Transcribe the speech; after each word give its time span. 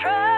try. 0.00 0.37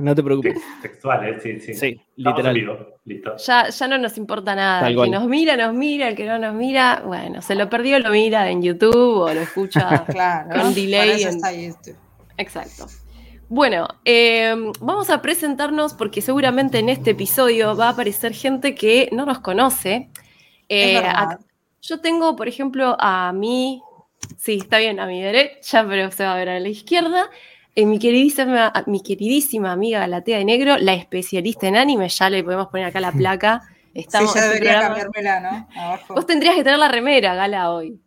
no 0.00 0.14
te 0.14 0.22
preocupes. 0.22 0.60
Textual, 0.80 1.28
¿eh? 1.28 1.38
sí, 1.42 1.60
sí. 1.60 1.74
Sí, 1.74 2.00
literal. 2.16 2.56
Ya, 3.46 3.68
ya 3.68 3.88
no 3.88 3.98
nos 3.98 4.16
importa 4.16 4.54
nada. 4.54 4.88
El 4.88 4.96
que 4.96 5.10
nos 5.10 5.26
mira, 5.26 5.56
nos 5.56 5.74
mira, 5.74 6.08
el 6.08 6.16
que 6.16 6.26
no 6.26 6.38
nos 6.38 6.54
mira, 6.54 7.02
bueno, 7.04 7.42
se 7.42 7.54
lo 7.54 7.68
perdió, 7.68 7.98
lo 7.98 8.10
mira 8.10 8.50
en 8.50 8.62
YouTube 8.62 9.18
o 9.18 9.32
lo 9.32 9.40
escucha 9.40 10.04
con 10.52 10.74
delay. 10.74 11.26
Exacto. 12.36 12.86
Bueno, 13.48 13.86
em, 14.04 14.72
vamos 14.80 15.10
a 15.10 15.20
presentarnos 15.20 15.94
porque 15.94 16.22
seguramente 16.22 16.78
en 16.78 16.88
este 16.88 17.10
episodio 17.10 17.76
va 17.76 17.88
a 17.88 17.90
aparecer 17.90 18.32
gente 18.32 18.74
que 18.74 19.08
no 19.12 19.26
nos 19.26 19.40
conoce. 19.40 20.08
Eh, 20.68 21.02
yo 21.82 22.00
tengo, 22.00 22.34
por 22.36 22.48
ejemplo, 22.48 22.96
a 22.98 23.32
mí, 23.32 23.82
Sí, 24.38 24.58
está 24.58 24.78
bien, 24.78 25.00
a 25.00 25.06
mi 25.06 25.22
derecha, 25.22 25.86
pero 25.86 26.10
se 26.10 26.24
va 26.24 26.34
a 26.34 26.36
ver 26.36 26.48
a 26.48 26.60
la 26.60 26.68
izquierda. 26.68 27.30
Eh, 27.74 27.86
mi, 27.86 27.98
queridísima, 27.98 28.72
mi 28.86 29.02
queridísima 29.02 29.72
amiga 29.72 30.00
Galatea 30.00 30.38
de 30.38 30.44
Negro, 30.44 30.76
la 30.78 30.94
especialista 30.94 31.66
en 31.66 31.76
anime, 31.76 32.08
ya 32.08 32.28
le 32.28 32.44
podemos 32.44 32.68
poner 32.68 32.86
acá 32.86 33.00
la 33.00 33.12
placa. 33.12 33.62
Estamos, 33.94 34.32
sí, 34.32 34.38
ya 34.38 34.46
debería 34.46 34.80
cambiármela, 34.80 35.40
¿no? 35.40 35.68
Vos 36.08 36.26
tendrías 36.26 36.54
que 36.54 36.64
tener 36.64 36.78
la 36.78 36.88
remera, 36.88 37.34
Gala, 37.34 37.70
hoy. 37.70 37.98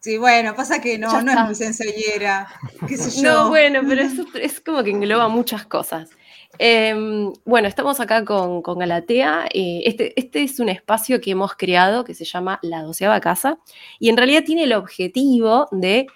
Sí, 0.00 0.16
bueno, 0.16 0.54
pasa 0.54 0.80
que 0.80 0.96
no, 0.98 1.22
no 1.22 1.32
es 1.32 1.40
muy 1.40 1.54
sencillera. 1.54 2.48
¿Qué 2.88 2.96
sé 2.96 3.22
yo? 3.22 3.30
No, 3.30 3.48
bueno, 3.48 3.82
pero 3.86 4.02
es 4.40 4.60
como 4.60 4.82
que 4.82 4.90
engloba 4.90 5.28
muchas 5.28 5.66
cosas. 5.66 6.10
Em, 6.58 7.32
bueno, 7.44 7.68
estamos 7.68 8.00
acá 8.00 8.24
con, 8.24 8.62
Galatea. 8.62 9.46
Eh, 9.52 9.82
este, 9.84 10.18
este, 10.18 10.42
es 10.42 10.60
un 10.60 10.68
espacio 10.68 11.20
que 11.20 11.30
hemos 11.30 11.54
creado 11.54 12.04
que 12.04 12.14
se 12.14 12.24
llama 12.24 12.58
La 12.62 12.82
Doceava 12.82 13.20
Casa 13.20 13.58
y 13.98 14.08
en 14.08 14.16
realidad 14.16 14.44
tiene 14.44 14.64
el 14.64 14.72
objetivo 14.72 15.68
de 15.70 16.06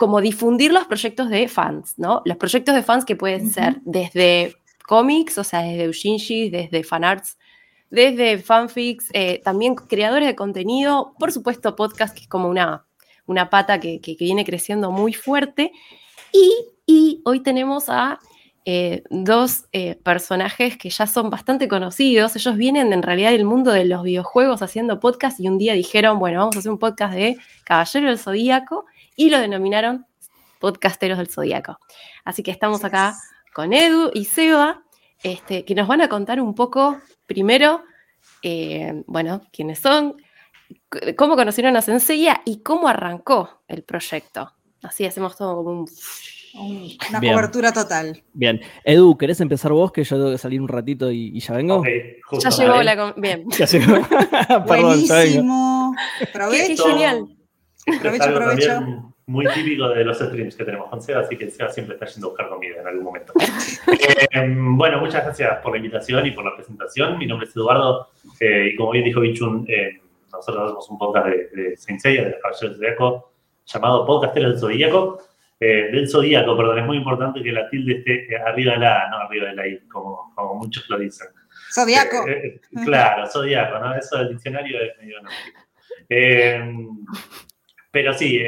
como 0.00 0.22
difundir 0.22 0.72
los 0.72 0.86
proyectos 0.86 1.28
de 1.28 1.46
fans, 1.46 1.98
¿no? 1.98 2.22
Los 2.24 2.38
proyectos 2.38 2.74
de 2.74 2.82
fans 2.82 3.04
que 3.04 3.16
pueden 3.16 3.50
ser 3.50 3.82
desde 3.84 4.56
cómics, 4.88 5.36
o 5.36 5.44
sea, 5.44 5.60
desde 5.60 5.90
Ushinji, 5.90 6.48
desde 6.48 6.84
fanarts, 6.84 7.36
desde 7.90 8.38
fanfics, 8.38 9.10
eh, 9.12 9.42
también 9.44 9.74
creadores 9.74 10.26
de 10.26 10.34
contenido, 10.34 11.12
por 11.18 11.32
supuesto 11.32 11.76
podcast, 11.76 12.14
que 12.14 12.22
es 12.22 12.28
como 12.28 12.48
una, 12.48 12.86
una 13.26 13.50
pata 13.50 13.78
que, 13.78 14.00
viene 14.18 14.46
creciendo 14.46 14.90
muy 14.90 15.12
fuerte. 15.12 15.70
Y, 16.32 16.50
y 16.86 17.20
hoy 17.26 17.40
tenemos 17.40 17.90
a 17.90 18.20
eh, 18.64 19.02
dos 19.10 19.66
eh, 19.72 19.96
personajes 19.96 20.78
que 20.78 20.88
ya 20.88 21.06
son 21.06 21.28
bastante 21.28 21.68
conocidos. 21.68 22.36
Ellos 22.36 22.56
vienen 22.56 22.94
en 22.94 23.02
realidad 23.02 23.32
del 23.32 23.44
mundo 23.44 23.70
de 23.70 23.84
los 23.84 24.02
videojuegos 24.02 24.62
haciendo 24.62 24.98
podcast 24.98 25.38
y 25.40 25.48
un 25.48 25.58
día 25.58 25.74
dijeron, 25.74 26.18
bueno, 26.18 26.38
vamos 26.38 26.56
a 26.56 26.60
hacer 26.60 26.72
un 26.72 26.78
podcast 26.78 27.12
de 27.12 27.36
Caballero 27.64 28.08
del 28.08 28.18
Zodíaco 28.18 28.86
y 29.16 29.30
lo 29.30 29.38
denominaron 29.38 30.06
Podcasteros 30.58 31.18
del 31.18 31.28
Zodíaco. 31.28 31.78
Así 32.24 32.42
que 32.42 32.50
estamos 32.50 32.84
acá 32.84 33.16
con 33.54 33.72
Edu 33.72 34.10
y 34.14 34.26
Seba, 34.26 34.82
este, 35.22 35.64
que 35.64 35.74
nos 35.74 35.88
van 35.88 36.02
a 36.02 36.08
contar 36.08 36.40
un 36.40 36.54
poco, 36.54 37.00
primero, 37.26 37.82
eh, 38.42 39.02
bueno, 39.06 39.42
quiénes 39.52 39.78
son, 39.78 40.16
cómo 41.16 41.36
conocieron 41.36 41.76
a 41.76 41.82
Senseiya 41.82 42.42
y 42.44 42.62
cómo 42.62 42.88
arrancó 42.88 43.62
el 43.68 43.82
proyecto. 43.82 44.52
Así 44.82 45.04
hacemos 45.04 45.36
todo 45.36 45.56
como 45.56 45.70
un 45.70 45.86
una 46.54 47.20
cobertura 47.20 47.72
total. 47.72 48.22
Bien. 48.32 48.60
Edu, 48.84 49.16
¿querés 49.16 49.40
empezar 49.40 49.72
vos? 49.72 49.92
Que 49.92 50.04
yo 50.04 50.16
tengo 50.16 50.30
que 50.32 50.38
salir 50.38 50.60
un 50.60 50.68
ratito 50.68 51.10
y, 51.10 51.38
ya 51.38 51.54
vengo. 51.54 51.82
ya 52.32 52.50
llegó 52.50 52.82
la. 52.82 53.14
Bien. 53.16 53.44
Ya 53.58 53.66
llegó. 53.66 54.00
Buenísimo. 54.66 55.94
Qué 56.50 56.76
genial. 56.76 57.28
Provecho, 58.00 58.34
provecho. 58.34 59.12
Muy 59.26 59.46
típico 59.54 59.88
de 59.90 60.04
los 60.04 60.18
streams 60.18 60.56
que 60.56 60.64
tenemos 60.64 60.88
con 60.90 61.00
Seba, 61.00 61.20
así 61.20 61.36
que 61.36 61.50
Seba 61.50 61.70
siempre 61.70 61.94
está 61.94 62.06
yendo 62.06 62.26
a 62.26 62.30
buscar 62.30 62.48
comida 62.48 62.80
en 62.80 62.86
algún 62.86 63.04
momento. 63.04 63.32
Eh, 64.32 64.46
bueno, 64.56 65.00
muchas 65.00 65.24
gracias 65.24 65.58
por 65.62 65.72
la 65.72 65.78
invitación 65.78 66.24
y 66.26 66.30
por 66.30 66.44
la 66.44 66.54
presentación. 66.54 67.18
Mi 67.18 67.26
nombre 67.26 67.48
es 67.48 67.56
Eduardo 67.56 68.08
eh, 68.38 68.70
y 68.72 68.76
como 68.76 68.92
bien 68.92 69.04
dijo 69.04 69.20
Bichun, 69.20 69.64
eh, 69.68 70.00
nosotros 70.32 70.64
hacemos 70.64 70.90
un 70.90 70.98
podcast 70.98 71.26
de, 71.26 71.48
de 71.48 71.76
Saint 71.76 72.02
de 72.02 72.30
los 72.30 72.40
Caballeros 72.40 72.60
del 72.60 72.74
Zodíaco, 72.74 73.32
llamado 73.66 74.06
Podcasteros 74.06 74.52
del 74.52 74.60
Zodíaco 74.60 75.20
eh, 75.62 75.90
del 75.92 76.08
zodíaco, 76.08 76.56
perdón, 76.56 76.78
es 76.78 76.86
muy 76.86 76.96
importante 76.96 77.42
que 77.42 77.52
la 77.52 77.68
tilde 77.68 77.98
esté 77.98 78.34
arriba 78.38 78.72
de 78.72 78.78
la 78.78 79.04
A, 79.04 79.10
no 79.10 79.16
arriba 79.18 79.48
de 79.48 79.56
la 79.56 79.68
I, 79.68 79.78
como, 79.88 80.32
como 80.34 80.54
muchos 80.54 80.88
lo 80.88 80.98
dicen. 80.98 81.28
Zodíaco. 81.70 82.26
Eh, 82.26 82.46
eh, 82.54 82.60
claro, 82.82 83.26
zodíaco, 83.26 83.78
¿no? 83.78 83.94
Eso 83.94 84.16
del 84.16 84.30
diccionario 84.30 84.80
es 84.80 84.96
medio 84.98 85.20
no. 85.20 85.28
Pero 87.90 88.12
sí, 88.12 88.42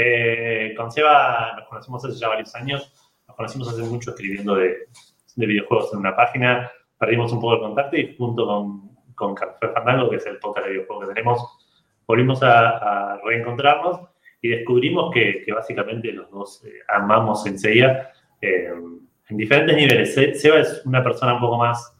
con 0.76 0.91
Seba 0.91 1.54
nos 1.56 1.69
conocimos 1.69 2.04
hace 2.04 2.19
ya 2.19 2.28
varios 2.28 2.54
años, 2.54 2.92
nos 3.26 3.36
conocimos 3.36 3.69
hace 3.69 3.82
mucho 3.82 4.10
escribiendo 4.10 4.54
de, 4.54 4.88
de 5.36 5.47
videojuegos 5.47 5.92
en 5.92 6.00
una 6.00 6.14
página, 6.14 6.70
perdimos 6.98 7.32
un 7.32 7.41
poco 7.41 7.54
el 7.54 7.60
contacto 7.60 7.97
y 7.97 8.16
junto 8.16 8.47
con, 8.47 8.91
con 9.14 9.34
Café 9.34 9.69
Fandango, 9.69 10.10
que 10.10 10.16
es 10.16 10.26
el 10.26 10.38
podcast 10.38 10.66
de 10.66 10.72
videojuegos 10.72 11.08
que 11.08 11.14
tenemos, 11.14 11.58
volvimos 12.06 12.42
a, 12.42 13.14
a 13.14 13.20
reencontrarnos 13.25 14.00
y 14.41 14.48
descubrimos 14.48 15.12
que, 15.12 15.44
básicamente 15.54 16.12
los 16.12 16.30
dos 16.30 16.64
eh, 16.64 16.72
amamos 16.88 17.44
Senseiya 17.44 18.10
eh, 18.41 18.72
en 19.28 19.36
diferentes 19.36 19.76
niveles. 19.76 20.14
Seba 20.14 20.59
es 20.59 20.82
una 20.84 21.03
persona 21.03 21.34
un 21.34 21.41
poco 21.41 21.59
más 21.59 21.97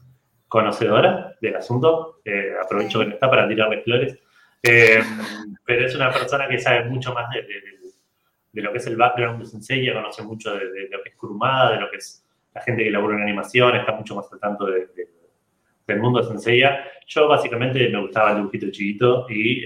conocedora 0.47 1.35
del 1.41 1.55
asunto, 1.55 2.19
eh, 2.25 2.53
aprovecho 2.63 2.99
que 2.99 3.05
no 3.05 3.13
está 3.13 3.29
para 3.29 3.47
tirarle 3.47 3.81
flores, 3.81 4.19
pero 4.63 5.85
es 5.85 5.95
una 5.95 6.11
persona 6.11 6.47
que 6.47 6.57
sabe 6.57 6.85
mucho 6.85 7.13
más 7.13 7.29
de, 7.31 8.61
lo 8.61 8.71
que 8.71 8.77
es 8.77 8.87
el 8.87 8.95
background 8.95 9.41
de 9.41 9.45
Senseiya, 9.45 9.93
conoce 9.93 10.23
mucho 10.23 10.55
de, 10.55 10.87
lo 10.89 11.03
que 11.03 11.09
es 11.09 11.15
Kurumada, 11.15 11.73
de 11.73 11.81
lo 11.81 11.91
que 11.91 11.97
es 11.97 12.25
la 12.53 12.61
gente 12.61 12.83
que 12.83 12.91
labora 12.91 13.17
en 13.17 13.23
animación, 13.23 13.75
está 13.75 13.91
mucho 13.93 14.15
más 14.15 14.31
al 14.31 14.39
tanto 14.39 14.65
del 14.65 15.99
mundo 15.99 16.19
de 16.21 16.27
Senseiya. 16.27 16.85
Yo 17.07 17.27
básicamente 17.27 17.89
me 17.89 17.99
gustaba 17.99 18.31
el 18.31 18.37
dibujito 18.37 18.71
chiquito 18.71 19.25
y 19.29 19.65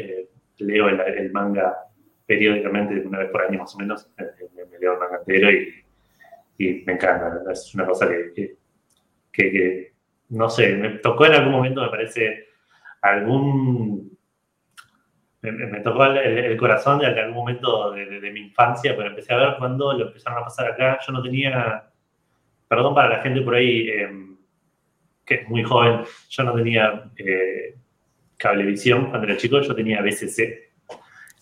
leo 0.59 0.87
el 0.89 1.31
manga 1.31 1.75
periódicamente, 2.25 2.99
una 3.05 3.19
vez 3.19 3.29
por 3.29 3.43
año 3.43 3.59
más 3.59 3.75
o 3.75 3.77
menos, 3.77 4.09
me, 4.17 4.79
leo 4.79 4.93
el 4.93 5.00
manga 5.00 5.17
entero 5.17 5.51
y, 5.51 6.83
me 6.85 6.93
encanta. 6.93 7.51
Es 7.51 7.73
una 7.75 7.85
cosa 7.85 8.07
que, 9.31 9.93
no 10.29 10.50
sé, 10.50 10.75
me 10.75 10.89
tocó 11.00 11.27
en 11.27 11.33
algún 11.33 11.51
momento, 11.51 11.81
me 11.81 11.89
parece, 11.89 12.47
algún... 13.01 14.06
Me, 15.51 15.79
tocó 15.81 16.05
el, 16.05 16.57
corazón 16.57 16.99
de 16.99 17.07
algún 17.07 17.35
momento 17.35 17.91
de, 17.91 18.31
mi 18.31 18.41
infancia, 18.41 18.95
pero 18.95 19.09
empecé 19.09 19.33
a 19.33 19.38
ver 19.38 19.55
cuando 19.57 19.94
lo 19.94 20.07
empezaron 20.07 20.39
a 20.39 20.45
pasar 20.45 20.71
acá. 20.71 20.99
Yo 21.05 21.13
no 21.13 21.21
tenía, 21.21 21.89
perdón 22.67 22.94
para 22.94 23.09
la 23.09 23.21
gente 23.21 23.41
por 23.41 23.55
ahí 23.55 23.89
em, 23.89 24.38
que 25.25 25.35
es 25.35 25.49
muy 25.49 25.63
joven, 25.63 26.03
yo 26.29 26.44
no 26.44 26.53
tenía 26.53 27.11
eh, 27.17 27.75
cablevisión 28.38 29.09
cuando 29.09 29.27
era 29.27 29.38
chico, 29.38 29.59
yo 29.59 29.75
tenía 29.75 30.01
BCC, 30.01 30.71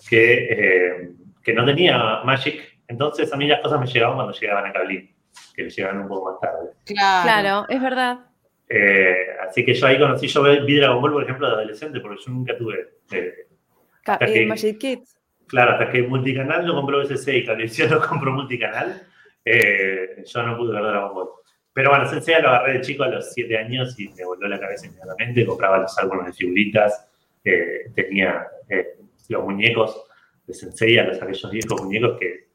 que, 0.10 0.48
eh, 0.50 1.12
que 1.44 1.54
no 1.54 1.64
tenía 1.66 2.22
Magic. 2.24 2.80
Entonces 2.88 3.32
a 3.32 3.38
mí 3.38 3.48
las 3.48 3.62
cosas 3.62 3.80
me 3.80 3.88
llegaban 3.88 4.16
cuando 4.16 4.34
llegaban 4.34 4.66
a 4.66 4.74
Cablín, 4.74 5.16
que 5.54 5.64
me 5.64 5.70
llegaban 5.70 6.02
un 6.02 6.08
poco 6.08 6.32
más 6.32 6.40
tarde. 6.40 6.72
Claro, 6.86 7.66
es 7.70 7.82
verdad. 7.82 8.20
Eh, 8.68 9.28
así 9.48 9.64
que 9.64 9.74
yo 9.74 9.86
ahí 9.86 10.00
conocí, 10.00 10.28
yo 10.28 10.44
vi 10.44 10.78
Dragon 10.78 11.02
Ball, 11.02 11.14
por 11.14 11.24
ejemplo, 11.24 11.48
de 11.48 11.54
adolescente, 11.54 12.00
porque 12.00 12.22
yo 12.26 12.32
nunca 12.32 12.58
tuve... 12.58 13.00
Eh, 13.12 13.48
eh 14.20 14.46
Magic 14.46 14.78
Kids. 14.78 15.18
Claro, 15.48 15.74
hasta 15.74 15.92
que 15.92 16.04
Multicanal 16.04 16.66
no 16.66 16.76
compró 16.76 17.02
SC 17.02 17.38
y 17.38 17.46
Cablevisión 17.46 17.92
no 17.92 18.02
compró 18.02 18.32
Multicanal, 18.32 19.04
yo 19.46 20.44
no 20.44 20.58
pude 20.58 20.74
ver 20.74 20.84
Dragon 20.84 21.14
Ball. 21.14 21.30
Pero 21.76 21.90
bueno, 21.90 22.06
Sensei 22.08 22.42
lo 22.42 22.48
agarré 22.48 22.76
de 22.76 22.82
chico 22.82 23.04
a 23.04 23.10
los 23.10 23.34
7 23.34 23.58
años 23.58 24.00
y 24.00 24.08
me 24.08 24.24
volvió 24.24 24.48
la 24.48 24.58
cabeza 24.58 24.86
inmediatamente. 24.86 25.46
Compraba 25.46 25.80
los 25.80 25.98
álbumes 26.00 26.28
de 26.28 26.32
figuritas, 26.32 27.06
eh, 27.44 27.92
tenía 27.94 28.48
eh, 28.70 28.96
los 29.28 29.44
muñecos 29.44 30.06
de 30.48 30.54
Sensei, 30.54 30.96
los 30.96 31.22
aquellos 31.22 31.52
viejos 31.52 31.82
muñecos 31.84 32.18
que 32.18 32.48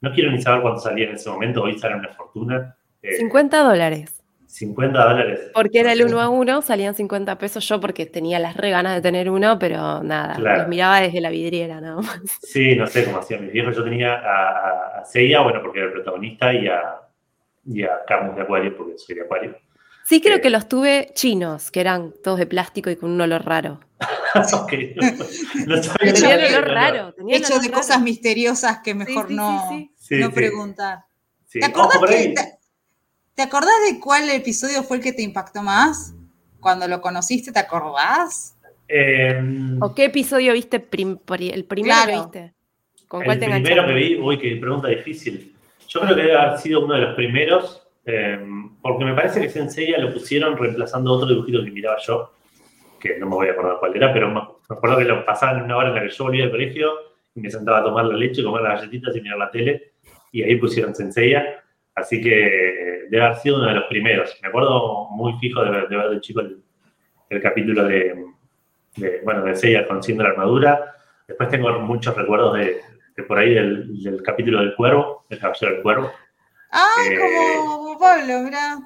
no 0.00 0.12
quiero 0.12 0.30
ni 0.30 0.40
saber 0.40 0.62
cuánto 0.62 0.80
salían 0.80 1.08
en 1.08 1.16
ese 1.16 1.28
momento, 1.28 1.64
hoy 1.64 1.76
salen 1.76 1.98
una 1.98 2.10
fortuna. 2.10 2.76
Eh, 3.02 3.16
50 3.16 3.64
dólares. 3.64 4.17
50 4.48 5.04
dólares. 5.04 5.40
Porque 5.52 5.78
era 5.80 5.92
el 5.92 6.02
uno 6.04 6.20
a 6.20 6.28
uno, 6.30 6.62
salían 6.62 6.94
50 6.94 7.36
pesos 7.38 7.68
yo 7.68 7.78
porque 7.80 8.06
tenía 8.06 8.38
las 8.38 8.56
re 8.56 8.70
ganas 8.70 8.94
de 8.94 9.02
tener 9.02 9.28
uno, 9.30 9.58
pero 9.58 10.02
nada, 10.02 10.34
Claro. 10.36 10.58
los 10.60 10.68
miraba 10.68 11.00
desde 11.00 11.20
la 11.20 11.30
vidriera 11.30 11.80
nada 11.80 11.96
más. 12.00 12.18
Sí, 12.42 12.74
no 12.74 12.86
sé 12.86 13.04
cómo 13.04 13.18
hacían 13.18 13.42
mis 13.44 13.52
viejos. 13.52 13.76
Yo 13.76 13.84
tenía 13.84 14.14
a, 14.14 14.48
a, 14.96 15.00
a 15.00 15.04
Seiya, 15.04 15.40
bueno, 15.42 15.60
porque 15.62 15.78
era 15.80 15.88
el 15.88 15.92
protagonista, 15.92 16.52
y 16.52 16.66
a, 16.66 16.80
y 17.66 17.82
a 17.82 17.90
Camus 18.06 18.34
de 18.36 18.42
Acuario, 18.42 18.76
porque 18.76 18.94
soy 18.96 19.16
de 19.16 19.22
Acuario. 19.22 19.56
Sí, 20.06 20.22
creo 20.22 20.36
Eh. 20.38 20.40
que 20.40 20.48
los 20.48 20.66
tuve 20.68 21.10
chinos, 21.14 21.70
que 21.70 21.80
eran 21.80 22.14
todos 22.24 22.38
de 22.38 22.46
plástico 22.46 22.88
y 22.88 22.96
con 22.96 23.10
un 23.10 23.20
olor 23.20 23.44
raro. 23.44 23.80
Ok, 24.54 24.72
no, 24.96 25.10
no 25.76 25.82
sabía 25.82 26.10
Hecho 26.12 26.22
Tenían 26.22 26.38
que- 26.38 26.46
olor 26.56 26.60
no, 26.62 26.68
no. 26.68 26.74
raro. 26.74 27.12
tenían 27.14 27.40
Hecho 27.42 27.52
olor 27.54 27.62
de 27.62 27.68
raro. 27.68 27.80
cosas 27.80 28.00
misteriosas 28.02 28.78
que 28.84 28.94
mejor 28.94 29.28
sí, 29.28 29.34
no, 29.34 29.68
sí, 29.70 29.90
sí. 29.96 30.14
Sí, 30.16 30.20
no 30.20 30.26
sí, 30.28 30.32
preguntar. 30.34 30.98
sí. 31.46 31.60
¿Te 31.60 31.66
acordás, 31.66 31.90
Ojo, 31.96 32.00
por 32.00 32.08
que- 32.10 32.14
ahí. 32.16 32.34
Te, 33.38 33.42
acordás 33.44 33.70
de 33.90 34.00
cuál 34.00 34.28
episodio 34.30 34.82
fue 34.82 34.96
el 34.98 35.02
que 35.02 35.12
te 35.12 35.22
impactó 35.22 35.62
más? 35.62 36.14
Cuando 36.60 36.88
lo 36.88 37.00
conociste, 37.00 37.52
¿te 37.52 37.60
acordás? 37.60 38.56
Em, 38.88 39.80
¿O 39.82 39.94
qué 39.94 40.06
episodio 40.06 40.52
viste 40.52 40.80
prim- 40.80 41.18
pri- 41.18 41.50
el 41.50 41.64
primero 41.64 41.94
Claro. 41.94 42.30
que 42.32 42.38
viste? 42.40 42.54
¿Con 43.06 43.24
cuál 43.24 43.36
el 43.36 43.40
te 43.40 43.46
primero 43.46 43.82
enganchaste? 43.82 43.94
que 43.94 44.08
vi, 44.08 44.20
uy, 44.20 44.38
qué 44.38 44.56
pregunta 44.56 44.88
difícil. 44.88 45.54
Yo 45.88 46.00
creo 46.00 46.16
que 46.16 46.22
debe 46.22 46.36
haber 46.36 46.58
sido 46.58 46.84
uno 46.84 46.94
de 46.94 47.00
los 47.00 47.14
primeros, 47.14 47.86
em, 48.04 48.76
porque 48.82 49.04
me 49.04 49.14
parece 49.14 49.40
que 49.40 49.48
Sensei 49.48 49.92
lo 49.98 50.12
pusieron 50.12 50.56
reemplazando 50.56 51.12
otro 51.12 51.28
dibujito 51.28 51.64
que 51.64 51.70
miraba 51.70 51.96
yo, 52.06 52.32
que 53.00 53.18
no 53.18 53.26
me 53.28 53.34
voy 53.36 53.48
a 53.48 53.52
acordar 53.52 53.76
cuál 53.78 53.96
era, 53.96 54.12
pero 54.12 54.28
me 54.28 54.40
me 54.68 54.76
acuerdo 54.76 54.98
que 54.98 55.04
lo 55.04 55.24
pasaban 55.24 55.58
en 55.58 55.64
una 55.64 55.76
hora 55.78 55.88
en 55.88 55.94
la 55.94 56.02
que 56.02 56.10
yo 56.10 56.24
volvía 56.24 56.44
al 56.44 56.50
colegio 56.50 56.90
y 57.34 57.40
me 57.40 57.50
sentaba 57.50 57.78
a 57.78 57.84
tomar 57.84 58.04
la 58.04 58.14
leche, 58.16 58.42
comer 58.44 58.62
las 58.62 58.80
galletitas 58.80 59.16
y 59.16 59.20
mirar 59.22 59.38
la 59.38 59.50
tele, 59.50 59.92
y 60.32 60.42
ahí 60.42 60.56
pusieron 60.56 60.94
Senseiya, 60.94 61.64
así 61.98 62.20
que 62.20 62.46
eh, 62.46 63.06
debe 63.10 63.24
haber 63.24 63.36
sido 63.38 63.56
uno 63.58 63.66
de 63.68 63.74
los 63.74 63.84
primeros. 63.84 64.36
Me 64.42 64.48
acuerdo 64.48 65.08
muy 65.10 65.34
fijo 65.40 65.62
de 65.64 65.70
ver 65.70 65.88
de, 65.88 65.96
ver 65.96 66.10
de 66.10 66.20
chico 66.20 66.40
el, 66.40 66.62
el 67.30 67.42
capítulo 67.42 67.84
de, 67.84 68.24
de, 68.96 69.20
bueno, 69.24 69.44
de 69.44 69.54
Seiya 69.56 69.86
conociendo 69.86 70.22
la 70.24 70.30
armadura. 70.30 70.94
Después 71.26 71.48
tengo 71.50 71.70
muchos 71.80 72.16
recuerdos 72.16 72.54
de, 72.56 72.80
de 73.16 73.22
por 73.24 73.38
ahí 73.38 73.54
del, 73.54 74.02
del 74.02 74.22
capítulo 74.22 74.60
del 74.60 74.74
cuervo, 74.74 75.24
el 75.28 75.38
caballero 75.38 75.72
del 75.74 75.82
cuervo. 75.82 76.10
Ay, 76.70 77.12
Eh, 77.12 77.18
como 77.18 77.98
Pablo, 77.98 78.40
mirá. 78.44 78.78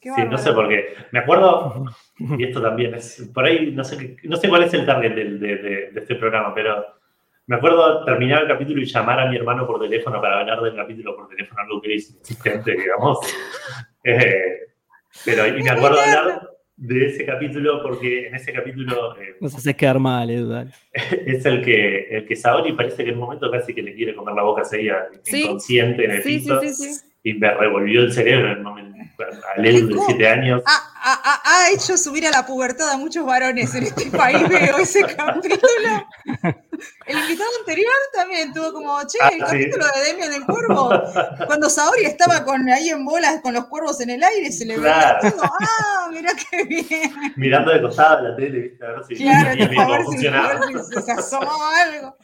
Qué 0.00 0.08
Sí, 0.10 0.20
no 0.22 0.30
bárbaro. 0.30 0.38
sé 0.38 0.52
por 0.52 0.68
qué. 0.68 0.94
Me 1.12 1.20
acuerdo, 1.20 1.84
y 2.18 2.44
esto 2.44 2.60
también 2.60 2.94
es, 2.94 3.30
por 3.32 3.44
ahí 3.44 3.70
no 3.72 3.84
sé, 3.84 4.16
no 4.24 4.36
sé 4.36 4.48
cuál 4.48 4.64
es 4.64 4.74
el 4.74 4.84
target 4.84 5.14
del- 5.14 5.38
de, 5.38 5.56
de- 5.56 5.90
de 5.92 6.00
este 6.00 6.16
programa, 6.16 6.52
pero 6.54 6.84
me 7.46 7.56
acuerdo 7.56 8.04
terminar 8.04 8.42
el 8.42 8.48
capítulo 8.48 8.80
y 8.80 8.84
llamar 8.86 9.20
a 9.20 9.28
mi 9.30 9.36
hermano 9.36 9.66
por 9.66 9.80
teléfono 9.80 10.20
para 10.20 10.40
hablar 10.40 10.60
del 10.62 10.76
capítulo 10.76 11.16
por 11.16 11.28
teléfono, 11.28 11.60
algo 11.60 11.80
que 11.82 11.94
es 11.96 12.10
inexistente, 12.10 12.72
digamos. 12.72 13.18
Eh, 14.04 14.42
pero 15.24 15.46
y 15.46 15.62
me 15.62 15.70
acuerdo 15.70 16.00
hablar 16.00 16.48
de 16.76 17.06
ese 17.06 17.24
capítulo 17.24 17.80
porque 17.84 18.26
en 18.26 18.34
ese 18.34 18.52
capítulo 18.52 19.16
eh, 19.16 19.36
Nos 19.40 19.54
haces 19.54 19.76
quedar 19.76 20.00
mal, 20.00 20.28
Edu. 20.28 20.48
dale. 20.48 20.72
es 21.26 21.46
el 21.46 21.62
que, 21.62 22.08
el 22.10 22.26
que 22.26 22.34
Saori 22.34 22.72
parece 22.72 23.04
que 23.04 23.10
en 23.10 23.16
un 23.18 23.20
momento 23.26 23.48
casi 23.48 23.72
que 23.72 23.82
le 23.82 23.94
quiere 23.94 24.16
comer 24.16 24.34
la 24.34 24.42
boca 24.42 24.62
a 24.62 24.76
ella 24.76 25.06
Sí. 25.22 25.42
inconsciente 25.44 26.04
en 26.04 26.10
el 26.10 26.22
Sí, 26.24 26.40
sí, 26.40 26.50
piso 26.50 26.60
sí, 26.62 26.74
sí. 26.74 27.06
y 27.22 27.34
me 27.34 27.54
revolvió 27.54 28.00
el 28.02 28.12
cerebro 28.12 28.46
en 28.50 28.56
el 28.58 28.62
momento, 28.64 28.91
Edu 29.58 29.88
de 29.88 29.94
¿Cómo? 29.94 30.06
7 30.06 30.28
años. 30.28 30.62
Ha, 30.66 30.92
ha- 31.04 31.20
ha- 31.24 31.42
ha 31.44 31.70
hecho 31.70 31.96
subir 31.96 32.26
a 32.26 32.30
la 32.30 32.46
pubertad 32.46 32.90
a 32.90 32.96
muchos 32.96 33.24
varones 33.26 33.74
en 33.74 33.84
este 33.84 34.10
país, 34.10 34.48
veo 34.48 34.76
ese 34.78 35.00
capítulo. 35.16 35.58
El 37.06 37.18
invitado 37.18 37.50
anterior 37.60 37.92
también 38.14 38.52
tuvo 38.52 38.72
como, 38.72 38.98
che, 39.06 39.18
Ah, 39.22 39.28
el 39.28 39.34
sí. 39.34 39.40
capítulo 39.40 39.84
de 39.86 40.12
Demian 40.12 40.30
del 40.32 40.44
Cuervo, 40.46 40.90
cuando 41.46 41.68
Saori 41.68 42.04
estaba 42.04 42.44
con, 42.44 42.68
ahí 42.68 42.88
en 42.88 43.04
bolas 43.04 43.40
con 43.42 43.54
los 43.54 43.66
cuervos 43.66 44.00
en 44.00 44.10
el 44.10 44.22
aire, 44.22 44.50
se 44.50 44.64
le 44.64 44.78
veía 44.78 45.18
Claro. 45.20 45.30
todo. 45.36 45.42
Ah, 45.60 46.08
mirá 46.10 46.30
qué 46.50 46.64
bien. 46.64 47.12
mirando 47.36 47.72
de 47.72 47.82
costado 47.82 48.28
la 48.28 48.36
tele, 48.36 48.58
¿viste? 48.60 48.84
a 48.84 48.88
ver 48.92 49.04
si, 49.06 49.14
Claro, 49.16 49.50
a 49.50 49.54
ver 49.54 49.68
si, 49.68 49.76
a 49.78 50.04
funcionaba. 50.04 50.48
ver 50.66 50.84
si 50.84 51.02
se 51.02 51.12
asomaba 51.12 51.70
algo. 51.82 52.16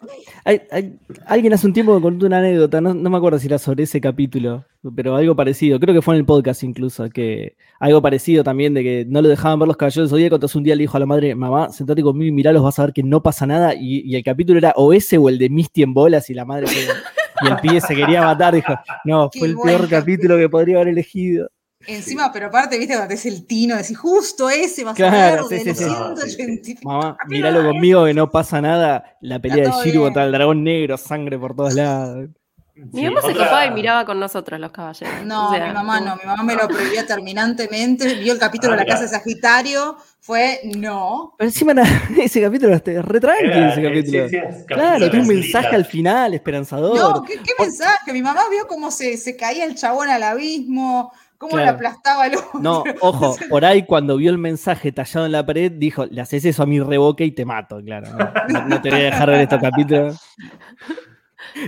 Hay- 0.44 0.62
hay- 0.70 0.98
alguien 1.26 1.52
hace 1.52 1.66
un 1.66 1.72
tiempo 1.72 1.94
me 1.94 2.00
contó 2.02 2.26
una 2.26 2.38
anécdota, 2.38 2.80
no, 2.80 2.94
no 2.94 3.10
me 3.10 3.16
acuerdo 3.16 3.38
si 3.38 3.46
era 3.46 3.58
sobre 3.58 3.84
ese 3.84 4.00
capítulo, 4.00 4.64
pero 4.96 5.14
algo 5.16 5.36
parecido, 5.36 5.78
creo 5.78 5.94
que 5.94 6.02
fue 6.02 6.14
en 6.14 6.20
el 6.20 6.26
podcast 6.26 6.62
incluso, 6.68 7.08
que 7.10 7.56
algo 7.80 8.00
parecido 8.02 8.44
también 8.44 8.74
de 8.74 8.82
que 8.82 9.04
no 9.08 9.20
lo 9.22 9.28
dejaban 9.28 9.58
ver 9.58 9.68
los 9.68 9.76
caballeros 9.76 10.10
del 10.10 10.16
Zodíaco, 10.18 10.36
entonces 10.36 10.56
un 10.56 10.64
día 10.64 10.74
le 10.76 10.82
dijo 10.82 10.96
a 10.96 11.00
la 11.00 11.06
madre, 11.06 11.34
mamá, 11.34 11.70
sentate 11.72 12.02
conmigo 12.02 12.28
y 12.28 12.32
miralos, 12.32 12.62
vas 12.62 12.78
a 12.78 12.84
ver 12.86 12.92
que 12.92 13.02
no 13.02 13.22
pasa 13.22 13.46
nada, 13.46 13.74
y, 13.74 14.02
y 14.04 14.16
el 14.16 14.22
capítulo 14.24 14.58
era 14.58 14.72
o 14.76 14.92
ese 14.92 15.18
o 15.18 15.28
el 15.28 15.38
de 15.38 15.48
Misty 15.50 15.82
en 15.82 15.94
bolas, 15.94 16.30
y 16.30 16.34
la 16.34 16.44
madre 16.44 16.66
y 17.42 17.46
el 17.48 17.56
pibe 17.60 17.80
se 17.80 17.94
quería 17.94 18.22
matar, 18.22 18.54
dijo, 18.54 18.74
no, 19.04 19.30
Qué 19.30 19.38
fue 19.40 19.48
el 19.48 19.54
peor 19.56 19.88
capítulo. 19.88 19.88
capítulo 19.88 20.36
que 20.38 20.48
podría 20.48 20.76
haber 20.76 20.88
elegido. 20.88 21.48
Encima, 21.86 22.30
pero 22.32 22.48
aparte, 22.48 22.76
viste, 22.78 22.96
cuando 22.96 23.14
es 23.14 23.24
el 23.26 23.46
tino, 23.46 23.76
decís, 23.76 23.96
justo 23.96 24.50
ese 24.50 24.84
vas 24.84 24.94
Claro, 24.94 25.46
a 25.46 25.48
ver 25.48 25.48
sí, 25.48 25.54
de 25.54 25.60
sí, 25.60 25.68
los 25.68 25.78
sí. 25.78 25.84
No, 25.86 26.16
sí, 26.16 26.30
sí. 26.30 26.36
180. 26.36 26.80
Mamá, 26.82 27.16
míralo 27.28 27.62
conmigo 27.62 28.04
que 28.04 28.14
no 28.14 28.30
pasa 28.30 28.60
nada, 28.60 29.16
la 29.20 29.40
pelea 29.40 29.64
de 29.66 29.70
bien. 29.84 30.00
contra 30.02 30.24
el 30.24 30.32
dragón 30.32 30.64
negro, 30.64 30.96
sangre 30.98 31.38
por 31.38 31.54
todos 31.54 31.74
lados. 31.74 32.28
Mi 32.92 33.00
Sí, 33.00 33.04
mamá 33.06 33.20
se 33.22 33.26
otra- 33.32 33.44
copaba 33.44 33.66
y 33.66 33.70
miraba 33.72 34.04
con 34.04 34.20
nosotros 34.20 34.60
los 34.60 34.70
caballeros. 34.70 35.24
No, 35.26 35.48
O 35.48 35.52
sea, 35.54 35.66
mi 35.66 35.72
mamá 35.74 36.00
no, 36.00 36.16
mi 36.16 36.24
mamá 36.24 36.42
me 36.44 36.54
lo 36.54 36.68
prohibía 36.68 37.04
terminantemente, 37.06 38.14
vio 38.14 38.32
el 38.32 38.38
capítulo 38.38 38.72
Ah, 38.72 38.76
de 38.76 38.80
la 38.80 38.84
mira. 38.84 38.94
casa 38.94 39.04
de 39.10 39.18
Sagitario, 39.18 39.96
fue 40.20 40.60
no. 40.76 41.34
Pero 41.38 41.48
encima 41.48 41.72
ese 42.18 42.40
capítulo, 42.40 42.74
este, 42.74 43.02
re 43.02 43.20
tranqui 43.20 43.44
Era- 43.46 43.70
ese 43.72 43.80
eh, 43.80 43.84
capítulo. 43.84 44.28
sí, 44.28 44.30
sí, 44.30 44.36
es 44.58 44.64
Claro, 44.66 45.10
tiene 45.10 45.20
un 45.20 45.28
mensaje 45.28 45.74
al 45.74 45.84
final, 45.84 46.34
esperanzador. 46.34 46.96
No, 46.96 47.22
¿qué, 47.24 47.34
qué 47.34 47.52
mensaje? 47.58 48.12
Mi 48.12 48.22
mamá 48.22 48.42
vio 48.50 48.66
cómo 48.68 48.90
se, 48.90 49.16
se 49.16 49.36
caía 49.36 49.64
el 49.64 49.74
chabón 49.74 50.08
al 50.08 50.22
abismo, 50.22 51.12
cómo 51.36 51.56
le 51.56 51.62
Claro. 51.62 51.76
aplastaba 51.76 52.26
el 52.26 52.36
otro. 52.36 52.60
No, 52.60 52.84
ojo, 53.00 53.36
por 53.50 53.64
ahí 53.64 53.84
cuando 53.84 54.16
vio 54.16 54.30
el 54.30 54.38
mensaje 54.38 54.92
tallado 54.92 55.26
en 55.26 55.32
la 55.32 55.44
pared, 55.44 55.72
dijo, 55.72 56.06
le 56.06 56.20
haces 56.20 56.44
eso 56.44 56.62
a 56.62 56.66
mi 56.66 56.78
reboque 56.80 57.24
y 57.24 57.32
te 57.32 57.44
mato, 57.44 57.80
claro. 57.84 58.08
No, 58.12 58.60
no- 58.60 58.68
no 58.68 58.82
te 58.82 58.90
voy 58.90 59.00
a 59.00 59.04
dejar 59.04 59.30
ver 59.30 59.40
estos 59.40 59.60
capítulos. 59.60 60.20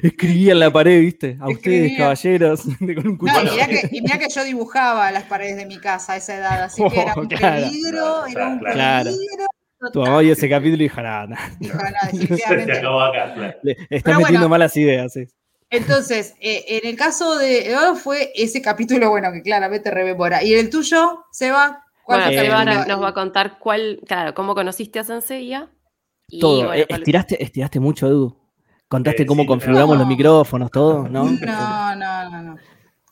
Escribía 0.02 0.52
en 0.52 0.60
la 0.60 0.70
pared, 0.72 1.00
¿viste? 1.00 1.36
A 1.40 1.48
ustedes, 1.48 1.96
caballeros, 1.96 2.60
con 2.78 3.08
un 3.08 3.18
No, 3.20 3.40
y 3.42 3.50
mirá, 3.50 3.66
que, 3.66 3.88
y 3.92 4.00
mirá 4.02 4.18
que 4.18 4.28
yo 4.28 4.44
dibujaba 4.44 5.10
las 5.10 5.24
paredes 5.24 5.56
de 5.56 5.66
mi 5.66 5.78
casa 5.78 6.14
a 6.14 6.16
esa 6.16 6.36
edad, 6.36 6.62
así 6.64 6.82
que 6.90 7.00
era 7.00 7.14
un 7.16 7.24
Oh, 7.24 7.28
claro. 7.28 7.66
peligro, 7.66 8.26
era 8.26 8.46
un 8.48 8.58
Claro. 8.60 9.10
peligro. 9.10 9.46
Tu 9.92 10.00
mamá 10.00 10.20
vio 10.20 10.32
ese 10.34 10.48
capítulo 10.48 10.76
y 10.82 10.84
dijo, 10.84 11.00
nada, 11.00 11.26
nada, 11.26 11.50
le 13.62 13.74
Pero 13.76 14.02
bueno. 14.04 14.18
metiendo 14.20 14.48
malas 14.48 14.76
ideas. 14.76 15.12
sí. 15.12 15.24
Entonces, 15.70 16.34
eh, 16.40 16.64
en 16.82 16.88
el 16.90 16.96
caso 16.96 17.38
de 17.38 17.68
Eduardo 17.68 17.94
fue 17.94 18.32
ese 18.34 18.60
capítulo, 18.60 19.08
bueno, 19.10 19.32
que 19.32 19.40
claramente 19.42 19.90
rememora. 19.90 20.42
¿Y 20.42 20.52
el 20.54 20.68
tuyo, 20.68 21.24
Seba? 21.30 21.84
¿Cuál 22.04 22.24
Bueno, 22.24 22.42
Seba 22.42 22.64
capítulo? 22.64 22.86
nos 22.88 23.02
va 23.04 23.08
a 23.10 23.14
contar 23.14 23.58
cuál, 23.60 24.00
claro, 24.06 24.34
cómo 24.34 24.54
conociste 24.54 24.98
a 24.98 25.04
Senseiya. 25.04 25.70
Y, 26.28 26.40
Todo. 26.40 26.66
bueno, 26.66 26.74
Eh, 26.74 26.86
estiraste, 26.88 27.42
estiraste 27.42 27.78
mucho, 27.80 28.06
Edu. 28.08 28.39
Contaste 28.90 29.22
Eh, 29.22 29.26
cómo 29.26 29.42
sí, 29.42 29.46
configuramos 29.48 29.94
no. 29.94 30.00
los 30.00 30.08
micrófonos, 30.08 30.68
todo, 30.70 31.08
¿no? 31.08 31.24
No, 31.30 31.96
no, 31.96 32.30
no, 32.30 32.42
no. 32.42 32.56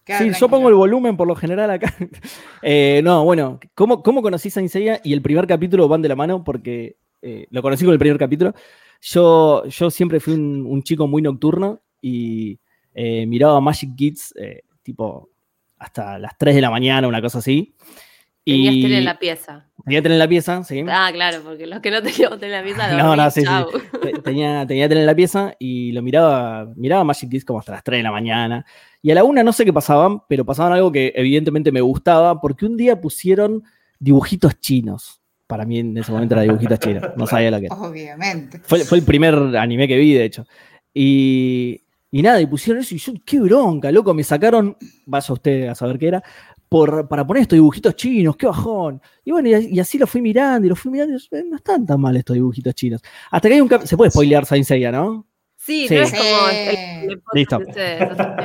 Queda 0.05 0.19
Sí, 0.19 0.31
yo 0.39 0.49
pongo 0.49 0.69
el 0.69 0.75
volumen 0.75 1.17
por 1.17 1.29
lo 1.29 1.37
general 1.37 1.71
acá. 1.71 1.95
Eh, 2.63 3.01
no, 3.05 3.25
bueno, 3.25 3.61
¿cómo, 3.77 4.03
¿cómo 4.03 4.21
conocí 4.21 4.51
Saint 4.51 4.69
Seiya? 4.69 5.01
Y 5.05 5.13
el 5.13 5.23
primer 5.23 5.47
capítulo 5.47 5.87
van 5.87 6.03
de 6.03 6.09
la 6.09 6.17
mano 6.17 6.43
porque 6.43 6.97
eh, 7.23 7.47
lo 7.51 7.63
conocí 7.63 7.85
con 7.85 7.93
el 7.93 7.99
primer 8.01 8.19
capítulo. 8.19 8.53
Yo, 9.01 9.65
yo 9.67 9.89
siempre 9.91 10.19
fui 10.19 10.35
un, 10.35 10.67
un 10.67 10.83
chico 10.83 11.07
muy 11.07 11.23
nocturno 11.23 11.81
y 12.03 12.59
eh, 12.95 13.27
miraba 13.27 13.61
Magic 13.61 13.95
Kids 13.95 14.35
eh, 14.37 14.63
tipo 14.83 15.31
hasta 15.79 16.19
las 16.19 16.37
3 16.37 16.57
de 16.57 16.61
la 16.61 16.71
mañana, 16.71 17.07
una 17.07 17.23
cosa 17.23 17.39
así. 17.39 17.73
Tenías 18.53 18.75
y 18.75 18.83
tele 18.83 18.99
en 18.99 19.05
la 19.05 19.19
pieza. 19.19 19.67
tenía 19.85 20.03
tele 20.03 20.15
en 20.15 20.19
la 20.19 20.29
pieza, 20.29 20.65
sí. 20.65 20.85
Ah, 20.89 21.11
claro, 21.13 21.39
porque 21.45 21.67
los 21.67 21.81
que 21.81 21.91
no 21.91 22.03
teníamos 22.03 22.39
tele 22.41 22.57
en 22.57 22.61
la 22.61 22.65
pieza, 22.65 22.93
No, 22.97 23.17
no, 23.17 23.31
sí, 23.31 23.43
sí. 23.43 24.13
tenía, 24.23 24.67
tenía 24.67 24.89
tele 24.89 25.01
en 25.01 25.07
la 25.07 25.15
pieza 25.15 25.55
y 25.59 25.93
lo 25.93 26.03
miraba, 26.03 26.73
miraba 26.77 27.05
Magic 27.05 27.31
Kids 27.31 27.45
como 27.45 27.59
hasta 27.61 27.73
las 27.73 27.83
3 27.85 27.99
de 27.99 28.03
la 28.03 28.13
mañana. 28.13 28.65
Y 29.03 29.11
a 29.11 29.15
la 29.15 29.25
una 29.25 29.43
no 29.43 29.53
sé 29.53 29.65
qué 29.65 29.73
pasaban, 29.73 30.21
pero 30.29 30.45
pasaban 30.45 30.73
algo 30.73 30.91
que 30.91 31.13
evidentemente 31.15 31.71
me 31.73 31.81
gustaba, 31.81 32.41
porque 32.41 32.67
un 32.67 32.77
día 32.77 33.01
pusieron 33.01 33.63
dibujitos 33.99 34.59
chinos. 34.61 35.21
Para 35.47 35.65
mí 35.65 35.79
en 35.79 35.97
ese 35.97 36.13
momento 36.13 36.35
era 36.35 36.43
dibujitos 36.43 36.79
chinos, 36.79 37.05
no 37.17 37.27
sabía 37.29 37.51
lo 37.51 37.59
que 37.61 37.67
era. 37.67 37.75
Obviamente. 37.77 38.61
Fue, 38.65 38.81
fue 38.85 38.99
el 38.99 39.05
primer 39.05 39.35
anime 39.57 39.89
que 39.89 39.97
vi, 39.97 40.13
de 40.15 40.25
hecho. 40.25 40.47
Y, 40.93 41.83
y 42.11 42.23
nada, 42.23 42.41
y 42.41 42.47
pusieron 42.47 42.83
eso 42.83 42.95
y 42.95 42.99
yo, 42.99 43.13
qué 43.25 43.39
bronca, 43.39 43.93
loco, 43.93 44.15
me 44.15 44.25
sacaron, 44.25 44.77
vaya 45.07 45.33
usted 45.35 45.69
a 45.69 45.75
saber 45.75 45.99
qué 45.99 46.09
era, 46.09 46.23
por, 46.69 47.09
para 47.09 47.27
poner 47.27 47.43
estos 47.43 47.57
dibujitos 47.57 47.97
chinos, 47.97 48.37
qué 48.37 48.47
bajón. 48.47 49.01
Y 49.25 49.31
bueno, 49.33 49.49
y, 49.49 49.75
y 49.77 49.81
así 49.81 49.99
lo 49.99 50.07
fui 50.07 50.21
mirando 50.21 50.67
y 50.67 50.69
lo 50.69 50.77
fui 50.77 50.91
mirando 50.93 51.17
y 51.17 51.19
yo, 51.19 51.37
"Eh, 51.39 51.45
no 51.49 51.57
están 51.57 51.87
tan 51.87 52.01
mal 52.01 52.17
estos 52.17 52.35
dibujitos 52.35 52.75
chinos. 52.75 53.01
Hasta 53.31 53.49
que 53.49 53.55
hay 53.55 53.61
un 53.61 53.71
se 53.87 53.97
puede 53.97 54.11
spoilear 54.11 54.45
Saint 54.47 54.67
Seiya, 54.67 54.93
¿no? 54.93 55.25
Sí, 55.61 55.87
Sí. 55.89 55.95
no 55.97 56.03
es 56.03 56.13
como 56.13 56.49
el, 56.51 57.11
el- 57.11 57.23
Listo. 57.35 57.59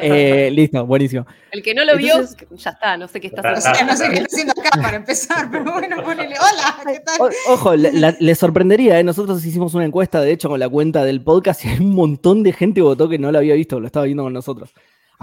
Eh, 0.01 0.49
listo, 0.51 0.85
buenísimo. 0.85 1.25
el 1.51 1.61
que 1.61 1.73
no 1.73 1.85
lo 1.85 1.93
Entonces- 1.93 2.35
vio, 2.49 2.57
ya 2.57 2.71
está, 2.71 2.97
no 2.97 3.07
sé 3.07 3.21
qué 3.21 3.27
está 3.27 3.41
O 3.41 3.47
haciendo. 3.47 3.77
sea, 3.77 3.85
no 3.85 3.95
sé 3.95 4.09
qué 4.09 4.15
está 4.15 4.25
haciendo 4.25 4.53
acá 4.59 4.69
para 4.81 4.97
empezar, 4.97 5.49
pero 5.51 5.71
bueno, 5.71 6.03
ponele. 6.03 6.35
Hola, 6.37 6.75
¿qué 6.93 6.99
tal? 7.01 7.21
O- 7.21 7.53
ojo, 7.53 7.75
la- 7.75 7.91
la- 7.91 8.15
les 8.19 8.37
sorprendería, 8.39 8.99
¿eh? 8.99 9.03
nosotros 9.03 9.45
hicimos 9.45 9.73
una 9.73 9.85
encuesta, 9.85 10.21
de 10.21 10.31
hecho, 10.31 10.49
con 10.49 10.59
la 10.59 10.67
cuenta 10.67 11.03
del 11.05 11.21
podcast 11.23 11.63
y 11.65 11.69
hay 11.69 11.79
un 11.79 11.91
montón 11.93 12.43
de 12.43 12.51
gente 12.51 12.79
que 12.79 12.81
votó 12.83 13.07
que 13.07 13.19
no 13.19 13.31
lo 13.31 13.37
había 13.37 13.53
visto, 13.55 13.79
lo 13.79 13.85
estaba 13.85 14.05
viendo 14.05 14.23
con 14.23 14.33
nosotros. 14.33 14.73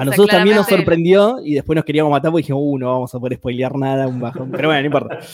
A 0.01 0.05
sea, 0.05 0.11
nosotros 0.11 0.29
también 0.29 0.57
nos 0.57 0.67
sorprendió 0.79 1.37
y 1.45 1.55
después 1.55 1.77
nos 1.77 1.85
queríamos 1.85 2.11
matar 2.11 2.31
porque 2.31 2.43
dijimos, 2.43 2.63
uh, 2.65 2.79
no 2.79 2.93
vamos 2.93 3.15
a 3.15 3.19
poder 3.19 3.37
spoilear 3.37 3.77
nada, 3.77 4.09
un 4.09 4.21
bajón. 4.21 4.51
Pero 4.51 4.69
bueno, 4.69 4.81
no 4.81 4.87
importa. 4.87 5.19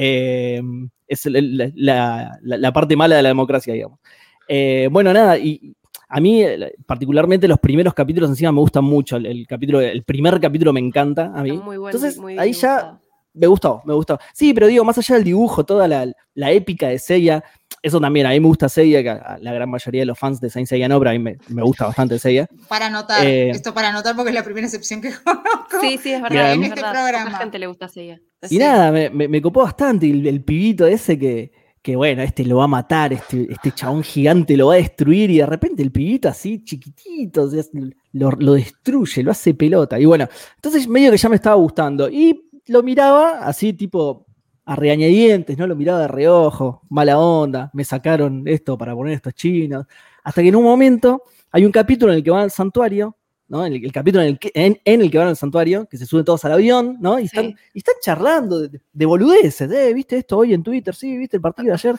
Eh, 0.00 0.62
es 1.08 1.26
la, 1.26 1.40
la- 1.74 2.38
la- 2.42 2.56
la 2.56 2.72
parte 2.72 2.94
mala 2.94 3.16
de 3.16 3.22
la 3.22 3.30
democracia, 3.30 3.74
digamos. 3.74 3.98
Eh, 4.46 4.88
bueno, 4.92 5.12
nada, 5.12 5.36
y 5.38 5.74
a 6.08 6.20
mí 6.20 6.42
eh, 6.42 6.72
particularmente 6.86 7.48
los 7.48 7.58
primeros 7.58 7.94
capítulos 7.94 8.30
encima 8.30 8.52
me 8.52 8.60
gustan 8.60 8.84
mucho. 8.84 9.16
El, 9.16 9.26
el 9.26 9.46
capítulo, 9.46 9.80
el 9.80 10.04
primer 10.04 10.38
capítulo 10.40 10.72
me 10.72 10.78
encanta 10.80 11.32
a 11.34 11.42
mí. 11.42 11.50
Muy 11.52 11.78
bueno, 11.78 11.96
Entonces, 11.96 12.16
muy 12.18 12.38
ahí 12.38 12.52
ya 12.52 13.00
me 13.34 13.46
gustó, 13.48 13.82
me 13.84 13.94
gustó. 13.94 14.18
Sí, 14.32 14.54
pero 14.54 14.68
digo, 14.68 14.84
más 14.84 14.98
allá 14.98 15.16
del 15.16 15.24
dibujo, 15.24 15.64
toda 15.64 15.88
la, 15.88 16.12
la 16.34 16.50
épica 16.52 16.88
de 16.88 16.98
Seiya, 17.00 17.42
eso 17.82 18.00
también, 18.00 18.26
a 18.26 18.30
mí 18.30 18.40
me 18.40 18.46
gusta 18.46 18.68
Seiya, 18.68 19.02
que 19.02 19.10
a 19.10 19.38
la 19.40 19.52
gran 19.52 19.70
mayoría 19.70 20.02
de 20.02 20.06
los 20.06 20.18
fans 20.18 20.40
de 20.40 20.50
Saint 20.50 20.68
Seiya 20.68 20.88
no, 20.88 20.98
pero 20.98 21.10
a 21.10 21.12
mí 21.12 21.18
me, 21.18 21.38
me 21.48 21.62
gusta 21.62 21.86
bastante 21.86 22.18
Seiya. 22.18 22.48
Para 22.68 22.86
anotar, 22.86 23.24
Eh, 23.26 23.50
esto 23.50 23.72
para 23.74 23.88
anotar 23.90 24.14
porque 24.16 24.30
es 24.30 24.34
la 24.34 24.42
primera 24.44 24.66
excepción 24.66 25.00
que 25.00 25.10
conozco. 25.24 25.80
Sí, 25.80 25.98
sí, 26.02 26.12
es 26.12 26.22
verdad. 26.22 26.50
Es 26.50 26.56
En 26.56 26.62
este 26.64 26.74
verdad. 26.76 26.92
programa. 26.92 27.24
Poca 27.30 27.38
gente 27.38 27.58
le 27.58 27.66
gusta 27.66 27.88
Seiya. 27.88 28.20
Y 28.42 28.48
Sí. 28.48 28.58
nada, 28.58 28.90
me, 28.92 29.10
me- 29.10 29.28
me 29.28 29.42
copó 29.42 29.62
bastante 29.62 30.08
el, 30.10 30.26
el 30.26 30.42
pibito 30.42 30.86
ese 30.86 31.18
que, 31.18 31.50
que, 31.82 31.96
bueno, 31.96 32.22
este 32.22 32.44
lo 32.44 32.56
va 32.58 32.64
a 32.64 32.68
matar, 32.68 33.12
este, 33.12 33.46
este 33.50 33.72
chabón 33.72 34.02
gigante 34.02 34.56
lo 34.56 34.66
va 34.68 34.74
a 34.74 34.76
destruir 34.78 35.30
y 35.30 35.38
de 35.38 35.46
repente 35.46 35.82
el 35.82 35.90
pibito 35.92 36.28
así 36.28 36.62
chiquitito 36.64 37.42
o 37.42 37.50
sea, 37.50 37.62
lo, 38.12 38.30
lo 38.32 38.52
destruye, 38.54 39.22
lo 39.22 39.30
hace 39.30 39.54
pelota. 39.54 39.98
Y 39.98 40.04
bueno, 40.04 40.28
entonces 40.56 40.86
medio 40.88 41.10
que 41.10 41.16
ya 41.16 41.28
me 41.28 41.36
estaba 41.36 41.56
gustando 41.56 42.08
y 42.10 42.44
lo 42.66 42.82
miraba 42.82 43.40
así 43.46 43.72
tipo 43.72 44.26
a 44.68 44.76
regañadientes, 44.76 45.56
¿no? 45.56 45.66
Lo 45.66 45.74
miraba 45.74 46.00
de 46.00 46.08
reojo, 46.08 46.82
mala 46.90 47.18
onda, 47.18 47.70
me 47.72 47.84
sacaron 47.84 48.42
esto 48.46 48.76
para 48.76 48.94
poner 48.94 49.14
estos 49.14 49.32
chinos. 49.34 49.86
Hasta 50.22 50.42
que 50.42 50.48
en 50.48 50.56
un 50.56 50.64
momento 50.64 51.22
hay 51.50 51.64
un 51.64 51.72
capítulo 51.72 52.12
en 52.12 52.18
el 52.18 52.24
que 52.24 52.30
van 52.30 52.42
al 52.42 52.50
santuario, 52.50 53.16
¿no? 53.48 53.64
En 53.64 53.72
el, 53.72 53.84
el 53.86 53.92
capítulo 53.92 54.22
en 54.22 54.28
el, 54.28 54.38
que, 54.38 54.50
en, 54.54 54.78
en 54.84 55.00
el 55.00 55.10
que 55.10 55.16
van 55.16 55.28
al 55.28 55.36
santuario, 55.36 55.86
que 55.88 55.96
se 55.96 56.04
suben 56.04 56.26
todos 56.26 56.44
al 56.44 56.52
avión, 56.52 56.98
¿no? 57.00 57.18
Y 57.18 57.24
están, 57.24 57.46
Sí. 57.46 57.56
y 57.72 57.78
están 57.78 57.94
charlando 58.02 58.68
de, 58.68 58.78
de 58.92 59.06
boludeces, 59.06 59.70
¿eh? 59.72 59.94
¿Viste 59.94 60.18
esto 60.18 60.36
hoy 60.36 60.52
en 60.52 60.62
Twitter? 60.62 60.94
Sí, 60.94 61.16
¿viste 61.16 61.38
el 61.38 61.40
partido 61.40 61.68
de 61.68 61.72
ayer? 61.72 61.96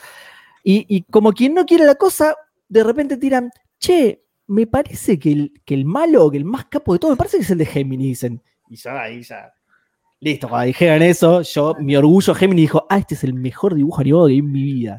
Y, 0.62 0.86
y 0.88 1.02
como 1.02 1.32
quien 1.32 1.54
no 1.54 1.66
quiere 1.66 1.84
la 1.86 1.96
cosa, 1.96 2.36
de 2.68 2.84
repente 2.84 3.16
tiran, 3.16 3.50
che, 3.80 4.22
me 4.46 4.68
parece 4.68 5.18
que 5.18 5.32
el, 5.32 5.52
que 5.64 5.74
el 5.74 5.84
malo, 5.86 6.30
que 6.30 6.36
el 6.36 6.44
más 6.44 6.66
capo 6.66 6.92
de 6.92 7.00
todo, 7.00 7.10
me 7.10 7.16
parece 7.16 7.38
que 7.38 7.42
es 7.42 7.50
el 7.50 7.58
de 7.58 7.66
Gemini, 7.66 8.04
dicen. 8.10 8.40
Y 8.68 8.76
ya 8.76 9.00
ahí 9.02 9.22
ya. 9.24 9.52
Listo, 10.22 10.50
cuando 10.50 10.66
dijeron 10.66 11.00
eso, 11.00 11.40
yo, 11.40 11.74
mi 11.80 11.96
orgullo 11.96 12.34
Gemini 12.34 12.60
dijo, 12.60 12.86
ah, 12.90 12.98
este 12.98 13.14
es 13.14 13.24
el 13.24 13.32
mejor 13.32 13.74
dibujo 13.74 14.02
animado 14.02 14.26
que 14.26 14.32
vi 14.32 14.38
en 14.40 14.52
mi 14.52 14.62
vida. 14.64 14.98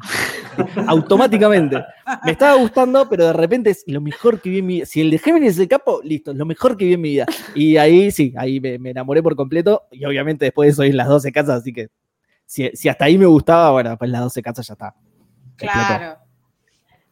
Automáticamente. 0.88 1.76
Me 2.24 2.32
estaba 2.32 2.56
gustando, 2.56 3.08
pero 3.08 3.26
de 3.26 3.32
repente 3.32 3.70
es 3.70 3.84
lo 3.86 4.00
mejor 4.00 4.40
que 4.40 4.50
vi 4.50 4.58
en 4.58 4.66
mi 4.66 4.74
vida. 4.74 4.86
Si 4.86 5.00
el 5.00 5.12
de 5.12 5.18
Gemini 5.18 5.46
es 5.46 5.58
el 5.60 5.68
capo, 5.68 6.00
listo, 6.02 6.32
es 6.32 6.36
lo 6.36 6.44
mejor 6.44 6.76
que 6.76 6.86
vi 6.86 6.94
en 6.94 7.00
mi 7.00 7.10
vida. 7.10 7.26
Y 7.54 7.76
ahí 7.76 8.10
sí, 8.10 8.34
ahí 8.36 8.58
me, 8.58 8.80
me 8.80 8.90
enamoré 8.90 9.22
por 9.22 9.36
completo. 9.36 9.82
Y 9.92 10.04
obviamente 10.04 10.46
después 10.46 10.66
de 10.66 10.72
eso 10.72 10.82
en 10.82 10.96
las 10.96 11.06
12 11.06 11.30
casas, 11.30 11.60
así 11.60 11.72
que 11.72 11.90
si, 12.44 12.68
si 12.74 12.88
hasta 12.88 13.04
ahí 13.04 13.16
me 13.16 13.26
gustaba, 13.26 13.70
bueno, 13.70 13.96
pues 13.96 14.10
las 14.10 14.22
12 14.22 14.42
casas 14.42 14.66
ya 14.66 14.72
está. 14.74 14.94
Explotó. 15.56 16.22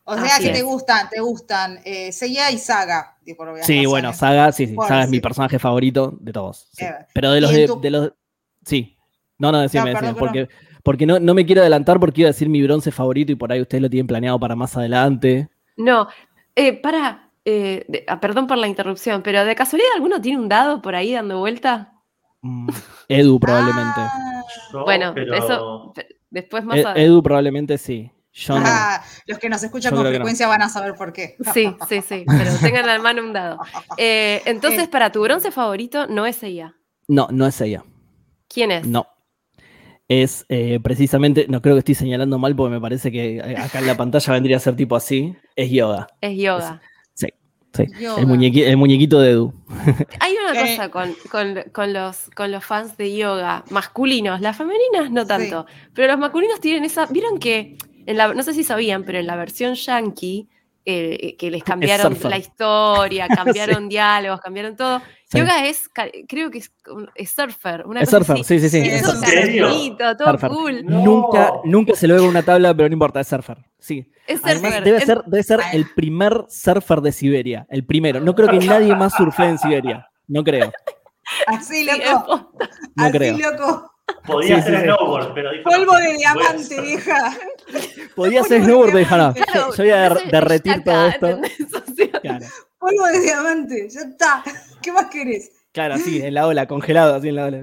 O 0.04 0.14
sea 0.14 0.24
Así 0.24 0.42
que 0.44 0.48
es. 0.50 0.56
te 0.58 0.62
gustan, 0.62 1.08
te 1.10 1.20
gustan 1.20 1.78
eh, 1.84 2.10
Seiya 2.12 2.50
y 2.50 2.58
Saga. 2.58 3.16
por 3.36 3.46
Sí, 3.48 3.60
razones. 3.60 3.86
bueno, 3.88 4.12
Saga, 4.12 4.50
sí, 4.52 4.66
sí, 4.66 4.74
Bueno, 4.74 4.88
Saga 4.88 5.04
es 5.04 5.10
mi 5.10 5.20
personaje 5.20 5.58
favorito 5.58 6.16
de 6.20 6.32
todos. 6.32 6.68
sí. 6.72 6.84
Pero 7.14 7.30
de 7.32 7.40
los 7.40 7.52
de, 7.52 7.66
tu- 7.66 7.80
de 7.80 7.90
los. 7.90 8.12
Sí. 8.64 8.96
No, 9.38 9.52
no, 9.52 9.60
decime, 9.60 9.82
No, 9.84 9.86
decime, 9.90 10.00
perdón, 10.00 10.16
porque, 10.18 10.48
porque 10.82 11.06
no, 11.06 11.18
no 11.20 11.32
me 11.34 11.46
quiero 11.46 11.60
adelantar 11.62 11.98
porque 12.00 12.22
iba 12.22 12.28
a 12.28 12.32
decir 12.32 12.48
mi 12.48 12.62
bronce 12.62 12.90
favorito 12.90 13.30
y 13.32 13.36
por 13.36 13.52
ahí 13.52 13.60
ustedes 13.60 13.82
lo 13.82 13.88
tienen 13.90 14.06
planeado 14.06 14.38
para 14.40 14.56
más 14.56 14.76
adelante. 14.76 15.48
No, 15.76 16.08
eh, 16.56 16.72
para, 16.74 17.30
eh, 17.44 17.84
de- 17.88 18.04
ah, 18.08 18.20
perdón 18.20 18.46
por 18.46 18.58
la 18.58 18.66
interrupción, 18.68 19.22
pero 19.22 19.44
de 19.44 19.54
casualidad 19.54 19.90
alguno 19.94 20.20
tiene 20.20 20.38
un 20.40 20.48
dado 20.48 20.82
por 20.82 20.94
ahí 20.94 21.12
dando 21.12 21.38
vuelta. 21.38 21.92
Mm, 22.42 22.68
Edu 23.08 23.38
probablemente. 23.38 24.00
Ah, 24.00 24.42
Bueno, 24.84 25.12
pero- 25.14 25.34
eso- 25.34 25.92
Después 26.30 26.64
más 26.64 26.78
E- 26.78 27.04
Edu 27.04 27.22
probablemente 27.22 27.76
sí. 27.78 28.10
Yo 28.32 28.58
no. 28.58 28.64
ah, 28.66 29.02
los 29.26 29.38
que 29.38 29.48
nos 29.48 29.62
escuchan 29.62 29.90
Yo 29.90 29.96
con 29.96 30.04
no. 30.04 30.10
frecuencia 30.10 30.46
van 30.46 30.62
a 30.62 30.68
saber 30.68 30.94
por 30.94 31.12
qué. 31.12 31.36
Sí, 31.52 31.74
sí, 31.88 32.00
sí, 32.00 32.24
pero 32.26 32.50
tengan 32.60 32.86
la 32.86 32.98
mano 33.00 33.22
un 33.22 33.32
dado. 33.32 33.58
Eh, 33.98 34.40
entonces, 34.46 34.84
Eh. 34.84 34.88
para 34.88 35.10
tu 35.12 35.20
bronce 35.22 35.50
favorito 35.50 36.06
no 36.06 36.26
es 36.26 36.42
ella. 36.42 36.76
No, 37.08 37.26
no 37.32 37.46
es 37.46 37.60
ella. 37.60 37.82
¿Quién 38.48 38.70
es? 38.70 38.86
No. 38.86 39.06
Es 40.08 40.44
eh, 40.48 40.80
precisamente, 40.82 41.46
no 41.48 41.62
creo 41.62 41.74
que 41.76 41.80
estoy 41.80 41.94
señalando 41.94 42.38
mal 42.38 42.56
porque 42.56 42.72
me 42.74 42.80
parece 42.80 43.12
que 43.12 43.40
acá 43.56 43.78
en 43.78 43.86
la 43.86 43.96
pantalla 43.96 44.32
vendría 44.32 44.56
a 44.56 44.60
ser 44.60 44.74
tipo 44.76 44.96
así. 44.96 45.36
Es 45.54 45.70
yoga. 45.70 46.08
Es 46.20 46.36
yoga. 46.36 46.80
Sí. 47.14 47.28
Yoga. 48.00 48.20
El, 48.20 48.26
muñequi- 48.26 48.64
el 48.64 48.76
muñequito 48.76 49.20
de 49.20 49.30
Edu. 49.30 49.54
Hay 50.20 50.34
una 50.36 50.60
cosa 50.60 50.88
con, 50.90 51.14
con- 51.30 51.62
con 51.72 51.92
los, 51.92 52.28
con 52.34 52.50
los 52.50 52.64
fans 52.64 52.96
de 52.96 53.16
yoga 53.16 53.62
masculinos, 53.70 54.40
las 54.40 54.56
femeninas 54.56 55.12
no 55.12 55.24
tanto, 55.24 55.66
pero 55.94 56.08
los 56.08 56.18
masculinos 56.18 56.58
tienen 56.60 56.84
esa. 56.84 57.06
Vieron 57.06 57.38
que, 57.38 57.76
en 58.06 58.16
la, 58.16 58.32
no 58.34 58.42
sé 58.42 58.54
si 58.54 58.64
sabían, 58.64 59.04
pero 59.04 59.18
en 59.18 59.26
la 59.26 59.36
versión 59.36 59.74
yankee, 59.74 60.48
eh, 60.86 61.36
que 61.38 61.50
les 61.50 61.62
cambiaron 61.64 62.16
la 62.24 62.38
historia, 62.38 63.28
cambiaron 63.34 63.88
diálogos, 63.88 64.40
cambiaron 64.40 64.76
todo. 64.76 65.00
Sí. 65.30 65.38
Yoga 65.38 65.66
es, 65.66 65.88
creo 66.28 66.50
que 66.50 66.58
es, 66.58 66.72
surfer. 67.30 67.86
Una 67.86 68.00
Es 68.00 68.06
cosa 68.10 68.18
surfer, 68.18 68.40
así. 68.40 68.58
sí, 68.58 68.68
sí, 68.68 68.82
sí. 68.82 68.88
Es 68.88 69.02
Todo 69.02 69.12
¿En 69.24 69.96
todo 69.96 70.30
Surfer. 70.32 70.50
cool. 70.50 70.84
No. 70.86 71.02
Nunca, 71.04 71.52
nunca 71.64 71.94
se 71.94 72.08
lo 72.08 72.14
ve 72.14 72.20
con 72.20 72.28
una 72.30 72.42
tabla, 72.42 72.74
pero 72.74 72.88
no 72.88 72.92
importa, 72.94 73.20
es 73.20 73.28
surfer. 73.28 73.58
Sí. 73.78 74.10
Es 74.26 74.40
Además, 74.42 74.62
surfer. 74.72 74.84
debe 74.84 74.98
En- 74.98 75.06
ser, 75.06 75.22
debe 75.26 75.42
ser 75.44 75.60
el 75.72 75.86
primer 75.94 76.46
surfer 76.48 77.00
de 77.00 77.12
Siberia. 77.12 77.66
El 77.70 77.84
primero. 77.84 78.18
No 78.20 78.34
creo 78.34 78.48
que 78.48 78.58
nadie 78.66 78.94
más 78.96 79.14
surfee 79.14 79.46
en 79.50 79.58
Siberia. 79.58 80.08
No 80.26 80.42
creo. 80.42 80.72
Así, 81.46 81.84
loco. 81.84 82.52
No 82.96 83.04
así, 83.04 83.12
creo. 83.18 83.38
loco. 83.38 83.89
Podía 84.26 84.56
Sí, 84.56 84.62
ser 84.62 84.74
sí, 84.74 84.80
sí. 84.80 84.84
snowboard, 84.84 85.34
pero 85.34 85.50
dijo. 85.52 85.64
Polvo 85.64 85.92
no, 85.92 85.98
de 85.98 86.06
a 86.12 86.16
diamante, 86.16 86.56
hacer- 86.56 86.82
vieja. 86.82 87.38
Podía 88.14 88.42
ser 88.44 88.62
snowboard, 88.64 88.86
pero 88.92 88.98
dijo, 88.98 89.16
no. 89.16 89.32
diamante. 89.32 89.52
Yo, 89.54 89.70
yo 89.74 89.82
voy 89.84 89.90
a 89.90 90.08
derretir 90.30 90.84
todo 90.84 91.06
esto. 91.06 91.26
Polvo 92.78 93.06
de 93.12 93.20
diamante. 93.20 93.88
Ya 93.90 94.00
está. 94.00 94.42
¿Qué 94.82 94.92
más 94.92 95.06
querés? 95.06 95.52
claro, 95.72 95.94
así, 95.94 96.20
en 96.20 96.34
la 96.34 96.46
ola, 96.48 96.66
congelado, 96.66 97.14
así 97.14 97.28
en 97.28 97.36
la 97.36 97.44
ola. 97.46 97.62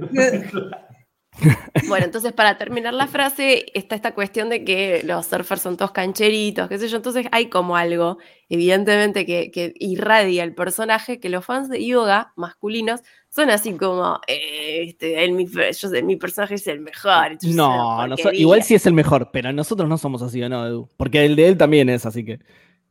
Bueno, 1.87 2.05
entonces 2.05 2.33
para 2.33 2.57
terminar 2.57 2.93
la 2.95 3.05
frase, 3.05 3.65
está 3.75 3.95
esta 3.95 4.15
cuestión 4.15 4.49
de 4.49 4.63
que 4.63 5.01
los 5.03 5.25
surfers 5.27 5.61
son 5.61 5.77
todos 5.77 5.91
cancheritos, 5.91 6.67
qué 6.67 6.79
sé 6.79 6.87
yo. 6.87 6.97
Entonces 6.97 7.27
hay 7.31 7.47
como 7.49 7.75
algo, 7.77 8.17
evidentemente, 8.49 9.25
que, 9.25 9.51
que 9.51 9.73
irradia 9.75 10.43
el 10.43 10.55
personaje, 10.55 11.19
que 11.19 11.29
los 11.29 11.45
fans 11.45 11.69
de 11.69 11.85
yoga 11.85 12.33
masculinos 12.37 13.01
son 13.37 13.51
así 13.51 13.73
como, 13.73 14.19
eh, 14.27 14.85
este, 14.87 15.23
el, 15.23 15.33
mi, 15.33 15.45
yo 15.45 15.71
sé, 15.71 16.01
mi 16.01 16.15
personaje 16.15 16.55
es 16.55 16.65
el 16.65 16.79
mejor. 16.79 17.37
No, 17.43 18.07
igual 18.33 18.63
sí 18.63 18.73
es 18.73 18.87
el 18.87 18.93
mejor, 18.93 19.29
pero 19.31 19.53
nosotros 19.53 19.87
no 19.87 19.99
somos 19.99 20.23
así, 20.23 20.41
¿o 20.41 20.49
no, 20.49 20.65
Edu? 20.65 20.89
Porque 20.97 21.23
el 21.23 21.35
de 21.35 21.49
él 21.49 21.55
también 21.55 21.87
es, 21.87 22.07
así 22.07 22.25
que 22.25 22.39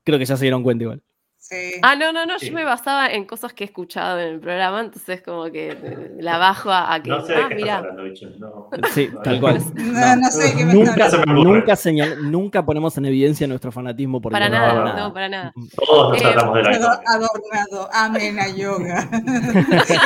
creo 0.05 0.21
que 0.21 0.25
ya 0.25 0.37
se 0.37 0.45
dieron 0.45 0.62
cuenta 0.62 0.85
igual. 0.85 1.03
Sí. 1.49 1.75
Ah, 1.83 1.95
no, 1.95 2.12
no, 2.12 2.26
no, 2.26 2.41
Sí. 2.41 2.49
yo 2.49 2.55
me 2.55 2.65
basaba 2.65 3.07
en 3.09 3.25
cosas 3.25 3.53
que 3.53 3.62
he 3.62 3.67
escuchado 3.69 4.19
en 4.19 4.26
el 4.35 4.41
programa, 4.41 4.81
entonces 4.81 5.23
como 5.23 5.45
que 5.53 5.69
eh, 5.71 6.11
la 6.19 6.38
bajo 6.38 6.71
a, 6.73 6.93
a 6.93 7.00
que, 7.00 7.09
No 7.11 7.21
sé 7.25 7.35
de 7.35 7.38
ah, 7.41 7.47
qué 7.49 7.55
mira, 7.55 7.76
hablando, 7.79 8.03
bicho. 8.03 8.26
No. 8.38 8.69
Sí, 8.93 9.09
No, 9.12 9.21
tal 9.23 9.41
cual. 9.41 9.59
No, 9.76 10.17
no 10.17 10.29
sé 10.33 10.55
qué 10.57 10.65
me 10.65 10.75
Nunca, 10.75 11.09
se 11.09 11.19
me 11.19 11.25
nunca, 11.26 11.76
señal- 11.76 12.31
nunca 12.33 12.67
ponemos 12.67 12.99
en 12.99 13.05
evidencia 13.07 13.47
nuestro 13.47 13.71
fanatismo 13.71 14.21
por 14.21 14.33
para 14.33 14.47
yoga, 14.49 14.59
nada, 14.59 14.97
no, 14.97 15.12
para 15.15 15.29
nada. 15.29 15.53
Todos 15.76 16.12
nos 16.15 16.21
Eh, 16.21 16.25
tratamos 16.25 16.55
de 16.57 16.62
la 16.65 17.00
adornado, 17.07 17.88
amen 17.93 18.41
a 18.41 18.49
yoga. 18.49 19.09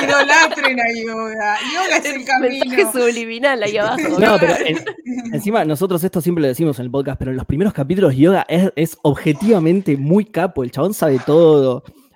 Idolatren 0.03 0.79
a 0.81 0.93
yoga. 0.93 1.57
Yoga 1.73 1.97
es 1.97 2.05
el 2.05 2.19
Mensaje 2.19 2.83
camino. 2.83 2.93
subliminal 2.93 3.63
ahí 3.63 3.77
abajo. 3.79 4.19
No, 4.19 4.37
pero 4.39 4.57
en- 4.57 4.85
encima 5.33 5.65
nosotros 5.65 6.05
esto 6.05 6.21
siempre 6.21 6.43
lo 6.43 6.49
decimos 6.49 6.79
en 6.79 6.85
el 6.85 6.91
podcast, 6.91 7.19
pero 7.19 7.31
en 7.31 7.39
los 7.39 7.47
primeros 7.47 7.73
capítulos 7.73 8.15
Yoga 8.15 8.45
es, 8.47 8.71
es 8.77 8.99
objetivamente 9.03 9.97
muy 9.97 10.27
capo, 10.27 10.63
el 10.65 10.71
chabón 10.71 10.93
sabe 10.93 11.19
todo. 11.19 11.30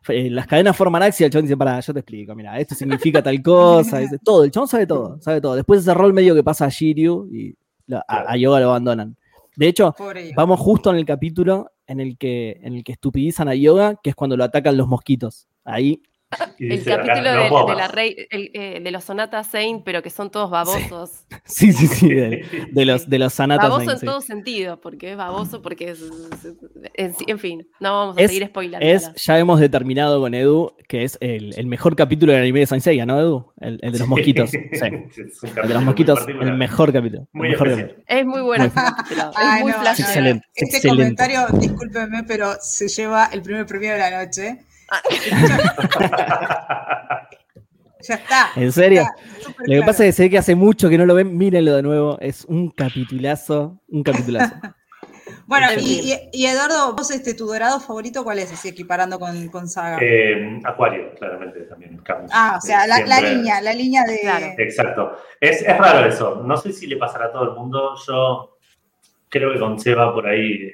Eh, 0.08 0.28
Las 0.30 0.46
cadenas 0.46 0.76
forman 0.76 1.02
axia, 1.02 1.24
el 1.26 1.32
chabón 1.32 1.46
dice, 1.46 1.56
para, 1.56 1.80
yo 1.80 1.92
te 1.94 2.00
explico, 2.00 2.34
mira, 2.34 2.58
esto 2.60 2.74
significa 2.74 3.22
tal 3.22 3.40
cosa, 3.42 3.98
dice, 3.98 4.18
todo, 4.22 4.44
el 4.44 4.50
chabón 4.50 4.68
sabe 4.68 4.86
todo, 4.86 5.18
sabe 5.20 5.40
todo. 5.40 5.54
Después 5.54 5.80
ese 5.80 5.94
rol 5.94 6.12
medio 6.12 6.34
que 6.34 6.44
pasa 6.44 6.66
a 6.66 6.68
Shiryu 6.68 7.28
y 7.32 7.54
lo- 7.86 7.98
a, 8.06 8.32
a 8.32 8.36
Yoga 8.36 8.60
lo 8.60 8.66
abandonan. 8.70 9.16
De 9.56 9.66
hecho, 9.68 9.94
vamos 10.36 10.60
justo 10.60 10.90
en 10.90 10.96
el 10.96 11.06
capítulo 11.06 11.70
en 11.86 12.00
el 12.00 12.18
que, 12.18 12.58
en 12.62 12.74
el 12.74 12.84
que 12.84 12.92
estupidizan 12.92 13.48
a 13.48 13.54
Yoga, 13.54 13.98
que 14.02 14.10
es 14.10 14.16
cuando 14.16 14.36
lo 14.36 14.44
atacan 14.44 14.76
los 14.76 14.88
mosquitos. 14.88 15.46
Ahí 15.64 16.02
Y 16.58 16.64
El 16.66 16.78
dice, 16.78 16.90
capítulo 16.96 17.48
no 17.50 17.66
de, 17.66 17.74
la 17.74 17.88
rey, 17.88 18.14
el, 18.30 18.50
eh, 18.54 18.80
de 18.82 18.90
los 18.92 19.02
sonatas 19.04 19.48
Saint, 19.48 19.82
pero 19.84 20.02
que 20.02 20.10
son 20.10 20.30
todos 20.30 20.50
babosos. 20.50 21.24
Sí, 21.46 21.72
sí, 21.72 21.86
sí, 21.88 22.08
de, 22.08 22.46
de 22.70 22.84
los, 22.86 23.08
de 23.10 23.18
los 23.18 23.34
Sanatas. 23.34 23.68
Baboso 23.68 23.90
en 23.92 23.98
sí. 23.98 24.06
todo 24.06 24.20
sentido, 24.22 24.80
porque 24.80 25.10
es 25.10 25.16
baboso, 25.16 25.60
porque 25.60 25.90
es. 25.90 26.00
En, 26.94 27.14
en 27.26 27.38
fin, 27.38 27.68
no 27.80 27.92
vamos 27.92 28.16
a 28.16 28.20
Es- 28.22 28.30
seguir 28.30 28.46
spoilando. 28.48 28.86
Es, 28.86 29.12
ya 29.16 29.38
hemos 29.38 29.60
determinado 29.60 30.20
con 30.20 30.32
Edu 30.34 30.72
que 30.88 31.02
es 31.04 31.18
el, 31.20 31.54
el 31.58 31.66
mejor 31.66 31.96
capítulo 31.96 32.32
del 32.32 32.42
anime 32.42 32.60
de 32.60 32.66
Saint 32.66 32.82
Seiya, 32.84 33.04
¿no, 33.04 33.18
Edu? 33.20 33.52
El, 33.60 33.78
el 33.82 33.92
de 33.92 33.98
los 33.98 34.08
mosquitos. 34.08 34.50
Sí. 34.50 34.58
El 35.62 35.68
de 35.68 35.74
los 35.74 35.82
mosquitos, 35.82 36.26
el 36.28 36.54
mejor 36.54 36.92
capítulo. 36.92 37.22
el 37.22 37.28
Muy 37.32 37.48
mejor 37.50 37.68
especial. 37.68 37.90
capítulo. 37.96 38.18
Es 38.20 38.26
muy 38.26 38.40
bueno. 38.42 38.72
Ay, 39.34 39.58
Es 39.58 39.62
muy 39.62 39.72
no. 39.72 39.90
Excelente, 39.90 40.46
Este 40.54 40.76
excelente. 40.76 41.02
comentario, 41.02 41.58
discúlpenme, 41.58 42.22
pero 42.24 42.52
se 42.60 42.88
lleva 42.88 43.26
el 43.32 43.42
primer 43.42 43.66
premio 43.66 43.92
de 43.92 43.98
la 43.98 44.24
noche. 44.24 44.58
Ah. 44.94 45.00
Ya 48.06 48.16
está. 48.16 48.50
¿En 48.56 48.70
serio? 48.70 49.00
Está 49.00 49.14
Lo 49.48 49.54
que 49.56 49.64
claro. 49.64 49.86
pasa 49.86 50.04
es 50.04 50.08
que 50.08 50.12
se 50.12 50.22
ve 50.24 50.30
que 50.30 50.36
hace 50.36 50.54
mucho 50.54 50.90
que 50.90 50.98
no 50.98 51.06
lo 51.06 51.14
ven, 51.14 51.38
mírenlo 51.38 51.74
de 51.74 51.82
nuevo. 51.82 52.18
Es 52.20 52.44
un 52.44 52.68
capitulazo, 52.70 53.80
un 53.88 54.02
capitulazo. 54.02 54.54
Bueno, 55.46 55.70
En 55.70 55.80
y, 55.80 55.82
fin. 55.82 56.00
y- 56.32 56.42
y 56.42 56.46
Eduardo, 56.46 56.94
vos, 56.94 57.10
este, 57.10 57.34
tu 57.34 57.46
dorado 57.46 57.80
favorito, 57.80 58.24
¿cuál 58.24 58.38
es? 58.38 58.52
Así 58.52 58.68
equiparando 58.68 59.18
con, 59.18 59.48
con 59.48 59.68
Saga. 59.68 59.98
Eh, 60.00 60.60
Acuario, 60.64 61.14
claramente 61.18 61.60
también. 61.62 61.98
Camus. 61.98 62.30
ah, 62.32 62.54
o 62.56 62.60
sea, 62.60 62.86
la, 62.86 62.98
línea, 63.20 63.60
la 63.60 63.72
línea 63.74 64.04
de. 64.04 64.20
Claro. 64.20 64.46
Exacto. 64.58 65.16
Es, 65.40 65.62
es 65.62 65.76
raro 65.78 66.06
eso. 66.06 66.42
No 66.44 66.56
sé 66.58 66.72
si 66.72 66.86
le 66.86 66.96
pasará 66.96 67.26
a 67.26 67.32
todo 67.32 67.44
el 67.50 67.56
mundo. 67.58 67.94
Yo 68.06 68.56
creo 69.28 69.52
que 69.52 69.58
con 69.58 69.78
Seba 69.78 70.12
por 70.14 70.26
ahí 70.26 70.72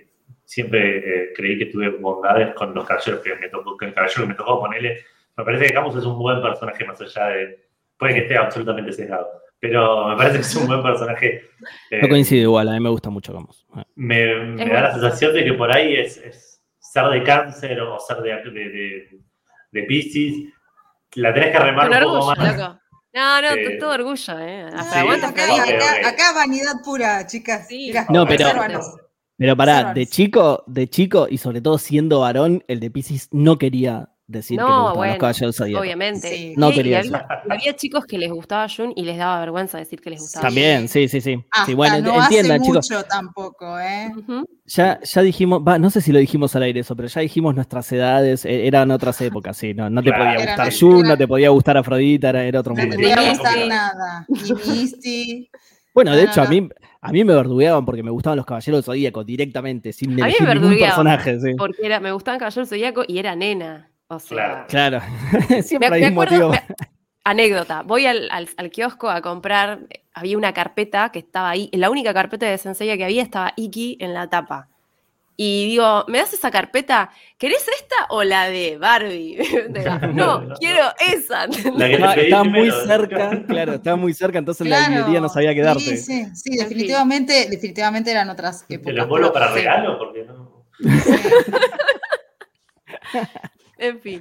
siempre 0.51 0.99
eh, 0.99 1.33
creí 1.37 1.57
que 1.57 1.67
tuve 1.67 1.91
bondades 1.91 2.53
con 2.55 2.75
los 2.75 2.85
caballeros 2.85 3.21
que 3.21 3.37
me 3.37 3.49
tocó, 3.49 3.77
con 3.77 3.87
el 3.89 3.95
caballero 3.95 4.23
que 4.23 4.29
me 4.29 4.35
tocó 4.35 4.59
ponerle. 4.61 5.05
Me 5.37 5.45
parece 5.45 5.67
que 5.67 5.73
Camus 5.75 5.95
es 5.97 6.05
un 6.05 6.19
buen 6.19 6.43
personaje 6.43 6.85
más 6.85 7.01
allá 7.01 7.27
de. 7.29 7.69
Puede 7.97 8.15
que 8.15 8.21
esté 8.23 8.37
absolutamente 8.37 8.93
sesgado. 8.93 9.29
Pero 9.61 10.09
me 10.09 10.17
parece 10.17 10.37
que 10.37 10.41
es 10.43 10.57
un 10.57 10.67
buen 10.67 10.83
personaje. 10.83 11.45
eh, 11.91 12.01
No 12.03 12.09
coincido 12.09 12.43
igual, 12.43 12.69
a 12.69 12.73
mí 12.73 12.81
me 12.81 12.89
gusta 12.91 13.11
mucho 13.11 13.33
como. 13.33 13.49
me, 13.95 14.57
da 14.57 14.81
la 14.83 14.93
sensación 14.93 15.35
de 15.35 15.45
que 15.45 15.53
por 15.53 15.71
ahí 15.75 15.95
es, 15.97 16.17
es 16.17 16.61
ser 16.81 17.05
de 17.07 17.23
cáncer 17.23 17.81
o 17.83 18.01
ser 18.01 18.17
de, 18.19 18.31
de, 18.51 18.51
de, 18.51 19.21
de 19.71 19.83
Piscis. 19.85 20.53
La 21.15 21.33
tenés 21.33 21.53
que 21.53 21.59
remar 21.61 21.89
Con 21.89 21.97
un 21.97 22.03
poco 22.03 22.17
orgullo, 22.27 22.37
más. 22.43 22.57
loco. 22.59 22.81
No, 23.13 23.43
no, 23.43 23.49
Eh, 23.53 23.77
todo 23.79 23.91
orgullo, 23.95 24.39
¿eh? 24.41 24.63
Hasta 24.75 25.01
aguanta 25.01 25.29
acá, 25.29 25.43
acá- 25.45 26.09
acá 26.09 26.33
vanidad 26.35 26.75
pura, 26.85 27.25
chicas. 27.27 27.69
Sí. 27.69 27.87
Mirá, 27.89 28.07
No, 28.11 28.27
pero-. 28.27 28.49
Pero 29.41 29.57
pará, 29.57 29.95
de 29.95 30.07
chico, 30.07 30.63
de 30.67 30.87
chico 30.87 31.27
y 31.31 31.39
sobre 31.39 31.63
todo 31.63 31.79
siendo 31.79 32.21
varón, 32.21 32.63
el 32.69 32.79
de 32.79 32.91
Pisces 32.91 33.29
no 33.33 33.57
quería 33.57 34.11
decir 34.27 34.59
que 34.59 34.63
No, 34.63 34.69
le 34.69 34.75
gustaban 34.75 34.97
bueno, 34.99 35.13
los 35.15 35.19
caballeros 35.19 35.57
zodíacos. 35.57 35.81
Obviamente. 35.83 36.29
Sí. 36.29 36.53
No 36.59 36.71
quería 36.73 36.99
había, 36.99 37.27
había 37.51 37.75
chicos 37.75 38.05
que 38.05 38.19
les 38.19 38.31
gustaba 38.31 38.67
Jun 38.69 38.93
y 38.95 39.03
les 39.05 39.17
daba 39.17 39.41
vergüenza 39.41 39.79
decir 39.79 40.03
que 40.03 40.11
les 40.11 40.21
gustaba. 40.21 40.43
También, 40.47 40.89
sí, 40.89 41.09
sí, 41.09 41.23
sí. 41.23 41.43
Hasta 41.51 41.65
sí 41.67 41.75
bueno, 41.75 42.01
no 42.03 42.23
entiendan, 42.23 42.61
hace 42.61 42.71
chicos. 42.71 42.91
mucho 42.91 43.03
tampoco, 43.09 43.81
¿eh? 43.81 44.13
Ya, 44.67 45.01
ya 45.03 45.23
dijimos, 45.23 45.63
va, 45.67 45.79
no 45.79 45.89
sé 45.89 46.03
si 46.03 46.13
lo 46.13 46.19
dijimos 46.19 46.55
al 46.55 46.65
aire 46.65 46.81
eso, 46.81 46.95
pero 46.95 47.09
ya 47.09 47.23
dijimos 47.23 47.55
nuestras 47.55 47.91
edades, 47.93 48.45
eh, 48.45 48.67
eran 48.67 48.91
otras 48.91 49.19
épocas, 49.23 49.57
sí. 49.57 49.73
No, 49.73 49.89
no 49.89 50.03
te 50.03 50.11
Claro. 50.11 50.25
podía 50.35 50.47
gustar 50.47 50.73
Jun, 50.79 51.09
no 51.09 51.17
te 51.17 51.27
podía 51.27 51.49
gustar 51.49 51.79
Afrodita, 51.79 52.29
era, 52.29 52.45
era 52.45 52.61
otro 52.61 52.75
No 52.75 52.83
te 52.83 52.95
podía 52.95 53.31
gustar 53.31 53.67
nada. 53.67 54.27
Ni 54.29 54.53
Misty. 54.81 55.51
Bueno, 55.93 56.15
de 56.15 56.25
No, 56.25 56.31
hecho, 56.31 56.41
no, 56.43 56.47
a 56.47 56.51
mí, 56.51 56.69
a 57.03 57.13
mí 57.13 57.25
me 57.25 57.35
verdugueaban 57.35 57.85
porque 57.85 58.03
me 58.03 58.11
gustaban 58.11 58.37
los 58.37 58.47
caballeros 58.47 58.85
zodíacos 58.85 59.25
directamente, 59.27 59.93
sin 59.93 60.13
A 60.13 60.15
mí 60.15 60.21
elegir 60.23 60.47
me 60.47 60.55
ningún 60.55 60.79
personaje. 60.79 61.41
Sí. 61.41 61.55
Porque 61.57 61.87
era, 61.87 61.99
me 62.01 62.13
gustaba 62.13 62.39
Caballero 62.39 62.67
Zodíaco 62.67 63.03
y 63.09 63.19
era 63.19 63.35
nena. 63.37 63.91
O 64.09 64.19
sea, 64.19 64.67
Claro. 64.69 65.01
Claro, 65.01 65.63
siempre 65.63 65.89
Me- 65.91 65.97
hay 65.97 66.03
me 66.03 66.07
un 66.09 66.13
acuerdo- 66.15 66.49
motivo. 66.49 66.51
me- 66.51 66.75
anécdota, 67.25 67.83
voy 67.83 68.07
al, 68.07 68.29
al- 68.31 68.49
al 68.57 68.71
kiosco 68.71 69.09
a 69.11 69.21
comprar, 69.21 69.81
había 70.15 70.37
una 70.37 70.53
carpeta 70.53 71.11
que 71.13 71.19
estaba 71.21 71.51
ahí, 71.51 71.69
la 71.73 71.91
única 71.91 72.13
carpeta 72.15 72.47
de 72.47 72.59
Senseiya 72.59 72.97
que 72.97 73.05
había 73.05 73.23
estaba 73.23 73.53
Iki 73.57 73.99
en 74.01 74.15
la 74.15 74.29
tapa. 74.29 74.69
Y 75.43 75.69
digo, 75.71 76.05
¿me 76.07 76.19
das 76.19 76.35
esa 76.35 76.51
carpeta? 76.51 77.09
¿Querés 77.39 77.63
esta 77.67 77.95
o 78.11 78.23
la 78.23 78.51
de 78.51 78.77
Barbie? 78.77 79.39
no, 80.13 80.53
quiero 80.59 80.85
esa. 81.11 81.47
La 81.47 81.89
que 81.89 81.97
te 81.97 82.25
estaba 82.25 82.45
muy 82.45 82.71
cerca, 82.71 83.43
claro, 83.49 83.73
estaba 83.73 83.97
muy 83.97 84.13
cerca, 84.13 84.39
entonces 84.39 84.67
la 84.69 84.77
Claro. 84.81 84.95
librería 84.97 85.21
no 85.23 85.31
sabía 85.31 85.55
qué 85.55 85.63
darte. 85.63 85.83
Sí, 85.83 85.97
sí, 85.97 86.27
sí, 86.35 86.57
definitivamente, 86.59 87.49
definitivamente 87.49 88.11
eran 88.11 88.29
otras 88.29 88.67
¿Te 88.67 88.75
épocas. 88.75 88.95
los 88.97 89.09
vuelvo 89.09 89.33
pero- 89.33 89.45
para 89.47 89.55
regalo? 89.55 89.97
Porque 89.99 90.25
no. 90.25 90.67
en 93.79 93.99
fin. 94.01 94.21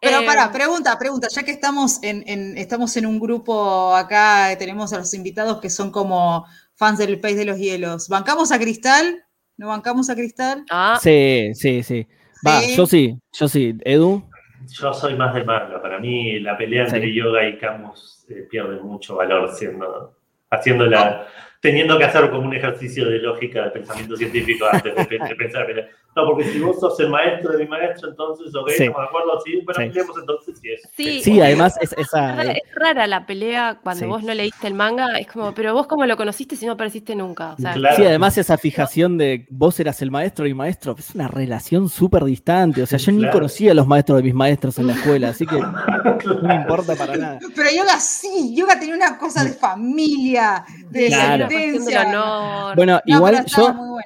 Pero 0.00 0.20
Eh, 0.20 0.24
para, 0.26 0.50
pregunta, 0.50 0.98
pregunta, 0.98 1.28
ya 1.30 1.42
que 1.42 1.50
estamos 1.50 2.02
en, 2.02 2.24
en- 2.26 2.56
estamos 2.56 2.96
en 2.96 3.04
un 3.04 3.20
grupo 3.20 3.94
acá, 3.94 4.56
tenemos 4.58 4.94
a 4.94 4.98
los 4.98 5.12
invitados 5.12 5.60
que 5.60 5.68
son 5.68 5.90
como 5.90 6.46
fans 6.74 6.96
del 6.98 7.20
País 7.20 7.36
de 7.36 7.44
los 7.44 7.58
Hielos. 7.58 8.08
¿Bancamos 8.08 8.50
a 8.50 8.58
Cristal? 8.58 9.23
¿No 9.56 9.68
bancamos 9.68 10.10
a 10.10 10.14
Cristal? 10.14 10.64
ah, 10.70 10.98
Sí, 11.00 11.50
sí, 11.54 11.82
sí. 11.82 12.06
Va, 12.46 12.60
Sí. 12.60 12.76
yo 12.76 12.86
sí, 12.86 13.18
yo 13.32 13.48
sí. 13.48 13.74
Edu, 13.84 14.22
Yo 14.66 14.92
soy 14.94 15.14
más 15.14 15.34
de 15.34 15.44
manga. 15.44 15.80
Para 15.80 15.98
mí, 15.98 16.40
la 16.40 16.56
pelea 16.56 16.84
entre 16.84 17.12
yoga 17.14 17.46
y 17.46 17.58
Camus 17.58 18.24
eh, 18.30 18.46
pierde 18.50 18.80
mucho 18.80 19.16
valor 19.16 19.50
siendo, 19.54 20.16
haciéndola, 20.50 21.26
teniendo 21.64 21.96
que 21.96 22.04
hacer 22.04 22.28
como 22.30 22.46
un 22.46 22.54
ejercicio 22.54 23.08
de 23.08 23.20
lógica, 23.20 23.62
de 23.64 23.70
pensamiento 23.70 24.14
científico 24.18 24.66
antes 24.70 24.94
de, 24.94 25.04
pe- 25.06 25.18
de 25.18 25.34
pensar 25.34 25.64
pelea. 25.66 25.86
No, 26.14 26.26
porque 26.26 26.44
si 26.44 26.60
vos 26.60 26.78
sos 26.78 27.00
el 27.00 27.08
maestro 27.08 27.52
de 27.52 27.64
mi 27.64 27.66
maestro, 27.68 28.10
entonces, 28.10 28.54
ok, 28.54 28.68
Sí. 28.70 28.84
de 28.84 28.88
acuerdo, 28.90 29.40
sí, 29.44 29.62
bueno, 29.64 29.92
Sí. 29.92 29.98
entonces 30.20 30.60
y 30.62 30.72
es. 30.72 30.82
Sí. 30.94 31.20
sí, 31.22 31.40
además 31.40 31.76
es 31.80 31.92
esa. 31.94 32.40
Es 32.52 32.58
rara 32.76 33.06
la 33.06 33.24
pelea 33.26 33.78
cuando 33.82 34.00
Sí. 34.04 34.06
vos 34.06 34.22
no 34.22 34.32
leíste 34.34 34.66
el 34.68 34.74
manga, 34.74 35.18
es 35.18 35.26
como, 35.26 35.52
pero 35.54 35.72
vos 35.72 35.86
cómo 35.88 36.04
lo 36.06 36.16
conociste 36.18 36.54
si 36.54 36.66
no 36.66 36.72
apareciste 36.72 37.16
nunca. 37.16 37.54
O 37.54 37.56
sea, 37.56 37.72
Claro. 37.72 37.96
Sí, 37.96 38.04
además 38.04 38.36
esa 38.38 38.58
fijación 38.58 39.16
de 39.18 39.46
vos 39.48 39.80
eras 39.80 40.02
el 40.02 40.10
maestro 40.10 40.46
y 40.46 40.52
maestro, 40.54 40.94
es 40.98 41.14
una 41.14 41.28
relación 41.28 41.88
súper 41.88 42.24
distante. 42.24 42.82
O 42.82 42.86
sea, 42.86 42.98
yo 42.98 43.10
ni 43.10 43.28
conocía 43.30 43.72
a 43.72 43.74
los 43.74 43.86
maestros 43.86 44.18
de 44.18 44.22
mis 44.22 44.34
maestros 44.34 44.78
en 44.78 44.86
la 44.88 44.92
escuela, 44.92 45.30
así 45.30 45.46
que 45.46 45.56
no 45.58 46.42
me 46.42 46.54
importa 46.54 46.94
para 46.94 47.16
nada. 47.16 47.38
Pero 47.56 47.70
Yoga 47.74 47.98
sí, 47.98 48.54
Yoga 48.54 48.78
tenía 48.78 48.94
una 48.94 49.18
cosa 49.18 49.42
de 49.42 49.52
familia, 49.54 50.64
de 50.90 51.06
Claro. 51.08 51.48
Cuestión 51.54 51.84
del 51.84 51.94
sentencia. 51.94 52.08
honor. 52.18 52.76
Bueno, 52.76 53.00
No, 53.06 53.16
igual 53.16 53.44
yo 53.46 53.96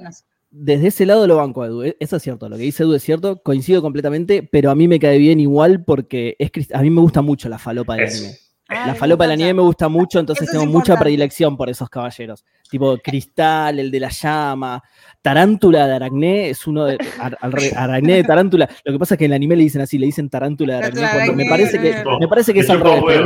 desde 0.51 0.87
ese 0.89 1.05
lado 1.07 1.27
lo 1.27 1.37
banco 1.37 1.63
a 1.63 1.67
Edu. 1.67 1.83
e- 1.83 1.97
Eso 2.01 2.17
es 2.17 2.23
cierto, 2.23 2.49
lo 2.49 2.57
que 2.57 2.63
dice 2.63 2.83
Edu 2.85 2.95
es 2.95 3.03
cierto, 3.03 3.43
coincido 3.43 3.83
completamente, 3.83 4.43
pero 4.51 4.71
a 4.71 4.75
mí 4.75 4.89
me 4.89 4.99
cae 4.99 5.19
bien 5.19 5.41
igual 5.41 5.85
porque 5.85 6.37
es 6.39 6.51
crist- 6.53 6.75
a 6.75 6.81
mí 6.83 6.91
me 6.91 7.01
gusta 7.01 7.21
mucho 7.23 7.49
la 7.49 7.59
falopa 7.59 7.97
del 7.97 8.09
anime. 8.09 8.35
Ah, 8.71 8.89
La 8.89 8.95
falopa 8.95 9.25
de 9.25 9.29
la 9.29 9.37
nieve 9.37 9.55
me 9.55 9.63
gusta 9.63 9.89
mucho, 9.89 10.19
entonces 10.21 10.47
Eso 10.47 10.59
tengo 10.61 10.71
mucha 10.71 10.95
predilección 10.99 11.57
por 11.57 11.71
esos 11.71 11.89
caballeros. 11.89 12.45
Tipo 12.71 12.99
Cristal, 12.99 13.79
el 13.79 13.91
de 13.91 13.99
la 14.01 14.11
llama, 14.11 14.83
Tarántula 15.23 15.87
de 15.87 15.95
Aracné 15.95 16.51
es 16.51 16.67
uno 16.67 16.85
de. 16.85 16.97
Ar- 17.19 17.37
Aracné 17.77 18.15
de 18.15 18.25
Tarántula. 18.25 18.69
Lo 18.85 18.93
que 18.93 18.99
pasa 18.99 19.15
es 19.15 19.19
que 19.19 19.25
en 19.25 19.33
el 19.33 19.37
anime 19.37 19.57
le 19.57 19.65
dicen 19.65 19.81
así, 19.83 19.99
le 19.99 20.07
dicen 20.07 20.31
Tarántula 20.31 20.75
de 20.75 20.79
Aracné. 20.85 21.01
De 21.01 21.09
cuando 21.13 21.33
me 21.35 21.45
parece 21.47 21.79
que, 21.81 22.05
me 22.21 22.29
parece 22.29 22.55
que 22.55 22.61
es 22.61 22.71
al 22.71 22.81
revés. 22.81 23.21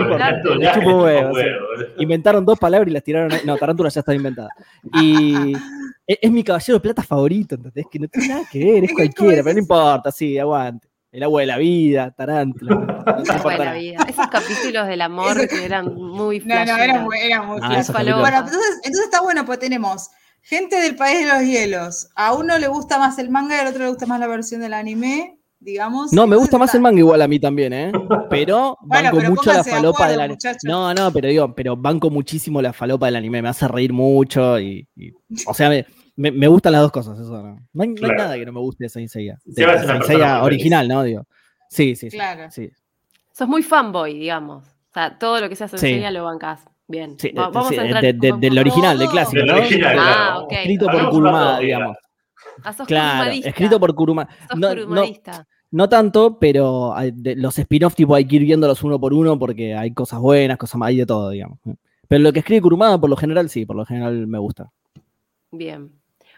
Inventaron 1.99 2.45
dos 2.45 2.59
palabras 2.59 2.89
y 2.89 2.93
las 2.93 3.03
tiraron. 3.05 3.33
ahí. 3.33 3.41
No, 3.45 3.57
Tarántula 3.57 3.89
ya 3.91 4.01
está 4.01 4.15
inventada. 4.15 4.49
Y 5.01 5.53
es, 6.07 6.19
es 6.23 6.31
mi 6.31 6.43
caballero 6.43 6.79
de 6.79 6.81
plata 6.81 7.03
favorito, 7.03 7.55
¿entendés? 7.55 7.87
Que 7.91 7.99
no 7.99 8.09
tiene 8.09 8.29
nada 8.29 8.43
que 8.51 8.59
ver, 8.65 8.85
es 8.85 8.93
cualquiera, 8.93 9.43
pero 9.43 9.55
no 9.55 9.61
importa, 9.61 10.11
sí, 10.11 10.39
aguante. 10.39 10.89
El 11.13 11.23
agua 11.23 11.43
de 11.43 11.47
la 11.47 11.59
vida, 11.59 12.11
Tarántula. 12.11 12.75
No 13.07 13.19
importa 13.19 13.43
Buena 13.43 13.65
nada. 13.67 13.77
vida. 13.79 13.99
Esos 14.09 14.27
capítulos 14.29 14.87
del 14.87 15.01
amor 15.03 15.49
que 15.49 15.65
eran 15.65 15.95
muy 15.95 16.39
No, 16.41 16.55
no, 16.55 16.61
era 16.63 16.75
flasheros. 16.75 17.03
muy, 17.03 17.19
era 17.19 17.43
muy 17.43 17.59
Ah. 17.61 17.83
Bueno, 17.93 18.39
entonces, 18.39 18.81
entonces 18.85 19.05
está 19.05 19.21
bueno, 19.23 19.45
pues 19.45 19.59
tenemos 19.59 20.09
gente 20.43 20.77
del 20.77 20.97
país 20.97 21.21
de 21.21 21.27
los 21.33 21.43
hielos. 21.43 22.09
A 22.15 22.35
uno 22.35 22.59
le 22.59 22.69
gusta 22.69 22.99
más 22.99 23.19
el 23.19 23.31
manga 23.31 23.57
y 23.57 23.61
al 23.61 23.69
otro 23.69 23.83
le 23.85 23.89
gusta 23.89 24.07
más 24.07 24.21
la 24.21 24.27
versión 24.27 24.61
del 24.61 24.75
anime, 24.75 25.39
digamos. 25.61 26.13
No, 26.13 26.27
me 26.27 26.37
gusta 26.37 26.59
más 26.59 26.69
está- 26.69 26.79
el 26.79 26.83
manga 26.83 26.99
igual 26.99 27.23
a 27.23 27.29
mí 27.29 27.39
también, 27.39 27.73
¿eh? 27.73 27.93
Pero 28.29 28.77
Bueno, 28.83 29.05
banco 29.05 29.17
pero 29.19 29.31
mucho 29.31 29.53
la 29.53 29.65
falopa 29.65 30.09
del 30.09 30.21
anime. 30.21 30.39
No, 30.65 30.93
no, 30.95 31.13
pero 31.13 31.29
digo, 31.29 31.55
pero 31.55 31.77
banco 31.77 32.11
muchísimo 32.11 32.61
la 32.61 32.73
falopa 32.73 33.07
del 33.07 33.17
anime, 33.17 33.41
me 33.43 33.49
hace 33.49 33.69
reír 33.69 33.93
mucho 33.93 34.59
y, 34.61 34.87
y- 34.97 35.13
o 35.47 35.55
sea, 35.55 35.69
me, 35.69 35.87
me- 36.17 36.33
me 36.33 36.47
gustan 36.49 36.73
las 36.73 36.83
dos 36.83 36.93
cosas, 36.93 37.19
eso 37.19 37.43
no. 37.43 37.57
No 37.73 37.83
hay, 37.83 37.89
no 37.91 37.95
hay 37.95 37.99
Claro. 38.01 38.17
nada 38.19 38.35
que 38.37 38.45
no 38.47 38.53
me 38.53 38.61
guste 38.61 38.85
de 38.85 38.89
Saint 38.91 39.09
Seiya. 39.09 39.39
De, 39.45 39.65
Saint 39.65 40.05
Seiya 40.05 40.43
original, 40.43 40.89
¿no? 40.89 41.03
Digo. 41.05 41.25
Sí, 41.71 41.95
sí, 41.97 42.11
sí. 42.11 42.17
Claro. 42.17 42.51
sí. 42.51 42.71
Sos 43.33 43.49
muy 43.49 43.63
fanboy, 43.63 44.19
digamos. 44.19 44.67
O 44.67 44.93
sea, 44.93 45.17
todo 45.19 45.41
lo 45.41 45.49
que 45.49 45.57
se 45.57 45.65
hace 45.65 45.77
en 45.77 45.81
Sí. 45.81 45.87
serie 45.89 46.11
lo 46.11 46.25
bancás. 46.25 46.65
Bien. 46.93 47.19
Sí, 47.19 47.31
Va- 47.31 47.47
de- 47.47 47.53
vamos 47.53 47.69
sí, 47.71 47.79
a 47.79 47.85
entrar 47.85 48.03
de- 48.03 48.13
de- 48.13 48.33
del 48.39 48.59
original, 48.59 48.99
del 48.99 49.09
clásico, 49.09 49.39
Del 49.39 49.47
¿no? 49.47 49.57
original, 49.57 49.97
Ah, 49.99 50.39
ok. 50.43 50.53
Escrito 50.53 50.87
por 50.87 51.09
Kurumada, 51.11 51.59
diga. 51.59 51.77
digamos. 51.79 51.97
Ah, 52.63 52.73
sos 52.75 52.87
Claro, 52.87 53.31
escrito 53.31 53.81
por 53.81 53.95
Kurumada. 53.95 54.29
Sos 54.51 54.59
No, 54.61 54.69
no, 54.69 54.75
kurumadista. 54.83 55.47
no 55.71 55.89
tanto, 55.89 56.39
pero 56.39 56.95
hay 56.95 57.11
de- 57.15 57.35
los 57.37 57.59
spin-off 57.59 57.95
tipo 57.95 58.15
hay 58.15 58.27
que 58.27 58.37
ir 58.37 58.43
viéndolos 58.43 58.83
uno 58.83 59.01
por 59.01 59.15
uno 59.15 59.39
porque 59.39 59.75
hay 59.75 59.95
cosas 59.95 60.21
buenas, 60.21 60.59
cosas 60.59 60.77
malas, 60.79 60.91
hay 60.91 60.97
de 60.99 61.07
todo, 61.07 61.31
digamos. 61.31 61.59
Pero 62.09 62.23
lo 62.23 62.31
que 62.31 62.41
escribe 62.41 62.61
Kurumada, 62.61 63.01
por 63.01 63.09
lo 63.09 63.17
general, 63.17 63.49
sí, 63.49 63.65
por 63.65 63.77
lo 63.77 63.87
general 63.87 64.27
me 64.27 64.39
gusta. 64.39 64.71
Bien. 65.51 65.91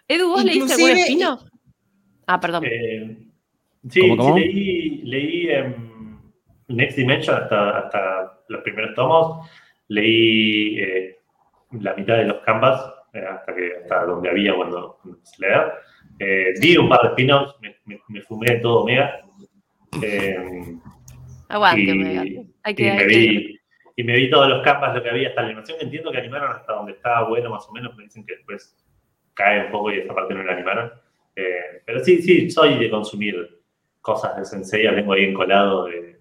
Edu, 0.07 0.29
¿vos 0.29 0.45
leíste 0.45 0.73
algún 0.73 0.89
espino? 0.91 1.39
Ah, 2.27 2.39
perdón. 2.39 2.63
Eh, 2.65 3.27
sí, 3.89 3.99
¿Cómo, 3.99 4.15
cómo? 4.15 4.37
sí, 4.37 4.41
leí, 4.45 5.01
leí 5.03 5.47
em, 5.49 6.17
Next 6.69 6.95
Dimension 6.97 7.35
hasta, 7.43 7.77
hasta 7.79 7.99
los 8.47 8.61
primeros 8.63 8.95
tomos. 8.95 9.45
Leí 9.87 10.79
eh, 10.79 11.19
la 11.71 11.93
mitad 11.95 12.17
de 12.17 12.25
los 12.25 12.39
canvas 12.39 12.93
eh, 13.13 13.23
hasta, 13.29 13.55
que, 13.55 13.71
hasta 13.81 14.05
donde 14.05 14.29
había 14.29 14.55
cuando, 14.55 14.97
cuando 15.01 15.19
a 15.19 15.39
leer. 15.39 15.73
Eh, 16.19 16.53
vi 16.59 16.77
un 16.77 16.89
par 16.89 17.01
de 17.01 17.07
spin-offs, 17.09 17.55
me, 17.61 17.75
me, 17.85 18.01
me 18.07 18.21
fumé 18.21 18.59
todo 18.59 18.83
Omega. 18.83 19.21
Eh, 20.01 20.75
Aguante, 21.49 21.81
y, 21.81 21.91
Omega. 21.91 22.23
Hay 22.63 22.75
que, 22.75 22.87
y 22.87 22.91
me 22.91 23.05
vi, 23.05 23.59
y 23.95 24.03
me 24.03 24.15
vi 24.15 24.29
todos 24.29 24.49
los 24.49 24.63
canvas, 24.63 24.95
lo 24.95 25.03
que 25.03 25.09
había 25.09 25.29
hasta 25.29 25.41
la 25.41 25.47
animación. 25.47 25.77
Entiendo 25.81 26.11
que 26.11 26.17
animaron 26.17 26.51
hasta 26.51 26.73
donde 26.73 26.93
estaba 26.93 27.27
bueno, 27.27 27.49
más 27.49 27.67
o 27.69 27.71
menos. 27.71 27.95
Me 27.95 28.03
dicen 28.03 28.25
que 28.25 28.35
después 28.35 28.75
cae 29.33 29.65
un 29.65 29.71
poco 29.71 29.91
y 29.91 29.99
esa 29.99 30.13
parte 30.13 30.33
no 30.33 30.43
la 30.43 30.53
animaron. 30.53 30.91
Eh, 31.35 31.81
pero 31.85 32.03
sí, 32.03 32.21
sí, 32.21 32.49
soy 32.49 32.77
de 32.77 32.89
consumir 32.89 33.61
cosas 34.01 34.37
de 34.37 34.45
Sensei. 34.45 34.93
Tengo 34.93 35.13
ahí 35.13 35.25
encolado 35.25 35.85
de, 35.85 36.14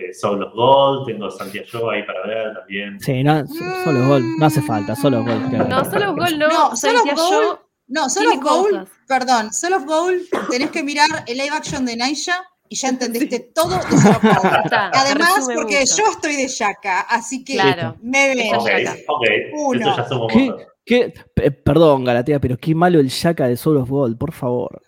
de 0.00 0.14
Soul 0.14 0.42
of 0.42 0.52
Gold, 0.54 1.06
tengo 1.06 1.30
Santiago 1.30 1.90
ahí 1.90 2.02
para 2.04 2.26
ver 2.26 2.54
también. 2.54 3.00
Sí, 3.00 3.22
no, 3.24 3.46
so- 3.46 3.54
solo 3.84 4.08
gol. 4.08 4.22
No 4.38 4.46
hace 4.46 4.62
falta, 4.62 4.94
solo 4.96 5.22
gol. 5.24 5.50
que- 5.50 5.56
No, 5.58 5.84
solo 5.84 6.14
gol 6.14 6.38
no. 6.38 6.48
No, 6.48 6.76
solo 6.76 6.98
Sentía 7.00 7.14
Gold- 7.14 7.58
No, 7.88 8.02
Gold, 8.40 8.70
cosas. 8.70 8.88
perdón, 9.06 9.52
Solo 9.52 9.80
Gold, 9.84 10.22
tenés 10.50 10.70
que 10.70 10.82
mirar 10.82 11.08
el 11.26 11.38
live 11.38 11.50
action 11.50 11.84
de 11.86 11.96
Naisha 11.96 12.34
y 12.68 12.74
ya 12.76 12.88
entendiste 12.88 13.50
todo 13.54 13.70
de 13.70 13.76
Gold. 13.76 13.90
Está, 14.64 14.90
Además, 14.92 15.48
porque 15.54 15.80
mucho. 15.80 15.96
yo 15.96 16.10
estoy 16.10 16.36
de 16.36 16.48
Yaka, 16.48 17.00
así 17.02 17.44
que 17.44 17.54
Claro. 17.54 17.96
me 18.02 18.34
ven. 18.34 18.54
Ok, 18.56 18.68
ok, 19.08 19.24
Uno. 19.66 19.88
eso 19.92 19.96
ya 20.02 20.08
somos 20.08 20.32
¿Qué? 20.84 21.12
Perdón, 21.64 22.04
Galatea, 22.04 22.38
pero 22.40 22.56
qué 22.58 22.72
malo 22.74 23.00
el 23.00 23.08
Shaka 23.08 23.48
de 23.48 23.56
Soul 23.56 23.78
of 23.78 23.88
Gold, 23.90 24.16
por 24.18 24.32
favor. 24.32 24.80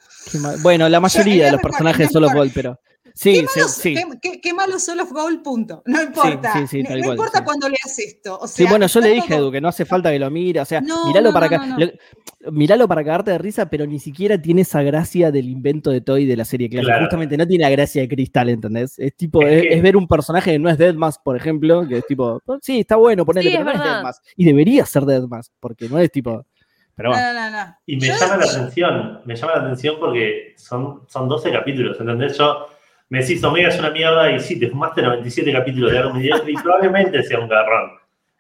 Bueno, 0.62 0.88
la 0.88 1.01
mayoría 1.01 1.47
de 1.47 1.53
los 1.53 1.61
personajes 1.61 2.07
de 2.09 2.12
Soul 2.12 2.25
of. 2.25 2.35
Gold, 2.35 2.53
pero. 2.55 2.79
Sí, 3.20 3.33
¿Qué 3.33 3.46
sí, 3.48 3.59
malo, 3.59 3.68
sí. 3.68 3.94
qué- 3.94 4.04
qué- 4.22 4.40
qué 4.40 4.54
malo 4.54 4.78
Solo 4.78 5.04
Gold, 5.07 5.42
punto. 5.42 5.83
No 5.87 6.00
importa. 6.00 6.52
sí, 6.52 6.66
sí, 6.68 6.83
no 6.85 6.88
tal 6.90 6.98
no 6.98 7.04
cual, 7.04 7.16
importa 7.16 7.38
sí. 7.38 7.44
cuando 7.44 7.68
leas 7.68 7.98
esto. 7.98 8.38
O 8.38 8.46
Sí, 8.46 8.62
sea, 8.62 8.70
bueno, 8.70 8.87
yo 8.87 9.00
le 9.00 9.09
dije 9.09 9.35
a 9.35 9.37
Edu 9.38 9.50
que 9.50 9.61
no 9.61 9.66
hace 9.66 9.85
falta 9.85 10.12
que 10.12 10.20
lo 10.20 10.31
mire, 10.31 10.61
o 10.61 10.64
sea, 10.64 10.81
No, 10.81 11.07
miralo 11.09 11.31
no, 11.31 11.35
para 11.35 11.46
no, 11.46 11.50
ca- 11.50 11.66
no, 11.66 11.78
no. 11.78 11.85
lo- 11.85 12.52
miralo 12.52 12.87
para 12.87 13.02
cagarte 13.02 13.33
de 13.33 13.38
risa, 13.38 13.68
pero 13.68 13.87
ni 13.87 13.98
siquiera 13.98 14.40
tiene 14.40 14.61
esa 14.61 14.83
gracia 14.83 15.33
del 15.33 15.48
invento 15.48 15.90
de 15.90 16.00
Toy 16.00 16.26
de 16.26 16.37
la 16.37 16.44
serie 16.44 16.68
clásica. 16.70 16.92
Claro. 16.92 17.07
Justamente 17.07 17.37
no 17.37 17.44
tiene 17.44 17.64
la 17.64 17.70
gracia 17.70 18.02
de 18.02 18.09
Cristal, 18.09 18.50
¿entendés? 18.50 18.96
Es 19.00 19.16
tipo, 19.16 19.42
Es 19.42 19.52
es, 19.52 19.62
que- 19.62 19.74
es 19.74 19.83
ver 19.83 19.96
un 19.96 20.07
personaje 20.07 20.52
que 20.52 20.59
no 20.61 20.70
es 20.70 20.78
Deadmask, 20.78 21.20
por 21.24 21.37
ejemplo, 21.37 21.88
que 21.88 21.98
es 21.98 22.07
tipo, 22.07 22.40
"Oh, 22.46 22.59
sí, 22.62 22.78
está 22.78 22.94
bueno 22.94 23.26
ponerle, 23.26 23.50
Sí, 23.50 23.57
pero 23.57 23.62
es 23.62 23.66
no 23.66 23.72
es 23.72 23.78
verdad. 23.85 23.94
Deadmask. 23.96 24.24
Y 24.37 24.44
debería 24.44 24.87
ser 24.87 25.02
Deadmask, 25.04 25.52
porque 25.59 25.88
no 25.88 25.98
es 25.98 26.12
tipo. 26.12 26.46
Pero 26.94 27.11
bueno. 27.11 27.26
No, 27.26 27.33
no, 27.33 27.50
no, 27.50 27.57
no. 27.66 27.76
Y 27.85 27.96
me 27.96 28.07
Yo- 28.07 28.14
llama 28.14 28.37
la 28.37 28.44
atención, 28.44 29.20
me 29.24 29.35
llama 29.35 29.52
la 29.57 29.61
atención 29.62 29.96
porque 29.98 30.54
son, 30.57 31.02
son 31.09 31.28
12 31.28 31.50
capítulos, 31.50 31.96
¿entendés? 31.98 32.38
Yo 32.38 32.66
me 33.11 33.21
decís, 33.21 33.42
Omega 33.44 33.68
es 33.68 33.79
una 33.79 33.90
mierda 33.90 34.31
y 34.33 34.40
sí, 34.40 34.59
te 34.59 34.68
fumaste 34.68 35.03
97 35.03 35.53
capítulos 35.53 35.92
de 35.92 36.12
mediocre 36.12 36.53
y 36.53 36.55
probablemente 36.57 37.23
sea 37.23 37.38
un 37.40 37.49
garrón. 37.49 37.90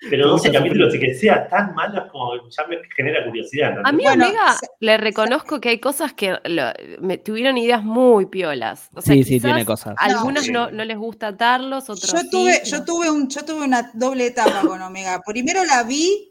Pero 0.00 0.10
Te 0.26 0.28
12 0.28 0.48
gusta 0.48 0.52
capítulos 0.62 0.94
y 0.94 1.00
que 1.00 1.12
sea 1.14 1.48
tan 1.48 1.74
malo 1.74 2.04
es 2.04 2.10
como 2.12 2.30
ya 2.48 2.66
me 2.68 2.76
genera 2.96 3.24
curiosidad. 3.24 3.78
A 3.82 3.90
mí 3.90 4.04
Bueno, 4.04 4.26
Omega 4.26 4.52
se- 4.52 4.66
le 4.78 4.96
reconozco 4.96 5.60
que 5.60 5.70
hay 5.70 5.80
cosas 5.80 6.12
que 6.12 6.38
lo- 6.44 6.72
me 7.00 7.18
tuvieron 7.18 7.58
ideas 7.58 7.82
muy 7.82 8.26
piolas. 8.26 8.90
O 8.94 9.00
sea, 9.00 9.14
sí, 9.14 9.24
sí, 9.24 9.40
tiene 9.40 9.64
cosas. 9.64 9.96
a 9.98 10.04
Algunos 10.04 10.44
Sí. 10.44 10.52
no, 10.52 10.70
no 10.70 10.84
les 10.84 10.96
gusta 10.96 11.26
atarlos, 11.28 11.90
otros 11.90 12.12
Yo 12.12 12.18
sí, 12.18 12.30
tuve, 12.30 12.60
pero- 12.62 12.78
yo 12.78 12.84
tuve 12.84 13.10
un, 13.10 13.28
yo 13.28 13.44
tuve 13.44 13.64
una 13.64 13.90
doble 13.92 14.26
etapa 14.26 14.60
con 14.64 14.80
Omega. 14.80 15.20
Primero 15.26 15.64
la 15.64 15.82
vi 15.82 16.27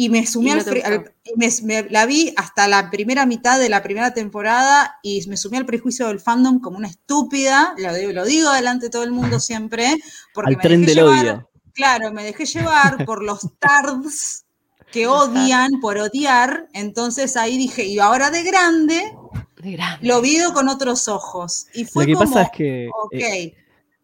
y 0.00 0.10
me 0.10 0.20
Y 0.20 0.24
no 0.44 0.52
al, 0.52 0.60
al- 0.84 1.12
me- 1.34 1.50
me- 1.64 1.90
la 1.90 2.06
vi 2.06 2.32
hasta 2.36 2.68
la 2.68 2.88
primera 2.88 3.26
mitad 3.26 3.58
de 3.58 3.68
la 3.68 3.82
primera 3.82 4.14
temporada 4.14 4.96
y 5.02 5.26
me 5.26 5.36
sumí 5.36 5.56
al 5.56 5.66
prejuicio 5.66 6.06
del 6.06 6.20
fandom 6.20 6.60
como 6.60 6.78
una 6.78 6.86
estúpida, 6.86 7.74
lo, 7.76 7.92
digo- 7.92 8.12
lo 8.12 8.24
digo 8.24 8.52
delante 8.52 8.86
de 8.86 8.90
todo 8.90 9.02
el 9.02 9.10
mundo 9.10 9.40
siempre, 9.40 9.96
porque 10.32 10.50
Al 10.52 10.56
me 10.58 10.62
tren 10.62 10.80
dejé 10.82 10.94
del 10.94 11.04
llevar, 11.04 11.24
odio. 11.26 11.50
claro, 11.74 12.12
me 12.12 12.22
dejé 12.22 12.46
llevar 12.46 13.04
por 13.04 13.24
los 13.24 13.40
tards 13.58 14.44
que 14.92 15.08
odian 15.08 15.80
por 15.80 15.98
odiar, 15.98 16.68
entonces 16.74 17.36
ahí 17.36 17.58
dije, 17.58 17.84
y 17.84 17.98
ahora 17.98 18.30
de 18.30 18.44
grande 18.44 19.12
de 19.60 19.72
grande. 19.72 20.06
lo 20.06 20.20
vi 20.20 20.38
con 20.54 20.68
otros 20.68 21.08
ojos 21.08 21.66
y 21.74 21.84
fue 21.84 22.04
Lo 22.04 22.06
que 22.06 22.14
como, 22.14 22.26
pasa 22.26 22.42
es 22.44 22.50
que 22.56 22.88
ok, 23.02 23.14
eh, 23.14 23.54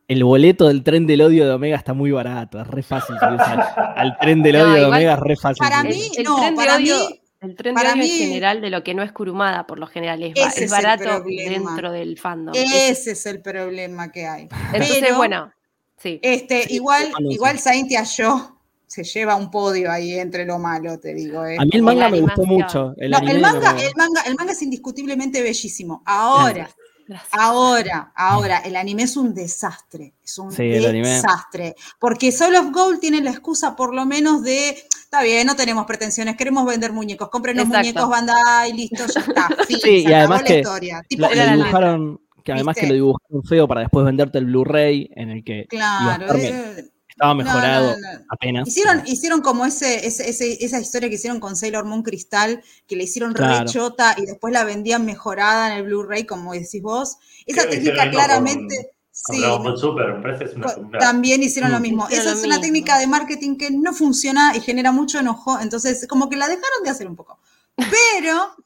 el 0.09 0.25
boleto 0.25 0.69
del 0.69 0.83
tren 0.83 1.07
del 1.07 1.23
odio 1.23 1.47
de 1.47 1.53
Omega 1.53 1.77
está 1.77 1.95
muy 1.95 2.11
barato, 2.11 2.61
es 2.61 2.67
re 2.67 2.83
fácil 2.83 3.17
subirse 3.19 3.45
al, 3.51 3.95
al 3.97 4.19
tren 4.19 4.43
del 4.43 4.55
No, 4.59 4.65
odio 4.65 4.75
de 4.75 4.85
Omega, 4.85 5.13
es 5.15 5.21
re 5.21 5.37
fácil. 5.37 5.59
para 5.59 5.83
mí- 5.83 6.11
el 6.17 6.25
no, 6.25 6.37
tren 6.37 6.55
de 6.55 6.63
para 6.63 6.77
odio, 6.77 6.97
mí- 7.09 7.21
el 7.41 7.57
tren 7.57 7.75
de 7.75 7.81
en 7.83 8.03
general 8.09 8.61
de 8.61 8.71
lo 8.71 8.83
que 8.83 8.95
no 8.95 9.03
es 9.03 9.13
Kurumada, 9.13 9.67
por 9.67 9.79
lo 9.79 9.87
general, 9.87 10.23
es, 10.23 10.71
barato 10.71 11.23
dentro 11.27 11.93
del 11.93 12.19
fandom. 12.19 12.55
ese 12.57 13.11
es 13.13 13.27
el 13.27 13.41
problema 13.43 14.11
que 14.11 14.27
hay. 14.27 14.49
Entonces, 14.73 14.99
Pero, 15.01 15.17
bueno, 15.17 15.53
sí. 15.99 16.19
Este, 16.23 16.63
Sí, 16.63 16.75
igual, 16.77 17.09
sí. 17.19 17.25
igual 17.31 17.59
Saint 17.59 17.91
yo 18.17 18.51
se 18.87 19.05
lleva 19.05 19.35
un 19.37 19.51
podio 19.51 19.91
ahí 19.91 20.15
entre 20.19 20.47
lo 20.47 20.59
malo, 20.59 20.99
te 20.99 21.13
digo. 21.13 21.45
eh. 21.45 21.57
A 21.59 21.65
mí 21.65 21.71
el 21.75 21.83
manga 21.83 22.09
me 22.09 22.21
gustó 22.21 22.45
mucho. 22.45 22.95
El 22.97 23.11
No, 23.11 23.19
el 23.19 23.41
no 23.43 23.53
manga, 23.53 23.75
me- 23.75 23.83
el 23.87 23.93
manga, 23.97 24.21
el 24.23 24.35
manga 24.37 24.53
es 24.53 24.63
indiscutiblemente 24.63 25.43
bellísimo. 25.43 26.03
Ahora, 26.07 26.71
Gracias. 27.07 27.31
ahora, 27.33 28.13
ahora, 28.17 28.59
el 28.59 28.77
anime 28.77 29.03
es 29.03 29.17
un 29.17 29.35
desastre. 29.35 30.15
Es 30.23 30.39
un 30.39 30.51
Sí, 30.51 30.63
desastre. 30.69 31.75
Porque 31.99 32.33
Soul 32.33 32.55
of 32.57 32.71
Gold 32.73 33.01
tiene 33.01 33.21
la 33.21 33.31
excusa, 33.31 33.77
por 33.77 33.95
lo 33.95 34.07
menos, 34.07 34.43
de 34.43 34.71
está 34.71 35.23
bien, 35.23 35.47
no 35.47 35.55
tenemos 35.55 35.87
pretensiones, 35.87 36.37
queremos 36.37 36.65
vender 36.67 36.93
muñecos, 36.93 37.29
compren 37.29 37.57
los 37.57 37.67
muñecos 37.67 38.09
Bandai, 38.09 38.73
listo, 38.73 39.05
ya 39.07 39.21
está. 39.21 39.49
Fin, 39.69 39.79
Sí, 39.83 40.05
y 40.07 40.13
además 40.13 40.41
la 40.43 40.47
que 40.47 40.59
historia. 40.61 41.03
Tipo, 41.09 41.29
la 41.29 41.53
dibujaron, 41.57 42.21
que 42.43 42.53
además 42.53 42.77
que 42.77 42.87
lo 42.87 42.95
dibujaron 42.95 43.45
feo 43.45 43.69
para 43.69 43.83
después 43.83 44.05
venderte 44.05 44.39
el 44.39 44.47
Blu-ray 44.47 45.11
en 45.15 45.31
el 45.31 45.45
que 45.45 45.67
claro. 45.69 46.35
eh, 46.35 46.91
estaba 47.15 47.33
no, 47.35 47.45
mejorado 47.45 47.97
no, 47.97 48.13
no. 48.13 48.25
apenas. 48.29 48.69
Hicieron, 48.69 49.03
hicieron 49.07 49.41
como 49.41 49.65
ese, 49.65 50.07
ese- 50.07 50.29
ese- 50.29 50.65
esa 50.65 50.81
historia 50.81 51.09
que 51.09 51.15
hicieron 51.15 51.41
con 51.41 51.57
Sailor 51.57 51.85
Moon 51.85 52.03
Cristal, 52.03 52.63
que 52.87 52.97
le 52.97 53.05
hicieron 53.05 53.33
Claro. 53.33 53.65
re 53.65 53.71
chota 53.73 54.15
y 54.19 54.27
después 54.27 54.53
la 54.53 54.65
vendían 54.65 55.05
mejorada 55.05 55.73
en 55.73 55.79
el 55.79 55.85
Blu-ray, 55.85 56.25
como 56.27 56.53
decís 56.53 56.83
vos. 56.83 57.17
Esa 57.47 57.69
técnica 57.69 58.11
claramente. 58.11 58.77
Con 58.77 59.37
Sí, 59.37 59.43
Super, 59.77 60.11
una, 60.11 60.99
también 60.99 61.41
hicieron 61.41 61.71
lo 61.71 61.79
Mm. 61.79 61.83
mismo. 61.83 62.05
Hicieron 62.07 62.27
Esa 62.27 62.31
lo 62.33 62.37
es 62.41 62.45
una 62.45 62.57
mismo. 62.57 62.63
técnica 62.63 62.99
de 62.99 63.07
marketing 63.07 63.57
que 63.57 63.71
no 63.71 63.95
funciona 63.95 64.57
y 64.57 64.61
genera 64.61 64.91
mucho 64.91 65.21
enojo. 65.21 65.59
Entonces, 65.61 66.05
como 66.09 66.29
que 66.29 66.37
la 66.37 66.49
dejaron 66.49 66.83
de 66.83 66.91
hacer 66.91 67.07
un 67.07 67.15
poco. 67.15 67.39
Pero, 67.77 68.57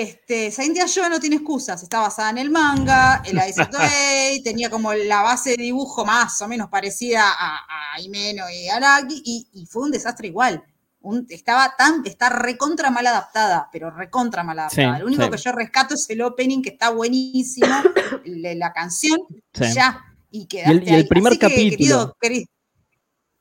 este, 0.00 0.50
Saint 0.50 0.74
Yo 0.86 1.08
no 1.10 1.20
tiene 1.20 1.36
excusas. 1.36 1.82
Está 1.82 2.00
basada 2.00 2.30
en 2.30 2.38
el 2.38 2.50
manga, 2.50 3.20
el 3.26 3.38
Ace 3.38 3.62
tenía 4.44 4.70
como 4.70 4.94
la 4.94 5.20
base 5.20 5.50
de 5.50 5.62
dibujo 5.64 6.04
más 6.06 6.40
o 6.40 6.48
menos 6.48 6.68
parecida 6.70 7.24
a, 7.28 7.58
a 7.94 8.00
Himeno 8.00 8.44
y 8.48 8.68
Araki, 8.68 9.20
y, 9.22 9.48
y 9.52 9.66
fue 9.66 9.82
un 9.82 9.90
desastre 9.90 10.28
igual. 10.28 10.64
Un- 11.02 11.26
estaba 11.28 11.74
tan, 11.76 12.06
está 12.06 12.30
recontra 12.30 12.90
mal 12.90 13.06
adaptada, 13.06 13.68
pero 13.70 13.90
recontra 13.90 14.42
mal 14.42 14.58
adaptada. 14.60 14.94
Sí, 14.94 15.00
Lo 15.00 15.06
único 15.06 15.24
sí. 15.24 15.30
que 15.30 15.36
yo 15.36 15.52
rescato 15.52 15.94
es 15.94 16.08
el 16.08 16.22
opening, 16.22 16.62
que 16.62 16.70
está 16.70 16.88
buenísimo, 16.90 17.66
la 18.24 18.72
canción, 18.72 19.18
Sí. 19.52 19.64
ya. 19.74 20.00
Y, 20.30 20.48
Y 20.50 20.58
el- 20.60 20.88
y 20.88 20.94
el 20.94 21.06
primer 21.06 21.34
que, 21.34 21.38
capítulo. 21.40 21.76
querido- 21.76 22.16
queri- 22.18 22.46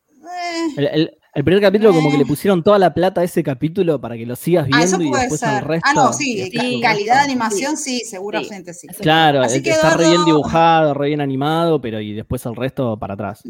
Eh, 0.09 0.67
El, 0.77 0.87
el- 0.87 1.17
el 1.33 1.43
primer 1.45 1.61
capítulo 1.61 1.93
como 1.93 2.09
que 2.09 2.15
Eh. 2.15 2.19
le 2.19 2.25
pusieron 2.25 2.61
toda 2.63 2.77
la 2.77 2.93
plata 2.93 3.21
a 3.21 3.23
ese 3.23 3.41
capítulo 3.43 3.99
para 4.01 4.17
que 4.17 4.25
lo 4.25 4.35
sigas 4.35 4.67
ah, 4.71 4.83
eso 4.83 4.97
viendo 4.97 5.05
y 5.05 5.09
puede 5.09 5.21
después 5.23 5.39
ser. 5.39 5.63
el 5.63 5.69
resto. 5.69 5.89
ah, 5.89 5.93
no, 5.93 6.13
sí, 6.13 6.51
calidad 6.81 7.15
de 7.15 7.21
animación, 7.21 7.77
sí, 7.77 8.01
seguramente 8.01 8.73
sí. 8.73 8.87
Claro, 8.99 9.41
Así 9.41 9.59
eh, 9.59 9.63
que, 9.63 9.69
está 9.71 9.95
re 9.95 10.09
bien 10.09 10.25
dibujado, 10.25 10.93
re 10.93 11.07
bien 11.07 11.21
animado, 11.21 11.79
pero 11.81 11.99
y 12.01 12.13
después 12.13 12.45
el 12.45 12.55
resto 12.55 12.97
para 12.99 13.13
atrás. 13.13 13.41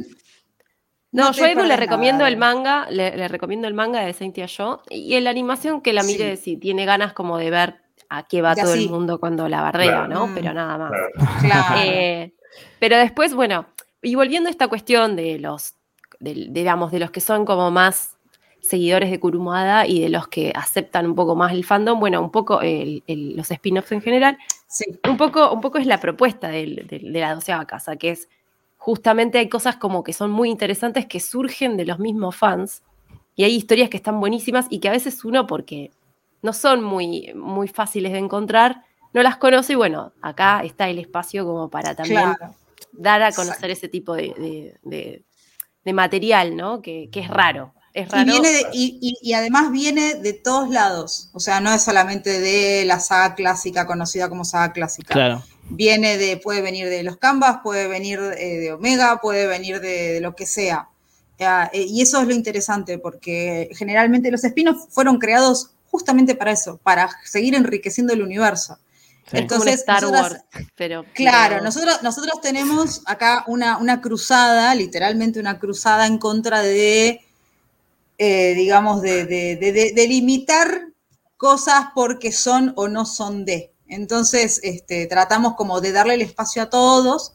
No, 1.13 1.25
No 1.25 1.31
yo 1.33 1.45
Edu 1.45 1.63
le 1.63 1.75
recomiendo 1.75 2.19
nada. 2.19 2.29
el 2.29 2.37
manga, 2.37 2.87
le, 2.89 3.17
le 3.17 3.27
recomiendo 3.27 3.67
el 3.67 3.73
manga 3.73 4.01
de 4.01 4.13
Saint 4.13 4.37
Yo 4.37 4.81
y 4.89 5.15
en 5.15 5.23
la 5.25 5.29
animación 5.31 5.81
que 5.81 5.91
la 5.91 6.03
mire 6.03 6.37
si 6.37 6.57
tiene 6.57 6.85
ganas 6.85 7.13
como 7.13 7.37
de 7.37 7.49
ver 7.49 7.81
a 8.09 8.27
qué 8.27 8.41
va 8.41 8.53
Ya 8.55 8.63
todo 8.63 8.73
sí. 8.75 8.83
el 8.83 8.89
mundo 8.89 9.19
cuando 9.19 9.49
la 9.49 9.61
bardea, 9.61 10.05
Claro. 10.05 10.07
¿no? 10.07 10.27
Mm. 10.27 10.33
Pero 10.35 10.53
nada 10.53 10.77
más. 10.77 10.91
Claro. 10.91 11.39
Claro. 11.41 11.81
Eh, 11.83 12.33
pero 12.79 12.97
después, 12.97 13.33
bueno, 13.33 13.65
y 14.01 14.15
volviendo 14.15 14.47
a 14.47 14.51
esta 14.51 14.67
cuestión 14.67 15.15
de 15.15 15.39
los, 15.39 15.75
del- 16.21 16.53
digamos, 16.53 16.91
de 16.91 16.99
los 16.99 17.11
que 17.11 17.19
son 17.19 17.45
como 17.45 17.71
más 17.71 18.15
seguidores 18.61 19.09
de 19.09 19.19
Kurumada 19.19 19.87
y 19.87 19.99
de 20.01 20.09
los 20.09 20.27
que 20.27 20.53
aceptan 20.55 21.07
un 21.07 21.15
poco 21.15 21.35
más 21.35 21.51
el 21.51 21.65
fandom, 21.65 21.99
bueno, 21.99 22.21
un 22.21 22.29
poco 22.31 22.61
el- 22.61 23.03
el- 23.07 23.35
los 23.35 23.49
spin-offs 23.49 23.91
en 23.91 24.01
general, 24.01 24.37
sí. 24.67 24.85
un 25.09 25.17
poco, 25.17 25.51
un 25.51 25.61
poco 25.61 25.79
es 25.79 25.87
la 25.87 25.99
propuesta 25.99 26.49
del- 26.49 26.85
del- 26.87 27.11
de 27.11 27.19
la 27.19 27.33
doceava 27.33 27.65
casa, 27.65 27.95
que 27.95 28.11
es 28.11 28.29
justamente 28.77 29.39
hay 29.39 29.49
cosas 29.49 29.75
como 29.77 30.03
que 30.03 30.13
son 30.13 30.31
muy 30.31 30.49
interesantes 30.49 31.05
que 31.07 31.19
surgen 31.19 31.75
de 31.75 31.85
los 31.85 31.99
mismos 31.99 32.35
fans 32.35 32.83
y 33.35 33.43
hay 33.43 33.55
historias 33.55 33.89
que 33.89 33.97
están 33.97 34.19
buenísimas 34.19 34.67
y 34.69 34.79
que 34.79 34.89
a 34.89 34.91
veces 34.91 35.25
uno, 35.25 35.47
porque 35.47 35.91
no 36.43 36.53
son 36.53 36.83
muy, 36.83 37.31
muy 37.35 37.67
fáciles 37.67 38.11
de 38.11 38.19
encontrar, 38.19 38.83
no 39.13 39.21
las 39.23 39.37
conoce 39.37 39.73
y 39.73 39.75
bueno, 39.75 40.13
acá 40.21 40.61
está 40.63 40.87
el 40.89 40.99
espacio 40.99 41.45
como 41.45 41.69
para 41.69 41.95
también 41.95 42.21
Claro. 42.35 42.55
dar 42.91 43.21
a 43.23 43.31
conocer 43.31 43.69
Exacto. 43.69 43.73
ese 43.73 43.87
tipo 43.89 44.13
de, 44.15 44.33
de- 44.37 44.75
de- 44.83 45.23
de 45.85 45.93
material, 45.93 46.55
¿no? 46.55 46.81
Que, 46.81 47.09
que 47.11 47.21
es 47.21 47.27
raro. 47.27 47.73
Es 47.93 48.07
Y, 48.07 48.11
raro. 48.11 48.25
viene 48.25 48.49
de- 48.51 48.65
y, 48.73 48.97
y- 49.01 49.17
y 49.29 49.33
además 49.33 49.71
viene 49.71 50.15
de 50.15 50.33
todos 50.33 50.69
lados. 50.69 51.29
O 51.33 51.39
sea, 51.39 51.59
no 51.59 51.73
es 51.73 51.81
solamente 51.81 52.39
de 52.39 52.85
la 52.85 52.99
saga 52.99 53.35
clásica, 53.35 53.85
conocida 53.85 54.29
como 54.29 54.45
saga 54.45 54.71
clásica. 54.73 55.13
Claro. 55.13 55.43
viene 55.73 56.17
de, 56.17 56.35
puede 56.37 56.61
venir 56.61 56.89
de 56.89 57.03
los 57.03 57.17
Canvas, 57.17 57.59
puede 57.63 57.87
venir 57.87 58.19
eh, 58.37 58.57
de 58.59 58.73
Omega, 58.73 59.19
puede 59.21 59.47
venir 59.47 59.79
de, 59.79 60.13
de 60.13 60.21
lo 60.21 60.35
que 60.35 60.45
sea. 60.45 60.87
Eh, 61.39 61.85
y 61.87 62.01
eso 62.01 62.21
es 62.21 62.27
lo 62.27 62.33
interesante, 62.33 62.99
porque 62.99 63.69
generalmente 63.73 64.29
los 64.31 64.43
spin-offs 64.43 64.87
fueron 64.89 65.17
creados 65.17 65.71
justamente 65.89 66.35
para 66.35 66.51
eso, 66.51 66.77
para 66.83 67.09
seguir 67.25 67.55
enriqueciendo 67.55 68.13
el 68.13 68.21
universo. 68.21 68.77
Sí. 69.31 69.37
Entonces, 69.37 69.75
Star 69.79 70.01
nosotras- 70.01 70.43
Wars, 70.53 70.67
pero 70.75 71.05
Claro, 71.13 71.55
pero- 71.55 71.63
nosotros, 71.63 72.03
nosotros 72.03 72.41
tenemos 72.41 73.01
acá 73.05 73.45
una, 73.47 73.77
una 73.77 74.01
cruzada, 74.01 74.75
literalmente 74.75 75.39
una 75.39 75.57
cruzada 75.57 76.05
en 76.05 76.17
contra 76.17 76.61
de, 76.61 77.21
eh, 78.17 78.53
digamos, 78.55 79.01
de, 79.01 79.25
de- 79.25 79.55
de- 79.55 79.71
de- 79.71 79.91
de 79.93 80.07
limitar 80.07 80.87
cosas 81.37 81.87
porque 81.95 82.31
son 82.31 82.73
o 82.75 82.87
no 82.87 83.05
son 83.05 83.45
de. 83.45 83.73
Entonces, 83.87 84.59
este, 84.63 85.07
tratamos 85.07 85.55
como 85.55 85.81
de 85.81 85.91
darle 85.91 86.13
el 86.15 86.21
espacio 86.21 86.61
a 86.63 86.69
todos. 86.69 87.33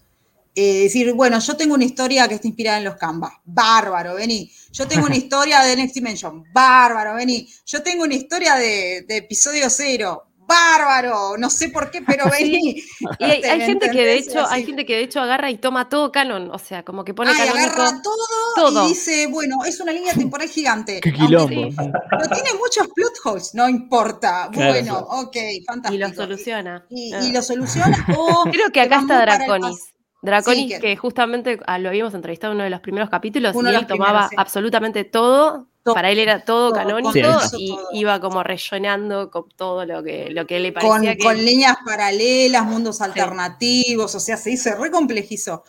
eh, 0.58 0.84
decir, 0.84 1.12
bueno, 1.12 1.38
yo 1.38 1.54
tengo 1.54 1.74
una 1.74 1.84
historia 1.84 2.26
que 2.28 2.36
está 2.36 2.46
inspirada 2.48 2.78
en 2.78 2.84
los 2.84 2.96
Canvas. 2.96 3.30
Bárbaro, 3.44 4.14
vení. 4.14 4.50
Yo 4.72 4.88
tengo 4.88 5.04
una 5.04 5.14
historia 5.24 5.60
de 5.60 5.76
Next 5.76 5.94
Dimension. 5.94 6.44
Bárbaro, 6.50 7.14
vení. 7.14 7.46
Yo 7.66 7.82
tengo 7.82 8.04
una 8.04 8.14
historia 8.14 8.54
de, 8.54 9.04
de 9.06 9.16
episodio 9.18 9.68
cero. 9.68 10.28
Bárbaro. 10.46 11.36
No 11.38 11.50
sé 11.50 11.68
por 11.70 11.90
qué, 11.90 12.02
pero 12.02 12.24
vení. 12.30 12.82
Y 13.18 13.24
hay, 13.24 13.42
hay 13.42 13.58
¿Me 13.58 13.66
gente 13.66 13.90
que 13.90 14.04
de 14.04 14.14
hecho, 14.14 14.46
hay 14.48 14.64
gente 14.64 14.86
que 14.86 14.94
de 14.96 15.02
hecho 15.02 15.20
agarra 15.20 15.50
y 15.50 15.58
toma 15.58 15.88
todo 15.88 16.12
canon, 16.12 16.50
o 16.52 16.58
sea, 16.58 16.84
como 16.84 17.04
que 17.04 17.14
pone 17.14 17.30
Ay, 17.30 17.36
canónico 17.48 17.80
agarra 17.82 18.02
todo, 18.02 18.16
todo. 18.54 18.86
y 18.86 18.88
dice, 18.90 19.26
bueno, 19.28 19.56
es 19.66 19.80
una 19.80 19.92
línea 19.92 20.14
temporal 20.14 20.48
gigante. 20.48 21.00
Qué 21.00 21.10
Aunque- 21.10 21.26
quilombo. 21.26 21.68
Pero 22.10 22.28
tiene 22.34 22.58
muchos 22.58 22.88
plot 22.94 23.12
holes, 23.24 23.50
no 23.54 23.68
importa. 23.68 24.48
Claro. 24.52 24.72
Bueno, 24.72 24.98
ok, 24.98 25.36
fantástico. 25.66 25.94
y 25.94 25.98
lo 25.98 26.14
soluciona. 26.14 26.86
Y, 26.90 27.12
Ah. 27.12 27.20
y 27.24 27.32
lo 27.32 27.42
soluciona. 27.42 28.06
o 28.16 28.44
Creo 28.52 28.70
que 28.72 28.80
acá 28.80 29.00
está 29.00 29.20
Draconis. 29.20 29.92
Draconis, 30.22 30.62
Sí, 30.62 30.68
que- 30.68 30.80
que... 30.80 30.96
justamente 30.96 31.60
ah, 31.66 31.78
lo 31.78 31.88
habíamos 31.88 32.14
entrevistado 32.14 32.52
en 32.52 32.56
uno 32.56 32.64
de 32.64 32.70
los 32.70 32.80
primeros 32.80 33.10
capítulos 33.10 33.54
Uno 33.54 33.70
y 33.70 33.74
él 33.74 33.86
tomaba 33.86 34.10
primeros, 34.12 34.30
sí. 34.30 34.36
absolutamente 34.38 35.04
todo. 35.04 35.68
Todo, 35.86 35.94
Para 35.94 36.10
él 36.10 36.18
era 36.18 36.44
todo, 36.44 36.70
todo, 36.70 36.78
canónico 36.80 37.12
Sí, 37.12 37.20
y 37.58 37.68
todo. 37.68 37.88
iba 37.92 38.20
como 38.20 38.42
rellenando 38.42 39.30
con 39.30 39.48
todo 39.54 39.86
lo 39.86 40.02
que, 40.02 40.30
lo 40.30 40.44
que 40.44 40.58
le 40.58 40.74
Con, 40.74 40.82
parecía 40.82 41.16
que 41.16 41.22
con 41.22 41.36
líneas 41.36 41.76
paralelas, 41.86 42.64
mundos 42.64 43.00
alternativos, 43.00 44.12
o 44.12 44.18
sea, 44.18 44.36
se 44.36 44.50
hizo 44.50 44.74
recomplejizó. 44.74 45.62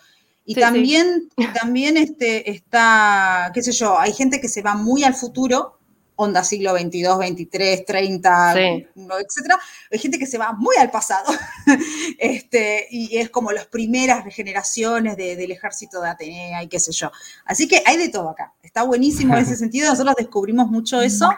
Y 0.44 0.56
Sí, 0.56 0.60
también, 0.60 1.30
también 1.54 1.98
este, 1.98 2.50
está, 2.50 3.52
qué 3.54 3.62
sé 3.62 3.72
yo, 3.74 4.00
hay 4.00 4.12
gente 4.12 4.42
que 4.42 4.48
se 4.48 4.64
va 4.64 4.74
muy 4.74 5.04
al 5.04 5.14
futuro, 5.14 5.77
onda 6.18 6.44
siglo 6.44 6.74
22, 6.74 7.18
23, 7.20 7.86
30, 7.86 8.54
Sí. 8.54 8.88
etcétera. 8.96 9.58
Hay 9.92 10.00
gente 10.00 10.20
que 10.20 10.26
se 10.28 10.38
va 10.38 10.52
muy 10.54 10.76
al 10.78 10.92
pasado. 10.92 11.32
este, 12.20 12.88
y 12.92 13.18
es 13.18 13.30
como 13.30 13.52
las 13.52 13.68
primeras 13.68 14.26
generaciones 14.34 15.16
de- 15.18 15.36
del 15.36 15.52
ejército 15.52 16.02
de 16.02 16.10
Atenea 16.10 16.64
y 16.64 16.68
qué 16.68 16.80
sé 16.80 16.92
yo. 16.92 17.12
Así 17.46 17.68
que 17.68 17.82
hay 17.86 17.98
de 17.98 18.10
todo 18.10 18.30
acá. 18.30 18.54
Está 18.62 18.84
buenísimo 18.84 19.36
en 19.36 19.44
ese 19.44 19.56
sentido. 19.58 19.90
Nosotros 19.90 20.16
descubrimos 20.18 20.70
mucho 20.70 21.02
eso. 21.02 21.30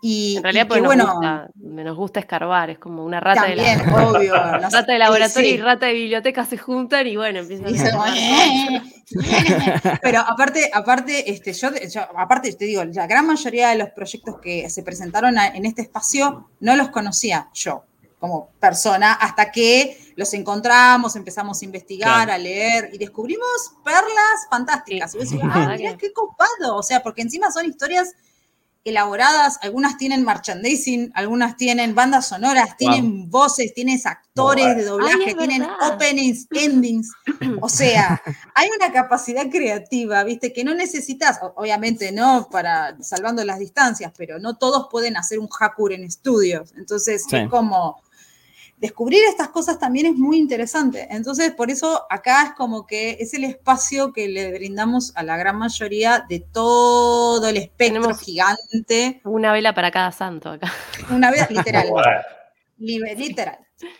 Y, 0.00 0.36
en 0.38 0.42
realidad 0.42 0.64
y 0.64 0.68
pues 0.68 0.78
que, 0.80 0.82
nos, 0.86 0.94
bueno, 0.96 1.14
gusta, 1.14 1.50
nos 1.84 1.96
gusta 1.96 2.20
escarbar, 2.20 2.70
es 2.70 2.78
como 2.78 3.04
una 3.04 3.20
rata 3.20 3.46
de 3.46 3.56
la, 3.56 3.72
obvio. 4.08 4.34
nos- 4.60 4.72
rata 4.72 4.92
de 4.92 4.98
laboratorio 4.98 5.48
sí. 5.48 5.54
y 5.54 5.58
rata 5.60 5.86
de 5.86 5.92
biblioteca 5.94 6.44
se 6.46 6.56
juntan 6.58 7.06
y 7.06 7.16
bueno, 7.16 7.40
empiezan 7.40 7.74
Y 7.74 7.78
a 7.78 8.82
Pero 10.00 10.20
aparte, 10.20 10.70
aparte, 10.72 11.30
este, 11.30 11.52
yo, 11.52 11.70
yo- 11.92 12.06
aparte 12.16 12.52
te 12.52 12.64
digo, 12.64 12.84
la 12.84 13.06
gran 13.06 13.26
mayoría 13.26 13.70
de 13.70 13.76
los 13.76 13.90
proyectos 13.90 14.11
que 14.42 14.68
se 14.68 14.82
presentaron 14.82 15.38
a- 15.38 15.48
en 15.48 15.64
este 15.66 15.82
espacio 15.82 16.48
no 16.60 16.76
los 16.76 16.88
conocía 16.90 17.48
yo 17.54 17.84
como 18.18 18.50
persona 18.60 19.12
hasta 19.14 19.50
que 19.50 20.12
los 20.14 20.32
encontramos, 20.34 21.16
empezamos 21.16 21.60
a 21.60 21.64
investigar, 21.64 22.14
Claro. 22.26 22.32
a 22.34 22.38
leer 22.38 22.90
y 22.92 22.98
descubrimos 22.98 23.72
perlas 23.84 24.46
fantásticas. 24.48 25.10
Sí. 25.12 25.16
Y 25.16 25.20
vos 25.20 25.30
decís, 25.30 25.44
ah, 25.52 25.74
mirá 25.76 25.96
qué 25.96 26.12
copado. 26.12 26.76
O 26.76 26.82
sea, 26.84 27.02
porque 27.02 27.22
encima 27.22 27.50
son 27.50 27.66
historias 27.66 28.12
elaboradas, 28.84 29.58
algunas 29.62 29.96
tienen 29.96 30.24
merchandising, 30.24 31.12
algunas 31.14 31.56
tienen 31.56 31.94
bandas 31.94 32.26
sonoras, 32.28 32.76
tienen 32.76 33.30
voces, 33.30 33.72
tienes 33.74 34.06
actores 34.06 34.64
Wow. 34.66 34.74
de 34.76 34.84
doblaje, 34.84 35.24
Ay, 35.28 35.34
tienen 35.36 35.60
verdad. 35.62 35.94
openings, 35.94 36.46
endings. 36.50 37.10
O 37.60 37.68
sea, 37.68 38.20
hay 38.54 38.68
una 38.76 38.92
capacidad 38.92 39.48
creativa, 39.50 40.24
¿viste? 40.24 40.52
Que 40.52 40.64
no 40.64 40.74
necesitas, 40.74 41.38
obviamente 41.54 42.10
no 42.12 42.48
para 42.50 42.96
salvando 43.02 43.44
las 43.44 43.58
distancias, 43.58 44.12
pero 44.16 44.38
no 44.38 44.56
todos 44.56 44.88
pueden 44.90 45.16
hacer 45.16 45.38
un 45.38 45.48
Hakur 45.60 45.92
en 45.92 46.04
estudios. 46.04 46.72
Entonces, 46.76 47.24
Sí. 47.28 47.36
es 47.36 47.48
como 47.48 48.02
descubrir 48.82 49.20
estas 49.28 49.48
cosas 49.48 49.78
también 49.78 50.06
es 50.06 50.16
muy 50.16 50.36
interesante. 50.38 51.06
Entonces, 51.10 51.52
por 51.52 51.70
eso 51.70 52.02
acá 52.10 52.42
es 52.48 52.50
como 52.54 52.84
que 52.84 53.12
es 53.20 53.32
el 53.32 53.44
espacio 53.44 54.12
que 54.12 54.26
le 54.28 54.52
brindamos 54.52 55.16
a 55.16 55.22
la 55.22 55.36
gran 55.36 55.56
mayoría 55.56 56.24
de 56.28 56.40
todo 56.40 57.48
el 57.48 57.56
espectro 57.56 58.00
Tenemos- 58.02 58.20
gigante, 58.20 59.20
una 59.24 59.52
vela 59.52 59.72
para 59.72 59.90
cada 59.92 60.10
santo 60.10 60.50
acá. 60.50 60.70
una 61.10 61.30
vez 61.30 61.48
literal, 61.50 61.86
literal. 62.78 63.58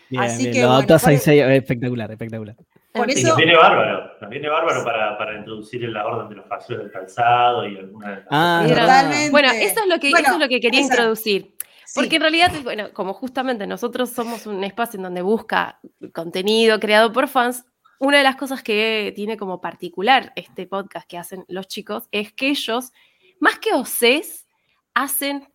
Bien, 0.09 0.23
Así 0.23 0.43
bien, 0.43 0.53
que, 0.53 0.61
lo 0.61 0.75
bueno, 0.75 0.95
a 1.03 1.13
Isaiah, 1.13 1.55
espectacular, 1.55 2.11
espectacular. 2.11 2.55
Por 2.93 3.09
eso- 3.09 3.29
nos 3.29 3.37
viene 3.37 3.55
bárbaro, 3.55 4.11
nos 4.21 4.29
viene 4.29 4.47
bárbaro 4.49 4.83
para, 4.83 5.17
para 5.17 5.37
introducir 5.37 5.83
en 5.83 5.93
la 5.93 6.05
orden 6.05 6.29
de 6.29 6.35
los 6.35 6.45
caballeros 6.45 6.83
del 6.83 6.91
calzado 6.91 7.67
y 7.67 7.77
alguna 7.77 8.09
de 8.09 8.15
las 8.17 8.25
Ah, 8.29 8.65
Totalmente. 8.67 9.31
Bueno, 9.31 9.49
eso 9.51 9.79
es 9.81 9.87
lo 9.87 9.99
que, 9.99 10.09
Bueno, 10.11 10.27
eso 10.27 10.33
es 10.35 10.39
lo 10.41 10.47
que 10.49 10.59
quería 10.59 10.81
esa- 10.81 10.93
introducir. 10.93 11.52
Sí. 11.93 11.99
Porque 11.99 12.15
en 12.15 12.21
realidad, 12.23 12.51
bueno, 12.63 12.91
como 12.91 13.13
justamente 13.13 13.67
nosotros 13.67 14.09
somos 14.09 14.47
un 14.47 14.63
espacio 14.63 14.97
en 14.97 15.03
donde 15.03 15.21
busca 15.21 15.79
contenido 16.11 16.79
creado 16.79 17.13
por 17.13 17.27
fans, 17.27 17.65
una 17.99 18.17
de 18.17 18.23
las 18.23 18.35
cosas 18.35 18.63
que 18.63 19.13
tiene 19.15 19.37
como 19.37 19.61
particular 19.61 20.33
este 20.35 20.65
podcast 20.65 21.07
que 21.07 21.19
hacen 21.19 21.45
los 21.47 21.67
chicos 21.67 22.07
es 22.11 22.33
que 22.33 22.49
ellos, 22.49 22.91
más 23.39 23.59
que 23.59 23.73
OCs, 23.75 24.47
hacen 24.95 25.47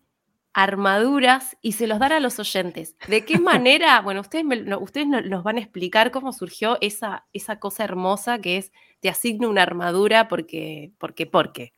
armaduras 0.55 1.57
y 1.61 1.73
se 1.73 1.87
los 1.87 1.99
dan 1.99 2.13
a 2.13 2.21
los 2.21 2.39
oyentes. 2.39 2.97
¿De 3.09 3.25
qué 3.25 3.39
manera? 3.41 4.01
Bueno, 4.01 4.21
ustedes, 4.21 4.45
me- 4.45 4.63
no, 4.63 4.79
ustedes 4.79 5.07
no- 5.07 5.21
nos 5.21 5.43
van 5.45 5.57
a 5.57 5.61
explicar 5.61 6.11
cómo 6.11 6.33
surgió 6.33 6.79
esa, 6.81 7.27
esa 7.33 7.59
cosa 7.59 7.85
hermosa 7.85 8.39
que 8.41 8.59
es 8.59 8.73
te 9.01 9.09
asigno 9.09 9.49
una 9.51 9.63
armadura 9.63 10.29
porque, 10.29 10.93
porque, 10.99 11.27
porque. 11.27 11.75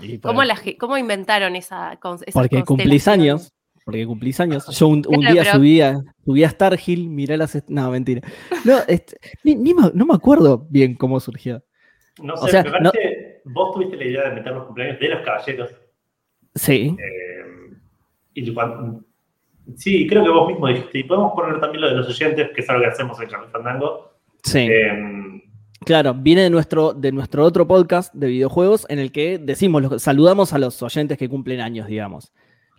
Y 0.00 0.18
por- 0.18 0.30
¿Cómo, 0.30 0.44
la 0.44 0.58
cómo 0.78 0.98
inventaron 0.98 1.56
esa, 1.56 1.92
esa 1.92 2.32
porque 2.32 2.64
cumplís 2.64 3.08
años. 3.08 3.52
Porque 3.88 4.06
cumplís 4.06 4.38
años. 4.38 4.66
Yo 4.78 4.86
un, 4.86 4.98
un 5.08 5.20
Claro, 5.20 5.32
día 5.32 5.42
pero- 5.44 5.54
subí, 5.56 5.80
a, 5.80 5.98
subí 6.26 6.44
a 6.44 6.48
Star 6.48 6.78
Hill, 6.86 7.08
miré 7.08 7.38
las. 7.38 7.54
est- 7.54 7.70
No, 7.70 7.90
mentira. 7.90 8.20
No, 8.66 8.76
este, 8.86 9.16
ni- 9.44 9.54
ni 9.54 9.72
me- 9.72 9.90
no 9.94 10.04
me 10.04 10.12
acuerdo 10.14 10.66
bien 10.68 10.94
cómo 10.94 11.18
surgió. 11.20 11.64
No 12.22 12.36
sé, 12.36 12.44
O 12.44 12.48
sea, 12.48 12.62
me 12.64 12.70
parece, 12.70 13.40
vos 13.46 13.72
tuviste 13.72 13.96
la 13.96 14.04
idea 14.04 14.28
de 14.28 14.34
meter 14.34 14.52
los 14.52 14.66
cumpleaños 14.66 15.00
de 15.00 15.08
los 15.08 15.20
caballeros. 15.24 15.70
Sí. 16.54 16.94
eh, 16.98 17.76
y 18.34 18.52
cuando- 18.52 19.04
sí, 19.76 20.06
creo 20.06 20.22
que 20.22 20.30
vos 20.30 20.48
mismo 20.48 20.66
dijiste, 20.68 20.98
y 20.98 21.04
podemos 21.04 21.32
poner 21.32 21.58
también 21.58 21.80
lo 21.80 21.88
de 21.88 21.94
los 21.94 22.08
oyentes, 22.08 22.50
que 22.54 22.60
es 22.60 22.68
algo 22.68 22.82
que 22.82 22.88
hacemos 22.88 23.18
en 23.22 23.28
Charlie 23.28 23.48
Fandango. 23.50 24.12
Sí. 24.42 24.68
Eh, 24.70 25.42
Claro, 25.86 26.12
viene 26.12 26.42
de 26.42 26.50
nuestro, 26.50 26.92
de 26.92 27.12
nuestro 27.12 27.42
otro 27.44 27.66
podcast 27.66 28.12
de 28.12 28.26
videojuegos 28.26 28.84
en 28.90 28.98
el 28.98 29.12
que 29.12 29.38
decimos, 29.38 29.80
los- 29.80 30.02
saludamos 30.02 30.52
a 30.52 30.58
los 30.58 30.82
oyentes 30.82 31.16
que 31.16 31.28
cumplen 31.30 31.60
años, 31.60 31.86
digamos. 31.86 32.32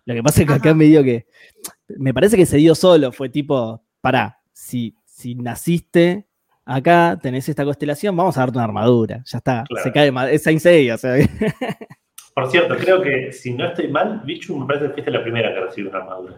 Lo 0.09 0.15
que 0.15 0.23
pasa 0.23 0.41
es 0.41 0.47
que 0.47 0.53
acá 0.53 0.73
me 0.73 0.85
dio 0.85 1.03
que. 1.03 1.27
Me 1.97 2.13
parece 2.13 2.35
que 2.35 2.45
se 2.47 2.57
dio 2.57 2.73
solo. 2.73 3.11
Fue 3.11 3.29
tipo, 3.29 3.83
pará, 4.01 4.39
si, 4.51 4.95
si 5.05 5.35
naciste 5.35 6.25
acá, 6.65 7.19
tenés 7.21 7.47
esta 7.47 7.63
constelación, 7.63 8.15
vamos 8.17 8.35
a 8.37 8.41
darte 8.41 8.57
una 8.57 8.65
armadura. 8.65 9.21
Ya 9.25 9.37
está. 9.37 9.63
Claro. 9.67 9.83
Se 9.83 9.91
cae 9.91 10.11
ma- 10.11 10.29
es 10.31 10.41
Saint 10.43 10.59
Seiya, 10.61 10.95
o 10.95 10.97
sea. 10.97 11.13
por 12.35 12.49
cierto, 12.49 12.75
creo 12.77 13.01
que 13.01 13.31
si 13.33 13.53
no 13.53 13.65
estoy 13.67 13.87
mal, 13.89 14.21
Bichu 14.25 14.57
me 14.57 14.65
parece 14.65 14.87
que 14.87 14.93
fuiste 14.93 15.11
la 15.11 15.21
primera 15.21 15.53
que 15.53 15.59
recibió 15.59 15.89
una 15.91 15.99
armadura. 15.99 16.35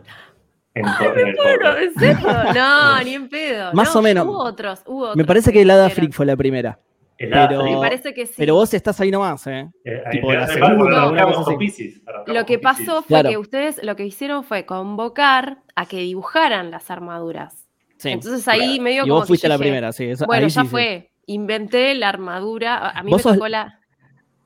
En, 0.73 0.85
en 0.85 1.27
el 1.27 1.35
Bueno, 1.35 1.59
podcast. 1.59 1.79
¿en 1.81 1.93
serio? 1.95 2.27
No, 2.55 3.03
ni 3.03 3.13
en 3.15 3.29
pedo. 3.29 3.73
Más 3.73 3.93
No, 3.93 3.99
o 3.99 4.03
menos. 4.03 4.25
Hubo 4.27 4.43
otros, 4.43 4.81
hubo 4.85 5.01
otros. 5.03 5.15
Me 5.17 5.25
parece 5.25 5.51
que 5.51 5.61
el 5.61 5.69
Hada 5.69 5.85
Pero- 5.85 5.95
Freak 5.95 6.13
fue 6.13 6.25
la 6.25 6.35
primera. 6.37 6.79
Pero- 7.29 7.63
Me 7.63 7.77
parece 7.77 8.13
que 8.13 8.25
sí. 8.25 8.33
Pero 8.37 8.55
vos 8.55 8.73
estás 8.73 8.99
ahí 9.01 9.11
nomás, 9.11 9.45
¿eh? 9.47 9.69
eh, 9.85 10.01
tipo, 10.11 10.31
la 10.33 10.47
segunda, 10.47 11.25
cosa 11.33 11.51
así. 11.51 12.01
Lo 12.27 12.45
que 12.45 12.59
pasó 12.59 13.01
fue 13.01 13.07
Claro. 13.07 13.29
que 13.29 13.37
ustedes 13.37 13.83
lo 13.83 13.95
que 13.95 14.05
hicieron 14.05 14.43
fue 14.43 14.65
convocar 14.65 15.59
a 15.75 15.85
que 15.85 15.97
dibujaran 15.97 16.71
las 16.71 16.89
armaduras. 16.91 17.67
Sí. 17.97 18.09
Entonces 18.09 18.47
ahí 18.47 18.59
Claro. 18.77 18.83
medio 18.83 18.97
y 18.97 19.01
como 19.03 19.13
vos 19.15 19.23
que 19.23 19.27
fuiste 19.27 19.47
la 19.47 19.55
dije, 19.57 19.63
primera, 19.65 19.91
sí. 19.91 20.05
eso- 20.05 20.25
Bueno, 20.25 20.45
ahí 20.45 20.49
ya 20.51 20.61
sí, 20.61 20.67
sí. 20.67 20.71
fue. 20.71 21.11
Inventé 21.27 21.93
la 21.95 22.09
armadura. 22.09 22.89
A 22.89 23.03
mí 23.03 23.11
Vos 23.11 23.19
me 23.19 23.23
sos- 23.23 23.33
tocó 23.35 23.47
la. 23.47 23.79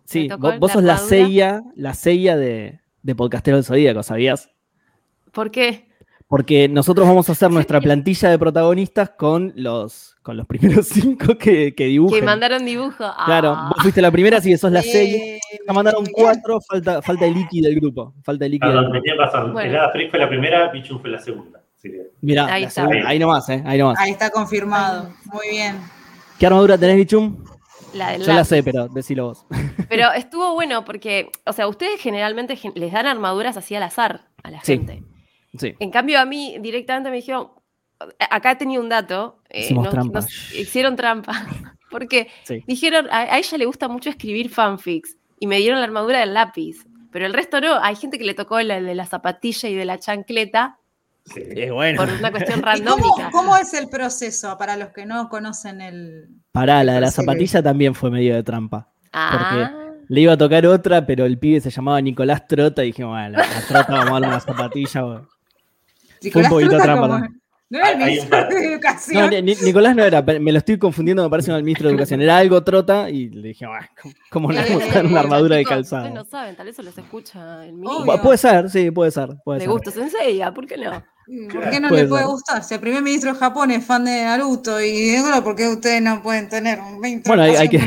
Sí, 0.04 0.28
tocó 0.28 0.52
vos, 0.60 0.70
la 0.70 0.74
sos 0.74 0.84
la 0.84 0.98
sella, 0.98 1.64
la 1.76 1.94
sella 1.94 2.36
de, 2.38 2.80
de 3.02 3.16
Podcastero 3.16 3.58
del 3.58 3.64
Zodíaco, 3.64 4.04
¿sabías? 4.04 4.50
¿Por 5.32 5.52
qué? 5.52 5.88
Porque 6.28 6.68
nosotros 6.68 7.08
vamos 7.08 7.30
a 7.30 7.34
hacer 7.34 7.52
nuestra 7.52 7.80
plantilla 7.80 8.30
de 8.32 8.40
protagonistas 8.40 9.12
con 9.12 9.54
los, 9.56 10.16
con 10.24 10.36
los 10.38 10.48
primeros 10.48 10.88
cinco 10.90 11.38
que, 11.38 11.76
que 11.76 11.86
dibujen. 11.86 12.20
Que 12.20 12.26
mandaron 12.26 12.66
dibujo. 12.66 13.06
Claro, 13.26 13.54
Ah. 13.56 13.70
vos 13.74 13.84
fuiste 13.84 14.02
la 14.02 14.10
primera, 14.12 14.38
así 14.40 14.50
que 14.50 14.58
sos 14.58 14.72
la 14.72 14.80
Eh, 14.80 14.84
sella. 14.84 15.40
Ya 15.68 15.74
mandaron 15.74 16.04
cuatro, 16.12 16.60
falta, 16.68 17.02
falta 17.04 17.26
el 17.28 17.38
Iki 17.38 17.62
del 17.62 17.76
grupo. 17.76 18.14
Falta 18.24 18.46
el 18.48 18.56
Iki 18.56 18.66
del 18.66 18.76
Perdón, 18.76 18.92
grupo. 18.92 19.04
tenía 19.04 19.26
razón. 19.26 19.54
Bueno. 19.54 19.80
Freak 19.92 20.10
fue 20.10 20.20
la 20.20 20.28
primera, 20.30 20.72
Bichu 20.72 20.98
fue 21.00 21.10
la 21.12 21.20
segunda. 21.20 21.62
Que, 21.82 22.08
Mirá, 22.22 22.46
Ahí 22.46 22.64
la 22.64 22.68
está. 22.70 22.82
segunda, 22.88 23.08
ahí 23.08 23.20
nomás, 23.20 23.48
¿eh? 23.50 23.62
Ahí 23.64 23.78
nomás. 23.78 24.00
Ahí 24.00 24.10
está 24.10 24.32
confirmado. 24.32 25.12
Muy 25.32 25.50
bien. 25.50 25.76
¿Qué 26.40 26.48
armadura 26.48 26.76
tenés, 26.80 26.96
Bichum? 26.98 27.38
La 27.94 28.10
del 28.12 28.24
Yo 28.24 28.34
la 28.34 28.44
sé, 28.44 28.64
pero 28.64 28.88
decilo 28.88 29.28
vos. 29.28 29.46
Pero 29.90 30.12
estuvo 30.14 30.54
bueno 30.56 30.84
porque, 30.84 31.30
o 31.46 31.54
sea, 31.54 31.68
ustedes 31.68 32.02
generalmente 32.02 32.56
gen- 32.56 32.74
les 32.76 32.92
dan 32.92 33.06
armaduras 33.06 33.56
así 33.56 33.76
al 33.76 33.84
azar 33.84 34.22
a 34.44 34.50
la 34.50 34.62
Sí. 34.64 34.74
gente. 34.78 35.04
Sí. 35.58 35.74
En 35.80 35.92
cambio, 35.92 36.20
a 36.20 36.26
mí 36.26 36.58
directamente 36.60 37.10
me 37.10 37.18
dijeron, 37.18 37.50
acá 38.30 38.58
tenía 38.58 38.80
un 38.80 38.90
dato. 38.90 39.40
eh, 39.50 39.62
Hicimos 39.62 39.86
no- 39.86 39.92
trampa. 39.92 40.20
nos 40.22 40.54
hicieron 40.54 40.96
trampa. 40.96 41.34
Porque 41.92 42.28
Sí. 42.44 42.64
dijeron, 42.68 43.08
a, 43.10 43.22
a 43.34 43.38
ella 43.38 43.58
le 43.58 43.66
gusta 43.66 43.88
mucho 43.88 44.10
escribir 44.10 44.50
fanfics 44.50 45.18
y 45.40 45.48
me 45.48 45.58
dieron 45.58 45.80
la 45.80 45.86
armadura 45.86 46.20
del 46.20 46.34
lápiz. 46.34 46.86
Pero 47.12 47.26
el 47.26 47.34
resto 47.34 47.62
no, 47.62 47.82
hay 47.82 47.96
gente 47.96 48.18
que 48.18 48.26
le 48.26 48.34
tocó 48.34 48.60
la 48.62 48.82
de 48.82 48.96
la 48.96 49.06
zapatilla 49.06 49.70
y 49.70 49.76
de 49.76 49.86
la 49.86 49.98
chancleta 50.00 50.78
sí. 51.26 51.42
Es 51.56 51.72
bueno. 51.72 52.04
por 52.04 52.12
una 52.14 52.32
cuestión 52.32 52.60
¿Y 52.60 52.62
cómo, 52.62 52.66
randómica. 52.66 53.30
cómo 53.32 53.56
es 53.56 53.74
el 53.74 53.88
proceso 53.88 54.58
para 54.58 54.76
los 54.76 54.90
que 54.90 55.06
no 55.06 55.30
conocen 55.30 55.80
el. 55.80 56.28
Pará, 56.52 56.84
la 56.84 56.94
de 56.96 57.02
la 57.02 57.12
zapatilla 57.12 57.64
también 57.64 57.96
fue 57.96 58.12
medio 58.12 58.36
de 58.36 58.44
trampa. 58.44 58.90
Ah, 59.14 59.72
Le 60.10 60.22
iba 60.22 60.34
a 60.34 60.38
tocar 60.38 60.66
otra, 60.68 61.06
pero 61.06 61.26
el 61.26 61.40
pibe 61.40 61.62
se 61.62 61.70
llamaba 61.70 62.02
Nicolás 62.02 62.46
Trota 62.48 62.84
y 62.84 62.88
dijimos, 62.88 63.12
bueno, 63.12 63.38
la 63.38 63.62
Trota 63.68 63.86
vamos 63.94 64.10
a 64.10 64.12
darle 64.14 64.28
una 64.28 64.40
zapatilla. 64.42 65.02
bueno. 65.04 65.28
Nicolás 66.24 66.50
poquito 66.50 66.70
Trota 66.72 66.84
trampa. 66.84 67.28
No 67.68 67.80
era 67.80 67.92
el 67.94 67.98
ministro 67.98 68.38
un 68.44 68.50
de 68.50 68.56
No, 68.56 68.74
Educación. 68.74 69.30
Ni- 69.32 69.42
Ni- 69.42 69.56
Nicolás 69.56 69.96
no 69.96 70.04
era, 70.04 70.22
me 70.22 70.52
lo 70.52 70.60
estoy 70.60 70.78
confundiendo, 70.78 71.24
me 71.24 71.30
parece 71.32 71.48
con 71.50 71.58
el 71.58 71.64
ministro 71.64 71.88
de 71.88 71.96
Educación. 71.96 72.22
Era 72.22 72.38
algo 72.38 72.64
Trota 72.64 73.10
y 73.10 73.30
le 73.30 73.48
dije, 73.48 73.66
¿cómo- 74.00 74.14
¿cómo 74.30 74.52
le 74.52 74.62
vamos 74.62 74.84
a 74.84 74.94
dar 74.94 75.06
una 75.08 75.20
armadura 75.22 75.56
de 75.56 75.66
calzado? 75.66 76.04
Ustedes 76.04 76.24
no 76.24 76.30
saben, 76.30 76.56
tal 76.56 76.68
vez 76.68 76.76
eso 76.76 76.84
los 76.84 76.96
escucha 76.96 77.66
el 77.66 77.74
ministro. 77.74 78.22
Puede 78.22 78.38
ser, 78.38 78.70
sí, 78.70 78.92
puede 78.92 79.10
ser. 79.10 79.30
Puede 79.44 79.58
De 79.60 79.66
ser. 79.66 79.72
gusto 79.72 79.90
sencilla, 79.90 80.54
¿por 80.54 80.68
qué 80.68 80.78
no? 80.78 80.92
¿Por 81.52 81.70
qué 81.72 81.80
no 81.80 81.90
Puede 81.90 82.04
le 82.04 82.08
puede 82.08 82.22
ser. 82.22 82.32
gustar? 82.32 82.64
Si 82.64 82.74
el 82.76 82.80
primer 82.80 83.02
ministro 83.02 83.34
de 83.34 83.40
Japón 83.40 83.72
es 83.72 83.84
fan 83.84 84.06
de 84.06 84.24
Naruto 84.24 84.80
y 84.80 85.20
bueno, 85.20 85.44
¿por 85.44 85.56
qué 85.56 85.68
ustedes 85.68 86.04
no 86.04 86.22
pueden 86.22 86.48
tener 86.48 86.80
un 86.80 87.02
20 87.02 87.28
Bueno, 87.28 87.42
hay- 87.44 87.56
hay 87.56 87.68
que-. 87.68 87.82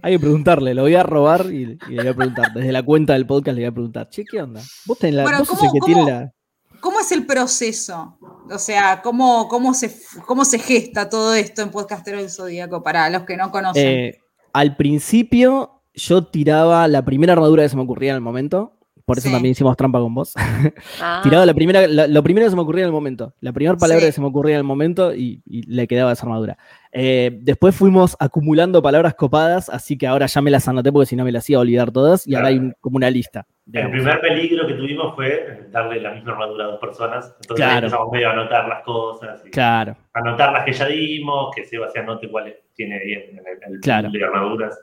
Hay 0.00 0.12
que 0.12 0.20
preguntarle, 0.20 0.74
lo 0.74 0.82
voy 0.82 0.94
a 0.94 1.02
robar 1.02 1.46
y, 1.46 1.76
y 1.88 1.90
le 1.90 2.02
voy 2.02 2.06
a 2.06 2.14
preguntar. 2.14 2.52
Desde 2.54 2.70
la 2.70 2.84
cuenta 2.84 3.14
del 3.14 3.26
podcast 3.26 3.56
le 3.56 3.62
voy 3.62 3.68
a 3.68 3.72
preguntar, 3.72 4.08
che, 4.10 4.24
¿qué 4.24 4.40
onda? 4.40 4.60
Vos, 4.86 4.96
tenés 4.96 5.16
la, 5.16 5.22
Bueno, 5.24 5.38
vos 5.40 5.48
sos 5.48 5.58
¿cómo- 5.58 5.70
el 5.70 5.74
que 5.74 5.80
cómo- 5.80 5.94
tiene 6.06 6.10
la. 6.12 6.32
¿Cómo 6.80 7.00
es 7.00 7.10
el 7.12 7.26
proceso? 7.26 8.18
O 8.50 8.58
sea, 8.58 9.02
¿cómo, 9.02 9.48
cómo, 9.48 9.74
se, 9.74 9.94
cómo 10.26 10.44
se 10.44 10.58
gesta 10.58 11.08
todo 11.08 11.34
esto 11.34 11.62
en 11.62 11.70
Podcastero 11.70 12.18
del 12.18 12.30
Zodíaco 12.30 12.82
para 12.82 13.10
los 13.10 13.24
que 13.24 13.36
no 13.36 13.50
conocen? 13.50 13.86
Eh, 13.86 14.20
al 14.52 14.76
principio 14.76 15.82
yo 15.94 16.24
tiraba 16.26 16.86
la 16.88 17.04
primera 17.04 17.32
armadura 17.32 17.62
que 17.64 17.68
se 17.68 17.76
me 17.76 17.82
ocurría 17.82 18.10
en 18.10 18.16
el 18.16 18.20
momento. 18.22 18.74
Por 19.04 19.18
eso 19.18 19.28
Sí. 19.28 19.32
también 19.32 19.52
hicimos 19.52 19.76
trampa 19.76 19.98
con 20.00 20.14
vos. 20.14 20.34
Ah, 21.00 21.20
Tiraba 21.22 21.46
la 21.46 21.54
primera, 21.54 21.86
la- 21.86 22.06
lo 22.06 22.22
primero 22.22 22.46
que 22.46 22.50
se 22.50 22.56
me 22.56 22.62
ocurría 22.62 22.84
en 22.84 22.88
el 22.88 22.92
momento. 22.92 23.34
La 23.40 23.52
primera 23.52 23.76
palabra 23.76 24.00
Sí. 24.02 24.06
que 24.08 24.12
se 24.12 24.20
me 24.20 24.26
ocurría 24.26 24.54
en 24.56 24.58
el 24.58 24.64
momento 24.64 25.14
y, 25.14 25.42
y 25.46 25.62
le 25.62 25.86
quedaba 25.88 26.12
esa 26.12 26.24
armadura. 26.26 26.58
Eh, 26.92 27.38
después 27.42 27.74
fuimos 27.74 28.16
acumulando 28.18 28.80
palabras 28.82 29.14
copadas, 29.14 29.68
así 29.68 29.98
que 29.98 30.06
ahora 30.06 30.26
ya 30.26 30.40
me 30.40 30.50
las 30.50 30.66
anoté 30.68 30.90
porque 30.92 31.06
si 31.06 31.16
no 31.16 31.24
me 31.24 31.32
las 31.32 31.48
iba 31.50 31.58
a 31.58 31.62
olvidar 31.62 31.90
todas 31.90 32.26
y 32.26 32.34
ahora 32.34 32.48
hay 32.48 32.72
como 32.80 32.96
una 32.96 33.10
lista. 33.10 33.46
El 33.72 33.90
primer 33.90 34.20
peligro 34.20 34.66
que 34.66 34.74
tuvimos 34.74 35.14
fue 35.14 35.66
darle 35.70 36.00
la 36.00 36.12
misma 36.12 36.32
armadura 36.32 36.64
a 36.64 36.68
dos 36.68 36.80
personas. 36.80 37.26
Entonces 37.42 37.56
Claro. 37.66 37.78
empezamos 37.86 38.12
medio 38.12 38.28
a 38.30 38.32
anotar 38.32 38.68
las 38.68 38.82
cosas. 38.82 39.42
y 39.46 39.50
Claro. 39.50 39.96
Anotar 40.14 40.52
las 40.52 40.64
que 40.64 40.72
ya 40.72 40.86
dimos, 40.86 41.54
que 41.54 41.64
Seba 41.64 41.90
se 41.90 41.98
anote 41.98 42.30
cuáles 42.30 42.54
tiene 42.74 42.98
bien 43.04 43.22
en 43.32 43.38
el, 43.38 43.74
el 43.74 43.80
Claro. 43.80 44.10
de 44.10 44.24
armaduras. 44.24 44.78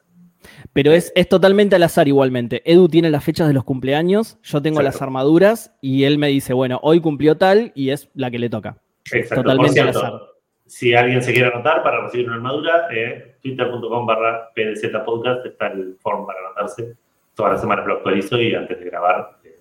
Pero 0.74 0.92
es, 0.92 1.12
es 1.16 1.28
totalmente 1.28 1.76
al 1.76 1.82
azar 1.82 2.08
igualmente. 2.08 2.62
Edu 2.72 2.88
tiene 2.88 3.10
las 3.10 3.24
fechas 3.24 3.48
de 3.48 3.54
los 3.56 3.64
cumpleaños, 3.64 4.38
yo 4.44 4.62
tengo 4.62 4.80
Exacto. 4.80 4.98
las 4.98 5.02
armaduras 5.02 5.76
y 5.82 6.04
él 6.04 6.20
me 6.20 6.28
dice, 6.28 6.54
bueno, 6.54 6.80
hoy 6.84 7.00
cumplió 7.00 7.36
tal 7.38 7.72
y 7.74 7.90
es 7.90 8.10
la 8.14 8.30
que 8.30 8.38
le 8.38 8.50
toca. 8.52 8.78
Exacto. 9.12 9.42
Totalmente 9.42 9.80
Por 9.82 9.90
al 9.90 9.96
azar. 9.98 10.14
Si 10.66 10.94
alguien 10.96 11.22
se 11.22 11.32
quiere 11.34 11.50
anotar 11.54 11.84
para 11.84 12.02
recibir 12.02 12.28
una 12.28 12.36
armadura, 12.38 12.88
eh, 12.92 13.36
twitter.com 13.42 14.06
barra 14.06 14.50
PDZ 14.56 14.90
Podcast 15.06 15.46
está 15.46 15.68
el 15.68 15.96
form 16.02 16.26
para 16.26 16.40
anotarse. 16.40 16.96
Todas 17.36 17.54
las 17.54 17.62
semanas 17.62 17.86
lo 17.86 17.96
actualizo 17.96 18.40
y 18.40 18.56
antes 18.56 18.80
de 18.80 18.86
grabar 18.86 19.38
eh, 19.44 19.60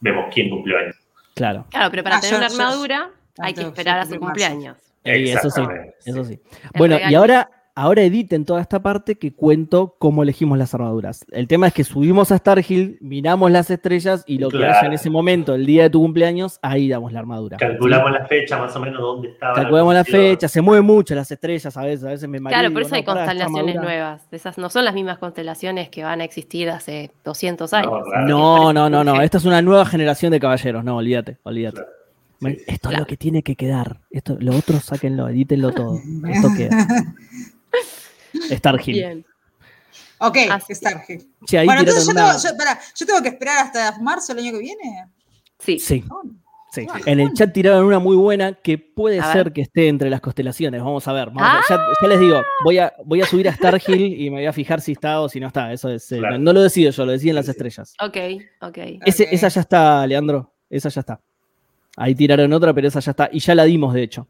vemos 0.00 0.26
quién 0.32 0.50
cumplió 0.50 0.78
años. 0.78 0.96
Claro. 1.34 1.64
Claro, 1.70 1.90
pero 1.90 2.02
para 2.02 2.16
Ah, 2.16 2.20
tener 2.20 2.32
yo- 2.32 2.38
una 2.38 2.48
yo- 2.48 2.62
armadura 2.62 3.10
hay 3.38 3.54
que 3.54 3.62
yo- 3.62 3.68
esperar 3.68 4.00
a 4.00 4.04
su 4.06 4.18
cumpleaños. 4.18 4.76
Y 5.04 5.30
eso 5.30 5.50
sí, 5.50 5.62
eso 6.04 6.24
sí. 6.24 6.40
Bueno, 6.76 6.96
y 7.08 7.14
ahora, 7.14 7.48
ahora 7.74 8.02
editen 8.02 8.44
toda 8.44 8.60
esta 8.60 8.82
parte 8.82 9.16
que 9.16 9.32
cuento 9.32 9.96
cómo 9.98 10.22
elegimos 10.22 10.58
las 10.58 10.74
armaduras. 10.74 11.24
El 11.30 11.48
tema 11.48 11.68
es 11.68 11.74
que 11.74 11.84
subimos 11.84 12.30
a 12.32 12.38
Starhill, 12.38 12.98
miramos 13.00 13.50
las 13.50 13.70
estrellas 13.70 14.24
y 14.26 14.38
lo 14.38 14.50
que 14.50 14.64
haya 14.64 14.86
en 14.86 14.92
ese 14.92 15.10
momento, 15.10 15.54
el 15.54 15.66
día 15.66 15.84
de 15.84 15.90
tu 15.90 16.00
cumpleaños, 16.00 16.58
ahí 16.62 16.88
damos 16.88 17.12
la 17.12 17.20
armadura. 17.20 17.56
Calculamos 17.56 18.12
la 18.12 18.26
fecha, 18.26 18.58
más 18.58 18.74
o 18.76 18.80
menos 18.80 19.00
dónde 19.00 19.28
estaba. 19.28 19.54
Calculamos 19.54 19.94
la 19.94 20.04
fecha, 20.04 20.48
se 20.48 20.60
mueven 20.60 20.84
mucho 20.84 21.14
las 21.14 21.30
estrellas 21.30 21.76
a 21.76 21.82
veces, 21.82 22.04
a 22.04 22.08
veces 22.08 22.28
me 22.28 22.40
mareo 22.40 22.58
Claro, 22.58 22.72
por 22.72 22.82
digo, 22.82 22.86
eso 22.86 22.94
hay 22.94 23.02
no, 23.02 23.14
constelaciones 23.14 23.76
nuevas. 23.76 24.28
Esas 24.30 24.58
no 24.58 24.70
son 24.70 24.84
las 24.84 24.94
mismas 24.94 25.18
constelaciones 25.18 25.88
que 25.88 26.04
van 26.04 26.20
a 26.20 26.24
existir 26.24 26.70
hace 26.70 27.10
200 27.24 27.72
años. 27.72 27.90
No, 27.90 28.02
claro. 28.02 28.26
No, 28.26 28.72
no, 28.72 28.90
no, 28.90 29.04
no. 29.04 29.22
Esta 29.22 29.38
es 29.38 29.44
una 29.44 29.62
nueva 29.62 29.86
generación 29.86 30.32
de 30.32 30.40
caballeros. 30.40 30.84
No, 30.84 30.96
olvídate, 30.96 31.38
olvídate. 31.42 31.76
Claro. 31.76 31.92
Sí. 32.42 32.58
Esto 32.66 32.90
es 32.90 32.98
lo 32.98 33.06
que 33.06 33.16
tiene 33.16 33.42
que 33.42 33.54
quedar. 33.54 34.00
Esto, 34.10 34.36
lo 34.40 34.56
otro, 34.56 34.80
sáquenlo, 34.80 35.28
edítenlo 35.28 35.72
todo. 35.72 36.00
Esto 36.28 36.48
queda. 36.56 36.86
Starhill. 38.50 38.94
Bien. 38.94 39.24
ok, 40.18 40.36
Así. 40.50 40.74
Che, 41.46 41.58
ahí 41.58 41.66
Bueno, 41.66 41.80
entonces 41.80 42.04
yo, 42.06 42.12
una- 42.12 42.30
tengo, 42.32 42.42
yo, 42.50 42.56
pará, 42.56 42.78
yo 42.96 43.06
tengo 43.06 43.22
que 43.22 43.28
esperar 43.28 43.58
hasta 43.66 43.98
marzo 44.00 44.34
del 44.34 44.44
año 44.44 44.52
que 44.52 44.58
viene. 44.60 45.06
Sí. 45.58 45.78
Sí, 45.78 46.04
Oh, 46.10 46.22
sí. 46.72 46.86
Ah, 46.90 47.00
En 47.06 47.20
el 47.20 47.32
chat 47.34 47.52
tiraron 47.52 47.84
una 47.84 47.98
muy 47.98 48.16
buena 48.16 48.54
que 48.54 48.78
puede 48.78 49.20
A 49.20 49.32
ser 49.32 49.44
ver. 49.44 49.52
que 49.52 49.60
esté 49.62 49.88
entre 49.88 50.08
las 50.10 50.20
constelaciones. 50.20 50.82
Vamos 50.82 51.06
a 51.06 51.12
ver. 51.12 51.26
vamos 51.30 51.42
a 51.42 51.54
ver. 51.54 51.62
Ya, 51.68 51.86
ya 52.00 52.08
les 52.08 52.20
digo, 52.20 52.42
voy 52.64 52.78
a, 52.78 52.92
voy 53.04 53.20
a 53.20 53.26
subir 53.26 53.48
a 53.48 53.52
Starhill 53.54 54.20
y 54.20 54.30
me 54.30 54.36
voy 54.38 54.46
a 54.46 54.52
fijar 54.52 54.80
si 54.80 54.92
está 54.92 55.20
o 55.20 55.28
si 55.28 55.38
no 55.40 55.48
está. 55.48 55.72
Eso 55.72 55.88
es, 55.90 56.10
eh, 56.12 56.18
Claro. 56.18 56.38
no, 56.38 56.44
no 56.44 56.52
lo 56.54 56.62
decido 56.62 56.90
yo, 56.90 57.04
lo 57.06 57.12
deciden 57.12 57.34
las 57.36 57.48
estrellas. 57.48 57.94
Ok, 58.00 58.16
ok. 58.62 58.78
Ese- 59.04 59.24
Ok. 59.24 59.28
Esa 59.32 59.48
ya 59.48 59.60
está, 59.60 60.06
Leandro. 60.06 60.52
Esa 60.70 60.88
ya 60.88 61.00
está. 61.00 61.20
Ahí 61.96 62.14
tiraron 62.14 62.50
otra, 62.54 62.72
pero 62.72 62.88
esa 62.88 63.00
ya 63.00 63.10
está. 63.10 63.28
Y 63.30 63.38
ya 63.40 63.54
la 63.54 63.64
dimos, 63.64 63.92
de 63.92 64.02
hecho. 64.04 64.26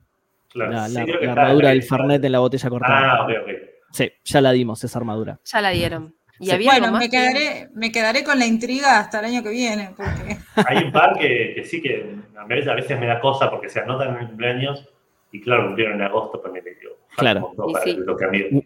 Claro, 0.48 0.72
La, 0.72 0.88
sí, 0.88 0.94
la- 0.94 1.32
armadura 1.32 1.68
del 1.70 1.82
Fernet 1.84 2.22
en 2.24 2.32
la 2.32 2.40
botella 2.40 2.68
cortada. 2.68 3.12
Ah, 3.12 3.22
ok, 3.24 3.30
ok. 3.42 3.50
Sí, 3.92 4.10
ya 4.24 4.40
la 4.40 4.52
dimos, 4.52 4.82
esa 4.84 4.98
armadura. 4.98 5.38
Ya 5.44 5.60
la 5.60 5.70
dieron. 5.70 6.14
¿Y 6.38 6.46
Sí. 6.46 6.52
había 6.52 6.72
Bueno, 6.72 6.92
más 6.92 7.00
me 7.00 7.10
que- 7.10 7.16
quedaré, 7.18 7.68
me 7.74 7.92
quedaré 7.92 8.24
con 8.24 8.38
la 8.38 8.46
intriga 8.46 8.98
hasta 8.98 9.20
el 9.20 9.26
año 9.26 9.42
que 9.42 9.50
viene, 9.50 9.90
porque 9.96 10.38
Hay 10.66 10.78
un 10.84 10.90
par 10.92 11.16
que, 11.18 11.52
que 11.54 11.64
sí 11.64 11.80
que 11.80 12.16
a 12.36 12.44
veces, 12.44 12.68
a 12.68 12.74
veces 12.74 12.98
me 12.98 13.06
da 13.06 13.20
cosa 13.20 13.50
porque 13.50 13.68
se 13.68 13.80
anotan 13.80 14.14
en 14.16 14.22
el 14.22 14.26
cumpleaños 14.28 14.88
y 15.30 15.40
claro, 15.40 15.66
cumplieron 15.66 15.94
en 15.96 16.02
agosto, 16.02 16.42
ponele, 16.42 16.74
digo, 16.80 16.96
Claro. 17.16 17.52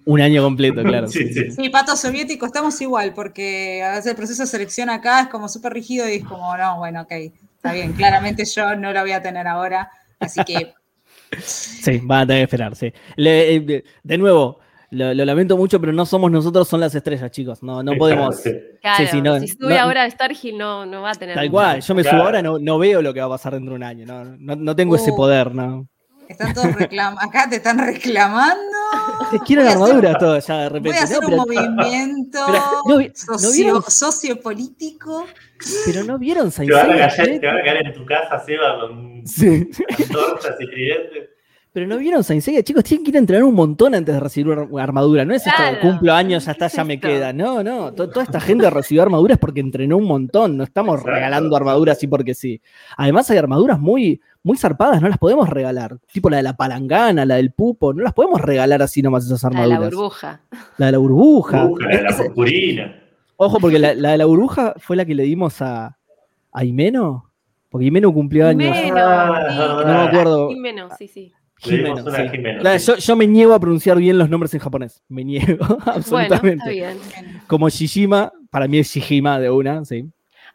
un 0.07 0.19
sí. 0.19 0.23
año 0.23 0.43
completo, 0.43 0.83
claro. 0.85 1.07
Sí, 1.09 1.33
sí. 1.35 1.51
sí, 1.51 1.69
pato 1.69 1.97
soviético, 1.97 2.47
estamos 2.47 2.81
igual, 2.81 3.13
porque 3.13 3.83
a 3.83 3.91
veces 3.91 4.07
el 4.07 4.17
proceso 4.17 4.43
de 4.45 4.47
selección 4.49 4.89
acá 4.89 5.23
es 5.23 5.29
como 5.29 5.49
súper 5.49 5.73
rígido 5.75 6.09
y 6.09 6.15
es 6.15 6.25
como, 6.25 6.57
no, 6.57 6.79
bueno, 6.79 7.03
ok, 7.03 7.13
está 7.57 7.73
bien, 7.73 7.93
claramente 7.93 8.45
yo 8.45 8.75
no 8.77 8.93
lo 8.93 9.01
voy 9.03 9.13
a 9.13 9.21
tener 9.23 9.47
ahora, 9.49 9.91
así 10.21 10.43
que 10.45 10.73
Sí, 11.37 12.01
van 12.05 12.21
a 12.23 12.27
tener 12.27 12.41
que 12.41 12.45
esperar, 12.45 12.77
sí. 12.77 12.93
Le- 13.17 13.55
eh, 13.57 13.85
de 14.03 14.19
nuevo, 14.19 14.61
lo, 14.91 15.15
lo 15.15 15.25
lamento 15.25 15.57
mucho, 15.57 15.81
pero 15.81 15.93
no 15.93 16.07
somos 16.07 16.31
nosotros, 16.31 16.69
son 16.69 16.81
las 16.81 16.95
estrellas, 16.95 17.31
chicos. 17.31 17.63
No, 17.63 17.83
no 17.83 17.93
podemos. 17.97 18.37
Sí. 18.41 18.53
Claro, 18.81 19.05
sí, 19.11 19.21
no, 19.23 19.39
si 19.41 19.49
sube 19.49 19.75
no- 19.75 19.81
ahora 19.81 20.05
a 20.05 20.11
Starhill 20.11 20.57
no, 20.57 20.87
no 20.87 21.03
va 21.03 21.11
a 21.11 21.15
tener. 21.15 21.35
Tal 21.35 21.51
cual, 21.51 21.81
yo 21.81 21.95
me 21.95 22.03
Claro. 22.03 22.19
subo 22.19 22.25
ahora, 22.27 22.43
no, 22.43 22.59
no 22.59 22.79
veo 22.79 23.03
lo 23.03 23.13
que 23.13 23.21
va 23.21 23.27
a 23.27 23.31
pasar 23.31 23.55
dentro 23.55 23.71
de 23.73 23.77
un 23.77 23.83
año. 23.83 24.07
No, 24.07 24.25
no, 24.25 24.57
no 24.57 24.77
tengo 24.77 24.97
ese 24.97 25.11
Uh. 25.11 25.17
poder, 25.17 25.55
no. 25.55 25.89
están 26.29 26.53
todos 26.55 26.75
reclamando, 26.75 27.21
acá 27.21 27.49
te 27.49 27.55
están 27.57 27.79
reclamando. 27.79 28.61
Quiero 29.47 29.63
la 29.63 29.77
Voy 29.77 29.91
a 29.91 29.95
hacer- 29.95 30.07
armadura 30.07 30.19
todo 30.19 30.39
ya 30.41 30.59
de 30.59 30.69
repente. 30.69 30.89
Voy 30.91 30.99
a 30.99 31.03
hacer 31.05 31.21
No, 31.23 31.29
un 31.29 31.45
pero, 31.47 31.63
movimiento 31.71 32.39
pero, 32.47 32.63
¿no 32.89 32.97
vi- 32.99 33.09
no 33.09 33.15
socio- 33.39 33.53
vieron? 33.53 33.83
sociopolítico. 33.83 35.27
pero 35.87 36.05
no 36.05 36.19
vieron 36.19 36.51
Te 36.51 36.71
van, 36.71 36.91
a 37.01 37.09
te 37.09 37.47
van 37.47 37.59
a 37.59 37.63
caer 37.63 37.87
en 37.87 37.95
tu 37.95 38.05
casa, 38.05 38.39
Seba, 38.45 38.81
con 38.81 39.27
Sí. 39.27 39.69
antorchas 39.99 40.57
y 40.61 40.67
tridentes. 40.67 41.31
Pero 41.77 41.89
no 41.89 41.99
vieron 41.99 42.25
Saint 42.25 42.43
Seiya, 42.43 42.63
chicos, 42.63 42.85
tienen 42.85 43.05
que 43.05 43.11
ir 43.11 43.17
a 43.17 43.19
entrenar 43.19 43.45
un 43.45 43.55
montón 43.55 43.95
antes 43.95 44.15
de 44.15 44.19
recibir 44.19 44.49
una 44.49 44.83
armadura. 44.83 45.27
No 45.27 45.35
es 45.35 45.47
esto, 45.47 45.59
Claro. 45.59 45.77
cumplo 45.83 46.15
años, 46.15 46.47
ya 46.47 46.53
¿Qué 46.53 46.57
está, 46.57 46.67
es 46.69 46.73
ya 46.73 46.85
me 46.85 46.95
esto? 46.95 47.07
queda. 47.07 47.35
No, 47.35 47.63
no. 47.63 47.93
to- 47.93 48.09
toda 48.09 48.25
esta 48.25 48.41
gente 48.41 48.71
recibió 48.71 49.03
armaduras 49.03 49.37
porque 49.37 49.61
entrenó 49.61 49.99
un 49.99 50.07
montón. 50.07 50.57
No 50.57 50.65
estamos 50.65 50.95
Exacto. 50.95 51.11
regalando 51.15 51.55
armaduras 51.55 51.99
así 51.99 52.07
porque 52.07 52.33
sí. 52.33 52.63
Además, 52.97 53.31
hay 53.31 53.37
armaduras 53.37 53.79
muy, 53.79 54.23
muy 54.43 54.57
zarpadas, 54.57 55.03
no 55.03 55.09
las 55.11 55.19
podemos 55.19 55.51
regalar. 55.51 55.99
Tipo 56.11 56.31
la 56.31 56.39
de 56.39 56.45
la 56.45 56.57
palangana, 56.57 57.27
la 57.27 57.35
del 57.35 57.51
pupo. 57.53 57.93
No 57.93 58.03
las 58.03 58.15
podemos 58.15 58.41
regalar 58.41 58.81
así 58.81 59.03
nomás 59.03 59.27
esas 59.27 59.43
La 59.43 59.51
de 59.51 59.57
armaduras. 59.59 59.81
la 59.81 59.87
burbuja. 59.99 60.41
La 60.79 60.87
de 60.87 60.93
la 60.93 60.99
burbuja. 60.99 61.65
Busca 61.67 61.85
la, 61.89 62.01
la 62.01 62.09
Esa- 62.09 62.25
purpurina. 62.25 63.03
Ojo, 63.37 63.59
porque 63.61 63.79
la, 63.79 63.95
la 63.95 64.13
de 64.13 64.17
la 64.17 64.25
burbuja 64.25 64.73
fue 64.79 64.97
la 64.97 65.05
que 65.05 65.15
le 65.15 65.25
dimos 65.25 65.61
a, 65.61 65.99
a 66.53 66.65
Imeno. 66.65 67.31
Porque 67.69 67.89
Imeno 67.89 68.11
cumplió 68.15 68.47
años. 68.49 68.75
Jimeno, 68.75 68.97
Ah, 68.99 69.47
sí, 69.51 69.57
no 69.59 69.93
me 69.93 70.01
acuerdo. 70.09 70.49
Jimeno, 70.49 70.89
sí, 70.97 71.09
sí. 71.09 71.33
Jimeno, 71.59 72.11
sí. 72.11 72.29
Jimeno, 72.31 72.79
sí. 72.79 72.87
yo, 72.87 72.97
yo 72.97 73.17
me 73.17 73.27
niego 73.27 73.55
a 73.55 73.61
pronunciar 73.61 73.97
bien 73.99 74.19
los 74.19 74.29
nombres 74.29 74.53
en 74.55 74.61
japonés. 74.61 75.03
Me 75.09 75.25
niego, 75.25 75.57
Bueno, 75.67 75.83
absolutamente. 75.87 76.53
está 76.59 76.71
bien. 76.71 76.99
Como 77.47 77.69
Shishima, 77.69 78.33
para 78.51 78.69
mí 78.69 78.79
es 78.79 78.89
Shijima 78.93 79.39
de 79.41 79.51
una, 79.51 79.85
sí. 79.85 80.05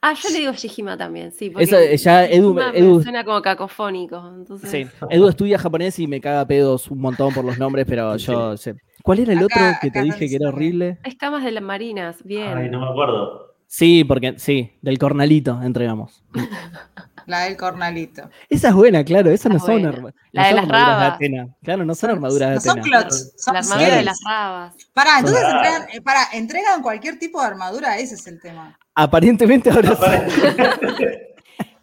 Ah, 0.04 0.14
yo 0.14 0.30
le 0.30 0.40
digo 0.40 0.52
Shihima 0.54 0.98
también, 0.98 1.32
sí. 1.32 1.52
porque 1.52 1.94
eh, 1.94 1.98
ya 1.98 2.26
Edu, 2.26 2.58
Edu, 2.74 3.04
suena 3.04 3.24
como 3.24 3.40
cacofónico. 3.42 4.32
Entonces, 4.36 4.70
sí, 4.70 4.88
Edu 5.12 5.28
estudia 5.28 5.60
japonés 5.60 6.00
y 6.00 6.08
me 6.08 6.20
caga 6.20 6.44
pedos 6.48 6.90
un 6.90 7.00
montón 7.00 7.32
por 7.34 7.46
los 7.46 7.60
nombres, 7.60 7.86
pero 7.88 8.18
yo 8.18 8.58
sé. 8.58 8.76
¿Cuál 9.04 9.20
era 9.20 9.34
el 9.34 9.40
Acá- 9.40 9.46
otro 9.46 9.80
que 9.82 9.92
te 9.92 10.02
dije 10.02 10.28
que 10.28 10.36
era 10.36 10.50
horrible? 10.50 10.98
Escamas 11.04 11.44
de 11.44 11.52
las 11.52 11.64
marinas, 11.64 12.24
bien. 12.24 12.58
Ay, 12.58 12.70
no 12.70 12.80
me 12.80 12.88
acuerdo. 12.88 13.56
Sí, 13.68 14.04
porque 14.04 14.34
sí, 14.38 14.72
del 14.82 14.98
cornalito 14.98 15.60
entregamos. 15.62 16.24
La 17.26 17.42
del 17.46 17.58
cornalito. 17.58 18.30
Esa 18.50 18.70
es 18.70 18.74
buena, 18.74 19.04
claro, 19.04 19.30
esas 19.32 19.52
no 19.52 19.60
son, 19.60 19.82
buena. 19.82 19.90
arma- 19.90 20.14
La 20.32 20.42
no 20.44 20.48
de 20.48 20.54
las 20.54 20.64
armaduras 20.64 20.88
de 20.88 20.94
rabas. 21.02 21.16
Atena. 21.16 21.48
Claro, 21.64 21.86
no 21.86 21.96
son 21.96 22.10
armaduras 22.12 22.50
de 22.50 22.56
No 22.56 22.62
son 22.62 22.80
Atena. 22.80 23.00
clots, 23.00 23.34
son 23.38 23.54
la 23.54 23.60
armadura 23.60 23.96
de 23.96 24.04
las 24.04 24.20
rabas. 24.26 24.76
Pará, 24.94 25.20
entonces 25.20 25.44
Ah. 25.46 25.52
entregan, 25.58 25.82
eh, 25.94 26.02
pará, 26.02 26.20
entregan 26.34 26.82
cualquier 26.82 27.20
tipo 27.20 27.40
de 27.42 27.48
armadura, 27.48 27.98
ese 28.00 28.16
es 28.16 28.28
el 28.28 28.40
tema. 28.42 28.78
Aparentemente 28.96 29.70
ahora 29.70 29.96
sí. 29.96 30.02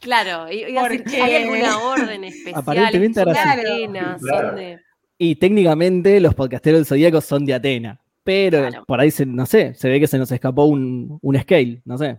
Claro, 0.00 0.50
i- 0.50 0.64
iba 0.70 0.80
a 0.84 0.88
decir, 0.88 1.02
Porque- 1.04 1.22
¿hay 1.22 1.42
alguna 1.42 1.78
orden 1.78 2.24
especial? 2.24 2.54
Aparentemente 2.56 3.20
ahora 3.20 3.34
sí. 3.34 3.40
Atenas, 3.48 4.20
Claro. 4.22 4.48
son 4.48 4.56
de... 4.56 4.80
Y 5.18 5.34
técnicamente 5.36 6.20
los 6.20 6.34
podcasteros 6.34 6.78
del 6.78 6.86
Zodíaco 6.86 7.20
son 7.20 7.44
de 7.44 7.54
Atena. 7.54 8.00
Pero 8.22 8.58
Claro. 8.68 8.84
por 8.86 9.00
ahí, 9.00 9.10
se, 9.10 9.26
no 9.26 9.44
sé, 9.46 9.74
se 9.74 9.88
ve 9.88 9.98
que 9.98 10.06
se 10.06 10.18
nos 10.18 10.30
escapó 10.30 10.64
un, 10.66 11.18
un 11.20 11.40
scale, 11.40 11.82
no 11.84 11.98
sé. 11.98 12.18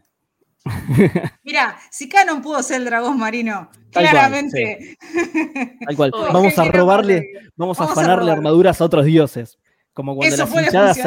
Mira, 1.43 1.78
si 1.89 2.10
Canon 2.10 2.41
pudo 2.41 2.62
ser 2.64 2.78
el 2.82 2.86
dragón 2.86 3.18
marino, 3.18 3.70
Tal 3.91 4.03
cual, 4.03 4.10
claramente. 4.10 4.97
Tal 5.86 5.95
cual. 5.95 6.12
Obvio. 6.14 6.34
Vamos 6.34 6.57
a 6.60 6.66
robarle, 6.66 7.30
vamos 7.55 7.80
a 7.80 7.84
Vamos 7.84 7.97
afanarle 7.97 8.32
armaduras 8.32 8.80
a 8.82 8.86
otros 8.86 9.05
dioses. 9.05 9.57
Como 9.91 10.16
cuando 10.16 10.34
Eso 10.34 10.43
las 10.43 10.53
puede 10.53 10.66
hinchadas 10.68 10.97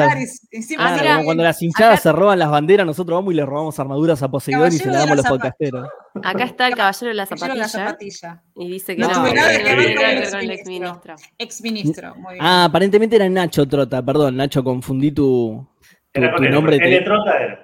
y- 0.51 0.57
y 0.59 0.75
Ah, 0.77 0.95
mira, 0.99 1.13
como 1.13 1.25
cuando 1.25 1.43
las 1.43 1.59
hinchadas 1.63 1.93
acá- 1.93 2.01
se 2.03 2.11
roban 2.11 2.37
las 2.37 2.51
banderas, 2.51 2.85
nosotros 2.85 3.17
vamos 3.17 3.33
y 3.33 3.37
le 3.37 3.45
robamos 3.45 3.79
armaduras 3.79 4.21
a 4.21 4.29
Poseidón 4.29 4.67
y 4.67 4.71
se 4.77 4.85
las 4.85 4.93
de 4.93 4.99
damos 4.99 5.11
a 5.13 5.15
los 5.15 5.25
podcasteros. 5.25 5.87
Acá 6.23 6.43
está 6.43 6.67
el 6.67 6.75
caballero 6.75 7.07
de 7.09 7.13
la 7.15 7.25
zapatilla 7.67 8.43
y 8.55 8.67
dice 8.67 8.95
que 8.95 9.01
No 9.01 9.07
no, 9.07 9.13
tuve 9.15 9.29
no 9.29 9.35
nada 9.35 9.49
tiene 9.49 9.63
que 9.63 9.75
ver 9.75 9.95
nada 9.95 9.95
con 9.95 9.95
que 9.95 10.11
el 10.43 10.43
el 10.43 10.51
exministro. 10.51 11.15
exministro. 11.39 12.15
Muy 12.15 12.33
bien. 12.33 12.45
Ah, 12.45 12.65
aparentemente 12.65 13.15
era 13.15 13.27
Nacho 13.29 13.67
Trota, 13.67 14.03
perdón, 14.05 14.35
Nacho, 14.37 14.63
confundí 14.63 15.11
tu, 15.11 15.65
el 16.13 16.21
nombre. 16.21 16.49
nombre. 16.51 16.77
te- 16.77 16.85
L 16.97 17.01
Trota 17.05 17.31
era. 17.39 17.62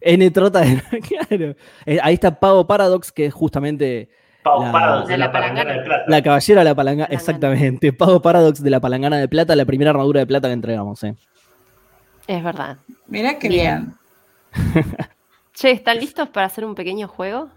N 0.00 0.30
Trota, 0.30 0.64
era- 0.64 0.82
claro. 1.28 1.54
Eh, 1.86 1.98
ahí 2.02 2.14
está 2.14 2.38
Pavo 2.38 2.66
Paradox, 2.66 3.10
que 3.12 3.26
es 3.26 3.34
justamente 3.34 4.10
Pau 4.42 4.62
La- 4.62 4.72
Paradox 4.72 5.06
de 5.08 5.12
de 5.14 5.18
la 5.18 5.26
la 5.26 5.32
palangana 5.32 5.72
de 5.72 5.82
plata. 5.82 6.04
la 6.06 6.22
caballera 6.22 6.60
de 6.60 6.64
la 6.64 6.74
palangana. 6.74 7.08
Exactamente, 7.14 7.92
Pavo 7.92 8.20
Paradox 8.22 8.62
de 8.62 8.70
la 8.70 8.80
palangana 8.80 9.18
de 9.18 9.28
plata, 9.28 9.56
la 9.56 9.64
primera 9.64 9.90
armadura 9.90 10.20
de 10.20 10.26
plata 10.26 10.48
que 10.48 10.52
entregamos. 10.54 11.02
eh. 11.04 11.14
Es 12.26 12.42
verdad. 12.42 12.78
Mirá 13.06 13.38
qué 13.38 13.48
Bien. 13.48 13.94
bien. 14.54 14.86
Che, 15.54 15.70
¿están 15.70 15.98
listos 15.98 16.28
para 16.28 16.46
hacer 16.46 16.64
un 16.64 16.74
pequeño 16.74 17.08
juego? 17.08 17.48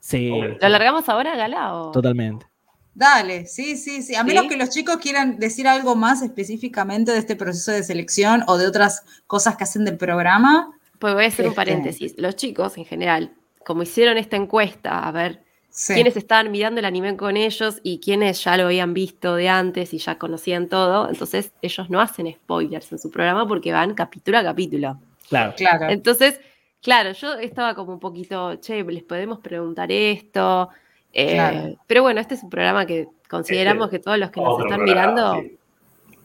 Sí. 0.00 0.30
¿Lo 0.60 0.68
largamos 0.68 1.08
ahora, 1.08 1.36
Gala? 1.36 1.74
O... 1.74 1.90
totalmente. 1.90 2.46
Dale, 2.94 3.44
sí, 3.46 3.76
sí, 3.76 4.00
sí. 4.02 4.14
A 4.14 4.24
menos 4.24 4.44
¿Sí? 4.44 4.48
que 4.48 4.56
los 4.56 4.70
chicos 4.70 4.96
quieran 4.96 5.38
decir 5.38 5.68
algo 5.68 5.94
más 5.96 6.22
específicamente 6.22 7.12
de 7.12 7.18
este 7.18 7.36
proceso 7.36 7.72
de 7.72 7.82
selección 7.82 8.42
o 8.46 8.56
de 8.56 8.66
otras 8.66 9.04
cosas 9.26 9.56
que 9.56 9.64
hacen 9.64 9.84
del 9.84 9.98
programa. 9.98 10.72
Pues 10.98 11.14
voy 11.14 11.24
a 11.24 11.28
hacer 11.28 11.44
un 11.46 11.50
Este. 11.52 11.56
paréntesis. 11.56 12.14
Los 12.18 12.36
chicos, 12.36 12.76
en 12.78 12.84
general, 12.84 13.32
como 13.64 13.82
hicieron 13.82 14.16
esta 14.18 14.36
encuesta, 14.36 15.06
a 15.06 15.10
ver 15.12 15.42
Sí. 15.68 15.92
quiénes 15.94 16.16
estaban 16.16 16.50
mirando 16.50 16.78
el 16.78 16.86
anime 16.86 17.16
con 17.16 17.36
ellos 17.36 17.80
y 17.82 17.98
quiénes 18.00 18.42
ya 18.44 18.56
lo 18.56 18.64
habían 18.64 18.94
visto 18.94 19.34
de 19.34 19.48
antes 19.50 19.92
y 19.92 19.98
ya 19.98 20.16
conocían 20.18 20.68
todo, 20.68 21.08
entonces 21.10 21.52
ellos 21.60 21.90
no 21.90 22.00
hacen 22.00 22.32
spoilers 22.32 22.90
en 22.92 22.98
su 22.98 23.10
programa 23.10 23.46
porque 23.46 23.72
van 23.72 23.92
capítulo 23.94 24.38
a 24.38 24.42
capítulo. 24.42 24.98
Claro. 25.28 25.52
Claro. 25.56 25.90
Entonces, 25.90 26.40
claro, 26.82 27.12
yo 27.12 27.34
estaba 27.34 27.74
como 27.74 27.92
un 27.92 28.00
poquito, 28.00 28.54
che, 28.56 28.82
les 28.84 29.02
podemos 29.02 29.40
preguntar 29.40 29.90
esto. 29.92 30.70
eh, 31.12 31.32
Claro. 31.34 31.76
Pero 31.86 32.02
bueno, 32.02 32.20
este 32.20 32.34
es 32.34 32.42
un 32.42 32.50
programa 32.50 32.86
que 32.86 33.08
consideramos 33.28 33.86
Este 33.86 33.98
que 33.98 34.04
todos 34.04 34.18
los 34.18 34.30
que 34.30 34.40
nos 34.40 34.60
están 34.60 34.78
programa, 34.84 34.84
mirando 34.84 35.40
sí. 35.42 35.58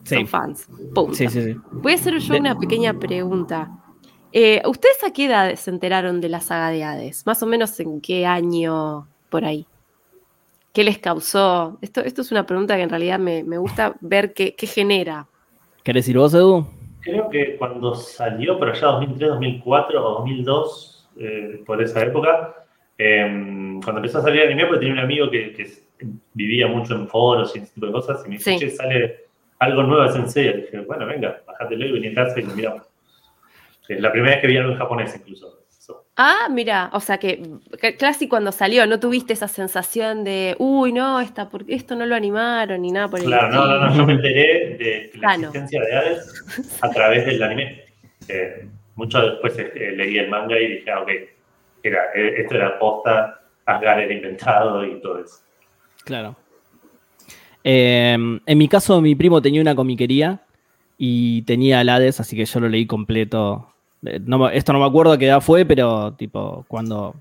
Sí, 0.04 0.16
son 0.16 0.28
fans. 0.28 0.68
Punto. 0.96 1.14
sí, 1.14 1.28
sí. 1.30 1.42
sí. 1.44 1.56
Voy 1.72 1.92
a 1.92 1.96
hacer 1.96 2.18
yo 2.18 2.34
De- 2.34 2.40
una 2.40 2.58
pequeña 2.58 2.94
pregunta. 2.94 3.70
Eh, 4.34 4.62
¿Ustedes 4.66 5.04
a 5.04 5.12
qué 5.12 5.26
edad 5.26 5.54
se 5.56 5.70
enteraron 5.70 6.22
de 6.22 6.30
la 6.30 6.40
saga 6.40 6.70
de 6.70 6.84
Hades? 6.84 7.26
Más 7.26 7.42
o 7.44 7.46
menos 7.48 7.80
en 7.80 8.00
qué 8.02 8.26
año 8.26 9.08
por 9.30 9.46
ahí. 9.46 9.66
¿Qué 10.74 10.84
les 10.86 10.98
causó? 11.00 11.78
Esto, 11.82 12.02
esto 12.02 12.22
es 12.22 12.32
una 12.32 12.46
pregunta 12.46 12.78
que 12.78 12.84
en 12.84 12.90
realidad 12.90 13.20
me, 13.20 13.44
me 13.44 13.58
gusta 13.58 13.96
ver 14.00 14.34
qué, 14.34 14.56
qué 14.56 14.68
genera. 14.68 15.28
¿Querés 15.84 16.08
ir 16.08 16.18
vos, 16.18 16.34
Edu? 16.34 16.66
Creo 17.02 17.30
que 17.30 17.58
cuando 17.58 17.94
salió, 17.96 18.58
pero 18.60 18.74
ya 18.74 18.88
2003, 18.88 19.30
2004 19.32 20.06
o 20.06 20.12
2002, 20.20 21.10
eh, 21.18 21.64
por 21.66 21.82
esa 21.82 22.02
época, 22.04 22.56
eh, 22.98 23.80
cuando 23.84 23.98
empezó 23.98 24.20
a 24.20 24.22
salir 24.22 24.44
anime, 24.44 24.66
porque 24.68 24.80
tenía 24.80 24.94
un 24.94 25.00
amigo 25.00 25.30
que, 25.30 25.52
que 25.54 25.68
vivía 26.34 26.68
mucho 26.68 26.96
en 26.96 27.08
foros 27.08 27.54
y 27.56 27.60
ese 27.60 27.74
tipo 27.74 27.88
de 27.88 27.92
cosas, 27.92 28.22
y 28.26 28.30
me 28.30 28.38
dice, 28.38 28.54
Sí. 28.54 28.60
che, 28.60 28.70
sale 28.70 29.26
algo 29.60 29.84
nuevo 29.84 30.04
de 30.04 30.12
Sensei. 30.14 30.48
Y 30.50 30.62
dije, 30.62 30.80
bueno, 30.82 31.06
venga, 31.06 31.42
bájatelo 31.46 31.86
y 31.86 31.92
vení 31.92 32.08
a 32.08 32.14
casa 32.16 32.40
y 32.40 32.44
lo 32.44 32.56
miramos. 32.56 32.84
Es 33.94 34.02
la 34.02 34.12
primera 34.12 34.36
vez 34.36 34.42
que 34.42 34.48
vi 34.48 34.58
algo 34.58 34.72
en 34.74 34.78
japonés, 34.78 35.16
incluso. 35.16 35.58
Ah, 36.18 36.48
mira, 36.52 36.90
o 36.94 37.00
sea 37.00 37.18
que 37.18 37.42
casi 37.98 38.28
cuando 38.28 38.52
salió 38.52 38.86
no 38.86 39.00
tuviste 39.00 39.34
esa 39.34 39.48
sensación 39.48 40.24
de, 40.24 40.56
uy, 40.60 40.94
no, 40.94 41.20
esta, 41.20 41.50
porque 41.50 41.74
esto 41.74 41.96
no 41.96 42.06
lo 42.06 42.16
animaron 42.16 42.82
ni 42.82 42.92
nada 42.92 43.08
por 43.08 43.20
el 43.20 43.26
Claro, 43.26 43.50
no, 43.50 43.66
no, 43.66 43.86
no, 43.88 43.96
yo 43.96 44.06
me 44.06 44.14
enteré 44.14 44.76
de 44.78 45.12
la 45.16 45.32
Ah, 45.32 45.38
no. 45.38 45.48
existencia 45.48 45.82
de 45.82 45.96
Hades 45.96 46.78
a 46.82 46.90
través 46.92 47.26
del 47.26 47.42
anime. 47.42 47.86
Eh, 48.28 48.68
mucho 48.96 49.20
después 49.22 49.58
eh, 49.58 49.94
leí 49.96 50.18
el 50.18 50.30
manga 50.30 50.60
y 50.60 50.74
dije, 50.74 50.92
ah, 50.92 51.02
ok, 51.02 51.10
era, 51.82 52.00
eh, 52.14 52.36
esto 52.38 52.56
era 52.56 52.78
posta, 52.78 53.42
Asgard 53.66 54.02
era 54.02 54.14
inventado 54.14 54.86
y 54.86 55.02
todo 55.02 55.20
eso. 55.24 55.38
Claro. 56.04 56.36
Eh, 57.64 58.14
en 58.46 58.58
mi 58.58 58.68
caso, 58.68 59.02
mi 59.02 59.16
primo 59.16 59.42
tenía 59.42 59.62
una 59.62 59.76
comiquería 59.76 60.42
y 60.98 61.42
tenía 61.44 61.82
el 61.82 61.90
Hades, 61.90 62.20
así 62.20 62.36
que 62.36 62.46
yo 62.46 62.60
lo 62.60 62.70
leí 62.70 62.86
completo. 62.86 63.71
Eh, 64.06 64.20
no 64.26 64.50
esto 64.50 64.74
no 64.74 64.80
me 64.80 64.86
acuerdo 64.86 65.14
a 65.14 65.18
qué 65.18 65.28
edad 65.28 65.42
fue, 65.42 65.66
pero 65.66 66.14
tipo 66.14 66.66
cuando, 66.68 67.16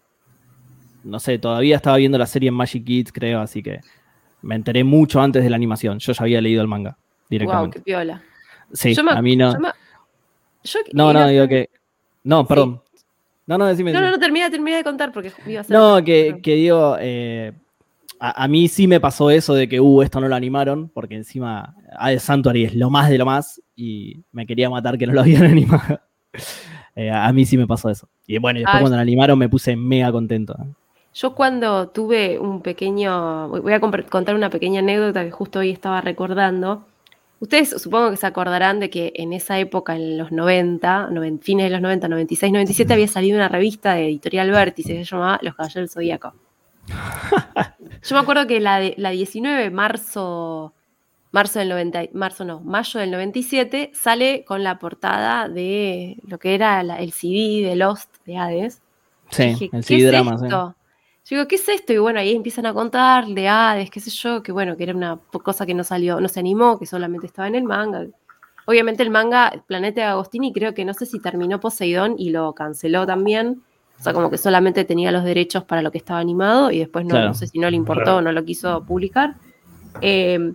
no 1.04 1.20
sé, 1.20 1.38
todavía 1.38 1.76
estaba 1.76 1.96
viendo 1.96 2.16
la 2.18 2.26
serie 2.26 2.48
en 2.48 2.54
Magic 2.54 2.84
Kids, 2.84 3.12
creo, 3.12 3.40
así 3.40 3.62
que 3.62 3.80
me 4.42 4.54
enteré 4.54 4.82
mucho 4.84 5.20
antes 5.20 5.42
de 5.44 5.50
la 5.50 5.56
animación. 5.56 5.98
Yo 5.98 6.12
ya 6.12 6.22
había 6.22 6.40
leído 6.40 6.62
el 6.62 6.68
manga 6.68 6.90
Wow, 6.92 7.26
directamente. 7.28 7.78
qué 7.78 7.84
piola. 7.84 8.22
sí, 8.72 8.94
Yo 8.94 9.04
me- 9.04 9.12
a 9.12 9.20
mí 9.22 9.36
no. 9.36 9.52
yo 9.52 9.60
me- 9.60 9.68
yo- 10.64 10.80
No, 10.92 11.12
no, 11.12 11.28
digo 11.28 11.46
que. 11.48 11.68
No, 12.24 12.46
perdón. 12.46 12.82
No, 13.46 13.58
no, 13.58 13.66
decime. 13.66 13.92
No, 13.92 14.00
no, 14.00 14.10
no, 14.12 14.18
termina, 14.18 14.48
termina 14.50 14.76
de 14.76 14.84
contar 14.84 15.10
porque 15.12 15.32
iba 15.46 15.60
a 15.60 15.64
ser. 15.64 15.76
No, 15.76 16.02
que, 16.04 16.38
que 16.42 16.54
digo, 16.54 16.96
eh, 17.00 17.52
a, 18.20 18.44
a 18.44 18.48
mí 18.48 18.68
sí 18.68 18.86
me 18.86 19.00
pasó 19.00 19.28
eso 19.30 19.54
de 19.54 19.68
que, 19.68 19.80
uh, 19.80 20.02
esto 20.02 20.20
no 20.20 20.28
lo 20.28 20.36
animaron, 20.36 20.88
porque 20.88 21.16
encima 21.16 21.74
Hades 21.98 22.22
Sanctuary 22.22 22.64
es 22.64 22.74
lo 22.74 22.90
más 22.90 23.10
de 23.10 23.18
lo 23.18 23.26
más 23.26 23.60
y 23.74 24.22
me 24.32 24.46
quería 24.46 24.70
matar 24.70 24.96
que 24.98 25.06
no 25.06 25.12
lo 25.14 25.20
habían 25.22 25.42
animado. 25.44 26.00
Eh, 27.00 27.10
a 27.10 27.32
mí 27.32 27.46
sí 27.46 27.56
me 27.56 27.66
pasó 27.66 27.88
eso. 27.88 28.06
Y 28.26 28.36
bueno, 28.36 28.58
y 28.58 28.62
después 28.62 28.82
cuando 28.82 28.96
lo 28.98 29.00
animaron 29.02 29.38
me 29.38 29.48
puse 29.48 29.74
mega 29.74 30.12
contento. 30.12 30.54
Yo 31.14 31.34
cuando 31.34 31.88
tuve 31.88 32.38
un 32.38 32.60
pequeño, 32.60 33.48
voy 33.48 33.72
a 33.72 33.80
contar 33.80 34.34
una 34.34 34.50
pequeña 34.50 34.80
anécdota 34.80 35.24
que 35.24 35.30
justo 35.30 35.60
hoy 35.60 35.70
estaba 35.70 36.02
recordando. 36.02 36.84
Ustedes 37.38 37.70
supongo 37.82 38.10
que 38.10 38.18
se 38.18 38.26
acordarán 38.26 38.80
de 38.80 38.90
que 38.90 39.14
en 39.16 39.32
esa 39.32 39.58
época, 39.58 39.96
en 39.96 40.18
los 40.18 40.30
90, 40.30 41.08
noven- 41.10 41.40
fines 41.40 41.64
de 41.64 41.70
los 41.70 41.80
90, 41.80 42.06
96, 42.06 42.52
97, 42.52 42.92
había 42.92 43.08
salido 43.08 43.36
una 43.38 43.48
revista 43.48 43.94
de 43.94 44.04
editorial 44.04 44.50
Vértice 44.50 44.92
que 44.92 45.04
se 45.06 45.10
llamaba 45.10 45.38
Los 45.40 45.54
Caballeros 45.54 45.74
del 45.74 45.88
Zodíaco. 45.88 46.34
Yo 48.02 48.14
me 48.14 48.20
acuerdo 48.20 48.46
que 48.46 48.60
la, 48.60 48.78
de, 48.78 48.92
la 48.98 49.08
19, 49.08 49.70
marzo, 49.70 50.74
marzo 51.32 51.58
del 51.60 51.68
90, 51.68 52.02
marzo 52.12 52.44
no, 52.44 52.60
mayo 52.60 52.98
del 53.00 53.10
97, 53.10 53.90
sale 53.94 54.44
con 54.44 54.62
la 54.64 54.78
portada 54.78 55.48
de 55.48 56.16
lo 56.26 56.38
que 56.38 56.54
era 56.54 56.82
la- 56.82 56.98
el 56.98 57.12
CD 57.12 57.62
de 57.68 57.76
Lost 57.76 58.08
de 58.26 58.36
Hades. 58.36 58.82
Sí, 59.30 59.44
Dije, 59.44 59.64
el 59.66 59.70
¿qué 59.70 59.82
CD 59.82 60.04
es 60.04 60.10
drama, 60.10 60.38
sí. 60.38 60.44
esto? 60.46 60.74
Yo 61.26 61.36
digo, 61.36 61.46
¿qué 61.48 61.54
es 61.56 61.68
esto? 61.68 61.92
Y 61.92 61.98
bueno, 61.98 62.18
ahí 62.18 62.34
empiezan 62.34 62.66
a 62.66 62.72
contar 62.74 63.26
de 63.26 63.46
Hades, 63.48 63.90
qué 63.90 64.00
sé 64.00 64.10
yo, 64.10 64.42
que 64.42 64.50
bueno, 64.50 64.76
que 64.76 64.82
era 64.82 64.94
una 64.94 65.18
cosa 65.30 65.64
que 65.66 65.74
no 65.74 65.84
salió, 65.84 66.20
no 66.20 66.28
se 66.28 66.40
animó, 66.40 66.78
que 66.78 66.86
solamente 66.86 67.26
estaba 67.26 67.46
en 67.46 67.54
el 67.54 67.62
manga. 67.64 68.06
Obviamente 68.66 69.02
el 69.02 69.10
manga 69.10 69.52
Planeta 69.66 70.00
de 70.00 70.06
Agostini 70.08 70.52
creo 70.52 70.74
que 70.74 70.84
no 70.84 70.94
sé 70.94 71.06
si 71.06 71.20
terminó 71.20 71.60
Poseidón 71.60 72.14
y 72.18 72.30
lo 72.30 72.52
canceló 72.54 73.06
también. 73.06 73.62
O 73.98 74.02
sea, 74.02 74.12
como 74.14 74.30
que 74.30 74.38
solamente 74.38 74.84
tenía 74.84 75.12
los 75.12 75.24
derechos 75.24 75.62
para 75.64 75.82
lo 75.82 75.90
que 75.92 75.98
estaba 75.98 76.20
animado 76.20 76.70
y 76.70 76.78
después 76.78 77.04
no, 77.04 77.10
Claro. 77.10 77.28
no 77.28 77.34
sé 77.34 77.46
si 77.46 77.58
no 77.58 77.68
le 77.70 77.76
importó 77.76 78.16
o 78.16 78.22
no 78.22 78.32
lo 78.32 78.44
quiso 78.44 78.82
publicar. 78.84 79.34
Eh, 80.00 80.52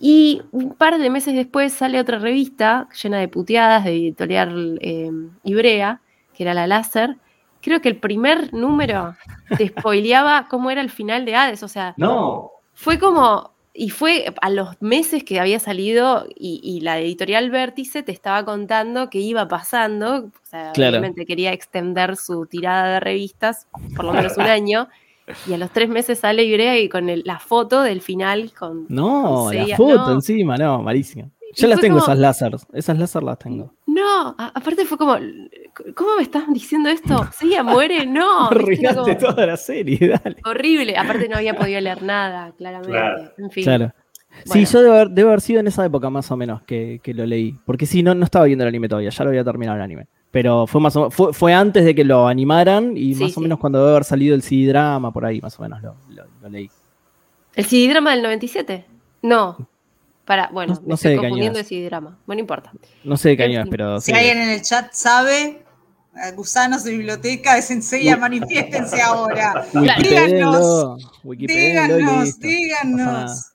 y 0.00 0.42
un 0.50 0.72
par 0.74 0.98
de 0.98 1.10
meses 1.10 1.34
después 1.34 1.72
sale 1.74 2.00
otra 2.00 2.18
revista 2.18 2.88
llena 3.02 3.18
de 3.18 3.28
puteadas 3.28 3.84
de 3.84 3.90
editorial 3.92 4.78
eh, 4.80 5.10
Ibrea, 5.44 6.00
que 6.34 6.42
era 6.44 6.54
la 6.54 6.66
Láser. 6.66 7.16
Creo 7.60 7.82
que 7.82 7.90
el 7.90 7.98
primer 7.98 8.54
número 8.54 9.14
te 9.58 9.68
spoileaba 9.68 10.48
cómo 10.48 10.70
era 10.70 10.80
el 10.80 10.88
final 10.90 11.24
de 11.26 11.34
Hades. 11.36 11.62
O 11.62 11.68
sea, 11.68 11.92
No, 11.98 12.50
fue 12.72 12.98
como. 12.98 13.52
y 13.74 13.90
fue 13.90 14.34
a 14.40 14.48
los 14.48 14.80
meses 14.80 15.22
que 15.22 15.38
había 15.38 15.58
salido 15.60 16.26
y, 16.34 16.60
y 16.64 16.80
la 16.80 16.98
editorial 16.98 17.50
Vértice 17.50 18.02
te 18.02 18.12
estaba 18.12 18.44
contando 18.46 19.10
que 19.10 19.18
iba 19.18 19.46
pasando, 19.48 20.16
o 20.26 20.30
sea, 20.44 20.72
Claro. 20.72 20.92
obviamente 20.96 21.26
quería 21.26 21.52
extender 21.52 22.16
su 22.16 22.46
tirada 22.46 22.94
de 22.94 23.00
revistas 23.00 23.68
por 23.94 24.06
lo 24.06 24.12
menos 24.14 24.36
un 24.38 24.44
año, 24.58 24.88
y 25.46 25.52
a 25.54 25.58
los 25.58 25.70
tres 25.70 25.88
meses 25.88 26.18
sale 26.18 26.44
Ibrea 26.44 26.78
y 26.78 26.88
con 26.88 27.08
el- 27.08 27.22
la 27.24 27.38
foto 27.38 27.82
del 27.82 28.00
final 28.00 28.52
con... 28.58 28.86
No, 28.88 29.50
la 29.52 29.76
foto 29.76 29.96
no. 30.08 30.12
encima, 30.14 30.56
no, 30.56 30.82
malísimo. 30.82 31.30
Y 31.52 31.60
Yo 31.60 31.66
las 31.68 31.80
tengo, 31.80 31.98
como- 31.98 32.06
esas 32.06 32.18
láseres. 32.18 32.66
Esas 32.72 32.98
láser 32.98 33.22
las 33.24 33.38
tengo. 33.38 33.74
No, 33.86 34.34
a- 34.38 34.52
aparte 34.54 34.84
fue 34.84 34.96
como, 34.96 35.16
¿cómo 35.96 36.16
me 36.16 36.22
estás 36.22 36.44
diciendo 36.52 36.88
esto? 36.88 37.28
¿Sí, 37.38 37.54
muere? 37.64 38.06
No. 38.06 38.46
Arruinaste 38.50 39.00
como 39.16 39.16
toda 39.16 39.46
la 39.46 39.56
serie, 39.56 40.16
dale. 40.22 40.36
horrible. 40.44 40.96
Aparte 40.96 41.28
no 41.28 41.36
había 41.36 41.54
podido 41.54 41.80
leer 41.80 42.02
nada, 42.02 42.52
claramente. 42.56 42.92
Claro. 42.92 43.30
En 43.38 43.50
fin. 43.50 43.64
Claro. 43.64 43.92
Bueno. 44.46 44.66
Sí, 44.66 44.72
yo 44.72 44.80
debo 44.82 44.94
haber, 44.94 45.10
debo 45.10 45.28
haber 45.30 45.40
sido 45.40 45.58
en 45.58 45.66
esa 45.66 45.84
época 45.84 46.08
más 46.08 46.30
o 46.30 46.36
menos 46.36 46.62
que, 46.62 47.00
que 47.02 47.12
lo 47.14 47.26
leí. 47.26 47.58
Porque 47.66 47.84
sí, 47.84 48.04
no, 48.04 48.14
no 48.14 48.24
estaba 48.24 48.44
viendo 48.44 48.62
el 48.62 48.68
anime 48.68 48.88
todavía, 48.88 49.10
ya 49.10 49.24
lo 49.24 49.30
había 49.30 49.42
terminado 49.42 49.76
el 49.76 49.82
anime. 49.82 50.06
Pero 50.30 50.66
fue 50.66 50.80
más 50.80 50.94
o- 50.96 51.10
fue, 51.10 51.32
fue 51.32 51.52
antes 51.52 51.84
de 51.84 51.94
que 51.94 52.04
lo 52.04 52.28
animaran 52.28 52.96
y 52.96 53.14
Sí, 53.14 53.22
más 53.22 53.32
o 53.32 53.34
sí. 53.34 53.40
menos 53.40 53.58
cuando 53.58 53.80
debe 53.80 53.90
haber 53.90 54.04
salido 54.04 54.34
el 54.34 54.42
CD 54.42 54.68
drama 54.68 55.12
por 55.12 55.24
ahí, 55.24 55.40
más 55.40 55.58
o 55.58 55.62
menos 55.62 55.82
lo, 55.82 55.96
lo- 56.10 56.24
lo 56.40 56.48
leí. 56.48 56.70
¿El 57.54 57.64
CD-drama 57.64 58.12
del 58.12 58.22
97? 58.22 58.86
No. 59.22 59.68
Para, 60.24 60.48
bueno, 60.52 60.74
No- 60.74 60.80
me 60.82 60.86
sé 60.96 61.04
estoy 61.08 61.10
de 61.10 61.14
qué 61.16 61.18
año 61.18 61.28
confundiendo 61.30 61.56
de 61.56 61.62
es. 61.62 61.68
CD-drama. 61.68 62.18
Bueno, 62.26 62.38
no 62.38 62.40
importa. 62.40 62.72
No 63.02 63.16
sé 63.16 63.30
de 63.30 63.36
qué 63.36 63.44
En 63.44 63.50
año 63.50 63.58
es, 63.60 63.64
fin. 63.64 63.70
pero 63.72 64.00
Si 64.00 64.12
sí. 64.12 64.16
alguien 64.16 64.38
en 64.38 64.48
el 64.50 64.62
chat 64.62 64.92
sabe, 64.92 65.64
eh, 66.14 66.32
gusanos 66.36 66.84
de 66.84 66.92
biblioteca 66.92 67.56
de 67.56 67.62
Senseiya, 67.62 68.16
manifiéstense 68.16 69.02
ahora. 69.02 69.66
Díganos, 69.72 71.00
nada. 72.00 72.24
díganos. 72.40 73.46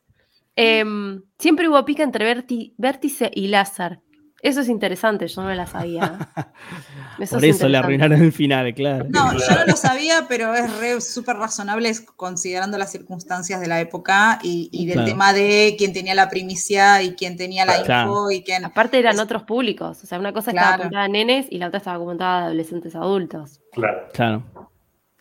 Em, 0.58 1.22
siempre 1.40 1.70
hubo 1.70 1.84
pica 1.86 2.04
entre 2.04 2.44
Vértice 2.78 3.32
y 3.34 3.48
Lázar. 3.48 4.02
Eso 4.46 4.62
es 4.62 4.70
interesante, 4.70 5.28
yo 5.28 5.42
no 5.42 5.54
la 5.56 5.66
sabía. 5.66 6.20
Eso 7.20 7.36
Por 7.38 7.46
es 7.46 7.56
eso 7.56 7.68
le 7.70 7.78
arruinaron 7.78 8.22
el 8.22 8.32
final, 8.34 8.74
claro. 8.74 9.06
No, 9.10 9.32
yo 9.34 9.56
no 9.56 9.66
lo 9.68 9.76
sabía, 9.78 10.26
pero 10.28 10.54
es 10.54 10.72
re 10.80 11.00
súper 11.02 11.38
razonable 11.38 11.92
considerando 12.18 12.78
las 12.78 12.92
circunstancias 12.92 13.60
de 13.62 13.68
la 13.68 13.80
época 13.80 14.38
y, 14.44 14.70
y 14.72 14.86
del 14.86 14.96
Claro. 14.96 15.08
tema 15.10 15.34
de 15.34 15.76
quién 15.78 15.94
tenía 15.94 16.14
la 16.14 16.30
primicia 16.30 17.02
y 17.02 17.16
quién 17.16 17.38
tenía 17.38 17.66
la 17.66 17.82
Claro. 17.84 18.10
info 18.10 18.32
y 18.32 18.44
quién. 18.44 18.66
Aparte 18.66 19.00
eran 19.00 19.16
Es- 19.16 19.22
otros 19.22 19.44
públicos. 19.44 20.04
O 20.04 20.06
sea, 20.08 20.20
una 20.20 20.34
cosa 20.34 20.52
Claro. 20.52 20.66
estaba 20.68 20.84
apuntada 20.84 21.04
a 21.06 21.08
nenes 21.08 21.48
y 21.50 21.58
la 21.58 21.68
otra 21.68 21.78
estaba 21.78 21.96
apuntada 21.98 22.40
a 22.42 22.46
adolescentes 22.46 22.96
adultos. 22.96 23.62
Claro. 23.72 24.08
Claro. 24.14 24.44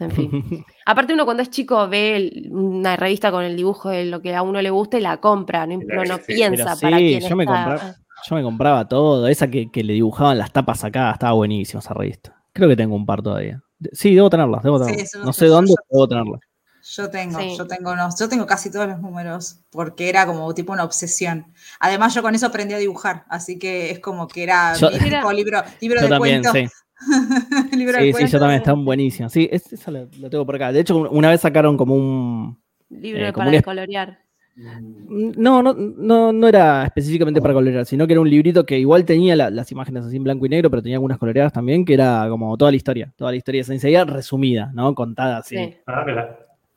En 0.00 0.10
fin. 0.10 0.64
Aparte, 0.86 1.14
uno 1.14 1.24
cuando 1.24 1.42
es 1.44 1.50
chico 1.50 1.88
ve 1.88 2.16
el- 2.16 2.48
una 2.50 2.96
revista 2.96 3.30
con 3.30 3.44
el 3.44 3.54
dibujo 3.56 3.88
de 3.90 4.04
lo 4.04 4.20
que 4.20 4.34
a 4.34 4.42
uno 4.42 4.60
le 4.60 4.70
gusta 4.70 4.98
y 4.98 5.00
la 5.00 5.18
compra, 5.18 5.64
no, 5.66 5.78
no, 5.78 6.04
no 6.04 6.16
Sí, 6.18 6.34
piensa 6.34 6.64
pero 6.74 6.80
para 6.80 6.98
sí, 6.98 7.06
quién 7.18 7.20
yo 7.30 7.36
me 7.36 7.44
está. 7.44 7.54
compraba- 7.64 7.96
Yo 8.28 8.36
me 8.36 8.42
compraba 8.42 8.86
todo. 8.88 9.26
Esa 9.28 9.48
que, 9.50 9.70
que 9.70 9.82
le 9.84 9.92
dibujaban 9.94 10.38
las 10.38 10.52
tapas 10.52 10.84
acá, 10.84 11.10
estaba 11.12 11.32
buenísima 11.32 11.80
esa 11.80 11.94
revista. 11.94 12.42
Creo 12.52 12.68
que 12.68 12.76
tengo 12.76 12.94
un 12.96 13.04
par 13.06 13.22
todavía. 13.22 13.62
De- 13.78 13.90
Sí, 13.92 14.14
debo 14.14 14.30
tenerlas, 14.30 14.62
debo 14.62 14.78
Sí, 14.78 14.84
tenerlas. 14.86 15.14
no 15.24 15.32
sé 15.32 15.46
yo- 15.46 15.52
dónde, 15.52 15.70
yo- 15.72 15.76
pero 15.76 15.88
debo 15.98 16.08
tenerlas. 16.08 16.40
Yo 16.86 17.08
tengo, 17.10 17.38
Sí. 17.40 17.54
yo 17.56 17.66
tengo 17.66 17.92
unos- 17.92 18.18
yo 18.18 18.28
tengo 18.28 18.46
casi 18.46 18.70
todos 18.70 18.86
los 18.86 19.00
números, 19.00 19.60
porque 19.70 20.08
era 20.10 20.26
como 20.26 20.52
tipo 20.54 20.72
una 20.72 20.84
obsesión. 20.84 21.46
Además, 21.80 22.14
yo 22.14 22.20
con 22.22 22.34
eso 22.34 22.46
aprendí 22.46 22.74
a 22.74 22.78
dibujar, 22.78 23.24
así 23.30 23.58
que 23.58 23.90
es 23.90 24.00
como 24.00 24.28
que 24.28 24.42
era 24.42 24.74
Yo- 24.80 24.90
mi 24.90 24.98
tipo 24.98 25.32
libro, 25.32 25.62
libro 25.80 25.96
Yo 26.00 26.04
de 26.04 26.08
también, 26.10 26.42
cuentos. 26.42 26.70
sí. 26.72 26.96
libro 27.76 27.92
de 27.94 28.00
Sí, 28.00 28.06
sí, 28.06 28.12
cuentos. 28.12 28.32
yo 28.32 28.38
también, 28.38 28.58
están 28.60 28.84
buenísimos. 28.84 29.32
Sí, 29.32 29.48
es- 29.50 29.72
esa 29.72 29.90
lo, 29.90 30.08
lo 30.18 30.30
tengo 30.30 30.44
por 30.46 30.56
acá. 30.56 30.72
De 30.72 30.80
hecho, 30.80 30.96
una 31.10 31.30
vez 31.30 31.40
sacaron 31.40 31.76
como 31.76 31.94
un. 31.94 32.62
Libro 32.90 33.26
Eh, 33.28 33.32
como 33.32 33.46
para 33.46 33.56
un 33.56 33.62
colorear. 33.62 34.18
No, 34.56 35.62
no, 35.62 35.74
no, 35.74 36.32
no 36.32 36.48
era 36.48 36.84
específicamente 36.84 37.40
para 37.40 37.54
colorear, 37.54 37.84
sino 37.86 38.06
que 38.06 38.12
era 38.12 38.20
un 38.20 38.30
librito 38.30 38.64
que 38.64 38.78
igual 38.78 39.04
tenía 39.04 39.34
la- 39.34 39.50
las 39.50 39.70
imágenes 39.72 40.04
así 40.04 40.16
en 40.16 40.24
blanco 40.24 40.46
y 40.46 40.48
negro, 40.48 40.70
pero 40.70 40.82
tenía 40.82 40.96
algunas 40.96 41.18
coloreadas 41.18 41.52
también, 41.52 41.84
que 41.84 41.94
era 41.94 42.26
como 42.28 42.56
toda 42.56 42.70
la 42.70 42.76
historia, 42.76 43.12
toda 43.16 43.30
la 43.32 43.36
historia 43.36 43.60
de 43.60 43.64
Saint 43.64 43.82
Seiya 43.82 44.04
resumida, 44.04 44.70
¿no? 44.74 44.94
Contada 44.94 45.38
así. 45.38 45.56
Sí. 45.56 45.74
Ah. 45.86 46.04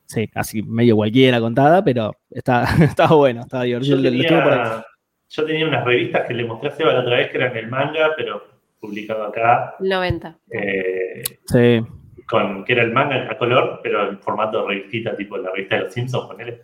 Sí, 0.06 0.30
así 0.36 0.64
medio 0.64 0.96
cualquiera 0.96 1.40
contada, 1.40 1.84
pero 1.84 2.16
está, 2.32 2.64
estaba 2.98 3.16
bueno, 3.16 3.42
estaba 3.42 3.64
divertido. 3.64 3.98
Yo 3.98 4.02
Lo- 4.04 4.18
lo 4.18 4.24
tengo 4.28 4.44
por 4.44 4.54
ahí. 4.54 4.60
tenía, 4.60 4.86
yo 5.30 5.46
tenía 5.46 5.68
unas 5.68 5.86
revistas 5.86 6.28
que 6.28 6.34
le 6.34 6.46
mostré 6.46 6.70
a 6.70 6.72
Seba 6.72 6.94
la 6.94 7.00
otra 7.02 7.18
vez 7.18 7.30
que 7.30 7.38
eran 7.38 7.56
el 7.58 7.68
manga, 7.68 8.10
pero 8.16 8.42
publicado 8.80 9.24
acá, 9.26 9.76
90. 9.80 10.38
eh, 10.52 11.22
Sí, 11.46 11.82
con, 12.28 12.64
que 12.66 12.74
era 12.74 12.84
el 12.84 12.92
manga 12.94 13.30
a 13.30 13.38
color, 13.38 13.82
pero 13.84 14.10
en 14.10 14.20
formato 14.20 14.62
de 14.62 14.68
revistita, 14.70 15.16
tipo 15.16 15.38
la 15.38 15.52
revista 15.52 15.76
de 15.76 15.84
los 15.84 15.94
Simpsons, 15.94 16.28
ponele. 16.28 16.62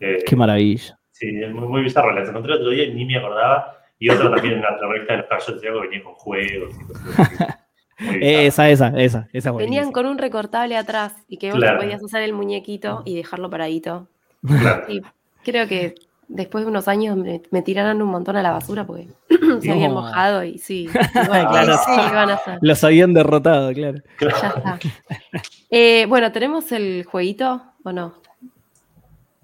Eh, 0.00 0.18
qué 0.26 0.36
maravilla. 0.36 0.98
Sí, 1.10 1.28
es 1.42 1.52
muy, 1.52 1.68
muy 1.68 1.82
bizarro. 1.82 2.12
Las 2.12 2.28
encontré 2.28 2.52
el 2.54 2.58
otro 2.60 2.70
día 2.70 2.84
y 2.84 2.94
ni 2.94 3.04
me 3.04 3.16
acordaba. 3.18 3.78
Y 3.98 4.10
otra 4.10 4.30
también 4.30 4.54
en 4.54 4.62
la 4.62 4.74
otra 4.74 4.88
revista 4.88 5.12
de 5.14 5.18
los 5.20 5.28
Caballeros 5.28 5.60
de 5.62 5.68
que 5.68 5.78
venía 5.80 6.02
con 6.04 6.14
juegos 6.14 6.74
y 6.80 6.84
cosas 6.84 7.04
bizarro. 7.16 7.54
Esa, 8.20 8.68
esa, 8.70 8.88
esa, 9.00 9.28
esa 9.32 9.50
es 9.50 9.56
Venían 9.56 9.92
con 9.92 10.06
un 10.06 10.18
recortable 10.18 10.76
atrás 10.76 11.14
y 11.28 11.38
que 11.38 11.50
vos 11.52 11.60
Claro. 11.60 11.78
podías 11.80 12.02
usar 12.02 12.22
el 12.22 12.32
muñequito 12.32 13.02
y 13.04 13.14
dejarlo 13.16 13.48
paradito. 13.50 14.08
Claro. 14.44 14.84
Y 14.92 15.00
creo 15.44 15.68
que 15.68 15.94
después 16.26 16.64
de 16.64 16.70
unos 16.70 16.88
años 16.88 17.16
me, 17.16 17.40
me 17.52 17.62
tiraron 17.62 18.02
un 18.02 18.08
montón 18.08 18.36
a 18.36 18.42
la 18.42 18.50
basura 18.50 18.84
porque 18.84 19.06
se 19.60 19.70
habían 19.70 19.94
No. 19.94 20.00
mojado 20.02 20.42
y 20.42 20.58
sí. 20.58 20.88
y 21.14 21.28
bueno, 21.28 21.50
Claro. 21.50 21.76
sí, 21.76 21.92
¿qué 22.08 22.14
van 22.16 22.30
a 22.30 22.34
hacer? 22.34 22.58
Los 22.62 22.82
habían 22.82 23.14
derrotado, 23.14 23.72
claro. 23.72 23.98
Ya 24.20 24.28
está. 24.28 24.78
Eh, 25.70 26.06
bueno, 26.08 26.30
¿tenemos 26.30 26.70
el 26.72 27.04
jueguito 27.04 27.62
o 27.84 27.92
no? 27.92 28.14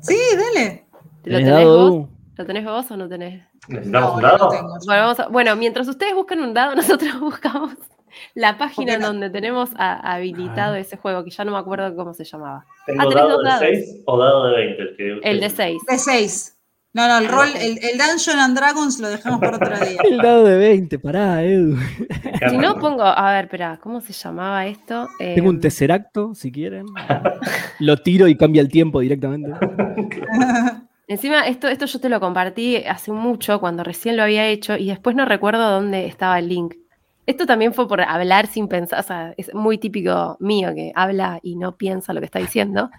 Sí, 0.01 0.17
dale. 0.37 0.87
¿Lo 1.25 1.37
¿Tenés 1.39 1.51
dado, 1.53 1.91
vos? 1.91 2.09
¿Lo 2.37 2.47
tenés 2.47 2.65
vos 2.65 2.91
o 2.91 2.97
no 2.97 3.09
tenés? 3.09 3.45
¿Necesitamos 3.69 4.11
No, 4.11 4.17
un 4.17 4.23
no 4.23 4.29
dado? 4.29 4.49
tengo. 4.49 4.69
Bueno, 4.87 5.03
vamos 5.03 5.21
a- 5.21 5.29
bueno, 5.29 5.57
mientras 5.57 5.87
ustedes 5.89 6.15
buscan 6.15 6.41
un 6.41 6.55
dado, 6.55 6.75
nosotros 7.03 7.21
buscamos 7.21 7.75
la 8.35 8.57
página 8.59 8.97
no- 8.99 9.09
donde 9.09 9.31
tenemos 9.31 9.71
a- 9.77 10.15
habilitado 10.15 10.75
ese 10.75 10.97
juego, 10.97 11.23
que 11.25 11.31
ya 11.31 11.45
no 11.45 11.53
me 11.53 11.59
acuerdo 11.59 11.95
cómo 11.95 12.15
se 12.15 12.25
llamaba. 12.25 12.65
¿Tengo 12.87 13.03
Ah, 13.03 13.15
dado 13.15 13.39
de 13.39 13.45
dados. 13.49 13.61
6 13.61 14.03
o 14.07 14.19
dado 14.19 14.47
de 14.47 14.57
20? 14.57 14.83
El, 14.83 14.97
que 14.97 15.29
El 15.31 15.41
de 15.41 15.47
ustedes- 15.47 15.79
6. 15.87 15.87
De 15.87 15.99
6. 15.99 16.57
No, 16.93 17.07
no, 17.07 17.19
el 17.19 17.29
rol, 17.29 17.49
el, 17.55 17.79
el 17.85 17.99
Dungeon 17.99 18.39
and 18.41 18.57
Dragons 18.57 18.99
lo 18.99 19.09
dejamos 19.09 19.39
para 19.39 19.57
otro 19.59 19.79
día. 19.87 20.01
El 20.03 20.19
dado 20.19 20.45
de 20.45 20.57
20, 20.59 20.99
pará, 20.99 21.43
Edu. 21.45 21.77
Si 22.49 22.59
no 22.59 22.79
pongo, 22.81 23.05
a 23.05 23.33
ver, 23.33 23.45
espera, 23.45 23.79
¿cómo 23.81 24.01
se 24.01 24.13
llamaba 24.13 24.67
esto? 24.67 25.07
Tengo 25.19 25.51
un 25.51 25.57
Em, 25.57 25.61
tesseracto, 25.61 26.35
si 26.35 26.51
quieren. 26.51 26.87
Lo 27.79 27.97
tiro 27.99 28.27
y 28.27 28.37
cambia 28.37 28.61
el 28.63 28.69
tiempo 28.69 29.01
directamente. 29.01 29.53
Encima, 31.07 31.47
esto, 31.49 31.69
esto 31.69 31.87
yo 31.87 32.01
te 32.01 32.09
lo 32.09 32.21
compartí 32.21 32.77
hace 32.77 33.11
mucho, 33.13 33.59
cuando 33.61 33.83
recién 33.85 34.17
lo 34.17 34.23
había 34.23 34.47
hecho, 34.47 34.77
y 34.77 34.87
después 34.89 35.17
no 35.17 35.25
recuerdo 35.25 35.71
dónde 35.71 36.07
estaba 36.07 36.39
el 36.39 36.49
link. 36.49 36.75
Esto 37.31 37.47
también 37.47 37.73
fue 37.73 37.87
por 37.87 38.01
hablar 38.01 38.49
sin 38.49 38.67
pensar, 38.67 38.99
o 38.99 39.03
sea, 39.05 39.35
es 39.37 39.55
muy 39.55 39.79
típico 39.79 40.37
mío 40.41 40.75
que 40.75 40.91
habla 40.97 41.39
y 41.45 41.55
no 41.55 41.77
piensa 41.77 42.13
lo 42.13 42.19
que 42.19 42.27
está 42.27 42.41
diciendo. 42.41 42.91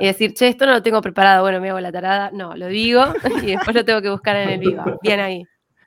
Y 0.00 0.06
decir, 0.06 0.32
che, 0.32 0.48
esto 0.48 0.64
no 0.64 0.72
lo 0.72 0.82
tengo 0.82 1.02
preparado, 1.02 1.42
bueno, 1.42 1.60
me 1.60 1.68
hago 1.68 1.78
la 1.78 1.92
tarada. 1.92 2.30
No, 2.32 2.56
lo 2.56 2.68
digo 2.68 3.04
y 3.42 3.48
después 3.48 3.76
lo 3.76 3.84
tengo 3.84 4.00
que 4.00 4.08
buscar 4.08 4.36
en 4.36 4.48
el 4.48 4.58
vivo. 4.58 4.82
Bien 5.02 5.20
ahí. 5.20 5.44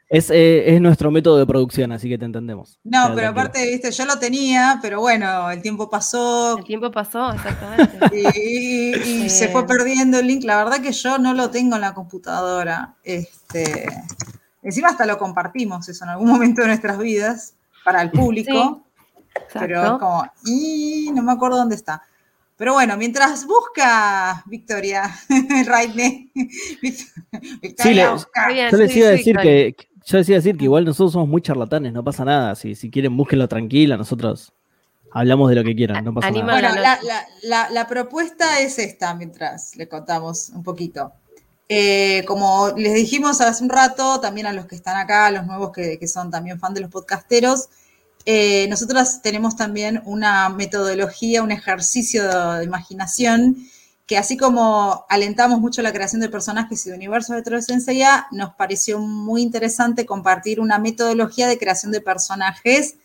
Es, 0.08 0.30
eh, 0.30 0.76
es 0.76 0.80
nuestro 0.80 1.10
método 1.10 1.40
de 1.40 1.48
producción, 1.48 1.92
así 1.92 2.08
que 2.08 2.20
te 2.20 2.26
entendemos. 2.26 2.78
No, 2.84 3.16
pero 3.16 3.16
tranquilo. 3.16 3.30
aparte, 3.32 3.66
viste, 3.72 3.90
yo 3.90 4.06
lo 4.06 4.20
tenía, 4.20 4.78
pero 4.80 5.00
bueno, 5.00 5.50
el 5.50 5.64
tiempo 5.64 5.90
pasó 5.90 6.60
El 6.60 6.64
tiempo 6.64 6.92
pasó, 6.92 7.32
exactamente. 7.32 7.98
y, 8.36 9.24
y 9.24 9.30
se 9.32 9.48
fue 9.48 9.66
perdiendo 9.66 10.20
el 10.20 10.28
link. 10.28 10.44
La 10.44 10.64
verdad 10.64 10.82
que 10.84 10.92
yo 10.92 11.18
no 11.18 11.34
lo 11.34 11.50
tengo 11.50 11.78
en 11.78 11.82
la 11.82 11.96
computadora. 11.96 12.94
Este, 13.04 13.88
encima 14.62 14.90
hasta 14.90 15.08
lo 15.08 15.18
compartimos 15.18 15.90
eso 15.90 16.04
en 16.04 16.12
algún 16.12 16.30
momento 16.30 16.62
de 16.62 16.68
nuestras 16.68 17.00
vidas 17.00 17.56
para 17.84 18.02
el 18.02 18.12
público. 18.12 18.86
pero 19.54 19.84
es 19.84 20.00
como, 20.00 20.26
y 20.46 21.12
no 21.14 21.24
me 21.24 21.32
acuerdo 21.32 21.58
dónde 21.58 21.76
está. 21.76 22.02
Pero 22.58 22.74
bueno, 22.74 22.96
mientras 22.96 23.46
busca 23.48 24.44
Victoria, 24.46 25.10
Raine, 25.66 26.30
Victoria 27.62 28.08
Sí, 28.10 28.14
busca. 28.14 28.48
Bien, 28.50 28.70
Yo 28.72 28.78
les 28.78 28.92
sí, 28.92 29.00
iba 29.00 29.08
a 29.08 29.12
decir 29.12 29.38
que, 29.38 29.76
yo 30.06 30.18
les 30.18 30.30
iba 30.30 30.36
a 30.36 30.40
decir 30.40 30.58
que 30.58 30.66
igual 30.66 30.86
nosotros 30.86 31.14
somos 31.14 31.28
muy 31.28 31.42
charlatanes, 31.42 31.92
no 31.94 32.04
pasa 32.04 32.24
nada. 32.26 32.56
Si, 32.56 32.76
si 32.76 32.90
quieren, 32.92 33.18
búsquenlo 33.18 33.48
tranquila, 33.48 33.98
nosotros 33.98 34.54
hablamos 35.12 35.50
de 35.50 35.56
lo 35.56 35.64
que 35.64 35.76
quieran, 35.76 36.04
no 36.06 36.14
pasa 36.14 36.30
nada. 36.32 36.44
Bueno, 36.44 36.70
la, 36.76 37.00
la- 37.02 37.26
la- 37.44 37.70
la 37.72 37.88
propuesta 37.88 38.60
es 38.60 38.78
esta, 38.78 39.16
mientras 39.16 39.76
le 39.76 39.88
contamos 39.88 40.50
un 40.50 40.62
poquito. 40.64 41.14
Eh, 41.70 42.24
como 42.28 42.70
les 42.76 42.94
dijimos 42.94 43.40
hace 43.40 43.64
un 43.64 43.70
rato, 43.70 44.20
también 44.20 44.48
a 44.48 44.54
los 44.54 44.66
que 44.66 44.76
están 44.76 44.98
acá, 44.98 45.28
a 45.28 45.32
los 45.32 45.46
nuevos 45.46 45.72
que, 45.72 46.06
son 46.08 46.30
también 46.30 46.60
fan 46.60 46.74
de 46.74 46.82
los 46.82 46.92
podcasteros, 46.92 47.70
eh, 48.26 48.68
nosotros 48.70 49.22
tenemos 49.22 49.56
también 49.56 50.02
una 50.06 50.50
metodología, 50.50 51.42
un 51.44 51.52
ejercicio 51.52 52.28
de, 52.28 52.64
imaginación, 52.64 53.58
que 54.06 54.18
así 54.18 54.36
como 54.36 55.06
alentamos 55.08 55.60
mucho 55.62 55.82
la 55.82 55.94
creación 55.94 56.20
de 56.20 56.30
personajes 56.30 56.86
y 56.86 56.90
de 56.90 56.96
universos 56.98 57.42
de 57.42 57.62
Senseiya, 57.62 58.28
nos 58.32 58.54
pareció 58.56 59.00
muy 59.00 59.42
interesante 59.42 60.06
compartir 60.06 60.60
una 60.60 60.80
metodología 60.80 61.48
de 61.48 61.58
creación 61.58 61.94
de 61.94 62.02
personajes 62.02 62.96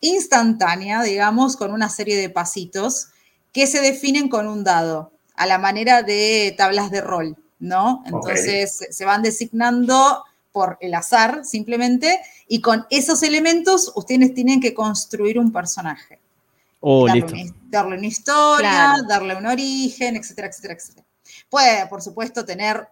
instantánea, 0.00 1.02
digamos, 1.02 1.56
con 1.56 1.72
una 1.72 1.88
serie 1.88 2.16
de 2.16 2.30
pasitos 2.30 3.08
que 3.52 3.66
se 3.66 3.80
definen 3.80 4.28
con 4.28 4.48
un 4.48 4.64
dado, 4.64 5.12
a 5.34 5.46
la 5.46 5.58
manera 5.58 6.02
de 6.02 6.54
tablas 6.56 6.90
de 6.90 7.00
rol. 7.00 7.36
¿No? 7.60 8.02
Entonces 8.06 8.76
se- 8.76 8.92
se 8.92 9.04
van 9.04 9.22
designando 9.22 10.24
por 10.52 10.78
el 10.80 10.94
azar 10.94 11.44
simplemente 11.44 12.20
y 12.48 12.60
con 12.60 12.86
esos 12.90 13.22
elementos 13.22 13.92
ustedes 13.94 14.34
tienen 14.34 14.60
que 14.60 14.74
construir 14.74 15.38
un 15.38 15.52
personaje. 15.52 16.18
Oh, 16.80 17.06
darle, 17.06 17.22
listo. 17.22 17.34
una, 17.34 17.70
darle 17.70 17.98
una 17.98 18.06
historia, 18.06 18.70
Claro. 18.70 19.02
darle 19.08 19.36
un 19.36 19.46
origen, 19.46 20.16
etcétera, 20.16 20.48
etcétera, 20.48 20.74
etcétera. 20.74 21.06
Puede, 21.50 21.86
por 21.88 22.00
supuesto, 22.02 22.44
tener 22.44 22.86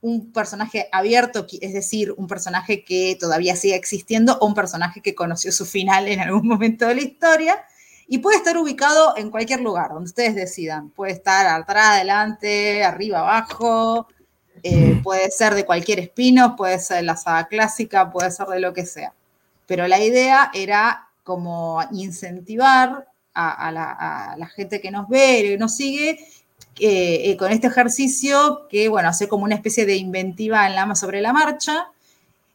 un 0.00 0.32
personaje 0.32 0.88
abierto, 0.92 1.46
es 1.60 1.72
decir, 1.72 2.12
un 2.16 2.26
personaje 2.28 2.84
que 2.84 3.16
todavía 3.18 3.56
sigue 3.56 3.74
existiendo 3.74 4.38
o 4.38 4.46
un 4.46 4.54
personaje 4.54 5.00
que 5.00 5.14
conoció 5.14 5.50
su 5.50 5.64
final 5.66 6.06
en 6.08 6.20
algún 6.20 6.46
momento 6.46 6.86
de 6.86 6.94
la 6.96 7.02
historia. 7.02 7.56
Y 8.08 8.18
puede 8.18 8.38
estar 8.38 8.56
ubicado 8.56 9.14
en 9.16 9.30
cualquier 9.30 9.60
lugar, 9.60 9.90
donde 9.90 10.08
ustedes 10.08 10.34
decidan. 10.34 10.88
Puede 10.90 11.12
estar 11.12 11.46
atrás, 11.46 11.96
adelante, 11.96 12.82
arriba, 12.82 13.20
abajo. 13.20 14.08
eh, 14.62 15.00
puede 15.04 15.30
ser 15.30 15.54
de 15.54 15.64
cualquier 15.64 16.00
espino, 16.00 16.56
puede 16.56 16.78
ser 16.78 16.98
de 16.98 17.02
la 17.04 17.16
saga 17.16 17.46
clásica, 17.46 18.10
puede 18.10 18.30
ser 18.30 18.46
de 18.48 18.60
lo 18.60 18.72
que 18.72 18.86
sea. 18.86 19.12
Pero 19.66 19.86
la 19.86 20.00
idea 20.00 20.50
era 20.54 21.08
como 21.22 21.80
incentivar 21.92 23.06
a, 23.34 23.68
a 23.68 23.70
la, 23.70 23.92
a 24.32 24.36
la 24.36 24.46
gente 24.46 24.80
que 24.80 24.90
nos 24.90 25.08
ve, 25.08 25.42
que 25.42 25.58
nos 25.58 25.76
sigue, 25.76 26.18
eh, 26.80 27.30
eh, 27.30 27.36
con 27.36 27.52
este 27.52 27.66
ejercicio 27.66 28.66
que, 28.68 28.88
bueno, 28.88 29.08
hace 29.08 29.28
como 29.28 29.44
una 29.44 29.54
especie 29.54 29.84
de 29.84 29.96
inventiva 29.96 30.66
en 30.66 30.74
la, 30.74 30.94
sobre 30.94 31.20
la 31.20 31.32
marcha. 31.32 31.88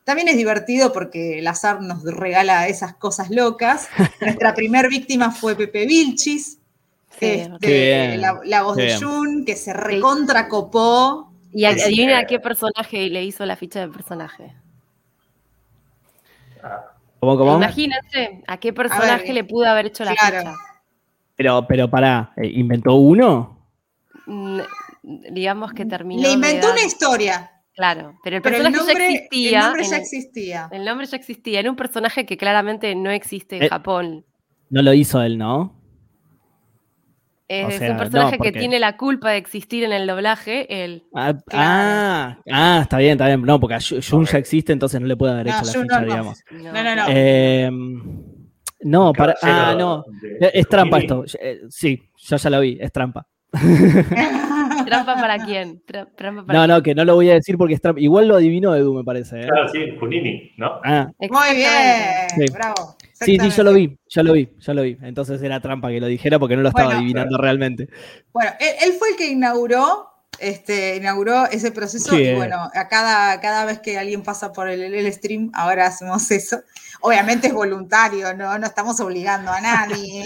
También 0.04 0.28
es 0.28 0.36
divertido 0.38 0.92
porque 0.92 1.40
el 1.40 1.48
azar 1.48 1.82
nos 1.82 2.04
regala 2.04 2.68
esas 2.68 2.94
cosas 2.96 3.30
locas. 3.30 3.88
Nuestra 4.22 4.54
primer 4.54 4.90
víctima 4.90 5.32
fue 5.32 5.56
Pepe 5.56 5.86
Vilchis, 5.86 6.60
Sí, 7.20 7.26
este, 7.28 8.18
la, 8.18 8.40
la 8.44 8.64
voz 8.64 8.76
qué 8.76 8.84
de. 8.84 8.98
Jun, 9.00 9.46
que 9.46 9.56
se 9.56 9.72
recontra 9.72 10.50
copó. 10.50 11.32
Y 11.54 11.66
ad- 11.66 11.76
Sí, 11.76 11.82
adivinen 11.84 12.10
eh. 12.16 12.16
a 12.18 12.26
qué 12.26 12.40
personaje 12.40 13.08
le 13.10 13.24
hizo 13.24 13.46
la 13.46 13.56
ficha 13.56 13.80
de 13.82 13.88
personaje. 13.90 14.54
¿Cómo, 17.20 17.38
cómo? 17.38 17.56
Imagínense 17.56 18.42
a 18.48 18.58
qué 18.58 18.74
personaje 18.74 19.32
le 19.32 19.44
pudo 19.44 19.68
haber 19.70 19.86
hecho 19.88 20.04
la 20.04 20.16
claro. 20.16 20.40
ficha. 20.40 20.54
Pero, 21.36 21.66
pero 21.68 21.90
pará, 21.90 22.34
eh, 22.38 22.48
¿inventó 22.48 22.96
uno? 22.96 23.58
Mm, 24.26 24.60
Digamos 25.32 25.74
que 25.74 25.86
terminó. 25.86 26.22
Le 26.22 26.32
inventó 26.32 26.72
una 26.72 26.82
historia, 26.84 27.52
Claro, 27.76 28.20
pero 28.24 28.36
el 28.38 28.42
pero 28.44 28.58
el 28.58 28.64
nombre, 28.64 28.82
ya 28.86 28.92
el 28.94 29.14
existía. 29.16 29.62
nombre 29.64 29.84
en 29.84 29.90
ya 29.90 29.96
el- 29.96 30.02
existía. 30.04 30.70
el 30.72 30.86
nombre 30.86 31.06
ya 31.08 31.18
existía. 31.18 31.60
Era 31.60 31.70
un 31.72 31.76
personaje 31.76 32.26
que 32.26 32.38
claramente 32.38 32.94
no 32.96 33.10
existe 33.10 33.58
en 33.58 33.64
Eh, 33.64 33.70
Japón. 33.70 34.26
No 34.70 34.82
lo 34.82 34.94
hizo 34.94 35.22
él, 35.24 35.38
¿no? 35.38 35.80
Es, 37.48 37.66
o 37.66 37.70
es 37.70 37.78
sea, 37.80 37.92
un 37.92 37.98
personaje 37.98 38.38
no, 38.38 38.44
que 38.44 38.52
tiene 38.52 38.80
la 38.80 38.96
culpa 38.98 39.32
de 39.32 39.38
existir 39.38 39.84
en 39.84 39.92
el 39.92 40.08
doblaje. 40.08 40.84
Él. 40.84 41.04
Ah, 41.14 41.34
Claro. 41.48 41.52
ah, 41.52 42.38
ah, 42.52 42.80
está 42.84 42.98
bien, 43.00 43.12
está 43.14 43.28
bien. 43.28 43.42
No, 43.44 43.60
porque 43.60 43.78
Jun 44.10 44.26
ya 44.26 44.38
existe, 44.38 44.72
entonces 44.72 45.02
no 45.02 45.08
le 45.08 45.18
puede 45.18 45.34
haber 45.34 45.48
No, 45.48 45.52
hecho 45.54 45.66
la 45.66 45.74
Jun 45.74 45.82
ficha, 45.84 45.96
no, 45.96 46.02
no. 46.02 46.08
digamos. 46.08 46.44
No, 46.52 46.72
no, 46.84 46.96
no. 46.96 47.06
Eh, 47.10 47.70
no, 48.82 49.10
el 49.10 49.16
para. 49.16 49.36
Ah, 49.42 49.76
no. 49.78 50.04
de- 50.40 50.52
Es 50.54 50.68
trampa 50.68 51.00
esto. 51.00 51.26
Eh, 51.40 51.62
Sí, 51.70 52.02
yo 52.18 52.38
ya 52.38 52.50
lo 52.50 52.60
vi, 52.62 52.78
es 52.80 52.92
trampa. 52.92 53.28
¿Trampa 54.94 55.16
para 55.22 55.38
quién? 55.46 55.82
Tra- 55.86 56.08
trampa 56.16 56.46
para 56.46 56.60
No, 56.60 56.68
no, 56.68 56.84
que 56.84 56.94
no 56.96 57.04
lo 57.06 57.16
voy 57.16 57.30
a 57.30 57.34
decir 57.34 57.58
porque 57.58 57.74
es 57.74 57.82
trampa. 57.82 58.00
Igual 58.02 58.28
lo 58.28 58.36
adivinó 58.36 58.76
Edu, 58.76 58.94
me 58.94 59.04
parece. 59.04 59.42
¿eh? 59.42 59.48
Claro, 59.48 59.68
sí, 59.70 59.96
Kunini, 60.00 60.52
¿no? 60.58 60.80
Ah, 60.84 61.08
Muy 61.20 61.56
bien, 61.56 62.30
Sí. 62.36 62.54
bravo. 62.54 62.96
sí, 63.14 63.38
sí, 63.40 63.50
yo 63.50 63.64
lo 63.64 63.74
vi, 63.74 63.98
ya 64.10 64.24
lo 64.24 64.34
vi, 64.34 64.50
ya 64.60 64.74
lo 64.74 64.82
vi. 64.84 64.98
Entonces 65.02 65.42
era 65.42 65.60
trampa 65.62 65.90
que 65.90 66.00
lo 66.00 66.08
dijera 66.08 66.40
porque 66.40 66.56
no 66.56 66.62
lo 66.62 66.70
estaba 66.70 66.88
Bueno. 66.88 67.00
adivinando 67.00 67.38
realmente. 67.38 67.88
Bueno, 68.34 68.52
él, 68.60 68.76
él 68.86 68.94
fue 69.00 69.10
el 69.12 69.16
que 69.16 69.30
inauguró, 69.30 70.10
este, 70.40 70.98
inauguró 70.98 71.46
ese 71.46 71.72
proceso 71.72 72.16
Sí, 72.16 72.22
y 72.24 72.34
bueno, 72.36 72.70
a 72.74 72.88
cada, 72.88 73.40
cada 73.40 73.66
vez 73.66 73.80
que 73.80 73.98
alguien 73.98 74.24
pasa 74.24 74.52
por 74.52 74.68
el, 74.68 74.82
el 74.82 75.14
stream, 75.14 75.52
ahora 75.54 75.88
hacemos 75.88 76.30
eso. 76.32 76.60
Obviamente 77.02 77.48
es 77.48 77.54
voluntario, 77.54 78.34
no, 78.36 78.58
no 78.58 78.66
estamos 78.66 79.00
obligando 79.00 79.52
a 79.52 79.62
nadie. 79.62 80.26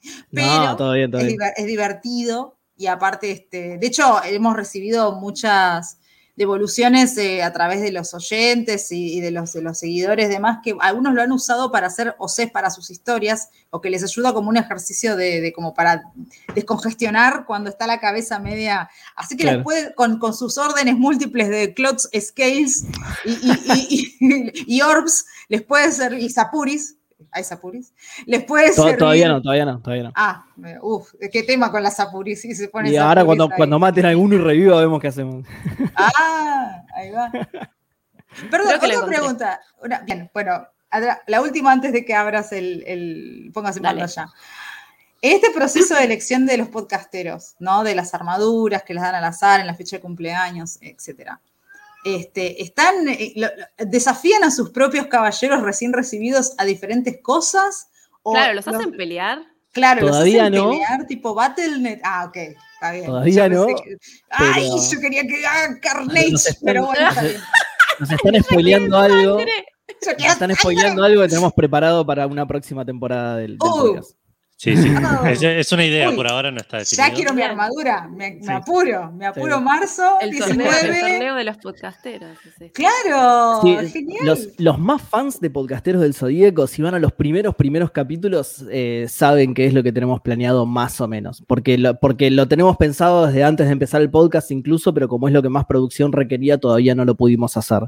Pero 0.32 0.46
no, 0.46 0.76
todo 0.76 0.92
bien, 0.92 1.10
todo 1.10 1.22
bien. 1.22 1.36
es 1.56 1.66
divertido 1.66 2.57
y 2.78 2.86
aparte, 2.86 3.30
este, 3.30 3.76
de 3.76 3.86
hecho, 3.86 4.22
hemos 4.24 4.56
recibido 4.56 5.12
muchas 5.16 5.98
devoluciones 6.36 7.18
eh, 7.18 7.42
a 7.42 7.52
través 7.52 7.80
de 7.82 7.90
los 7.90 8.14
oyentes 8.14 8.92
y, 8.92 9.14
y 9.16 9.20
de, 9.20 9.32
los, 9.32 9.52
de 9.54 9.60
los 9.60 9.76
seguidores 9.76 10.28
demás, 10.28 10.58
que 10.62 10.72
algunos 10.80 11.12
lo 11.12 11.20
han 11.20 11.32
usado 11.32 11.72
para 11.72 11.88
hacer 11.88 12.14
OCs 12.18 12.52
para 12.52 12.70
sus 12.70 12.90
historias 12.90 13.48
o 13.70 13.80
que 13.80 13.90
les 13.90 14.04
ayuda 14.04 14.32
como 14.32 14.48
un 14.48 14.56
ejercicio 14.56 15.16
de, 15.16 15.40
de 15.40 15.52
como 15.52 15.74
para 15.74 16.04
descongestionar 16.54 17.44
cuando 17.44 17.70
está 17.70 17.88
la 17.88 17.98
cabeza 17.98 18.38
media. 18.38 18.88
Así 19.16 19.36
que 19.36 19.42
Claro. 19.42 19.58
les 19.58 19.64
puede, 19.64 19.94
con, 19.96 20.20
con 20.20 20.32
sus 20.32 20.58
órdenes 20.58 20.96
múltiples 20.96 21.48
de 21.48 21.74
clots, 21.74 22.08
scales 22.20 22.84
y, 23.24 23.30
y- 23.32 24.16
y- 24.20 24.76
y 24.76 24.82
orbs, 24.82 25.24
les 25.48 25.62
puede 25.62 25.90
ser, 25.90 26.14
y 26.14 26.30
sapuris, 26.30 26.97
hay 27.30 27.44
sapuris, 27.44 27.92
les 28.26 28.44
puede 28.44 28.68
To- 28.74 28.82
servir. 28.82 28.98
Todavía 28.98 29.28
no, 29.28 29.42
todavía 29.42 29.64
no, 29.64 29.80
todavía 29.80 30.04
no. 30.04 30.12
Ah, 30.14 30.46
uff, 30.82 31.12
qué 31.32 31.42
tema 31.42 31.70
con 31.70 31.82
la 31.82 31.90
sapuris, 31.90 32.40
sí, 32.40 32.54
se 32.54 32.68
pone 32.68 32.90
Y 32.90 32.96
ahora 32.96 33.24
cuando, 33.24 33.44
ahí. 33.44 33.50
cuando 33.56 33.78
maten 33.78 34.06
a 34.06 34.08
alguno 34.10 34.34
y 34.34 34.38
reviva, 34.38 34.80
vemos 34.80 35.00
qué 35.00 35.08
hacemos. 35.08 35.46
Ah, 35.94 36.82
ahí 36.94 37.10
va. 37.10 37.30
Perdón, 38.50 38.74
otra 38.76 39.06
pregunta. 39.06 39.60
Una- 39.82 40.00
bien, 40.00 40.30
bueno, 40.32 40.66
la 41.26 41.40
última 41.40 41.72
antes 41.72 41.92
de 41.92 42.04
que 42.04 42.14
abras 42.14 42.52
el, 42.52 42.84
el 42.86 43.50
póngase 43.52 43.80
Dale. 43.80 44.00
mando 44.00 44.12
ya. 44.12 44.28
Este 45.20 45.50
proceso 45.50 45.94
de 45.96 46.04
elección 46.04 46.46
de 46.46 46.56
los 46.58 46.68
podcasteros, 46.68 47.56
¿no? 47.58 47.82
De 47.82 47.96
las 47.96 48.14
armaduras 48.14 48.84
que 48.84 48.94
les 48.94 49.02
dan 49.02 49.16
al 49.16 49.24
azar 49.24 49.58
en 49.60 49.66
la 49.66 49.74
fecha 49.74 49.96
de 49.96 50.02
cumpleaños, 50.02 50.78
etcétera. 50.80 51.40
Este, 52.04 52.62
están, 52.62 53.08
eh, 53.08 53.34
desafían 53.78 54.44
a 54.44 54.50
sus 54.50 54.70
propios 54.70 55.06
caballeros 55.08 55.62
recién 55.62 55.92
recibidos 55.92 56.54
a 56.58 56.64
diferentes 56.64 57.18
cosas. 57.22 57.88
O 58.22 58.32
Claro, 58.32 58.54
¿los 58.54 58.66
los- 58.66 58.74
hacen 58.76 58.92
pelear? 58.92 59.42
Claro, 59.72 60.06
Todavía 60.06 60.48
los 60.48 60.58
hacen 60.58 60.64
no. 60.64 60.70
pelear 60.70 61.06
tipo 61.06 61.34
Battle.net. 61.34 62.00
Ah, 62.02 62.24
ok, 62.26 62.36
está 62.36 62.92
bien. 62.92 63.06
Todavía 63.06 63.48
Yo 63.48 63.54
no, 63.54 63.66
que- 63.66 63.96
Ay, 64.30 64.68
pero- 64.70 64.90
yo 64.90 65.00
quería 65.00 65.22
que 65.22 65.46
hagan 65.46 65.78
Carnage, 65.80 66.30
Nos 66.32 66.46
están- 66.46 66.64
pero 66.64 66.86
bueno, 66.86 67.08
está 67.08 67.22
bien. 67.22 67.40
Nos 68.00 68.10
están 68.12 68.42
spoileando 68.42 68.98
algo. 68.98 69.38
Nos 69.40 70.24
están 70.32 70.54
spoileando 70.54 71.02
algo 71.04 71.22
que 71.22 71.28
tenemos 71.28 71.52
preparado 71.52 72.06
para 72.06 72.26
una 72.26 72.46
próxima 72.46 72.84
temporada 72.84 73.36
del, 73.38 73.58
del 73.58 73.68
Uh. 73.68 73.76
podcast. 73.76 74.12
Sí, 74.60 74.76
sí. 74.76 74.92
Oh. 75.22 75.24
Es, 75.24 75.40
es 75.40 75.70
una 75.70 75.84
idea, 75.84 76.10
Uy. 76.10 76.16
por 76.16 76.26
ahora 76.26 76.50
no 76.50 76.58
está 76.58 76.78
definido. 76.78 77.06
Ya 77.08 77.14
quiero 77.14 77.32
mi 77.32 77.42
armadura, 77.42 78.08
me, 78.08 78.32
me 78.32 78.42
Sí. 78.42 78.50
apuro, 78.50 79.12
me 79.12 79.26
apuro 79.26 79.58
Sí. 79.58 79.62
marzo, 79.62 80.02
El 80.20 80.36
torneo, 80.36 80.68
19. 80.68 80.88
el 80.98 81.00
torneo 81.12 81.34
de 81.36 81.44
los 81.44 81.56
podcasteros. 81.58 82.30
es 82.40 82.46
este. 82.46 82.72
Claro, 82.72 83.60
Sí, 83.62 83.76
genial. 83.92 84.26
los, 84.26 84.48
los 84.58 84.78
más 84.80 85.00
fans 85.00 85.40
de 85.40 85.48
Podcasteros 85.50 86.02
del 86.02 86.12
Zodíaco, 86.12 86.66
si 86.66 86.82
van 86.82 86.96
a 86.96 86.98
los 86.98 87.12
primeros, 87.12 87.54
primeros 87.54 87.92
capítulos, 87.92 88.64
eh, 88.72 89.06
saben 89.08 89.54
qué 89.54 89.64
es 89.66 89.74
lo 89.74 89.84
que 89.84 89.92
tenemos 89.92 90.20
planeado 90.22 90.66
más 90.66 91.00
o 91.00 91.06
menos. 91.06 91.44
Porque 91.46 91.78
lo, 91.78 91.94
porque 92.00 92.28
lo 92.32 92.48
tenemos 92.48 92.76
pensado 92.76 93.26
desde 93.28 93.44
antes 93.44 93.66
de 93.68 93.72
empezar 93.72 94.00
el 94.02 94.10
podcast 94.10 94.50
incluso, 94.50 94.92
pero 94.92 95.06
como 95.06 95.28
es 95.28 95.34
lo 95.34 95.40
que 95.40 95.50
más 95.50 95.66
producción 95.66 96.10
requería, 96.10 96.58
todavía 96.58 96.96
no 96.96 97.04
lo 97.04 97.14
pudimos 97.14 97.56
hacer. 97.56 97.82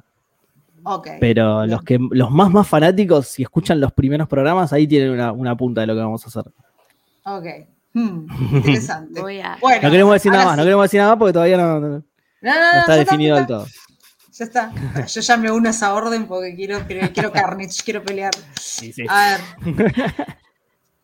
Pero 1.20 1.58
Bien. 1.58 1.70
los, 1.70 1.82
que, 1.82 1.98
los 2.10 2.30
más 2.30 2.50
más 2.50 2.66
fanáticos, 2.68 3.28
si 3.28 3.42
escuchan 3.42 3.80
los 3.80 3.92
primeros 3.92 4.28
programas, 4.28 4.72
ahí 4.72 4.86
tienen 4.86 5.10
una, 5.10 5.32
una 5.32 5.56
punta 5.56 5.80
de 5.82 5.86
lo 5.86 5.94
que 5.94 6.00
vamos 6.00 6.24
a 6.24 6.28
hacer. 6.28 6.52
Ok. 7.24 7.46
Hmm, 7.92 8.26
interesante. 8.56 9.20
Voy 9.22 9.40
a- 9.40 9.58
Bueno, 9.60 9.82
No 9.82 9.90
queremos 9.90 10.14
decir 10.14 10.32
nada 10.32 10.44
más, 10.44 10.56
no 10.56 10.62
queremos 10.64 10.84
decir 10.84 10.98
nada 11.00 11.10
más 11.12 11.18
porque 11.18 11.32
todavía 11.32 11.56
no, 11.56 11.80
no- 11.80 11.88
no 11.88 11.88
No, 11.88 12.54
no, 12.54 12.72
no, 12.74 12.78
está 12.80 12.94
definido 12.94 13.36
del 13.36 13.46
todo. 13.46 13.66
Ya 14.32 14.44
está. 14.44 14.72
Yo 15.06 15.20
ya 15.20 15.36
me 15.36 15.50
uno 15.50 15.68
a 15.68 15.70
esa 15.70 15.92
orden 15.92 16.26
porque 16.26 16.54
quiero, 16.54 16.78
quiero, 16.86 17.12
quiero 17.12 17.30
Carnage, 17.32 17.82
quiero 17.84 18.02
pelear. 18.02 18.30
Sí, 18.58 18.92
sí. 18.92 19.04
A 19.08 19.36
ver, 19.64 19.76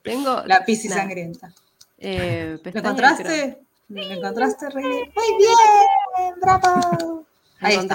Tengo. 0.02 0.42
la 0.46 0.64
piscis 0.64 0.90
Nah, 0.90 0.96
sangrienta. 0.98 1.52
eh, 1.98 2.58
¿Lo 2.62 2.70
encontraste? 2.80 3.58
¿Lo 3.88 4.02
encontraste, 4.02 4.70
Rey? 4.70 4.84
Muy 4.84 5.36
bien, 5.38 6.34
bravo. 6.40 7.24
Ahí 7.60 7.74
está. 7.76 7.94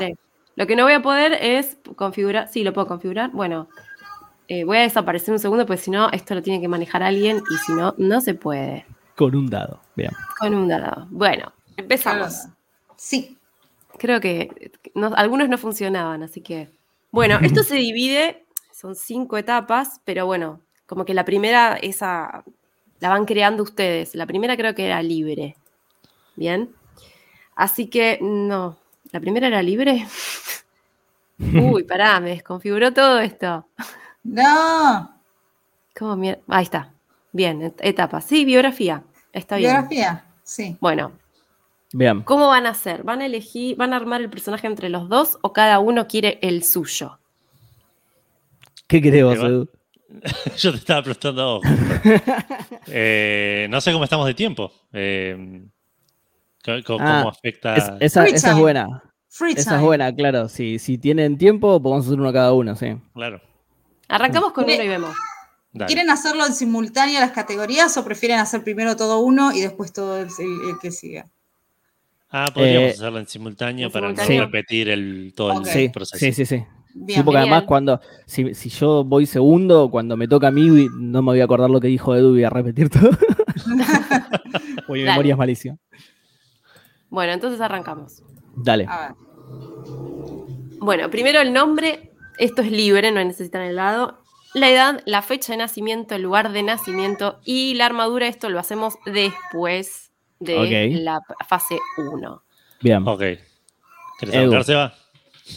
Lo 0.61 0.67
que 0.67 0.75
no 0.75 0.83
voy 0.83 0.93
a 0.93 1.01
poder 1.01 1.33
es 1.41 1.75
configurar. 1.95 2.47
Sí, 2.47 2.63
lo 2.63 2.71
puedo 2.71 2.85
configurar. 2.85 3.31
Bueno, 3.31 3.67
eh, 4.47 4.63
voy 4.63 4.77
a 4.77 4.81
desaparecer 4.81 5.33
un 5.33 5.39
segundo 5.39 5.65
porque 5.65 5.81
si 5.81 5.89
no, 5.89 6.11
esto 6.11 6.35
lo 6.35 6.43
tiene 6.43 6.61
que 6.61 6.67
manejar 6.67 7.01
alguien 7.01 7.41
y 7.49 7.57
si 7.65 7.71
no, 7.71 7.95
no 7.97 8.21
se 8.21 8.35
puede. 8.35 8.85
Con 9.15 9.35
un 9.35 9.49
dado. 9.49 9.79
Bien. 9.95 10.11
Con 10.37 10.53
un 10.53 10.67
dado. 10.67 11.07
Bueno, 11.09 11.51
empezamos. 11.77 12.45
Sí. 12.95 13.39
Creo 13.97 14.21
que 14.21 14.71
no- 14.93 15.15
algunos 15.15 15.49
no 15.49 15.57
funcionaban, 15.57 16.21
así 16.21 16.41
que. 16.41 16.69
Bueno, 17.09 17.39
esto 17.41 17.63
se 17.63 17.73
divide, 17.77 18.45
son 18.71 18.93
cinco 18.93 19.39
etapas, 19.39 19.99
pero 20.05 20.27
bueno, 20.27 20.61
como 20.85 21.05
que 21.05 21.15
la 21.15 21.25
primera, 21.25 21.75
esa 21.81 22.43
la 22.99 23.09
van 23.09 23.25
creando 23.25 23.63
ustedes. 23.63 24.13
La 24.13 24.27
primera 24.27 24.55
creo 24.55 24.75
que 24.75 24.85
era 24.85 25.01
libre. 25.01 25.55
Bien. 26.35 26.69
Así 27.55 27.87
que, 27.87 28.19
no. 28.21 28.77
¿La 29.11 29.19
primera 29.19 29.47
era 29.47 29.61
libre? 29.61 30.05
Uy, 31.39 31.83
pará, 31.83 32.19
me 32.19 32.29
desconfiguró 32.31 32.93
todo 32.93 33.19
esto. 33.19 33.67
No. 34.23 35.15
¿Cómo 35.97 36.15
mier- 36.15 36.39
Ahí 36.47 36.63
está. 36.63 36.93
Bien, 37.31 37.61
et- 37.61 37.79
etapa. 37.83 38.21
Sí, 38.21 38.45
biografía. 38.45 39.03
Está 39.33 39.55
bien. 39.57 39.71
Biografía. 39.71 40.25
Sí. 40.43 40.77
Bueno, 40.79 41.13
Bien. 41.93 42.21
¿Cómo 42.21 42.47
van 42.47 42.65
a 42.67 42.69
hacer? 42.69 43.03
¿Van 43.03 43.19
a 43.21 43.25
elegir, 43.25 43.75
van 43.75 43.91
a 43.91 43.97
armar 43.97 44.21
el 44.21 44.29
personaje 44.29 44.65
entre 44.65 44.87
los 44.87 45.09
dos 45.09 45.37
o 45.41 45.51
cada 45.51 45.79
uno 45.79 46.07
quiere 46.07 46.39
el 46.41 46.63
suyo? 46.63 47.19
¿Qué 48.87 49.01
querés 49.01 49.25
vos. 49.25 49.35
Edu? 49.39 49.69
Yo 50.57 50.71
te 50.71 50.77
estaba 50.77 51.01
preguntando 51.03 51.41
a 51.41 51.45
vos. 51.55 51.61
Eh, 52.87 53.67
no 53.69 53.81
sé 53.81 53.91
cómo 53.91 54.05
estamos 54.05 54.25
de 54.25 54.33
tiempo. 54.33 54.71
Eh, 54.93 55.63
¿Cómo, 56.85 56.99
Ah, 57.01 57.25
afecta? 57.27 57.75
Es- 57.75 57.91
esa, 57.99 58.23
Free 58.23 58.33
esa 58.35 58.51
es 58.51 58.57
buena. 58.57 59.03
Free 59.29 59.53
Esa 59.53 59.63
time. 59.71 59.75
es 59.77 59.83
buena, 59.83 60.13
claro. 60.15 60.49
Si, 60.49 60.77
si 60.79 60.97
tienen 60.97 61.37
tiempo, 61.37 61.81
podemos 61.81 62.05
hacer 62.05 62.19
uno 62.19 62.33
cada 62.33 62.53
uno, 62.53 62.75
sí. 62.75 62.97
Claro. 63.13 63.41
Arrancamos 64.09 64.51
con 64.51 64.65
uno 64.65 64.73
y 64.73 64.87
vemos. 64.87 65.15
dale. 65.71 65.87
¿Quieren 65.87 66.09
hacerlo 66.09 66.45
en 66.45 66.53
simultánea 66.53 67.21
las 67.21 67.31
categorías 67.31 67.95
o 67.97 68.03
prefieren 68.03 68.39
hacer 68.39 68.61
primero 68.63 68.95
todo 68.97 69.19
uno 69.21 69.53
y 69.53 69.61
después 69.61 69.93
todo 69.93 70.19
el, 70.19 70.27
el- 70.27 70.69
el 70.71 70.79
que 70.81 70.91
siga? 70.91 71.27
Ah, 72.29 72.49
podríamos 72.53 72.89
Eh, 72.89 72.93
hacerlo 72.93 73.19
en 73.19 73.27
simultáneo 73.27 73.89
para 73.91 74.07
simultáneo. 74.07 74.39
no 74.41 74.45
repetir 74.47 74.89
el, 74.89 75.33
todo 75.35 75.51
el 75.63 75.91
proceso. 75.91 76.17
sí, 76.17 76.33
sí, 76.33 76.45
sí. 76.45 76.63
Bien. 76.93 77.19
Sí, 77.19 77.23
porque 77.23 77.37
además 77.39 77.63
cuando, 77.63 78.01
si, 78.25 78.53
si 78.53 78.67
yo 78.69 79.05
voy 79.05 79.25
segundo, 79.25 79.89
cuando 79.89 80.17
me 80.17 80.27
toca 80.27 80.47
a 80.47 80.51
mí, 80.51 80.67
no 80.93 81.21
me 81.21 81.27
voy 81.31 81.39
a 81.39 81.45
acordar 81.45 81.69
lo 81.69 81.79
que 81.79 81.87
dijo 81.87 82.13
Edu 82.15 82.35
y 82.37 82.43
a 82.43 82.49
repetir 82.49 82.89
todo. 82.89 83.11
Dale. 84.87 85.05
memoria 85.05 85.31
es 85.33 85.37
malísima. 85.37 85.77
Bueno, 87.11 87.33
entonces 87.33 87.61
arrancamos. 87.61 88.23
Dale. 88.55 88.85
A 88.89 89.01
ver. 89.01 89.11
Bueno, 90.79 91.09
primero 91.11 91.39
el 91.41 91.53
nombre, 91.53 92.11
esto 92.39 92.63
es 92.63 92.71
libre, 92.71 93.11
no 93.11 93.23
necesitan 93.23 93.61
el 93.61 93.75
lado. 93.75 94.17
La 94.53 94.69
edad, 94.69 95.01
la 95.05 95.21
fecha 95.21 95.53
de 95.53 95.57
nacimiento, 95.57 96.15
el 96.15 96.23
lugar 96.23 96.51
de 96.51 96.63
nacimiento 96.63 97.39
y 97.45 97.75
la 97.75 97.85
armadura, 97.85 98.27
esto 98.27 98.49
lo 98.49 98.59
hacemos 98.59 98.95
después 99.05 100.11
de 100.39 100.89
la 101.03 101.19
fase 101.47 101.77
1. 101.97 102.43
Bien. 102.81 103.07
Ok. 103.07 103.19
¿Querés 103.19 103.43
Edu. 104.35 104.37
arrancar, 104.39 104.63
Seba? 104.63 104.93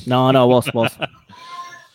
No, 0.07 0.32
no, 0.32 0.46
vos, 0.46 0.70
vos. 0.72 0.92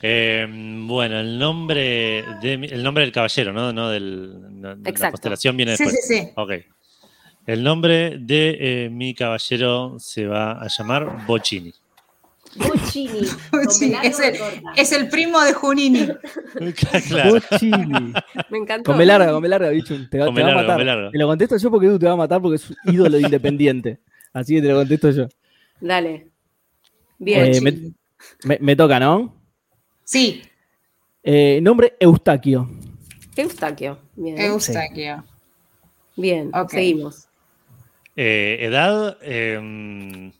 Eh, 0.01 0.47
bueno, 0.88 1.20
el 1.20 1.38
nombre 1.38 2.24
de 2.41 2.53
el 2.53 2.82
nombre 2.82 3.03
del 3.03 3.12
caballero, 3.12 3.51
¿no? 3.51 3.74
no 3.74 3.89
del, 3.89 4.62
no- 4.62 4.74
la 4.76 4.89
Exacto. 4.89 5.12
constelación 5.16 5.57
viene 5.57 5.76
Sí, 5.76 5.84
después. 5.84 6.05
sí, 6.07 6.20
sí. 6.22 6.30
Ok. 6.38 6.51
El 7.50 7.64
nombre 7.64 8.18
de 8.20 8.58
eh, 8.86 8.89
mi 8.91 9.16
caballero 9.16 9.95
se 9.97 10.28
va 10.28 10.52
a 10.62 10.68
llamar 10.68 11.26
Bocini. 11.26 11.74
Bochini. 12.56 13.26
Sí, 13.70 13.91
es, 14.04 14.20
el, 14.20 14.36
es 14.76 14.91
el 14.91 15.08
primo 15.10 15.39
de 15.41 15.54
Junini. 15.54 16.08
claro. 17.08 17.32
Bochini. 17.32 18.14
Me 18.50 18.58
encantó. 18.60 18.91
Come 18.91 19.06
larga, 19.06 19.32
come 19.32 19.47
larga, 19.47 19.70
bicho. 19.70 19.95
Te, 20.10 20.20
va- 20.20 20.34
te 20.34 20.43
va 20.43 20.52
a 20.52 20.56
matar. 20.56 21.12
Te 21.12 21.18
lo 21.18 21.28
contesto 21.28 21.58
yo 21.58 21.72
porque 21.72 21.88
Edu 21.88 21.97
te 21.97 22.06
va 22.06 22.14
a 22.14 22.18
matar 22.18 22.39
porque 22.39 22.58
es 22.58 22.70
un 22.70 22.78
ídolo 22.93 23.18
de 23.18 23.22
independiente. 23.30 24.00
Así 24.32 24.54
que 24.56 24.62
te 24.62 24.68
lo 24.68 24.76
contesto 24.78 25.10
yo. 25.10 25.28
Dale. 25.82 26.28
Bien. 27.18 27.54
Eh, 27.54 27.62
me, 27.62 27.72
me- 28.43 28.60
me 28.60 28.76
toca, 28.76 29.00
¿no? 29.00 29.36
Sí, 30.04 30.43
Eh, 31.24 31.60
nombre 31.64 31.95
Eustaquio. 32.00 32.70
Eustaquio. 33.36 33.97
Bien. 34.16 34.38
Eustaquio. 34.39 35.24
Bien, 36.16 36.52
seguimos. 36.68 37.28
Eh, 38.16 38.57
edad. 38.62 39.18
eh, 39.22 40.32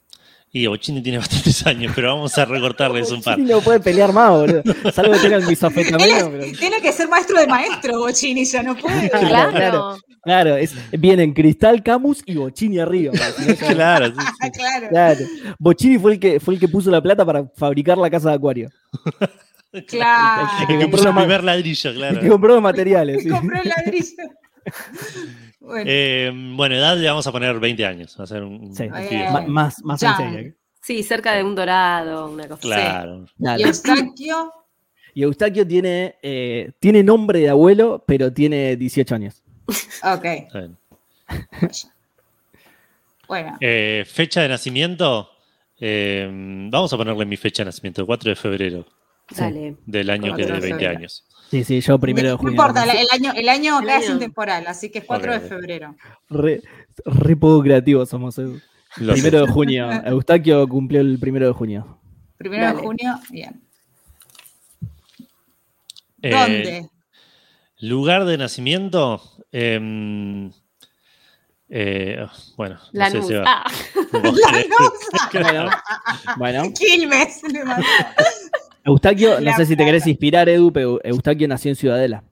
y 0.51 0.65
Bocini 0.65 1.01
tiene 1.03 1.17
bastantes 1.20 1.65
años, 1.67 1.91
pero 1.95 2.15
vamos 2.15 2.36
a 2.38 2.45
recortarles 2.45 3.11
un 3.11 3.22
par. 3.22 3.36
Bochini 3.38 3.51
no 3.53 3.61
puede 3.61 3.80
pelear 3.80 4.11
más, 4.11 4.32
boludo. 4.32 4.63
Salvo 4.91 5.13
que 5.13 5.20
tenga 5.20 5.36
el 5.38 5.47
es- 5.47 5.59
pero- 5.59 6.57
Tiene 6.57 6.82
que 6.82 6.91
ser 6.91 7.07
maestro 7.07 7.39
de 7.39 7.45
maestro, 7.47 7.99
Bochini, 7.99 8.45
ya 8.45 8.63
no 8.63 8.76
puede. 8.76 9.09
Claro, 9.11 9.28
Claro. 9.28 9.51
claro. 9.51 9.97
Claro, 10.22 10.57
es, 10.57 10.74
vienen 10.91 11.34
Cristal, 11.34 11.82
Camus 11.82 12.22
y 12.26 12.36
Bochini 12.36 12.80
arriba. 12.80 13.13
no, 13.13 13.55
Claro, 13.74 14.07
sí, 14.07 14.13
sí. 14.41 14.51
Claro. 14.51 14.89
Claro. 14.89 15.20
Bochini 15.59 15.97
fue 15.97 16.13
el 16.13 16.20
que 16.20 16.39
fue 16.39 16.55
el 16.55 16.59
que 16.59 16.67
puso 16.67 16.89
la 16.91 17.01
plata 17.01 17.26
para 17.26 17.45
fabricar 17.55 17.97
la 17.97 18.09
casa 18.09 18.30
de 18.30 18.36
acuario. 18.36 18.70
Claro. 19.88 20.49
El 20.61 20.67
que 20.67 20.74
compró 20.82 20.89
puso 20.97 21.09
el 21.09 21.15
primer 21.15 21.43
ladrillo, 21.43 21.89
El 21.91 21.95
claro. 21.95 22.20
que 22.22 22.28
compró 22.28 22.53
los 22.55 22.61
materiales. 22.63 23.24
sí. 23.24 23.30
Compró 23.30 23.61
el 23.61 23.70
ladrillo. 23.70 24.24
Bueno, 25.59 25.84
Eh, 25.91 26.32
bueno, 26.55 26.76
edad 26.76 26.97
le 26.97 27.07
vamos 27.07 27.28
a 27.28 27.32
poner 27.32 27.59
20 27.59 27.86
años. 27.86 28.15
Va 28.20 28.24
a 28.24 28.28
ser 28.28 28.43
un, 28.43 28.74
Sí. 28.76 28.84
un 28.86 29.51
más 29.51 29.84
más 29.84 29.99
serio. 29.99 30.53
Sí, 30.82 31.03
cerca 31.03 31.34
de 31.36 31.43
un 31.43 31.53
dorado, 31.55 32.30
una 32.32 32.47
cosa. 32.47 32.61
Claro. 32.61 33.26
y 33.38 33.43
Dale. 33.43 33.63
Eustaquio, 33.65 34.53
Y 35.13 35.24
Eustaquio 35.24 35.67
tiene, 35.67 36.15
eh, 36.22 36.72
tiene 36.80 37.03
nombre 37.03 37.39
de 37.39 37.49
abuelo, 37.49 38.03
pero 38.07 38.32
tiene 38.32 38.76
18 38.78 39.15
años. 39.15 39.43
ok. 40.03 40.26
Bueno, 43.28 43.57
Eh, 43.61 44.03
fecha 44.07 44.41
de 44.41 44.49
nacimiento. 44.49 45.30
eh, 45.82 46.28
vamos 46.72 46.91
a 46.91 46.97
ponerle 46.97 47.26
mi 47.26 47.38
fecha 47.38 47.61
de 47.63 47.67
nacimiento, 47.67 48.05
4 48.05 48.30
de 48.32 48.36
febrero 48.36 48.86
Dale. 49.36 49.78
del 49.86 50.09
año 50.09 50.36
que 50.36 50.43
4 50.43 50.45
de 50.47 50.53
de 50.53 50.59
20 50.61 50.70
febrero. 50.80 50.97
años. 50.99 51.26
Sí, 51.50 51.64
sí, 51.64 51.82
yo 51.82 51.97
primero 52.00 52.28
de 52.28 52.34
no 52.34 52.38
junio. 52.38 52.52
importa, 52.52 52.84
el, 52.84 52.89
el 52.91 53.08
año, 53.12 53.32
el 53.36 53.50
año 53.50 53.78
acá 53.78 53.97
es 53.97 54.10
intemporal, 54.10 54.68
así 54.68 54.89
que 54.91 55.00
es 55.00 55.06
4 55.06 55.36
Ok. 55.36 55.41
de 55.41 55.47
febrero. 55.50 55.95
Re, 56.30 56.62
re 57.06 57.36
poco 57.36 57.62
creativos 57.64 58.08
somos. 58.10 58.38
Edu. 58.38 58.60
Lo 58.97 59.16
sé. 59.16 59.22
Primero 59.22 59.45
de 59.45 59.52
junio. 59.52 59.89
Eustaquio 60.06 60.68
cumplió 60.68 61.02
el 61.02 61.18
primero 61.20 61.47
de 61.47 61.54
junio. 61.54 62.00
Primero 62.38 62.64
Dale. 62.66 62.78
de 62.78 62.84
junio, 62.84 63.20
bien. 63.32 63.62
Eh, 66.22 66.32
¿Dónde? 66.32 66.89
lugar 67.80 68.26
de 68.26 68.38
nacimiento. 68.38 69.22
em, 69.52 70.52
eh, 71.70 72.26
bueno, 72.58 72.76
no 72.76 72.89
La 73.00 73.10
sé, 73.10 73.18
luz. 73.18 73.28
Seba. 73.28 73.43
Ah, 73.47 73.72
Vos 74.12 74.39
querés- 75.32 75.47
Bueno, 75.52 75.70
bueno. 76.38 76.64
Quilmes. 76.78 77.41
Eustaquio, 78.84 79.39
no 79.41 79.53
sé 79.55 79.65
si 79.65 79.75
te 79.75 79.86
querés 79.86 80.07
inspirar, 80.07 80.47
Edu, 80.49 80.71
pero 80.71 80.99
Eustaquio 81.03 81.47
nació 81.47 81.69
en 81.69 81.75
Ciudadela. 81.75 82.23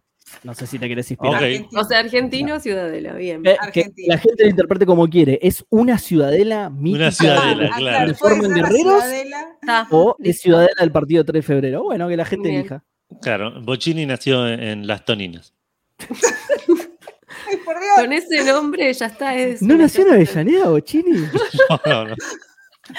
No 0.44 0.54
sé 0.54 0.68
si 0.68 0.78
te 0.78 0.88
querés 0.90 1.10
inspirar. 1.10 1.42
O 1.76 1.84
sea, 1.86 2.00
argentino, 2.00 2.60
ciudadela, 2.60 3.14
bien. 3.14 3.42
Eh, 3.46 3.56
que 3.74 3.86
la 4.08 4.18
gente 4.18 4.44
lo 4.44 4.50
interprete 4.50 4.86
como 4.86 5.08
quiere. 5.08 5.40
¿Es 5.42 5.66
una 5.70 5.98
ciudadela 5.98 6.70
mítica? 6.70 7.04
Una 7.06 7.12
ciudadela, 7.12 7.70
Ah, 7.74 7.78
claro. 7.78 8.08
¿De 8.10 8.14
forma 8.14 8.46
en 8.46 8.54
guerreros? 8.54 9.04
ciudadela. 9.04 9.58
¿O 9.92 10.16
es 10.20 10.26
listo. 10.28 10.42
ciudadela 10.44 10.74
del 10.80 10.92
partido 10.92 11.24
3 11.26 11.34
de 11.34 11.42
febrero? 11.42 11.84
Bueno, 11.84 12.08
que 12.10 12.18
la 12.18 12.26
gente 12.26 12.50
Bien. 12.50 12.60
elija. 12.62 12.84
Claro, 13.22 13.62
Bocini 13.62 14.06
nació 14.06 14.48
en, 14.50 14.62
en 14.62 14.88
Las 14.88 15.06
Toninas. 15.06 15.54
Ay, 16.00 17.58
por 17.64 17.80
Dios. 17.80 17.94
Con 17.96 18.14
ese 18.14 18.44
nombre 18.44 18.94
ya 18.94 19.06
está. 19.06 19.36
Es 19.36 19.62
¿No 19.62 19.76
nació 19.78 20.06
en 20.08 20.14
Avellaneda, 20.14 20.70
Bochini? 20.70 21.12
No, 21.70 21.82
no, 21.86 22.06
no. 22.10 22.16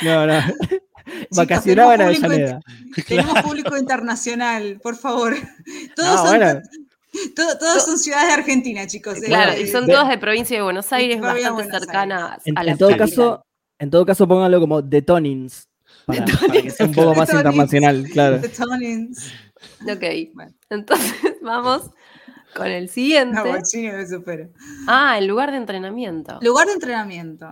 No, 0.02 0.26
no. 0.26 0.40
Vacacionaba 1.30 1.94
en 1.94 2.02
Avellaneda. 2.02 2.60
Tenemos 3.06 3.42
público 3.42 3.76
internacional, 3.76 4.78
por 4.82 4.96
favor. 4.96 5.34
Todos, 5.96 6.08
No, 6.16 6.26
son, 6.28 6.38
bueno. 6.38 6.60
todos 7.34 7.84
son 7.84 7.98
ciudades 7.98 8.28
de 8.28 8.32
Argentina, 8.34 8.86
chicos. 8.86 9.18
Claro, 9.24 9.52
Eh, 9.52 9.62
y 9.62 9.66
son 9.68 9.86
de- 9.86 9.92
todas 9.94 10.08
de 10.08 10.18
provincia 10.18 10.56
de 10.56 10.62
Buenos 10.62 10.92
Aires, 10.92 11.20
bastante 11.20 11.50
Buenos 11.50 11.72
cercanas 11.72 12.40
En, 12.44 12.58
a 12.58 12.64
la 12.64 12.72
en 12.72 12.78
todo 12.78 12.90
capital. 12.90 13.08
caso, 13.08 13.46
en 13.78 13.90
todo 13.90 14.06
caso, 14.06 14.28
pónganlo 14.28 14.60
como 14.60 14.86
The 14.86 15.02
Tonins. 15.02 15.68
Para, 16.06 16.24
para 16.24 16.62
que 16.62 16.70
sea 16.70 16.86
un 16.86 16.92
poco 16.94 17.14
más 17.14 17.32
internacional, 17.32 18.06
claro. 18.12 18.40
The 18.40 18.48
Tonins. 18.48 19.32
Ok, 19.82 20.04
Bueno. 20.34 20.52
entonces 20.70 21.12
vamos 21.42 21.90
con 22.54 22.66
el 22.66 22.88
siguiente. 22.88 23.36
No, 23.36 23.44
me. 23.44 24.50
Ah, 24.86 25.18
el 25.18 25.26
lugar 25.26 25.50
de 25.50 25.56
entrenamiento. 25.58 26.38
Lugar 26.42 26.66
de 26.66 26.74
entrenamiento. 26.74 27.46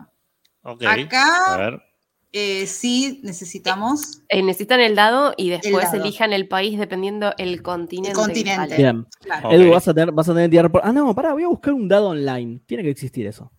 Ok. 0.63 0.83
Acá- 0.85 1.55
A 1.55 1.57
ver. 1.57 1.83
Eh, 2.39 2.67
sí 2.67 3.21
necesitamos 3.23 4.21
Eh, 4.29 4.43
necesitan 4.43 4.81
el 4.81 4.95
dado 4.95 5.33
y 5.39 5.49
después 5.49 5.85
dado. 5.91 6.03
elijan 6.05 6.35
el 6.35 6.47
país 6.49 6.79
dependiendo 6.79 7.33
el 7.39 7.63
continente. 7.63 8.13
continente. 8.13 8.77
Bien. 8.77 9.07
Claro. 9.21 9.51
Edu, 9.53 9.71
vas 9.71 9.89
a 9.89 9.95
tener, 9.95 10.13
vas 10.13 10.29
a 10.29 10.35
tener 10.35 10.51
que 10.51 10.57
tirar 10.57 10.71
por. 10.71 10.83
Ah, 10.85 10.93
no, 10.93 11.15
pará, 11.15 11.33
voy 11.33 11.45
a 11.45 11.49
buscar 11.49 11.73
un 11.73 11.89
dado 11.89 12.09
online. 12.09 12.61
Tiene 12.67 12.83
que 12.83 12.91
existir 12.91 13.27
eso. 13.27 13.51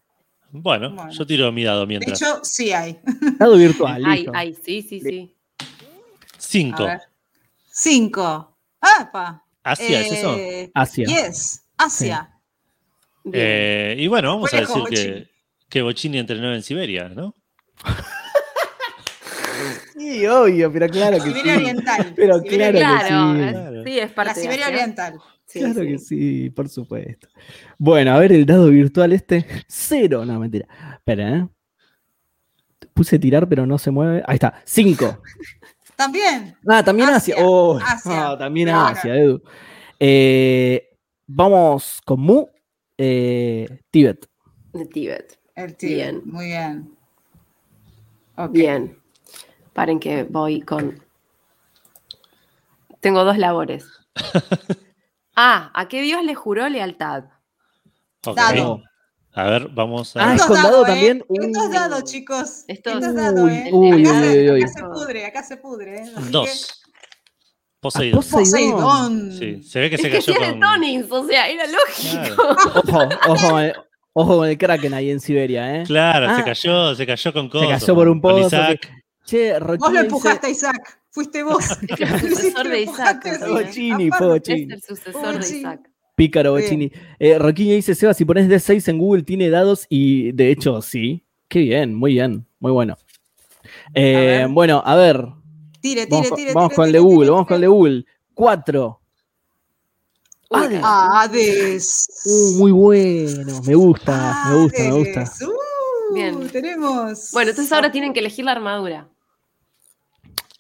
Bueno, 0.52 0.94
Bueno. 0.94 1.10
yo 1.12 1.26
tiro 1.26 1.52
mi 1.52 1.64
dado 1.64 1.82
De 1.82 1.88
mientras. 1.88 2.22
hecho, 2.22 2.40
sí 2.44 2.72
hay. 2.72 3.00
Dado 3.40 3.58
virtual. 3.58 4.04
Ay, 4.06 4.18
listo. 4.20 4.32
ay, 4.36 4.56
sí, 4.64 4.82
sí, 4.84 5.02
sí. 5.02 5.36
Cinco. 6.38 6.86
Cinco. 7.72 8.58
¡Apa! 8.80 9.44
Asia, 9.64 10.02
¿es 10.02 10.12
eso? 10.12 10.36
Eh, 10.38 10.70
Asia. 10.74 11.06
Yes, 11.08 11.64
Asia. 11.78 12.30
Eh, 13.34 13.96
y 13.98 14.08
bueno, 14.08 14.30
vamos 14.36 14.54
a 14.54 14.66
Fue 14.66 14.82
decir 14.82 14.84
que, 14.90 15.30
que 15.68 15.82
Bocini 15.82 16.20
entrenó 16.20 16.54
en 16.54 16.62
Siberia, 16.64 17.10
¿no? 17.10 17.34
Sí, 19.98 20.28
obvio, 20.28 20.72
pero 20.72 20.88
claro 20.90 21.18
que 21.18 21.24
Siberia 21.32 21.54
sí. 21.56 21.60
Oriental. 21.62 22.14
Pero 22.16 22.40
Siberia 22.42 22.72
claro 22.72 22.74
que 22.74 22.80
claro, 23.08 23.34
sí. 23.34 23.52
Claro. 23.52 23.84
sí, 23.84 24.00
es 24.00 24.12
parte 24.12 24.30
La 24.30 24.36
Siberia. 24.42 24.68
Oriental. 24.68 25.14
Sí, 25.46 25.60
claro 25.60 25.82
sí. 25.82 25.88
que 25.88 25.98
sí, 26.00 26.50
por 26.52 26.70
supuesto. 26.70 27.28
Bueno, 27.78 28.12
a 28.14 28.20
ver 28.20 28.32
el 28.34 28.46
dado 28.46 28.70
virtual 28.70 29.14
este. 29.14 29.46
Cero, 29.68 30.26
no, 30.26 30.40
mentira. 30.40 30.68
Espera, 30.94 31.38
¿eh? 31.38 31.48
Puse 32.94 33.18
tirar, 33.20 33.48
pero 33.48 33.66
no 33.66 33.78
se 33.78 33.92
mueve. 33.92 34.24
Ahí 34.28 34.36
está, 34.36 34.62
cinco. 34.66 35.22
También. 35.96 36.56
Ah, 36.68 36.84
también 36.84 37.10
Asia. 37.10 37.34
Asia, 37.36 37.46
Oh, 37.48 37.80
Asia. 37.80 38.30
ah, 38.32 38.38
también 38.38 38.68
Claro. 38.68 38.86
Asia, 38.88 39.16
Edu. 39.16 39.42
Eh, 40.00 40.90
vamos 41.26 42.00
con 42.06 42.20
Mu. 42.20 42.46
eh, 43.00 43.80
Tíbet. 43.90 44.28
De 44.74 44.86
Tíbet. 44.86 45.40
El. 45.56 45.76
Bien. 45.82 46.22
Muy 46.26 46.46
bien. 46.46 46.92
Bien. 48.52 48.96
Paren 49.78 50.00
que 50.00 50.24
voy 50.24 50.62
con. 50.62 51.04
Tengo 53.00 53.24
dos 53.24 53.38
labores. 53.38 53.86
Ah, 55.40 55.70
¿a 55.76 55.88
qué 55.88 56.02
Dios 56.02 56.24
le 56.24 56.34
juró 56.34 56.68
lealtad? 56.68 57.26
Ok. 58.26 58.36
Dado. 58.36 58.82
A 59.34 59.44
ver, 59.44 59.68
vamos 59.68 60.18
a. 60.18 60.32
Ah, 60.32 60.34
es 60.34 60.42
con 60.42 60.56
dado 60.56 60.82
¿eh? 60.84 60.88
también. 60.88 61.24
Esto 61.30 61.60
es 61.62 61.68
Uh. 61.68 61.72
dado, 61.72 62.02
chicos. 62.02 62.64
Esto 62.68 62.90
Esto, 62.90 63.06
es- 63.10 63.14
dado, 63.16 63.44
Uy, 63.44 63.52
¿eh? 63.52 63.70
uy, 63.72 63.92
acá, 64.04 64.20
uy, 64.20 64.26
se, 64.32 64.52
uy, 64.52 64.64
acá 64.64 64.74
se 64.74 64.84
pudre, 64.88 65.26
acá 65.28 65.44
se 65.44 65.58
pudre. 65.58 65.96
¿eh? 66.00 66.12
Dos. 66.32 66.82
Ah, 66.84 66.90
Poseidón. 67.82 68.24
Poseidón. 68.32 69.32
Sí, 69.34 69.62
se 69.62 69.80
ve 69.80 69.90
que 69.92 69.96
Es 69.98 70.02
se 70.02 70.10
que 70.10 70.18
cayó 70.18 70.34
tiene 70.40 70.54
con. 70.60 70.64
O 71.12 71.28
sea, 71.28 71.48
era 71.50 71.66
lógico. 71.68 72.82
Claro, 72.82 73.10
Ojo, 73.28 73.34
ojo, 73.34 73.50
con 73.52 73.62
el, 73.62 73.74
ojo 74.14 74.38
con 74.38 74.50
el 74.50 74.58
Kraken 74.58 74.94
ahí 74.96 75.12
en 75.12 75.20
Siberia, 75.20 75.76
¿eh? 75.76 75.84
claro, 75.86 76.34
se 76.36 76.42
Ah. 76.42 76.46
cayó, 76.46 76.96
se 76.96 77.06
cayó 77.06 77.32
con 77.32 77.46
Se 77.46 77.52
cosas. 77.52 77.82
cayó 77.82 77.94
por 77.94 78.08
un 78.10 78.20
con 78.20 78.32
pozo. 78.32 78.48
Isaac. 78.48 78.90
Che, 79.28 79.60
Rochini 79.60 79.78
Vos 79.80 79.92
lo 79.94 80.00
empujaste 80.00 80.48
a 80.48 80.50
Isaac. 80.50 81.02
Fuiste 81.12 81.44
vos. 81.44 81.66
Es 82.00 82.00
el 82.24 82.30
sucesor 82.30 82.68
de 82.70 82.82
Isaac. 82.82 83.48
Bochini, 83.50 84.10
fue 84.10 84.28
Es 84.28 84.32
Bochini. 84.34 84.74
el 84.74 84.82
sucesor 84.82 85.22
de 85.22 85.38
Bochini. 85.38 85.60
Isaac. 85.60 85.90
Pícaro 86.16 86.54
Bien. 86.56 86.66
Bochini. 86.66 86.92
Eh, 87.20 87.54
dice, 87.76 87.94
Seba, 87.94 88.14
si 88.14 88.24
pones 88.24 88.48
D6 88.48 88.88
en 88.88 88.98
Google 88.98 89.24
tiene 89.24 89.50
dados 89.50 89.86
y 89.90 90.32
de 90.32 90.50
hecho 90.52 90.82
sí. 90.82 91.26
Qué 91.50 91.60
bien, 91.60 91.94
muy 91.94 92.14
bien, 92.14 92.48
muy 92.60 92.72
bueno. 92.72 92.96
Eh, 93.94 94.48
bueno, 94.50 94.82
a 94.86 94.96
ver, 94.96 95.28
Tire, 95.82 96.06
tire, 96.06 96.08
vamos, 96.10 96.30
con- 96.30 96.38
tire. 96.38 96.54
vamos 96.54 96.70
tire, 96.70 96.76
con 96.76 96.86
el 96.88 96.92
de 96.94 97.00
Google, 97.00 97.20
tire, 97.20 97.32
vamos 97.32 97.48
con 97.48 97.56
el 97.56 97.62
de. 97.62 97.68
Google. 97.68 98.06
Cuatro. 98.34 99.02
Hades. 100.50 102.08
Uh, 102.26 102.58
muy 102.60 102.72
bueno, 102.72 103.62
me 103.66 103.76
gusta, 103.76 104.46
me 104.50 104.56
gusta, 104.64 104.84
me 104.84 104.92
gusta. 104.92 105.22
Hades. 105.22 105.42
Uh, 105.42 106.14
Bien. 106.14 106.48
Tenemos. 106.50 107.32
Bueno, 107.34 107.50
entonces 107.50 107.72
ahora 107.74 107.92
tienen 107.92 108.14
que 108.14 108.20
elegir 108.22 108.46
la 108.46 108.54
armadura. 108.54 109.10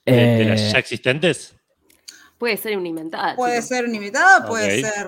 ¿De, 0.07 0.37
de 0.37 0.45
las 0.45 0.61
Eh, 0.61 0.69
ya 0.73 0.79
existentes? 0.79 1.55
Puede 2.37 2.57
ser 2.57 2.77
una 2.77 2.87
inventada. 2.87 3.35
Puede 3.35 3.61
ser 3.61 3.85
una 3.85 3.95
invitada, 3.95 4.47
puede 4.47 4.81
ser. 4.81 5.07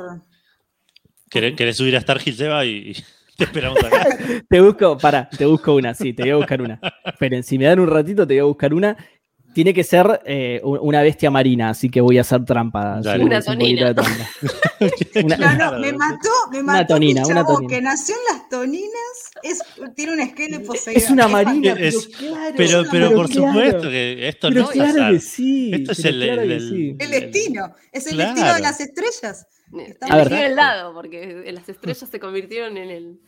¿Querés, 1.29 1.55
querés 1.55 1.77
subir 1.77 1.95
a 1.95 2.01
Starhill, 2.01 2.35
Seba? 2.35 2.65
Y, 2.65 2.93
te 3.37 3.43
esperamos 3.45 3.83
acá. 3.83 4.05
te 4.49 4.61
busco, 4.61 4.97
para, 4.97 5.29
te 5.29 5.45
busco 5.45 5.75
una, 5.75 5.93
sí, 5.93 6.13
te 6.13 6.23
voy 6.23 6.31
a 6.31 6.35
buscar 6.37 6.61
una. 6.61 6.79
Esperen, 7.05 7.43
si 7.43 7.57
me 7.57 7.65
dan 7.65 7.79
un 7.79 7.87
ratito, 7.87 8.27
te 8.27 8.33
voy 8.33 8.39
a 8.41 8.43
buscar 8.45 8.73
una. 8.73 8.97
Tiene 9.53 9.73
que 9.73 9.83
ser 9.83 10.21
eh, 10.25 10.61
una 10.63 11.01
bestia 11.01 11.31
marina, 11.31 11.69
así 11.71 11.89
que 11.89 12.01
voy 12.01 12.17
a 12.17 12.21
hacer 12.21 12.45
trampa. 12.45 13.01
Una 13.19 13.41
trampa. 13.41 13.63
Una- 15.23 15.37
No, 15.37 15.71
no, 15.71 15.79
me 15.79 15.93
mató, 15.93 16.29
me 16.51 16.59
Una 16.59 16.73
mató. 16.73 16.93
tonina, 16.93 17.21
mi 17.23 17.31
una 17.31 17.35
chavo 17.41 17.53
tonina. 17.55 17.75
que 17.75 17.81
nació 17.81 18.15
en 18.15 18.37
las 18.37 18.49
toninas, 18.49 18.91
es, 19.43 19.59
tiene 19.95 20.13
un 20.13 20.19
esqueleto 20.19 20.63
poseído. 20.67 20.99
Es 21.01 21.09
una 21.09 21.27
marina, 21.35 21.73
Es- 21.79 22.07
pero 22.07 22.17
claro. 22.31 22.53
Pero, 22.57 22.83
pero 22.91 23.11
por 23.13 23.29
claro. 23.29 23.47
supuesto 23.53 23.89
que 23.89 24.27
esto 24.27 24.47
Pero 24.49 24.61
no 24.61 24.67
es 24.67 24.71
claro 24.73 24.91
azar. 24.91 25.11
que 25.13 25.19
sí. 25.19 25.71
Esto 25.73 25.91
es 25.93 26.05
el- 26.05 26.21
claro 26.23 26.41
el- 26.41 26.47
que 26.47 26.55
el- 26.55 26.69
sí. 26.69 26.95
El 26.99 27.09
destino, 27.11 27.73
es 27.91 28.07
el 28.07 28.13
Claro. 28.15 28.31
destino 28.33 28.53
de 28.55 28.61
las 28.61 28.79
estrellas. 28.79 29.47
Eh, 29.79 29.85
Está 29.89 30.45
el 30.45 30.55
dado, 30.55 30.93
porque 30.93 31.43
las 31.51 31.67
estrellas 31.67 32.07
se 32.09 32.19
convirtieron 32.19 32.77
en 32.77 32.89
el. 32.89 33.19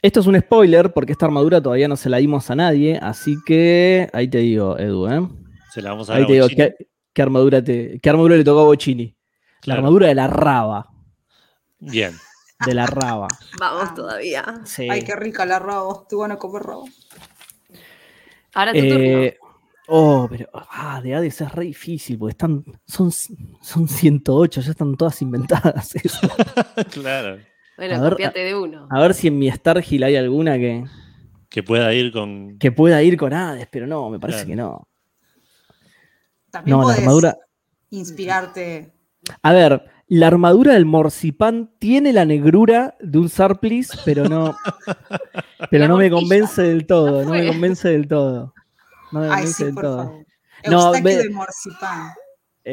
Esto 0.00 0.20
es 0.20 0.26
un 0.26 0.38
spoiler 0.38 0.92
porque 0.92 1.12
esta 1.12 1.26
armadura 1.26 1.60
todavía 1.60 1.88
no 1.88 1.96
se 1.96 2.08
la 2.08 2.18
dimos 2.18 2.50
a 2.50 2.54
nadie, 2.54 2.98
así 3.02 3.36
que 3.44 4.08
ahí 4.12 4.28
te 4.28 4.38
digo, 4.38 4.78
Edu, 4.78 5.08
¿eh? 5.08 5.28
Se 5.70 5.82
la 5.82 5.90
vamos 5.90 6.08
a 6.08 6.12
dar 6.14 6.18
Ahí 6.20 6.24
a 6.24 6.26
te 6.26 6.32
digo. 6.34 6.48
¿qué, 6.48 6.74
qué 7.12 7.22
armadura 7.22 7.62
te, 7.62 7.98
¿qué 8.00 8.10
armadura 8.10 8.36
le 8.36 8.44
tocó 8.44 8.60
a 8.60 8.64
Bochini? 8.64 9.06
La 9.06 9.60
Claro. 9.60 9.78
armadura 9.80 10.06
de 10.08 10.14
la 10.14 10.26
raba. 10.28 10.86
Bien. 11.80 12.14
De 12.66 12.74
la 12.74 12.86
raba. 12.86 13.28
Vamos 13.60 13.94
todavía. 13.94 14.60
Sí. 14.64 14.88
Ay, 14.90 15.02
qué 15.02 15.14
rica 15.16 15.44
la 15.46 15.58
rabo. 15.58 16.06
Tú 16.08 16.18
van 16.18 16.32
a 16.32 16.36
comer 16.36 16.62
rabo. 16.62 16.88
Ahora 18.54 18.72
tu 18.72 18.78
Eh, 18.78 19.36
oh, 19.88 20.26
pero 20.30 20.48
ah, 20.54 21.00
de 21.02 21.14
Hades 21.14 21.40
es 21.40 21.52
re 21.52 21.64
difícil, 21.66 22.18
porque 22.18 22.32
están, 22.32 22.64
son, 22.86 23.10
son 23.12 23.88
108, 23.88 24.60
ya 24.60 24.70
están 24.70 24.96
todas 24.96 25.20
inventadas. 25.22 25.94
eso. 26.04 26.28
claro. 26.92 27.38
Bueno, 27.76 27.94
a 27.96 28.00
ver, 28.00 28.10
copiate 28.12 28.40
de 28.40 28.54
uno. 28.56 28.88
A 28.90 29.00
ver 29.00 29.14
si 29.14 29.28
en 29.28 29.38
mi 29.38 29.50
Starhill 29.50 30.02
hay 30.02 30.16
alguna 30.16 30.56
que, 30.58 30.84
Que 31.48 31.62
pueda 31.62 31.92
ir 31.94 32.10
con. 32.12 32.58
que 32.58 32.72
pueda 32.72 33.02
ir 33.02 33.16
con 33.16 33.32
Hades, 33.32 33.68
pero 33.70 33.86
no, 33.86 34.10
me 34.10 34.18
parece 34.18 34.44
Claro. 34.44 34.48
que 34.48 34.56
no. 34.56 34.88
También 36.50 36.76
No, 36.76 36.82
la 36.82 36.84
podés 36.88 36.98
armadura. 37.00 37.36
inspirarte. 37.90 38.92
A 39.42 39.52
ver, 39.52 39.84
la 40.06 40.26
armadura 40.28 40.74
del 40.74 40.86
Morcipán 40.86 41.70
tiene 41.78 42.12
la 42.12 42.24
negrura 42.24 42.96
de 43.00 43.18
un 43.18 43.28
Sarplis, 43.28 43.90
pero 44.04 44.28
no. 44.28 44.56
Pero 45.70 45.82
La 45.84 45.88
no 45.88 45.96
me 45.98 46.08
convence 46.10 46.62
del 46.62 46.86
todo, 46.86 47.24
no 47.24 47.32
me 47.32 47.46
convence 47.48 47.88
del 47.88 48.06
todo. 48.06 48.54
No 49.12 49.20
me 49.20 49.26
Ay, 49.26 49.30
convence 49.32 49.54
sí, 49.54 49.64
del 49.64 49.74
por 49.74 49.82
todo. 49.84 49.96
favor. 49.98 50.26
No, 50.70 50.82
Eustaquio 50.86 51.02
ve- 51.02 51.22
de 51.24 51.30
Morcipán. 51.30 52.12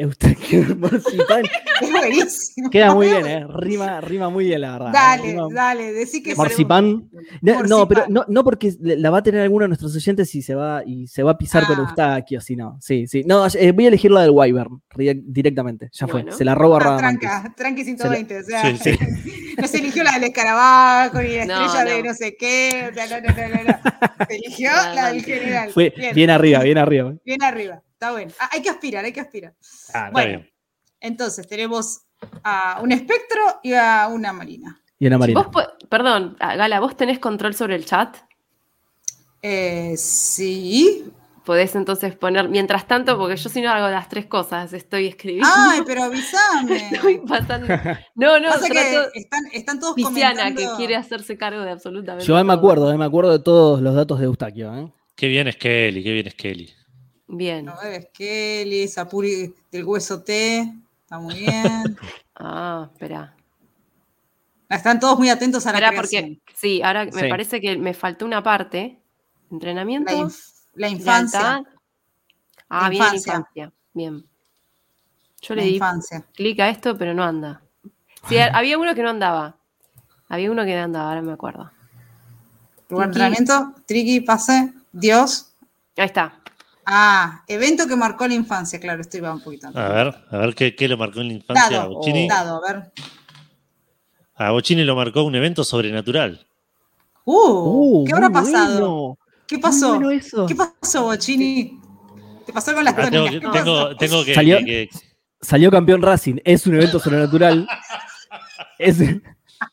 Eustaquio 0.00 0.60
del 0.64 0.76
Morcipán. 0.78 1.44
Es 1.80 1.90
buenísimo. 1.90 2.70
Queda 2.70 2.94
muy 2.94 3.06
bien, 3.08 3.26
¿eh? 3.26 3.46
Rima, 3.48 4.00
rima 4.00 4.28
muy 4.30 4.44
bien, 4.46 4.60
la 4.60 4.72
verdad. 4.72 4.88
¿eh? 4.88 4.92
Dale, 4.92 5.22
Rima- 5.32 5.48
dale, 5.54 5.92
decí 5.92 6.22
que 6.22 6.34
Morcipán. 6.34 7.08
No, 7.42 7.62
no, 7.62 7.88
pero 7.88 8.04
no, 8.08 8.24
no 8.28 8.44
porque 8.44 8.72
la 8.80 9.10
va 9.10 9.18
a 9.18 9.22
tener 9.22 9.40
alguno 9.42 9.64
de 9.64 9.68
nuestros 9.68 9.94
oyentes 9.96 10.34
y 10.34 10.42
se 10.42 10.54
va, 10.54 10.82
y 10.86 11.06
se 11.06 11.22
va 11.22 11.32
a 11.32 11.38
pisar 11.38 11.66
con 11.66 11.78
Ah. 11.78 11.82
Eustaquio, 11.82 12.40
si 12.40 12.56
no. 12.56 12.78
Sí, 12.80 13.06
sí. 13.06 13.22
No, 13.26 13.46
eh, 13.46 13.72
voy 13.72 13.84
a 13.86 13.88
elegir 13.88 14.10
la 14.10 14.22
del 14.22 14.30
Wyvern 14.30 14.82
directamente. 15.24 15.88
Ya 15.92 16.06
fue. 16.06 16.22
Bueno. 16.22 16.36
Se 16.36 16.44
la 16.44 16.54
robo 16.54 16.76
a 16.76 16.94
Ah, 16.94 16.98
tranca, 16.98 17.54
tranqui 17.56 17.84
120. 17.84 18.38
O 18.40 18.42
sea, 18.44 18.76
Sí, 18.76 18.78
sí. 18.82 18.98
no 19.62 19.68
se 19.68 19.78
eligió 19.78 20.02
la 20.04 20.12
del 20.12 20.24
escarabajo 20.24 21.20
ni 21.22 21.36
la 21.36 21.44
No, 21.46 21.66
estrella 21.66 21.96
de 21.96 22.02
no. 22.02 22.14
sé 22.14 22.36
qué. 22.36 22.88
O 22.90 22.94
sea, 22.94 23.06
no, 23.20 23.28
no, 23.28 23.34
no, 23.34 23.48
no, 23.48 23.64
no. 23.64 24.26
Se 24.28 24.36
eligió 24.36 24.70
la 24.94 25.12
del 25.12 25.24
general. 25.24 25.70
Fue 25.72 25.92
bien, 25.96 26.14
bien 26.14 26.30
arriba, 26.30 26.60
bien 26.60 26.78
arriba. 26.78 27.14
bien 27.24 27.42
arriba. 27.42 27.82
Está 27.92 28.12
bueno. 28.12 28.32
Ah, 28.38 28.50
hay 28.52 28.62
que 28.62 28.70
aspirar, 28.70 29.04
hay 29.04 29.12
que 29.12 29.20
aspirar. 29.20 29.54
Ah, 29.94 30.10
Bueno, 30.12 30.28
bien. 30.28 30.50
entonces 31.00 31.46
tenemos 31.48 32.02
a 32.42 32.80
un 32.82 32.92
espectro 32.92 33.60
y 33.62 33.72
a 33.74 34.08
una 34.10 34.32
marina. 34.32 34.80
Y 34.98 35.06
una 35.06 35.18
marina. 35.18 35.42
Vos 35.42 35.66
perdón, 35.88 36.36
ah, 36.40 36.56
Gala, 36.56 36.80
¿vos 36.80 36.96
tenés 36.96 37.18
control 37.18 37.54
sobre 37.54 37.74
el 37.76 37.84
chat? 37.86 38.16
Eh, 39.42 39.94
sí. 39.96 41.10
Podés 41.46 41.76
entonces 41.76 42.16
poner, 42.16 42.48
mientras 42.48 42.88
tanto, 42.88 43.16
porque 43.16 43.36
yo 43.36 43.48
si 43.48 43.60
no 43.62 43.70
hago 43.70 43.88
las 43.88 44.08
tres 44.08 44.26
cosas, 44.26 44.72
estoy 44.72 45.06
escribiendo. 45.06 45.48
Ay, 45.56 45.80
pero 45.86 46.02
avísame. 46.10 46.88
Estoy 46.92 47.18
pasando. 47.26 47.68
No, 48.16 48.40
no, 48.40 48.48
Pasa 48.48 48.68
que 48.68 49.08
están, 49.14 49.44
están 49.52 49.78
todos 49.80 49.94
Pisciana, 49.94 50.46
que 50.48 50.54
comentando. 50.54 50.76
quiere 50.76 50.96
hacerse 50.96 51.38
cargo 51.38 51.62
de 51.62 51.70
absolutamente 51.70 52.26
Yo 52.26 52.44
me 52.44 52.52
acuerdo, 52.52 52.92
eh, 52.92 52.98
me 52.98 53.04
acuerdo 53.04 53.30
de 53.30 53.38
todos 53.38 53.80
los 53.80 53.94
datos 53.94 54.18
de 54.18 54.24
Eustaquio. 54.26 54.74
¿eh? 54.76 54.92
Qué 55.14 55.28
bien 55.28 55.46
es 55.46 55.56
Kelly, 55.56 56.02
qué 56.02 56.12
bien 56.12 56.26
es 56.26 56.34
Kelly. 56.34 56.68
Bien. 57.28 57.68
A 57.68 57.76
ver, 57.80 58.10
Kelly, 58.12 58.88
Sapuri 58.88 59.54
del 59.70 59.84
hueso 59.84 60.22
T. 60.24 60.68
Está 61.02 61.18
muy 61.20 61.34
bien. 61.38 61.96
Ah, 62.38 62.90
espera. 62.92 63.34
Están 64.68 65.00
todos 65.00 65.18
muy 65.18 65.30
atentos 65.30 65.66
a 65.66 65.72
la 65.72 65.78
creación. 65.78 65.94
porque 66.42 66.54
sí, 66.54 66.82
ahora 66.82 67.04
me 67.06 67.12
Sí. 67.22 67.28
parece 67.30 67.60
que 67.62 67.78
me 67.78 67.94
faltó 67.94 68.26
una 68.26 68.42
parte. 68.42 68.98
Entrenamiento. 69.50 70.12
La, 70.12 70.18
inf- 70.18 70.52
la 70.76 70.88
infancia. 70.88 71.40
lealtad. 71.40 71.72
Ah, 72.68 72.82
La 72.84 72.88
bien, 72.88 73.02
infancia. 73.04 73.32
infancia. 73.34 73.72
Bien. 73.92 74.24
Yo 75.42 75.54
La 75.54 75.62
le 75.62 75.68
di 75.68 75.80
clic 76.34 76.60
a 76.60 76.68
esto, 76.68 76.96
pero 76.96 77.14
no 77.14 77.22
anda. 77.22 77.60
Sí, 78.28 78.38
había 78.38 78.78
uno 78.78 78.94
que 78.94 79.02
no 79.02 79.10
andaba. 79.10 79.56
Había 80.28 80.50
uno 80.50 80.64
que 80.64 80.74
no 80.74 80.82
andaba, 80.82 81.08
ahora 81.10 81.22
me 81.22 81.32
acuerdo. 81.32 81.70
Entrenamiento, 82.88 83.74
Triqui, 83.86 84.20
pase, 84.20 84.72
Dios. 84.92 85.52
Ahí 85.96 86.06
está. 86.06 86.40
Ah, 86.84 87.42
evento 87.48 87.86
que 87.88 87.96
marcó 87.96 88.26
la 88.28 88.34
infancia, 88.34 88.78
claro, 88.78 89.00
esto 89.00 89.16
iba 89.16 89.32
un 89.32 89.40
poquito. 89.40 89.68
A 89.74 89.88
ver, 89.88 90.24
a 90.30 90.36
ver 90.38 90.54
qué, 90.54 90.74
qué 90.76 90.86
lo 90.88 90.96
marcó 90.96 91.20
en 91.20 91.28
la 91.28 91.34
infancia 91.34 91.66
a 91.66 91.80
Dado, 91.80 91.94
Bochini. 91.94 92.28
dado, 92.28 92.64
a 92.64 92.72
ver. 92.72 92.92
A 94.36 94.50
Bochini 94.52 94.84
lo 94.84 94.94
marcó 94.94 95.22
un 95.24 95.34
evento 95.34 95.64
sobrenatural. 95.64 96.46
Uh, 97.24 98.04
¿qué 98.04 98.12
habrá 98.12 98.28
muy 98.28 98.40
pasado? 98.52 99.18
¿Qué 99.48 99.58
pasó? 99.58 99.90
bueno 99.94 100.10
eso. 100.10 100.46
¿Qué 100.46 100.54
pasó, 100.54 101.04
Bochini? 101.04 101.80
¿Te 102.44 102.52
pasó 102.52 102.74
con 102.74 102.84
las 102.84 102.94
Ah, 102.96 103.10
tengo, 103.10 103.50
tengo, 103.52 103.96
tengo 103.96 104.24
que, 104.24 104.34
Salió- 104.34 104.58
que- 104.58 104.64
que- 104.64 104.90
Salió 105.40 105.70
campeón 105.70 106.00
Racing. 106.02 106.36
Es 106.44 106.66
un 106.66 106.74
evento 106.76 106.98
sobrenatural. 106.98 107.68
es, 108.78 108.98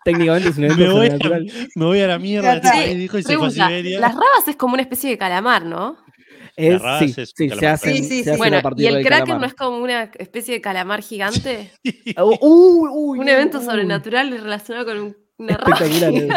técnicamente 0.04 0.50
es 0.50 0.58
un 0.58 0.66
evento 0.66 0.84
me, 0.84 0.90
voy 0.94 1.08
a, 1.08 1.12
sobrenatural. 1.12 1.52
me 1.76 1.86
voy 1.86 2.00
a 2.02 2.08
la 2.08 2.20
mierda 2.20 2.56
este 2.56 2.96
dijo, 2.96 3.18
y 3.18 3.24
se 3.24 3.38
fue 3.38 3.48
a 3.48 3.50
Siberia. 3.52 4.00
las 4.00 4.14
rabas 4.14 4.48
es 4.48 4.56
como 4.56 4.74
una 4.74 4.84
especie 4.84 5.10
de 5.10 5.18
calamar, 5.18 5.66
¿no? 5.66 5.98
Es, 6.56 6.82
La 6.82 7.00
sí, 7.00 7.06
es 7.06 7.16
sí, 7.16 7.26
se 7.36 7.48
calamar. 7.50 7.74
hacen, 7.76 7.96
Sí, 7.98 8.04
sí, 8.04 8.10
se 8.10 8.24
sí. 8.26 8.30
hacen 8.30 8.38
Bueno, 8.38 8.58
a 8.58 8.62
partir 8.62 8.84
¿y 8.84 8.88
el 8.88 8.94
calamar. 9.04 9.40
no 9.40 9.46
es 9.48 9.54
como 9.56 9.78
una 9.80 10.04
especie 10.04 10.54
de 10.56 10.62
calamar 10.62 11.02
gigante? 11.02 11.72
Uh, 12.18 12.38
uy, 12.42 12.90
uy, 12.94 13.20
Un 13.20 13.30
evento 13.30 13.60
uy. 13.60 13.66
sobrenatural 13.66 14.30
relacionado 14.32 14.86
con 14.86 15.00
un-. 15.00 15.18
Espectacular, 15.48 16.14
Edu. 16.14 16.30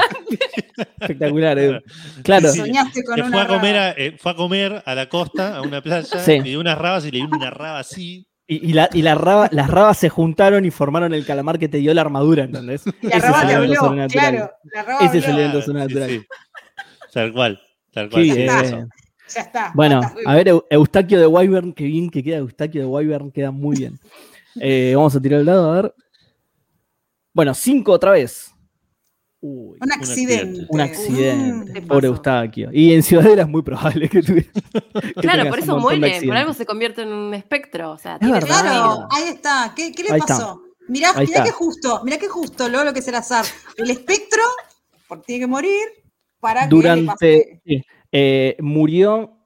Espectacular, 1.01 1.59
Edu. 1.59 1.81
Claro. 2.23 2.49
Sí, 2.51 2.59
Soñaste 2.59 3.05
con 3.05 3.15
que 3.17 3.23
una 3.23 3.31
fue, 3.31 3.41
a 3.43 3.47
comer 3.47 3.77
a, 3.77 3.91
eh, 3.93 4.17
fue 4.19 4.33
a 4.33 4.35
comer 4.35 4.83
a 4.85 4.95
la 4.95 5.09
costa, 5.09 5.57
a 5.57 5.63
una 5.63 5.83
playa, 5.83 6.05
Sí. 6.19 6.33
y 6.33 6.41
dio 6.43 6.61
unas 6.61 6.79
rabas 6.79 7.05
y 7.05 7.11
le 7.11 7.19
dio 7.19 7.29
una 7.29 7.51
raba 7.51 7.79
así. 7.81 8.27
Y, 8.49 8.71
y 8.71 8.73
la- 8.75 8.89
y 8.93 9.03
la 9.03 9.15
raba- 9.17 9.49
las 9.53 9.69
rabas 9.69 9.99
se 9.99 10.09
juntaron 10.09 10.65
y 10.65 10.71
formaron 10.71 11.13
el 11.15 11.27
calamar 11.27 11.59
que 11.59 11.69
te 11.69 11.79
dio 11.79 11.93
la 11.95 12.01
armadura, 12.03 12.45
¿entendés? 12.45 12.85
La 13.03 13.11
Ese 13.17 13.21
raba 13.27 13.43
es 13.43 13.51
el 13.51 13.57
habló, 13.57 13.75
sobrenatural. 13.75 14.31
claro. 14.35 14.51
La 14.73 14.83
raba 14.83 15.05
Ese 15.05 15.19
es 15.19 15.25
el 15.25 15.31
habló. 15.33 15.43
evento 15.43 15.63
sobrenatural. 15.63 16.11
sí, 16.11 16.19
sí. 16.21 16.27
Tal 17.13 17.33
cual, 17.33 17.61
tal 17.93 18.11
cual. 18.11 18.23
sí, 18.25 18.31
bien. 18.33 18.51
eso. 18.51 18.89
Ya 19.35 19.41
está. 19.41 19.73
Bueno, 19.75 20.01
a 20.27 20.35
ver, 20.37 20.47
Eu- 20.47 20.65
Eustaquio 20.71 21.19
de 21.19 21.27
Wyvern, 21.27 21.73
que 21.73 21.85
bien 21.85 22.09
que 22.09 22.23
queda 22.23 22.37
Eustaquio 22.37 22.83
de 22.83 22.87
Wyvern, 22.87 23.31
queda 23.33 23.51
muy 23.51 23.77
bien. 23.77 23.99
Eh, 24.59 24.95
vamos 24.97 25.15
a 25.15 25.21
tirar 25.21 25.41
el 25.41 25.47
lado, 25.47 25.71
a 25.71 25.83
ver. 25.83 25.95
Bueno, 27.35 27.53
cinco 27.53 27.93
otra 27.93 28.13
vez. 28.13 28.55
Uy, 29.41 29.79
Un 29.81 29.93
accidente. 29.93 30.67
un 30.69 30.81
accidente. 30.81 31.73
¿Qué 31.75 31.83
Pobre? 31.83 32.09
Eustaquio. 32.09 32.71
Y 32.73 32.95
en 32.95 33.03
Ciudadela 33.03 33.43
es 33.43 33.49
muy 33.49 33.63
probable 33.63 34.09
que 34.09 34.23
tuviera. 34.23 34.49
que 34.93 35.13
Claro, 35.21 35.49
por 35.51 35.59
eso 35.59 35.79
muere, 35.79 36.21
por 36.27 36.37
algo 36.37 36.55
se 36.55 36.65
convierte 36.67 37.03
en 37.03 37.13
un 37.13 37.35
espectro. 37.35 37.93
O 37.93 37.99
sea, 37.99 38.15
Es 38.15 38.21
tiene 38.21 38.35
verdad. 38.35 38.61
Claro, 38.63 39.09
ahí 39.11 39.25
está. 39.29 39.73
¿Qué, 39.77 39.93
qué 39.93 40.05
le 40.05 40.19
pasó? 40.19 40.63
Mirá, 40.89 41.13
mirá 41.15 41.45
que 41.45 41.51
justo, 41.51 42.01
mirá 42.05 42.17
que 42.17 42.29
justo, 42.29 42.69
luego 42.69 42.85
lo 42.85 42.93
que 42.93 43.01
es 43.01 43.09
el 43.09 43.17
azar. 43.17 43.45
El 43.77 43.91
espectro, 43.91 44.43
porque 45.09 45.25
tiene 45.27 45.41
que 45.41 45.47
morir, 45.49 45.85
para 46.41 46.61
que 46.63 46.67
le 46.67 46.77
Durante. 46.77 47.07
pase. 47.07 47.61
sí, 47.67 47.83
eh, 48.13 48.57
murió 48.61 49.37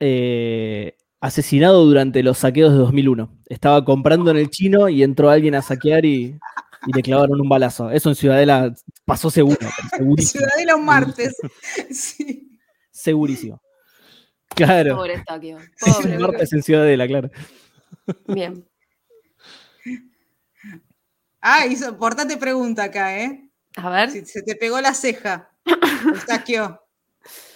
eh, 0.00 0.96
asesinado 1.20 1.84
durante 1.86 2.22
los 2.22 2.38
saqueos 2.38 2.72
de 2.72 2.78
2001. 2.78 3.38
Estaba 3.46 3.84
comprando 3.84 4.30
en 4.32 4.36
el 4.36 4.50
chino 4.50 4.88
y 4.88 5.02
entró 5.02 5.30
alguien 5.30 5.54
a 5.54 5.62
saquear 5.62 6.04
y, 6.04 6.36
y 6.86 6.92
le 6.92 7.02
clavaron 7.02 7.40
un 7.40 7.48
balazo. 7.48 7.90
Eso 7.90 8.08
en 8.08 8.14
Ciudadela 8.14 8.74
pasó 9.04 9.30
seguro, 9.30 9.58
segurísimo. 9.96 10.40
Ciudadela 10.40 10.76
un 10.76 10.84
martes. 10.84 11.36
Sí. 11.90 12.58
Segurísimo. 12.90 13.62
Claro. 14.48 14.96
Pobre 14.96 15.14
Eustaquio. 15.14 15.58
Sí, 15.76 15.90
Pobre. 15.92 16.18
martes 16.18 16.52
en 16.52 16.62
Ciudadela, 16.62 17.06
claro. 17.06 17.30
Bien. 18.26 18.66
Ah, 21.40 21.66
hizo 21.66 21.88
importante 21.88 22.36
pregunta 22.36 22.84
acá, 22.84 23.18
¿eh? 23.18 23.50
A 23.76 23.88
ver. 23.88 24.10
Si 24.10 24.24
se 24.26 24.42
te 24.42 24.56
pegó 24.56 24.80
la 24.80 24.92
ceja, 24.94 25.50
Eustaquio, 26.06 26.82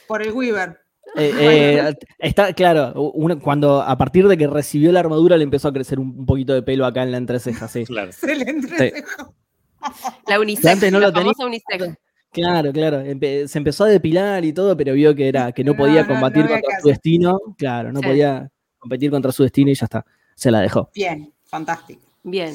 por 0.07 0.22
el 0.22 0.33
Weaver. 0.33 0.84
Eh, 1.20 1.78
eh, 1.88 1.94
está 2.18 2.52
claro, 2.54 2.92
uno- 3.14 3.38
cuando 3.38 3.80
a 3.82 3.96
partir 3.96 4.26
de 4.26 4.36
que 4.36 4.46
recibió 4.48 4.90
la 4.90 4.98
armadura 5.00 5.36
le 5.36 5.44
empezó 5.44 5.68
a 5.68 5.72
crecer 5.72 6.00
un, 6.00 6.08
un 6.18 6.26
poquito 6.26 6.52
de 6.54 6.62
pelo 6.62 6.84
acá 6.86 7.02
en 7.04 7.12
la 7.12 7.18
entreceja, 7.18 7.68
sí. 7.68 7.84
Claro. 7.84 8.10
Se 8.12 8.34
le 8.34 8.50
entrecejó. 8.50 9.34
La 10.26 10.40
uniceja. 10.40 10.72
antes 10.72 10.90
no 10.90 10.98
la 10.98 11.08
lo 11.08 11.12
tenía. 11.12 11.32
famosa 11.34 11.46
uniceja. 11.46 11.96
Claro, 12.32 12.72
claro. 12.72 13.00
empe- 13.02 13.46
se 13.46 13.58
empezó 13.58 13.84
a 13.84 13.88
depilar 13.88 14.44
y 14.44 14.52
todo, 14.52 14.76
pero 14.76 14.92
vio 14.94 15.14
que 15.14 15.28
era 15.28 15.52
que 15.52 15.62
no 15.62 15.76
podía 15.76 16.02
no, 16.02 16.08
combatir 16.08 16.42
no 16.44 16.48
contra 16.50 16.68
caso. 16.70 16.82
su 16.82 16.88
destino. 16.88 17.38
Claro, 17.56 17.92
no 17.92 18.00
Sí. 18.00 18.06
podía 18.06 18.50
competir 18.78 19.10
contra 19.10 19.30
su 19.30 19.42
destino 19.44 19.70
y 19.70 19.74
ya 19.74 19.84
está. 19.84 20.04
Se 20.34 20.50
la 20.50 20.60
dejó. 20.60 20.90
Bien, 20.94 21.32
fantástico. 21.44 22.00
Bien. 22.24 22.52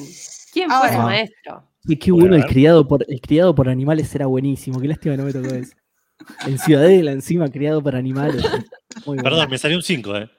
¿Quién 0.52 0.70
Ahora. 0.70 0.88
fue 0.88 0.96
su 0.96 1.02
Ah. 1.02 1.04
maestro? 1.06 1.64
Y 1.84 1.96
qué 1.96 2.12
Bueno, 2.12 2.34
el 2.36 2.44
criado 2.44 2.86
por 2.86 3.06
el 3.08 3.20
criado 3.22 3.54
por 3.54 3.68
animales 3.70 4.14
era 4.14 4.26
buenísimo. 4.26 4.78
Qué 4.80 4.88
lástima 4.88 5.16
no 5.16 5.24
me 5.24 5.32
tocó 5.32 5.48
eso. 5.54 5.72
En 6.46 6.58
Ciudadela, 6.58 7.12
encima, 7.12 7.48
criado 7.48 7.82
por 7.82 7.96
animales. 7.96 8.42
Muy 9.06 9.16
bueno. 9.16 9.22
Perdón, 9.22 9.50
me 9.50 9.58
salió 9.58 9.76
un 9.76 9.82
5, 9.82 10.16
¿eh? 10.16 10.30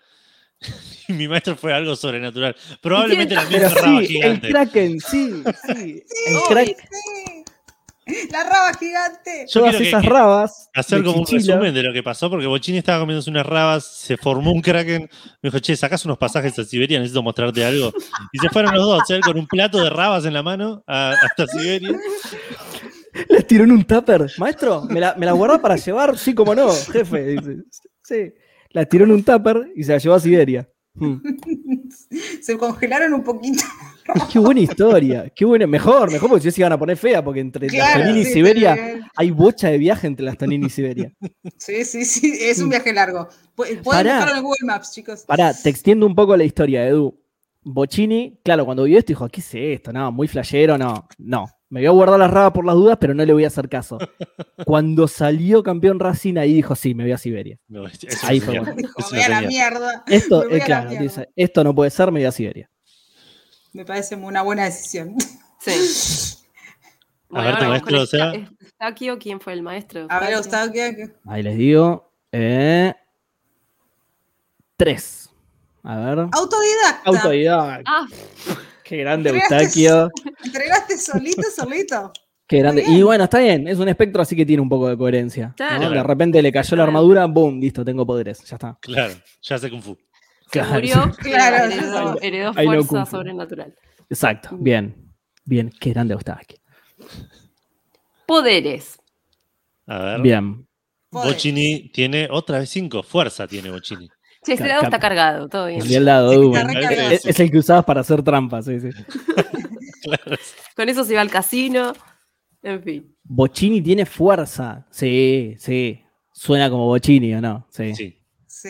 Y 1.07 1.13
mi 1.13 1.27
maestro 1.27 1.55
fue 1.55 1.73
algo 1.73 1.95
sobrenatural. 1.95 2.55
Probablemente 2.81 3.33
la 3.35 3.45
misma 3.45 3.69
raba 3.69 3.81
sí, 3.81 3.97
el 3.97 4.07
gigante. 4.07 4.49
Kraken, 4.49 4.99
sí, 4.99 5.43
sí. 5.67 6.03
El. 6.27 6.65
Sí. 6.67 6.75
La 8.31 8.43
raba 8.43 8.73
gigante. 8.77 9.45
Yo 9.47 9.59
Todas 9.61 9.75
esas 9.79 10.01
que- 10.01 10.09
rabas. 10.09 10.69
Hacer 10.73 11.03
como 11.03 11.19
un 11.21 11.25
resumen 11.27 11.73
de 11.73 11.83
lo 11.83 11.93
que 11.93 12.03
pasó, 12.03 12.29
porque 12.29 12.45
Bochini 12.47 12.79
estaba 12.79 12.99
comiéndose 12.99 13.29
unas 13.29 13.45
rabas, 13.45 13.85
se 13.85 14.17
formó 14.17 14.51
un 14.51 14.61
kraken, 14.61 15.01
me 15.41 15.49
dijo, 15.49 15.59
che, 15.59 15.75
sacás 15.77 16.03
unos 16.05 16.17
pasajes 16.17 16.57
a 16.59 16.63
Siberia, 16.65 16.99
necesito 16.99 17.21
mostrarte 17.23 17.63
algo. 17.63 17.93
Y 18.33 18.39
se 18.39 18.49
fueron 18.49 18.73
los 18.75 18.85
dos, 18.85 19.09
él 19.11 19.21
con 19.21 19.37
un 19.37 19.47
plato 19.47 19.81
de 19.81 19.89
rabas 19.89 20.25
en 20.25 20.33
la 20.33 20.43
mano 20.43 20.83
a- 20.87 21.13
hasta 21.21 21.47
Siberia. 21.47 21.91
Les 23.29 23.45
tiró 23.47 23.63
en 23.63 23.71
un 23.71 23.83
tupper. 23.83 24.31
Maestro, 24.37 24.83
¿me 24.85 24.99
la, 24.99 25.15
me 25.15 25.25
la 25.25 25.31
guardó 25.33 25.61
para 25.61 25.75
llevar? 25.75 26.17
Sí, 26.17 26.33
como 26.33 26.55
no, 26.55 26.69
jefe. 26.71 27.25
Dice. 27.25 27.57
Sí. 28.03 28.33
La 28.71 28.85
tiró 28.85 29.05
en 29.05 29.11
un 29.11 29.23
tupper 29.23 29.71
y 29.75 29.83
se 29.83 29.91
la 29.91 29.97
llevó 29.97 30.15
a 30.15 30.19
Siberia. 30.19 30.69
Hmm. 30.93 31.17
Se 32.41 32.57
congelaron 32.57 33.13
un 33.13 33.23
poquito. 33.23 33.63
Qué 34.31 34.39
buena 34.39 34.61
historia. 34.61 35.29
Qué 35.35 35.45
buena. 35.45 35.67
Mejor, 35.67 36.11
mejor 36.11 36.29
porque 36.29 36.43
si 36.43 36.51
se 36.51 36.61
iban 36.61 36.71
a 36.73 36.77
poner 36.79 36.97
fea, 36.97 37.23
porque 37.23 37.39
entre 37.41 37.67
Claro, 37.67 37.99
Las 37.99 38.07
Tonini 38.07 38.21
y 38.21 38.25
Siberia 38.33 38.75
sí. 38.75 39.01
hay 39.15 39.31
bocha 39.31 39.69
de 39.69 39.77
viaje 39.77 40.07
entre 40.07 40.25
las 40.25 40.37
Tonini 40.37 40.65
y 40.67 40.69
Siberia. 40.69 41.13
Sí, 41.57 41.85
sí, 41.85 42.03
sí, 42.05 42.37
es 42.41 42.59
un 42.59 42.69
viaje 42.69 42.91
largo. 42.93 43.27
Pu- 43.55 43.81
Pueden 43.81 43.83
Pará. 43.83 44.15
buscarlo 44.17 44.37
en 44.37 44.43
Google 44.43 44.65
Maps, 44.65 44.91
chicos. 44.93 45.23
Pará, 45.25 45.53
te 45.53 45.69
extiendo 45.69 46.05
un 46.05 46.15
poco 46.15 46.35
la 46.35 46.43
historia, 46.43 46.85
Edu. 46.87 47.17
Bocini, 47.63 48.39
claro, 48.43 48.65
cuando 48.65 48.83
vio 48.85 48.97
esto 48.97 49.09
dijo, 49.11 49.29
¿qué 49.29 49.39
es 49.41 49.49
esto? 49.53 49.93
No, 49.93 50.11
muy 50.11 50.27
flashero, 50.27 50.77
no. 50.77 51.07
No, 51.19 51.45
me 51.71 51.79
voy 51.79 51.87
a 51.87 51.91
guardar 51.91 52.19
las 52.19 52.29
rabas 52.29 52.51
por 52.51 52.65
las 52.65 52.75
dudas, 52.75 52.97
pero 53.01 53.13
no 53.15 53.25
le 53.25 53.33
voy 53.33 53.43
a 53.43 53.47
hacer 53.47 53.67
caso. 53.67 53.97
Cuando 54.65 55.07
salió 55.07 55.63
campeón 55.63 55.99
Racing, 55.99 56.37
ahí 56.37 56.53
dijo, 56.53 56.75
sí, 56.75 56.93
me 56.93 57.03
voy 57.03 57.13
a 57.13 57.17
Siberia. 57.17 57.57
No, 57.67 57.85
Ahí 58.23 58.39
fue 58.39 58.59
bueno. 58.59 58.75
"Me 59.11 59.23
a 59.23 59.29
la 59.29 59.41
mierda. 59.41 60.03
Esto, 60.05 60.41
Me 60.41 60.45
voy 60.47 60.55
eh, 60.55 60.59
la 60.59 60.65
claro, 60.65 60.89
mierda. 60.89 61.03
dice, 61.03 61.29
esto 61.35 61.63
no 61.63 61.73
puede 61.73 61.89
ser, 61.89 62.11
me 62.11 62.19
voy 62.19 62.25
a 62.27 62.31
Siberia. 62.31 62.69
Me 63.73 63.85
parece 63.85 64.15
una 64.15 64.41
buena 64.43 64.65
decisión. 64.65 65.15
Sí. 65.59 65.71
A 67.33 67.43
ver, 67.45 67.57
tu 67.59 67.63
maestro, 67.65 68.01
o 68.01 68.05
sea. 68.05 68.33
Eusta- 68.33 68.53
Eustaquio, 68.59 69.17
¿quién 69.17 69.39
fue 69.39 69.53
el 69.53 69.63
maestro? 69.63 70.05
A 70.09 70.19
ver, 70.19 70.33
Eustaquio? 70.33 70.83
Ahí 71.25 71.41
les 71.41 71.57
digo. 71.57 72.11
eh, 72.33 72.93
tres. 74.75 75.29
A 75.83 75.95
ver. 75.97 76.19
Autodidacta. 76.31 77.01
Autodidacta. 77.05 77.83
Ah, 77.85 78.05
Qué 78.91 78.97
grande 78.97 79.29
Eustaquio. 79.29 80.11
Entregaste 80.43 80.97
solito, 80.97 81.43
solito. 81.55 82.11
Qué 82.45 82.57
grande. 82.57 82.83
Y 82.85 83.01
bueno, 83.03 83.23
está 83.23 83.39
bien, 83.39 83.65
es 83.69 83.79
un 83.79 83.87
espectro, 83.87 84.21
así 84.21 84.35
que 84.35 84.45
tiene 84.45 84.61
un 84.61 84.67
poco 84.67 84.89
de 84.89 84.97
coherencia. 84.97 85.47
¿no? 85.47 85.55
Claro. 85.55 85.89
De 85.91 86.03
repente 86.03 86.41
le 86.41 86.51
cayó 86.51 86.75
la 86.75 86.83
armadura, 86.83 87.25
boom, 87.25 87.61
listo, 87.61 87.85
tengo 87.85 88.05
poderes, 88.05 88.43
ya 88.43 88.57
está. 88.57 88.77
Claro, 88.81 89.13
ya 89.43 89.57
sé 89.57 89.69
Kung 89.69 89.81
Fu. 89.81 89.95
se 89.95 90.59
Claro, 90.59 90.73
murió. 90.73 91.09
Claro, 91.19 91.71
heredó, 91.71 92.17
heredó 92.21 92.53
fuerza 92.53 93.05
sobrenatural. 93.05 93.73
Exacto, 94.09 94.57
bien. 94.59 95.13
Bien, 95.45 95.71
qué 95.79 95.91
grande 95.91 96.13
Eustaquio. 96.13 96.57
Poderes. 98.25 98.99
A 99.87 99.99
ver. 99.99 100.21
Bien. 100.21 100.67
Poder. 101.09 101.31
Bochini 101.31 101.89
tiene 101.93 102.27
otra 102.29 102.59
vez 102.59 102.69
5. 102.69 103.03
Fuerza 103.03 103.47
tiene 103.47 103.69
Bochini. 103.71 104.09
Che, 104.43 104.53
ese 104.53 104.67
dado 104.67 104.83
está 104.83 104.99
cargado, 104.99 105.47
todo 105.49 105.67
bien. 105.67 105.79
Cambié 105.79 105.97
el 105.97 106.05
lado, 106.05 106.31
Sí, 106.31 106.37
bueno. 106.47 106.79
es, 107.11 107.25
es 107.25 107.39
el 107.39 107.51
que 107.51 107.59
usabas 107.59 107.85
para 107.85 108.01
hacer 108.01 108.23
trampas, 108.23 108.65
sí, 108.65 108.79
sí. 108.79 108.89
Claro. 110.03 110.35
Con 110.75 110.89
eso 110.89 111.03
se 111.03 111.11
iba 111.13 111.21
al 111.21 111.29
casino. 111.29 111.93
En 112.63 112.81
fin. 112.81 113.15
Bocini 113.23 113.81
tiene 113.81 114.05
fuerza. 114.07 114.87
Sí, 114.89 115.55
sí. 115.59 116.01
Suena 116.33 116.69
como 116.71 116.85
Bocini, 116.87 117.35
¿o 117.35 117.41
no? 117.41 117.67
Sí. 117.69 117.93
Sí. 117.93 118.17
Sí. 118.47 118.69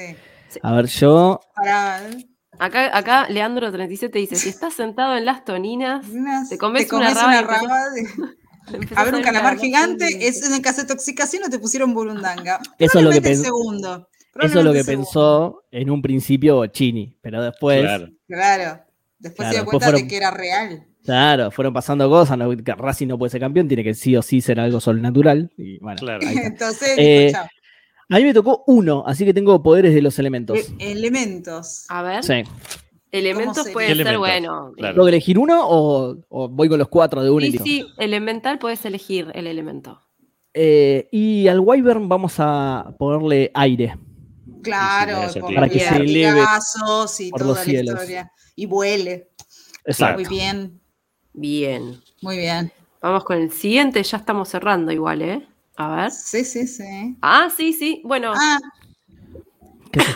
A 0.61 0.73
ver, 0.73 0.87
yo. 0.87 1.39
Para 1.55 2.01
Acá, 2.59 2.95
acá 2.95 3.27
Leandro37 3.29 4.11
dice: 4.11 4.35
si 4.35 4.49
estás 4.49 4.73
sentado 4.73 5.15
en 5.15 5.23
las 5.25 5.45
toninas, 5.45 6.05
unas- 6.09 6.49
Te 6.49 6.57
comes 6.57 6.91
una 6.91 7.13
raba 7.13 7.33
y 7.35 7.39
empezás- 7.39 7.61
raba 7.63 7.89
de- 7.91 8.07
empezás 8.73 8.97
A 8.97 9.03
ver, 9.05 9.15
un 9.15 9.21
calamar 9.23 9.55
la- 9.55 9.61
gigante. 9.61 10.27
Es 10.27 10.45
en 10.45 10.53
el 10.53 10.61
caso 10.61 10.81
de 10.81 10.87
toxicación 10.87 11.43
o 11.45 11.49
te 11.49 11.59
pusieron 11.59 11.93
burundanga. 11.93 12.59
Eso 12.77 12.99
es 12.99 13.05
lo 13.05 13.11
que 13.11 13.17
el 13.29 13.37
segundo. 13.37 14.09
Eso 14.39 14.59
es 14.59 14.65
lo 14.65 14.73
que 14.73 14.83
pensó 14.83 15.63
en 15.71 15.89
un 15.89 16.01
principio 16.01 16.55
Bocini, 16.57 17.17
pero 17.21 17.43
después. 17.43 17.81
Claro. 17.81 18.07
Claro. 18.27 18.79
Después 19.19 19.49
Claro, 19.49 19.51
se 19.51 19.55
dio 19.61 19.65
cuenta 19.65 19.85
fueron- 19.87 20.01
de 20.03 20.07
que 20.07 20.17
era 20.17 20.31
real. 20.31 20.83
Claro, 21.03 21.51
fueron 21.51 21.73
pasando 21.73 22.07
cosas, 22.09 22.37
no, 22.37 22.51
Racing 22.77 23.07
no 23.07 23.17
puede 23.17 23.31
ser 23.31 23.39
campeón, 23.41 23.67
tiene 23.67 23.83
que 23.83 23.93
sí 23.95 24.15
o 24.15 24.21
sí 24.21 24.39
ser 24.39 24.59
algo 24.59 24.79
sobrenatural. 24.79 25.51
Y 25.57 25.79
bueno, 25.79 25.97
Claro. 25.99 26.19
Entonces, 26.55 26.93
Eh. 26.97 27.33
A 28.13 28.17
mí 28.17 28.23
me 28.25 28.33
tocó 28.33 28.63
uno, 28.67 29.03
así 29.07 29.23
que 29.25 29.33
tengo 29.33 29.63
poderes 29.63 29.93
de 29.93 30.01
los 30.01 30.19
elementos. 30.19 30.57
E- 30.79 30.91
elementos. 30.91 31.85
A 31.89 32.01
ver, 32.03 32.23
Sí. 32.23 32.43
elementos 33.11 33.65
¿Qué 33.67 33.73
ser, 33.73 33.91
elementos? 33.91 34.19
bueno. 34.19 34.73
Claro. 34.75 34.93
¿Tengo 34.95 35.05
que 35.05 35.09
elegir 35.11 35.39
uno 35.39 35.59
o, 35.67 36.17
o 36.29 36.49
voy 36.49 36.67
con 36.69 36.77
los 36.77 36.89
cuatro 36.89 37.23
de 37.23 37.29
uno 37.29 37.45
y 37.45 37.51
Sí, 37.51 37.51
listo? 37.51 37.63
sí, 37.65 37.85
elemental 37.97 38.59
puedes 38.59 38.83
elegir 38.85 39.31
el 39.33 39.47
elemento. 39.47 40.01
Eh, 40.53 41.07
y 41.11 41.47
al 41.47 41.61
Wyvern 41.61 42.09
vamos 42.09 42.35
a 42.39 42.93
ponerle 42.99 43.49
aire. 43.53 43.95
Claro, 44.61 45.23
Sí, 45.27 45.33
sí, 45.33 45.39
por 45.39 45.53
para 45.55 45.69
que 45.69 45.79
se 45.79 45.91
los 45.91 45.99
eleve 46.09 46.41
y 46.41 47.29
por 47.31 47.39
toda 47.39 47.47
los 47.49 47.57
la 47.57 47.63
cielos. 47.63 47.93
historia. 47.95 48.31
Y 48.55 48.65
vuele. 48.65 49.29
Exacto. 49.85 50.21
Muy 50.21 50.29
bien, 50.29 50.81
Bien. 51.33 52.01
muy 52.21 52.37
bien. 52.37 52.71
Vamos 53.01 53.23
con 53.23 53.37
el 53.37 53.51
siguiente, 53.51 54.03
ya 54.03 54.17
estamos 54.17 54.49
cerrando 54.49 54.91
igual, 54.91 55.21
¿eh? 55.23 55.47
A 55.77 55.95
ver. 55.95 56.11
Sí, 56.11 56.43
sí, 56.45 56.67
sí. 56.67 57.17
Ah, 57.21 57.49
sí, 57.55 57.73
sí. 57.73 58.01
Bueno, 58.05 58.33
Ah, 58.35 58.59
¿Qué 59.91 59.99
es 59.99 60.15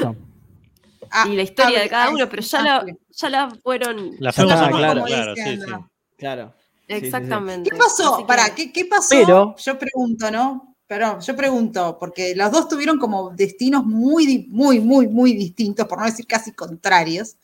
ah, 1.12 1.26
y 1.28 1.36
la 1.36 1.41
historia 1.41 1.72
de 1.72 1.78
hable, 1.80 1.89
cada 1.89 2.06
ah, 2.06 2.10
uno, 2.12 2.30
pero 2.30 2.41
ya 2.41 2.62
la, 2.62 2.86
ya 3.10 3.30
la 3.30 3.50
fueron. 3.64 4.12
La 4.20 4.30
armando, 4.30 4.78
claro. 4.78 5.04
claro, 5.06 5.36
sí, 5.36 5.58
sí. 5.58 5.72
Claro. 6.18 6.54
Exactamente. 6.88 7.70
¿Qué 7.72 7.76
pasó? 7.76 8.14
Así 8.16 8.24
que- 8.24 8.28
Pará, 8.28 8.54
¿qué, 8.56 8.72
qué 8.72 8.86
pasó? 8.86 9.08
Pero- 9.10 9.56
yo 9.58 9.80
pregunto, 9.80 10.30
¿no? 10.30 10.74
Pero 10.88 11.19
yo 11.19 11.36
pregunto, 11.36 11.97
porque 11.99 12.36
los 12.36 12.51
dos 12.51 12.67
tuvieron 12.69 12.99
como 12.99 13.31
destinos 13.31 13.86
muy, 13.86 14.45
muy, 14.49 14.79
muy, 14.79 15.07
muy 15.07 15.33
distintos, 15.33 15.88
por 15.88 15.97
no 15.99 16.05
decir 16.05 16.27
casi 16.27 16.51
contrarios. 16.51 17.36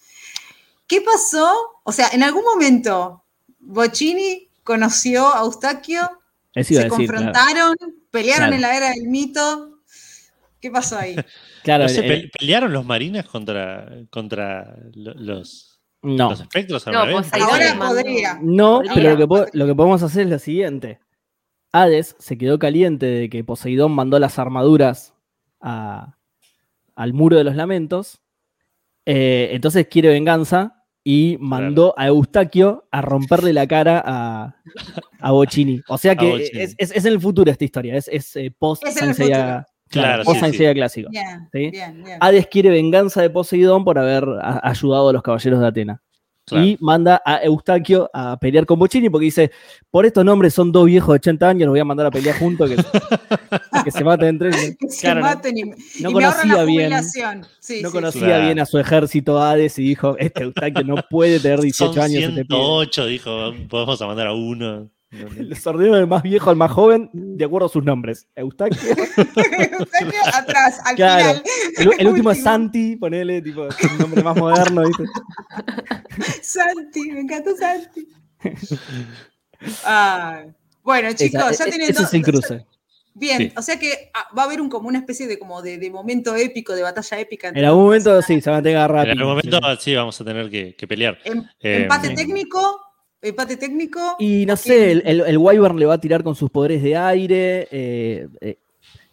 ¿Qué 0.87 1.01
pasó? 1.01 1.49
O 1.83 1.91
sea, 1.91 2.09
en 2.13 2.21
algún 2.21 2.43
momento, 2.43 3.23
Bocini 3.59 4.47
conoció 4.63 5.33
a 5.33 5.39
Eustaquio, 5.41 6.01
se 6.53 6.59
a 6.59 6.61
decir. 6.61 6.77
claro. 6.77 6.89
confrontaron, 6.95 7.75
pelearon 8.11 8.49
Claro. 8.49 8.55
en 8.55 8.61
la 8.61 8.77
era 8.77 8.89
del 8.89 9.07
mito. 9.07 9.79
¿Qué 10.59 10.69
pasó 10.69 10.97
ahí? 10.99 11.15
Claro, 11.63 11.83
No 11.83 11.89
sé, 11.89 11.99
eh, 11.99 12.07
pe- 12.07 12.31
¿Pelearon 12.39 12.73
los 12.73 12.85
marines 12.85 13.25
contra, 13.27 13.87
contra 14.09 14.75
lo- 14.95 15.13
los, 15.13 15.79
no. 16.01 16.31
los 16.31 16.41
espectros 16.41 16.85
al 16.87 16.93
No, 16.93 17.05
revés? 17.05 17.27
Poseidón 17.27 17.49
Ahora 17.51 17.77
podría. 17.87 18.39
No, 18.41 18.77
Podría. 18.77 18.93
pero 18.95 19.15
lo 19.15 19.27
que, 19.45 19.57
lo 19.57 19.65
que 19.67 19.75
podemos 19.75 20.01
hacer 20.03 20.23
es 20.23 20.29
lo 20.29 20.39
siguiente. 20.39 20.99
Hades 21.71 22.15
se 22.19 22.37
quedó 22.37 22.59
caliente 22.59 23.05
de 23.05 23.29
que 23.29 23.43
Poseidón 23.43 23.91
mandó 23.93 24.19
las 24.19 24.37
armaduras 24.39 25.13
a- 25.61 26.17
al 26.95 27.13
muro 27.13 27.37
de 27.37 27.43
los 27.43 27.55
lamentos. 27.55 28.21
eh, 29.07 29.49
entonces 29.53 29.87
quiere 29.87 30.09
venganza 30.09 30.83
y 31.03 31.35
mandó 31.39 31.95
a 31.97 32.05
Eustaquio 32.07 32.87
a 32.91 33.01
romperle 33.01 33.51
la 33.51 33.65
cara 33.65 34.01
a, 34.05 34.55
a 35.19 35.31
Bocini. 35.31 35.81
O 35.87 35.97
sea 35.97 36.15
que 36.15 36.27
es, 36.63 36.75
es- 36.77 36.91
es 36.91 37.05
en 37.05 37.13
el 37.13 37.19
futuro 37.19 37.49
esta 37.51 37.65
historia, 37.65 37.95
es, 37.95 38.07
es, 38.07 38.35
eh, 38.35 38.53
post 38.57 38.83
futuro. 39.15 39.65
Claro, 39.89 40.23
post 40.23 40.35
sí, 40.35 40.39
Saint 40.41 40.53
sí. 40.53 40.57
Seiya 40.59 40.73
clásico. 40.75 41.09
Bien, 41.09 41.49
¿Sí? 41.51 41.69
bien, 41.71 42.03
bien. 42.03 42.17
Hades 42.21 42.45
quiere 42.47 42.69
venganza 42.69 43.21
de 43.23 43.31
Poseidón 43.31 43.83
por 43.83 43.97
haber 43.97 44.23
a- 44.39 44.61
ayudado 44.69 45.09
a 45.09 45.13
los 45.13 45.23
caballeros 45.23 45.59
de 45.59 45.67
Atena. 45.67 46.01
Claro. 46.51 46.65
Y 46.65 46.77
manda 46.79 47.21
a 47.25 47.41
Eustaquio 47.43 48.09
a 48.13 48.37
pelear 48.37 48.65
con 48.65 48.77
Bocini 48.77 49.09
porque 49.09 49.25
dice, 49.25 49.51
por 49.89 50.05
estos 50.05 50.23
nombres 50.23 50.53
son 50.53 50.71
dos 50.71 50.85
viejos 50.85 51.07
de 51.13 51.15
80 51.15 51.49
años, 51.49 51.65
los 51.65 51.73
voy 51.73 51.79
a 51.79 51.85
mandar 51.85 52.05
a 52.07 52.11
pelear 52.11 52.37
juntos, 52.37 52.69
que, 52.69 52.75
que 53.85 53.91
se 53.91 54.03
maten 54.03 54.27
entre 54.29 54.49
ellos. 54.49 54.75
Que 54.79 54.89
se 54.89 55.01
Claro, 55.01 55.21
no- 55.21 55.25
maten 55.27 55.57
y, 55.57 55.61
no 55.63 55.75
y 56.09 56.13
me 56.13 56.23
ahorran 56.25 56.31
conocía 56.41 56.55
la 56.57 56.63
bien-. 56.63 57.03
Sí, 57.59 57.81
no 57.81 57.89
sí, 57.89 57.93
conocía 57.93 58.21
Claro. 58.27 58.43
bien 58.45 58.59
a 58.59 58.65
su 58.65 58.77
ejército 58.79 59.41
Hades 59.41 59.79
y 59.79 59.83
dijo, 59.83 60.15
este 60.19 60.43
Eustaquio 60.43 60.83
no 60.83 60.95
puede 61.09 61.39
tener 61.39 61.59
18 61.61 61.93
Son 61.93 62.03
años. 62.03 62.23
este 62.23 62.45
pibe". 62.45 62.57
108, 62.57 63.05
dijo, 63.07 63.53
podemos 63.69 63.99
mandar 64.01 64.27
a 64.27 64.33
uno. 64.33 64.89
Les 65.37 65.67
ordenó 65.67 65.95
del 65.95 66.07
más 66.07 66.23
viejo 66.23 66.49
al 66.49 66.55
más 66.55 66.71
joven 66.71 67.09
de 67.13 67.43
acuerdo 67.45 67.67
a 67.67 67.69
sus 67.69 67.83
nombres. 67.83 68.27
Eustaquio. 68.35 68.79
Eustaquio 68.89 70.21
atrás, 70.33 70.79
al 70.85 70.95
Claro. 70.95 71.23
final. 71.23 71.43
El, 71.77 71.91
el 71.99 72.07
último 72.07 72.31
es 72.31 72.41
Santi, 72.41 72.95
ponele, 72.95 73.41
tipo, 73.41 73.63
un 73.63 73.97
nombre 73.99 74.23
más 74.23 74.37
moderno, 74.37 74.83
¿viste? 74.87 75.03
Santi, 76.41 77.11
me 77.11 77.19
encantó 77.21 77.51
Santi. 77.57 78.07
Ay. 79.85 80.51
Bueno, 80.83 81.09
chicos, 81.13 81.51
Esa- 81.51 81.65
ya 81.65 81.67
e- 81.67 81.69
tienen 81.71 81.89
ese 81.91 82.01
dos- 82.01 82.07
es 82.07 82.13
el 82.13 82.21
cruce. 82.23 82.65
Bien, 83.13 83.37
Sí. 83.37 83.53
o 83.57 83.61
sea 83.61 83.77
que 83.77 84.09
ah, 84.13 84.25
va 84.35 84.43
a 84.43 84.45
haber 84.45 84.61
un, 84.61 84.69
como 84.69 84.87
una 84.87 84.97
especie 84.99 85.27
de 85.27 85.37
como 85.37 85.61
de, 85.61 85.77
de 85.77 85.91
momento 85.91 86.33
épico, 86.35 86.73
de 86.73 86.81
batalla 86.81 87.19
épica. 87.19 87.49
En 87.49 87.65
algún 87.65 87.83
momento 87.83 88.21
sí, 88.21 88.39
se 88.39 88.49
van 88.49 88.59
a 88.59 88.63
tener 88.63 88.75
que 88.77 88.79
agarrar. 88.79 89.09
En 89.09 89.19
algún 89.19 89.35
momento 89.35 89.59
sí 89.81 89.93
vamos 89.95 90.19
a 90.21 90.23
tener 90.23 90.49
que, 90.49 90.75
que 90.75 90.87
pelear. 90.87 91.17
Em- 91.25 91.43
Eh, 91.59 91.81
empate 91.83 92.07
sí. 92.07 92.15
técnico, 92.15 92.79
empate 93.21 93.57
técnico. 93.57 94.15
Y 94.19 94.45
no 94.45 94.55
sé, 94.57 94.91
el, 94.91 95.03
el, 95.05 95.21
el 95.21 95.37
Wyvern 95.37 95.77
le 95.77 95.85
va 95.85 95.95
a 95.95 96.01
tirar 96.01 96.23
con 96.23 96.35
sus 96.35 96.49
poderes 96.49 96.81
de 96.83 96.95
aire. 96.97 97.67
eh, 97.71 98.27
eh, 98.41 98.57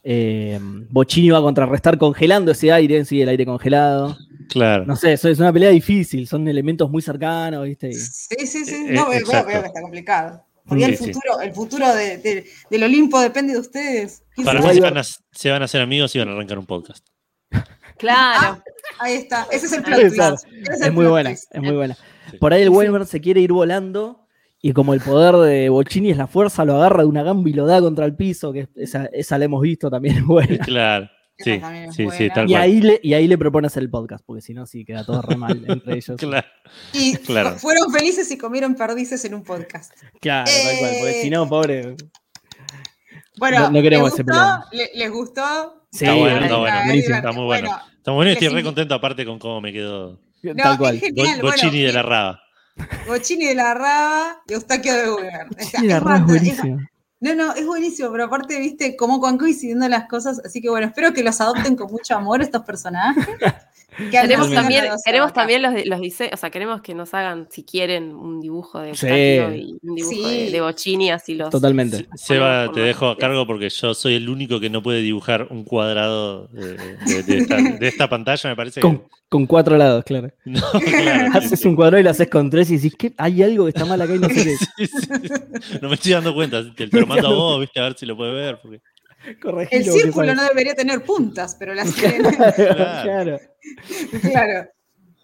eh, 0.04 0.58
Bocini 0.90 1.28
va 1.30 1.38
a 1.38 1.42
contrarrestar 1.42 1.98
congelando 1.98 2.52
ese 2.52 2.72
aire, 2.72 3.04
sí, 3.04 3.20
el 3.20 3.28
aire 3.28 3.44
congelado. 3.44 4.16
Claro. 4.48 4.86
No 4.86 4.96
sé, 4.96 5.12
eso 5.12 5.28
es 5.28 5.38
una 5.38 5.52
pelea 5.52 5.68
difícil, 5.70 6.26
son 6.26 6.48
elementos 6.48 6.88
muy 6.90 7.02
cercanos, 7.02 7.64
¿viste? 7.64 7.92
Sí, 7.92 8.46
sí, 8.46 8.64
sí. 8.64 8.74
Eh, 8.88 8.92
No, 8.92 9.10
veo, 9.10 9.20
veo, 9.26 9.44
veo 9.44 9.60
que 9.60 9.66
está 9.66 9.82
complicado. 9.82 10.42
Porque 10.66 10.84
Sí, 10.84 10.90
el 10.90 10.96
sí. 10.98 11.04
futuro, 11.12 11.40
el 11.40 11.52
futuro 11.52 11.94
de- 11.94 12.18
de- 12.18 12.46
del 12.70 12.82
Olimpo 12.84 13.20
depende 13.20 13.52
de 13.54 13.58
ustedes. 13.58 14.22
¿Quién 14.34 14.44
Para 14.46 14.60
mí 14.62 14.72
se 14.72 14.80
van, 14.80 14.98
a, 14.98 15.02
se 15.04 15.50
van 15.50 15.62
a 15.62 15.64
hacer 15.66 15.80
amigos 15.82 16.14
y 16.14 16.18
van 16.20 16.28
a 16.28 16.32
arrancar 16.32 16.58
un 16.58 16.66
podcast. 16.66 17.06
Claro. 17.98 18.62
Ahí 19.00 19.14
está, 19.14 19.46
ese 19.50 19.66
es 19.66 19.72
el 19.72 19.82
plot 19.82 20.00
twist. 20.00 20.46
Es 20.70 20.80
el 20.80 20.92
muy 20.92 21.06
buena, 21.06 21.30
twist. 21.30 21.54
es 21.54 21.60
muy 21.62 21.74
buena. 21.74 21.96
Sí. 22.30 22.36
Por 22.38 22.52
ahí 22.52 22.62
el 22.62 22.68
Sí, 22.68 22.74
sí. 22.74 22.78
Wyvern 22.78 23.06
se 23.06 23.20
quiere 23.20 23.40
ir 23.40 23.52
volando 23.52 24.26
y 24.60 24.72
como 24.72 24.92
el 24.94 25.00
poder 25.00 25.36
de 25.36 25.68
Bocini 25.68 26.10
es 26.10 26.16
la 26.16 26.26
fuerza, 26.26 26.64
lo 26.64 26.74
agarra 26.76 27.02
de 27.02 27.08
una 27.08 27.22
gamba 27.22 27.48
y 27.48 27.52
lo 27.52 27.64
da 27.66 27.80
contra 27.80 28.04
el 28.06 28.16
piso, 28.16 28.52
que 28.52 28.68
esa, 28.76 29.06
esa 29.06 29.38
la 29.38 29.44
hemos 29.44 29.62
visto 29.62 29.90
también 29.90 30.16
es 30.18 30.24
buena. 30.24 30.58
Claro. 30.66 31.08
Sí, 31.40 31.56
también 31.60 31.84
es 31.84 31.94
sí, 31.94 32.08
sí, 32.10 32.28
tal 32.34 32.46
Y 32.46 32.52
cual. 32.52 32.62
ahí, 32.62 32.80
le, 32.80 33.00
y 33.00 33.14
ahí 33.14 33.28
le 33.28 33.38
propone 33.38 33.68
hacer 33.68 33.84
el 33.84 33.90
podcast, 33.90 34.24
porque 34.26 34.42
si 34.42 34.52
no, 34.54 34.66
sí, 34.66 34.84
queda 34.84 35.04
todo 35.04 35.22
re 35.22 35.36
mal 35.36 35.62
entre 35.68 35.94
ellos. 35.94 36.16
Claro. 36.18 36.46
Y 36.92 37.14
Claro. 37.26 37.52
fueron 37.58 37.92
felices 37.92 38.28
y 38.32 38.36
comieron 38.38 38.74
perdices 38.74 39.24
en 39.24 39.34
un 39.34 39.44
podcast. 39.44 39.92
Claro, 40.20 40.50
tal 40.50 40.78
cual, 40.80 40.90
porque 40.98 41.18
Eh, 41.20 41.22
si 41.22 41.30
no, 41.30 41.48
pobre. 41.48 41.94
Bueno, 43.38 43.60
No- 43.60 43.70
no 43.70 43.82
queremos 43.82 44.06
¿les 44.10 44.12
gustó? 44.18 44.24
problema. 44.24 44.64
¿Le- 44.72 44.90
¿Les 44.96 45.10
gustó? 45.12 45.84
Sí, 45.92 46.04
Está 46.04 46.14
bueno, 46.16 46.36
es 46.38 46.42
está 46.42 46.56
bueno. 46.58 46.76
Está 46.92 47.32
muy 47.32 47.44
bueno. 47.44 47.70
Está 47.96 48.10
muy 48.10 48.16
bueno 48.16 48.30
y 48.30 48.32
estoy 48.32 48.48
re 48.48 48.60
invi- 48.60 48.64
contento 48.64 48.94
aparte 48.94 49.24
con 49.24 49.38
cómo 49.38 49.60
me 49.60 49.72
quedó 49.72 50.18
No, 50.42 50.54
tal 50.54 50.78
cual. 50.78 51.00
bueno, 51.40 51.70
de 51.70 51.92
la 51.92 52.02
Raba. 52.02 52.42
Bocini 53.06 53.46
de 53.46 53.54
la 53.54 53.74
Raba 53.74 54.42
y 54.46 54.52
Eustaquio 54.52 54.94
de. 54.94 55.08
O 55.08 55.18
sea, 55.18 55.80
Sí, 55.80 55.86
la 55.86 55.98
es 55.98 56.04
verdad 56.04 56.16
es 56.18 56.24
buenísimo. 56.26 56.78
No, 57.20 57.34
no, 57.34 57.52
es 57.52 57.66
buenísimo, 57.66 58.12
pero 58.12 58.24
aparte, 58.26 58.60
viste, 58.60 58.94
cómo 58.96 59.18
van 59.18 59.38
coincidiendo 59.38 59.88
las 59.88 60.06
cosas. 60.08 60.40
Así 60.44 60.60
que 60.60 60.70
bueno, 60.70 60.86
espero 60.86 61.12
que 61.12 61.24
los 61.24 61.40
adopten 61.40 61.74
con 61.74 61.90
mucho 61.90 62.14
amor 62.14 62.42
estos 62.42 62.62
personajes. 62.62 63.26
Queremos 64.10 64.52
también, 64.52 64.84
queremos 65.04 65.32
también 65.32 65.62
los, 65.62 65.72
los 65.86 66.00
diseños, 66.00 66.34
o 66.34 66.36
sea, 66.36 66.50
queremos 66.50 66.80
que 66.82 66.94
nos 66.94 67.12
hagan, 67.14 67.48
si 67.50 67.64
quieren, 67.64 68.14
un 68.14 68.40
dibujo 68.40 68.80
de 68.80 68.94
Sí. 68.94 69.06
Y 69.08 69.78
un 69.82 69.94
dibujo 69.96 70.14
Sí. 70.14 70.22
de, 70.46 70.50
de 70.52 70.60
Bocini, 70.60 71.10
así 71.10 71.34
los. 71.34 71.50
Totalmente. 71.50 72.06
Seba, 72.14 72.70
te 72.72 72.80
dejo 72.80 73.08
a 73.08 73.16
cargo 73.18 73.46
porque 73.46 73.68
yo 73.68 73.94
soy 73.94 74.14
el 74.14 74.28
único 74.28 74.60
que 74.60 74.70
no 74.70 74.82
puede 74.82 75.02
dibujar 75.02 75.48
un 75.50 75.64
cuadrado 75.64 76.46
de, 76.48 76.74
de- 76.76 77.22
de 77.24 77.38
esta, 77.38 77.56
de 77.56 77.88
esta 77.88 78.08
pantalla, 78.08 78.50
me 78.50 78.56
parece. 78.56 78.80
Con, 78.80 79.04
con 79.28 79.46
cuatro 79.46 79.76
lados, 79.76 80.04
claro. 80.04 80.28
que- 80.28 80.34
No, 80.50 80.60
claro. 80.72 81.30
Haces 81.38 81.64
un 81.64 81.74
cuadrado 81.76 82.00
y 82.00 82.04
lo 82.04 82.10
haces 82.10 82.28
con 82.28 82.48
tres 82.50 82.70
y 82.70 82.76
decís 82.76 82.94
que 82.96 83.12
hay 83.18 83.42
algo 83.42 83.64
que 83.64 83.70
está 83.70 83.84
mal 83.84 84.00
acá 84.00 84.14
y 84.14 84.18
no 84.18 84.28
sé 84.28 84.34
qué. 84.44 84.56
Sí, 84.56 84.86
sí. 84.86 85.08
No 85.82 85.88
me 85.88 85.94
estoy 85.96 86.12
dando 86.12 86.34
cuenta. 86.34 86.62
Te, 86.74 86.86
te 86.86 87.00
lo 87.00 87.06
mando 87.06 87.28
a 87.28 87.32
vos, 87.34 87.60
viste, 87.60 87.80
a 87.80 87.84
ver 87.84 87.94
si 87.98 88.06
lo 88.06 88.16
puedes 88.16 88.34
ver. 88.34 88.58
porque- 88.62 88.80
Corregilo, 89.42 89.94
El 89.94 90.00
círculo 90.00 90.34
no 90.34 90.44
debería 90.44 90.74
tener 90.74 91.02
puntas, 91.02 91.56
pero 91.58 91.74
las 91.74 91.92
tiene. 91.94 92.28
claro. 92.36 93.40
claro. 94.22 94.68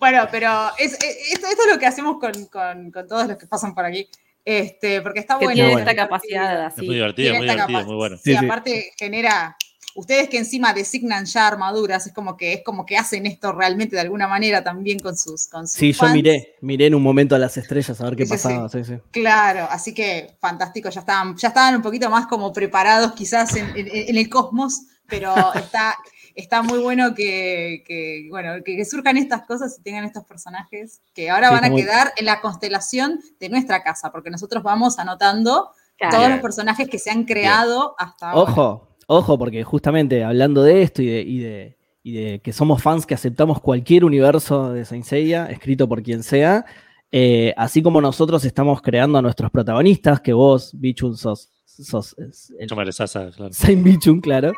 Bueno, 0.01 0.27
pero 0.31 0.51
es- 0.79 0.95
es- 0.95 1.33
esto, 1.33 1.47
esto 1.47 1.63
es 1.67 1.73
lo 1.73 1.79
que 1.79 1.87
hacemos 1.87 2.19
con, 2.19 2.33
con- 2.47 2.91
con 2.91 3.07
todos 3.09 3.27
los 3.29 3.39
que 3.39 3.47
pasan 3.47 3.75
por 3.75 3.85
aquí. 3.85 4.09
Este, 4.45 5.01
porque 5.01 5.21
está 5.21 5.39
que 5.39 5.47
bueno. 5.47 5.55
tiene 5.55 5.81
esta 5.81 5.95
capacidad 5.95 6.67
Es 6.67 6.77
muy 6.77 6.87
así. 6.87 6.95
divertido, 6.95 7.35
muy 7.37 7.49
divertido, 7.49 7.85
muy 7.87 7.95
bueno. 7.97 8.17
Sí, 8.17 8.33
Sí, 8.33 8.39
sí. 8.39 8.45
aparte 8.45 8.93
genera. 8.99 9.57
Ustedes 9.97 10.29
que 10.29 10.39
encima 10.39 10.73
designan 10.75 11.25
ya 11.25 11.47
armaduras, 11.47 12.07
es 12.07 12.13
como 12.13 12.37
que 12.37 12.53
es 12.55 12.63
como 12.65 12.85
que 12.85 12.97
hacen 12.97 13.27
esto 13.27 13.53
realmente 13.53 13.95
de 13.97 14.03
alguna 14.03 14.27
manera 14.27 14.65
también 14.65 14.99
con 14.99 15.17
sus, 15.17 15.47
con 15.47 15.69
sus 15.69 15.79
Sí, 15.79 15.93
yo 15.93 16.09
miré, 16.09 16.57
miré 16.61 16.87
en 16.87 16.95
un 16.97 17.03
momento 17.03 17.35
a 17.35 17.39
las 17.39 17.57
estrellas 17.57 18.01
a 18.01 18.05
ver 18.05 18.17
qué 18.17 18.27
Sí, 18.27 18.33
pasaba. 18.33 18.69
Sí, 18.69 18.83
sí. 18.85 18.95
Claro, 19.13 19.69
así 19.71 19.95
que 19.95 20.37
fantástico, 20.41 20.89
ya 20.91 21.01
estaban, 21.01 21.37
ya 21.37 21.49
estaban 21.49 21.77
un 21.77 21.83
poquito 21.83 22.11
más 22.11 22.27
como 22.27 22.53
preparados 22.53 23.13
quizás 23.13 23.55
en, 23.57 23.67
en- 23.77 23.89
en 23.89 24.17
el 24.17 24.29
cosmos, 24.29 24.83
pero 25.09 25.33
está, 25.55 25.97
está 26.35 26.63
muy 26.63 26.81
bueno 26.81 27.15
que, 27.15 27.85
que, 27.87 28.27
bueno, 28.31 28.55
que, 28.65 28.77
que 28.77 28.85
surjan 28.85 29.17
estas 29.17 29.47
cosas 29.47 29.77
y 29.79 29.83
tengan 29.83 30.05
estos 30.05 30.25
personajes 30.25 31.03
que 31.15 31.31
ahora 31.31 31.49
Sí, 31.51 31.55
van 31.55 31.65
a 31.67 31.71
muy- 31.71 31.83
quedar 31.83 32.13
en 32.17 32.25
la 32.27 32.41
constelación 32.41 33.21
de 33.39 33.49
nuestra 33.49 33.83
casa, 33.85 34.11
porque 34.11 34.31
nosotros 34.31 34.63
vamos 34.65 34.99
anotando 34.99 35.71
Claro. 35.97 36.17
todos 36.17 36.29
los 36.31 36.41
personajes 36.41 36.89
que 36.89 36.99
se 36.99 37.13
han 37.13 37.23
creado 37.23 37.95
hasta 37.99 38.31
ahora. 38.33 38.51
Ojo, 38.51 38.94
ojo, 39.07 39.39
porque 39.39 39.65
justamente 39.65 40.25
hablando 40.25 40.63
de 40.63 40.83
esto 40.83 41.03
y 41.03 41.07
de, 41.07 41.21
y 41.23 41.39
de, 41.39 41.77
y 42.03 42.13
de 42.13 42.39
que 42.41 42.53
somos 42.53 42.83
fans 42.83 43.07
que 43.07 43.15
aceptamos 43.15 43.61
cualquier 43.61 44.05
universo 44.05 44.73
de 44.73 44.85
Saint 44.85 45.05
Seiya, 45.05 45.47
escrito 45.51 45.89
por 45.89 46.03
quien 46.03 46.23
sea, 46.23 46.65
eh, 47.11 47.55
así 47.57 47.83
como 47.83 48.01
nosotros 48.01 48.45
estamos 48.45 48.83
creando 48.83 49.19
a 49.19 49.23
nuestros 49.23 49.51
protagonistas, 49.51 50.21
que 50.21 50.33
vos, 50.33 50.73
Bichun, 50.75 51.17
sos, 51.17 51.49
sos 51.65 52.17
el 52.59 52.93
Sasa, 52.93 53.31
claro. 53.31 53.53
Saint 53.53 53.83
Bichun, 53.83 54.21
claro. 54.21 54.53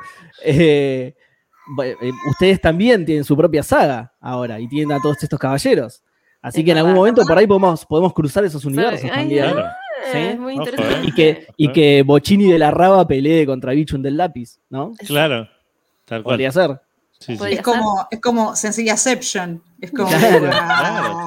eh, 0.44 1.14
eh, 1.84 2.12
ustedes 2.30 2.60
también 2.60 3.04
tienen 3.04 3.24
su 3.24 3.36
propia 3.36 3.62
saga 3.62 4.14
ahora 4.20 4.58
y 4.60 4.68
tienen 4.68 4.96
a 4.96 5.00
todos 5.00 5.22
estos 5.22 5.38
caballeros. 5.38 6.02
Así 6.40 6.60
Es 6.60 6.64
que 6.64 6.70
en 6.70 6.78
algún 6.78 6.94
momento 6.94 7.22
por 7.26 7.36
ahí 7.36 7.46
podemos, 7.46 7.84
podemos 7.84 8.12
cruzar 8.14 8.44
esos 8.44 8.64
universos 8.64 9.10
ay, 9.12 9.18
también. 9.20 9.52
Claro. 9.52 9.68
¿Sí? 10.12 10.18
Es 10.18 10.38
muy 10.38 10.54
Ojo, 10.54 10.64
interesante. 10.64 11.08
Y 11.08 11.12
que, 11.12 11.46
y 11.56 11.72
que 11.72 12.02
Bocini 12.02 12.50
de 12.50 12.58
la 12.58 12.70
Raba 12.70 13.06
pelee 13.06 13.46
contra 13.46 13.72
Bichun 13.72 14.02
del 14.02 14.16
lápiz, 14.16 14.58
¿no? 14.70 14.92
Claro. 15.06 15.48
Tal 16.04 16.22
cual. 16.22 16.34
Podría 16.34 16.52
ser. 16.52 16.80
Sí, 17.18 17.32
sí. 17.32 17.36
Podría 17.38 17.56
Es 17.56 17.62
como, 17.62 18.06
es 18.10 18.20
como 18.20 18.54
Sencillaception. 18.56 19.62
Es 19.80 19.90
como. 19.90 20.08
Claro, 20.08 20.50
claro, 20.50 21.18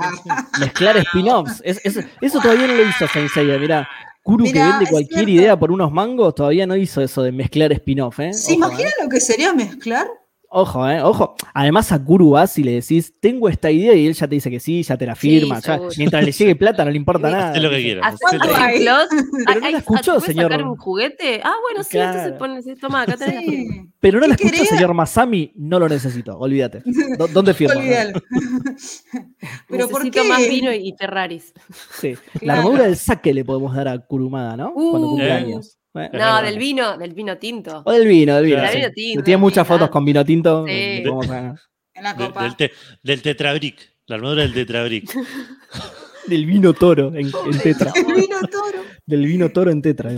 Mezclar 0.59 0.97
spin-offs. 0.97 1.61
Es- 1.65 1.81
es- 1.83 2.05
eso 2.21 2.39
todavía 2.39 2.67
no 2.67 2.73
lo 2.75 2.83
hizo 2.87 3.07
Saint 3.07 3.29
Seiya, 3.29 3.57
mirá. 3.57 3.89
Kuru 4.21 4.45
que 4.45 4.53
Mirá, 4.53 4.67
vende 4.69 4.83
es 4.85 4.89
cualquier 4.91 5.25
cierto. 5.25 5.31
idea 5.31 5.57
por 5.57 5.71
unos 5.71 5.91
mangos 5.91 6.35
todavía 6.35 6.67
no 6.67 6.75
hizo 6.75 7.01
eso 7.01 7.23
de 7.23 7.31
mezclar 7.31 7.71
spin-off, 7.71 8.19
¿eh? 8.19 8.33
¿Se 8.33 8.51
Ojo, 8.53 8.57
imaginan 8.67 8.91
lo 9.01 9.09
que 9.09 9.19
sería 9.19 9.53
mezclar? 9.53 10.07
Ojo, 10.51 10.89
eh, 10.89 10.99
ojo. 11.03 11.35
Además 11.53 11.91
a 11.91 12.03
Kuru 12.03 12.31
vas 12.31 12.57
y 12.57 12.63
le 12.63 12.71
decís, 12.71 13.13
tengo 13.19 13.49
esta 13.49 13.69
idea 13.69 13.93
y 13.93 14.07
él 14.07 14.15
ya 14.15 14.27
te 14.27 14.34
dice 14.34 14.49
que 14.49 14.59
sí, 14.59 14.81
ya 14.81 14.97
te 14.97 15.05
la 15.05 15.15
firma. 15.15 15.59
ya- 15.59 15.80
mientras 15.97 16.26
le 16.26 16.31
llegue 16.31 16.55
plata 16.55 16.84
no 16.84 16.89
le 16.89 16.97
importa 16.97 17.30
nada. 17.30 17.51
Hacé 17.51 17.59
lo 17.59 17.69
que 17.69 17.81
quieras. 17.84 18.05
¿Hacen 18.15 18.39
¿Cuánto 18.39 18.55
Hacé- 18.55 18.63
hay? 18.63 18.80
plot? 18.80 19.09
Pero 19.45 19.59
no 19.61 19.69
la 19.69 19.77
escuchó, 19.77 20.11
¿puedes 20.13 20.23
señor. 20.23 20.51
sacar 20.51 20.65
un 20.65 20.76
juguete? 20.76 21.41
Ah, 21.43 21.53
bueno, 21.61 21.84
sí, 21.84 21.89
Claro. 21.91 22.17
entonces 22.19 22.39
pones, 22.39 22.80
toma, 22.80 23.01
acá 23.03 23.15
tenés 23.17 23.35
la 23.35 23.41
firma. 23.41 23.73
Sí. 23.76 23.89
Pero 23.99 24.19
no 24.19 24.26
la 24.27 24.35
¿Qué 24.35 24.43
escuchó, 24.45 24.63
quería? 24.63 24.76
señor 24.77 24.93
Masami, 24.95 25.51
no 25.55 25.77
lo 25.80 25.88
necesito, 25.88 26.35
olvídate. 26.39 26.81
¿Dó- 27.17 27.27
¿Dónde 27.27 27.53
firma? 27.53 27.76
Olvídalo. 27.76 28.19
Pero 29.69 29.88
¿por 29.89 30.03
Necesito 30.03 30.23
qué? 30.23 30.30
más 30.30 30.39
vino 30.49 30.73
y 30.73 30.95
Ferraris. 30.97 31.53
Sí. 31.99 32.15
La 32.41 32.53
armadura 32.53 32.85
del 32.85 32.95
saque 32.97 33.34
le 33.34 33.45
podemos 33.45 33.76
dar 33.76 33.88
a 33.88 33.99
Kurumada, 33.99 34.57
¿no? 34.57 34.73
Cuando 34.73 35.07
Uh, 35.07 35.09
cumple 35.11 35.27
Eh. 35.27 35.31
años. 35.31 35.76
Bueno, 35.93 36.19
No, 36.19 36.41
del 36.41 36.57
vino, 36.59 36.97
del 36.97 37.13
vino 37.13 37.37
tinto. 37.37 37.81
O 37.85 37.91
del 37.91 38.07
vino, 38.07 38.35
del 38.35 38.45
vino. 38.45 38.57
Claro. 38.57 38.71
sí. 38.71 38.77
Del 38.79 38.81
vino 38.87 38.93
tinto, 38.93 39.23
Tiene 39.23 39.37
muchas 39.37 39.67
fotos 39.67 39.89
con 39.89 40.05
vino 40.05 40.23
tinto. 40.23 40.65
Sí. 40.67 41.03
En 41.03 42.03
la 42.03 42.15
copa. 42.15 42.43
del, 42.43 42.55
te- 42.55 42.71
del 43.03 43.21
tetrabric. 43.21 43.77
La 44.05 44.15
armadura 44.15 44.43
del 44.43 44.53
tetrabric. 44.53 45.11
del 46.27 46.45
vino 46.45 46.73
toro 46.73 47.07
en, 47.15 47.27
en 47.27 47.59
tetra. 47.61 47.91
El 47.95 48.05
vino 48.15 48.39
toro. 48.51 48.83
Del 49.05 49.25
vino 49.25 49.49
toro 49.49 49.71
en 49.71 49.81
tetra. 49.81 50.11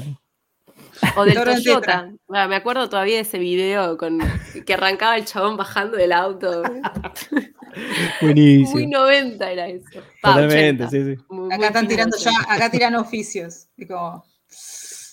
O 1.15 1.25
del 1.25 1.33
Toro 1.33 1.51
en 1.51 1.63
Toyota. 1.63 2.11
Ah, 2.29 2.47
me 2.47 2.55
acuerdo 2.55 2.87
todavía 2.87 3.15
de 3.15 3.21
ese 3.21 3.39
video 3.39 3.97
con 3.97 4.19
que 4.65 4.73
arrancaba 4.75 5.17
el 5.17 5.25
chabón 5.25 5.57
bajando 5.57 5.97
del 5.97 6.11
auto. 6.11 6.61
Buenísimo. 8.21 8.71
Muy 8.73 8.87
90 8.87 9.51
era 9.51 9.67
eso. 9.67 9.85
Pa, 10.21 10.33
Totalmente, 10.35 10.83
80. 10.85 10.89
sí, 10.89 11.15
sí. 11.15 11.23
Muy- 11.29 11.45
muy 11.47 11.53
Acá 11.55 11.67
están 11.67 11.87
tirando 11.87 12.17
ya, 12.17 12.31
acá 12.47 12.69
tiran 12.69 12.95
oficios. 12.95 13.67
Y 13.77 13.87
como, 13.87 14.23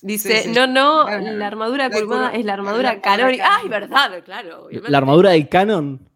Dice, 0.03 0.43
Sí, 0.43 0.49
sí. 0.49 0.55
no, 0.55 0.67
no, 0.67 1.05
Claro. 1.07 1.33
la 1.37 1.47
armadura 1.47 1.91
cur- 1.91 2.31
es 2.35 2.45
la 2.45 2.53
armadura 2.55 3.01
canónica. 3.01 3.49
Ay, 3.61 3.69
verdad, 3.69 4.23
claro. 4.25 4.65
obviamente. 4.67 4.91
La 4.91 4.99
armadura 4.99 5.31
del 5.31 5.49
canon. 5.49 6.09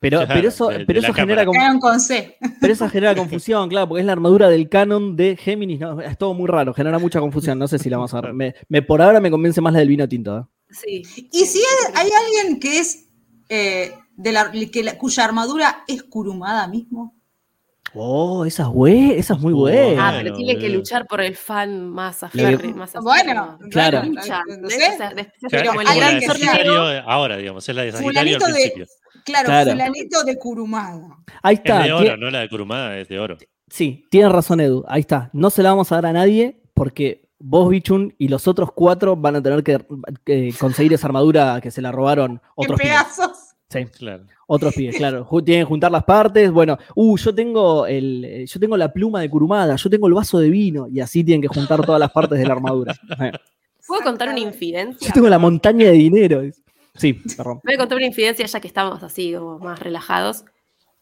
Pero, 0.00 0.20
Claro, 0.20 0.32
pero 0.34 0.48
eso, 0.48 0.70
pero 0.86 0.98
eso 1.00 1.12
genera 1.12 1.44
quedaron 1.44 1.78
con 1.78 2.00
C. 2.00 2.38
pero 2.60 2.72
eso 2.72 2.88
genera 2.88 3.14
confusión, 3.14 3.68
claro, 3.68 3.86
porque 3.88 4.00
es 4.00 4.06
la 4.06 4.12
armadura 4.12 4.48
del 4.48 4.68
canon 4.70 5.14
de 5.14 5.36
Géminis. 5.36 5.80
No, 5.80 6.00
es 6.00 6.16
todo 6.16 6.32
muy 6.32 6.46
raro, 6.48 6.72
genera 6.72 6.98
mucha 6.98 7.20
confusión. 7.20 7.58
No 7.58 7.68
sé 7.68 7.78
si 7.78 7.90
la 7.90 7.98
vamos 7.98 8.14
a 8.14 8.22
ver. 8.22 8.32
Me, 8.32 8.54
me- 8.70 8.80
por 8.80 9.02
ahora 9.02 9.20
me 9.20 9.30
convence 9.30 9.60
más 9.60 9.74
la 9.74 9.80
del 9.80 9.88
vino 9.88 10.08
tinto. 10.08 10.38
¿eh? 10.38 10.42
Sí. 10.70 11.02
Y 11.32 11.44
si 11.44 11.58
hay, 11.58 12.06
hay 12.06 12.10
alguien 12.24 12.58
que 12.60 12.78
es 12.78 13.08
eh, 13.50 13.92
de 14.16 14.32
la, 14.32 14.50
que 14.50 14.82
la- 14.82 14.96
cuya 14.96 15.24
armadura 15.26 15.84
es 15.86 16.02
curumada 16.02 16.66
mismo. 16.66 17.14
Oh, 17.94 18.44
esa 18.44 18.70
es, 18.86 19.10
esa 19.18 19.34
es 19.34 19.40
muy 19.40 19.52
buena. 19.52 20.08
Ah, 20.08 20.18
pero 20.22 20.34
tiene 20.36 20.58
que 20.58 20.68
luchar 20.68 21.06
por 21.06 21.20
el 21.20 21.36
fan 21.36 21.88
más. 21.88 22.22
Más 22.74 22.92
Bueno. 23.02 23.58
Claro. 23.70 24.02
es 24.02 24.78
es 24.78 25.50
de 25.50 27.02
ahora, 27.06 27.36
digamos. 27.36 27.68
Es 27.68 27.74
la 27.74 27.82
de 27.82 27.92
Sagitario 27.92 28.38
al 28.44 28.52
de-. 28.52 28.86
Claro, 29.24 29.46
Claro. 29.46 29.70
fulanito 29.72 30.24
de 30.24 30.38
curumada. 30.38 31.18
Ahí 31.42 31.54
Es 31.54 31.60
está. 31.60 31.82
de 31.82 31.88
tie- 31.90 31.92
oro, 31.92 32.16
no 32.16 32.30
la 32.30 32.40
de 32.40 32.48
Kurumada, 32.48 32.98
es 32.98 33.08
de 33.08 33.18
oro. 33.18 33.36
Sí, 33.68 34.06
tiene 34.10 34.28
razón 34.30 34.60
Edu. 34.60 34.84
Ahí 34.88 35.00
está. 35.00 35.28
No 35.34 35.50
se 35.50 35.62
la 35.62 35.70
vamos 35.70 35.92
a 35.92 35.96
dar 35.96 36.06
a 36.06 36.12
nadie 36.12 36.62
porque 36.72 37.28
vos, 37.38 37.68
Bichun, 37.68 38.14
y 38.18 38.28
los 38.28 38.48
otros 38.48 38.70
cuatro 38.74 39.16
van 39.16 39.36
a 39.36 39.42
tener 39.42 39.62
que, 39.62 39.84
que 40.24 40.52
conseguir 40.58 40.94
esa 40.94 41.06
armadura 41.08 41.60
que 41.62 41.70
se 41.70 41.82
la 41.82 41.92
robaron 41.92 42.40
otros 42.54 42.80
pedazos. 42.80 43.47
Sí, 43.70 43.84
Claro. 43.84 44.24
otros 44.46 44.74
pibes, 44.74 44.96
claro. 44.98 45.26
Tienen 45.44 45.64
que 45.64 45.68
juntar 45.68 45.92
las 45.92 46.04
partes. 46.04 46.50
Bueno, 46.50 46.78
uh, 46.94 47.16
yo 47.18 47.34
tengo 47.34 47.86
el, 47.86 48.24
eh, 48.24 48.46
yo 48.46 48.58
tengo 48.58 48.76
la 48.76 48.92
pluma 48.92 49.20
de 49.20 49.28
Kurumada, 49.28 49.76
yo 49.76 49.90
tengo 49.90 50.06
el 50.08 50.14
vaso 50.14 50.38
de 50.38 50.48
vino, 50.48 50.86
y 50.88 51.00
así 51.00 51.22
tienen 51.22 51.42
que 51.42 51.48
juntar 51.48 51.84
todas 51.84 52.00
las 52.00 52.10
partes 52.10 52.38
de 52.38 52.46
la 52.46 52.52
armadura. 52.54 52.94
Eh, 53.20 53.32
¿Puedo 53.86 54.02
contar 54.02 54.28
una 54.28 54.38
infidencia? 54.40 55.06
Yo 55.08 55.14
tengo 55.14 55.28
la 55.30 55.38
montaña 55.38 55.86
de 55.86 55.92
dinero. 55.92 56.42
Sí, 56.94 57.14
perdón. 57.14 57.60
Voy 57.64 57.74
a 57.74 57.78
contar 57.78 57.96
una 57.96 58.04
infidencia 58.06 58.44
ya 58.44 58.60
que 58.60 58.68
estamos 58.68 59.02
así 59.02 59.32
como 59.32 59.58
más 59.60 59.80
relajados. 59.80 60.44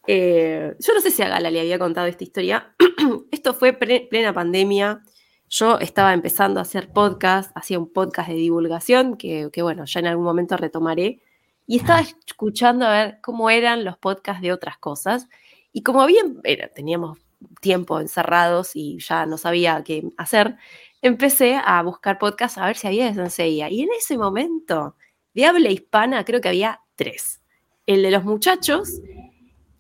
Eh, 0.07 0.73
yo 0.79 0.95
no 0.95 1.01
sé 1.01 1.11
si 1.11 1.21
a 1.23 1.29
Gala 1.29 1.51
le 1.51 1.59
había 1.59 1.81
contado 1.81 2.07
esta 2.07 2.23
historia. 2.23 2.75
Esto 3.33 3.55
fue 3.55 3.73
pre- 3.73 4.07
plena 4.09 4.33
pandemia. 4.33 5.01
Yo 5.49 5.81
estaba 5.81 6.13
empezando 6.15 6.61
a 6.61 6.63
hacer 6.63 6.93
podcast, 6.93 7.51
hacía 7.57 7.79
un 7.81 7.93
podcast 7.93 8.29
de 8.29 8.37
divulgación 8.37 9.17
que, 9.17 9.49
que, 9.53 9.63
bueno, 9.63 9.85
ya 9.85 9.99
en 10.01 10.07
algún 10.07 10.25
momento 10.25 10.57
retomaré. 10.57 11.21
Y 11.67 11.79
estaba 11.79 12.01
escuchando 12.01 12.87
a 12.87 12.93
ver 12.93 13.19
cómo 13.23 13.51
eran 13.51 13.85
los 13.85 13.99
podcasts 13.99 14.43
de 14.43 14.53
otras 14.53 14.79
cosas. 14.79 15.29
Y 15.73 15.83
como 15.83 16.07
bien 16.07 16.41
era, 16.45 16.69
teníamos 16.69 17.19
tiempo 17.61 18.01
encerrados 18.01 18.75
y 18.75 18.99
ya 18.99 19.27
no 19.27 19.39
sabía 19.39 19.83
qué 19.85 20.09
hacer, 20.17 20.57
empecé 21.03 21.61
a 21.63 21.83
buscar 21.83 22.19
podcasts 22.19 22.59
a 22.59 22.67
ver 22.67 22.77
si 22.77 22.87
había 22.87 23.07
de 23.07 23.15
Senseiya. 23.15 23.69
Y 23.71 23.83
en 23.83 23.89
ese 23.99 24.17
momento, 24.17 24.97
de 25.35 25.47
habla 25.47 25.71
hispana, 25.71 26.25
creo 26.25 26.41
que 26.41 26.49
había 26.49 26.81
tres. 26.95 27.43
El 27.87 28.03
de 28.03 28.11
los 28.11 28.25
muchachos 28.25 29.01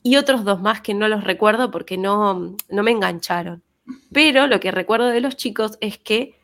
y 0.02 0.16
otros 0.16 0.44
dos 0.44 0.60
más 0.60 0.80
que 0.80 0.94
no 0.94 1.08
los 1.08 1.24
recuerdo 1.24 1.70
porque 1.70 1.98
no, 1.98 2.56
no 2.68 2.82
me 2.82 2.90
engancharon. 2.90 3.62
Pero 4.12 4.46
lo 4.46 4.60
que 4.60 4.70
recuerdo 4.70 5.06
de 5.06 5.20
los 5.20 5.36
chicos 5.36 5.78
es 5.80 5.98
que, 5.98 6.35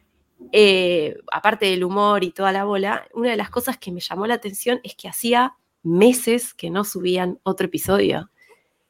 eh, 0.52 1.16
aparte 1.32 1.66
del 1.66 1.84
humor 1.84 2.24
y 2.24 2.30
toda 2.32 2.52
la 2.52 2.64
bola, 2.64 3.06
una 3.14 3.30
de 3.30 3.36
las 3.36 3.50
cosas 3.50 3.78
que 3.78 3.92
me 3.92 4.00
llamó 4.00 4.26
la 4.26 4.34
atención 4.34 4.80
es 4.82 4.94
que 4.94 5.08
hacía 5.08 5.54
meses 5.82 6.54
que 6.54 6.70
no 6.70 6.84
subían 6.84 7.38
otro 7.42 7.66
episodio. 7.66 8.30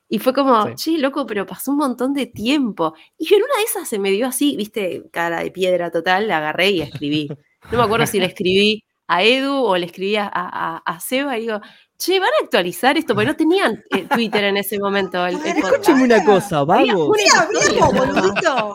Y 0.08 0.18
fue 0.18 0.34
como, 0.34 0.66
Sí. 0.68 0.74
che, 0.76 0.98
loco, 0.98 1.26
pero 1.26 1.46
pasó 1.46 1.70
un 1.70 1.78
montón 1.78 2.12
de 2.12 2.26
tiempo. 2.26 2.94
Y 3.18 3.32
en 3.34 3.42
una 3.42 3.56
de 3.56 3.62
esas 3.64 3.88
se 3.88 3.98
me 3.98 4.10
dio 4.10 4.26
así, 4.26 4.56
viste, 4.56 5.04
cara 5.10 5.40
de 5.42 5.50
piedra 5.50 5.90
total, 5.90 6.28
la 6.28 6.38
agarré 6.38 6.70
y 6.70 6.82
escribí. 6.82 7.28
No 7.70 7.78
me 7.78 7.84
acuerdo 7.84 8.06
si 8.06 8.18
le 8.20 8.26
escribí 8.26 8.84
a 9.06 9.22
Edu 9.22 9.54
o 9.64 9.76
le 9.76 9.86
escribí 9.86 10.16
a, 10.16 10.30
a- 10.32 10.78
a 10.84 11.00
Seba 11.00 11.38
y 11.38 11.42
digo, 11.42 11.60
che, 12.04 12.18
¿van 12.20 12.28
a 12.40 12.44
actualizar 12.44 12.96
esto? 12.98 13.14
Porque 13.14 13.26
no 13.26 13.36
tenían 13.36 13.82
eh, 13.90 14.06
Twitter 14.12 14.44
en 14.44 14.56
ese 14.56 14.78
momento. 14.78 15.24
El, 15.26 15.36
el. 15.44 15.58
Escúchame 15.58 16.04
una 16.04 16.24
cosa, 16.24 16.64
vagos. 16.64 17.16
Mira, 17.16 17.48
viejo, 17.50 17.92
boludito. 17.92 18.74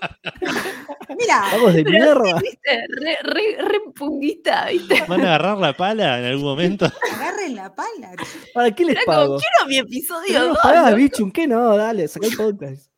Mira, 1.17 1.41
Vagos 1.51 1.73
de 1.73 1.83
mierda. 1.83 2.39
viste, 2.41 2.85
re, 2.99 3.17
re, 3.23 3.57
re 3.59 3.79
punguita, 3.95 4.67
viste. 4.71 5.03
¿Van 5.07 5.21
a 5.21 5.35
agarrar 5.35 5.57
la 5.57 5.73
pala 5.75 6.19
en 6.19 6.25
algún 6.25 6.43
momento? 6.45 6.85
agarren 7.13 7.55
la 7.55 7.73
pala. 7.73 8.11
¿Para 8.53 8.71
qué 8.71 8.85
les 8.85 8.95
Era 8.95 9.05
como, 9.05 9.17
pago? 9.17 9.37
quiero 9.37 9.67
mi 9.69 9.77
episodio 9.77 10.39
no 10.39 10.47
2. 10.49 10.57
pagás, 10.61 10.95
Bichun, 10.95 11.31
¿qué 11.31 11.47
no? 11.47 11.75
Dale, 11.77 12.07
saca 12.07 12.27
el 12.27 12.35
podcast. 12.35 12.91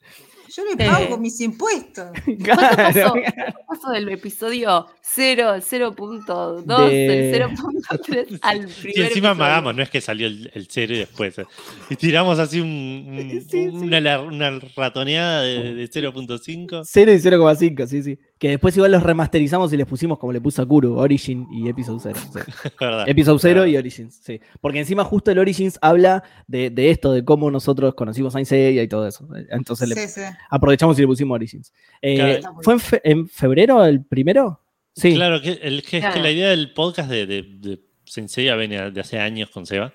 Yo 0.59 0.65
le 0.77 0.85
pago 0.85 1.15
Eh. 1.15 1.17
mis 1.19 1.39
impuestos. 1.41 2.07
¿Cuánto 2.45 2.75
pasó? 2.75 2.91
Claro. 2.93 3.13
¿Cuánto 3.35 3.59
pasó 3.67 3.89
del 3.91 4.09
episodio 4.09 4.87
0, 5.01 5.53
el 5.55 5.61
0.2, 5.61 6.63
De- 6.89 7.31
el 7.37 7.51
0.3 7.55 8.39
al 8.41 8.59
primer 8.67 8.97
Y 8.97 9.01
encima 9.01 9.05
episodio? 9.05 9.29
amagamos, 9.29 9.75
no 9.75 9.83
es 9.83 9.89
que 9.89 10.01
salió 10.01 10.27
el, 10.27 10.51
el 10.53 10.67
cero 10.69 10.93
y 10.93 10.97
después. 10.99 11.39
eh. 11.39 11.45
Y 11.89 11.95
tiramos 11.95 12.37
así 12.39 12.59
un- 12.59 12.67
un- 13.09 13.29
Sí, 13.41 13.41
sí. 13.49 13.67
Una, 13.67 14.19
una 14.21 14.59
ratoneada 14.75 15.41
de, 15.43 15.73
de 15.75 15.89
0.5. 15.89 16.81
0 16.85 17.11
y 17.11 17.15
0,5, 17.15 17.87
sí, 17.87 18.03
sí. 18.03 18.19
Que 18.39 18.47
después 18.51 18.75
igual 18.77 18.93
los 18.93 19.03
remasterizamos 19.03 19.71
y 19.73 19.77
les 19.77 19.85
pusimos 19.85 20.17
como 20.17 20.31
le 20.31 20.39
puso 20.39 20.61
a 20.61 20.65
Kuro, 20.65 20.95
Origin 20.95 21.45
y 21.51 21.67
Episode 21.67 21.99
0. 22.01 22.19
sí. 22.33 22.39
Episode 23.07 23.37
0 23.41 23.67
y. 23.67 23.75
Origins, 23.77 24.15
sí. 24.23 24.39
Porque 24.61 24.79
encima 24.79 25.03
justo 25.03 25.29
el 25.29 25.39
Origins 25.39 25.77
habla 25.81 26.23
de, 26.47 26.69
de 26.69 26.89
esto, 26.89 27.11
de 27.11 27.25
cómo 27.25 27.51
nosotros 27.51 27.93
conocimos 27.95 28.35
a 28.37 28.45
Seiya 28.45 28.81
y 28.81 28.87
todo 28.87 29.05
eso. 29.07 29.27
Entonces 29.49 29.89
le 29.89 29.95
Sí, 29.95 30.07
sí. 30.07 30.21
aprovechamos 30.49 30.97
y 30.97 31.01
le 31.01 31.07
pusimos 31.07 31.35
Origins. 31.35 31.73
Eh, 32.01 32.39
Claro. 32.39 32.57
¿Fue 32.61 32.73
en, 32.75 32.79
fe- 32.79 33.01
en 33.03 33.27
febrero 33.27 33.83
el 33.85 34.05
primero? 34.05 34.61
Sí. 34.95 35.13
Claro, 35.15 35.41
que, 35.41 35.59
el, 35.61 35.83
que 35.83 35.97
es 35.97 36.05
que 36.05 36.19
la 36.21 36.31
idea 36.31 36.49
del 36.49 36.73
podcast 36.73 37.09
de, 37.09 37.25
de, 37.25 37.43
de 37.43 37.79
Senseiya 38.05 38.55
viene 38.55 38.89
de 38.91 39.01
hace 39.01 39.19
años 39.19 39.49
con 39.49 39.65
Seba. 39.65 39.93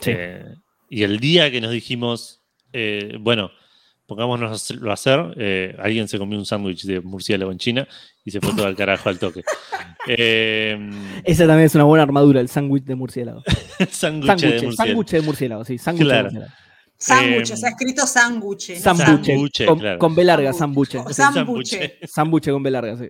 Sí. 0.00 0.12
Eh, 0.14 0.44
y 0.88 1.02
el 1.02 1.18
día 1.18 1.50
que 1.50 1.60
nos 1.60 1.72
dijimos, 1.72 2.40
eh, 2.72 3.16
bueno, 3.20 3.50
pongámonos 4.10 4.50
a 4.72 4.92
hacer, 4.92 5.34
eh, 5.36 5.76
alguien 5.78 6.08
se 6.08 6.18
comió 6.18 6.36
un 6.36 6.44
sándwich 6.44 6.82
de 6.84 7.00
murciélago 7.00 7.52
en 7.52 7.58
China 7.58 7.86
y 8.24 8.32
se 8.32 8.40
fue 8.40 8.52
todo 8.54 8.66
al 8.66 8.74
carajo 8.76 9.08
al 9.08 9.18
toque. 9.18 9.42
Eh, 10.08 10.78
Esa 11.24 11.46
también 11.46 11.66
es 11.66 11.74
una 11.74 11.84
buena 11.84 12.02
armadura, 12.02 12.40
el 12.40 12.48
sándwich 12.48 12.84
de 12.84 12.94
murciélago. 12.94 13.42
sándwich 13.90 13.90
de 13.90 13.92
Sándwich, 13.92 14.62
murciélago. 14.64 14.72
sándwich 14.72 15.10
de 15.10 15.20
murciélago, 15.20 15.64
sí. 15.64 15.78
Sándwich 15.78 16.06
Claro. 16.06 16.28
de 16.28 16.34
murciélago. 16.34 16.54
Sándwich, 16.96 17.50
Eh, 17.50 17.56
se 17.56 17.66
ha 17.66 17.70
escrito 17.70 18.06
sándwich. 18.06 18.70
¿no? 18.70 18.76
Sándwich. 18.80 19.26
Sándwich, 19.26 19.66
Con, 19.66 19.78
claro. 19.78 19.98
con 19.98 20.14
B 20.14 20.24
larga, 20.24 20.52
Sándwich. 20.54 20.96
sándwich. 21.12 21.76
Sándwich 22.08 22.50
con 22.50 22.62
B 22.62 22.70
larga, 22.70 22.96
sí. 22.96 23.08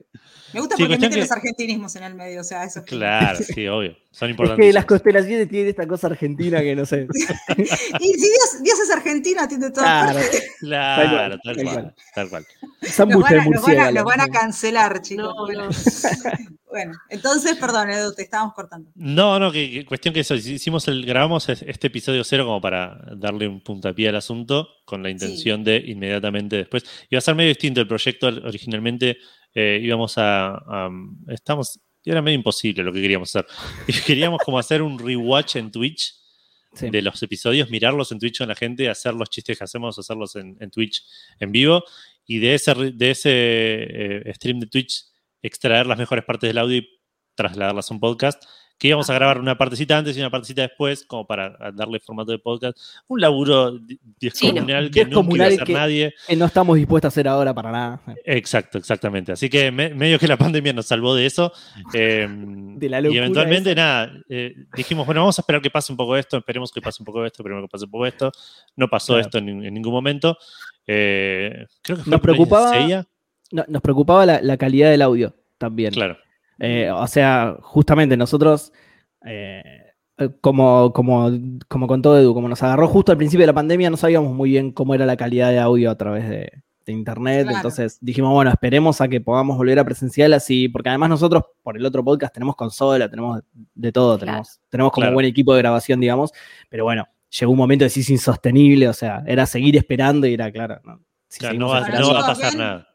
Me 0.52 0.60
gusta 0.60 0.76
Sí, 0.76 0.82
porque 0.82 0.96
meten 0.96 1.10
que- 1.10 1.20
los 1.20 1.30
argentinismos 1.30 1.94
en 1.96 2.02
el 2.02 2.14
medio, 2.16 2.40
o 2.40 2.44
sea, 2.44 2.64
eso 2.64 2.80
es 2.80 2.84
Claro, 2.86 3.38
sí, 3.40 3.68
obvio. 3.68 3.96
Son 4.12 4.28
Es 4.28 4.32
importantes. 4.32 4.66
que 4.66 4.72
las 4.72 4.84
constelaciones 4.86 5.48
tienen 5.48 5.68
esta 5.68 5.86
cosa 5.86 6.08
argentina 6.08 6.60
que 6.60 6.74
no 6.74 6.84
sé. 6.84 7.06
Y 8.00 8.04
si 8.14 8.20
Dios, 8.20 8.62
Dios 8.62 8.80
es 8.80 8.90
argentino, 8.90 9.40
atiende 9.40 9.70
todas 9.70 9.88
Claro. 10.04 10.18
partes. 10.18 10.46
Claro, 10.60 11.38
Tal 11.42 11.54
tal 11.54 11.64
cual, 11.64 11.94
tal 12.14 12.28
cual. 12.28 12.46
Tal 12.82 12.90
Sándwich 12.90 13.22
van, 13.62 13.96
a, 13.96 14.02
van 14.02 14.20
van 14.20 14.30
cancelar, 14.30 15.00
chicos. 15.00 15.24
No, 15.36 15.46
bueno. 15.46 15.66
no. 15.66 15.70
Bueno, 16.70 16.92
entonces, 17.08 17.56
perdón, 17.56 17.90
Edu, 17.90 18.14
te 18.14 18.22
estábamos 18.22 18.54
cortando. 18.54 18.92
No, 18.94 19.40
no, 19.40 19.50
que, 19.50 19.68
que 19.72 19.84
cuestión 19.84 20.14
que 20.14 20.20
eso, 20.20 20.36
hicimos 20.36 20.86
el, 20.86 21.04
grabamos 21.04 21.48
es- 21.48 21.62
este 21.62 21.88
episodio 21.88 22.22
cero 22.22 22.44
como 22.46 22.60
para 22.60 22.96
darle 23.16 23.48
un 23.48 23.60
puntapié 23.60 24.08
al 24.08 24.14
asunto, 24.14 24.68
con 24.84 25.02
la 25.02 25.10
intención 25.10 25.64
de 25.64 25.82
inmediatamente 25.84 26.54
después. 26.54 26.84
Iba 27.10 27.18
a 27.18 27.22
ser 27.22 27.34
medio 27.34 27.48
distinto 27.48 27.80
el 27.80 27.88
proyecto 27.88 28.28
originalmente, 28.28 29.16
eh, 29.52 29.80
íbamos 29.82 30.16
a, 30.18 30.50
a- 30.58 30.90
estamos, 31.26 31.80
era 32.04 32.22
medio 32.22 32.36
imposible 32.36 32.82
lo 32.82 32.92
que 32.92 33.00
queríamos 33.02 33.34
hacer. 33.34 33.46
Y 33.86 33.92
queríamos 34.06 34.40
como 34.44 34.58
hacer 34.58 34.82
un 34.82 34.98
rewatch 34.98 35.56
en 35.56 35.70
Twitch 35.70 36.14
Sí. 36.72 36.88
de 36.88 37.02
los 37.02 37.20
episodios, 37.20 37.68
mirarlos 37.68 38.12
en 38.12 38.20
Twitch 38.20 38.38
con 38.38 38.46
la 38.46 38.54
gente, 38.54 38.88
hacer 38.88 39.12
los 39.12 39.28
chistes 39.28 39.58
que 39.58 39.64
hacemos, 39.64 39.98
hacerlos 39.98 40.36
en, 40.36 40.56
en 40.60 40.70
Twitch 40.70 41.02
en 41.40 41.50
vivo, 41.50 41.82
y 42.24 42.38
de 42.38 42.54
ese, 42.54 42.72
de 42.92 43.10
ese 43.10 43.30
eh, 43.32 44.32
stream 44.34 44.60
de 44.60 44.68
Twitch 44.68 45.02
extraer 45.42 45.88
las 45.88 45.98
mejores 45.98 46.24
partes 46.24 46.48
del 46.48 46.58
audio 46.58 46.76
y 46.76 46.88
trasladarlas 47.34 47.90
a 47.90 47.94
un 47.94 47.98
podcast 47.98 48.44
que 48.80 48.88
íbamos 48.88 49.10
a 49.10 49.14
grabar 49.14 49.38
una 49.38 49.58
partecita 49.58 49.98
antes 49.98 50.16
y 50.16 50.20
una 50.20 50.30
partecita 50.30 50.62
después, 50.62 51.04
como 51.04 51.26
para 51.26 51.50
darle 51.74 52.00
formato 52.00 52.32
de 52.32 52.38
podcast. 52.38 52.78
Un 53.08 53.20
laburo 53.20 53.78
descomunal 54.18 54.90
que 54.90 55.04
nunca 55.04 55.34
iba 55.36 55.44
a 55.44 55.48
hacer 55.48 55.64
que- 55.64 55.72
nadie. 55.74 56.14
No 56.36 56.46
estamos 56.46 56.76
dispuestos 56.78 57.06
a 57.06 57.08
hacer 57.08 57.28
ahora 57.28 57.52
para 57.52 57.70
nada. 57.70 58.00
Exacto, 58.24 58.78
exactamente. 58.78 59.32
Así 59.32 59.50
que 59.50 59.70
me- 59.70 59.90
medio 59.94 60.18
que 60.18 60.26
la 60.26 60.38
pandemia 60.38 60.72
nos 60.72 60.86
salvó 60.86 61.14
de 61.14 61.26
eso. 61.26 61.52
eh, 61.94 62.26
De 62.30 62.88
la 62.88 63.00
y 63.00 63.02
locura 63.02 63.18
eventualmente, 63.20 63.74
nada, 63.74 64.10
eh, 64.30 64.54
dijimos, 64.74 65.04
bueno, 65.04 65.20
vamos 65.20 65.38
a 65.38 65.42
esperar 65.42 65.60
que 65.60 65.70
pase 65.70 65.92
un 65.92 65.98
poco 65.98 66.16
esto, 66.16 66.38
esperemos 66.38 66.72
que 66.72 66.80
pase 66.80 67.02
un 67.02 67.04
poco 67.04 67.22
esto, 67.26 67.42
esperemos 67.42 67.64
que 67.64 67.68
pase 67.70 67.84
un 67.84 67.90
poco 67.90 68.06
esto. 68.06 68.32
No 68.76 68.88
pasó 68.88 69.12
Claro. 69.12 69.20
esto 69.20 69.38
en, 69.38 69.48
en 69.62 69.74
ningún 69.74 69.92
momento. 69.92 70.38
Eh, 70.86 71.66
creo 71.82 71.98
que 71.98 72.04
fue 72.04 72.10
Nos 72.10 72.20
preocupaba-. 72.22 73.06
No, 73.52 73.64
nos 73.68 73.82
preocupaba 73.82 74.24
la, 74.24 74.40
la 74.40 74.56
calidad 74.56 74.90
del 74.90 75.02
audio 75.02 75.34
también. 75.58 75.92
Claro. 75.92 76.16
Eh, 76.60 76.90
o 76.90 77.06
sea, 77.06 77.56
justamente 77.62 78.16
nosotros, 78.16 78.72
eh, 79.24 79.62
como, 80.40 80.92
como, 80.92 81.30
como 81.68 81.86
con 81.86 82.02
todo 82.02 82.18
Edu, 82.18 82.34
como 82.34 82.48
nos 82.48 82.62
agarró 82.62 82.86
justo 82.86 83.10
al 83.12 83.18
principio 83.18 83.42
de 83.42 83.46
la 83.48 83.54
pandemia, 83.54 83.90
no 83.90 83.96
sabíamos 83.96 84.32
muy 84.34 84.50
bien 84.50 84.70
cómo 84.70 84.94
era 84.94 85.06
la 85.06 85.16
calidad 85.16 85.50
de 85.50 85.58
audio 85.58 85.90
a 85.90 85.96
través 85.96 86.28
de, 86.28 86.52
de 86.84 86.92
internet. 86.92 87.44
Claro. 87.44 87.56
Entonces 87.56 87.98
dijimos, 88.02 88.32
bueno, 88.32 88.50
esperemos 88.50 89.00
a 89.00 89.08
que 89.08 89.20
podamos 89.22 89.56
volver 89.56 89.78
a 89.78 89.84
presencial 89.84 90.32
así, 90.34 90.68
porque 90.68 90.90
además 90.90 91.08
nosotros, 91.08 91.44
por 91.62 91.76
el 91.78 91.86
otro 91.86 92.04
podcast, 92.04 92.34
tenemos 92.34 92.56
consola, 92.56 93.08
tenemos 93.08 93.40
de 93.74 93.92
todo, 93.92 94.18
Claro. 94.18 94.26
tenemos, 94.26 94.60
tenemos 94.68 94.92
como 94.92 95.04
Claro. 95.04 95.14
buen 95.14 95.26
equipo 95.26 95.54
de 95.54 95.60
grabación, 95.62 96.00
digamos, 96.00 96.30
pero 96.68 96.84
bueno, 96.84 97.06
llegó 97.38 97.52
un 97.52 97.58
momento 97.58 97.84
de 97.84 97.90
sí 97.90 98.04
insostenible, 98.12 98.88
o 98.88 98.92
sea, 98.92 99.22
era 99.26 99.46
seguir 99.46 99.76
esperando 99.76 100.26
y 100.26 100.34
era 100.34 100.50
claro. 100.52 100.80
¿no? 100.84 101.00
Si 101.28 101.44
no, 101.56 101.68
va, 101.68 101.88
no 101.88 102.12
va 102.12 102.20
a 102.20 102.26
pasar 102.26 102.54
nada. 102.56 102.86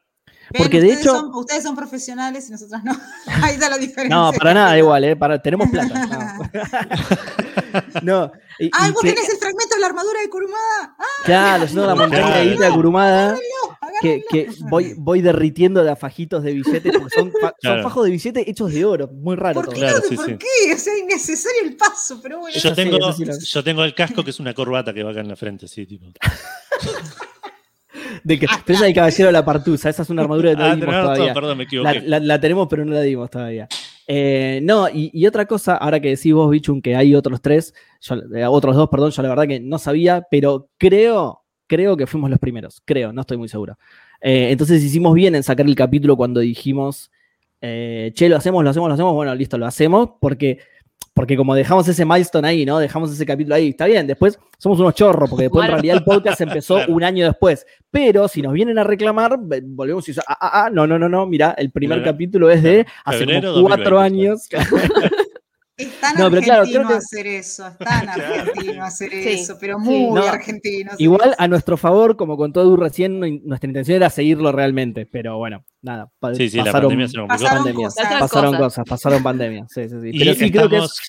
Ven, 0.51 0.61
Porque 0.61 0.79
de 0.79 0.87
ustedes 0.89 1.01
hecho- 1.05 1.15
son- 1.17 1.35
ustedes 1.35 1.63
son 1.63 1.75
profesionales 1.75 2.47
y 2.49 2.51
nosotros 2.51 2.81
no. 2.83 2.91
Ahí 3.43 3.53
está 3.55 3.69
la 3.69 3.77
diferencia. 3.77 4.15
No, 4.15 4.31
para 4.33 4.53
nada 4.53 4.77
igual, 4.77 5.03
¿eh? 5.03 5.15
Para, 5.15 5.41
tenemos 5.41 5.69
plata. 5.69 6.05
No. 6.05 6.49
No, 8.03 8.31
y- 8.57 8.69
¡Ay, 8.73 8.89
y 8.89 8.93
vos 8.93 9.01
que- 9.01 9.11
tenés 9.11 9.29
el 9.29 9.37
fragmento 9.37 9.75
de 9.75 9.81
la 9.81 9.87
armadura 9.87 10.21
de 10.21 10.29
Kurumada! 10.29 10.95
¡Ah, 10.97 11.03
Claro, 11.25 11.65
yo 11.65 11.73
tengo 11.73 11.87
la 11.87 11.95
montaña 11.95 12.37
de 12.37 12.69
curumada 12.73 13.23
agárrenlo! 13.31 13.77
que, 14.01 14.23
que 14.29 14.49
voy, 14.69 14.93
voy 14.97 15.21
derritiendo 15.21 15.83
de 15.83 15.91
a 15.91 15.95
fajitos 15.97 16.41
de 16.43 16.53
billetes 16.53 16.93
porque 16.97 17.13
son, 17.15 17.33
fa- 17.41 17.53
son 17.61 17.83
fajos 17.83 18.05
de 18.05 18.11
billetes 18.11 18.47
hechos 18.47 18.71
de 18.71 18.85
oro. 18.85 19.09
Muy 19.11 19.35
raro 19.35 19.55
¿Por 19.55 19.65
todo. 19.65 19.73
qué? 19.73 19.79
Claro, 19.81 19.97
no? 19.97 20.03
sí, 20.07 20.15
¿Por 20.15 20.25
sí. 20.25 20.37
qué? 20.37 20.73
O 20.73 20.77
sea, 20.77 20.97
innecesario 20.97 21.61
el 21.65 21.75
paso, 21.75 22.19
pero 22.21 22.39
bueno. 22.39 22.57
Yo 22.57 22.73
tengo, 22.73 22.97
eso 22.97 23.13
sí 23.13 23.25
lo- 23.25 23.37
yo 23.37 23.63
tengo 23.63 23.83
el 23.83 23.93
casco 23.93 24.23
que 24.23 24.29
es 24.29 24.39
una 24.39 24.53
corbata 24.53 24.93
que 24.93 25.03
va 25.03 25.11
acá 25.11 25.19
en 25.19 25.27
la 25.27 25.35
frente, 25.35 25.67
sí, 25.67 25.85
tipo. 25.85 26.05
De 28.23 28.39
que, 28.39 28.47
pero 28.65 28.75
esa 28.77 28.85
es 28.85 28.89
el 28.89 28.95
caballero 28.95 29.27
de 29.27 29.33
la 29.33 29.45
partusa, 29.45 29.89
esa 29.89 30.01
es 30.03 30.09
una 30.09 30.21
armadura 30.23 30.51
que 30.51 30.57
no 30.57 30.63
Ah, 30.63 30.75
dimos 30.75 30.95
todavía. 30.95 31.33
perdón, 31.33 31.57
me 31.57 31.63
La, 31.63 31.67
equivoqué. 31.67 32.01
la- 32.05 32.19
la 32.19 32.39
tenemos, 32.39 32.67
pero 32.69 32.85
no 32.85 32.93
la 32.93 33.01
dimos 33.01 33.29
todavía. 33.29 33.67
Eh, 34.07 34.59
no, 34.63 34.87
y, 34.89 35.09
y 35.13 35.25
otra 35.25 35.45
cosa, 35.45 35.75
ahora 35.77 35.99
que 35.99 36.09
decís 36.09 36.33
vos, 36.33 36.49
Bichun, 36.51 36.81
que 36.81 36.95
hay 36.95 37.15
otros 37.15 37.41
tres, 37.41 37.73
yo- 38.01 38.15
eh, 38.35 38.45
otros 38.45 38.75
dos, 38.75 38.89
perdón, 38.89 39.11
yo 39.11 39.21
la 39.23 39.29
verdad 39.29 39.47
que 39.47 39.59
no 39.59 39.77
sabía, 39.79 40.25
pero 40.29 40.69
creo, 40.77 41.41
creo 41.67 41.97
que 41.97 42.05
fuimos 42.07 42.29
los 42.29 42.39
primeros, 42.39 42.81
creo, 42.85 43.11
no 43.13 43.21
estoy 43.21 43.37
muy 43.37 43.47
seguro. 43.49 43.77
Eh, 44.21 44.49
entonces 44.51 44.83
hicimos 44.83 45.13
bien 45.15 45.35
en 45.35 45.43
sacar 45.43 45.65
el 45.65 45.75
capítulo 45.75 46.15
cuando 46.15 46.39
dijimos, 46.39 47.11
che, 47.61 48.29
lo 48.29 48.37
hacemos, 48.37 48.63
lo 48.63 48.69
hacemos, 48.69 48.89
lo 48.89 48.93
hacemos, 48.93 49.13
bueno, 49.13 49.33
listo, 49.33 49.57
lo 49.57 49.65
hacemos, 49.65 50.09
porque, 50.19 50.59
porque 51.15 51.35
como 51.37 51.55
dejamos 51.55 51.87
ese 51.87 52.05
milestone 52.05 52.47
ahí, 52.47 52.65
¿no? 52.65 52.77
Dejamos 52.77 53.11
ese 53.11 53.25
capítulo 53.25 53.55
ahí, 53.55 53.69
está 53.69 53.85
bien, 53.85 54.05
después 54.05 54.37
somos 54.59 54.79
unos 54.79 54.93
chorros, 54.93 55.29
porque 55.29 55.43
después 55.43 55.65
en 55.65 55.71
realidad 55.71 55.97
el 55.97 56.03
podcast 56.03 56.41
empezó 56.41 56.75
Claro. 56.75 56.93
un 56.93 57.03
año 57.03 57.25
después, 57.25 57.65
pero 57.89 58.27
si 58.27 58.41
nos 58.41 58.51
vienen 58.53 58.77
a 58.77 58.83
reclamar, 58.83 59.37
ve- 59.41 59.61
volvemos 59.65 60.07
y 60.09 60.11
ah, 60.19 60.23
ah, 60.27 60.65
ah, 60.65 60.69
no, 60.69 60.85
no, 60.85 60.99
no, 60.99 61.07
no, 61.09 61.25
mira, 61.25 61.55
el 61.57 61.71
primer 61.71 61.99
Claro. 61.99 62.11
capítulo 62.11 62.51
es 62.51 62.61
de 62.61 62.85
hace 63.05 63.19
Febrero 63.19 63.53
como 63.53 63.65
cuatro 63.67 63.95
2020, 63.97 64.27
años. 64.27 64.49
Es 65.77 65.99
tan 65.99 66.17
No, 66.17 66.29
pero 66.29 66.41
claro, 66.41 66.61
argentino 66.61 66.85
creo 66.85 66.97
que- 66.97 67.03
hacer 67.03 67.27
eso, 67.27 67.67
es 67.67 67.77
tan 67.77 68.07
argentino 68.69 68.85
hacer 68.85 69.09
Sí. 69.11 69.29
eso, 69.29 69.57
pero 69.59 69.77
muy 69.77 70.03
No, 70.09 70.23
argentino. 70.23 70.91
hacer 70.91 71.01
Igual 71.01 71.29
eso. 71.31 71.35
a 71.37 71.47
nuestro 71.49 71.75
favor, 71.77 72.15
como 72.15 72.37
contó 72.37 72.61
Edu 72.61 72.77
recién, 72.77 73.19
no- 73.19 73.27
nuestra 73.43 73.67
intención 73.67 73.97
era 73.97 74.09
seguirlo 74.09 74.51
realmente, 74.53 75.05
pero 75.05 75.37
bueno, 75.37 75.65
nada, 75.81 76.09
pa- 76.19 76.33
Sí, 76.33 76.49
sí, 76.49 76.57
la 76.57 76.65
pasaron, 76.65 76.83
pandemia 76.89 77.07
se 77.09 77.17
nos 77.17 77.27
complicó. 77.27 77.43
Pasaron 77.49 77.73
cosas. 77.73 78.19
Pasaron 78.19 78.55
cosas. 78.57 78.85
pasaron 78.87 79.23
pandemias, 79.23 79.67
sí, 79.73 79.89
sí, 79.89 79.95
sí. 80.01 80.09
Y 80.13 80.19
Pero 80.19 80.33
sí 80.33 80.51
creo 80.51 80.69
que 80.69 80.77
es, 80.77 80.99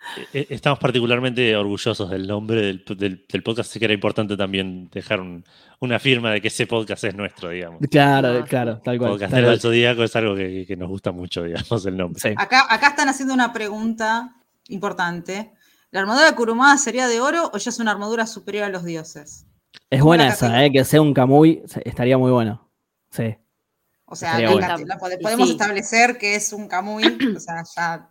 estamos, 0.00 0.28
eh, 0.34 0.46
estamos 0.50 0.78
particularmente 0.78 1.54
orgullosos 1.56 2.10
del 2.10 2.26
nombre 2.26 2.60
del, 2.62 2.84
del- 2.96 3.24
del 3.30 3.42
podcast, 3.42 3.70
así 3.70 3.78
que 3.78 3.84
era 3.86 3.94
importante 3.94 4.36
también 4.36 4.88
dejar 4.90 5.20
un- 5.20 5.44
una 5.80 5.98
firma 5.98 6.30
de 6.32 6.40
que 6.40 6.48
ese 6.48 6.66
podcast 6.66 7.04
es 7.04 7.14
nuestro, 7.14 7.50
digamos. 7.50 7.80
claro, 7.90 8.40
Ah, 8.42 8.44
claro, 8.46 8.80
tal 8.84 8.98
cual. 8.98 9.18
Cual. 9.18 9.30
del 9.30 9.60
Zodíaco 9.60 10.02
es 10.04 10.14
algo 10.16 10.34
que, 10.34 10.64
que 10.66 10.76
nos 10.76 10.88
gusta 10.88 11.12
mucho, 11.12 11.42
digamos, 11.44 11.84
el 11.86 11.96
nombre. 11.96 12.20
Sí. 12.20 12.34
Acá, 12.36 12.66
acá 12.68 12.88
están 12.88 13.08
haciendo 13.08 13.34
una 13.34 13.52
pregunta 13.52 14.36
importante. 14.68 15.52
¿La 15.90 16.00
armadura 16.00 16.26
de 16.26 16.34
Kurumada 16.36 16.76
sería 16.78 17.08
de 17.08 17.20
oro 17.20 17.50
o 17.52 17.58
ya 17.58 17.70
es 17.70 17.78
una 17.80 17.90
armadura 17.90 18.26
superior 18.26 18.64
a 18.64 18.68
los 18.68 18.84
dioses? 18.84 19.46
Es 19.88 20.02
buena 20.02 20.28
esa, 20.28 20.64
eh, 20.64 20.70
que 20.70 20.84
sea 20.84 21.00
un 21.02 21.12
Kamui, 21.14 21.62
estaría 21.84 22.16
muy 22.16 22.30
bueno. 22.30 22.68
Sí. 23.10 23.34
O 24.04 24.14
sea, 24.16 24.30
Estaría 24.38 24.46
la- 24.48 24.52
bueno. 24.52 24.68
la- 24.86 24.94
la 24.94 24.98
pode- 25.00 25.16
Y 25.18 25.22
podemos 25.22 25.46
sí. 25.48 25.52
establecer 25.52 26.18
que 26.18 26.34
es 26.36 26.52
un 26.52 26.68
Kamui, 26.68 27.04
o 27.36 27.40
sea, 27.40 27.62
ya. 27.76 28.08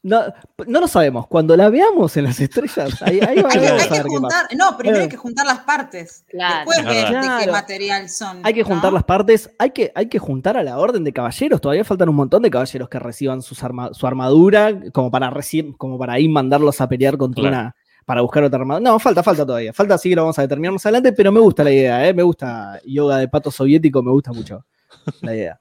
No, 0.00 0.22
no 0.66 0.80
lo 0.80 0.86
sabemos. 0.86 1.26
Cuando 1.26 1.56
la 1.56 1.68
veamos 1.70 2.16
en 2.16 2.24
las 2.24 2.38
estrellas, 2.38 3.02
ahí, 3.02 3.18
ahí 3.20 3.28
Hay 3.30 3.34
que, 3.36 3.42
vamos 3.42 3.56
hay 3.56 3.98
a 3.98 4.02
que 4.02 4.08
juntar, 4.08 4.46
no, 4.56 4.76
primero 4.78 5.02
hay 5.02 5.08
que 5.08 5.16
juntar 5.16 5.44
las 5.46 5.58
partes. 5.60 6.24
Claro. 6.28 6.70
Después 6.70 6.86
de 6.86 7.44
qué 7.44 7.50
material 7.50 8.08
son. 8.08 8.40
Hay 8.44 8.54
que 8.54 8.60
¿no? 8.62 8.66
juntar 8.68 8.92
las 8.92 9.02
partes, 9.04 9.50
hay 9.58 9.70
que, 9.70 9.90
hay 9.94 10.08
que 10.08 10.18
juntar 10.20 10.56
a 10.56 10.62
la 10.62 10.78
orden 10.78 11.02
de 11.02 11.12
caballeros. 11.12 11.60
Todavía 11.60 11.84
faltan 11.84 12.08
un 12.08 12.14
montón 12.16 12.42
de 12.42 12.50
caballeros 12.50 12.88
que 12.88 12.98
reciban 13.00 13.42
sus 13.42 13.62
arma- 13.64 13.92
su 13.92 14.06
armadura, 14.06 14.72
como 14.92 15.10
para 15.10 15.30
reci- 15.30 15.76
como 15.76 15.98
para 15.98 16.12
ahí 16.14 16.28
mandarlos 16.28 16.80
a 16.80 16.88
pelear 16.88 17.16
contra 17.18 17.42
Claro. 17.42 17.56
una. 17.56 17.76
para 18.06 18.22
buscar 18.22 18.42
otra 18.44 18.60
armadura. 18.60 18.90
No, 18.90 18.98
falta, 18.98 19.22
falta 19.22 19.44
todavía. 19.44 19.72
Falta, 19.74 19.94
así 19.96 20.08
que 20.08 20.16
lo 20.16 20.22
vamos 20.22 20.38
a 20.38 20.42
determinar 20.42 20.72
más 20.72 20.86
adelante, 20.86 21.12
pero 21.12 21.30
me 21.30 21.40
gusta 21.40 21.62
la 21.62 21.70
idea, 21.72 22.08
¿eh? 22.08 22.14
Me 22.14 22.22
gusta 22.22 22.80
yoga 22.86 23.18
de 23.18 23.28
pato 23.28 23.50
soviético, 23.50 24.02
me 24.02 24.10
gusta 24.12 24.32
mucho 24.32 24.64
la 25.20 25.34
idea. 25.34 25.60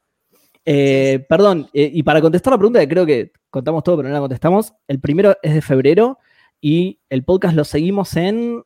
Eh, 0.69 1.25
perdón, 1.29 1.69
eh, 1.73 1.89
y 1.93 2.03
para 2.03 2.19
contestar 2.19 2.51
la 2.51 2.57
pregunta, 2.57 2.79
que 2.81 2.89
creo 2.89 3.05
que 3.05 3.31
contamos 3.49 3.83
todo, 3.85 3.95
pero 3.97 4.09
no 4.09 4.13
la 4.13 4.19
contestamos. 4.19 4.73
El 4.89 4.99
primero 4.99 5.33
es 5.41 5.53
de 5.53 5.61
febrero 5.61 6.19
y 6.59 6.99
el 7.09 7.23
podcast 7.23 7.55
lo 7.55 7.63
seguimos 7.63 8.15
en. 8.17 8.63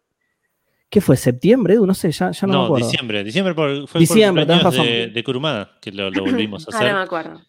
¿Qué 0.89 0.99
fue? 0.99 1.15
¿Septiembre? 1.15 1.75
Edu? 1.75 1.85
No 1.85 1.93
sé, 1.93 2.11
ya, 2.11 2.31
ya 2.31 2.47
no, 2.47 2.53
me 2.53 2.57
No, 2.59 2.65
acuerdo. 2.65 2.87
diciembre. 2.87 3.23
Diciembre 3.23 3.53
por, 3.53 3.87
fue 3.87 3.99
Diciembre, 4.01 4.45
por 4.47 4.55
razón. 4.57 4.85
de, 4.85 5.07
de 5.09 5.23
Kurumada, 5.23 5.77
que 5.79 5.91
lo, 5.91 6.09
lo 6.09 6.23
volvimos 6.25 6.67
a 6.67 6.71
Ahora 6.75 6.85
me 6.85 6.91
hacer. 6.91 7.05
acuerdo. 7.05 7.41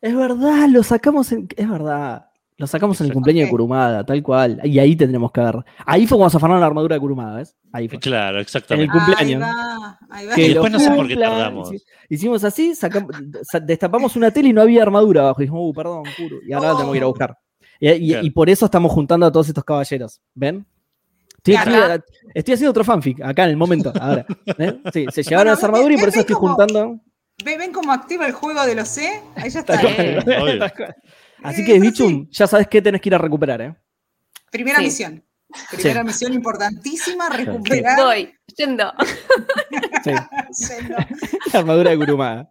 Es 0.00 0.16
verdad, 0.16 0.68
lo 0.70 0.82
sacamos 0.84 1.32
en. 1.32 1.48
Es 1.56 1.68
verdad. 1.68 2.26
Lo 2.58 2.66
sacamos 2.66 2.98
en 3.02 3.08
el 3.08 3.12
cumpleaños 3.12 3.44
de 3.46 3.50
Kurumada, 3.50 4.04
tal 4.04 4.22
cual. 4.22 4.58
Y 4.64 4.78
ahí 4.78 4.96
tendremos 4.96 5.30
que 5.30 5.42
ver. 5.42 5.56
Ahí 5.84 6.06
fue 6.06 6.16
cuando 6.16 6.30
se 6.30 6.36
afanaron 6.38 6.60
la 6.60 6.66
armadura 6.66 6.94
de 6.96 7.00
Kurumada, 7.00 7.36
¿ves? 7.36 7.54
Ahí 7.70 7.86
fue. 7.86 7.98
Claro, 7.98 8.30
En 8.30 8.36
el 8.36 8.42
exactamente. 8.42 8.92
cumpleaños. 8.92 9.42
Ahí 9.42 9.50
va, 9.52 9.98
ahí 10.08 10.26
va. 10.26 10.34
Que 10.34 10.48
después 10.48 10.72
no 10.72 10.78
sé 10.80 10.90
por 10.90 11.06
qué 11.06 11.16
tardamos. 11.16 11.70
hici- 11.70 11.82
Hicimos 12.08 12.44
así, 12.44 12.70
sacam- 12.72 13.08
sa- 13.42 13.60
destapamos 13.60 14.16
una 14.16 14.30
tele 14.30 14.48
y 14.48 14.52
no 14.54 14.62
había 14.62 14.82
armadura 14.82 15.20
abajo. 15.20 15.42
Y 15.42 15.44
dijimos, 15.44 15.62
uh, 15.68 15.72
perdón, 15.74 16.04
Kuru. 16.16 16.38
Y 16.48 16.52
ahora 16.54 16.68
la 16.68 16.74
tenemos 16.76 16.92
que 16.92 16.96
ir 16.98 17.02
a 17.02 17.06
Oh. 17.06 17.10
buscar. 17.10 17.38
Y, 17.78 17.90
y- 17.90 18.08
Claro. 18.12 18.26
y 18.26 18.30
por 18.30 18.48
eso 18.48 18.64
estamos 18.64 18.90
juntando 18.90 19.26
a 19.26 19.32
todos 19.32 19.48
estos 19.48 19.64
caballeros. 19.64 20.20
¿Ven? 20.34 20.64
Estoy, 21.36 21.54
Claro. 21.56 21.94
estoy- 21.94 22.30
estoy 22.34 22.54
haciendo 22.54 22.70
otro 22.70 22.84
fanfic 22.84 23.20
acá 23.22 23.44
en 23.44 23.50
el 23.50 23.56
momento. 23.58 23.92
Ahora. 24.00 24.24
Se 24.92 25.02
llevaron 25.22 25.28
Bueno, 25.28 25.52
esa 25.52 25.66
armadura 25.66 25.92
y 25.94 25.98
por 25.98 26.08
eso 26.08 26.20
estoy 26.20 26.34
juntando. 26.36 27.00
¿Ven, 27.44 27.58
ven 27.58 27.70
cómo 27.72 27.92
activa 27.92 28.26
el 28.26 28.32
juego 28.32 28.64
de 28.64 28.74
los 28.74 28.88
C? 28.88 29.20
Ahí 29.34 29.50
ya 29.50 29.60
está. 29.60 29.78
Tal 29.78 29.88
Sí. 29.88 29.94
cual. 30.24 30.42
Obvio. 30.42 30.64
Así 31.42 31.62
Eh, 31.62 31.64
que, 31.64 31.80
Bichum, 31.80 32.24
sí. 32.24 32.28
ya 32.32 32.46
sabes 32.46 32.66
qué 32.68 32.80
tenés 32.82 33.00
que 33.00 33.08
ir 33.08 33.14
a 33.14 33.18
recuperar, 33.18 33.60
¿eh? 33.62 33.74
Primera 34.50 34.78
Sí. 34.78 34.84
misión. 34.84 35.22
Primera 35.70 36.02
misión 36.04 36.32
importantísima, 36.34 37.28
recuperar. 37.28 37.96
Voy, 37.98 38.34
yendo. 38.56 38.92
Sí. 40.04 40.12
Yendo. 40.68 40.96
La 41.52 41.58
armadura 41.60 41.90
de 41.90 41.98
Kurumada. 41.98 42.50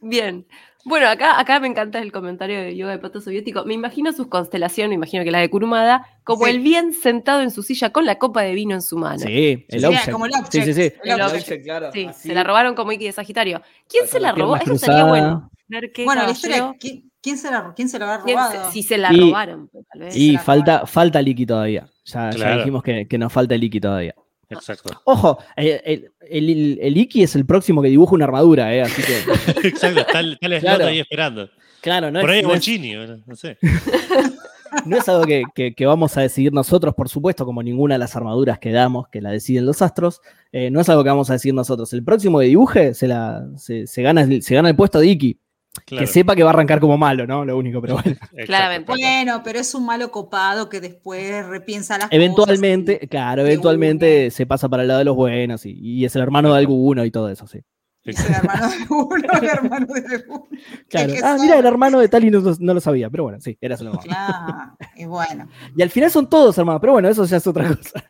Bien. 0.00 0.46
Bueno, 0.84 1.08
acá, 1.08 1.38
acá 1.38 1.60
me 1.60 1.66
encanta 1.66 1.98
el 1.98 2.12
comentario 2.12 2.58
de 2.60 2.74
yoga 2.76 2.92
de 2.92 2.98
pato 2.98 3.20
soviético. 3.20 3.64
Me 3.64 3.74
imagino 3.74 4.12
sus 4.12 4.28
constelaciones, 4.28 4.88
me 4.90 4.94
imagino 4.94 5.22
que 5.24 5.30
la 5.30 5.40
de 5.40 5.50
Kurumada, 5.50 6.06
como 6.24 6.44
Sí. 6.46 6.50
el 6.52 6.60
bien 6.60 6.92
sentado 6.94 7.42
en 7.42 7.50
su 7.50 7.62
silla 7.62 7.90
con 7.90 8.06
la 8.06 8.16
copa 8.18 8.42
de 8.42 8.54
vino 8.54 8.74
en 8.74 8.80
su 8.82 8.96
mano. 8.96 9.18
Sí, 9.18 9.66
el 9.68 9.80
Sí, 9.80 9.86
object. 9.86 10.10
como 10.10 10.26
el 10.26 10.32
Sí, 10.32 10.38
object, 10.38 10.64
sí, 10.66 10.74
sí. 10.74 10.92
el 11.04 11.20
object. 11.20 11.62
claro. 11.64 11.92
Sí, 11.92 12.06
así, 12.06 12.28
se 12.28 12.34
la 12.34 12.42
robaron 12.44 12.74
como 12.74 12.92
Iki 12.92 13.04
de 13.06 13.12
Sagitario. 13.12 13.60
¿Quién 13.88 14.06
se 14.06 14.18
la 14.20 14.32
robó? 14.32 14.56
Eso 14.56 14.78
sería 14.78 15.04
bueno. 15.04 15.50
Ver 15.66 15.92
qué 15.92 16.04
Bueno, 16.04 16.22
la 16.24 16.30
historia, 16.30 16.74
¿quién, 16.80 17.10
quién 17.22 17.38
se 17.38 17.50
la, 17.50 17.72
quién 17.74 17.88
se 17.88 17.98
la 17.98 18.14
habrá 18.14 18.24
robado? 18.32 18.70
si 18.72 18.82
se 18.82 18.98
la 18.98 19.12
Y- 19.12 19.20
robaron, 19.20 19.70
tal 19.92 20.00
vez. 20.00 20.16
Y 20.16 20.36
falta, 20.38 20.72
robaron. 20.72 20.86
falta 20.88 21.22
Liki 21.22 21.46
todavía. 21.46 21.88
Ya, 22.04 22.30
dijimos 22.56 22.82
que, 22.82 23.06
que 23.06 23.18
nos 23.18 23.32
falta 23.32 23.54
el 23.54 23.64
Iki 23.64 23.80
todavía. 23.80 24.14
Exacto. 24.50 24.98
Ojo, 25.04 25.38
eh, 25.56 25.82
el, 25.84 26.10
el, 26.22 26.48
el- 26.50 26.78
el 26.80 26.96
Iki 26.96 27.22
es 27.22 27.36
el 27.36 27.44
próximo 27.44 27.82
que 27.82 27.88
dibuja 27.88 28.14
una 28.14 28.24
armadura, 28.24 28.74
¿eh? 28.74 28.80
Así 28.82 29.02
que, 29.02 29.18
Exacto. 29.68 30.00
Está 30.00 30.20
el, 30.20 30.32
está 30.40 30.46
el 30.46 30.52
slot 30.52 30.60
Claro. 30.62 30.86
ahí 30.86 31.00
esperando. 31.00 31.50
claro, 31.82 32.10
no 32.10 32.20
Por 32.20 32.30
es, 32.30 32.36
ahí 32.36 32.42
no 32.42 32.48
es- 32.48 32.54
Bochini, 32.54 32.96
bueno, 32.96 33.18
no 33.26 33.36
sé. 33.36 33.58
no 34.86 34.96
es 34.96 35.08
algo 35.08 35.24
que, 35.24 35.42
que- 35.54 35.74
que 35.74 35.86
vamos 35.86 36.16
a 36.16 36.22
decidir 36.22 36.52
nosotros, 36.52 36.94
por 36.94 37.08
supuesto, 37.10 37.44
como 37.44 37.62
ninguna 37.62 37.96
de 37.96 37.98
las 37.98 38.16
armaduras 38.16 38.58
que 38.58 38.72
damos, 38.72 39.08
que 39.08 39.20
la 39.20 39.30
deciden 39.30 39.66
los 39.66 39.82
astros. 39.82 40.20
eh, 40.52 40.70
no 40.70 40.80
es 40.80 40.88
algo 40.88 41.02
que 41.04 41.10
vamos 41.10 41.28
a 41.28 41.34
decidir 41.34 41.54
nosotros. 41.54 41.92
El 41.92 42.02
próximo 42.02 42.38
que 42.38 42.46
dibuje 42.46 42.94
se, 42.94 43.06
la, 43.06 43.46
se, 43.56 43.86
se 43.86 44.02
gana, 44.02 44.26
se 44.40 44.54
gana 44.54 44.70
el 44.70 44.76
puesto 44.76 44.98
de 44.98 45.08
Iki. 45.08 45.38
Claro. 45.86 46.04
Que 46.04 46.06
sepa 46.06 46.34
que 46.36 46.42
va 46.42 46.50
a 46.50 46.52
arrancar 46.52 46.80
como 46.80 46.96
malo, 46.98 47.26
¿no? 47.26 47.44
Lo 47.44 47.56
único, 47.58 47.80
pero 47.80 47.94
bueno. 47.94 48.16
Claramente. 48.46 48.86
Bueno, 48.92 49.42
pero 49.44 49.58
es 49.58 49.74
un 49.74 49.86
malo 49.86 50.10
copado 50.10 50.68
que 50.68 50.80
después 50.80 51.46
repiensa 51.46 51.98
las 51.98 52.08
Eventualmente, 52.10 52.94
cosas. 52.98 53.08
claro, 53.10 53.42
eventualmente 53.42 54.30
se 54.30 54.46
pasa 54.46 54.68
para 54.68 54.82
el 54.82 54.88
lado 54.88 54.98
de 54.98 55.04
los 55.04 55.16
buenos 55.16 55.64
y, 55.66 55.72
y 55.78 56.04
es 56.04 56.14
el 56.16 56.22
hermano 56.22 56.52
de 56.52 56.58
alguno 56.58 57.04
y 57.04 57.10
todo 57.10 57.28
eso, 57.30 57.46
sí. 57.46 57.60
Es 58.04 58.18
el 58.26 58.34
hermano 58.36 58.68
de 58.70 58.76
uno, 58.88 59.16
el 59.42 59.44
hermano 59.48 59.86
de 59.86 60.24
uno. 60.28 60.46
Claro. 60.88 61.12
Ah, 61.22 61.36
son- 61.36 61.40
mira, 61.42 61.58
el 61.58 61.66
hermano 61.66 61.98
de 61.98 62.08
tal 62.08 62.24
y 62.24 62.30
no, 62.30 62.40
no 62.58 62.74
lo 62.74 62.80
sabía, 62.80 63.10
pero 63.10 63.24
bueno, 63.24 63.38
sí, 63.40 63.58
era 63.60 63.76
su 63.76 63.84
hermano. 63.84 64.02
Claro, 64.02 64.76
y 64.96 65.04
bueno. 65.04 65.48
Y 65.76 65.82
al 65.82 65.90
final 65.90 66.10
son 66.10 66.28
todos 66.30 66.56
hermanos, 66.56 66.80
pero 66.80 66.94
bueno, 66.94 67.08
eso 67.08 67.24
ya 67.26 67.36
es 67.36 67.46
otra 67.46 67.68
cosa. 67.68 68.02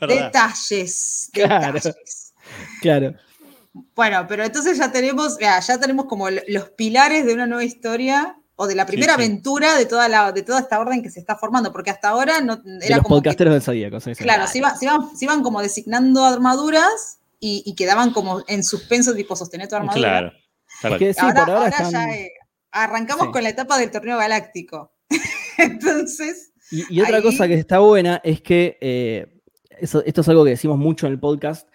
¿Verdad? 0.00 0.26
Detalles, 0.26 1.28
Claro. 1.32 1.72
detalles. 1.72 2.34
Claro. 2.80 3.14
Bueno, 3.72 4.26
pero 4.28 4.44
entonces 4.44 4.78
ya 4.78 4.90
tenemos, 4.90 5.36
vea, 5.38 5.60
ya 5.60 5.78
tenemos 5.78 6.06
como 6.06 6.28
los 6.30 6.70
pilares 6.70 7.24
de 7.24 7.34
una 7.34 7.46
nueva 7.46 7.64
historia 7.64 8.36
o 8.56 8.66
de 8.66 8.74
la 8.74 8.84
primera 8.84 9.14
sí. 9.14 9.22
aventura 9.22 9.76
de 9.76 9.86
toda, 9.86 10.08
la, 10.08 10.32
de 10.32 10.42
toda 10.42 10.60
esta 10.60 10.78
orden 10.80 11.02
que 11.02 11.10
se 11.10 11.20
está 11.20 11.36
formando, 11.36 11.72
porque 11.72 11.90
hasta 11.90 12.08
ahora 12.08 12.40
no, 12.40 12.56
De 12.56 12.84
era 12.86 12.96
los 12.96 13.04
como 13.04 13.16
que, 13.16 13.20
podcasteros 13.28 13.54
del 13.54 13.62
Zodíaco, 13.62 14.00
sí, 14.00 14.14
sí. 14.14 14.22
claro, 14.24 14.46
se, 14.46 14.58
iba- 14.58 14.74
se 14.76 14.84
iban, 14.86 15.16
se 15.16 15.24
iban 15.24 15.42
como 15.42 15.62
designando 15.62 16.24
armaduras 16.24 17.20
y, 17.38 17.62
y 17.64 17.74
quedaban 17.74 18.12
como 18.12 18.42
en 18.48 18.62
suspenso, 18.64 19.14
tipo 19.14 19.34
sostener 19.36 19.68
tu 19.68 19.76
armadura. 19.76 20.00
Claro. 20.10 20.32
tal 20.82 20.92
Es 20.94 20.98
que 20.98 21.14
sí, 21.14 21.20
ahora 21.22 21.34
por 21.46 21.50
ahora 21.54 21.62
ahora 21.62 21.68
están- 21.86 21.90
ya 21.92 22.14
eh, 22.14 22.32
arrancamos 22.72 23.26
Sí. 23.26 23.32
con 23.32 23.42
la 23.44 23.48
etapa 23.50 23.78
del 23.78 23.90
torneo 23.90 24.18
galáctico. 24.18 24.92
Entonces, 25.58 26.52
Y, 26.70 26.84
y 26.96 27.00
otra 27.00 27.16
Ahí- 27.18 27.22
cosa 27.22 27.46
que 27.48 27.54
está 27.54 27.78
buena 27.78 28.20
es 28.24 28.40
que, 28.42 28.78
eh, 28.80 29.40
eso- 29.78 30.02
esto 30.04 30.20
es 30.20 30.28
algo 30.28 30.44
que 30.44 30.50
decimos 30.50 30.78
mucho 30.78 31.06
en 31.06 31.12
el 31.12 31.20
podcast, 31.20 31.68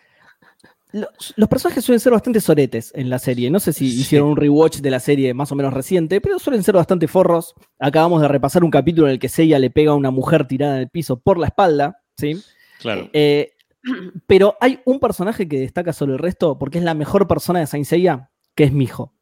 los, 0.96 1.34
los 1.36 1.50
personajes 1.50 1.84
suelen 1.84 2.00
ser 2.00 2.14
bastante 2.14 2.40
soretes 2.40 2.92
en 2.96 3.10
la 3.10 3.20
serie. 3.20 3.50
No 3.52 3.60
sé 3.60 3.74
si 3.74 3.90
Sí. 3.92 4.02
hicieron 4.02 4.30
un 4.30 4.38
rewatch 4.38 4.78
de 4.78 4.90
la 4.92 5.00
serie 5.00 5.34
más 5.34 5.52
o 5.52 5.56
menos 5.56 5.74
reciente, 5.74 6.22
pero 6.22 6.40
suelen 6.40 6.64
ser 6.64 6.76
bastante 6.76 7.08
forros. 7.08 7.54
Acabamos 7.80 8.22
de 8.22 8.28
repasar 8.28 8.64
un 8.64 8.72
capítulo 8.72 9.08
en 9.08 9.14
el 9.14 9.20
que 9.20 9.30
Seiya 9.30 9.60
le 9.60 9.70
pega 9.70 9.92
a 9.92 9.96
una 9.96 10.12
mujer 10.12 10.48
tirada 10.48 10.76
en 10.76 10.82
el 10.84 10.90
piso 10.90 11.20
por 11.20 11.38
la 11.38 11.48
espalda, 11.48 12.02
¿sí? 12.18 12.42
Claro. 12.80 13.10
Eh, 13.14 13.52
pero 14.28 14.56
hay 14.62 14.80
un 14.86 15.00
personaje 15.00 15.48
que 15.48 15.60
destaca 15.60 15.94
sobre 15.94 16.14
el 16.14 16.20
resto 16.20 16.58
porque 16.58 16.78
es 16.80 16.84
la 16.84 16.94
mejor 16.94 17.28
persona 17.28 17.60
de 17.60 17.68
Saint 17.68 17.86
Seiya, 17.86 18.30
que 18.56 18.64
es 18.66 18.72
Mijo. 18.74 19.14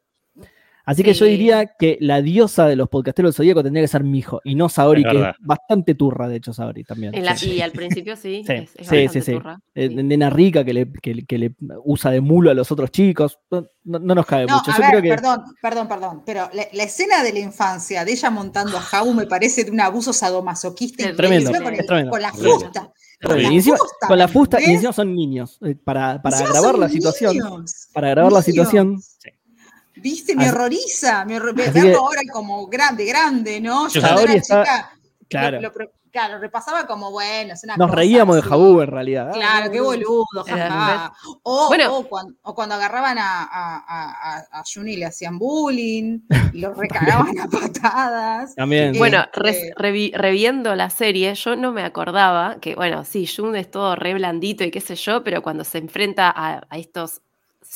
Así 0.85 1.01
que 1.01 1.14
yo 1.14 1.26
Sí. 1.26 1.31
diría 1.31 1.65
que 1.80 1.97
la 2.01 2.22
diosa 2.22 2.68
de 2.68 2.76
los 2.76 2.89
podcasteros 2.89 3.30
del 3.31 3.35
Zodíaco 3.38 3.64
tendría 3.64 3.84
que 3.84 3.88
ser 3.88 4.03
Mijo 4.03 4.41
y 4.43 4.55
no 4.55 4.68
Saori, 4.68 5.01
Es 5.03 5.11
que 5.11 5.22
es 5.22 5.35
bastante 5.39 5.95
turra, 5.95 6.27
de 6.27 6.35
hecho, 6.35 6.51
Saori 6.53 6.84
también. 6.84 7.15
En 7.15 7.23
la- 7.23 7.38
Sí. 7.38 7.51
Y 7.53 7.61
al 7.61 7.72
principio 7.72 8.15
sí. 8.18 8.43
Sí, 8.47 8.53
es- 8.53 8.64
es 8.64 8.72
sí, 8.72 8.77
bastante 8.95 9.10
sí, 9.10 9.22
sí. 9.22 9.31
turra, 9.31 9.60
Eh, 9.76 9.88
sí. 9.88 9.95
Nena 9.95 10.30
rica 10.30 10.65
que 10.65 10.73
le, 10.73 10.91
que, 11.01 11.15
le- 11.15 11.26
que 11.26 11.38
le 11.38 11.55
usa 11.85 12.11
de 12.11 12.19
mulo 12.19 12.51
a 12.51 12.53
los 12.53 12.69
otros 12.72 12.91
chicos. 12.91 13.39
No, 13.49 13.65
no- 13.85 13.99
no 13.99 14.15
nos 14.15 14.26
cabe 14.26 14.45
no, 14.45 14.57
mucho. 14.57 14.72
a 14.72 14.76
Yo 14.76 14.81
ver, 14.81 14.89
creo 14.89 15.01
que. 15.01 15.10
perdón, 15.10 15.39
perdón, 15.61 15.88
perdón, 15.88 16.23
pero 16.26 16.49
la, 16.53 16.68
la 16.73 16.84
escena 16.84 17.23
de 17.23 17.31
la 17.34 17.39
infancia 17.39 18.03
de 18.03 18.11
ella 18.11 18.30
montando 18.30 18.77
a 18.77 18.81
Jabu 18.81 19.14
me 19.14 19.26
parece 19.26 19.64
de 19.64 19.72
un 19.72 19.80
abuso 19.80 20.11
sadomasoquista 20.11 21.10
Es 21.10 21.15
tremendo, 21.15 21.49
con, 21.51 21.65
el- 21.73 21.80
es 21.80 21.85
tremendo. 21.85 22.11
con 22.11 22.22
la 22.22 22.34
fusta. 22.34 22.91
Pero 23.22 23.38
la 23.38 23.47
encima- 23.47 23.77
fusta, 23.77 24.07
con 24.07 24.18
la 24.18 24.27
fusta, 24.27 24.60
y 24.60 24.65
¿ves? 24.65 24.73
encima 24.76 24.91
son 24.91 25.15
niños. 25.15 25.57
eh, 25.65 25.76
Para, 25.76 26.22
para 26.22 26.39
grabar 26.45 26.77
la 26.77 26.89
situación. 26.89 27.38
Para 27.93 28.10
grabar 28.10 28.34
la 28.34 28.41
situación. 28.41 28.99
Viste, 30.03 30.35
me 30.35 30.43
Así- 30.43 30.53
horroriza, 30.53 31.25
me 31.25 31.38
horror- 31.38 31.55
verlo 31.55 31.81
que- 31.81 31.95
ahora 31.95 32.21
como 32.31 32.67
grande, 32.67 33.05
grande, 33.05 33.59
¿no? 33.61 33.88
Yo 33.88 34.01
cuando 34.01 34.21
era 34.21 34.34
está- 34.34 34.63
chica, 34.63 34.91
claro. 35.30 35.61
lo, 35.61 35.69
lo 35.69 35.89
claro, 36.11 36.38
repasaba 36.38 36.85
como, 36.85 37.09
bueno, 37.09 37.53
es 37.55 37.63
una 37.63 37.75
Nos 37.75 37.88
cosa 37.88 37.99
reíamos 38.01 38.35
de. 38.35 38.41
Jabú 38.43 38.81
en 38.81 38.88
realidad. 38.91 39.30
Ah, 39.30 39.34
Claro, 39.34 39.71
qué 39.71 39.81
boludo, 39.81 40.43
jaja. 40.45 41.11
O, 41.41 41.67
Bueno. 41.69 41.95
o 41.97 42.07
cuando, 42.07 42.35
o 42.43 42.53
cuando 42.53 42.75
agarraban 42.75 43.17
a, 43.17 43.43
a, 43.43 43.77
a, 43.88 44.38
a- 44.51 44.63
Juni 44.71 44.91
y 44.93 44.97
le 44.97 45.05
hacían 45.05 45.39
bullying, 45.39 46.19
y 46.53 46.59
lo 46.59 46.73
recagaban 47.30 47.39
a 47.39 47.47
patadas. 47.47 48.53
También. 48.55 48.95
Bueno, 48.97 49.21
Este- 49.23 49.39
res- 49.39 49.75
revi- 49.75 50.13
reviendo 50.13 50.75
la 50.75 50.89
serie, 50.91 51.34
yo 51.34 51.55
no 51.55 51.71
me 51.71 51.84
acordaba 51.84 52.57
que, 52.61 52.75
bueno, 52.75 53.05
sí, 53.05 53.25
Jun 53.25 53.55
es 53.55 53.71
todo 53.71 53.95
re 53.95 54.13
blandito 54.13 54.63
y 54.63 54.69
qué 54.69 54.81
sé 54.81 54.95
yo, 54.95 55.23
pero 55.23 55.41
cuando 55.41 55.63
se 55.63 55.80
enfrenta 55.80 56.30
a, 56.30 56.61
a 56.69 56.77
estos 56.77 57.21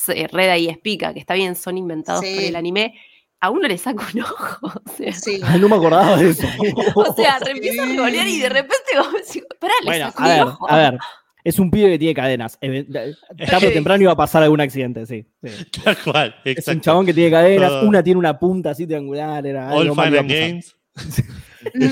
eh, 0.08 0.28
Reda 0.30 0.56
y 0.58 0.68
Spica, 0.72 1.12
que 1.14 1.20
está 1.20 1.34
bien, 1.34 1.54
son 1.56 1.76
inventados 1.78 2.24
Sí. 2.24 2.34
por 2.34 2.44
el 2.44 2.56
anime, 2.56 2.94
a 3.40 3.50
uno 3.50 3.68
le 3.68 3.78
saca 3.78 4.06
un 4.14 4.20
ojo. 4.22 4.58
O 4.86 4.96
sea, 4.96 5.12
Sí. 5.12 5.40
Ah, 5.44 5.56
no 5.58 5.68
me 5.68 5.76
acordaba 5.76 6.16
de 6.16 6.30
eso. 6.30 6.46
o 6.94 7.14
sea, 7.14 7.38
te 7.40 7.50
empieza 7.52 7.82
a 7.82 7.86
revolear 7.86 8.26
y 8.26 8.38
de 8.40 8.48
repente 8.48 8.84
vos 8.96 9.12
decís, 9.12 9.42
pará, 9.60 9.74
le 9.82 9.86
Bueno, 9.86 10.06
saco 10.06 10.22
a 10.22 10.28
ver, 10.28 10.42
un 10.44 10.48
ojo. 10.48 10.70
a 10.70 10.76
ver. 10.76 10.98
Es 11.44 11.58
un 11.58 11.70
pibe 11.70 11.88
que 11.90 11.98
tiene 11.98 12.14
cadenas. 12.14 12.58
Even- 12.60 12.88
Tarde 13.48 13.68
o 13.68 13.72
temprano 13.72 14.02
iba 14.02 14.12
a 14.12 14.16
pasar 14.16 14.42
algún 14.42 14.60
accidente, 14.60 15.06
sí. 15.06 15.24
sí. 15.42 15.64
Tal 15.84 15.96
cual. 16.04 16.34
Es 16.44 16.66
un 16.68 16.80
chabón 16.80 17.06
que 17.06 17.14
tiene 17.14 17.30
cadenas, 17.30 17.70
Todo. 17.70 17.88
una 17.88 18.02
tiene 18.02 18.18
una 18.18 18.38
punta 18.38 18.70
así 18.70 18.86
triangular, 18.86 19.46
era 19.46 19.72
All 19.72 19.88
fun 19.94 20.14
and 20.16 20.30
games. 20.30 20.74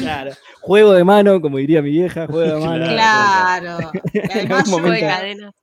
Claro. 0.00 0.32
Juego 0.60 0.92
de 0.92 1.04
mano, 1.04 1.40
como 1.40 1.58
diría 1.58 1.80
mi 1.82 1.90
vieja, 1.90 2.26
juego 2.26 2.60
de 2.60 2.66
mano. 2.66 2.86
Claro. 2.86 3.78
Y 4.12 4.18
además 4.18 4.68
Juego 4.68 4.90
de 4.90 5.00
cadenas. 5.00 5.54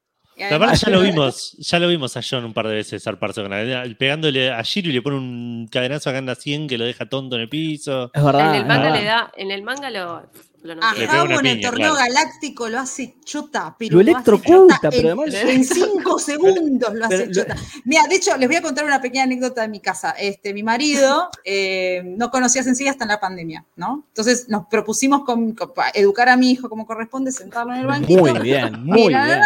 Además 0.42 0.60
verdad 0.60 0.76
ya 0.82 0.90
lo 0.90 1.02
vimos, 1.12 1.56
ya 1.60 1.80
lo 1.80 1.88
vimos 1.88 2.18
a 2.18 2.22
John 2.28 2.46
un 2.46 2.54
par 2.54 2.68
de 2.68 2.76
veces 2.76 3.04
zarparse 3.04 3.42
con 3.42 3.52
la 3.52 3.84
pegándole 3.98 4.52
a 4.52 4.62
Shiro 4.64 4.90
y 4.90 4.94
le 4.94 5.02
pone 5.02 5.18
un 5.18 5.68
cadenazo 5.72 6.10
acá 6.10 6.20
en 6.20 6.26
la 6.26 6.36
100 6.36 6.68
que 6.68 6.78
lo 6.78 6.86
deja 6.86 7.08
tonto 7.08 7.36
en 7.36 7.42
el 7.44 7.50
piso. 7.50 8.12
Es 8.14 8.24
verdad. 8.24 8.50
en 8.56 8.62
el 8.62 8.66
manga 8.66 8.90
le 8.90 9.04
da, 9.04 9.32
en 9.38 9.52
el 9.52 9.62
manga 9.64 9.90
lo, 9.90 10.24
lo 10.64 10.74
A 10.82 10.94
una 10.96 11.08
Jabo 11.08 11.40
en 11.40 11.46
el 11.46 11.60
torneo 11.62 11.94
claro. 11.94 12.08
galáctico 12.14 12.70
lo 12.70 12.80
hace 12.80 13.16
chota, 13.26 13.76
pero 13.78 13.96
Lo 13.96 14.02
hace 14.02 14.12
electrocuta, 14.12 14.76
chota 14.76 14.90
pero 14.92 15.10
en- 15.10 15.20
además- 15.20 15.36
en 15.36 15.64
cinco 15.66 16.18
segundos 16.20 16.94
lo 16.94 17.06
hace 17.06 17.18
pero 17.28 17.34
chota. 17.34 17.56
Mira, 17.84 18.04
de 18.08 18.16
hecho, 18.16 18.38
les 18.38 18.48
voy 18.48 18.56
a 18.56 18.62
contar 18.62 18.86
una 18.86 19.02
pequeña 19.02 19.24
anécdota 19.24 19.62
de 19.64 19.68
mi 19.68 19.82
casa. 19.82 20.12
Este, 20.12 20.54
mi 20.54 20.64
marido 20.64 21.30
eh, 21.44 22.02
no 22.06 22.32
conocía 22.32 22.64
Sencilla 22.64 22.92
hasta 22.92 23.04
en 23.04 23.10
la 23.10 23.20
pandemia, 23.20 23.66
¿no? 23.76 24.06
Entonces 24.08 24.48
nos 24.48 24.68
propusimos 24.68 25.26
con- 25.26 25.54
educar 25.94 26.30
a 26.30 26.38
mi 26.38 26.52
hijo 26.52 26.70
como 26.70 26.86
corresponde, 26.86 27.32
sentarlo 27.34 27.74
en 27.74 27.82
el 27.82 27.88
banquito. 27.88 28.22
Muy 28.22 28.40
bien, 28.40 28.84
muy 28.86 29.08
bien. 29.10 29.42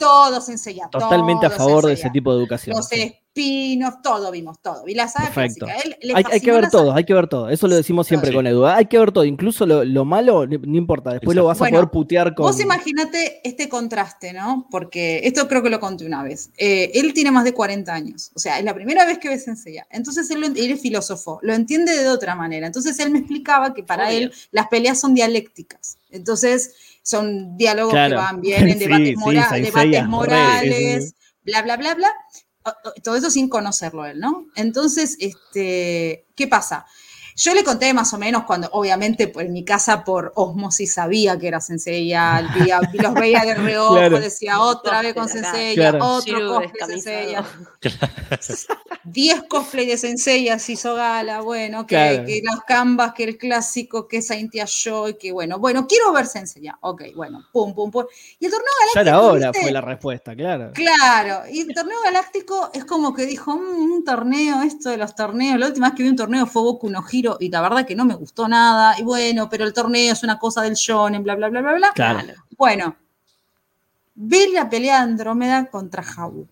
No, 0.00 0.24
no, 0.24 0.28
Todo 0.30 0.40
Sencilla. 0.40 0.88
Totalmente 0.90 1.46
a 1.46 1.50
favor 1.50 1.86
de 1.86 1.94
ese 1.94 2.10
tipo 2.10 2.32
de 2.32 2.38
educación. 2.40 2.76
Los 2.76 2.88
espinos, 2.92 4.00
todo 4.02 4.30
vimos, 4.30 4.60
todo. 4.62 4.88
Y 4.88 4.94
la 4.94 5.08
saga 5.08 5.26
Perfecto. 5.30 5.66
Él, 5.84 5.96
Hay, 6.14 6.24
hay 6.32 6.40
que 6.40 6.52
ver 6.52 6.70
todo, 6.70 6.92
hay 6.94 7.04
que 7.04 7.12
ver 7.12 7.26
todo. 7.28 7.50
Eso 7.50 7.68
lo 7.68 7.74
decimos 7.76 8.06
siempre 8.06 8.30
Sí. 8.30 8.34
con 8.34 8.46
Edu. 8.46 8.64
Hay 8.66 8.86
que 8.86 8.98
ver 8.98 9.12
todo. 9.12 9.24
Incluso 9.24 9.66
lo, 9.66 9.84
lo 9.84 10.04
malo, 10.06 10.46
no 10.46 10.76
importa. 10.76 11.12
Después 11.12 11.36
lo 11.36 11.44
vas 11.44 11.58
a 11.58 11.64
Bueno, 11.64 11.76
poder 11.78 11.90
putear 11.90 12.34
con. 12.34 12.46
Vos 12.46 12.58
imaginate 12.60 13.40
este 13.46 13.68
contraste, 13.68 14.32
¿no? 14.32 14.66
Porque 14.70 15.20
esto 15.24 15.48
creo 15.48 15.62
que 15.62 15.68
lo 15.70 15.80
conté 15.80 16.06
una 16.06 16.22
vez. 16.22 16.50
Eh, 16.56 16.92
él 16.94 17.12
tiene 17.12 17.30
más 17.30 17.44
de 17.44 17.52
40 17.52 17.92
años, 17.92 18.30
o 18.34 18.38
sea, 18.38 18.58
es 18.58 18.64
la 18.64 18.74
primera 18.74 19.04
vez 19.04 19.18
que 19.18 19.28
ves 19.28 19.44
Senseiya. 19.44 19.86
Entonces 19.90 20.30
él, 20.30 20.40
lo 20.40 20.46
ent- 20.46 20.58
él 20.58 20.70
es 20.70 20.80
filósofo, 20.80 21.38
lo 21.42 21.52
entiende 21.52 21.94
de 21.96 22.08
otra 22.08 22.34
manera. 22.36 22.66
Entonces 22.66 22.98
él 23.00 23.10
me 23.10 23.18
explicaba 23.18 23.74
que 23.74 23.82
para 23.82 24.08
Obvio. 24.08 24.18
él 24.18 24.32
las 24.50 24.68
peleas 24.68 24.98
son 24.98 25.12
dialécticas. 25.14 25.98
Entonces 26.10 26.74
son 27.06 27.56
diálogos 27.56 27.92
que 27.94 28.14
van 28.16 28.40
bien, 28.40 28.62
en 28.68 28.78
debates, 28.88 29.08
sí, 29.10 29.14
mora- 29.18 29.48
morales, 30.08 31.04
sí, 31.10 31.14
bla, 31.44 31.62
bla, 31.62 31.76
bla, 31.76 31.94
bla. 31.94 32.12
Todo 33.04 33.14
eso 33.14 33.30
sin 33.30 33.48
conocerlo 33.48 34.04
él, 34.06 34.18
¿no? 34.18 34.46
Entonces, 34.56 35.16
este, 35.20 36.26
¿qué 36.34 36.48
pasa? 36.48 36.84
Yo 37.36 37.52
le 37.54 37.62
conté 37.62 37.92
más 37.92 38.12
o 38.14 38.18
menos 38.18 38.44
cuando, 38.44 38.68
obviamente, 38.72 39.28
por- 39.28 39.42
en 39.44 39.52
mi 39.52 39.64
casa 39.64 40.02
por 40.04 40.32
osmosis 40.36 40.94
sabía 40.94 41.38
que 41.38 41.48
era 41.48 41.60
Senseiya, 41.60 42.38
el 42.38 42.64
día- 42.64 42.80
los 42.94 43.14
veía 43.14 43.44
de 43.44 43.54
reojo, 43.54 43.94
Claro. 43.96 44.18
decía 44.20 44.58
otra 44.60 45.02
vez 45.02 45.12
con 45.14 45.28
Claro. 45.74 45.98
otro 46.04 46.20
Shiru 46.38 46.54
cosplay. 46.54 46.88
Senseiya, 47.00 47.44
10 49.04 49.42
cosplay 49.48 49.86
de 49.86 49.98
Senseiya 49.98 50.58
se 50.58 50.72
hizo 50.72 50.94
gala, 50.94 51.40
bueno, 51.42 51.86
que, 51.86 51.94
Claro. 51.94 52.24
que 52.24 52.40
los 52.44 52.60
canvas, 52.62 53.12
que 53.14 53.24
el 53.24 53.38
clásico, 53.38 54.08
que 54.08 54.22
Saint 54.22 54.52
Joy, 54.54 55.14
que 55.18 55.32
bueno, 55.32 55.58
bueno, 55.58 55.86
quiero 55.86 56.12
ver 56.12 56.26
Senseiya, 56.26 56.78
ok, 56.80 57.02
bueno, 57.14 57.44
pum, 57.52 57.74
pum, 57.74 57.90
pum. 57.90 58.04
Y 58.38 58.46
el 58.46 58.50
torneo 58.50 58.68
Ya 58.94 59.00
era 59.02 59.10
galáctico, 59.12 59.32
hora, 59.34 59.46
¿viste? 59.50 59.62
fue 59.62 59.72
la 59.72 59.80
respuesta, 59.80 60.34
claro. 60.34 60.70
Claro, 60.74 61.42
y 61.50 61.60
el 61.60 61.74
torneo 61.74 61.98
galáctico 62.04 62.70
es 62.72 62.84
como 62.84 63.12
que 63.14 63.26
dijo, 63.26 63.56
"Mm, 63.56 63.92
un 63.92 64.04
torneo, 64.04 64.62
esto 64.62 64.90
de 64.90 64.96
los 64.96 65.14
torneos, 65.14 65.58
la 65.58 65.66
última 65.66 65.88
vez 65.88 65.96
que 65.96 66.02
vi 66.02 66.08
un 66.08 66.16
torneo 66.16 66.46
fue 66.46 66.62
Boku 66.62 66.88
no 66.88 67.02
Y 67.40 67.48
la 67.50 67.60
verdad 67.62 67.86
que 67.86 67.96
no 67.96 68.04
me 68.04 68.14
gustó 68.14 68.46
nada, 68.48 68.94
y 68.98 69.02
bueno, 69.02 69.48
pero 69.48 69.64
el 69.64 69.72
torneo 69.72 70.12
es 70.12 70.22
una 70.22 70.38
cosa 70.38 70.62
del 70.62 70.74
shonen, 70.74 71.22
bla, 71.22 71.34
bla, 71.34 71.48
bla, 71.48 71.60
bla, 71.60 71.72
bla. 71.74 71.90
Claro. 71.94 72.20
Bueno, 72.56 72.96
vi 74.14 74.52
la 74.52 74.68
pelea 74.68 74.96
de 74.98 75.02
Andrómeda 75.02 75.66
contra 75.66 76.02
Jabu. 76.02 76.46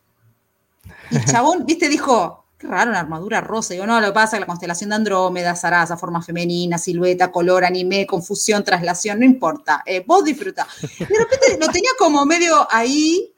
Y 1.10 1.16
el 1.16 1.24
chabón, 1.30 1.64
viste, 1.64 1.88
dijo, 1.88 2.44
qué 2.58 2.66
raro 2.66 2.90
una 2.90 3.00
armadura 3.00 3.40
rosa. 3.40 3.74
Digo, 3.74 3.86
no, 3.86 4.00
lo 4.00 4.08
que 4.08 4.12
pasa 4.12 4.36
es 4.36 4.38
que 4.38 4.40
la 4.40 4.46
constelación 4.46 4.90
de 4.90 4.96
Andrómeda, 4.96 5.54
Sarasa, 5.56 5.96
forma 5.96 6.22
femenina, 6.22 6.78
silueta, 6.78 7.30
color, 7.32 7.64
anime, 7.64 8.06
confusión, 8.06 8.62
traslación, 8.64 9.18
no 9.20 9.24
importa. 9.24 9.82
eh, 9.86 10.04
vos 10.06 10.24
disfruta. 10.24 10.66
Y 10.82 11.04
de 11.04 11.18
repente 11.18 11.58
lo 11.58 11.68
tenía 11.68 11.90
como 11.98 12.24
medio 12.26 12.66
ahí. 12.70 13.33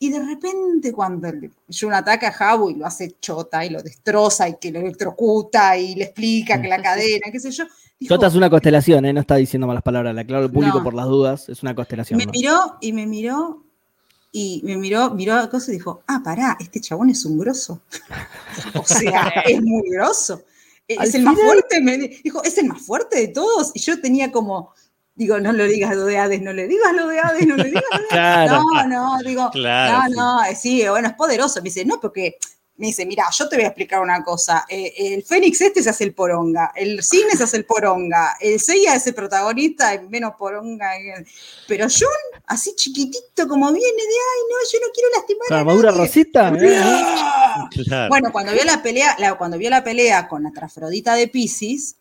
Y 0.00 0.10
de 0.10 0.20
repente 0.24 0.92
cuando 0.92 1.28
Jun 1.68 1.92
ataca 1.92 2.28
a 2.28 2.32
Jabu 2.32 2.70
y 2.70 2.74
lo 2.76 2.86
hace 2.86 3.16
chota 3.20 3.64
y 3.64 3.70
lo 3.70 3.82
destroza 3.82 4.48
y 4.48 4.56
que 4.60 4.70
lo 4.70 4.78
electrocuta 4.80 5.76
y 5.76 5.94
le 5.96 6.04
explica 6.04 6.60
que 6.62 6.68
la 6.68 6.80
cadena, 6.82 7.30
qué 7.32 7.40
sé 7.40 7.50
yo. 7.50 7.64
dijo- 7.98 8.14
Jota 8.14 8.28
es 8.28 8.34
una 8.36 8.48
constelación, 8.48 9.04
¿eh? 9.06 9.12
no 9.12 9.20
está 9.20 9.34
diciendo 9.36 9.66
malas 9.66 9.82
palabras, 9.82 10.14
le 10.14 10.20
aclaro 10.20 10.44
al 10.44 10.52
público 10.52 10.78
No. 10.78 10.84
por 10.84 10.94
las 10.94 11.06
dudas, 11.06 11.48
es 11.48 11.62
una 11.62 11.74
constelación. 11.74 12.16
me 12.18 12.26
¿no? 12.26 12.32
miró 12.32 12.76
y 12.80 12.92
me 12.92 13.06
miró 13.06 13.64
y 14.30 14.60
me 14.64 14.76
miró, 14.76 15.10
miró 15.14 15.34
a 15.34 15.50
cosa 15.50 15.70
y 15.72 15.74
dijo, 15.74 16.02
ah, 16.06 16.20
pará, 16.22 16.56
este 16.60 16.80
chabón 16.80 17.10
es 17.10 17.24
un 17.24 17.38
grosso. 17.38 17.80
o 18.74 18.84
sea, 18.84 19.28
es 19.46 19.60
muy 19.62 19.82
grosso. 19.90 20.42
Es 20.88 20.98
Al 20.98 21.14
el 21.16 21.22
más 21.22 21.38
fuerte, 21.38 21.80
me 21.82 21.98
di- 21.98 22.08
dijo, 22.24 22.42
es 22.42 22.56
el 22.56 22.64
más 22.66 22.80
fuerte 22.80 23.18
de 23.18 23.28
todos. 23.28 23.72
Y 23.74 23.78
yo 23.80 24.00
tenía 24.00 24.32
como, 24.32 24.72
digo, 25.18 25.38
no 25.40 25.52
lo 25.52 25.64
digas 25.64 25.94
lo 25.96 26.04
de 26.06 26.16
Hades, 26.16 26.40
no 26.40 26.52
le 26.52 26.66
digas 26.68 26.92
lo 26.94 27.06
de 27.08 27.18
Hades, 27.18 27.46
no 27.46 27.56
le 27.56 27.64
digas 27.64 27.84
lo 27.92 27.98
de 27.98 28.08
Claro. 28.08 28.62
No, 28.72 28.86
no, 28.86 29.18
digo, 29.24 29.50
Claro, 29.50 30.02
sí. 30.06 30.12
no, 30.16 30.36
no, 30.38 30.44
eh, 30.44 30.54
sí, 30.56 30.88
bueno, 30.88 31.08
es 31.08 31.14
poderoso. 31.14 31.60
Me 31.60 31.64
dice, 31.64 31.84
no, 31.84 32.00
porque 32.00 32.38
me 32.76 32.86
dice, 32.86 33.04
mira, 33.04 33.24
yo 33.36 33.48
te 33.48 33.56
voy 33.56 33.64
a 33.64 33.68
explicar 33.68 34.00
una 34.00 34.22
cosa. 34.22 34.64
eh, 34.68 34.94
el 34.96 35.24
Fénix 35.24 35.60
este 35.60 35.82
se 35.82 35.90
hace 35.90 36.04
el 36.04 36.14
poronga, 36.14 36.70
el 36.76 37.02
cine 37.02 37.32
se 37.36 37.42
hace 37.42 37.56
el 37.56 37.64
poronga, 37.64 38.36
el 38.40 38.60
Seiya 38.60 38.94
es 38.94 39.04
el 39.08 39.14
protagonista, 39.14 39.92
el 39.92 40.08
menos 40.08 40.34
poronga. 40.38 40.96
eh, 40.96 41.26
Pero 41.66 41.86
Jun, 41.88 42.40
así 42.46 42.74
chiquitito 42.76 43.48
como 43.48 43.72
viene 43.72 43.82
de, 44.02 44.02
ay, 44.02 44.40
no, 44.48 44.56
yo 44.72 44.78
no 44.86 44.92
quiero 44.94 45.08
lastimar 45.16 45.46
Con 45.48 45.56
a 45.56 45.60
armadura 45.60 45.90
nadie". 45.90 46.04
rosita. 46.04 46.48
¿eh? 46.50 46.76
¡Ah! 46.80 47.68
Claro. 47.84 48.08
Bueno, 48.10 48.30
cuando 48.30 48.52
vio 48.52 48.64
la 48.64 48.80
pelea, 48.80 49.16
la- 49.18 49.34
cuando 49.36 49.58
vio 49.58 49.68
la 49.70 49.82
pelea 49.82 50.28
con 50.28 50.44
la 50.44 50.52
Trafrodita 50.52 51.14
de 51.16 51.26
Pisces, 51.26 51.96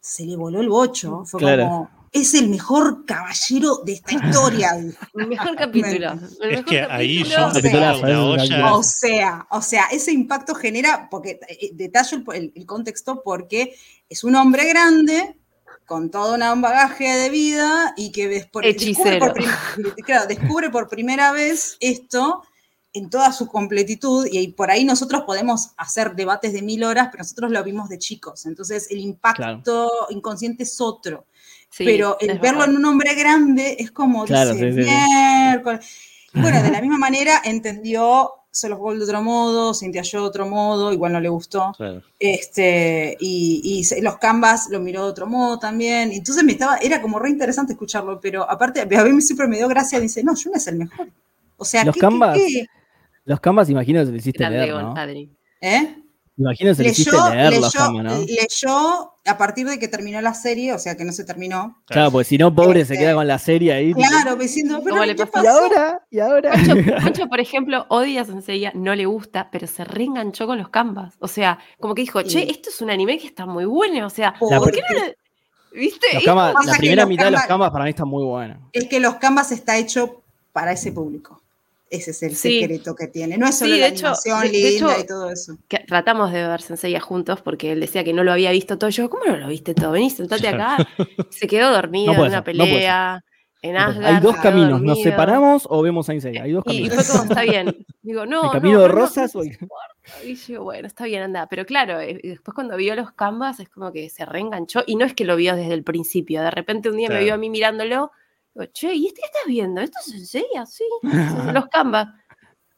se 0.00 0.24
le 0.24 0.34
voló 0.36 0.60
el 0.62 0.68
bocho. 0.70 1.24
Fue 1.26 1.38
Claro. 1.40 1.64
como, 1.64 1.90
es 2.12 2.34
el 2.34 2.48
mejor 2.48 3.04
caballero 3.04 3.78
de 3.84 3.92
esta 3.94 4.12
historia. 4.14 4.70
El 5.14 5.26
mejor 5.26 5.56
capítulo. 5.58 6.12
el 6.12 6.50
es 6.50 6.56
mejor 6.58 6.64
que 6.64 6.80
ahí 6.82 7.22
capítulo. 7.24 8.00
Una 8.00 8.24
olla. 8.24 8.74
O 8.74 8.82
sea, 8.82 9.46
o 9.50 9.60
sea, 9.62 9.84
ese 9.92 10.12
impacto 10.12 10.54
genera, 10.54 11.08
porque 11.10 11.38
eh, 11.48 11.70
detallo 11.74 12.18
el, 12.18 12.36
el- 12.36 12.52
el 12.54 12.66
contexto, 12.66 13.22
porque 13.24 13.74
es 14.08 14.24
un 14.24 14.34
hombre 14.36 14.66
grande 14.68 15.36
con 15.84 16.10
todo 16.10 16.34
un 16.34 16.60
bagaje 16.62 17.04
de 17.08 17.30
vida 17.30 17.94
y 17.96 18.10
que 18.10 18.28
descubre 18.28 19.18
por, 19.20 19.32
prim- 19.34 19.94
claro, 20.04 20.26
descubre 20.26 20.68
por 20.70 20.88
primera 20.88 21.30
vez 21.32 21.76
esto 21.80 22.42
en 22.92 23.08
toda 23.10 23.30
su 23.32 23.46
completitud 23.46 24.26
y 24.32 24.48
por 24.48 24.70
ahí 24.70 24.84
nosotros 24.84 25.22
podemos 25.24 25.72
hacer 25.76 26.16
debates 26.16 26.52
de 26.54 26.62
mil 26.62 26.82
horas, 26.82 27.08
pero 27.12 27.22
nosotros 27.22 27.52
lo 27.52 27.62
vimos 27.62 27.88
de 27.88 27.98
chicos, 27.98 28.46
entonces 28.46 28.90
el 28.90 28.98
impacto 28.98 29.90
inconsciente 30.10 30.62
es 30.64 30.80
otro 30.80 31.26
Sí, 31.70 31.84
pero 31.84 32.16
el 32.20 32.38
verlo 32.38 32.60
verdad. 32.60 32.70
en 32.70 32.76
un 32.76 32.84
hombre 32.86 33.14
grande 33.14 33.76
es 33.78 33.90
como 33.90 34.24
Claro, 34.24 34.52
dice, 34.52 34.72
sí, 34.72 34.78
sí, 34.82 34.88
sí. 34.88 34.90
miércoles. 34.90 35.86
Bueno, 36.38 36.62
de 36.62 36.70
la 36.70 36.82
misma 36.82 36.98
manera 36.98 37.40
entendió 37.44 38.30
Solos 38.50 38.78
Gold 38.78 38.98
de 38.98 39.04
otro 39.04 39.22
modo, 39.22 39.72
Cintia 39.72 40.02
yo 40.02 40.20
de 40.20 40.26
otro 40.26 40.46
modo, 40.46 40.92
igual 40.92 41.12
no 41.14 41.20
le 41.20 41.30
gustó. 41.30 41.72
Claro. 41.76 42.02
Este, 42.18 43.16
y, 43.20 43.62
y 43.64 43.84
se- 43.84 44.02
los 44.02 44.18
Canvas 44.18 44.68
lo 44.70 44.78
miró 44.80 45.04
de 45.04 45.10
otro 45.10 45.26
modo 45.26 45.58
también. 45.58 46.12
Entonces 46.12 46.44
me 46.44 46.52
estaba, 46.52 46.76
era 46.76 47.00
como 47.00 47.18
re 47.18 47.30
interesante 47.30 47.72
escucharlo, 47.72 48.20
pero 48.20 48.48
aparte, 48.50 48.80
a 48.82 49.04
mí 49.04 49.22
siempre 49.22 49.46
me 49.48 49.56
dio 49.56 49.66
gracia, 49.68 49.98
dice, 49.98 50.22
no, 50.22 50.34
Jun 50.36 50.56
es 50.56 50.66
el 50.66 50.76
mejor. 50.76 51.08
O 51.56 51.64
sea, 51.64 51.84
Los 51.84 51.94
¿qué- 51.94 52.00
Canvas, 52.02 52.36
qué- 52.36 52.46
qué? 52.52 52.66
Los 53.24 53.40
canvas, 53.40 53.68
imagino 53.70 54.00
que 54.00 54.06
se 54.06 54.12
le 54.12 54.18
hiciste 54.18 54.48
leer, 54.50 54.68
¿no? 54.74 54.94
Adri. 54.94 55.30
¿Eh? 55.60 55.96
Imagino 56.38 56.70
que 56.70 56.74
se 56.74 56.82
le 56.82 56.88
hiciste 56.90 57.12
Leyó, 57.12 57.30
leer 57.30 57.50
leyó, 57.52 57.68
canvas, 57.72 58.04
¿no? 58.04 58.18
leyó 58.26 59.12
a 59.24 59.38
partir 59.38 59.66
de 59.66 59.78
que 59.78 59.88
terminó 59.88 60.20
la 60.20 60.34
serie, 60.34 60.74
o 60.74 60.78
sea 60.78 60.94
que 60.94 61.04
no 61.04 61.12
se 61.12 61.24
terminó. 61.24 61.78
Claro, 61.86 62.10
porque 62.10 62.24
si 62.26 62.36
no, 62.36 62.54
pobre 62.54 62.84
se 62.84 62.92
Este, 62.92 63.04
queda 63.04 63.14
con 63.14 63.26
la 63.26 63.38
serie 63.38 63.72
ahí. 63.72 63.94
Claro, 63.94 64.36
diciendo, 64.36 64.80
pero 64.84 64.96
¿Cómo 64.96 65.06
le 65.06 65.16
¿qué 65.16 65.24
pasó? 65.26 65.44
Y 65.44 65.48
ahora, 65.48 66.00
y 66.10 66.18
ahora. 66.20 66.52
Poncho, 67.02 67.26
por 67.30 67.40
ejemplo, 67.40 67.86
odia 67.88 68.20
a 68.20 68.24
Senseiya, 68.26 68.70
no 68.74 68.94
le 68.94 69.06
gusta, 69.06 69.48
pero 69.50 69.66
se 69.66 69.84
reenganchó 69.84 70.46
con 70.46 70.58
los 70.58 70.68
canvas. 70.68 71.14
O 71.20 71.28
sea, 71.28 71.58
como 71.80 71.94
que 71.94 72.02
dijo, 72.02 72.20
Sí. 72.20 72.28
che, 72.28 72.50
esto 72.50 72.68
es 72.68 72.80
un 72.82 72.90
anime 72.90 73.18
que 73.18 73.26
está 73.28 73.46
muy 73.46 73.64
bueno. 73.64 74.06
O 74.06 74.10
sea, 74.10 74.34
La 74.50 74.58
¿por 74.58 74.70
qué 74.72 74.82
no 74.90 74.98
le- 74.98 75.16
¿Viste? 75.72 76.06
Canvas- 76.24 76.54
la 76.66 76.74
primera 76.74 77.06
mitad 77.06 77.24
de 77.26 77.30
los 77.32 77.40
canvas- 77.40 77.48
canvas 77.48 77.70
para 77.70 77.84
mí 77.84 77.90
está 77.90 78.04
muy 78.04 78.24
buena. 78.24 78.60
Es 78.72 78.84
que 78.88 79.00
los 79.00 79.14
Canvas 79.16 79.52
está 79.52 79.76
hecho 79.78 80.22
para 80.52 80.72
ese 80.72 80.92
público. 80.92 81.40
Ese 81.88 82.10
es 82.10 82.22
el 82.24 82.34
Sí. 82.34 82.60
secreto 82.60 82.94
que 82.96 83.06
tiene. 83.06 83.38
No 83.38 83.46
es 83.46 83.58
solo 83.58 83.74
Sí, 83.74 83.80
la 83.80 83.86
hecho- 83.86 84.06
animación 84.08 84.40
de- 84.40 84.48
de 84.48 84.52
linda 84.70 84.92
hecho- 84.92 85.00
y 85.00 85.06
todo 85.06 85.30
eso. 85.30 85.56
que 85.68 85.78
tratamos 85.86 86.32
de 86.32 86.46
ver 86.46 86.60
Senseiya 86.60 87.00
juntos 87.00 87.42
porque 87.42 87.70
él 87.72 87.80
decía 87.80 88.02
que 88.02 88.12
no 88.12 88.24
lo 88.24 88.32
había 88.32 88.50
visto 88.50 88.76
todo. 88.76 88.90
Yo, 88.90 89.08
¿cómo 89.08 89.24
no 89.24 89.36
lo 89.36 89.46
viste 89.48 89.72
todo? 89.74 89.92
Vení, 89.92 90.10
sentate 90.10 90.48
acá. 90.48 90.76
Se 91.30 91.46
quedó 91.46 91.70
dormido 91.72 92.12
No 92.12 92.12
en 92.14 92.18
una 92.20 92.30
ser, 92.30 92.38
no 92.56 92.64
puede 92.64 92.70
pelea. 92.72 93.24
En 93.62 93.76
Asgard, 93.76 94.04
Hay 94.16 94.20
dos 94.20 94.36
caminos, 94.36 94.82
nos 94.82 95.02
separamos 95.02 95.66
o 95.70 95.80
vemos 95.82 96.08
a 96.08 96.14
Insei. 96.14 96.36
Hay 96.38 96.52
dos 96.52 96.62
Y, 96.66 96.70
y 96.72 96.88
caminos. 96.88 97.06
fue 97.06 97.18
como, 97.20 97.30
está 97.32 97.42
bien. 97.42 97.86
Digo, 98.02 98.26
no. 98.26 98.44
El 98.44 98.50
camino 98.50 98.74
no, 98.78 98.82
de 98.82 98.88
no, 98.88 98.94
no, 98.94 99.00
rosas 99.00 99.34
no. 99.34 99.42
Y 100.24 100.34
yo 100.36 100.62
bueno, 100.62 100.86
está 100.86 101.04
bien, 101.04 101.22
anda. 101.22 101.46
Pero 101.48 101.64
claro, 101.66 102.00
eh, 102.00 102.20
después 102.22 102.54
cuando 102.54 102.76
vio 102.76 102.94
los 102.94 103.12
canvas 103.12 103.58
es 103.58 103.68
como 103.68 103.92
que 103.92 104.08
se 104.10 104.24
reenganchó. 104.24 104.82
Y 104.86 104.96
no 104.96 105.04
es 105.04 105.14
que 105.14 105.24
lo 105.24 105.34
vio 105.36 105.56
desde 105.56 105.72
el 105.74 105.82
principio. 105.84 106.42
De 106.42 106.50
repente 106.50 106.90
un 106.90 106.96
día 106.96 107.08
me 107.08 107.20
vio 107.24 107.34
a 107.34 107.38
mí 107.38 107.48
mirándolo. 107.50 108.12
Digo, 108.56 108.72
che, 108.72 108.94
¿y 108.94 109.06
este 109.06 109.20
qué 109.20 109.26
estás 109.26 109.42
viendo? 109.46 109.82
¿Esto 109.82 109.98
es 110.00 110.12
Senseiya? 110.12 110.64
Sí, 110.64 110.84
son 111.02 111.52
los 111.52 111.66
canvas. 111.66 112.08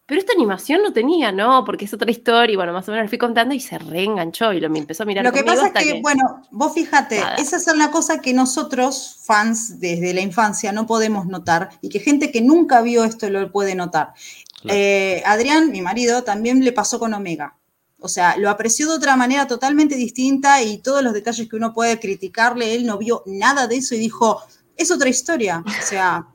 Pero 0.06 0.20
esta 0.20 0.32
animación 0.32 0.82
no 0.82 0.92
tenía, 0.92 1.30
¿no? 1.30 1.64
Porque 1.64 1.84
es 1.84 1.94
otra 1.94 2.10
historia. 2.10 2.52
Y 2.52 2.56
bueno, 2.56 2.72
más 2.72 2.88
o 2.88 2.92
menos 2.92 3.04
le 3.04 3.08
fui 3.10 3.18
contando 3.18 3.54
y 3.54 3.60
se 3.60 3.78
reenganchó 3.78 4.52
y 4.54 4.60
lo 4.60 4.70
me 4.70 4.78
empezó 4.78 5.02
a 5.02 5.06
mirar 5.06 5.24
Lo 5.24 5.32
que 5.32 5.44
pasa 5.44 5.66
es 5.68 5.72
que, 5.74 6.00
bueno, 6.00 6.42
vos 6.50 6.72
fíjate, 6.72 7.20
Nada. 7.20 7.36
esa 7.36 7.58
es 7.58 7.68
una 7.68 7.90
cosa 7.90 8.20
que 8.20 8.32
nosotros, 8.32 9.20
fans 9.22 9.78
desde 9.78 10.14
la 10.14 10.22
infancia, 10.22 10.72
no 10.72 10.86
podemos 10.86 11.26
notar 11.26 11.68
y 11.82 11.90
que 11.90 12.00
gente 12.00 12.32
que 12.32 12.40
nunca 12.40 12.80
vio 12.80 13.04
esto 13.04 13.28
lo 13.28 13.52
puede 13.52 13.74
notar. 13.74 14.14
Claro. 14.62 14.78
Eh, 14.78 15.22
Adrián, 15.26 15.70
mi 15.70 15.82
marido, 15.82 16.24
también 16.24 16.64
le 16.64 16.72
pasó 16.72 16.98
con 16.98 17.12
Omega. 17.12 17.58
O 18.00 18.08
sea, 18.08 18.36
lo 18.36 18.48
apreció 18.48 18.88
de 18.88 18.94
otra 18.94 19.16
manera 19.16 19.46
totalmente 19.46 19.96
distinta 19.96 20.62
y 20.62 20.78
todos 20.78 21.02
los 21.02 21.12
detalles 21.12 21.48
que 21.48 21.56
uno 21.56 21.74
puede 21.74 22.00
criticarle, 22.00 22.74
él 22.74 22.86
no 22.86 22.96
vio 22.96 23.22
nada 23.26 23.66
de 23.66 23.76
eso 23.76 23.94
y 23.94 23.98
dijo, 23.98 24.40
es 24.78 24.90
otra 24.90 25.08
historia. 25.10 25.62
O 25.66 25.82
sea, 25.82 26.26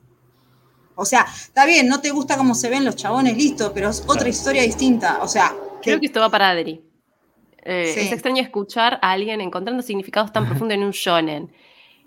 o 0.94 1.04
sea, 1.04 1.26
está 1.34 1.66
bien, 1.66 1.88
no 1.88 2.00
te 2.00 2.10
gusta 2.10 2.36
cómo 2.36 2.54
se 2.54 2.68
ven 2.70 2.84
los 2.84 2.94
chabones, 2.94 3.36
listo, 3.36 3.72
pero 3.74 3.88
es 3.90 4.04
otra 4.06 4.28
historia 4.28 4.62
distinta. 4.62 5.18
O 5.22 5.26
sea, 5.28 5.52
Creo 5.82 5.96
que- 5.96 6.00
que 6.02 6.06
esto 6.06 6.20
va 6.20 6.30
para 6.30 6.50
Adri. 6.50 6.80
Eh, 7.66 7.90
Sí. 7.94 8.00
Es 8.00 8.12
extraño 8.12 8.42
escuchar 8.42 8.98
a 9.02 9.10
alguien 9.12 9.40
encontrando 9.40 9.82
significados 9.82 10.32
tan 10.32 10.46
profundos 10.46 10.74
en 10.76 10.84
un 10.84 10.90
shonen. 10.92 11.50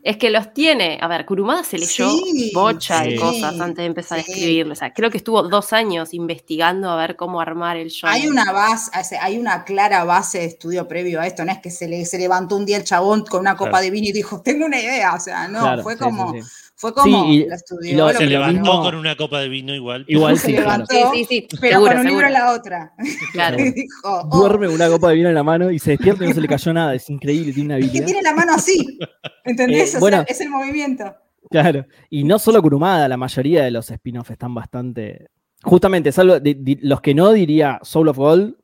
Es 0.08 0.16
que 0.16 0.30
los 0.30 0.54
tiene. 0.54 0.98
A 1.02 1.08
ver, 1.10 1.26
Kurumada 1.26 1.66
se 1.66 1.78
leyó 1.78 2.10
Sí, 2.10 2.52
bocha 2.54 3.02
de 3.04 3.12
sí, 3.12 3.18
cosas 3.18 3.60
antes 3.60 3.76
de 3.84 3.86
empezar 3.86 4.22
sí. 4.22 4.32
a 4.32 4.34
escribirlo. 4.34 4.72
O 4.72 4.76
sea, 4.76 4.94
creo 4.94 5.12
que 5.12 5.18
estuvo 5.18 5.44
dos 5.44 5.74
años 5.74 6.14
investigando 6.14 6.90
a 6.90 6.96
ver 6.96 7.18
cómo 7.18 7.42
armar 7.42 7.76
el 7.76 7.90
shonen. 7.90 8.16
Hay 8.16 8.28
una 8.28 8.54
base, 8.54 9.18
hay 9.20 9.38
una 9.38 9.66
clara 9.66 10.06
base 10.06 10.40
de 10.40 10.46
estudio 10.46 10.88
previo 10.88 11.20
a 11.20 11.28
esto, 11.28 11.44
no 11.44 11.52
es 11.52 11.60
que 11.60 11.72
se, 11.72 11.90
le, 11.90 12.06
se 12.06 12.18
levantó 12.18 12.56
un 12.56 12.66
día 12.66 12.78
el 12.78 12.86
chabón 12.86 13.26
con 13.26 13.42
una 13.42 13.58
copa 13.58 13.72
Claro. 13.72 13.84
de 13.84 13.92
vino 13.92 14.08
y 14.08 14.14
dijo, 14.14 14.42
tengo 14.42 14.66
una 14.66 14.80
idea, 14.80 15.14
o 15.14 15.20
sea, 15.20 15.50
no, 15.50 15.60
Claro, 15.60 15.84
fue 15.84 15.94
sí, 15.94 16.00
como, 16.00 16.32
sí, 16.32 16.42
sí. 16.42 16.67
Fue 16.80 16.94
como, 16.94 17.26
Sí, 17.26 17.32
y- 17.34 17.46
lo 17.50 17.56
estudió, 17.56 17.92
y 17.92 17.96
lo- 17.96 18.12
lo 18.12 18.18
Se 18.18 18.26
levantó 18.28 18.60
mismo- 18.62 18.82
con 18.84 18.96
una 18.96 19.16
copa 19.18 19.40
de 19.40 19.50
vino 19.50 19.74
igual. 19.74 20.06
Igual 20.08 20.38
se 20.38 20.46
sí, 20.48 20.52
claro. 20.54 20.66
levantó, 20.86 20.94
Sí, 21.14 21.26
sí, 21.28 21.48
sí. 21.50 21.58
pero 21.60 21.74
seguro, 21.74 21.92
con 21.92 22.00
un 22.02 22.06
libro 22.06 22.20
seguro. 22.22 22.28
en 22.28 22.34
la 22.34 22.54
otra. 22.54 22.94
Claro. 23.34 23.58
Dijo, 23.76 24.22
oh, 24.30 24.38
Duerme 24.40 24.68
con 24.68 24.76
una 24.76 24.88
copa 24.88 25.10
de 25.10 25.16
vino 25.16 25.28
en 25.30 25.36
la 25.36 25.44
mano 25.44 25.72
y 25.72 25.80
se 25.80 25.92
despierta 25.92 26.24
y 26.24 26.28
no 26.30 26.34
se 26.36 26.42
le 26.42 26.48
cayó 26.48 26.74
nada. 26.74 26.94
Es 26.96 27.10
increíble, 27.10 27.52
tiene 27.52 27.66
una 27.76 27.78
es 27.78 27.86
que 27.86 27.90
habilidad. 27.90 28.06
tiene 28.06 28.22
la 28.22 28.34
mano 28.36 28.54
así, 28.54 29.00
¿entendés? 29.44 29.80
Eh, 29.80 29.84
O 29.84 29.88
sea, 29.88 30.00
bueno. 30.00 30.24
es 30.28 30.40
el 30.40 30.50
movimiento. 30.50 31.16
Claro. 31.50 31.86
Y 32.10 32.24
no 32.26 32.38
solo 32.40 32.62
Kurumada, 32.62 33.08
la 33.08 33.18
mayoría 33.18 33.64
de 33.64 33.72
los 33.72 33.90
spin-offs 33.90 34.30
están 34.32 34.54
bastante. 34.54 35.28
Justamente, 35.64 36.12
salvo 36.12 36.36
los 36.82 37.02
que 37.02 37.16
no 37.16 37.32
diría 37.34 37.80
Soul 37.82 38.10
of 38.10 38.18
Gold 38.18 38.56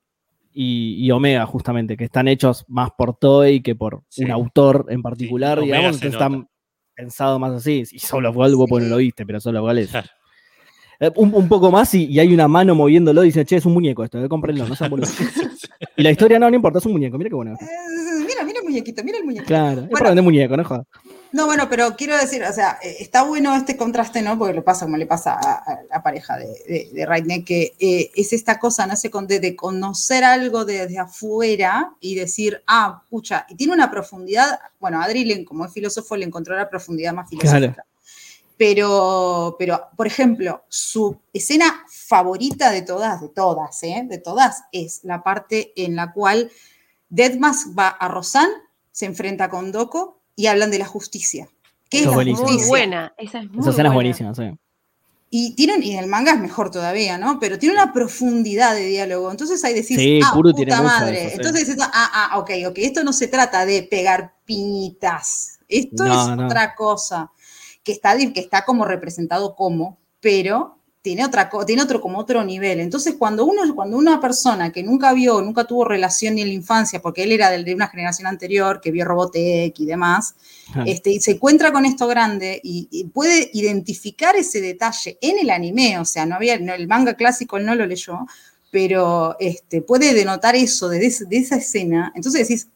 y, 0.51 0.97
y 1.03 1.09
Omega, 1.09 1.45
justamente, 1.47 1.97
que 1.97 2.03
están 2.03 2.27
hechos 2.27 2.65
más 2.67 2.89
por 2.95 3.15
Toei 3.17 3.61
que 3.63 3.73
por 3.73 4.03
Sí. 4.09 4.23
un 4.25 4.31
autor 4.31 4.85
en 4.89 5.01
particular, 5.01 5.59
digamos, 5.61 6.03
están 6.03 6.31
nota. 6.33 6.49
Pensados 6.95 7.39
más 7.39 7.53
así. 7.53 7.83
Y 7.91 7.99
Soul 7.99 8.25
of 8.25 8.35
Gold, 8.35 8.55
vos 8.55 8.69
no 8.69 8.79
Sí. 8.79 8.89
lo 8.89 8.97
viste, 8.97 9.25
pero 9.25 9.39
Soul 9.39 9.57
of 9.57 9.61
Gold 9.63 9.79
es. 9.79 9.89
Claro. 9.89 10.07
Eh, 10.99 11.11
Un, 11.15 11.33
un 11.33 11.47
poco 11.49 11.71
más 11.71 11.93
y, 11.95 12.05
y 12.05 12.19
hay 12.19 12.33
una 12.33 12.47
mano 12.47 12.75
moviéndolo 12.75 13.23
y 13.23 13.27
dice, 13.27 13.43
che, 13.45 13.55
es 13.57 13.65
un 13.65 13.73
muñeco 13.73 14.03
esto, 14.03 14.23
eh, 14.23 14.29
cómprenlo, 14.29 14.67
no 14.67 14.75
se 14.75 14.87
boludo. 14.87 15.09
y 15.97 16.03
la 16.03 16.11
historia 16.11 16.39
no, 16.39 16.49
no 16.49 16.55
importa, 16.55 16.79
es 16.79 16.85
un 16.85 16.93
muñeco, 16.93 17.17
mira 17.17 17.29
qué 17.29 17.35
bueno. 17.35 17.53
Eh, 17.53 17.65
mira, 18.27 18.43
mira 18.45 18.59
el 18.59 18.65
muñequito, 18.65 19.03
mira 19.03 19.17
el 19.17 19.25
muñequito. 19.25 19.47
Claro, 19.47 19.71
es 19.71 19.89
Bueno. 19.89 19.97
para 19.97 20.09
vender 20.11 20.23
muñeco, 20.23 20.55
no 20.55 20.63
jodas. 20.63 20.85
No, 21.33 21.47
bueno, 21.47 21.67
pero 21.67 21.95
quiero 21.95 22.15
decir, 22.15 22.43
o 22.43 22.53
sea, 22.53 22.77
eh, 22.83 22.97
está 22.99 23.23
bueno 23.23 23.55
este 23.55 23.75
contraste, 23.75 24.21
¿no? 24.21 24.37
Porque 24.37 24.53
le 24.53 24.61
pasa 24.61 24.85
como 24.85 24.97
le 24.97 25.07
pasa 25.07 25.33
a, 25.33 25.79
la 25.89 26.03
pareja 26.03 26.37
de, 26.37 26.45
de, 26.45 26.89
de 26.93 27.05
Raidne, 27.07 27.43
que 27.43 27.73
eh, 27.79 28.11
es 28.15 28.33
esta 28.33 28.59
cosa, 28.59 28.85
¿no? 28.85 28.93
Con- 29.11 29.25
de, 29.25 29.39
de 29.39 29.55
conocer 29.55 30.23
algo 30.23 30.63
desde 30.63 30.99
afuera 30.99 31.91
y 31.99 32.13
decir, 32.13 32.61
ah, 32.67 33.01
pucha, 33.09 33.47
y 33.49 33.55
tiene 33.55 33.73
una 33.73 33.89
profundidad, 33.89 34.59
bueno, 34.79 35.01
Adri, 35.01 35.43
como 35.43 35.65
es 35.65 35.73
filósofo, 35.73 36.15
le 36.15 36.25
encontró 36.25 36.55
la 36.55 36.69
profundidad 36.69 37.13
más 37.13 37.27
filosófica. 37.27 37.73
Claro. 37.73 37.89
Pero, 38.55 39.55
pero, 39.57 39.87
por 39.97 40.05
ejemplo, 40.05 40.63
su 40.69 41.17
escena 41.33 41.83
favorita 41.89 42.69
de 42.69 42.83
todas, 42.83 43.19
de 43.21 43.29
todas, 43.29 43.81
¿eh? 43.81 44.05
De 44.07 44.19
todas, 44.19 44.65
es 44.71 44.99
la 45.03 45.23
parte 45.23 45.73
en 45.75 45.95
la 45.95 46.13
cual 46.13 46.51
Deadmask 47.09 47.69
va 47.77 47.87
a 47.87 48.07
Rosan, 48.07 48.49
se 48.91 49.07
enfrenta 49.07 49.49
con 49.49 49.71
Doko 49.71 50.19
y 50.35 50.47
hablan 50.47 50.71
de 50.71 50.79
la 50.79 50.85
justicia. 50.85 51.47
¿Qué 51.89 51.99
Eso 51.99 52.09
es 52.09 52.13
es 52.13 52.15
la. 52.17 52.45
Muy 52.57 52.63
buena. 52.67 53.13
Esa 53.17 53.39
es 53.39 53.49
muy 53.51 53.59
Esa 53.61 53.69
escena 53.69 53.89
es 53.89 53.93
buena. 53.93 53.93
buenísima, 53.93 54.33
sí. 54.35 54.43
Y, 55.35 55.55
tiene, 55.55 55.75
un- 55.77 55.83
y 55.83 55.97
el 55.97 56.05
manga 56.07 56.33
es 56.33 56.39
mejor 56.39 56.69
todavía, 56.69 57.17
¿no? 57.17 57.39
Pero 57.39 57.57
tiene 57.57 57.73
una 57.75 57.91
profundidad 57.91 58.75
de 58.75 58.85
diálogo. 58.85 59.31
Entonces 59.31 59.63
ahí 59.63 59.73
decís, 59.73 59.97
Sí, 59.97 60.19
ah, 60.23 60.29
Kuru 60.33 60.51
puta 60.51 60.57
tiene 60.57 60.81
madre. 60.81 61.19
eso, 61.21 61.29
sí. 61.29 61.35
Entonces 61.37 61.67
dices, 61.67 61.83
ah, 61.91 62.29
ah, 62.31 62.37
ok, 62.37 62.51
ok. 62.67 62.77
Esto 62.77 63.03
no 63.03 63.13
se 63.13 63.27
trata 63.27 63.65
de 63.65 63.81
pegar 63.83 64.35
piñitas. 64.45 65.59
Esto 65.67 66.05
No, 66.05 66.31
es 66.31 66.37
no. 66.37 66.45
otra 66.45 66.75
cosa. 66.75 67.31
Que 67.83 67.91
está, 67.93 68.15
que 68.17 68.39
está 68.39 68.63
como 68.63 68.85
representado 68.85 69.55
como, 69.55 69.97
pero 70.21 70.77
tiene, 71.03 71.23
otra, 71.25 71.49
tiene 71.67 71.83
otro, 71.83 71.99
como 72.01 72.17
otro 72.17 72.43
nivel. 72.43 72.79
Entonces, 72.79 73.15
cuando, 73.19 73.45
uno, 73.45 73.75
cuando 73.75 73.97
una 73.97 74.19
persona 74.21 74.71
que 74.71 74.81
nunca 74.81 75.13
vio, 75.13 75.41
nunca 75.41 75.65
tuvo 75.65 75.83
relación 75.85 76.35
ni 76.35 76.41
en 76.41 76.47
la 76.47 76.53
infancia, 76.53 77.01
porque 77.01 77.23
él 77.23 77.31
era 77.33 77.51
de 77.51 77.75
una 77.75 77.89
generación 77.89 78.25
anterior, 78.25 78.79
que 78.81 78.89
vio 78.89 79.05
Robotech 79.05 79.77
y 79.79 79.85
demás, 79.85 80.33
Ah. 80.73 80.85
este, 80.87 81.11
y 81.11 81.19
se 81.19 81.31
encuentra 81.31 81.71
con 81.73 81.85
esto 81.85 82.07
grande 82.07 82.59
y, 82.63 82.87
y 82.89 83.03
puede 83.03 83.51
identificar 83.53 84.35
ese 84.37 84.61
detalle 84.61 85.17
en 85.21 85.37
el 85.39 85.49
anime, 85.49 85.99
o 85.99 86.05
sea, 86.05 86.25
no 86.25 86.35
había, 86.35 86.57
no, 86.57 86.73
el 86.73 86.87
manga 86.87 87.13
clásico 87.15 87.57
él 87.57 87.65
no 87.65 87.75
lo 87.75 87.85
leyó, 87.85 88.19
pero 88.71 89.35
este, 89.39 89.81
puede 89.81 90.13
denotar 90.13 90.55
eso 90.55 90.87
de, 90.89 91.05
ese- 91.05 91.25
de 91.25 91.37
esa 91.37 91.57
escena. 91.57 92.11
Entonces 92.15 92.47
decís, 92.47 92.69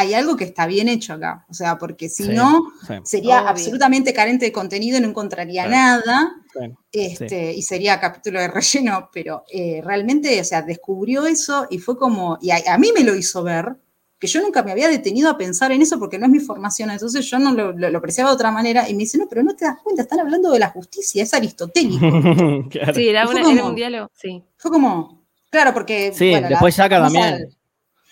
hay 0.00 0.14
algo 0.14 0.36
que 0.36 0.44
está 0.44 0.66
bien 0.66 0.88
hecho 0.88 1.14
acá, 1.14 1.44
o 1.48 1.54
sea, 1.54 1.78
porque 1.78 2.08
si 2.08 2.24
Sí, 2.24 2.30
no, 2.32 2.72
sí, 2.86 2.94
sería 3.04 3.40
Obvio. 3.40 3.48
absolutamente 3.50 4.12
carente 4.12 4.46
de 4.46 4.52
contenido 4.52 4.98
y 4.98 5.00
no 5.00 5.08
encontraría 5.08 5.66
Claro. 5.66 6.02
nada. 6.06 6.32
sí. 6.52 6.74
Este, 6.92 7.52
Y 7.54 7.62
sería 7.62 8.00
capítulo 8.00 8.40
de 8.40 8.48
relleno, 8.48 9.08
pero 9.12 9.44
eh, 9.52 9.80
realmente, 9.84 10.40
o 10.40 10.44
sea, 10.44 10.62
descubrió 10.62 11.26
eso 11.26 11.66
y 11.70 11.78
fue 11.78 11.96
como, 11.96 12.38
y 12.40 12.50
a, 12.50 12.58
a 12.68 12.78
mí 12.78 12.90
me 12.94 13.04
lo 13.04 13.14
hizo 13.14 13.42
ver, 13.42 13.76
que 14.18 14.26
yo 14.26 14.42
nunca 14.42 14.62
me 14.62 14.70
había 14.72 14.88
detenido 14.88 15.30
a 15.30 15.38
pensar 15.38 15.72
en 15.72 15.80
eso 15.80 15.98
porque 15.98 16.18
no 16.18 16.26
es 16.26 16.32
mi 16.32 16.40
formación, 16.40 16.90
entonces 16.90 17.24
yo 17.30 17.38
no 17.38 17.52
lo, 17.52 17.72
lo- 17.72 17.88
lo 17.88 17.98
apreciaba 17.98 18.28
de 18.28 18.34
otra 18.34 18.50
manera 18.50 18.86
y 18.86 18.92
me 18.92 19.00
dice, 19.00 19.16
no, 19.16 19.26
pero 19.28 19.42
no 19.42 19.56
te 19.56 19.64
das 19.64 19.78
cuenta, 19.82 20.02
están 20.02 20.20
hablando 20.20 20.50
de 20.50 20.58
la 20.58 20.68
justicia, 20.68 21.22
es 21.22 21.32
aristotélico. 21.32 22.00
Claro. 22.70 22.94
Sí, 22.94 23.08
era, 23.08 23.26
una- 23.28 23.40
era 23.40 23.48
como- 23.48 23.66
un 23.68 23.74
diálogo, 23.74 24.10
sí. 24.12 24.42
Fue 24.58 24.70
como, 24.70 25.24
claro, 25.50 25.72
porque... 25.72 26.12
Sí, 26.14 26.30
bueno, 26.30 26.42
la- 26.42 26.48
después 26.50 26.76
Yaka 26.76 26.98
vamos 26.98 27.16
a- 27.16 27.30
también. 27.30 27.48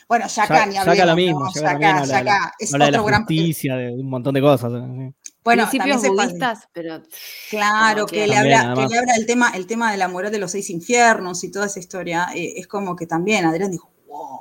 Bueno, 0.08 0.26
Yaka 0.26 0.66
ni 0.66 0.74
Yaka 0.74 0.90
hablemos, 0.90 1.06
lo 1.06 1.16
mismo, 1.16 1.40
¿no? 1.40 1.46
Yaka 1.52 1.60
Yaka, 1.60 1.70
también 1.70 1.90
habla 1.96 2.06
de 2.18 2.24
la- 2.24 2.30
Yaka 2.32 2.54
es 2.58 2.72
Habla 2.74 2.84
de 2.86 2.92
la 2.92 2.98
otro 2.98 3.06
gran... 3.08 3.20
justicia, 3.26 3.76
de 3.76 3.90
un 3.92 4.08
montón 4.10 4.34
de 4.34 4.40
cosas. 4.40 4.72
sí. 4.72 5.14
Bueno, 5.44 5.62
Principios 5.68 5.68
también 5.68 6.00
se 6.00 6.08
pasa- 6.10 6.28
budistas, 6.28 6.68
pero 6.72 7.02
Claro, 7.50 7.94
Como 8.00 8.06
que 8.06 8.16
que- 8.16 8.26
le 8.26 8.34
También, 8.34 8.56
habla, 8.60 8.74
que 8.82 8.88
le 8.94 8.98
habla 8.98 9.14
el 9.16 9.26
tema, 9.26 9.50
el 9.54 9.66
tema 9.66 9.90
de 9.92 9.96
la 9.98 10.08
moral 10.08 10.32
de 10.32 10.38
los 10.38 10.50
seis 10.50 10.68
infiernos 10.70 11.42
y 11.44 11.50
toda 11.50 11.66
esa 11.66 11.78
historia. 11.78 12.28
eh, 12.34 12.54
es 12.56 12.66
como 12.66 12.96
que 12.96 13.06
también 13.06 13.44
Adrián 13.44 13.70
dijo, 13.70 13.90
wow. 14.08 14.40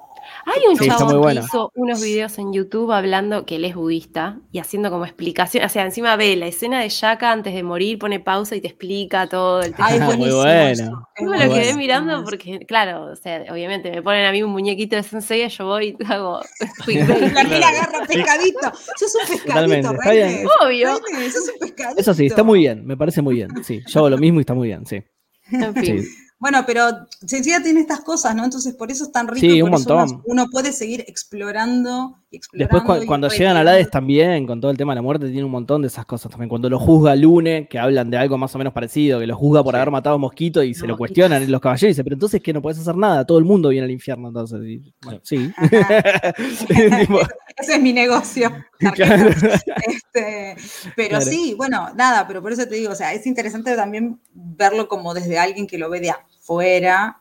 Hay 0.49 0.61
un 0.69 0.77
Sí, 0.77 0.87
chabón 0.87 1.05
muy 1.07 1.13
que 1.13 1.17
buena. 1.19 1.41
hizo 1.41 1.71
unos 1.75 2.01
videos 2.01 2.37
en 2.39 2.53
YouTube 2.53 2.91
hablando 2.93 3.45
que 3.45 3.57
él 3.57 3.65
es 3.65 3.75
budista 3.75 4.39
y 4.51 4.59
haciendo 4.59 4.89
como 4.89 5.03
explicación, 5.05 5.65
o 5.65 5.69
sea, 5.69 5.83
encima 5.83 6.15
ve 6.15 6.35
la 6.37 6.47
escena 6.47 6.79
de 6.81 6.87
Yaka 6.89 7.31
antes 7.33 7.53
de 7.53 7.63
morir, 7.63 7.99
pone 7.99 8.19
pausa 8.21 8.55
y 8.55 8.61
te 8.61 8.67
explica 8.67 9.27
todo 9.27 9.61
el 9.61 9.73
tema. 9.75 9.87
Ay, 9.89 9.99
Muy 9.99 10.15
buenísimo. 10.31 10.37
bueno. 10.41 10.71
eso, 10.71 10.83
es 10.83 10.89
Yo 11.19 11.25
me 11.25 11.37
muy 11.37 11.37
lo 11.47 11.53
quedé 11.53 11.63
bueno. 11.65 11.77
mirando 11.77 12.23
porque, 12.23 12.59
claro, 12.65 13.11
o 13.11 13.15
sea, 13.17 13.43
obviamente 13.51 13.91
me 13.91 14.01
ponen 14.01 14.25
a 14.25 14.31
mí 14.31 14.41
un 14.41 14.51
muñequito 14.51 14.95
de 14.95 15.03
Sensei 15.03 15.43
y 15.43 15.49
yo 15.49 15.65
voy 15.65 15.97
y 15.99 16.03
hago. 16.11 16.39
La 16.87 17.43
mina 17.43 17.67
agarra 17.67 18.05
pescadito. 18.07 18.71
Sos 18.97 19.13
un 19.15 19.27
pescadito, 19.27 19.47
Totalmente, 19.47 19.87
está 19.95 20.11
bien. 20.11 20.47
Obvio. 20.63 20.95
Sos 21.31 21.49
un 21.53 21.59
pescadito. 21.59 21.99
Eso 22.01 22.13
sí, 22.13 22.25
está 22.27 22.43
muy 22.43 22.59
bien, 22.59 22.85
me 22.85 22.95
parece 22.95 23.21
muy 23.21 23.35
bien. 23.35 23.49
Sí, 23.63 23.81
yo 23.85 23.99
hago 23.99 24.09
lo 24.11 24.17
mismo 24.17 24.39
y 24.39 24.41
está 24.41 24.53
muy 24.53 24.69
bien, 24.69 24.85
sí. 24.85 25.03
En 25.51 25.73
fin. 25.75 26.03
Sí. 26.03 26.09
Bueno, 26.39 26.63
pero 26.67 27.07
Sencilla 27.25 27.63
tiene 27.63 27.79
estas 27.81 28.01
cosas, 28.01 28.35
¿no? 28.35 28.43
Entonces 28.43 28.75
por 28.75 28.91
eso 28.91 29.05
es 29.05 29.11
tan 29.11 29.27
rico. 29.27 29.39
Sí, 29.39 29.61
un 29.61 29.71
por 29.71 29.79
eso 29.79 29.89
uno- 29.93 29.99
montón. 30.05 30.21
Uno, 30.25 30.47
puede 30.51 30.71
seguir 30.71 31.03
explorando 31.07 32.19
y 32.29 32.37
explorando. 32.37 32.75
Después 32.77 33.03
y 33.03 33.07
cuando 33.07 33.29
llegan 33.29 33.57
a. 33.57 33.61
Hades 33.61 33.89
también, 33.89 34.45
con 34.47 34.59
todo 34.61 34.71
el 34.71 34.77
tema 34.77 34.93
de 34.93 34.95
la 34.97 35.01
muerte, 35.01 35.27
tiene 35.29 35.43
un 35.45 35.51
montón 35.51 35.81
de 35.81 35.87
esas 35.87 36.05
cosas 36.05 36.29
también. 36.31 36.49
Cuando 36.49 36.69
lo 36.69 36.79
juzga 36.79 37.15
Lune, 37.15 37.67
que 37.69 37.79
hablan 37.79 38.09
de 38.09 38.17
algo 38.17 38.37
más 38.37 38.53
o 38.55 38.57
menos 38.57 38.73
parecido, 38.73 39.19
que 39.19 39.27
lo 39.27 39.35
juzga 39.35 39.63
por 39.63 39.73
Sí. 39.73 39.77
haber 39.77 39.91
matado 39.91 40.15
a 40.15 40.19
Mosquito 40.19 40.63
y 40.63 40.73
se 40.73 40.87
lo 40.87 40.97
cuestionan 40.97 41.43
y 41.43 41.47
los 41.47 41.61
caballeros 41.61 41.83
y 41.83 41.87
dice, 41.87 42.03
pero 42.03 42.15
entonces 42.15 42.41
que 42.41 42.53
no 42.53 42.61
puedes 42.61 42.79
hacer 42.79 42.95
nada, 42.95 43.25
todo 43.25 43.37
el 43.39 43.45
mundo 43.45 43.69
viene 43.69 43.85
al 43.85 43.91
infierno 43.91 44.27
entonces. 44.29 44.59
Y, 44.63 44.93
bueno, 45.03 45.19
sí. 45.23 45.51
Ese 47.57 47.73
es 47.75 47.81
mi 47.81 47.93
negocio. 47.93 48.51
claro. 48.93 49.29
Este, 49.29 50.55
pero 50.95 51.09
Claro. 51.09 51.25
sí, 51.25 51.53
bueno, 51.57 51.89
nada, 51.95 52.27
pero 52.27 52.41
por 52.41 52.51
eso 52.51 52.67
te 52.67 52.75
digo, 52.75 52.91
o 52.91 52.95
sea, 52.95 53.13
es 53.13 53.25
interesante 53.25 53.75
también 53.75 54.19
verlo 54.33 54.87
como 54.87 55.13
desde 55.13 55.39
alguien 55.39 55.65
que 55.67 55.77
lo 55.77 55.89
ve 55.89 55.99
de 55.99 56.11
afuera 56.11 56.36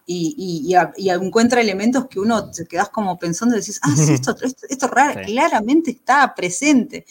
y, 0.07 0.35
y- 0.39 0.71
y 0.71 0.75
a- 0.75 0.93
y 0.97 1.11
encuentra 1.11 1.61
elementos 1.61 2.07
que 2.07 2.21
uno 2.21 2.51
te 2.51 2.65
quedas 2.67 2.89
como 2.91 3.19
pensando 3.19 3.57
y 3.57 3.61
decís, 3.61 3.81
ah, 3.83 3.93
sí, 3.97 4.13
esto, 4.13 4.37
esto, 4.41 4.67
esto 4.69 4.87
raro, 4.87 5.21
Sí. 5.25 5.33
claramente 5.33 5.91
está 5.91 6.33
presente. 6.35 7.05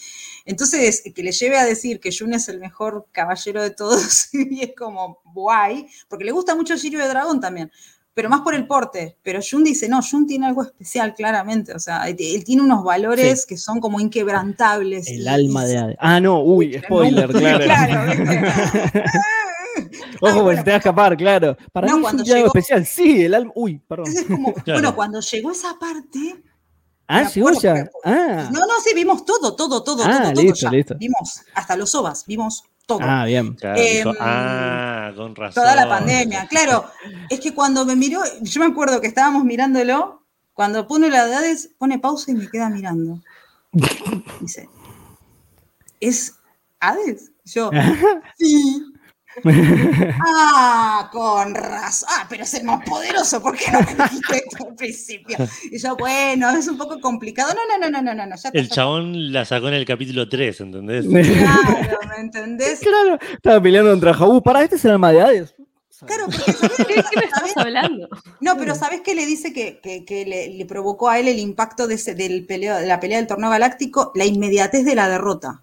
Entonces, 0.46 1.02
que 1.14 1.22
le 1.22 1.32
lleve 1.32 1.58
a 1.58 1.64
decir 1.64 2.00
que 2.00 2.10
Jun 2.16 2.32
es 2.34 2.48
el 2.48 2.58
mejor 2.60 3.06
caballero 3.12 3.62
de 3.62 3.70
todos 3.70 4.28
y 4.32 4.62
es 4.62 4.70
como 4.76 5.18
guay, 5.34 5.86
porque 6.08 6.24
le 6.24 6.32
gusta 6.32 6.54
mucho 6.54 6.74
Shiryu 6.76 6.98
de 7.00 7.08
Dragón 7.08 7.40
también, 7.40 7.70
pero 8.14 8.30
más 8.30 8.40
por 8.40 8.54
el 8.54 8.66
porte. 8.66 9.18
Pero 9.22 9.40
Jun 9.42 9.62
dice, 9.64 9.86
no, 9.88 10.00
Jun 10.00 10.26
tiene 10.26 10.46
algo 10.46 10.62
especial, 10.62 11.14
claramente. 11.14 11.74
O 11.74 11.78
sea, 11.78 12.08
él 12.08 12.16
tiene 12.44 12.62
unos 12.62 12.82
valores 12.82 13.44
que 13.44 13.58
son 13.58 13.78
como 13.78 14.00
inquebrantables. 14.00 15.06
El 15.08 15.28
alma 15.28 15.66
de. 15.66 15.94
Ah, 15.98 16.18
no, 16.18 16.40
uy, 16.42 16.80
spoiler, 16.82 17.28
claro. 17.32 17.64
Claro. 17.64 18.12
Ojo, 20.20 20.26
Ah, 20.26 20.32
porque 20.32 20.42
bueno, 20.42 20.58
se 20.58 20.64
te 20.64 20.70
va 20.70 20.74
a 20.74 20.78
escapar, 20.78 21.16
claro. 21.16 21.56
Para 21.72 21.86
No, 21.88 21.92
mí 21.94 21.98
es 21.98 22.02
cuando 22.04 22.22
un 22.22 22.24
diálogo 22.26 22.46
llegó- 22.46 22.58
especial. 22.58 22.86
Sí, 22.86 23.24
el 23.24 23.34
alma. 23.34 23.52
Uy, 23.54 23.78
perdón. 23.78 24.06
Como, 24.28 24.52
Claro. 24.64 24.80
bueno, 24.80 24.94
cuando 24.96 25.20
llegó 25.20 25.50
esa 25.50 25.78
parte, 25.78 26.42
Ah, 27.08 27.22
llegó 27.30 27.48
acuerdo 27.48 27.60
ya. 27.60 27.74
porque- 27.90 27.90
Ah, 28.04 28.48
no, 28.52 28.60
no, 28.60 28.72
sí, 28.84 28.92
vimos 28.94 29.24
todo, 29.24 29.54
todo, 29.54 29.82
todo, 29.84 30.02
Ah, 30.04 30.20
todo, 30.22 30.32
todo 30.32 30.42
listo, 30.42 30.58
ya. 30.66 30.70
listo. 30.70 30.94
Vimos 30.98 31.40
hasta 31.54 31.76
los 31.76 31.94
ovas, 31.94 32.24
vimos 32.26 32.64
todo. 32.86 32.98
ah, 33.02 33.24
bien. 33.24 33.54
Claro, 33.54 33.80
dijo, 33.80 34.10
Em, 34.10 34.16
ah, 34.20 35.12
con 35.16 35.34
razón. 35.36 35.62
Toda 35.62 35.74
la 35.76 35.88
pandemia, 35.88 36.46
claro. 36.48 36.86
Es 37.30 37.38
que 37.40 37.54
cuando 37.54 37.84
me 37.84 37.94
miró, 37.96 38.20
yo 38.42 38.60
me 38.60 38.66
acuerdo 38.66 39.00
que 39.00 39.06
estábamos 39.06 39.44
mirándolo, 39.44 40.22
cuando 40.52 40.86
pone 40.88 41.08
la 41.10 41.26
edades, 41.26 41.70
pone 41.78 41.98
pausa 41.98 42.30
y 42.30 42.34
me 42.34 42.48
queda 42.48 42.70
mirando. 42.70 43.20
Dice, 44.40 44.68
¿es 46.00 46.34
Hades? 46.80 47.30
Yo, 47.44 47.70
sí. 48.38 48.82
Ah, 50.28 51.08
con 51.12 51.54
razón. 51.54 52.08
Ah, 52.12 52.26
pero 52.28 52.44
es 52.44 52.54
el 52.54 52.64
más 52.64 52.84
poderoso, 52.88 53.40
¿por 53.42 53.56
qué 53.56 53.70
no 53.70 53.80
me 53.80 53.86
dijiste 54.04 54.36
esto 54.46 54.66
al 54.68 54.74
principio? 54.74 55.36
Y 55.70 55.78
yo, 55.78 55.96
bueno, 55.96 56.50
es 56.50 56.68
un 56.68 56.78
poco 56.78 57.00
complicado. 57.00 57.52
No, 57.54 57.78
no, 57.78 57.90
no, 57.90 58.02
no, 58.02 58.14
no, 58.14 58.26
no, 58.26 58.36
ya 58.36 58.50
El 58.52 58.68
chabón 58.68 59.32
la 59.32 59.44
sacó 59.44 59.68
en 59.68 59.74
el 59.74 59.84
capítulo 59.84 60.28
3, 60.28 60.60
¿entendés? 60.60 61.06
Claro, 61.46 61.98
¿me 62.08 62.20
entendés? 62.22 62.80
Claro, 62.80 63.18
estaba 63.32 63.60
peleando 63.60 63.90
contra 63.90 64.14
Jaú. 64.14 64.42
Para, 64.42 64.62
este 64.62 64.76
es 64.76 64.84
el 64.84 64.92
alma 64.92 65.12
de 65.12 65.20
Hades. 65.22 65.54
Claro, 66.04 66.26
porque 66.26 66.52
¿sabés 66.52 66.76
¿Qué, 66.86 66.94
qué 66.94 67.18
me 67.18 67.24
estás 67.24 67.56
hablando? 67.56 68.08
No, 68.40 68.56
pero 68.58 68.74
¿sabes 68.74 69.00
qué 69.00 69.14
le 69.14 69.24
dice 69.24 69.52
que, 69.54 69.80
que- 69.82 70.04
que 70.04 70.26
le, 70.26 70.48
le 70.50 70.66
provocó 70.66 71.08
a 71.08 71.18
él 71.18 71.26
el 71.26 71.38
impacto 71.38 71.86
de, 71.86 71.94
ese- 71.94 72.14
del 72.14 72.44
peleo, 72.44 72.76
de 72.76 72.86
la 72.86 73.00
pelea 73.00 73.16
del 73.18 73.26
torneo 73.26 73.48
galáctico? 73.48 74.12
La 74.14 74.26
inmediatez 74.26 74.84
de 74.84 74.94
la 74.94 75.08
derrota. 75.08 75.62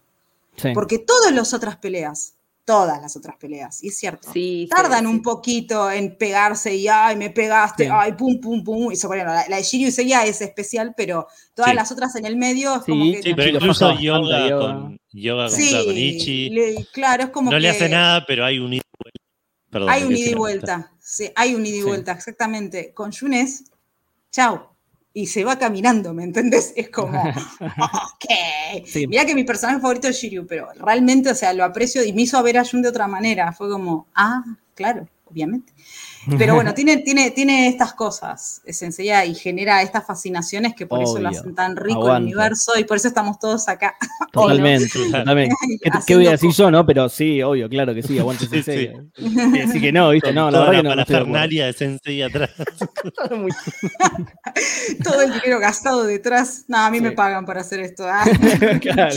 Sí. 0.57 0.69
Porque 0.73 0.97
todas 0.97 1.31
las 1.33 1.53
otras 1.53 1.77
peleas, 1.77 2.33
todas 2.65 3.01
las 3.01 3.15
otras 3.17 3.35
peleas, 3.37 3.83
y 3.83 3.89
es 3.89 3.97
cierto, 3.97 4.31
Sí, 4.31 4.67
tardan 4.73 5.01
sí, 5.01 5.05
un 5.07 5.15
sí. 5.15 5.21
poquito 5.21 5.91
en 5.91 6.17
pegarse 6.17 6.73
y 6.73 6.87
ay, 6.87 7.15
me 7.17 7.29
pegaste, 7.29 7.85
Sí. 7.85 7.89
ay, 7.91 8.13
pum, 8.13 8.39
pum, 8.39 8.63
pum. 8.63 8.89
Y 8.91 8.93
eso, 8.93 9.07
bueno, 9.09 9.25
la, 9.25 9.45
la 9.49 9.57
de 9.57 9.63
Shiryu 9.63 9.91
Seiya 9.91 10.25
es 10.25 10.39
especial, 10.41 10.93
pero 10.95 11.27
todas 11.53 11.71
Sí. 11.71 11.75
las 11.75 11.91
otras 11.91 12.15
en 12.15 12.25
el 12.25 12.37
medio 12.37 12.75
es 12.75 12.83
Sí, 12.85 12.91
como 12.91 13.03
que. 13.11 13.21
Sí, 13.23 13.33
pero 13.33 13.49
incluso 13.49 13.99
yoga, 13.99 14.47
yoga. 14.49 14.73
con 14.73 14.97
yoga 15.11 15.49
con, 15.49 15.57
con 15.85 15.97
Ichi. 15.97 16.49
le- 16.51 16.85
claro, 16.93 17.23
es 17.23 17.29
como 17.31 17.51
no 17.51 17.57
que 17.57 17.61
le 17.61 17.69
hace 17.69 17.89
nada, 17.89 18.25
pero 18.25 18.45
hay 18.45 18.59
un 18.59 18.73
ida 18.73 18.81
y 18.81 19.03
vuelta. 19.03 19.19
Perdón, 19.69 19.89
hay 19.89 20.03
un 20.03 20.15
ida 20.15 20.29
y 20.29 20.33
vuelta. 20.35 20.91
Sí, 21.01 21.29
hay 21.35 21.55
un 21.55 21.65
ida 21.65 21.75
y 21.75 21.79
Sí. 21.79 21.85
vuelta, 21.85 22.11
exactamente. 22.13 22.93
Con 22.93 23.11
Yunes, 23.11 23.65
chao. 24.31 24.72
Y 25.15 25.27
se 25.27 25.43
va 25.43 25.59
caminando, 25.59 26.13
¿me 26.13 26.23
entendés? 26.23 26.73
Es 26.75 26.89
como, 26.89 27.21
ok. 27.59 28.85
Sí. 28.85 29.05
Mirá 29.07 29.25
que 29.25 29.35
mi 29.35 29.43
personaje 29.43 29.79
favorito 29.79 30.07
es 30.07 30.17
Shiryu, 30.17 30.47
pero 30.47 30.69
realmente, 30.73 31.29
o 31.29 31.35
sea, 31.35 31.53
lo 31.53 31.63
aprecio 31.63 32.03
y 32.03 32.13
me 32.13 32.23
hizo 32.23 32.41
ver 32.41 32.57
a 32.57 32.65
Jun 32.65 32.81
de 32.81 32.89
otra 32.89 33.07
manera. 33.07 33.53
Fue 33.53 33.69
como, 33.69 34.07
ah, 34.15 34.43
claro, 34.73 35.07
obviamente. 35.25 35.71
Pero 36.37 36.55
bueno, 36.55 36.73
tiene, 36.75 36.97
tiene, 36.97 37.31
tiene 37.31 37.67
estas 37.67 37.93
cosas, 37.93 38.61
es 38.65 38.77
sencilla, 38.77 39.25
y 39.25 39.35
genera 39.35 39.81
estas 39.81 40.05
fascinaciones 40.05 40.73
que 40.75 40.87
por 40.87 41.01
eso 41.03 41.19
lo 41.19 41.29
hacen 41.29 41.53
tan 41.55 41.75
rico 41.75 42.15
el 42.15 42.23
universo 42.23 42.73
y 42.79 42.83
por 42.83 42.97
eso 42.97 43.07
estamos 43.07 43.39
todos 43.39 43.67
acá. 43.67 43.95
Totalmente, 44.33 44.87
totalmente. 44.89 45.55
¿Qué, 45.83 45.91
qué 46.07 46.15
voy 46.15 46.25
a 46.27 46.31
decir 46.31 46.51
yo, 46.51 46.71
no? 46.71 46.85
Pero 46.85 47.07
sí, 47.07 47.41
obvio, 47.43 47.69
claro 47.69 47.93
que 47.93 48.01
sí, 48.01 48.17
aguante 48.17 48.45
Sí, 48.45 48.63
Sensei. 48.63 48.91
Y 49.17 49.29
decir 49.51 49.79
que 49.81 49.91
no, 49.91 50.09
¿viste? 50.09 50.33
No, 50.33 50.49
la 50.49 50.57
toda 50.57 50.69
verdad 50.71 50.81
que 51.05 51.13
la 51.13 51.19
no, 51.19 51.25
no 51.27 51.47
de 51.47 51.73
Sensei 51.73 52.21
atrás. 52.23 52.49
todo 55.03 55.21
el 55.21 55.33
dinero 55.33 55.59
gastado 55.59 56.03
detrás. 56.05 56.65
No, 56.67 56.77
a 56.77 56.89
mí 56.89 56.97
Sí. 56.97 57.03
me 57.03 57.11
pagan 57.11 57.45
para 57.45 57.61
hacer 57.61 57.79
esto. 57.81 58.05
ah. 58.07 58.23
Claro. 58.81 59.15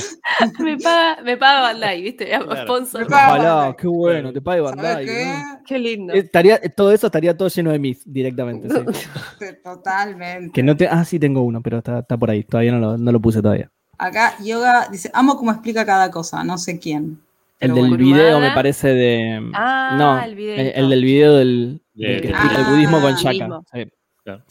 Me 0.58 0.76
paga, 0.76 1.22
me 1.22 1.36
paga 1.36 1.60
Bandai, 1.62 2.02
¿viste? 2.02 2.26
Claro. 2.26 2.62
Sponsor. 2.62 3.00
Me 3.02 3.06
paga 3.06 3.28
Ojalá, 3.28 3.54
Bandai. 3.54 3.76
qué 3.76 3.86
bueno, 3.88 4.32
te 4.32 4.40
¿Sabes 4.40 4.62
Bandai. 4.62 5.06
qué? 5.06 5.24
¿no? 5.26 5.60
Qué 5.66 5.78
lindo. 5.78 6.12
Estaría, 6.14 6.60
todo 6.74 6.92
eso 6.96 7.06
estaría 7.06 7.36
todo 7.36 7.48
lleno 7.48 7.70
de 7.70 7.78
mis 7.78 8.02
directamente. 8.04 8.68
sí. 8.68 9.46
Totalmente. 9.64 10.52
Que 10.52 10.62
no 10.62 10.76
te, 10.76 10.88
ah, 10.88 11.04
sí 11.04 11.18
tengo 11.18 11.42
uno, 11.42 11.60
pero 11.62 11.78
está, 11.78 12.00
está 12.00 12.16
por 12.16 12.30
ahí. 12.30 12.42
Todavía 12.42 12.72
no 12.72 12.78
lo, 12.78 12.98
no 12.98 13.12
lo 13.12 13.20
puse 13.20 13.40
todavía. 13.40 13.70
Acá 13.98 14.34
Yoga 14.42 14.88
dice, 14.90 15.10
amo 15.14 15.36
cómo 15.36 15.50
explica 15.52 15.86
cada 15.86 16.10
cosa, 16.10 16.44
no 16.44 16.58
sé 16.58 16.78
quién. 16.78 17.20
El 17.58 17.72
del 17.74 17.88
bueno. 17.88 17.96
video 17.96 18.38
me 18.40 18.50
parece 18.50 18.88
de. 18.88 19.50
Ah, 19.54 19.94
no, 19.98 20.22
el 20.22 20.38
el, 20.38 20.72
el 20.74 20.90
del 20.90 21.02
video 21.04 21.34
del, 21.36 21.80
De- 21.94 22.06
del 22.06 22.20
que 22.20 22.26
de- 22.28 22.32
explica 22.34 22.58
el 22.60 22.64
Ah, 22.66 22.70
budismo 22.70 23.00
con. 23.00 23.14
Shaka. 23.14 23.60
Sí. 23.72 23.92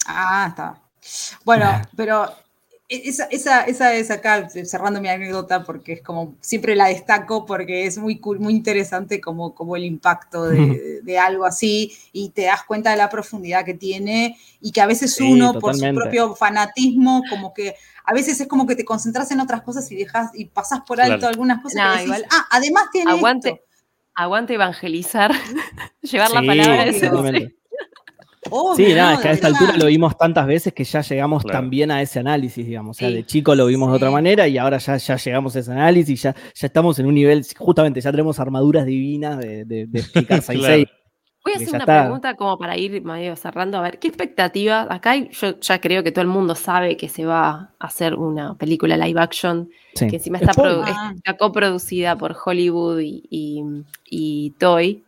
Ah, 0.07 0.45
está. 0.49 0.81
Bueno, 1.43 1.69
pero 1.95 2.27
esa, 3.05 3.25
esa, 3.25 3.63
esa 3.63 3.93
es 3.93 4.09
acá, 4.11 4.47
cerrando 4.49 5.01
mi 5.01 5.09
anécdota, 5.09 5.63
porque 5.63 5.93
es 5.93 6.01
como, 6.01 6.35
siempre 6.41 6.75
la 6.75 6.87
destaco 6.87 7.45
porque 7.45 7.85
es 7.85 7.97
muy, 7.97 8.21
muy 8.39 8.53
interesante 8.53 9.19
como, 9.19 9.53
como 9.53 9.75
el 9.75 9.83
impacto 9.83 10.45
de, 10.45 11.01
de 11.03 11.19
algo 11.19 11.45
así 11.45 11.93
y 12.13 12.29
te 12.29 12.43
das 12.43 12.63
cuenta 12.63 12.91
de 12.91 12.97
la 12.97 13.09
profundidad 13.09 13.65
que 13.65 13.73
tiene 13.73 14.37
y 14.61 14.71
que 14.71 14.81
a 14.81 14.85
veces 14.87 15.13
Sí, 15.15 15.23
uno, 15.23 15.53
por 15.59 15.75
su 15.75 15.93
propio 15.93 16.35
fanatismo, 16.35 17.23
como 17.29 17.53
que 17.53 17.75
a 18.03 18.13
veces 18.13 18.39
es 18.39 18.47
como 18.47 18.65
que 18.67 18.75
te 18.75 18.85
concentras 18.85 19.31
en 19.31 19.39
otras 19.39 19.61
cosas 19.63 19.91
y 19.91 19.95
dejas 19.95 20.31
y 20.33 20.45
pasas 20.45 20.81
por 20.87 21.01
alto 21.01 21.17
Claro. 21.19 21.27
algunas 21.33 21.61
cosas 21.61 21.75
No, 21.83 21.83
que 21.83 21.89
decís, 21.89 22.05
igual- 22.05 22.25
ah, 22.31 22.45
además 22.51 22.83
tiene 22.91 23.11
Aguante, 23.11 23.49
esto. 23.49 23.61
aguante 24.13 24.53
evangelizar, 24.53 25.31
llevar 26.01 26.31
la 26.31 26.41
palabra 26.41 26.85
de 26.85 27.51
obvio. 28.49 28.85
Sí, 28.87 28.93
nada, 28.93 29.11
¿no? 29.11 29.15
es 29.15 29.21
que 29.21 29.27
a 29.27 29.31
esta 29.31 29.47
verdad. 29.49 29.61
altura 29.63 29.77
lo 29.79 29.85
vimos 29.87 30.17
tantas 30.17 30.47
veces 30.47 30.73
que 30.73 30.83
ya 30.83 31.01
llegamos 31.01 31.43
Claro. 31.43 31.59
también 31.59 31.91
a 31.91 32.01
ese 32.01 32.19
análisis, 32.19 32.65
digamos. 32.65 32.97
O 32.97 32.99
sea, 32.99 33.09
Sí. 33.09 33.15
de 33.15 33.25
chico 33.25 33.55
lo 33.55 33.65
vimos 33.67 33.89
de 33.91 33.95
otra 33.97 34.11
manera 34.11 34.47
y 34.47 34.57
ahora 34.57 34.77
ya, 34.77 34.97
ya 34.97 35.15
llegamos 35.17 35.55
a 35.55 35.59
ese 35.59 35.71
análisis, 35.71 36.21
ya, 36.21 36.33
ya 36.53 36.67
estamos 36.67 36.99
en 36.99 37.05
un 37.07 37.15
nivel, 37.15 37.45
justamente 37.57 38.01
ya 38.01 38.11
tenemos 38.11 38.39
armaduras 38.39 38.85
divinas 38.85 39.37
de, 39.39 39.65
de, 39.65 39.87
de 39.87 39.99
explicar 39.99 40.41
Claro. 40.45 40.83
Voy 41.43 41.53
a 41.53 41.57
hacer 41.57 41.69
una 41.69 41.77
está. 41.77 42.01
pregunta 42.01 42.33
como 42.33 42.57
para 42.57 42.75
ir 42.75 43.03
medio 43.03 43.35
cerrando. 43.35 43.77
A 43.77 43.81
ver, 43.83 43.99
¿qué 43.99 44.07
expectativas? 44.07 44.87
Acá 44.89 45.11
hay- 45.11 45.29
yo 45.31 45.59
ya 45.59 45.79
creo 45.79 46.01
que 46.03 46.11
todo 46.11 46.23
el 46.23 46.27
mundo 46.27 46.55
sabe 46.55 46.97
que 46.97 47.07
se 47.07 47.23
va 47.23 47.49
a 47.79 47.85
hacer 47.85 48.15
una 48.15 48.55
película 48.57 48.97
live 48.97 49.21
action 49.21 49.69
Sí. 49.93 50.07
que 50.07 50.15
encima 50.15 50.39
está, 50.39 50.53
coproducida 51.37 52.17
por 52.17 52.35
Hollywood 52.43 52.99
y, 52.99 53.23
y, 53.29 53.63
y 54.09 54.51
Toy. 54.57 55.03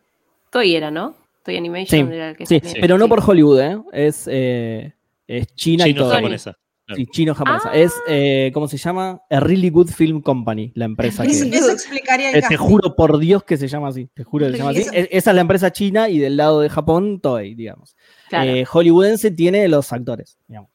Toy 0.51 0.75
era, 0.75 0.91
¿no? 0.91 1.15
Toy 1.47 1.55
Animation 1.57 2.09
Sí, 2.09 2.13
era 2.13 2.29
el 2.31 2.35
que 2.37 2.45
Sí, 2.45 2.59
tenía- 2.59 2.81
pero 2.81 2.97
no 2.97 3.07
por 3.07 3.21
Hollywood, 3.25 3.59
¿eh? 3.61 3.81
Es, 3.93 4.27
eh, 4.29 4.93
es 5.25 5.47
China 5.55 5.87
y 5.87 5.93
Chino 5.93 6.03
todo. 6.03 6.13
japonesa. 6.13 6.57
Sí, 6.95 7.05
chino-japonesa. 7.05 7.69
Ah. 7.69 7.75
Es, 7.77 7.93
eh, 8.07 8.49
¿cómo 8.53 8.67
se 8.69 8.77
llama? 8.77 9.21
A 9.29 9.39
Really 9.41 9.69
Good 9.69 9.89
Film 9.89 10.21
Company, 10.21 10.71
la 10.75 10.85
empresa 10.85 11.23
que... 11.25 11.31
Eso, 11.31 11.71
explicaría 11.71 12.31
el 12.31 12.37
Eh, 12.37 12.43
te 12.47 12.55
juro 12.55 12.95
por 12.95 13.17
Dios 13.19 13.43
que 13.43 13.57
se 13.57 13.67
llama 13.67 13.89
así. 13.89 14.07
Te 14.13 14.23
juro 14.23 14.45
que 14.45 14.53
se 14.53 14.57
llama 14.59 14.69
así. 14.69 14.79
Eso- 14.81 14.91
E- 14.93 15.09
Esa 15.11 15.31
es 15.31 15.35
la 15.35 15.41
empresa 15.41 15.71
china 15.73 16.07
y 16.09 16.17
del 16.19 16.37
lado 16.37 16.61
de 16.61 16.69
Japón, 16.69 17.19
Toei, 17.19 17.55
digamos. 17.55 17.95
Claro, 18.29 18.51
Eh, 18.51 18.63
hollywoodense 18.65 19.31
tiene 19.31 19.67
los 19.67 19.91
actores. 19.91 20.37
digamos. 20.47 20.69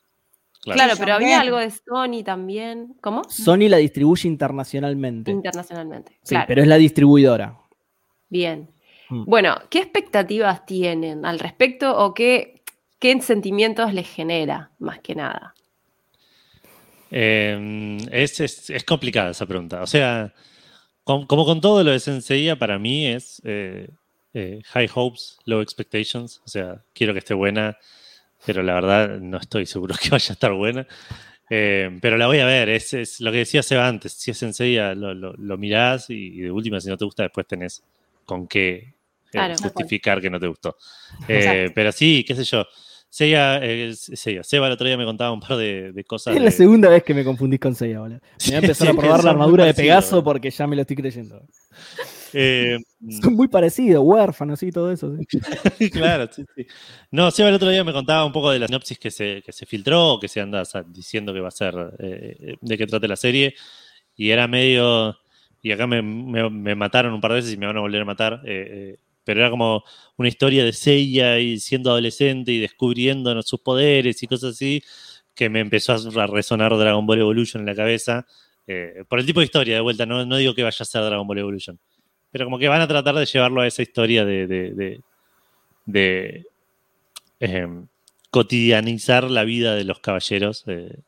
Claro. 0.60 0.94
Pero 0.98 1.14
había 1.14 1.40
algo 1.40 1.56
de 1.56 1.70
Sony 1.70 2.22
también. 2.24 2.94
¿Cómo? 3.00 3.24
Sony 3.30 3.68
la 3.70 3.78
distribuye 3.78 4.28
internacionalmente. 4.28 5.30
Internacionalmente. 5.30 6.12
Sí, 6.22 6.34
claro. 6.34 6.44
pero 6.46 6.60
es 6.62 6.68
la 6.68 6.76
distribuidora. 6.76 7.58
Bien. 8.28 8.68
Bueno, 9.26 9.56
¿qué 9.70 9.78
expectativas 9.78 10.66
tienen 10.66 11.24
al 11.24 11.38
respecto 11.38 11.96
o 11.96 12.14
qué, 12.14 12.62
qué 12.98 13.20
sentimientos 13.22 13.94
les 13.94 14.08
genera, 14.08 14.70
más 14.78 15.00
que 15.00 15.14
nada? 15.14 15.54
Eh, 17.10 17.98
es, 18.10 18.40
es, 18.40 18.70
es 18.70 18.84
complicada 18.84 19.30
esa 19.30 19.46
pregunta. 19.46 19.82
O 19.82 19.86
sea, 19.86 20.32
com- 21.04 21.26
como 21.26 21.44
con 21.44 21.60
todo 21.60 21.84
lo 21.84 21.90
de 21.92 22.00
Senseiya, 22.00 22.56
para 22.58 22.78
mí 22.78 23.06
es 23.06 23.42
eh, 23.44 23.88
eh, 24.34 24.60
high 24.66 24.90
hopes, 24.94 25.38
low 25.46 25.60
expectations. 25.60 26.40
O 26.44 26.48
sea, 26.48 26.82
quiero 26.94 27.12
que 27.12 27.20
esté 27.20 27.34
buena, 27.34 27.76
pero 28.46 28.62
la 28.62 28.74
verdad 28.74 29.20
no 29.20 29.38
estoy 29.38 29.66
seguro 29.66 29.94
que 30.02 30.10
vaya 30.10 30.30
a 30.30 30.34
estar 30.34 30.52
buena. 30.52 30.86
Eh, 31.50 31.98
pero 32.00 32.16
la 32.16 32.26
voy 32.28 32.38
a 32.38 32.46
ver, 32.46 32.68
es, 32.70 32.94
es 32.94 33.20
lo 33.20 33.32
que 33.32 33.38
decía 33.38 33.62
Seba 33.62 33.88
antes. 33.88 34.12
Si 34.14 34.30
es 34.30 34.38
Senseiya, 34.38 34.94
lo, 34.94 35.14
lo, 35.14 35.34
lo 35.34 35.58
mirás 35.58 36.10
y, 36.10 36.14
y 36.28 36.40
de 36.42 36.50
última, 36.50 36.80
si 36.80 36.88
no 36.88 36.96
te 36.96 37.04
gusta, 37.04 37.24
después 37.24 37.46
tenés 37.46 37.84
con 38.24 38.46
qué 38.48 38.91
Claro. 39.38 39.54
justificar 39.62 40.20
que 40.20 40.30
no 40.30 40.38
te 40.40 40.46
gustó. 40.46 40.76
Eh, 41.28 41.70
pero 41.74 41.90
sí, 41.92 42.24
qué 42.26 42.34
sé 42.34 42.44
yo. 42.44 42.64
Seiya, 43.08 43.58
eh, 43.62 43.92
Seiya, 43.94 44.42
Seba 44.42 44.68
el 44.68 44.72
otro 44.72 44.86
día 44.86 44.96
me 44.96 45.04
contaba 45.04 45.32
un 45.32 45.40
par 45.40 45.56
de, 45.58 45.92
de 45.92 46.04
cosas. 46.04 46.34
Es 46.34 46.40
la 46.40 46.46
de- 46.46 46.56
segunda 46.56 46.88
vez 46.88 47.02
que 47.02 47.12
me 47.12 47.24
confundís 47.24 47.60
con 47.60 47.74
Seiya, 47.74 48.00
boludo. 48.00 48.20
Me 48.40 48.46
voy 48.46 48.54
a 48.54 48.58
empezar 48.58 48.86
sí, 48.88 48.92
a 48.92 48.96
probar 48.98 49.22
la 49.24 49.30
armadura 49.32 49.64
de 49.66 49.74
Pegaso 49.74 50.24
porque 50.24 50.50
ya 50.50 50.66
me 50.66 50.76
lo 50.76 50.82
estoy 50.82 50.96
creyendo. 50.96 51.42
Eh, 52.32 52.78
Son 53.10 53.34
muy 53.34 53.48
parecidos, 53.48 54.02
huérfanos 54.06 54.62
y 54.62 54.70
todo 54.70 54.90
eso. 54.92 55.14
sí. 55.28 55.90
claro, 55.90 56.28
sí, 56.32 56.44
sí. 56.56 56.66
No, 57.10 57.30
Seba 57.30 57.48
el 57.50 57.54
otro 57.56 57.68
día 57.68 57.84
me 57.84 57.92
contaba 57.92 58.24
un 58.24 58.32
poco 58.32 58.50
de 58.50 58.58
la 58.58 58.66
sinopsis 58.66 58.98
que 58.98 59.10
se, 59.10 59.42
que 59.44 59.52
se 59.52 59.66
filtró, 59.66 60.18
que 60.20 60.28
se 60.28 60.40
anda 60.40 60.62
diciendo 60.86 61.34
que 61.34 61.40
va 61.40 61.48
a 61.48 61.50
ser, 61.50 61.74
eh, 61.98 62.56
de 62.60 62.78
qué 62.78 62.86
trate 62.86 63.08
la 63.08 63.16
serie. 63.16 63.54
Y 64.16 64.30
era 64.30 64.46
medio. 64.48 65.16
Y 65.60 65.72
acá 65.72 65.86
me, 65.86 66.00
me- 66.02 66.48
me 66.50 66.74
mataron 66.74 67.12
un 67.12 67.20
par 67.20 67.32
de 67.32 67.36
veces 67.36 67.52
y 67.52 67.56
me 67.56 67.66
van 67.66 67.76
a 67.76 67.80
volver 67.80 68.02
a 68.02 68.04
matar. 68.06 68.40
eh, 68.46 68.94
eh, 68.94 68.98
pero 69.24 69.40
era 69.40 69.50
como 69.50 69.84
una 70.16 70.28
historia 70.28 70.64
de 70.64 70.72
Seiya 70.72 71.38
y 71.38 71.58
siendo 71.60 71.90
adolescente 71.90 72.52
y 72.52 72.58
descubriendo 72.60 73.40
sus 73.42 73.60
poderes 73.60 74.22
y 74.22 74.26
cosas 74.26 74.54
así, 74.54 74.82
que 75.34 75.48
me 75.48 75.60
empezó 75.60 75.94
a 75.94 76.26
resonar 76.26 76.76
Dragon 76.76 77.06
Ball 77.06 77.20
Evolution 77.20 77.60
en 77.62 77.66
la 77.66 77.74
cabeza. 77.74 78.26
eh, 78.66 79.04
por 79.08 79.18
el 79.18 79.26
tipo 79.26 79.40
de 79.40 79.46
historia, 79.46 79.74
de 79.74 79.80
vuelta, 79.80 80.06
no, 80.06 80.24
no 80.26 80.36
digo 80.36 80.54
que 80.54 80.62
vaya 80.62 80.76
a 80.80 80.84
ser 80.84 81.02
Dragon 81.04 81.26
Ball 81.26 81.38
Evolution. 81.38 81.78
Pero 82.30 82.44
como 82.46 82.58
que 82.58 82.68
van 82.68 82.80
a 82.82 82.88
tratar 82.88 83.14
de 83.16 83.26
llevarlo 83.26 83.60
a 83.62 83.66
esa 83.66 83.82
historia 83.82 84.24
de, 84.24 84.46
de, 84.46 84.72
de- 84.74 85.00
de, 85.86 86.46
em, 87.40 87.86
cotidianizar 88.30 89.30
la 89.30 89.44
vida 89.44 89.74
de 89.74 89.84
los 89.84 90.00
caballeros, 90.00 90.64
eh, 90.66 91.00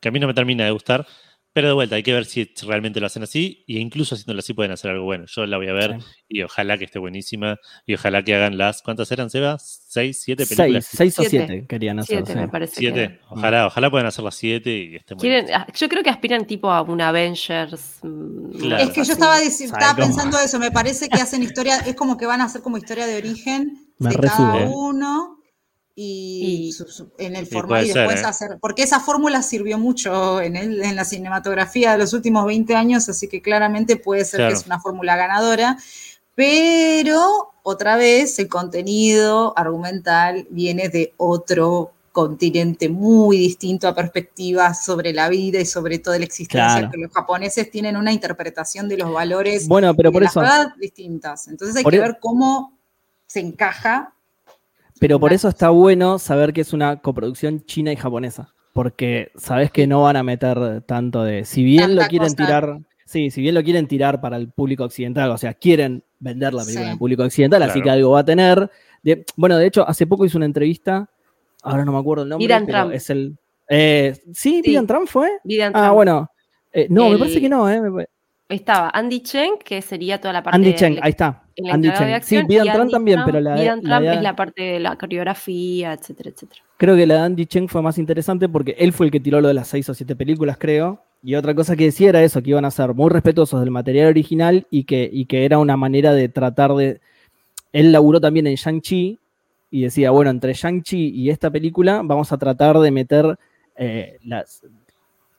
que 0.00 0.08
a 0.08 0.12
mí 0.12 0.20
no 0.20 0.26
me 0.28 0.34
termina 0.34 0.64
de 0.64 0.70
gustar. 0.72 1.06
Pero 1.52 1.66
de 1.66 1.74
vuelta, 1.74 1.96
hay 1.96 2.04
que 2.04 2.12
ver 2.12 2.26
si 2.26 2.48
realmente 2.62 3.00
lo 3.00 3.06
hacen 3.06 3.24
así, 3.24 3.64
e 3.66 3.78
incluso 3.80 4.14
haciéndolo 4.14 4.38
así 4.38 4.54
pueden 4.54 4.70
hacer 4.70 4.92
algo 4.92 5.04
bueno. 5.04 5.24
Yo 5.26 5.44
la 5.46 5.56
voy 5.56 5.66
a 5.66 5.72
ver 5.72 5.96
Sí. 5.98 6.06
y 6.28 6.42
ojalá 6.42 6.78
que 6.78 6.84
esté 6.84 7.00
buenísima, 7.00 7.58
y 7.86 7.94
ojalá 7.94 8.22
que 8.22 8.36
hagan 8.36 8.56
las, 8.56 8.82
¿cuántas 8.82 9.10
eran, 9.10 9.30
Seba? 9.30 9.58
¿Seis, 9.58 10.22
siete 10.22 10.46
películas? 10.46 10.86
Seis, 10.86 11.14
seis 11.14 11.18
o 11.18 11.28
Siete. 11.28 11.46
siete 11.48 11.66
querían 11.66 11.98
hacer. 11.98 12.18
Siete, 12.18 12.32
sí. 12.34 12.38
me 12.38 12.46
parece. 12.48 12.74
¿Siete? 12.76 13.08
que- 13.08 13.20
Ojalá, 13.30 13.66
ojalá 13.66 13.90
puedan 13.90 14.06
hacer 14.06 14.24
las 14.24 14.34
siete 14.36 14.70
y 14.70 14.96
estén 14.96 15.18
Quieren, 15.18 15.46
ah, 15.52 15.66
yo 15.74 15.88
creo 15.88 16.04
que 16.04 16.10
aspiran 16.10 16.46
tipo 16.46 16.70
a 16.70 16.82
un 16.82 17.00
Avengers. 17.00 17.98
mm, 18.04 18.50
Claro. 18.60 18.84
Es 18.84 18.90
que 18.90 19.02
yo 19.04 19.12
estaba, 19.12 19.40
estaba 19.42 19.96
pensando 19.96 20.38
eso, 20.38 20.58
me 20.60 20.70
parece 20.70 21.08
que 21.08 21.20
hacen 21.20 21.42
historia, 21.42 21.78
es 21.80 21.96
como 21.96 22.16
que 22.16 22.26
van 22.26 22.40
a 22.40 22.44
hacer 22.44 22.62
como 22.62 22.78
historia 22.78 23.06
de 23.06 23.16
origen 23.16 23.88
Me 23.98 24.10
de 24.10 24.16
cada 24.16 24.68
uno 24.68 25.39
y, 25.94 26.68
Y- 26.68 26.72
su- 26.72 26.88
su- 26.88 27.10
en 27.18 27.36
el 27.36 27.46
formato 27.46 27.84
y, 27.84 27.88
ser, 27.88 28.02
después 28.08 28.20
¿eh? 28.22 28.24
hacer, 28.26 28.58
porque 28.60 28.82
esa 28.82 29.00
fórmula 29.00 29.42
sirvió 29.42 29.76
mucho 29.78 30.40
en, 30.40 30.56
el- 30.56 30.82
en 30.82 30.96
la 30.96 31.04
cinematografía 31.04 31.92
de 31.92 31.98
los 31.98 32.12
últimos 32.12 32.46
20 32.46 32.74
años, 32.74 33.08
así 33.08 33.28
que 33.28 33.42
claramente 33.42 33.96
puede 33.96 34.24
ser 34.24 34.38
Claro. 34.38 34.52
que 34.54 34.60
es 34.60 34.66
una 34.66 34.80
fórmula 34.80 35.16
ganadora, 35.16 35.76
pero 36.34 37.52
otra 37.62 37.96
vez 37.96 38.38
el 38.38 38.48
contenido 38.48 39.52
argumental 39.58 40.46
viene 40.50 40.88
de 40.88 41.12
otro 41.18 41.92
continente 42.12 42.88
muy 42.88 43.36
distinto 43.36 43.86
a 43.86 43.94
perspectivas 43.94 44.84
sobre 44.84 45.12
la 45.12 45.28
vida 45.28 45.60
y 45.60 45.66
sobre 45.66 45.98
toda 45.98 46.18
la 46.18 46.24
existencia, 46.24 46.78
Claro. 46.78 46.90
que 46.90 46.98
los 46.98 47.12
japoneses 47.12 47.70
tienen 47.70 47.96
una 47.96 48.12
interpretación 48.12 48.88
de 48.88 48.96
los 48.96 49.12
valores 49.12 49.68
Bueno, 49.68 49.94
pero 49.94 50.08
y 50.08 50.12
de 50.12 50.14
por 50.14 50.22
las 50.22 50.34
eso, 50.36 50.72
distintas. 50.78 51.46
Entonces 51.48 51.76
hay 51.76 51.84
que 51.84 52.00
ver 52.00 52.18
cómo 52.20 52.76
se 53.26 53.40
encaja. 53.40 54.14
Pero 55.00 55.18
por 55.18 55.32
eso 55.32 55.48
está 55.48 55.70
bueno 55.70 56.20
saber 56.20 56.52
que 56.52 56.60
es 56.60 56.72
una 56.72 57.00
coproducción 57.00 57.64
china 57.64 57.92
y 57.92 57.96
japonesa. 57.96 58.54
Porque 58.72 59.32
sabes 59.34 59.72
que 59.72 59.88
no 59.88 60.02
van 60.02 60.14
a 60.16 60.22
meter 60.22 60.82
tanto 60.82 61.24
de. 61.24 61.44
Si 61.44 61.64
bien 61.64 61.88
Tanta 61.88 62.02
lo 62.04 62.08
quieren 62.08 62.28
cosa. 62.34 62.46
tirar. 62.46 62.78
Sí, 63.04 63.30
si 63.32 63.42
bien 63.42 63.56
lo 63.56 63.64
quieren 63.64 63.88
tirar 63.88 64.20
para 64.20 64.36
el 64.36 64.48
público 64.50 64.84
occidental, 64.84 65.30
o 65.30 65.36
sea, 65.38 65.54
quieren 65.54 66.04
vender 66.20 66.54
la 66.54 66.62
película 66.62 66.86
Sí. 66.86 66.92
al 66.92 66.98
público 66.98 67.24
occidental, 67.24 67.60
así 67.64 67.82
que 67.82 67.90
algo 67.90 68.12
va 68.12 68.20
a 68.20 68.24
tener. 68.24 68.70
De- 69.02 69.24
bueno, 69.36 69.56
de 69.58 69.66
hecho, 69.66 69.88
hace 69.88 70.06
poco 70.06 70.24
hizo 70.24 70.38
una 70.38 70.46
entrevista, 70.46 71.10
ahora 71.64 71.84
no 71.84 71.90
me 71.90 71.98
acuerdo 71.98 72.22
el 72.22 72.28
nombre, 72.28 72.46
Vidan 72.46 72.66
pero 72.66 72.78
Trump. 72.78 72.94
es 72.94 73.10
el. 73.10 73.36
eh, 73.68 74.12
¿Sí? 74.26 74.60
Sí. 74.62 74.62
¿Vidan 74.70 74.86
Trump 74.86 75.08
fue? 75.08 75.28
Ah, 75.28 75.70
Trump. 75.72 75.94
bueno. 75.94 76.30
Eh, 76.72 76.86
no, 76.88 77.08
me 77.10 77.18
parece 77.18 77.40
que 77.40 77.48
no, 77.48 77.68
¿eh? 77.68 77.80
Estaba 78.48 78.90
Andy 78.94 79.20
Cheng, 79.22 79.58
que 79.64 79.82
sería 79.82 80.20
toda 80.20 80.32
la 80.34 80.42
parte 80.44 80.54
Andy 80.56 80.70
de- 80.70 80.74
Cheng, 80.76 80.98
ahí 81.02 81.10
está. 81.10 81.42
El 81.66 81.72
Andy 81.74 81.88
encargado 81.88 82.14
de 82.14 82.20
Cheng. 82.20 82.46
Sí, 82.48 82.56
Trump 82.56 82.80
Andy 82.80 82.92
también, 82.92 83.16
Trump- 83.18 83.26
pero 83.26 83.40
la, 83.40 83.56
Trump 83.80 84.02
de- 84.02 84.14
es 84.14 84.22
la 84.22 84.36
parte 84.36 84.62
de 84.62 84.80
la 84.80 84.96
coreografía, 84.96 85.92
etcétera, 85.92 86.30
etcétera. 86.30 86.62
Creo 86.76 86.96
que 86.96 87.06
la 87.06 87.14
de 87.14 87.20
Andy 87.20 87.46
Cheng 87.46 87.68
fue 87.68 87.82
más 87.82 87.98
interesante 87.98 88.48
porque 88.48 88.74
él 88.78 88.92
fue 88.92 89.06
el 89.06 89.12
que 89.12 89.20
tiró 89.20 89.40
lo 89.40 89.48
de 89.48 89.54
las 89.54 89.68
seis 89.68 89.88
o 89.88 89.94
siete 89.94 90.16
películas, 90.16 90.56
creo. 90.58 91.02
Y 91.22 91.34
otra 91.34 91.54
cosa 91.54 91.76
que 91.76 91.84
decía 91.84 92.08
era 92.08 92.22
eso, 92.22 92.42
que 92.42 92.50
iban 92.50 92.64
a 92.64 92.70
ser 92.70 92.94
muy 92.94 93.10
respetuosos 93.10 93.60
del 93.60 93.70
material 93.70 94.08
original 94.08 94.66
y 94.70 94.84
que, 94.84 95.08
y 95.12 95.26
que 95.26 95.44
era 95.44 95.58
una 95.58 95.76
manera 95.76 96.14
de 96.14 96.28
tratar 96.30 96.72
de... 96.74 97.00
Él 97.72 97.92
laburó 97.92 98.20
también 98.20 98.46
en 98.46 98.54
Shang-Chi 98.54 99.18
y 99.70 99.82
decía, 99.82 100.10
bueno, 100.10 100.30
entre 100.30 100.54
Shang-Chi 100.54 101.10
y 101.14 101.28
esta 101.30 101.50
película 101.50 102.00
vamos 102.02 102.32
a 102.32 102.38
tratar 102.38 102.78
de 102.78 102.90
meter 102.90 103.38
eh, 103.76 104.16
las, 104.24 104.62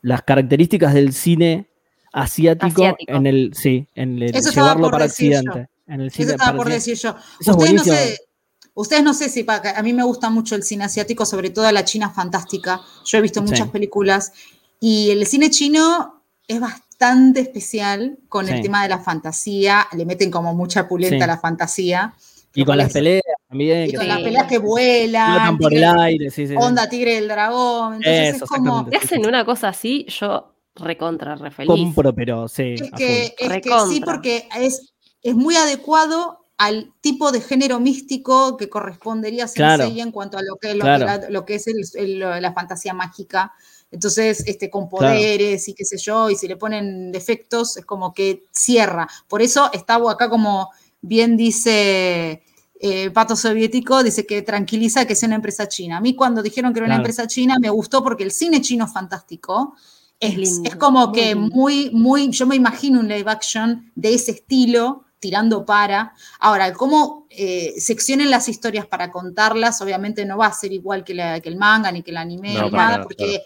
las 0.03 0.21
características 0.21 0.93
del 0.93 1.13
cine 1.13 1.65
asiático, 2.13 2.83
Asiático. 2.83 3.13
en 3.13 3.25
el... 3.25 3.51
Sí, 3.55 3.87
en 3.95 4.21
el 4.21 4.35
Eso 4.35 4.51
llevarlo 4.51 4.83
por 4.83 4.91
para 4.91 5.05
decir 5.05 5.33
yo. 5.43 5.65
En 5.93 6.01
el 6.01 6.07
Eso 6.07 6.17
cine 6.17 6.31
estaba 6.31 6.51
para 6.51 6.57
por 6.57 6.69
decir 6.71 6.95
yo. 6.97 7.09
Eso 7.39 7.51
es 7.51 7.57
Ustedes 7.57 7.73
no 7.73 7.83
sé, 7.83 8.17
ustedes 8.73 9.03
no 9.03 9.13
sé 9.13 9.29
si 9.29 9.43
pa- 9.43 9.61
a 9.75 9.83
mí 9.83 9.93
me 9.93 10.03
gusta 10.03 10.29
mucho 10.29 10.55
el 10.55 10.63
cine 10.63 10.85
asiático, 10.85 11.25
sobre 11.25 11.49
todo 11.49 11.71
la 11.71 11.83
China 11.85 12.09
fantástica. 12.09 12.81
Yo 13.05 13.17
he 13.17 13.21
visto 13.21 13.41
Sí. 13.41 13.47
muchas 13.47 13.69
películas 13.69 14.31
y 14.79 15.09
el 15.11 15.25
cine 15.27 15.49
chino 15.49 16.23
es 16.47 16.59
bastante 16.59 17.41
especial 17.41 18.17
con 18.29 18.47
el 18.47 18.57
Sí. 18.57 18.61
tema 18.63 18.83
de 18.83 18.89
la 18.89 18.99
fantasía. 18.99 19.87
Le 19.95 20.05
meten 20.05 20.31
como 20.31 20.53
mucha 20.53 20.87
pulenta 20.87 21.17
Sí. 21.17 21.21
a 21.23 21.27
la 21.27 21.37
fantasía. 21.39 22.13
Y 22.53 22.65
con 22.65 22.77
las 22.77 22.91
peleas 22.91 23.23
También. 23.47 23.89
Y 23.89 23.93
con 23.93 24.01
sí. 24.03 24.07
las 24.07 24.19
peleas 24.21 24.47
que 24.47 24.57
vuelan, 24.59 25.57
por 25.57 25.73
el 25.73 25.79
tigre- 25.81 26.01
aire, 26.01 26.31
sí, 26.31 26.47
sí. 26.47 26.53
sí. 26.53 26.55
onda 26.57 26.87
tigre 26.89 27.15
del 27.15 27.27
dragón. 27.27 27.95
Entonces 27.95 28.35
Eso, 28.35 28.45
es 28.45 28.49
como. 28.49 28.85
Te 28.89 28.97
hacen 28.97 29.25
una 29.25 29.43
cosa 29.45 29.69
así, 29.69 30.05
yo 30.07 30.53
recontra, 30.75 31.35
re 31.35 31.51
feliz. 31.51 31.67
Compro, 31.69 32.13
pero 32.13 32.47
sí. 32.47 32.75
Es 32.75 32.91
que, 32.95 33.35
es 33.37 33.61
que 33.61 33.69
sí, 33.89 34.01
porque 34.01 34.47
es, 34.57 34.90
es 35.23 35.35
muy 35.35 35.55
adecuado 35.55 36.45
al 36.57 36.93
tipo 37.01 37.31
de 37.31 37.41
género 37.41 37.79
místico 37.79 38.55
que 38.57 38.69
correspondería 38.69 39.45
a 39.45 39.47
Claro. 39.47 39.83
Sensei 39.83 40.01
en 40.01 40.11
cuanto 40.11 40.37
a 40.37 40.41
lo 40.43 40.57
que, 40.57 40.75
lo 40.75 40.81
Claro. 40.81 41.05
que, 41.05 41.05
la- 41.23 41.29
lo 41.29 41.45
que 41.45 41.55
es 41.55 41.67
el- 41.67 41.83
el- 41.95 42.19
la 42.19 42.53
fantasía 42.53 42.93
mágica. 42.93 43.51
Entonces, 43.89 44.43
este, 44.45 44.69
con 44.69 44.87
poderes 44.87 45.67
y 45.67 45.73
qué 45.73 45.83
sé 45.85 45.97
yo, 45.97 46.29
y 46.29 46.35
si 46.35 46.47
le 46.47 46.55
ponen 46.57 47.11
defectos, 47.11 47.77
es 47.77 47.85
como 47.85 48.13
que 48.13 48.45
cierra. 48.51 49.07
Por 49.27 49.41
eso 49.41 49.69
está 49.73 49.95
acá 49.95 50.29
como 50.29 50.69
bien 51.01 51.35
dice 51.35 52.43
eh, 52.83 53.11
Pato 53.11 53.35
Soviético, 53.35 54.01
dice 54.01 54.25
que 54.25 54.41
tranquiliza 54.41 55.05
que 55.05 55.13
sea 55.15 55.27
una 55.27 55.35
empresa 55.35 55.67
china. 55.67 55.97
A 55.97 56.01
mí 56.01 56.15
cuando 56.15 56.41
dijeron 56.41 56.73
que 56.73 56.79
era 56.79 56.85
una 56.87 56.95
Claro. 56.95 57.03
empresa 57.03 57.27
china 57.27 57.57
me 57.61 57.69
gustó 57.69 58.03
porque 58.03 58.23
el 58.23 58.31
cine 58.31 58.59
chino 58.61 58.85
es 58.85 58.91
fantástico. 58.93 59.75
Es 60.19 60.31
Es, 60.31 60.37
lindo, 60.37 60.69
es 60.69 60.75
como 60.77 61.07
muy 61.07 61.15
que 61.19 61.35
lindo. 61.35 61.55
muy, 61.55 61.89
muy, 61.91 62.29
yo 62.31 62.47
me 62.47 62.55
imagino 62.55 62.99
un 62.99 63.07
live 63.07 63.29
action 63.29 63.91
de 63.95 64.13
ese 64.15 64.31
estilo, 64.31 65.03
tirando 65.21 65.65
para. 65.65 66.13
Ahora, 66.39 66.73
cómo 66.73 67.27
eh, 67.29 67.73
seccionen 67.77 68.29
las 68.29 68.49
historias 68.49 68.85
para 68.85 69.09
contarlas, 69.11 69.81
obviamente 69.81 70.25
no 70.25 70.37
va 70.37 70.47
a 70.47 70.53
ser 70.53 70.73
igual 70.73 71.05
que, 71.05 71.13
la- 71.13 71.39
que 71.39 71.47
el 71.47 71.55
manga 71.55 71.89
ni 71.93 72.01
que 72.03 72.11
el 72.11 72.17
anime 72.17 72.53
No, 72.55 72.65
ni 72.65 72.71
nada, 72.71 72.89
nada, 72.91 73.03
porque 73.03 73.25
claro. 73.25 73.43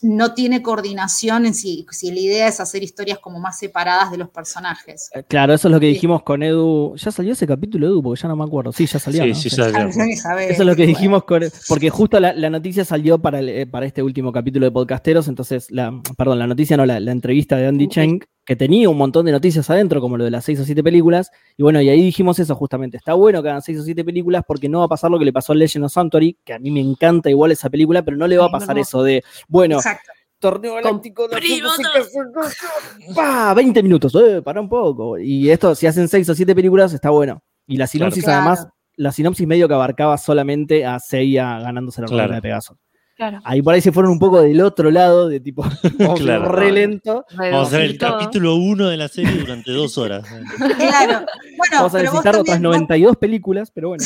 no 0.00 0.32
tiene 0.32 0.62
coordinación 0.62 1.44
en 1.44 1.54
si, 1.54 1.84
si 1.90 2.10
la 2.12 2.20
idea 2.20 2.46
es 2.48 2.60
hacer 2.60 2.82
historias 2.84 3.18
como 3.18 3.40
más 3.40 3.58
separadas 3.58 4.10
de 4.12 4.16
los 4.16 4.28
personajes. 4.30 5.10
Eh, 5.14 5.22
Claro, 5.28 5.52
eso 5.54 5.68
es 5.68 5.72
lo 5.74 5.80
que 5.80 5.86
Sí. 5.88 5.92
dijimos 5.94 6.22
con 6.22 6.42
Edu. 6.42 6.94
¿Ya 6.96 7.10
salió 7.10 7.32
ese 7.32 7.46
capítulo, 7.46 7.86
Edu? 7.88 8.02
Porque 8.02 8.22
ya 8.22 8.28
no 8.28 8.36
me 8.36 8.44
acuerdo. 8.44 8.72
Sí, 8.72 8.86
ya 8.86 8.98
salió. 8.98 9.22
Sí, 9.24 9.28
¿no? 9.28 9.34
sí, 9.34 9.50
Sí. 9.50 9.56
salió. 9.56 9.76
Ah, 9.78 9.88
Eso 9.88 10.52
es 10.52 10.58
lo 10.60 10.74
que 10.76 10.84
bueno. 10.84 10.86
dijimos 10.98 11.24
con. 11.24 11.42
Porque 11.68 11.90
justo 11.90 12.18
la, 12.20 12.32
la 12.32 12.48
noticia 12.48 12.84
salió 12.84 13.18
para, 13.18 13.40
el- 13.40 13.48
eh, 13.48 13.66
para 13.66 13.86
este 13.86 14.02
último 14.02 14.32
capítulo 14.32 14.66
de 14.66 14.72
Podcasteros. 14.72 15.28
Entonces, 15.28 15.70
la, 15.70 15.92
perdón, 16.16 16.38
la 16.38 16.46
noticia 16.46 16.76
no, 16.76 16.86
la, 16.86 17.00
la 17.00 17.12
entrevista 17.12 17.56
de 17.56 17.66
Andy. 17.66 17.88
Cheng, 17.88 18.20
que 18.48 18.56
tenía 18.56 18.88
un 18.88 18.96
montón 18.96 19.26
de 19.26 19.32
noticias 19.32 19.68
adentro, 19.68 20.00
como 20.00 20.16
lo 20.16 20.24
de 20.24 20.30
las 20.30 20.42
seis 20.42 20.58
o 20.58 20.64
siete 20.64 20.82
películas. 20.82 21.30
Y 21.58 21.62
bueno, 21.62 21.82
y 21.82 21.90
ahí 21.90 22.00
dijimos 22.00 22.38
eso 22.38 22.54
justamente. 22.54 22.96
Está 22.96 23.12
bueno 23.12 23.42
que 23.42 23.50
hagan 23.50 23.60
seis 23.60 23.78
o 23.78 23.82
siete 23.82 24.02
películas 24.06 24.42
porque 24.48 24.70
no 24.70 24.78
va 24.78 24.86
a 24.86 24.88
pasar 24.88 25.10
lo 25.10 25.18
que 25.18 25.26
le 25.26 25.34
pasó 25.34 25.52
a 25.52 25.54
Legend 25.56 25.84
of 25.84 25.92
Sanctuary, 25.92 26.38
que 26.42 26.54
a 26.54 26.58
mí 26.58 26.70
me 26.70 26.80
encanta 26.80 27.28
igual 27.28 27.52
esa 27.52 27.68
película, 27.68 28.02
pero 28.02 28.16
no 28.16 28.26
le 28.26 28.38
va 28.38 28.46
a 28.46 28.50
pasar 28.50 28.76
no. 28.76 28.80
eso 28.80 29.02
de, 29.02 29.22
bueno, 29.48 29.76
Exacto. 29.76 30.12
torneo 30.38 30.76
galáctico, 30.76 31.24
la 31.24 31.32
Comprimo 31.32 31.68
puta 31.76 32.48
se- 32.48 33.14
¡Pah! 33.14 33.52
20 33.52 33.82
minutos, 33.82 34.14
eh, 34.14 34.40
para 34.42 34.62
un 34.62 34.68
poco. 34.70 35.18
Y 35.18 35.50
esto, 35.50 35.74
si 35.74 35.86
hacen 35.86 36.08
seis 36.08 36.26
o 36.30 36.34
siete 36.34 36.54
películas, 36.54 36.94
está 36.94 37.10
bueno. 37.10 37.42
Y 37.66 37.76
la 37.76 37.86
sinopsis, 37.86 38.24
Claro. 38.24 38.40
además, 38.40 38.68
la 38.96 39.12
sinopsis 39.12 39.46
medio 39.46 39.68
que 39.68 39.74
abarcaba 39.74 40.16
solamente 40.16 40.86
a 40.86 40.98
Seiya 41.00 41.58
ganándose 41.60 42.00
la 42.00 42.06
Claro. 42.06 42.34
de 42.34 42.40
Pegaso. 42.40 42.78
Claro. 43.18 43.40
Ahí 43.42 43.60
por 43.62 43.74
ahí 43.74 43.80
se 43.80 43.90
fueron 43.90 44.12
un 44.12 44.18
poco 44.20 44.40
del 44.40 44.60
otro 44.60 44.92
lado, 44.92 45.28
de 45.28 45.40
tipo, 45.40 45.62
vamos 45.98 46.20
Claro. 46.20 46.52
re 46.52 46.70
lento. 46.70 47.26
Vamos 47.36 47.52
a 47.52 47.62
hacer 47.66 47.80
el 47.80 47.98
capítulo 47.98 48.54
1 48.54 48.88
de 48.88 48.96
la 48.96 49.08
serie 49.08 49.32
durante 49.40 49.72
dos 49.72 49.98
horas. 49.98 50.24
Claro. 50.78 51.26
Bueno, 51.56 51.76
Vamos 51.78 51.94
a 51.94 51.98
pero 51.98 52.12
vos 52.12 52.24
necesitar 52.24 52.36
otras 52.36 52.44
también, 52.54 52.62
vos- 52.62 52.62
92 52.78 53.16
películas, 53.16 53.70
pero 53.72 53.88
bueno. 53.88 54.04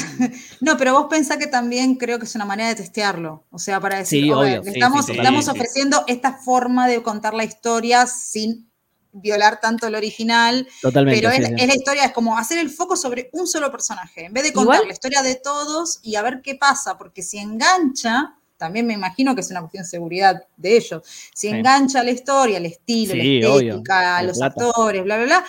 No, 0.63 0.77
pero 0.79 0.95
vos 0.95 1.07
pensás 1.11 1.37
que 1.37 1.47
también 1.47 1.97
creo 1.97 2.19
que 2.19 2.25
es 2.25 2.35
una 2.35 2.47
manera 2.47 2.71
de 2.71 2.75
testearlo. 2.77 3.45
O 3.51 3.59
sea, 3.59 3.79
para 3.81 3.99
decir, 3.99 4.25
Sí, 4.25 4.31
"Ok, 4.33 4.39
obvio, 4.39 4.63
sí, 4.65 4.71
estamos, 4.71 5.05
sí, 5.05 5.13
sí, 5.13 5.19
estamos 5.19 5.45
sí. 5.45 5.51
ofreciendo 5.51 6.05
esta 6.07 6.33
forma 6.39 6.89
de 6.89 7.03
contar 7.03 7.35
la 7.35 7.45
historia 7.45 8.07
sin 8.07 8.71
violar 9.13 9.61
tanto 9.61 9.87
el 9.87 9.95
original, 9.95 10.67
Totalmente. 10.81 11.21
pero 11.21 11.35
sí, 11.35 11.43
es, 11.43 11.49
sí. 11.49 11.55
es 11.59 11.67
la 11.69 11.75
historia, 11.75 12.05
es 12.07 12.13
como 12.13 12.39
hacer 12.39 12.57
el 12.59 12.71
foco 12.71 12.97
sobre 12.97 13.29
un 13.35 13.47
solo 13.47 13.71
personaje, 13.71 14.25
en 14.25 14.33
vez 14.33 14.45
de 14.45 14.55
contar 14.55 14.77
Igual- 14.77 14.89
la 14.89 14.95
historia 14.95 15.23
de 15.23 15.35
todos 15.35 16.01
y 16.03 16.15
a 16.17 16.23
ver 16.23 16.41
qué 16.43 16.55
pasa, 16.55 16.97
porque 16.97 17.23
si 17.23 17.37
engancha, 17.37 18.37
también 18.63 18.87
me 18.87 18.95
imagino 18.95 19.35
que 19.35 19.41
es 19.41 19.51
una 19.51 19.61
cuestión 19.61 19.83
de 19.83 19.89
seguridad 19.91 20.43
de 20.57 20.77
ellos, 20.77 21.03
si 21.35 21.49
Sí. 21.49 21.55
engancha 21.57 22.03
la 22.05 22.13
historia, 22.13 22.59
el 22.59 22.67
estilo, 22.67 23.15
Sí, 23.15 23.41
la 23.41 23.49
estética, 23.57 24.23
los 24.23 24.39
plata. 24.39 24.55
actores, 24.67 25.03
bla, 25.05 25.17
bla, 25.17 25.25
bla, 25.27 25.45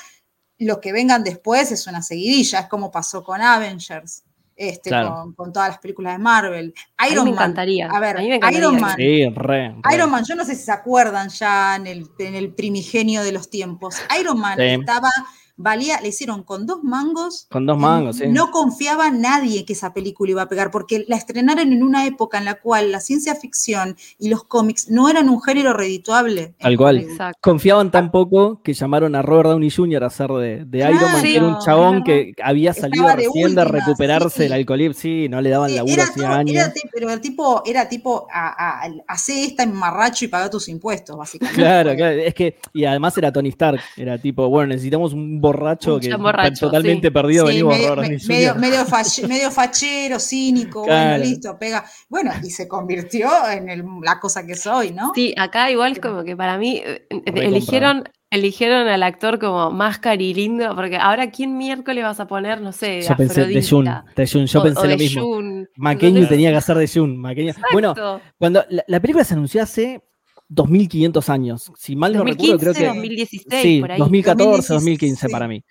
los 0.57 0.79
que 0.79 0.91
vengan 0.91 1.23
después 1.23 1.71
es 1.71 1.85
una 1.87 2.01
seguidilla, 2.01 2.61
es 2.61 2.67
como 2.67 2.89
pasó 2.89 3.23
con 3.23 3.39
Avengers. 3.41 4.23
Este, 4.55 4.91
Claro. 4.91 5.15
con, 5.15 5.33
con 5.33 5.51
todas 5.53 5.69
las 5.69 5.77
películas 5.79 6.13
de 6.13 6.19
Marvel. 6.19 6.73
A 6.97 7.05
mí 7.07 7.11
Iron 7.11 7.25
me 7.25 7.31
Man. 7.31 7.39
encantaría. 7.39 7.87
A 7.91 7.99
ver, 7.99 8.17
A 8.17 8.21
mí 8.21 8.29
me 8.29 8.35
encantaría 8.35 8.59
Iron 8.59 8.79
Man. 8.79 8.95
Sí, 8.97 9.25
re, 9.29 9.75
re. 9.81 9.95
Iron 9.95 10.11
Man, 10.11 10.23
yo 10.27 10.35
no 10.35 10.45
sé 10.45 10.55
si 10.55 10.63
se 10.63 10.71
acuerdan 10.71 11.29
ya 11.29 11.75
en 11.75 11.87
el, 11.87 12.07
en 12.19 12.35
el 12.35 12.53
primigenio 12.53 13.23
de 13.23 13.31
los 13.31 13.49
tiempos. 13.49 13.95
Iron 14.19 14.39
Man 14.39 14.57
Sí. 14.59 14.65
estaba, 14.65 15.09
valía, 15.55 16.01
le 16.01 16.09
hicieron 16.09 16.43
con 16.43 16.65
dos 16.65 16.83
mangos. 16.83 17.47
Con 17.51 17.65
dos 17.65 17.77
mangos, 17.77 18.17
sí. 18.17 18.27
No 18.27 18.51
confiaba 18.51 19.11
nadie 19.11 19.65
que 19.65 19.73
esa 19.73 19.93
película 19.93 20.31
iba 20.31 20.41
a 20.43 20.49
pegar, 20.49 20.71
porque 20.71 21.05
la 21.07 21.15
estrenaron 21.15 21.71
en 21.71 21.83
una 21.83 22.05
época 22.05 22.37
en 22.37 22.45
la 22.45 22.55
cual 22.55 22.91
la 22.91 22.99
ciencia 22.99 23.35
ficción 23.35 23.95
y 24.17 24.29
los 24.29 24.43
cómics 24.43 24.89
no 24.89 25.09
eran 25.09 25.29
un 25.29 25.41
género 25.41 25.73
redituable. 25.73 26.55
Tal 26.59 26.77
cual. 26.77 26.97
Exacto. 26.97 27.37
Confiaban 27.41 27.91
tan 27.91 28.11
poco 28.11 28.61
que 28.63 28.73
llamaron 28.73 29.15
a 29.15 29.21
Robert 29.21 29.49
Downey 29.49 29.69
Jr. 29.69 30.03
a 30.03 30.07
hacer 30.07 30.29
de, 30.31 30.65
de 30.65 30.77
Iron 30.79 31.11
Man, 31.11 31.21
que 31.21 31.35
era 31.35 31.45
un 31.47 31.59
chabón 31.59 32.03
que 32.03 32.33
había 32.43 32.73
salido 32.73 33.03
Estaba 33.03 33.11
de 33.21 33.25
recién 33.27 33.55
de 33.55 33.61
últimas, 33.61 33.71
recuperarse 33.85 34.29
sí. 34.37 34.43
del 34.43 34.53
alcoholismo. 34.53 34.93
Sí, 34.95 35.27
no 35.29 35.41
le 35.41 35.49
daban 35.49 35.69
Sí, 35.69 35.75
laburo 35.75 35.93
era 35.93 36.03
hacía 36.03 36.23
todo- 36.27 36.33
años. 36.37 36.55
era 36.55 36.73
pero 36.93 37.09
el 37.11 37.21
tipo, 37.21 37.63
era 37.65 37.87
tipo, 37.89 38.27
a, 38.31 38.83
a- 38.85 38.91
hacé 39.07 39.45
esta 39.45 39.63
en 39.63 39.73
marracho 39.73 40.25
y 40.25 40.27
paga 40.27 40.49
tus 40.49 40.67
impuestos, 40.67 41.15
básicamente. 41.17 41.61
Claro, 41.61 41.95
claro, 41.95 42.19
es 42.21 42.33
que, 42.33 42.57
y 42.73 42.85
además 42.85 43.17
era 43.17 43.31
Tony 43.31 43.49
Stark, 43.49 43.79
era 43.97 44.17
tipo, 44.17 44.47
bueno, 44.49 44.69
necesitamos 44.69 45.13
un 45.13 45.41
borracho 45.43 45.95
Un 45.95 45.99
que 45.99 46.15
borracho, 46.15 46.65
totalmente 46.67 47.07
sí. 47.09 47.11
perdido, 47.13 47.45
Sí, 47.47 47.51
venimos 47.53 47.77
medio, 47.77 47.95
me- 47.97 48.09
medio, 48.27 48.55
medio 48.55 48.85
medio 49.27 49.51
fachero, 49.51 50.19
cínico, 50.19 50.83
Claro. 50.83 51.09
bueno, 51.17 51.25
listo, 51.25 51.57
pega. 51.59 51.83
Bueno, 52.09 52.31
y 52.41 52.49
se 52.49 52.67
convirtió 52.67 53.27
en 53.51 53.69
el- 53.69 53.83
la 54.01 54.19
cosa 54.19 54.45
que 54.45 54.55
soy, 54.55 54.91
¿no? 54.91 55.11
Sí, 55.13 55.33
acá 55.37 55.69
igual 55.69 55.99
como 55.99 56.23
que 56.23 56.35
para 56.37 56.57
mí 56.57 56.81
eh, 56.85 57.05
eh, 57.09 57.21
eligieron, 57.35 58.03
eligieron 58.31 58.87
al 58.87 59.03
actor 59.03 59.37
como 59.37 59.69
más 59.69 59.99
lindo, 60.33 60.73
porque 60.75 60.97
ahora 60.97 61.29
¿quién 61.29 61.57
miércoles 61.57 62.03
vas 62.03 62.19
a 62.19 62.25
poner, 62.27 62.61
no 62.61 62.71
sé, 62.71 62.87
de 62.87 63.01
Yo 63.01 63.15
pensé 63.17 63.45
de 63.45 63.61
Jun, 63.61 63.87
Afrodita? 63.87 64.13
de 64.15 64.27
Jun, 64.27 64.45
yo 64.45 64.59
O- 64.59 64.63
pensé 64.63 64.79
o 64.79 64.85
lo 64.85 64.97
mismo. 64.97 65.21
Jun. 65.23 65.69
Maqueño 65.75 66.07
Entonces, 66.07 66.29
tenía 66.29 66.51
que 66.51 66.57
hacer 66.57 66.77
de 66.77 66.87
Jun. 66.87 67.17
Maqueño. 67.17 67.53
Bueno, 67.73 67.93
cuando 68.39 68.63
la, 68.69 68.83
la 68.87 68.99
película 68.99 69.23
se 69.25 69.33
anunció 69.33 69.61
hace 69.61 70.01
2500 70.53 71.29
años, 71.29 71.71
si 71.77 71.95
mal 71.95 72.13
no 72.13 72.19
2015, 72.19 72.53
recuerdo, 72.53 72.73
creo 72.73 72.73
que 72.73 72.95
2016, 72.95 73.61
sí, 73.61 73.81
por 73.81 73.91
ahí. 73.91 73.99
2014, 73.99 74.73
2016, 74.73 74.75
2015 74.75 75.27
sí. 75.27 75.31
para 75.31 75.47
mí. 75.47 75.63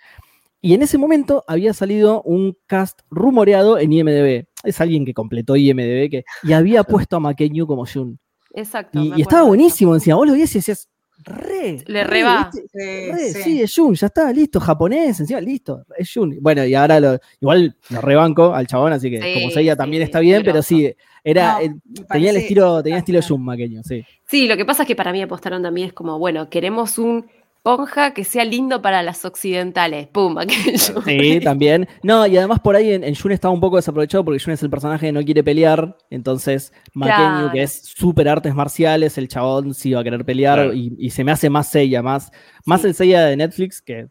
Y 0.61 0.75
en 0.75 0.83
ese 0.83 0.97
momento 0.97 1.45
había 1.49 1.75
salido 1.75 2.23
un 2.23 2.57
cast 2.67 3.01
rumoreado 3.11 3.79
en 3.79 3.93
IMDb. 3.93 4.47
Es 4.63 4.81
alguien 4.81 5.05
que 5.05 5.13
completó 5.13 5.57
IMDb 5.57 6.09
que, 6.09 6.25
y 6.45 6.53
había 6.53 6.85
puesto 6.85 7.17
a 7.17 7.21
Maqueño 7.21 7.67
como 7.67 7.85
Jun. 7.85 8.19
Exacto. 8.55 9.01
Y, 9.01 9.13
y 9.17 9.23
estaba 9.23 9.43
buenísimo 9.43 9.95
encima. 9.95 10.17
Vos 10.17 10.27
lo 10.27 10.35
veías 10.35 10.55
y 10.55 10.59
decías, 10.59 10.89
re. 11.23 11.83
Le 11.87 12.05
re 12.05 12.23
va. 12.23 12.51
Re, 12.73 13.33
sí. 13.33 13.43
sí, 13.43 13.63
es 13.63 13.75
Jun, 13.75 13.95
ya 13.95 14.07
está, 14.07 14.33
listo, 14.33 14.61
japonés, 14.61 15.21
encima, 15.21 15.41
listo, 15.41 15.85
es 15.97 16.11
Jun. 16.13 16.37
Bueno, 16.41 16.65
y 16.65 16.75
ahora 16.75 17.01
lo, 17.01 17.19
igual 17.41 17.77
lo 17.91 18.01
rebanco 18.01 18.55
al 18.55 18.67
chabón, 18.67 18.93
así 18.93 19.11
que 19.11 19.23
Sí, 19.23 19.35
como 19.35 19.51
Seiya 19.51 19.73
sí, 19.73 19.79
también 19.79 20.03
está 20.03 20.21
bien, 20.21 20.43
pero 20.45 20.63
sí, 20.63 20.95
era, 21.25 21.55
No, 21.55 21.61
eh, 21.61 21.75
tenía 22.11 22.31
el 22.31 22.37
estilo, 22.37 22.83
tenía 22.83 22.99
estilo. 22.99 23.21
Jun 23.23 23.45
maqueño, 23.45 23.83
sí. 23.83 24.05
Sí, 24.27 24.47
lo 24.47 24.57
que 24.57 24.65
pasa 24.65 24.83
es 24.83 24.87
que 24.87 24.97
para 24.97 25.13
mí 25.13 25.23
apostaron 25.23 25.63
también 25.63 25.89
es 25.89 25.93
como, 25.93 26.19
bueno, 26.19 26.49
queremos 26.51 26.99
un 26.99 27.27
ponja 27.63 28.13
que 28.13 28.25
sea 28.25 28.45
lindo 28.45 28.83
para 28.83 29.03
las 29.03 29.25
occidentales. 29.25 30.09
Pum, 30.09 30.37
aquello. 30.39 31.03
Sí, 31.05 31.41
también. 31.43 31.89
No, 32.03 32.27
y 32.27 32.37
además 32.37 32.61
por 32.61 32.75
ahí 32.77 32.93
en, 32.93 33.05
en 33.05 33.15
Jun 33.15 33.33
estaba 33.33 33.55
un 33.55 33.61
poco 33.61 33.77
desaprovechado 33.77 34.25
porque 34.25 34.43
Jun 34.43 34.55
es 34.55 34.63
el 34.63 34.71
personaje 34.71 35.07
que 35.07 35.13
no 35.13 35.23
quiere 35.23 35.45
pelear. 35.45 35.97
Entonces, 36.11 36.73
Claro. 36.93 37.51
que 37.53 37.63
es 37.63 37.83
súper 37.97 38.29
artes 38.29 38.55
marciales, 38.55 39.17
el 39.19 39.29
chabón 39.29 39.75
sí 39.75 39.93
va 39.93 40.01
a 40.01 40.05
querer 40.05 40.25
pelear 40.25 40.57
Claro. 40.59 40.73
y, 40.75 40.95
y 40.99 41.11
se 41.11 41.23
me 41.25 41.33
hace 41.33 41.49
más 41.51 41.69
Seiya, 41.69 42.03
más, 42.03 42.31
más 42.65 42.81
Sí. 42.83 42.89
el 42.89 42.95
Seiya 42.95 43.25
de 43.27 43.37
Netflix, 43.37 43.81
que 43.81 44.09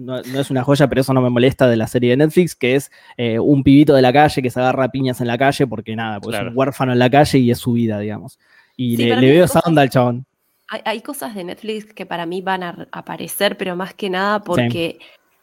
no, 0.00 0.22
no 0.22 0.38
es 0.40 0.48
una 0.48 0.62
joya, 0.62 0.86
pero 0.86 1.00
eso 1.00 1.12
no 1.12 1.20
me 1.20 1.28
molesta 1.28 1.66
de 1.66 1.76
la 1.76 1.88
serie 1.88 2.10
de 2.10 2.18
Netflix, 2.18 2.54
que 2.54 2.76
es 2.76 2.92
eh, 3.16 3.40
un 3.40 3.64
pibito 3.64 3.94
de 3.96 4.02
la 4.02 4.12
calle 4.12 4.40
que 4.42 4.48
se 4.50 4.60
agarra 4.60 4.84
a 4.84 4.88
piñas 4.90 5.20
en 5.20 5.26
la 5.26 5.36
calle 5.36 5.66
porque 5.66 5.96
nada, 5.96 6.20
porque 6.20 6.36
es 6.36 6.42
un 6.44 6.52
huérfano 6.56 6.92
en 6.92 7.00
la 7.00 7.10
calle 7.10 7.38
y 7.40 7.50
es 7.50 7.58
su 7.58 7.72
vida, 7.72 7.98
digamos. 7.98 8.38
Y 8.76 8.96
Sí, 8.96 9.06
le, 9.06 9.16
le 9.16 9.30
veo 9.32 9.44
esa 9.44 9.58
onda 9.64 9.82
al 9.82 9.90
chabón. 9.90 10.24
Hay, 10.68 10.80
hay 10.84 11.00
cosas 11.00 11.34
de 11.34 11.44
Netflix 11.44 11.92
que 11.94 12.04
para 12.06 12.26
mí 12.26 12.40
van 12.42 12.62
a 12.62 12.88
aparecer, 12.92 13.56
pero 13.56 13.74
más 13.76 13.94
que 13.94 14.10
nada 14.10 14.40
porque 14.42 14.98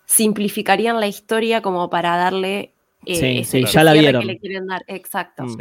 simplificarían 0.06 1.00
la 1.00 1.08
historia 1.08 1.62
como 1.62 1.90
para 1.90 2.16
darle 2.18 2.72
eh, 3.08 3.16
Sí, 3.16 3.26
ese- 3.40 3.66
sí, 3.68 3.74
ya 3.74 3.84
la 3.84 3.94
vieron. 3.94 4.22
que 4.22 4.28
le 4.28 4.40
quieren 4.40 4.68
dar. 4.68 4.84
Exacto. 4.88 5.44
Mm. 5.44 5.58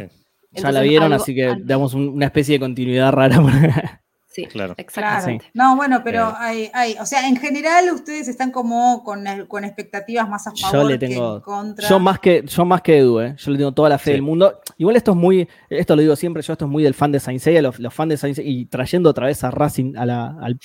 Ya 0.51 0.71
la 0.71 0.81
vieron, 0.81 1.11
algo- 1.11 1.23
así 1.23 1.35
que 1.35 1.45
algo- 1.47 1.63
damos 1.65 1.93
un- 1.93 2.09
una 2.09 2.25
especie 2.27 2.53
de 2.53 2.59
continuidad 2.59 3.11
rara. 3.11 3.37
Sí, 4.35 4.45
claro. 4.47 4.75
Claro. 4.75 4.75
exactamente. 4.77 5.45
No, 5.53 5.77
bueno, 5.77 6.01
pero 6.03 6.29
Eh. 6.31 6.33
hay, 6.39 6.71
hay, 6.73 6.95
o 6.99 7.05
sea, 7.05 7.25
en 7.27 7.37
general 7.37 7.85
ustedes 7.93 8.27
están 8.27 8.51
como 8.51 9.01
con, 9.05 9.25
el- 9.27 9.47
con 9.47 9.63
expectativas 9.63 10.27
más 10.27 10.45
a 10.47 10.51
Yo 10.53 10.67
favor 10.67 10.91
le 10.91 10.99
que 10.99 11.05
en 11.05 11.39
contra. 11.39 11.87
Yo 11.87 11.99
más 11.99 12.19
que, 12.19 12.43
yo 12.45 12.65
más 12.65 12.81
que 12.81 12.97
Edu, 12.97 13.21
¿eh? 13.21 13.35
yo 13.37 13.51
le 13.51 13.57
tengo 13.57 13.71
toda 13.73 13.87
la 13.87 13.97
fe 13.97 14.05
Sí. 14.05 14.11
del 14.11 14.23
mundo. 14.23 14.59
Igual 14.77 14.97
esto 14.97 15.11
es 15.11 15.17
muy, 15.17 15.47
esto 15.69 15.95
lo 15.95 16.01
digo 16.01 16.15
siempre, 16.17 16.41
yo 16.43 16.51
esto 16.51 16.65
es 16.65 16.71
muy 16.71 16.83
del 16.83 16.93
fan 16.93 17.13
de 17.13 17.19
Saint 17.21 17.39
Seiya, 17.41 17.61
los, 17.61 17.79
los 17.79 17.93
fans 17.93 18.09
de 18.09 18.17
Saint 18.17 18.35
Seiya, 18.35 18.51
y 18.51 18.65
trayendo 18.65 19.09
otra 19.09 19.27
vez 19.27 19.41
a 19.45 19.51
Racing 19.51 19.95
a 19.95 20.05
la, 20.05 20.35
al, 20.41 20.59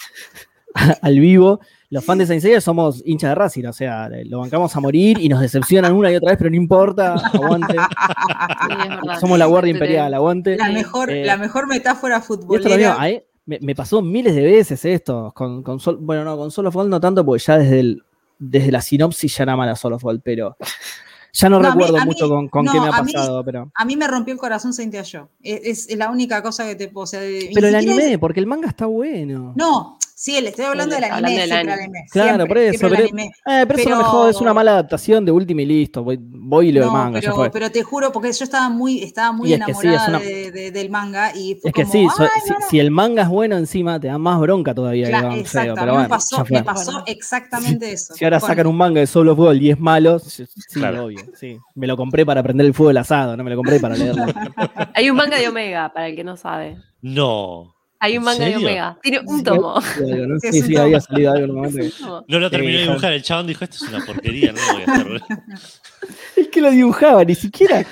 al 1.02 1.20
vivo. 1.20 1.60
Los 1.92 2.04
fans 2.04 2.20
de 2.20 2.26
Saint 2.26 2.42
Seiya 2.42 2.60
somos 2.60 3.02
hinchas 3.04 3.30
de 3.30 3.34
Racing, 3.34 3.64
o 3.66 3.72
sea, 3.72 4.08
lo 4.26 4.38
bancamos 4.40 4.74
a 4.76 4.80
morir 4.80 5.18
y 5.20 5.28
nos 5.28 5.40
decepcionan 5.40 5.92
una 5.92 6.10
y 6.12 6.16
otra 6.16 6.30
vez, 6.30 6.38
pero 6.38 6.48
no 6.50 6.54
importa, 6.56 7.14
aguante. 7.14 7.74
Sí. 7.74 9.18
Somos 9.20 9.38
la 9.38 9.46
Guardia 9.46 9.72
Imperial, 9.72 10.14
aguante. 10.14 10.56
La 10.56 10.68
mejor, 10.70 11.10
Eh, 11.10 11.24
la 11.24 11.36
mejor 11.36 11.66
metáfora 11.66 12.16
Y 12.16 12.18
esto 12.20 12.34
lo 12.36 12.42
futbolera. 12.42 12.96
ahí 13.00 13.22
me, 13.46 13.58
me 13.60 13.74
pasó 13.74 14.02
miles 14.02 14.34
de 14.34 14.42
veces 14.42 14.84
esto. 14.84 15.32
Con, 15.34 15.62
con 15.62 15.80
Sol- 15.80 15.98
bueno, 16.00 16.24
no, 16.24 16.36
con 16.36 16.50
Solo 16.50 16.70
Gold 16.70 16.90
no 16.90 17.00
tanto, 17.00 17.24
porque 17.24 17.42
ya 17.44 17.58
desde, 17.58 17.80
el, 17.80 18.02
desde 18.38 18.70
la 18.72 18.80
sinopsis 18.80 19.36
ya 19.36 19.42
era 19.44 19.56
mala 19.56 19.76
Solo 19.76 19.98
Gold, 19.98 20.20
pero 20.24 20.56
ya 21.32 21.48
no, 21.48 21.60
No, 21.60 21.68
a 21.68 21.74
mí- 21.74 21.82
recuerdo 21.82 21.98
mí- 22.04 22.06
mucho 22.06 22.28
con, 22.28 22.48
con 22.48 22.64
no, 22.64 22.72
qué 22.72 22.80
me 22.80 22.86
ha 22.86 22.96
a 22.96 23.02
mí- 23.02 23.12
pasado, 23.12 23.44
pero. 23.44 23.70
A 23.74 23.84
mí 23.84 23.96
me 23.96 24.06
rompió 24.08 24.32
el 24.34 24.40
corazón 24.40 24.72
Saint 24.72 24.94
Yo. 25.02 25.28
Es, 25.42 25.88
es 25.88 25.96
la 25.96 26.10
única 26.10 26.42
cosa 26.42 26.66
que 26.66 26.74
te 26.76 26.88
puedo. 26.88 27.04
O 27.04 27.06
sea, 27.06 27.20
Pero 27.54 27.68
el 27.68 27.74
anime, 27.74 28.12
es- 28.12 28.18
porque 28.18 28.40
el 28.40 28.46
manga 28.46 28.68
está 28.68 28.86
bueno. 28.86 29.52
No, 29.56 29.98
sí, 30.22 30.38
le 30.40 30.50
estoy 30.50 30.66
hablando 30.66 30.94
del 30.94 31.04
anime. 31.04 31.16
hablando 31.16 31.40
del 31.40 31.48
siempre 31.50 31.72
anime. 31.72 31.84
anime, 31.84 32.06
Claro, 32.12 32.28
siempre, 32.36 32.46
por 32.48 32.58
eso, 32.58 32.88
pero- 32.88 32.96
anime. 33.04 33.24
Eh, 33.46 33.64
pero, 33.66 33.78
eso 33.78 33.88
no 33.90 33.96
me 33.96 34.04
jode, 34.04 34.30
es 34.32 34.40
una 34.40 34.52
mala 34.54 34.72
adaptación 34.72 35.24
de 35.24 35.32
Ultima 35.32 35.62
y 35.62 35.66
listo. 35.66 36.04
Voy, 36.04 36.18
voy 36.20 36.68
y 36.68 36.72
leo 36.72 36.84
el 36.84 36.90
manga, 36.90 37.18
ya 37.20 37.28
pero, 37.30 37.34
fue. 37.36 37.50
pero 37.50 37.70
te 37.70 37.82
juro, 37.82 38.12
porque 38.12 38.30
yo 38.32 38.44
estaba 38.44 38.68
muy, 38.68 39.02
estaba 39.02 39.32
muy 39.32 39.48
Y 39.50 39.54
es 39.54 39.60
que 39.64 39.74
sí, 39.74 39.86
enamorada 39.86 40.02
es 40.04 40.08
una- 40.08 40.18
de- 40.20 40.50
de- 40.50 40.70
del 40.70 40.90
manga 40.90 41.32
y 41.34 41.54
fue 41.54 41.70
Es 41.70 41.74
que 41.74 41.82
como, 41.84 41.92
sí, 41.92 42.08
so- 42.16 42.22
"Ay, 42.24 42.28
si, 42.44 42.50
no, 42.50 42.58
no". 42.58 42.66
si 42.68 42.78
el 42.80 42.90
manga 42.90 43.22
es 43.22 43.28
bueno 43.28 43.56
encima, 43.56 43.98
te 43.98 44.08
da 44.08 44.18
más 44.18 44.38
bronca 44.40 44.74
todavía. 44.74 45.06
que 45.06 45.10
Claro, 45.12 45.32
exacto, 45.34 45.72
a 45.72 45.74
pero 45.74 45.86
mí 45.86 45.90
me 45.92 45.92
bueno, 45.94 46.08
pasó, 46.10 46.44
me 46.50 46.62
pasó 46.62 47.02
exactamente 47.06 47.90
eso. 47.92 48.14
Si 48.14 48.24
ahora 48.24 48.40
sacan 48.40 48.66
un 48.66 48.76
manga 48.76 49.00
de 49.00 49.06
Solo 49.06 49.34
Gold 49.34 49.62
y 49.62 49.70
es 49.70 49.80
malo, 49.80 50.18
sí, 50.18 50.44
Claro. 50.74 51.06
obvio. 51.06 51.20
Sí. 51.34 51.56
Me 51.74 51.86
lo 51.86 51.96
compré 51.96 52.26
para 52.26 52.42
prender 52.42 52.66
el 52.66 52.74
fuego 52.74 52.88
del 52.88 52.98
asado, 52.98 53.36
no 53.36 53.42
me 53.44 53.50
lo 53.50 53.56
compré 53.56 53.80
para 53.80 53.96
leerlo. 53.96 54.24
Hay 54.94 55.08
un 55.08 55.16
manga 55.16 55.38
de 55.38 55.48
Omega, 55.48 55.90
para 55.94 56.08
el 56.08 56.16
que 56.16 56.24
no 56.24 56.36
sabe. 56.36 56.76
No. 57.00 57.72
Hay 58.00 58.12
un 58.16 58.22
¿En 58.22 58.24
manga 58.24 58.46
de? 58.46 58.56
Omega. 58.56 58.98
Tiene 59.02 59.20
un 59.24 59.44
tomo. 59.44 59.80
Sí, 60.40 60.62
Sí, 60.62 60.76
había 60.76 61.00
salido 61.00 61.32
algo 61.32 61.54
momento. 61.62 62.24
No 62.26 62.38
lo 62.38 62.50
terminó 62.50 62.72
de 62.72 62.84
Sí, 62.84 62.88
dibujar. 62.88 63.12
El 63.12 63.22
chabón 63.22 63.46
dijo, 63.46 63.64
esto 63.64 63.76
es 63.76 63.90
una 63.92 64.04
porquería, 64.04 64.52
no 64.52 64.58
lo 64.66 64.72
voy 64.72 64.82
a 64.86 64.92
hacer. 64.92 65.22
Es 66.36 66.48
que 66.48 66.62
lo 66.62 66.70
dibujaba, 66.70 67.22
ni 67.24 67.34
siquiera. 67.34 67.84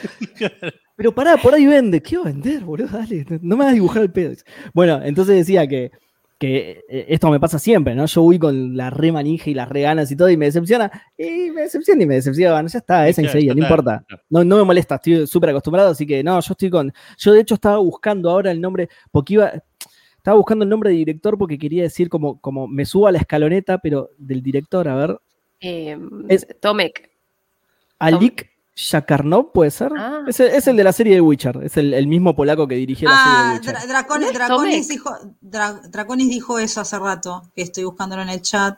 Pero 0.97 1.14
pará, 1.14 1.36
por 1.36 1.55
ahí 1.55 1.66
vende. 1.66 2.02
¿Qué 2.02 2.16
va 2.16 2.22
a 2.22 2.26
vender, 2.26 2.60
boludo? 2.64 2.89
Dale, 2.89 3.24
no 3.43 3.56
me 3.56 3.64
vas 3.64 3.72
a 3.72 3.74
dibujar 3.74 4.02
el 4.02 4.10
pedo. 4.10 4.35
Bueno, 4.72 5.01
entonces 5.05 5.36
decía 5.36 5.66
que, 5.68 5.93
que 6.39 6.80
eh, 6.89 7.05
esto 7.09 7.30
me 7.30 7.39
pasa 7.39 7.59
siempre, 7.59 7.94
¿no? 7.94 8.06
Yo 8.06 8.22
voy 8.22 8.39
con 8.39 8.76
la 8.76 8.89
re 8.89 9.12
manija 9.12 9.51
y 9.51 9.55
las 9.55 9.68
re 9.68 9.82
ganas 9.82 10.10
y 10.10 10.16
todo 10.16 10.30
y 10.30 10.39
me 10.39 10.47
decepciona. 10.47 10.90
Y 11.18 11.51
me 11.51 11.62
decepciona 11.62 12.02
y 12.02 12.06
me 12.06 12.14
decepciona. 12.14 12.66
Ya 12.66 12.78
está, 12.78 13.06
es 13.06 13.16
Claro, 13.16 13.28
enseguida, 13.28 13.55
no 13.55 13.60
importa. 13.62 14.05
No, 14.30 14.43
no 14.43 14.56
me 14.56 14.64
molesta, 14.64 14.94
estoy 14.94 15.26
súper 15.26 15.51
acostumbrado, 15.51 15.90
así 15.90 16.06
que 16.06 16.24
no, 16.24 16.40
yo 16.40 16.52
estoy 16.52 16.70
con. 16.70 16.93
Yo 17.18 17.32
de 17.32 17.40
hecho 17.40 17.55
estaba 17.55 17.76
buscando 17.76 18.30
ahora 18.30 18.51
el 18.51 18.60
nombre, 18.60 18.89
porque 19.12 19.35
iba. 19.35 19.52
Estaba 20.28 20.36
buscando 20.40 20.62
el 20.64 20.68
nombre 20.68 20.90
de 20.90 20.96
director 20.96 21.38
porque 21.38 21.56
quería 21.59 21.84
decir 21.84 22.10
como, 22.10 22.38
como 22.38 22.68
me 22.68 22.84
subo 22.84 23.06
a 23.06 23.12
la 23.12 23.16
escaloneta, 23.18 23.78
pero 23.78 24.10
del 24.18 24.42
director, 24.42 24.86
a 24.86 24.94
ver. 24.94 25.18
Eh, 25.59 25.98
Es- 26.28 26.46
Tomek. 26.60 27.10
Alik 27.98 28.50
Shakarnov, 28.74 29.52
¿puede 29.52 29.70
ser? 29.70 29.90
Ah. 29.96 30.24
es, 30.28 30.38
el, 30.40 30.48
es 30.48 30.66
el 30.68 30.76
de 30.76 30.84
la 30.84 30.92
serie 30.92 31.14
de 31.14 31.22
Witcher, 31.22 31.60
es 31.62 31.78
el, 31.78 31.94
el 31.94 32.06
mismo 32.06 32.36
polaco 32.36 32.68
que 32.68 32.74
dirigió 32.74 33.09
la 33.09 33.14
Ah, 33.16 33.24
serie 33.24 33.38
de 33.38 33.72
Dra- 33.72 33.80
Witcher. 33.80 33.88
Draconis, 33.88 34.20
¿No 34.26 34.30
es 34.30 34.34
Draconis 34.38 34.86
Tomek? 34.86 34.88
dijo, 34.90 35.16
Dra- 35.40 35.80
Draconis 35.90 36.28
dijo 36.28 36.59
eso 36.59 36.82
hace 36.82 36.98
rato, 36.98 37.42
que 37.56 37.62
estoy 37.62 37.84
buscándolo 37.84 38.20
en 38.20 38.28
el 38.28 38.42
chat. 38.42 38.76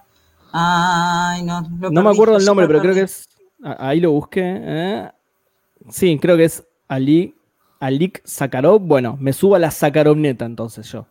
Ay, 0.52 1.43
no. 1.43 1.62
lo 1.81 1.90
no 1.90 2.02
me 2.05 2.10
acuerdo 2.10 2.36
el 2.36 2.44
nombre, 2.44 2.68
pero 2.68 2.81
creo 2.81 2.94
que 2.94 3.02
es. 3.02 3.28
Ahí 3.64 3.98
lo 3.98 4.12
busqué. 4.12 4.40
¿eh? 4.44 5.10
Sí, 5.90 6.16
creo 6.22 6.36
que 6.36 6.44
es 6.44 6.64
Ali, 6.86 7.35
Alik 7.81 8.20
Sakharov. 8.24 8.81
Bueno, 8.81 9.16
me 9.20 9.32
subo 9.32 9.57
a 9.57 9.59
la 9.59 9.70
Sakharovneta 9.70 10.44
entonces 10.44 10.90
yo. 10.93 11.07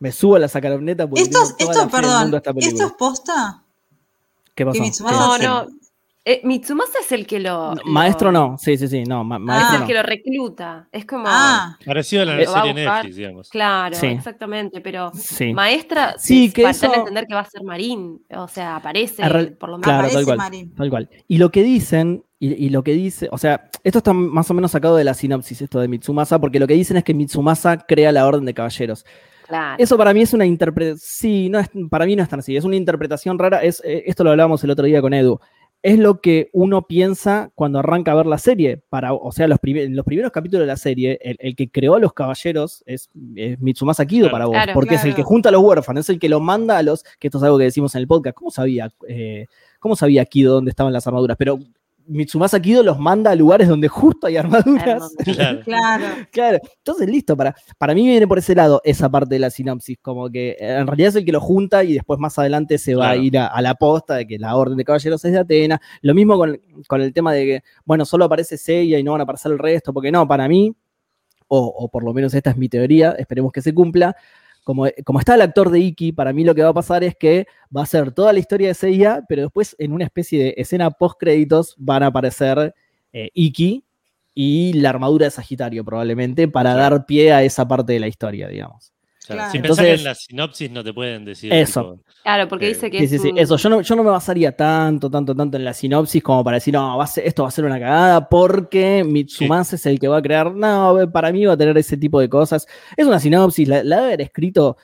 Me 0.00 0.10
subo 0.12 0.36
a 0.36 0.40
la 0.40 0.48
Sakharovneta 0.48 1.08
porque 1.08 1.22
Esto, 1.22 1.38
tengo 1.56 1.72
toda 1.72 1.84
esto, 1.84 1.96
la 1.96 2.02
perdón, 2.02 2.20
mundo 2.22 2.36
¿esto 2.58 2.86
es 2.86 2.92
posta? 2.92 3.62
¿Qué 4.54 4.66
pasó? 4.66 4.82
No, 5.04 5.38
no. 5.38 5.66
Eh, 6.24 6.40
Mitsumasa 6.44 7.00
es 7.00 7.10
el 7.10 7.26
que 7.26 7.40
lo. 7.40 7.74
No, 7.74 7.82
Maestro 7.84 8.30
no, 8.30 8.56
sí, 8.56 8.76
sí, 8.78 8.86
sí, 8.86 9.02
no, 9.02 9.24
ma- 9.24 9.38
Es 9.38 9.42
maestro 9.42 9.74
el 9.74 9.80
no. 9.80 9.86
que 9.88 9.94
lo 9.94 10.02
recluta. 10.04 10.88
Es 10.92 11.04
como. 11.04 11.24
Ah, 11.26 11.76
Parecido 11.84 12.22
a 12.22 12.26
la 12.26 12.46
serie. 12.46 12.74
Netflix, 12.74 13.16
digamos. 13.16 13.48
Claro, 13.48 13.96
Sí. 13.96 14.06
exactamente. 14.06 14.80
Pero 14.80 15.10
Sí. 15.14 15.52
maestra, 15.52 16.14
Sí, 16.18 16.46
se- 16.46 16.52
que 16.54 16.62
para 16.62 16.70
eso- 16.70 16.94
entender 16.94 17.26
que 17.26 17.34
va 17.34 17.40
a 17.40 17.50
ser 17.50 17.64
Marín. 17.64 18.24
O 18.36 18.46
sea, 18.46 18.76
aparece, 18.76 19.20
por 19.58 19.70
lo 19.70 19.78
menos. 19.78 19.82
Claro, 19.84 19.98
aparece 19.98 20.14
tal 20.14 20.24
cual. 20.26 20.36
Marín. 20.38 20.74
Tal 20.76 20.90
cual. 20.90 21.10
Y 21.26 21.38
lo 21.38 21.50
que 21.50 21.64
dicen, 21.64 22.24
y, 22.44 22.66
y 22.66 22.70
lo 22.70 22.82
que 22.82 22.92
dice, 22.92 23.28
o 23.30 23.38
sea, 23.38 23.68
esto 23.84 23.98
está 23.98 24.12
más 24.12 24.50
o 24.50 24.54
menos 24.54 24.72
sacado 24.72 24.96
de 24.96 25.04
la 25.04 25.14
sinopsis, 25.14 25.62
esto 25.62 25.78
de 25.80 25.88
Mitsumasa, 25.88 26.40
porque 26.40 26.58
lo 26.58 26.66
que 26.66 26.74
dicen 26.74 26.96
es 26.96 27.04
que 27.04 27.14
Mitsumasa 27.14 27.76
crea 27.78 28.10
la 28.10 28.26
Orden 28.26 28.44
de 28.44 28.54
Caballeros. 28.54 29.04
Claro. 29.46 29.76
Eso 29.82 29.96
para 29.96 30.12
mí 30.14 30.22
es 30.22 30.32
una 30.32 30.46
interpretación, 30.46 30.98
sí, 30.98 31.48
no 31.48 31.58
es, 31.58 31.68
para 31.90 32.06
mí 32.06 32.16
no 32.16 32.22
es 32.22 32.28
tan 32.28 32.40
así, 32.40 32.56
es 32.56 32.64
una 32.64 32.76
interpretación 32.76 33.38
rara, 33.38 33.58
es, 33.62 33.80
eh, 33.84 34.04
esto 34.06 34.24
lo 34.24 34.30
hablábamos 34.30 34.64
el 34.64 34.70
otro 34.70 34.84
día 34.86 35.00
con 35.02 35.12
Edu, 35.14 35.38
es 35.82 35.98
lo 35.98 36.20
que 36.20 36.48
uno 36.52 36.86
piensa 36.86 37.50
cuando 37.54 37.80
arranca 37.80 38.12
a 38.12 38.14
ver 38.14 38.26
la 38.26 38.38
serie, 38.38 38.82
para, 38.88 39.12
o 39.12 39.30
sea, 39.32 39.48
los, 39.48 39.58
prime- 39.58 39.88
los 39.90 40.04
primeros 40.04 40.30
capítulos 40.32 40.62
de 40.62 40.66
la 40.68 40.76
serie, 40.76 41.18
el, 41.22 41.36
el 41.40 41.54
que 41.56 41.70
creó 41.70 41.96
a 41.96 42.00
los 42.00 42.12
caballeros 42.12 42.82
es, 42.86 43.10
es 43.34 43.60
Mitsumasa 43.60 44.06
Kido 44.06 44.28
Claro. 44.28 44.32
para 44.32 44.46
vos, 44.46 44.54
Claro. 44.54 44.72
porque 44.74 44.94
es 44.94 45.04
el 45.04 45.14
que 45.14 45.22
junta 45.24 45.48
a 45.48 45.52
los 45.52 45.62
huérfanos, 45.62 46.06
es 46.06 46.10
el 46.10 46.18
que 46.20 46.28
lo 46.28 46.38
manda 46.40 46.78
a 46.78 46.82
los, 46.82 47.02
que 47.18 47.26
esto 47.28 47.38
es 47.38 47.44
algo 47.44 47.58
que 47.58 47.64
decimos 47.64 47.94
en 47.94 48.00
el 48.02 48.06
podcast, 48.06 48.36
¿cómo 48.36 48.50
sabía, 48.50 48.90
eh, 49.08 49.46
cómo 49.80 49.96
sabía 49.96 50.24
Kido 50.24 50.54
dónde 50.54 50.70
estaban 50.70 50.92
las 50.92 51.06
armaduras? 51.06 51.36
Pero 51.36 51.58
Mitsumasa 52.06 52.60
Kido 52.60 52.82
los 52.82 52.98
manda 52.98 53.30
a 53.30 53.34
lugares 53.34 53.68
donde 53.68 53.88
justo 53.88 54.26
hay 54.26 54.36
armaduras. 54.36 55.14
Claro. 55.24 55.60
Claro. 55.64 56.04
Claro, 56.30 56.58
entonces 56.78 57.08
listo, 57.08 57.36
para, 57.36 57.54
para 57.78 57.94
mí 57.94 58.06
viene 58.06 58.26
por 58.26 58.38
ese 58.38 58.54
lado 58.54 58.80
esa 58.84 59.08
parte 59.10 59.34
de 59.34 59.38
la 59.38 59.50
sinopsis, 59.50 59.98
como 60.02 60.28
que 60.30 60.50
eh, 60.58 60.78
en 60.78 60.86
realidad 60.86 61.08
es 61.10 61.16
el 61.16 61.24
que 61.24 61.32
lo 61.32 61.40
junta 61.40 61.84
y 61.84 61.94
después 61.94 62.18
más 62.18 62.38
adelante 62.38 62.78
se 62.78 62.94
va 62.94 63.06
Claro. 63.06 63.20
a 63.20 63.24
ir 63.24 63.38
a, 63.38 63.46
a 63.46 63.62
la 63.62 63.74
posta 63.74 64.16
de 64.16 64.26
que 64.26 64.38
la 64.38 64.56
Orden 64.56 64.76
de 64.76 64.84
Caballeros 64.84 65.24
es 65.24 65.32
de 65.32 65.38
Atena. 65.38 65.80
Lo 66.02 66.14
mismo 66.14 66.36
con, 66.36 66.60
con 66.88 67.00
el 67.00 67.12
tema 67.12 67.32
de 67.32 67.44
que, 67.44 67.62
bueno, 67.84 68.04
solo 68.04 68.24
aparece 68.24 68.56
Seiya 68.58 68.98
y 68.98 69.04
no 69.04 69.12
van 69.12 69.20
a 69.20 69.24
aparecer 69.24 69.52
el 69.52 69.58
resto, 69.58 69.92
porque 69.92 70.10
no, 70.12 70.26
para 70.26 70.48
mí, 70.48 70.74
o, 71.48 71.58
o 71.66 71.88
por 71.88 72.02
lo 72.04 72.12
menos 72.12 72.32
esta 72.34 72.50
es 72.50 72.56
mi 72.56 72.68
teoría, 72.68 73.12
esperemos 73.12 73.52
que 73.52 73.62
se 73.62 73.72
cumpla. 73.74 74.16
Como, 74.64 74.86
como 75.04 75.18
está 75.18 75.34
el 75.34 75.42
actor 75.42 75.70
de 75.70 75.80
Iki, 75.80 76.12
para 76.12 76.32
mí 76.32 76.44
lo 76.44 76.54
que 76.54 76.62
va 76.62 76.68
a 76.68 76.74
pasar 76.74 77.02
es 77.02 77.16
que 77.16 77.46
va 77.74 77.82
a 77.82 77.86
ser 77.86 78.12
toda 78.12 78.32
la 78.32 78.38
historia 78.38 78.68
de 78.68 78.74
Seiya, 78.74 79.24
pero 79.28 79.42
después 79.42 79.74
en 79.78 79.92
una 79.92 80.04
especie 80.04 80.42
de 80.42 80.54
escena 80.56 80.90
post 80.90 81.18
créditos 81.18 81.74
van 81.78 82.02
a 82.02 82.06
aparecer 82.06 82.74
eh, 83.12 83.30
Iki 83.34 83.84
y 84.34 84.72
la 84.74 84.90
armadura 84.90 85.26
de 85.26 85.30
Sagitario, 85.30 85.84
probablemente, 85.84 86.48
para 86.48 86.74
dar 86.74 87.06
pie 87.06 87.32
a 87.32 87.42
esa 87.42 87.66
parte 87.66 87.92
de 87.92 88.00
la 88.00 88.08
historia, 88.08 88.48
digamos. 88.48 88.91
Claro, 89.26 89.38
Claro. 89.38 89.52
Sin 89.52 89.62
pensar 89.62 89.84
que 89.84 89.90
Entonces- 89.92 89.98
en 90.00 90.04
la 90.04 90.14
sinopsis 90.16 90.70
no 90.72 90.82
te 90.84 90.92
pueden 90.92 91.24
decir. 91.24 91.52
Eso. 91.52 91.80
tipo, 91.94 92.04
Claro, 92.24 92.48
porque 92.48 92.66
Eh, 92.66 92.68
dice 92.70 92.90
que 92.90 92.98
Sí, 92.98 93.04
es 93.04 93.10
sí, 93.10 93.18
sí, 93.18 93.28
un- 93.30 93.38
eso. 93.38 93.56
Yo 93.56 93.68
no, 93.68 93.80
yo 93.80 93.96
no 93.96 94.02
me 94.04 94.10
basaría 94.10 94.56
tanto, 94.56 95.08
tanto, 95.10 95.34
tanto 95.34 95.56
en 95.56 95.64
la 95.64 95.72
sinopsis 95.72 96.22
como 96.22 96.42
para 96.42 96.56
decir, 96.56 96.74
no, 96.74 96.96
va 96.98 97.04
a 97.04 97.06
ser- 97.06 97.26
esto 97.26 97.42
va 97.44 97.48
a 97.48 97.52
ser 97.52 97.64
una 97.64 97.78
cagada 97.78 98.28
porque 98.28 99.04
Mitsumasa 99.06 99.76
es 99.76 99.86
el 99.86 99.98
que 100.00 100.08
va 100.08 100.18
a 100.18 100.22
crear. 100.22 100.52
No, 100.52 100.96
para 101.12 101.30
mí 101.32 101.44
va 101.44 101.52
a 101.52 101.56
tener 101.56 101.76
ese 101.78 101.96
tipo 101.96 102.18
de 102.20 102.28
cosas. 102.28 102.66
Es 102.96 103.06
una 103.06 103.20
sinopsis, 103.20 103.68
la, 103.68 103.84
la 103.84 103.96
debe 103.96 104.06
haber 104.08 104.20
escrito 104.22 104.76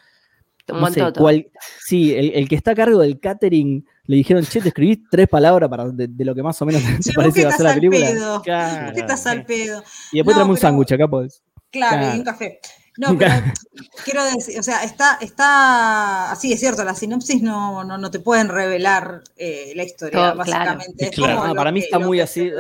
un 0.70 0.80
no 0.80 0.86
sé, 0.90 1.00
montoto. 1.00 1.20
cual- 1.20 1.46
sí, 1.80 2.14
el, 2.14 2.30
el 2.34 2.48
que 2.48 2.54
está 2.54 2.72
a 2.72 2.74
cargo 2.74 3.00
del 3.00 3.18
catering 3.18 3.84
le 4.04 4.16
dijeron, 4.16 4.44
che, 4.44 4.60
te 4.60 4.68
escribí 4.68 5.02
tres 5.10 5.26
palabras 5.26 5.68
para, 5.68 5.88
de, 5.88 6.06
de 6.08 6.24
lo 6.24 6.34
que 6.34 6.42
más 6.42 6.60
o 6.62 6.66
menos 6.66 6.82
te 6.82 7.12
parece 7.14 7.40
que 7.40 7.46
va 7.46 7.52
a 7.52 7.56
ser 7.56 7.66
la 7.66 7.74
película. 7.74 8.06
pedo. 8.06 8.42
Claro, 8.42 8.92
¿Qué 8.94 9.00
estás 9.00 9.26
al 9.26 9.44
pedo? 9.44 9.82
Y 10.12 10.18
después 10.18 10.34
No, 10.36 10.40
traeme 10.42 10.50
un 10.50 10.56
pero- 10.56 10.60
sándwich 10.68 10.92
acá, 10.92 11.08
pues. 11.08 11.42
Claro, 11.70 11.96
y 11.96 12.00
Claro. 12.04 12.18
un 12.18 12.24
café. 12.24 12.60
No, 12.98 13.16
pero 13.16 13.30
quiero 14.04 14.24
decir, 14.24 14.58
o 14.58 14.62
sea, 14.62 14.82
está, 14.82 15.18
está, 15.20 16.32
así 16.32 16.52
es 16.52 16.58
cierto, 16.58 16.84
las 16.84 16.98
sinopsis 16.98 17.40
no, 17.40 17.84
no, 17.84 17.96
no 17.96 18.10
te 18.10 18.18
pueden 18.18 18.48
revelar 18.48 19.22
eh, 19.36 19.72
la 19.76 19.84
historia, 19.84 20.18
Todo, 20.18 20.36
básicamente. 20.36 21.06
Es 21.06 21.10
Claro. 21.12 21.44
Ah, 21.44 21.54
para 21.54 21.70
mí 21.70 21.78
está 21.78 22.00
muy 22.00 22.20
así, 22.20 22.50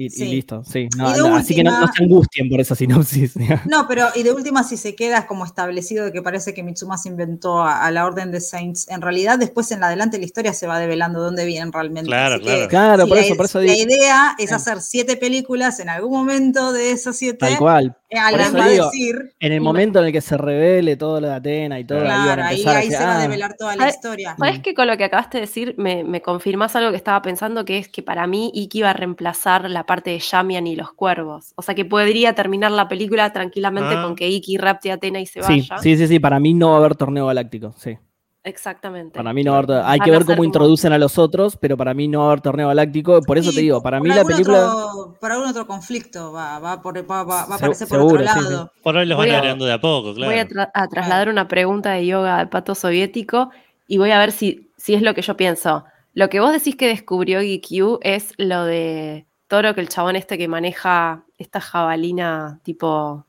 Y, 0.00 0.08
listo, 0.26 0.62
sí. 0.64 0.88
No, 0.96 1.08
Y 1.08 1.36
así 1.38 1.56
que 1.56 1.64
no, 1.64 1.72
se 1.92 2.04
angustien 2.04 2.48
por 2.48 2.60
esa 2.60 2.76
sinopsis. 2.76 3.34
No, 3.68 3.86
pero 3.88 4.06
y 4.14 4.22
de 4.22 4.30
última, 4.32 4.62
si 4.62 4.76
se 4.76 4.94
queda 4.94 5.26
como 5.26 5.44
establecido 5.44 6.04
de 6.04 6.12
que 6.12 6.22
parece 6.22 6.54
que 6.54 6.62
Mitsumasa 6.62 7.08
inventó 7.08 7.60
a, 7.62 7.84
a 7.84 7.90
la 7.90 8.06
Orden 8.06 8.30
de 8.30 8.40
Saints, 8.40 8.88
en 8.90 9.02
realidad 9.02 9.38
después 9.40 9.72
en 9.72 9.80
la 9.80 9.88
adelante 9.88 10.18
la 10.18 10.24
historia 10.24 10.52
se 10.52 10.68
va 10.68 10.78
develando 10.78 11.20
dónde 11.20 11.44
vienen 11.46 11.72
realmente. 11.72 12.06
Claro, 12.08 12.36
Así 12.36 12.44
que 12.44 12.68
claro. 12.68 12.68
Claro, 12.68 13.02
si 13.04 13.08
por 13.08 13.16
la, 13.18 13.24
eso, 13.24 13.36
por 13.36 13.46
eso 13.46 13.58
la 13.60 13.72
digo. 13.72 13.92
idea 13.92 14.36
es 14.38 14.48
Sí. 14.50 14.54
hacer 14.54 14.80
siete 14.80 15.16
películas 15.16 15.80
en 15.80 15.88
algún 15.88 16.12
momento 16.12 16.72
de 16.72 16.92
esas 16.92 17.16
siete. 17.16 17.38
Tal 17.38 17.58
cual. 17.58 17.96
eh, 18.10 18.16
va 18.20 18.28
a 18.64 18.68
digo, 18.68 18.84
decir, 18.86 19.34
En 19.40 19.52
el 19.52 19.60
momento 19.60 19.98
en 19.98 20.06
el 20.06 20.12
que 20.12 20.20
se 20.20 20.36
revele 20.38 20.96
todo 20.96 21.20
lo 21.20 21.26
de 21.28 21.34
Atena 21.34 21.78
y 21.80 21.84
todo, 21.84 21.98
ahí 22.00 22.06
van 22.06 22.22
claro, 22.24 22.42
a 22.42 22.46
ahí, 22.46 22.56
empezar 22.60 22.76
a 22.76 22.78
ahí 22.78 22.90
se 22.90 22.98
va 22.98 23.12
a 23.12 23.18
"Ah, 23.18 23.22
develar 23.22 23.54
toda 23.58 23.72
la 23.76 23.82
¿Sabes- 23.82 23.94
historia. 23.96 24.36
¿Sabes 24.38 24.60
que 24.60 24.74
con 24.74 24.86
lo 24.86 24.96
que 24.96 25.04
acabaste 25.04 25.38
de 25.38 25.42
decir 25.42 25.74
me, 25.76 26.04
me 26.04 26.22
confirmas 26.22 26.76
algo 26.76 26.90
que 26.90 26.96
estaba 26.96 27.20
pensando? 27.20 27.64
Que 27.64 27.78
es 27.78 27.88
que 27.88 28.02
para 28.02 28.26
mí 28.28 28.50
Iki 28.54 28.78
iba 28.78 28.90
a 28.90 28.92
reemplazar 28.94 29.68
la 29.68 29.84
parte 29.88 30.10
de 30.10 30.20
Yamian 30.20 30.68
y 30.68 30.76
los 30.76 30.92
cuervos. 30.92 31.52
O 31.56 31.62
sea 31.62 31.74
que 31.74 31.84
podría 31.84 32.34
terminar 32.36 32.70
la 32.70 32.86
película 32.86 33.32
tranquilamente 33.32 33.94
Ah. 33.96 34.02
con 34.04 34.14
que 34.14 34.28
Iki 34.28 34.56
rapte 34.58 34.92
a 34.92 34.94
Atena 34.94 35.18
y 35.18 35.26
se 35.26 35.42
Sí, 35.42 35.66
vaya. 35.68 35.78
sí, 35.82 35.96
sí, 35.96 36.06
sí, 36.06 36.20
para 36.20 36.38
mí 36.38 36.54
no 36.54 36.68
va 36.68 36.74
a 36.74 36.78
haber 36.78 36.94
torneo 36.94 37.26
galáctico, 37.26 37.74
sí. 37.76 37.98
Exactamente. 38.44 39.16
Para 39.16 39.32
mí 39.34 39.42
no 39.44 39.50
va 39.52 39.58
a 39.58 39.62
haber, 39.62 39.76
hay 39.84 39.98
Van 39.98 40.04
que 40.06 40.10
ver 40.10 40.20
cómo 40.24 40.36
como- 40.36 40.44
introducen 40.44 40.92
a 40.92 40.98
los 40.98 41.18
otros, 41.18 41.56
pero 41.56 41.76
para 41.76 41.92
mí 41.92 42.08
no 42.08 42.20
va 42.20 42.24
a 42.24 42.28
haber 42.28 42.40
torneo 42.40 42.68
galáctico, 42.68 43.20
por 43.22 43.36
eso 43.36 43.50
Sí, 43.50 43.56
te 43.56 43.62
digo, 43.62 43.82
para 43.82 44.00
mí 44.00 44.08
la 44.08 44.24
película... 44.24 44.74
otro- 44.74 45.16
por 45.20 45.32
algún 45.32 45.48
otro 45.48 45.66
conflicto 45.66 46.32
va, 46.32 46.58
va, 46.58 46.80
por, 46.80 46.96
va, 47.10 47.24
va- 47.24 47.42
a 47.42 47.46
Se- 47.46 47.54
aparecer 47.54 47.88
por 47.88 47.98
seguro, 47.98 48.22
otro 48.22 48.32
sí, 48.34 48.38
sí. 48.46 48.52
lado. 48.52 48.72
Por 48.82 48.96
ahí 48.96 49.06
los 49.06 49.18
Voy 49.18 49.26
van 49.26 49.34
a- 49.34 49.38
agregando 49.38 49.64
de 49.66 49.72
a 49.72 49.80
poco, 49.80 50.14
claro. 50.14 50.30
Voy 50.32 50.40
a, 50.40 50.48
tra- 50.48 50.70
a 50.72 50.88
trasladar 50.88 51.28
una 51.28 51.46
pregunta 51.48 51.90
de 51.92 52.06
yoga 52.06 52.38
al 52.38 52.48
pato 52.48 52.74
soviético. 52.74 53.50
y 53.90 53.96
voy 53.96 54.10
a 54.10 54.18
ver 54.18 54.32
si, 54.32 54.70
si 54.76 54.92
es 54.92 55.00
lo 55.00 55.14
que 55.14 55.22
yo 55.22 55.34
pienso. 55.36 55.82
Lo 56.12 56.28
que 56.28 56.40
vos 56.40 56.52
decís 56.52 56.76
que 56.76 56.86
descubrió 56.88 57.40
GQ 57.40 57.98
es 58.02 58.34
lo 58.36 58.64
de 58.66 59.26
Toro, 59.48 59.74
que 59.74 59.80
el 59.80 59.88
chabón 59.88 60.16
este 60.16 60.36
que 60.38 60.46
maneja 60.48 61.24
esta 61.38 61.60
jabalina 61.60 62.60
tipo 62.62 63.24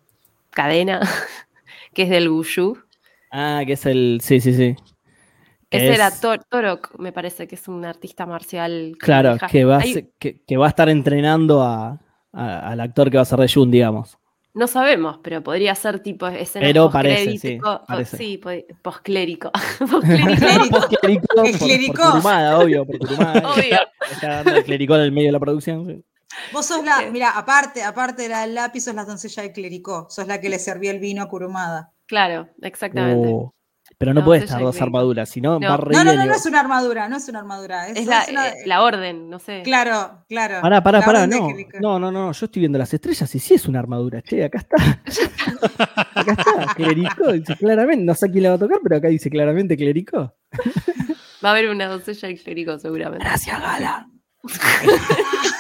cadena, 0.52 1.00
que 1.94 2.04
es 2.04 2.10
del 2.10 2.30
Wushu. 2.30 2.78
Ah, 3.32 3.62
que 3.66 3.74
es 3.74 3.86
el. 3.86 4.20
Sí, 4.22 4.40
sí, 4.40 4.54
sí. 4.54 4.76
Ese 5.72 5.94
era 5.94 6.08
es- 6.08 6.20
Tor- 6.22 6.44
Torok, 6.50 6.98
me 7.00 7.12
parece 7.12 7.48
que 7.48 7.56
es 7.56 7.68
un 7.68 7.86
artista 7.86 8.26
marcial. 8.26 8.94
que 9.00 9.06
Claro, 9.06 9.30
maneja- 9.30 9.48
que 9.48 9.66
va, 9.66 9.78
a 9.78 9.80
Hay- 9.82 10.10
que, 10.20 10.42
que 10.46 10.58
va 10.58 10.66
a 10.66 10.70
estar 10.70 10.90
entrenando 10.90 11.62
a- 11.62 12.00
a- 12.34 12.70
al 12.72 12.80
actor 12.80 13.10
que 13.12 13.18
va 13.18 13.22
a 13.24 13.26
ser 13.26 13.40
de 13.40 13.48
Jun, 13.48 13.70
digamos. 13.72 14.18
No 14.56 14.66
sabemos, 14.68 15.20
pero 15.24 15.44
podría 15.44 15.76
ser 15.76 16.00
tipo 16.00 16.28
escena 16.28 16.66
Pero 16.66 16.90
parece, 16.92 17.38
sí, 17.38 17.60
parece. 17.88 18.18
Sí, 18.18 18.42
postclérico. 18.82 19.52
Postclérico, 19.80 20.70
Post-clericó, 20.72 21.44
El 21.44 21.52
por- 21.52 21.60
por 21.60 21.60
clericó. 21.60 22.04
Kurumada, 22.12 22.58
obvio, 22.60 22.86
por 22.86 22.96
obvio. 22.96 23.78
Está 24.12 24.28
dando 24.44 24.56
el 24.56 24.64
clericó 24.64 24.96
en 24.96 25.02
el 25.04 25.12
medio 25.12 25.28
de 25.28 25.32
la 25.34 25.40
producción. 25.40 25.86
sí. 25.86 26.04
Vos 26.54 26.66
sos 26.66 26.84
la, 26.86 27.10
mira, 27.12 27.32
aparte, 27.32 27.84
aparte 27.84 28.24
de 28.24 28.30
la 28.30 28.42
del 28.42 28.56
lápiz, 28.56 28.82
sos 28.82 28.96
la 28.96 29.06
doncella 29.06 29.44
de 29.44 29.52
clericó. 29.52 30.08
Sos 30.10 30.28
la 30.28 30.40
que 30.40 30.50
le 30.50 30.60
servía 30.60 30.92
el 30.92 31.00
vino 31.00 31.24
a 31.24 31.28
Kurumada. 31.30 31.92
Claro, 32.06 32.50
exactamente. 32.62 33.28
Oh, 33.32 33.54
pero 33.98 34.14
no 34.14 34.22
No, 34.22 34.26
puede 34.26 34.44
estar 34.46 34.62
dos 34.62 34.80
armaduras, 34.82 35.30
si 35.30 35.42
no, 35.42 35.60
No. 35.60 35.68
va 35.68 35.74
a 35.74 35.78
reír 35.78 35.98
No, 35.98 36.04
no, 36.04 36.14
no, 36.14 36.26
no 36.26 36.34
es 36.34 36.46
una 36.46 36.60
armadura, 36.60 37.10
no 37.10 37.18
es 37.18 37.28
una 37.28 37.40
armadura. 37.40 37.88
Es, 37.90 37.98
es 37.98 38.06
la, 38.06 38.22
es 38.22 38.30
una- 38.30 38.48
eh, 38.50 38.54
la 38.66 38.84
orden, 38.84 39.30
no 39.30 39.40
sé. 39.40 39.62
Claro, 39.64 40.24
claro. 40.30 40.62
Pará, 40.62 40.82
pará, 40.84 41.00
la 41.00 41.06
pará, 41.06 41.28
no. 41.28 41.48
Clericó. 41.48 41.80
No, 41.82 42.00
no, 42.00 42.12
no, 42.12 42.32
yo 42.32 42.46
estoy 42.46 42.60
viendo 42.62 42.78
las 42.78 42.94
estrellas 42.94 43.34
y 43.36 43.40
sí 43.40 43.56
es 43.56 43.66
una 43.68 43.80
armadura. 43.80 44.22
Che, 44.22 44.44
acá 44.46 44.60
está. 44.60 44.76
acá 46.16 46.32
está, 46.38 46.74
clericó, 46.76 47.32
dice 47.34 47.56
claramente. 47.58 48.06
No 48.06 48.14
sé 48.14 48.28
a 48.28 48.32
quién 48.32 48.44
le 48.44 48.50
va 48.50 48.56
a 48.56 48.60
tocar, 48.60 48.78
pero 48.84 48.96
acá 48.98 49.08
dice 49.08 49.30
claramente 49.30 49.76
clericó. 49.76 50.36
Va 51.44 51.50
a 51.50 51.52
haber 51.52 51.70
una 51.70 51.88
doncella 51.88 52.28
de 52.28 52.38
clérigo 52.38 52.78
seguramente. 52.80 53.26
Gracias, 53.26 53.60
Gala. 53.60 54.08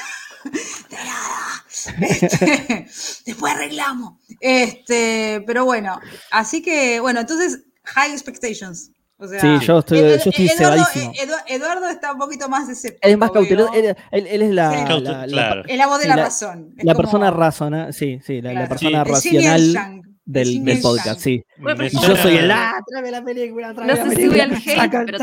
Este, 1.87 2.85
después 3.25 3.53
arreglamos. 3.53 4.13
Este, 4.39 5.43
pero 5.45 5.65
bueno, 5.65 5.99
así 6.31 6.61
que, 6.61 6.99
bueno, 6.99 7.19
entonces, 7.21 7.61
high 7.83 8.11
expectations. 8.11 8.91
O 9.21 9.27
sea, 9.27 9.41
Sí, 9.41 9.65
yo 9.65 9.79
estoy, 9.79 9.99
Ed- 9.99 10.21
yo 10.23 10.29
estoy 10.29 10.47
Eduardo, 10.47 10.85
Eduardo 11.47 11.89
está 11.89 12.13
un 12.13 12.19
poquito 12.19 12.47
más 12.47 12.69
escéptico. 12.69 12.99
Él 13.05 13.11
es 13.11 13.17
más 13.17 13.31
cauteloso. 13.31 13.73
Él, 13.73 13.95
él- 14.11 14.27
él 14.27 14.41
es 14.43 14.51
la, 14.51 14.71
Sí. 14.71 14.77
la- 14.87 14.99
la- 15.01 15.25
Claro. 15.27 15.63
Es 15.67 15.77
la 15.77 15.87
voz 15.87 15.97
de 15.97 16.03
Sí, 16.03 16.09
la, 16.09 16.15
la- 16.15 16.23
razón. 16.23 16.73
Es 16.77 16.85
la 16.85 16.93
como- 16.93 17.03
persona 17.03 17.31
razona, 17.31 17.91
sí, 17.91 18.19
sí, 18.25 18.41
la, 18.41 18.53
la 18.53 18.59
Claro. 18.61 18.69
persona 18.69 19.01
el 19.01 19.05
racional 19.09 20.01
del, 20.31 20.79
podcast, 20.81 21.19
sí. 21.21 21.43
Bueno, 21.57 21.85
yo 21.87 22.15
soy 22.15 22.37
el 22.37 22.51
ah, 22.51 22.75
tráeme 22.87 23.09
la 23.09 23.23
película, 23.23 23.73
tráeme 23.73 23.93
No 23.93 23.97
la 23.97 24.09
se 24.09 24.15
película, 24.15 24.43
sube 24.45 24.55
al 24.55 24.75
saca 24.77 24.99
el 24.99 25.05
pero 25.07 25.17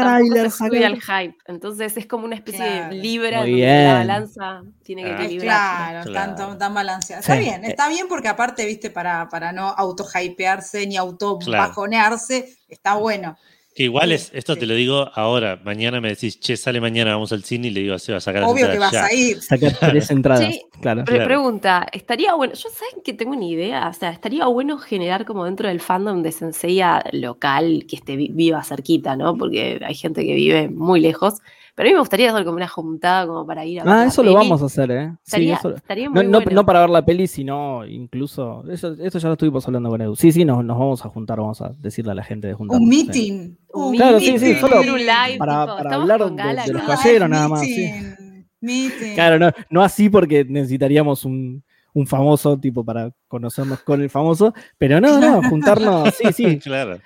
se 0.51 0.51
sube 0.51 0.77
el- 0.79 0.85
al 0.85 1.01
hype. 1.01 1.37
Entonces 1.47 1.97
es 1.97 2.07
como 2.07 2.25
una 2.25 2.35
especie 2.35 2.59
Claro. 2.67 2.89
de 2.95 3.01
libra 3.01 3.41
Muy 3.43 3.63
en 3.63 3.69
donde 3.69 3.85
la 3.85 3.95
balanza 3.95 4.63
tiene 4.83 5.05
que 5.05 5.11
Ah, 5.11 5.25
equilibrar. 5.25 5.91
Claro, 6.03 6.11
Claro. 6.11 6.35
Tan, 6.35 6.59
tan 6.59 6.75
balanceado. 6.75 7.21
Está 7.21 7.35
Sí. 7.35 7.41
bien, 7.41 7.65
está 7.65 7.89
bien 7.89 8.07
porque 8.09 8.29
aparte, 8.29 8.67
viste, 8.67 8.91
para, 8.91 9.29
para 9.29 9.53
no 9.53 9.69
auto-hypearse 9.69 10.87
ni 10.87 10.95
Claro. 10.97 11.11
auto-bajonearse, 11.11 12.57
está 12.69 12.95
bueno. 12.97 13.37
Que 13.77 13.83
igual 13.83 14.11
es, 14.11 14.31
esto 14.35 14.55
sí. 14.55 14.61
te 14.61 14.67
lo 14.67 14.75
digo 14.75 15.11
ahora, 15.15 15.61
mañana 15.63 16.01
me 16.01 16.09
decís, 16.09 16.41
che, 16.41 16.57
sale 16.57 16.81
mañana, 16.81 17.13
vamos 17.13 17.31
al 17.33 17.45
cine 17.45 17.69
y 17.69 17.71
le 17.71 17.81
digo 17.83 17.95
a 17.95 17.99
Seba, 17.99 18.21
sacar 18.21 18.41
las 18.43 18.51
Obvio 18.51 18.71
que 18.73 18.79
vas 18.79 18.91
ya. 18.93 19.05
a 19.05 19.13
ir. 19.13 19.43
Sacar 19.43 19.73
tres 19.81 20.11
entradas, 20.11 20.47
Sí. 20.47 20.63
claro. 20.81 21.05
Claro. 21.05 21.25
Pregunta, 21.27 21.87
estaría 21.93 22.33
bueno, 22.35 22.55
yo 22.55 22.71
saben 22.71 23.03
que 23.05 23.13
tengo 23.13 23.33
una 23.33 23.45
idea, 23.45 23.89
o 23.89 23.93
sea, 23.93 24.11
estaría 24.11 24.47
bueno 24.47 24.79
generar 24.79 25.27
como 25.27 25.45
dentro 25.45 25.69
del 25.69 25.81
fandom 25.81 26.23
de 26.23 26.33
Senseiya 26.33 27.05
local 27.13 27.85
que 27.87 27.97
esté 27.97 28.17
vi- 28.17 28.31
viva 28.33 28.65
cerquita, 28.65 29.15
¿no? 29.15 29.37
Porque 29.37 29.79
hay 29.87 29.95
gente 29.95 30.25
que 30.25 30.35
vive 30.35 30.69
muy 30.71 30.99
lejos, 31.01 31.35
pero 31.77 31.87
a 31.87 31.91
mí 31.91 31.93
me 31.95 32.01
gustaría 32.01 32.31
hacer 32.33 32.45
como 32.45 32.57
una 32.57 32.67
juntada 32.67 33.25
como 33.29 33.47
para 33.47 33.65
ir 33.65 33.81
a 33.81 33.85
ver 33.85 33.93
Ah, 33.93 33.97
la 33.99 34.05
eso 34.07 34.23
lo 34.25 34.33
peli. 34.35 34.37
vamos 34.49 34.63
a 34.63 34.67
hacer, 34.67 34.91
¿eh? 34.91 35.11
Sí, 35.13 35.21
Estaría, 35.27 35.55
eso- 35.55 35.75
estaría 35.77 36.07
No, 36.07 36.15
muy 36.15 36.25
no- 36.25 36.31
bueno. 36.41 36.51
no 36.51 36.67
para 36.67 36.81
ver 36.81 36.91
la 36.91 37.05
peli, 37.05 37.29
sino 37.29 37.87
incluso. 37.87 38.65
Eso, 38.69 38.95
esto 38.99 39.19
ya 39.21 39.29
lo 39.29 39.35
estuvimos 39.35 39.65
hablando 39.69 39.91
con 39.91 40.01
Edu. 40.01 40.17
Sí, 40.17 40.33
sí, 40.33 40.45
nos, 40.45 40.65
nos 40.65 40.77
vamos 40.79 41.05
a 41.05 41.09
juntar, 41.11 41.39
vamos 41.39 41.61
a 41.63 41.69
decirle 41.79 42.11
a 42.11 42.15
la 42.17 42.25
gente 42.25 42.49
de 42.49 42.55
juntarnos. 42.55 42.85
Un 42.85 42.91
sí. 42.93 43.05
meeting. 43.07 43.57
Un 43.75 43.95
Claro, 43.95 44.19
sí, 44.19 44.27
sí, 44.27 44.33
meeting, 44.33 44.61
solo 44.61 44.79
hacer 44.79 44.91
un 44.93 44.99
live, 44.99 45.39
para- 45.39 45.65
tipo, 45.67 45.77
para 45.77 45.95
hablar 45.95 46.21
con 46.21 46.35
de- 46.37 46.43
Gala 46.43 46.65
de 46.65 46.73
los 46.73 46.83
caballeros. 46.83 47.29
nada 47.29 47.49
más, 47.49 47.61
sí. 47.61 47.77
Meeting, 47.77 48.47
meeting. 48.61 49.15
Claro, 49.15 49.39
no, 49.39 49.51
no 49.71 49.83
así 49.83 50.09
porque 50.09 50.45
necesitaríamos 50.45 51.25
un, 51.25 51.63
un 51.97 52.07
famoso 52.07 52.59
tipo 52.59 52.85
para 52.85 53.11
conocernos 53.27 53.81
con 53.81 54.03
el 54.03 54.11
famoso, 54.11 54.53
pero 54.77 55.01
no, 55.01 55.19
no, 55.19 55.43
juntarnos, 55.49 56.15
sí, 56.15 56.31
sí, 56.33 56.59
claro. 56.63 56.99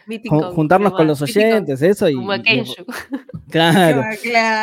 Juntarnos 0.52 0.92
con 0.94 1.06
los 1.06 1.22
oyentes, 1.22 1.80
eso 1.80 2.08
y, 2.08 2.14
Como 2.16 2.32
Kenshu. 2.42 2.84
claro. 3.50 4.02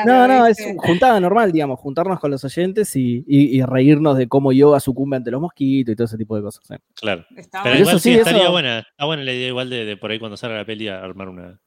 No, 0.05 0.27
no, 0.27 0.45
es 0.47 0.57
juntada 0.77 1.19
normal, 1.19 1.51
digamos, 1.51 1.79
juntarnos 1.79 2.19
con 2.19 2.31
los 2.31 2.43
oyentes 2.43 2.93
y, 2.95 3.23
y- 3.27 3.57
y 3.57 3.61
reírnos 3.63 4.17
de 4.17 4.27
cómo 4.27 4.51
yoga 4.51 4.79
sucumbe 4.81 5.15
ante 5.17 5.31
los 5.31 5.39
mosquitos 5.41 5.93
y 5.93 5.95
todo 5.95 6.05
ese 6.05 6.17
tipo 6.17 6.35
de 6.35 6.41
cosas. 6.41 6.63
sí. 6.67 6.75
Claro. 6.95 7.25
Pero 7.63 7.75
eso 7.75 7.81
igual 7.83 7.99
sí, 8.01 8.13
sí, 8.13 8.19
estaría 8.19 8.41
eso- 8.43 8.51
buena. 8.51 8.79
Está 8.79 9.05
buena 9.05 9.23
la 9.23 9.33
idea 9.33 9.47
igual 9.47 9.69
de, 9.69 9.85
de 9.85 9.97
por 9.97 10.11
ahí 10.11 10.19
cuando 10.19 10.35
salga 10.37 10.57
la 10.57 10.65
peli 10.65 10.87
a 10.89 10.99
armar 11.03 11.29
una, 11.29 11.59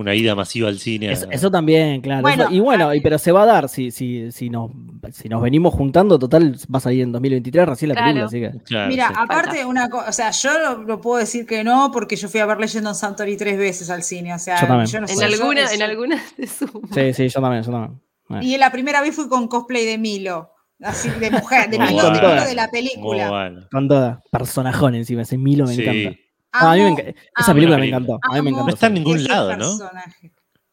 una 0.00 0.14
ida 0.14 0.34
masiva 0.34 0.68
al 0.68 0.78
cine. 0.78 1.12
Eso, 1.12 1.50
también, 1.50 2.00
claro. 2.00 2.22
Bueno, 2.22 2.44
eso- 2.44 2.52
y 2.52 2.60
bueno, 2.60 2.94
y, 2.94 3.00
pero 3.00 3.18
se 3.18 3.32
va 3.32 3.42
a 3.42 3.46
dar 3.46 3.68
si, 3.68 3.90
si, 3.90 4.32
si, 4.32 4.50
nos, 4.50 4.70
si 5.12 5.28
nos 5.28 5.40
venimos 5.42 5.74
juntando, 5.74 6.18
total, 6.18 6.56
va 6.72 6.78
a 6.78 6.80
salir 6.80 7.02
en 7.02 7.12
2023 7.12 7.66
recién 7.68 7.90
la 7.90 7.94
Claro. 7.94 8.08
película, 8.08 8.26
así 8.26 8.40
que. 8.58 8.64
Claro, 8.64 8.88
Mira, 8.88 9.08
sí. 9.08 9.14
aparte 9.16 9.64
una 9.64 9.88
cosa, 9.90 10.08
o 10.08 10.12
sea, 10.12 10.30
yo 10.30 10.50
lo, 10.58 10.82
lo 10.84 11.00
puedo 11.00 11.18
decir 11.18 11.46
que 11.46 11.62
no 11.62 11.90
porque 11.92 12.16
yo 12.16 12.28
fui 12.28 12.40
a 12.40 12.46
ver 12.46 12.58
Legend 12.58 12.86
of 12.88 12.96
Santori 12.96 13.36
tres 13.36 13.58
veces 13.58 13.90
al 13.90 14.02
cine, 14.02 14.34
o 14.34 14.38
sea, 14.38 14.60
Yo 14.60 14.66
también. 14.66 14.90
no 14.92 14.98
En 15.00 15.08
sé, 15.08 15.16
yo 15.16 15.24
alguna, 15.26 15.72
en 15.72 15.82
alguna 15.82 16.18
se 16.36 16.46
suma. 16.46 16.88
Sí, 16.92 17.12
sí, 17.12 17.28
yo 17.28 17.40
también, 17.40 17.62
yo 17.62 17.70
también. 17.72 18.00
Y 18.42 18.56
la 18.58 18.70
primera 18.70 19.00
vez 19.02 19.14
fui 19.14 19.28
con 19.28 19.48
cosplay 19.48 19.84
de 19.84 19.98
Milo, 19.98 20.50
así 20.82 21.10
de 21.10 21.30
mujer, 21.30 21.68
de 21.68 21.78
Milo, 21.78 22.04
de, 22.04 22.10
Milo 22.12 22.44
de 22.44 22.54
la 22.54 22.68
película. 22.70 23.28
bueno. 23.30 23.60
Con 23.70 23.88
toda, 23.88 24.20
personajón 24.30 24.94
encima, 24.94 25.22
ese 25.22 25.36
Milo 25.36 25.66
me 25.66 25.74
Sí. 25.74 25.82
encanta. 25.82 26.18
Ah, 26.52 26.72
a 26.72 26.74
mí 26.74 26.80
me 26.82 26.86
Amo- 26.88 26.98
enca- 26.98 27.14
esa 27.38 27.54
película 27.54 27.78
me 27.78 27.86
encantó. 27.88 28.18
A 28.22 28.34
mí 28.34 28.42
me 28.42 28.50
encantó. 28.50 28.66
No 28.68 28.74
está 28.74 28.86
en 28.88 28.94
ningún 28.94 29.24
lado, 29.24 29.56
¿no? 29.56 29.78
personaje. 29.78 30.32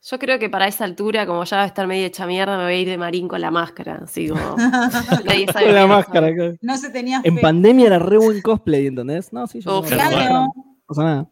Yo 0.10 0.20
creo 0.20 0.40
que 0.40 0.50
para 0.50 0.68
esa 0.68 0.86
altura, 0.86 1.26
como 1.26 1.44
ya 1.44 1.58
va 1.58 1.64
a 1.64 1.66
estar 1.68 1.86
medio 1.86 2.06
hecha 2.08 2.26
mierda, 2.26 2.58
me 2.58 2.64
voy 2.64 2.74
a 2.74 2.78
ir 2.78 2.88
de 2.88 2.98
marín 2.98 3.28
con 3.28 3.42
la 3.42 3.52
máscara. 3.52 4.00
Así 4.04 4.30
como. 4.30 4.56
nadie 5.26 5.46
sabe 5.52 5.66
Con 5.66 5.76
la 5.76 5.86
máscara. 5.88 6.30
No 6.62 6.78
se 6.78 6.90
tenía 6.90 7.20
En 7.24 7.36
fe. 7.36 7.42
pandemia 7.42 7.88
era 7.88 8.00
re 8.00 8.18
buen 8.18 8.42
cosplay, 8.42 8.88
¿entendés? 8.88 9.34
No, 9.34 9.46
sí, 9.48 9.60
yo 9.62 9.80
Uf. 9.80 9.90
Claro. 9.90 10.46
No 10.46 10.54
pasa 10.88 11.04
nada. 11.04 11.28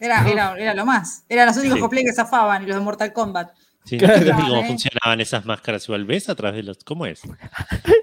era, 0.00 0.28
era, 0.28 0.54
era 0.58 0.74
lo 0.74 0.84
más. 0.84 1.24
Eran 1.28 1.46
los 1.46 1.56
únicos 1.56 1.76
Sí. 1.76 1.80
cosplay 1.80 2.04
que 2.04 2.12
zafaban 2.12 2.64
y 2.64 2.66
los 2.66 2.76
de 2.76 2.82
Mortal 2.82 3.12
Kombat. 3.12 3.50
Sí, 3.84 3.96
Claro. 3.98 4.24
no 4.24 4.34
cómo 4.34 4.56
¿eh? 4.56 4.66
funcionaban 4.66 5.20
esas 5.20 5.44
máscaras 5.46 5.84
igual. 5.84 6.04
¿Ves 6.04 6.28
a 6.28 6.34
través 6.34 6.56
de 6.56 6.62
los.? 6.64 6.78
¿Cómo 6.84 7.06
es? 7.06 7.20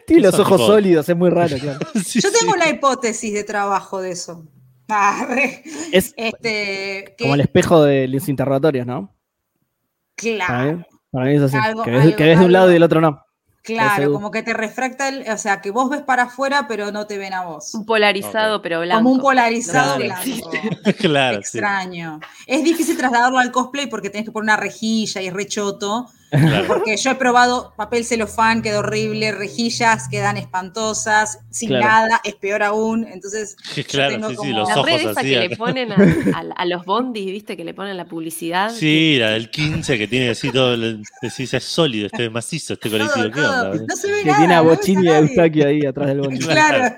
Tiene 0.08 0.22
los 0.24 0.40
ojos 0.40 0.58
tipo- 0.58 0.68
sólidos, 0.68 1.10
es 1.10 1.18
muy 1.18 1.30
raro, 1.30 1.58
claro. 1.58 1.80
Sí, 2.06 2.22
Yo 2.22 2.32
tengo 2.32 2.54
sí. 2.54 2.58
una 2.60 2.70
hipótesis 2.70 3.34
de 3.34 3.44
trabajo 3.44 4.02
de 4.02 4.12
eso. 4.12 4.46
Es 5.92 6.14
Este, 6.18 7.16
que- 7.18 7.24
como 7.24 7.36
el 7.36 7.42
espejo 7.42 7.84
de 7.84 8.08
los 8.08 8.28
interrogatorios, 8.30 8.86
¿no? 8.86 9.14
Para 10.16 10.36
claro, 10.38 10.78
mí, 10.78 10.84
para 11.12 11.26
mí 11.26 11.36
es 11.36 11.42
así. 11.42 11.58
Algo- 11.58 11.84
que 11.84 11.92
ves, 11.92 12.02
algo- 12.04 12.16
que 12.16 12.24
ves 12.24 12.40
de 12.40 12.46
un 12.46 12.52
lado 12.52 12.70
y 12.70 12.74
del 12.74 12.84
otro 12.84 13.02
no. 13.02 13.20
claro, 13.64 14.12
como 14.12 14.30
que 14.30 14.44
te 14.44 14.54
refracta 14.54 15.08
el, 15.08 15.30
o 15.30 15.38
sea, 15.38 15.62
que 15.62 15.72
vos 15.72 15.90
ves 15.90 16.02
para 16.02 16.24
afuera, 16.24 16.66
pero 16.68 16.92
no 16.92 17.08
te 17.08 17.18
ven 17.18 17.34
a 17.34 17.44
vos. 17.46 17.74
Un 17.74 17.86
polarizado, 17.86 18.62
pero 18.62 18.82
blanco. 18.82 19.04
Como 19.04 19.12
un 19.16 19.22
polarizado 19.22 19.98
No, 20.00 20.04
blanco. 20.06 20.52
claro, 21.00 21.38
sí. 21.44 21.58
Extraño. 21.60 22.20
Es 22.46 22.64
difícil 22.64 22.98
trasladarlo 22.98 23.40
al 23.40 23.52
cosplay 23.52 23.88
porque 23.88 24.10
tenés 24.10 24.26
que 24.26 24.32
poner 24.32 24.44
una 24.46 24.58
rejilla 24.58 25.22
y 25.22 25.28
es 25.28 25.34
rechoto. 25.34 26.08
Claro. 26.34 26.66
Porque 26.68 26.98
yo 26.98 27.12
he 27.12 27.16
probado 27.16 27.74
papel 27.78 28.06
celofán, 28.06 28.62
queda 28.62 28.80
horrible, 28.80 29.32
rejillas 29.32 30.08
quedan 30.10 30.38
espantosas, 30.38 31.40
sin 31.52 31.70
Claro. 31.70 31.86
nada, 31.86 32.22
es 32.24 32.36
peor 32.36 32.64
aún. 32.64 33.06
Entonces, 33.08 33.56
yo 33.76 33.84
Claro, 33.86 34.14
tengo 34.16 34.30
sí, 34.30 34.38
sí, 34.42 34.50
los 34.50 34.68
La 34.70 34.76
ojos 34.76 34.86
red 34.90 35.00
esa 35.10 35.20
así. 35.20 35.30
que 35.30 35.40
le 35.50 35.56
ponen 35.56 35.92
a, 35.92 35.96
a- 35.96 36.54
a 36.62 36.66
los 36.66 36.86
bondis, 36.86 37.26
¿viste? 37.28 37.56
Que 37.56 37.64
le 37.64 37.74
ponen 37.74 37.96
la 37.98 38.06
publicidad. 38.06 38.72
Sí, 38.72 39.18
la 39.20 39.32
del 39.32 39.50
15 39.50 39.98
que 39.98 40.08
tiene 40.08 40.30
así 40.30 40.52
todo. 40.52 40.74
el- 40.74 41.04
Decís, 41.22 41.54
es 41.54 41.64
sólido, 41.64 42.08
este 42.08 42.26
es 42.26 42.32
macizo, 42.32 42.74
este 42.74 42.90
colectivo. 42.90 43.26
¿Qué 43.26 43.32
todo, 43.42 43.72
onda? 43.72 43.86
no 43.88 43.96
se 43.96 44.08
ve 44.12 44.20
Que 44.20 44.26
nada. 44.26 44.38
tiene 44.40 44.54
a 44.56 44.58
no 44.58 44.70
Bochini 44.70 45.06
y 45.06 45.10
a. 45.10 45.18
Eustaquio 45.20 45.68
ahí 45.68 45.86
atrás 45.86 46.08
del 46.08 46.20
bondi. 46.22 46.40
Claro. 46.40 46.96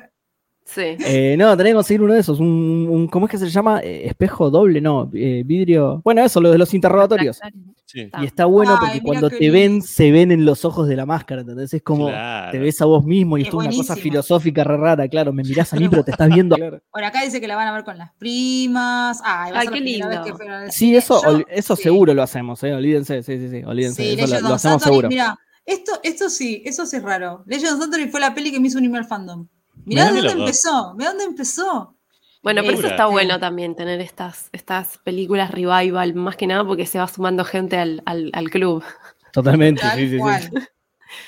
Sí. 0.68 0.82
Eh, 1.06 1.36
no, 1.38 1.56
tenés 1.56 1.72
que 1.72 1.76
conseguir 1.76 2.02
uno 2.02 2.14
de 2.16 2.20
esos. 2.22 2.40
Un, 2.40 2.88
un- 2.90 3.08
¿Cómo 3.08 3.28
es 3.28 3.32
que 3.32 3.38
se 3.38 3.50
llama? 3.50 3.82
Eh, 3.82 4.08
espejo 4.08 4.50
doble, 4.50 4.82
no. 4.82 5.10
eh, 5.14 5.44
vidrio. 5.46 6.02
Bueno, 6.04 6.24
eso, 6.26 6.42
lo 6.42 6.52
de 6.52 6.58
los 6.58 6.74
interrogatorios. 6.74 7.40
Sí. 7.86 8.10
Y 8.20 8.26
está 8.26 8.46
bueno 8.46 8.72
Ay, 8.74 8.80
porque 8.80 9.02
cuando 9.04 9.30
te 9.30 9.52
ven, 9.52 9.84
se 9.84 10.12
ven 10.12 10.32
en 10.32 10.44
los 10.44 10.66
ojos 10.66 10.88
de 10.88 10.96
la 10.96 11.06
máscara, 11.06 11.42
¿entendés? 11.42 11.72
Es 11.74 11.84
como 11.84 12.08
Claro. 12.08 12.52
te 12.52 12.58
ves 12.58 12.82
a 12.82 12.86
vos 12.86 13.06
mismo 13.06 13.38
y 13.38 13.44
Es 13.44 13.48
es 13.50 13.54
una 13.54 13.70
cosa 13.70 13.96
filosófica 13.96 14.64
re 14.64 14.76
rara, 14.76 15.08
claro. 15.08 15.32
Me 15.32 15.44
mirás 15.44 15.72
a 15.72 15.76
mí, 15.78 15.88
pero 15.90 16.04
te 16.04 16.12
estás 16.12 16.30
viendo. 16.30 16.58
Bueno, 16.58 17.08
acá 17.08 17.22
dice 17.24 17.40
que 17.40 17.48
la 17.48 17.56
van 17.56 17.68
a 17.68 17.72
ver 17.72 17.84
con 17.84 17.98
las 18.00 18.12
primas. 18.16 19.22
Ay, 19.24 19.52
va 19.52 19.58
a 19.60 19.62
Ay, 19.62 19.68
qué 19.68 19.74
vez 19.76 19.84
lindo. 19.84 20.08
que 20.10 20.72
Sí, 20.72 20.96
eso, 20.96 21.22
Yo- 21.24 21.46
eso 21.48 21.76
sí. 21.76 21.84
seguro 21.84 22.14
lo 22.16 22.24
hacemos, 22.24 22.62
¿eh? 22.64 22.74
Olvídense, 22.74 23.22
sí, 23.22 23.38
sí, 23.38 23.50
sí, 23.50 23.62
olvídense. 23.64 24.02
Sí, 24.02 24.10
eso 24.14 24.22
Legend 24.22 24.32
lo, 24.32 24.38
of 24.48 24.50
lo 24.50 24.56
hacemos 24.56 24.82
Santorin, 24.82 24.94
seguro. 24.94 25.10
Mira, 25.10 25.38
esto, 25.64 25.92
esto 26.04 26.30
sí, 26.32 26.64
eso 26.66 26.86
sí 26.88 26.98
es 26.98 27.04
raro. 27.04 27.44
Legend 27.46 27.74
of 27.76 27.80
Santorin 27.82 28.10
fue 28.10 28.20
la 28.20 28.34
peli 28.34 28.52
que 28.52 28.60
me 28.60 28.68
hizo 28.68 28.80
unirme 28.80 28.98
al 28.98 29.06
fandom. 29.06 29.48
Mirá 29.86 30.06
de 30.06 30.12
dónde 30.14 30.24
loco. 30.30 30.40
empezó, 30.42 30.94
mirá 30.96 31.10
dónde 31.12 31.24
empezó. 31.26 31.96
Bueno, 32.44 32.62
pero 32.64 32.78
eso 32.78 32.88
está 32.88 33.08
bueno 33.08 33.40
también, 33.40 33.76
tener 33.76 34.00
estas, 34.02 34.50
estas 34.52 35.00
películas 35.00 35.50
revival, 35.52 36.14
más 36.14 36.36
que 36.36 36.46
nada 36.48 36.64
porque 36.66 36.86
se 36.86 37.00
va 37.00 37.08
sumando 37.08 37.44
gente 37.44 37.78
al, 37.78 38.04
al- 38.06 38.30
al 38.34 38.50
club. 38.52 38.84
Totalmente, 39.32 39.82
Tal 39.82 39.98
sí, 39.98 40.06
sí, 40.06 40.12
sí. 40.12 40.18
cual. 40.18 40.42
Se 40.44 40.68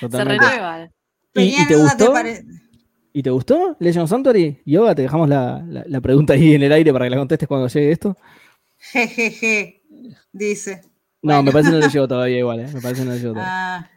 Totalmente. 0.00 0.44
renueva. 0.46 0.90
¿Y, 1.34 1.40
y 1.62 1.66
te 1.66 1.74
¿no 1.76 1.82
gustó? 1.82 2.14
¿Y 3.12 3.22
te 3.22 3.30
gustó 3.30 3.76
Legend 3.80 4.04
of 4.04 4.10
Sanctuary? 4.10 4.62
Yoga, 4.64 4.94
te 4.94 5.02
dejamos 5.02 5.28
la, 5.28 5.60
la- 5.68 5.84
la 5.86 6.00
pregunta 6.00 6.34
ahí 6.34 6.54
en 6.54 6.62
el 6.62 6.72
aire 6.72 6.92
para 6.92 7.06
que 7.06 7.10
la 7.10 7.16
contestes 7.16 7.48
cuando 7.48 7.66
llegue 7.68 7.90
esto. 7.90 8.16
Jejeje, 8.78 9.82
dice. 10.32 10.82
No, 11.20 11.34
Bueno. 11.34 11.42
me 11.44 11.52
parece 11.52 11.70
que 11.70 11.76
no 11.76 11.80
le 11.84 11.88
llegó 11.92 12.08
todavía 12.08 12.38
igual, 12.38 12.60
¿eh? 12.60 12.68
Me 12.72 12.80
parece 12.80 13.02
que 13.02 13.08
no 13.08 13.12
le 13.14 13.18
llegó 13.20 13.32
todavía. 13.34 13.76
Ah, 13.76 13.90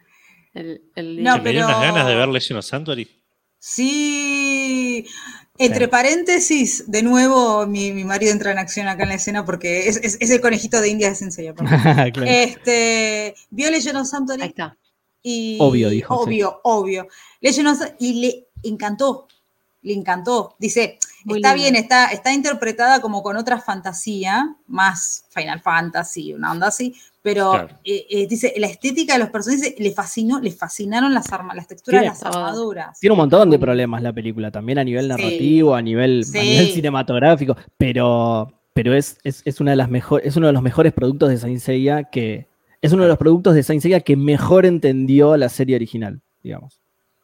El, 0.54 0.82
el- 0.96 1.22
No, 1.22 1.34
Que 1.36 1.40
me 1.42 1.50
dio 1.52 1.60
pero- 1.60 1.66
unas 1.78 1.80
ganas 1.92 2.06
de 2.08 2.14
ver 2.16 2.28
Legend 2.30 2.58
of 2.58 2.64
Sanctuary. 2.64 3.08
Sí. 3.62 5.06
Entre 5.58 5.84
Sí. 5.84 5.90
paréntesis, 5.90 6.84
de 6.90 7.02
nuevo, 7.02 7.66
mi, 7.66 7.92
mi 7.92 8.04
marido 8.04 8.32
entra 8.32 8.50
en 8.50 8.58
acción 8.58 8.88
acá 8.88 9.04
en 9.04 9.10
la 9.10 9.14
escena 9.16 9.44
porque 9.44 9.88
es, 9.88 9.98
es- 10.02 10.16
es 10.20 10.30
el 10.30 10.40
conejito 10.40 10.80
de 10.80 10.88
India 10.88 11.08
de 11.10 11.14
Sensei. 11.14 11.52
Claro. 12.12 12.24
Este, 12.26 13.34
vio 13.50 13.70
Legend 13.70 13.98
of 13.98 14.08
Ahí 14.40 14.48
está. 14.48 14.76
y 15.22 15.58
Obvio, 15.60 15.90
dijo, 15.90 16.14
sí. 16.16 16.22
Obvio, 16.24 16.60
obvio. 16.64 17.06
Legend 17.40 17.68
of 17.68 17.78
y 18.00 18.14
le 18.14 18.48
encantó, 18.64 19.28
le 19.82 19.94
encantó. 19.94 20.54
Dice, 20.58 20.98
Muy 21.24 21.38
está 21.38 21.54
bien, 21.54 21.74
está, 21.76 22.06
está 22.06 22.32
interpretada 22.32 23.00
como 23.00 23.22
con 23.22 23.36
otra 23.36 23.60
fantasía, 23.60 24.56
más 24.66 25.24
Final 25.30 25.60
Fantasy, 25.60 26.32
una 26.34 26.52
onda 26.52 26.68
así, 26.68 26.94
pero 27.20 27.50
Claro. 27.52 27.68
eh, 27.84 28.06
eh, 28.10 28.26
dice, 28.28 28.52
la 28.58 28.66
estética 28.66 29.12
de 29.14 29.18
los 29.20 29.30
personajes 29.30 29.74
le 29.78 29.92
fascinó, 29.92 30.40
le 30.40 30.50
fascinaron 30.50 31.12
las 31.14 31.32
armas, 31.32 31.54
las 31.56 31.66
texturas 31.68 32.00
de 32.02 32.06
las 32.08 32.22
armaduras. 32.22 32.98
Tiene 33.00 33.12
un 33.12 33.18
montón 33.18 33.50
de 33.50 33.58
problemas 33.58 34.02
la 34.02 34.12
película, 34.12 34.50
también 34.50 34.78
a 34.78 34.84
nivel 34.84 35.04
Sí. 35.04 35.08
narrativo, 35.08 35.74
a 35.74 35.82
nivel, 35.82 36.24
a 36.34 36.42
nivel 36.42 36.70
cinematográfico, 36.70 37.56
pero, 37.76 38.52
pero 38.74 38.94
es, 38.94 39.18
es, 39.24 39.42
es 39.44 39.60
una 39.60 39.70
de 39.72 39.76
las 39.76 39.88
mejor, 39.90 40.22
es 40.24 40.36
uno 40.36 40.46
de 40.48 40.52
los 40.52 40.62
mejores 40.62 40.92
productos 40.92 41.28
de 41.28 41.38
Saint 41.38 41.60
Seiya 41.60 42.04
que 42.04 42.48
es 42.80 42.92
uno 42.92 43.04
de 43.04 43.08
los 43.08 43.18
productos 43.18 43.54
de 43.54 43.62
Saint 43.62 43.82
Seiya 43.82 44.00
que 44.00 44.16
mejor 44.16 44.66
entendió 44.66 45.36
la 45.36 45.48
serie 45.48 45.76
original, 45.76 46.20
digamos. 46.42 46.80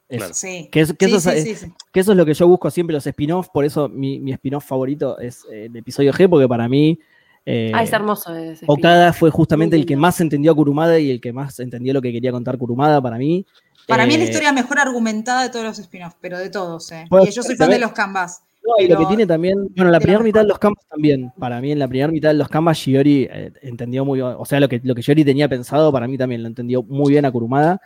Eso. 0.08 0.32
Sí. 0.32 0.68
Que, 0.72 0.80
es- 0.80 0.92
que 0.94 1.06
Sí, 1.06 1.14
eso, 1.14 1.30
es, 1.30 1.42
sí, 1.44 1.54
sí, 1.54 1.66
sí. 1.66 1.72
que 1.92 2.00
eso 2.00 2.12
es 2.12 2.16
lo 2.18 2.24
que 2.24 2.34
yo 2.34 2.48
busco 2.48 2.70
siempre 2.70 2.94
los 2.94 3.06
spin-offs, 3.06 3.50
por 3.52 3.64
eso 3.64 3.88
mi, 3.88 4.18
mi 4.20 4.32
spin-off 4.32 4.64
favorito 4.66 5.18
es 5.18 5.44
eh, 5.52 5.66
el 5.66 5.76
episodio 5.76 6.12
G, 6.12 6.28
porque 6.28 6.48
para 6.48 6.68
mí 6.68 6.98
eh, 7.44 7.72
Ah, 7.74 7.82
es 7.82 7.92
hermoso 7.92 8.34
ese 8.34 8.64
Okada 8.68 9.12
fue 9.12 9.30
justamente 9.30 9.76
el 9.76 9.86
que 9.86 9.96
más 9.96 10.20
entendió 10.20 10.52
a 10.52 10.54
Kurumada 10.54 10.98
y 10.98 11.10
el 11.10 11.20
que 11.20 11.32
más 11.32 11.58
entendió 11.60 11.92
lo 11.94 12.00
que 12.02 12.12
quería 12.12 12.32
contar 12.32 12.56
Kurumada 12.58 13.00
para 13.02 13.16
mí. 13.18 13.44
Para 13.86 14.04
mí 14.06 14.12
es 14.14 14.18
la 14.18 14.24
Eh, 14.24 14.28
historia 14.28 14.52
mejor 14.52 14.78
argumentada 14.78 15.42
de 15.44 15.48
todos 15.50 15.64
los 15.64 15.78
spin-offs, 15.78 16.16
pero 16.20 16.38
de 16.38 16.50
todos, 16.50 16.90
¿eh? 16.92 17.06
Puede 17.08 17.28
Y 17.28 17.32
yo 17.32 17.42
soy 17.42 17.56
fan 17.56 17.70
de 17.70 17.78
los 17.78 17.92
canvas. 17.92 18.42
No, 18.66 18.84
y 18.84 18.88
lo 18.88 18.98
que 18.98 19.06
tiene 19.06 19.26
también, 19.26 19.68
bueno, 19.74 19.90
la 19.90 19.98
primera 20.00 20.22
mitad 20.22 20.40
de 20.42 20.48
los 20.48 20.58
canvas 20.58 20.84
también, 20.90 21.32
para 21.38 21.58
mí 21.60 21.72
en 21.72 21.78
la 21.78 21.88
primera 21.88 22.10
mitad 22.12 22.28
de 22.30 22.34
los 22.34 22.48
canvas 22.48 22.76
Shiori 22.76 23.26
eh, 23.30 23.52
entendió 23.62 24.04
muy 24.04 24.18
bien, 24.20 24.34
o 24.36 24.44
sea, 24.44 24.60
lo 24.60 24.68
que, 24.68 24.80
lo 24.84 24.94
que 24.94 25.00
Shiori 25.00 25.24
tenía 25.24 25.48
pensado, 25.48 25.90
para 25.90 26.06
mí 26.06 26.18
también 26.18 26.42
lo 26.42 26.48
entendió 26.48 26.82
muy 26.82 27.12
bien 27.12 27.24
a 27.24 27.30
Kurumada. 27.30 27.80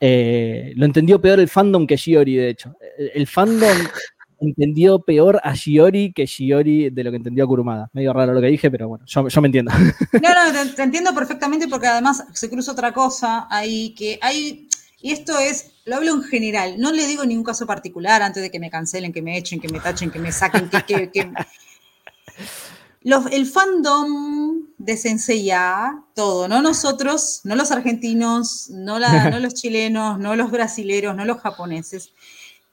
Eh, 0.00 0.72
lo 0.76 0.84
entendió 0.84 1.20
peor 1.20 1.40
el 1.40 1.48
fandom 1.48 1.86
que 1.86 1.96
Shiori, 1.96 2.36
de 2.36 2.50
hecho. 2.50 2.76
El, 2.96 3.10
el 3.14 3.26
fandom 3.26 3.76
entendió 4.40 5.00
peor 5.00 5.40
a 5.42 5.54
Shiori 5.54 6.12
que 6.12 6.26
Shiori 6.26 6.90
de 6.90 7.04
lo 7.04 7.10
que 7.10 7.16
entendió 7.16 7.44
a 7.44 7.46
Kurumada. 7.46 7.90
Medio 7.92 8.12
raro 8.12 8.32
lo 8.32 8.40
que 8.40 8.46
dije, 8.48 8.70
pero 8.70 8.88
bueno, 8.88 9.04
yo, 9.06 9.28
yo 9.28 9.40
me 9.40 9.48
entiendo. 9.48 9.72
No, 9.72 10.52
no, 10.52 10.70
te, 10.76 10.82
entiendo 10.82 11.14
perfectamente 11.14 11.66
porque 11.68 11.86
además 11.88 12.24
se 12.32 12.48
cruza 12.48 12.72
otra 12.72 12.92
cosa 12.92 13.46
ahí 13.50 13.94
que 13.94 14.18
hay, 14.22 14.68
y 15.00 15.12
esto 15.12 15.38
es, 15.38 15.72
lo 15.84 15.96
hablo 15.96 16.14
en 16.14 16.22
general, 16.22 16.76
no 16.78 16.92
le 16.92 17.06
digo 17.06 17.24
ningún 17.24 17.44
caso 17.44 17.66
particular 17.66 18.22
antes 18.22 18.42
de 18.42 18.50
que 18.50 18.60
me 18.60 18.70
cancelen, 18.70 19.12
que 19.12 19.22
me 19.22 19.36
echen, 19.36 19.60
que 19.60 19.68
me 19.68 19.80
tachen, 19.80 20.10
que 20.10 20.18
me 20.18 20.30
saquen, 20.32 20.68
que... 20.68 20.82
que- 20.84 21.10
que- 21.10 21.32
Los- 23.08 23.26
el 23.32 23.46
fandom 23.46 24.66
de 24.76 24.96
Senseiya, 24.96 26.02
todo, 26.14 26.46
no 26.46 26.60
nosotros, 26.60 27.40
no 27.44 27.54
los 27.56 27.70
argentinos, 27.70 28.68
no, 28.70 28.98
la- 28.98 29.30
no 29.30 29.38
los 29.40 29.54
chilenos, 29.54 30.18
no 30.18 30.36
los 30.36 30.50
brasileros, 30.50 31.16
no 31.16 31.24
los 31.24 31.38
japoneses, 31.40 32.12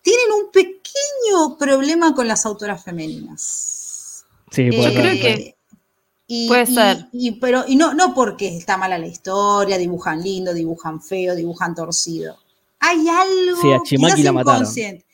tienen 0.02 0.30
un 0.40 0.52
pequeño 0.52 1.58
problema 1.58 2.14
con 2.14 2.28
las 2.28 2.46
autoras 2.46 2.84
femeninas. 2.84 4.26
Sí, 4.52 4.64
Eh, 4.64 4.72
Yo 4.72 4.94
creo 4.94 5.14
que 5.14 5.56
y, 6.28 6.48
puede 6.50 6.64
y- 6.70 6.76
ser. 6.76 7.08
y- 7.14 7.32
pero, 7.40 7.64
y 7.68 7.76
no, 7.78 7.94
no 7.94 8.14
porque 8.14 8.58
está 8.58 8.78
mala 8.78 8.98
la 8.98 9.08
historia, 9.08 9.78
dibujan 9.78 10.22
lindo, 10.22 10.54
dibujan 10.54 11.02
feo, 11.02 11.34
dibujan 11.34 11.74
torcido. 11.76 12.38
Hay 12.80 13.08
algo 13.08 13.62
Sí, 13.62 13.72
a 13.72 13.80
Chimaki 13.84 14.22
la 14.24 14.32
mataron. 14.34 14.62
inconsciente. 14.64 15.06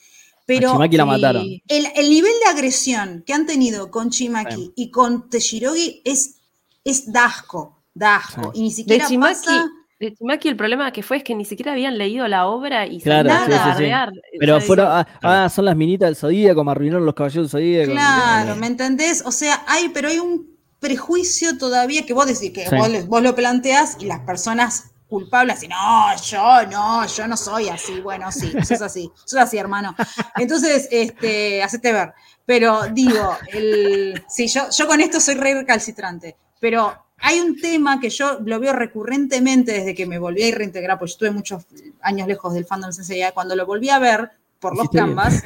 Pero 0.59 0.69
a 0.69 0.73
Chimaki 0.73 0.97
la 0.97 1.03
sí. 1.03 1.09
mataron. 1.09 1.43
el, 1.67 1.87
el 1.95 2.09
nivel 2.09 2.31
de 2.43 2.49
agresión 2.51 3.23
que 3.25 3.33
han 3.33 3.45
tenido 3.45 3.89
con 3.91 4.09
Chimaki 4.09 4.55
Sí. 4.55 4.73
y 4.75 4.91
con 4.91 5.29
Teshirogi 5.29 6.01
es, 6.05 6.35
es 6.83 7.11
dasco, 7.11 7.83
dasco. 7.93 8.51
Sí. 8.53 8.59
Y 8.59 8.61
ni 8.63 8.69
De 8.69 8.75
siquiera 8.75 9.07
Chimaki, 9.07 9.33
pasa... 9.45 9.69
de 9.99 10.13
Chimaki 10.15 10.47
el 10.49 10.55
problema 10.57 10.91
que 10.91 11.03
fue 11.03 11.17
es 11.17 11.23
que 11.23 11.35
ni 11.35 11.45
siquiera 11.45 11.73
habían 11.73 11.97
leído 11.97 12.27
la 12.27 12.47
obra 12.47 12.87
y 12.87 12.99
se 13.01 13.09
mandaron 13.09 13.77
sí, 13.77 13.85
a. 13.91 14.09
Pero 14.39 14.59
fueron, 14.61 14.87
ah, 14.89 15.07
ah, 15.21 15.49
son 15.49 15.65
las 15.65 15.75
minitas 15.75 16.07
del 16.07 16.15
Zodíaco, 16.15 16.63
me 16.63 16.71
arruinaron 16.71 17.05
los 17.05 17.13
caballeros 17.15 17.51
del 17.51 17.61
Zodíaco. 17.61 17.91
Claro, 17.91 18.53
Eh, 18.53 18.55
¿me 18.55 18.67
entendés? 18.67 19.23
O 19.25 19.31
sea, 19.31 19.63
hay, 19.67 19.89
pero 19.89 20.07
hay 20.09 20.17
un 20.19 20.49
prejuicio 20.79 21.57
todavía 21.59 22.05
que 22.07 22.13
vos 22.13 22.25
decís 22.25 22.51
que 22.51 22.65
Sí. 22.67 22.75
vos, 22.75 23.07
vos 23.07 23.21
lo 23.21 23.35
planteas 23.35 23.97
y 23.99 24.05
las 24.05 24.21
personas 24.21 24.90
culpables 25.11 25.59
dicen, 25.59 25.71
no, 25.71 26.15
yo 26.23 26.65
no, 26.67 27.05
yo 27.05 27.27
no 27.27 27.35
soy 27.35 27.67
así. 27.67 27.99
Bueno, 27.99 28.31
sí, 28.31 28.49
sos 28.63 28.81
así, 28.81 29.11
sos 29.25 29.39
así, 29.39 29.57
hermano. 29.57 29.93
Entonces, 30.37 30.87
este, 30.89 31.61
hacete 31.61 31.91
ver. 31.91 32.13
Pero 32.45 32.83
digo, 32.93 33.37
el, 33.51 34.23
sí, 34.29 34.47
yo, 34.47 34.69
yo 34.71 34.87
con 34.87 35.01
esto 35.01 35.19
soy 35.19 35.35
re 35.35 35.53
recalcitrante, 35.53 36.37
pero 36.61 36.95
hay 37.17 37.41
un 37.41 37.59
tema 37.59 37.99
que 37.99 38.09
yo 38.09 38.39
lo 38.39 38.59
veo 38.59 38.71
recurrentemente 38.71 39.73
desde 39.73 39.93
que 39.93 40.05
me 40.05 40.17
volví 40.17 40.49
a 40.49 40.55
reintegrar, 40.55 40.97
porque 40.97 41.09
yo 41.09 41.13
estuve 41.15 41.31
muchos 41.31 41.65
años 42.01 42.27
lejos 42.27 42.53
del 42.53 42.65
fandom 42.65 42.93
Sensei, 42.93 43.21
cuando 43.33 43.55
lo 43.55 43.65
volví 43.65 43.89
a 43.89 43.99
ver 43.99 44.31
por 44.59 44.77
los 44.77 44.89
canvas, 44.89 45.43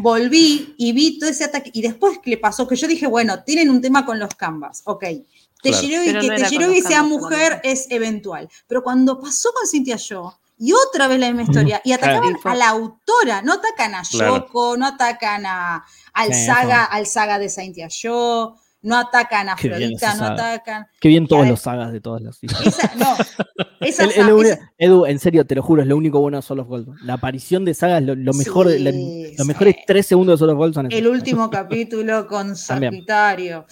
volví 0.00 0.74
y 0.78 0.92
vi 0.92 1.18
todo 1.18 1.30
ese 1.30 1.44
ataque. 1.44 1.70
Y 1.72 1.80
después 1.80 2.18
que 2.18 2.30
le 2.30 2.38
pasó, 2.38 2.66
que 2.66 2.74
yo 2.74 2.88
dije, 2.88 3.06
bueno, 3.06 3.44
tienen 3.44 3.70
un 3.70 3.80
tema 3.80 4.04
con 4.04 4.18
los 4.18 4.34
canvas, 4.34 4.82
ok. 4.84 5.04
Claro. 5.62 5.80
Que 6.50 6.58
no 6.58 6.66
los 6.68 6.78
sea 6.84 7.02
mujer 7.02 7.60
es 7.64 7.86
eventual. 7.90 8.48
Pero 8.68 8.82
cuando 8.82 9.18
pasó 9.20 9.50
con 9.52 9.66
Cynthia 9.68 9.96
Shaw, 9.98 10.32
y 10.58 10.72
otra 10.72 11.06
vez 11.08 11.18
la 11.20 11.26
misma 11.28 11.42
historia, 11.42 11.80
y 11.84 11.92
atacaban 11.92 12.36
a 12.44 12.54
la 12.54 12.68
autora, 12.70 13.42
no 13.42 13.54
atacan 13.54 13.94
a 13.94 14.02
Claro. 14.02 14.36
Yoko, 14.38 14.76
no 14.76 14.86
atacan 14.86 15.44
a, 15.46 15.84
al, 16.14 16.32
saga, 16.34 16.84
al 16.84 17.06
saga 17.06 17.38
de 17.38 17.48
Cynthia 17.50 17.88
Shaw, 17.90 18.54
no 18.82 18.96
atacan 18.96 19.48
a 19.48 19.56
Qué 19.56 19.66
esa 19.68 20.14
no 20.14 20.20
saga. 20.20 20.32
atacan. 20.34 20.86
Qué 21.00 21.08
bien 21.08 21.26
todos 21.26 21.46
los 21.48 21.60
sagas 21.60 21.92
de 21.92 22.00
todas 22.00 22.22
las 22.22 22.42
hijas. 22.42 22.64
Esa, 22.64 22.92
no, 22.94 23.16
esa, 23.80 24.04
El- 24.04 24.10
el 24.12 24.16
sa- 24.26 24.34
uni- 24.34 24.48
esa- 24.50 24.72
Edu, 24.78 25.06
en 25.06 25.18
serio, 25.18 25.44
te 25.46 25.56
lo 25.56 25.62
juro, 25.62 25.82
es 25.82 25.88
lo 25.88 25.96
único 25.96 26.20
bueno 26.20 26.36
de 26.38 26.42
Soul 26.42 26.60
of 26.60 26.68
Gold. 26.68 26.88
La 27.02 27.14
aparición 27.14 27.64
de 27.64 27.74
sagas, 27.74 28.02
lo, 28.02 28.14
lo 28.14 28.32
mejor, 28.32 28.70
Sí, 28.70 28.78
la- 28.78 28.92
sí. 28.92 29.34
los 29.36 29.46
mejores 29.46 29.74
tres 29.86 30.06
segundos 30.06 30.34
de 30.34 30.38
Soul 30.38 30.50
of 30.50 30.56
Gold 30.58 30.74
son. 30.74 30.92
El 30.92 31.06
último 31.08 31.50
capítulo 31.50 32.26
con. 32.28 32.54
Sagitario. 32.56 33.66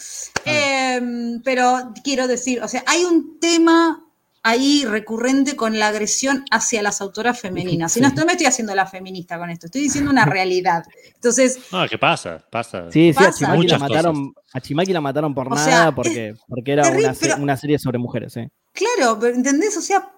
Em, 0.96 1.42
pero 1.42 1.92
quiero 2.02 2.26
decir, 2.26 2.62
o 2.62 2.68
sea, 2.68 2.82
hay 2.86 3.04
un 3.04 3.38
tema 3.40 4.00
ahí 4.46 4.84
recurrente 4.84 5.56
con 5.56 5.78
la 5.78 5.88
agresión 5.88 6.44
hacia 6.50 6.82
las 6.82 7.00
autoras 7.00 7.40
femeninas. 7.40 7.96
Y 7.96 8.00
no 8.00 8.08
Sí. 8.08 8.12
estoy, 8.12 8.26
me 8.26 8.32
estoy 8.32 8.46
haciendo 8.46 8.74
la 8.74 8.84
feminista 8.86 9.38
con 9.38 9.48
esto, 9.48 9.66
estoy 9.66 9.80
diciendo 9.80 10.10
una 10.10 10.26
realidad. 10.26 10.84
Entonces, 11.14 11.58
No, 11.72 11.88
¿qué 11.88 11.96
pasa? 11.96 12.44
Pasa. 12.50 12.90
Sí, 12.92 13.14
sí, 13.16 13.24
a. 13.24 13.30
Chimaki, 13.32 13.42
la 13.52 13.56
Muchas 13.56 13.80
mataron, 13.80 14.34
a 14.52 14.60
Chimaki 14.60 14.92
la 14.92 15.00
mataron 15.00 15.34
por 15.34 15.46
O 15.46 15.50
nada 15.54 15.64
sea, 15.64 15.92
porque, 15.94 16.34
porque 16.46 16.72
era 16.72 16.82
terrible, 16.82 17.06
una, 17.06 17.14
se- 17.14 17.20
pero- 17.28 17.42
una 17.42 17.56
serie 17.56 17.78
sobre 17.78 17.98
mujeres. 17.98 18.36
¿eh? 18.36 18.50
claro, 18.72 19.18
pero 19.18 19.34
¿entendés? 19.34 19.76
O 19.78 19.80
sea, 19.80 20.10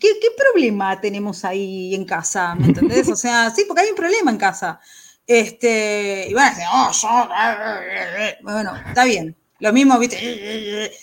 ¿qué, 0.00 0.08
qué 0.20 0.28
problema 0.36 1.00
tenemos 1.00 1.44
ahí 1.44 1.94
en 1.94 2.04
casa? 2.04 2.56
¿Me 2.56 2.66
entendés? 2.66 3.08
O 3.08 3.14
sea, 3.16 3.50
sí, 3.50 3.64
porque 3.68 3.82
hay 3.82 3.90
un 3.90 3.96
problema 3.96 4.32
en 4.32 4.36
casa. 4.36 4.80
Este, 5.28 6.26
y 6.28 6.34
van 6.34 6.46
a 6.46 6.50
decir, 6.50 6.64
oh, 6.72 6.90
yo, 6.92 7.28
bueno, 8.42 8.72
está 8.88 9.04
bien. 9.04 9.36
Lo 9.60 9.72
mismo, 9.72 9.98
viste. 9.98 10.90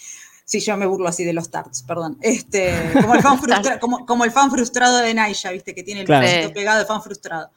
Sí, 0.49 0.61
yo 0.61 0.77
me 0.77 0.85
burlo 0.85 1.09
así 1.09 1.25
de 1.25 1.33
los 1.33 1.51
tarts, 1.51 1.83
perdón. 1.83 2.17
Este, 2.21 2.73
como 2.93 3.15
el 3.15 3.21
fan, 3.21 3.37
frustra- 3.41 3.79
como, 3.81 4.05
como 4.05 4.23
el 4.23 4.31
fan 4.31 4.49
frustrado 4.49 4.99
de 4.99 5.13
Naisha, 5.13 5.51
viste, 5.51 5.75
que 5.75 5.83
tiene 5.83 5.99
el 6.01 6.05
Claro. 6.05 6.53
pegado 6.53 6.79
de 6.79 6.85
fan 6.85 7.03
frustrado. 7.03 7.51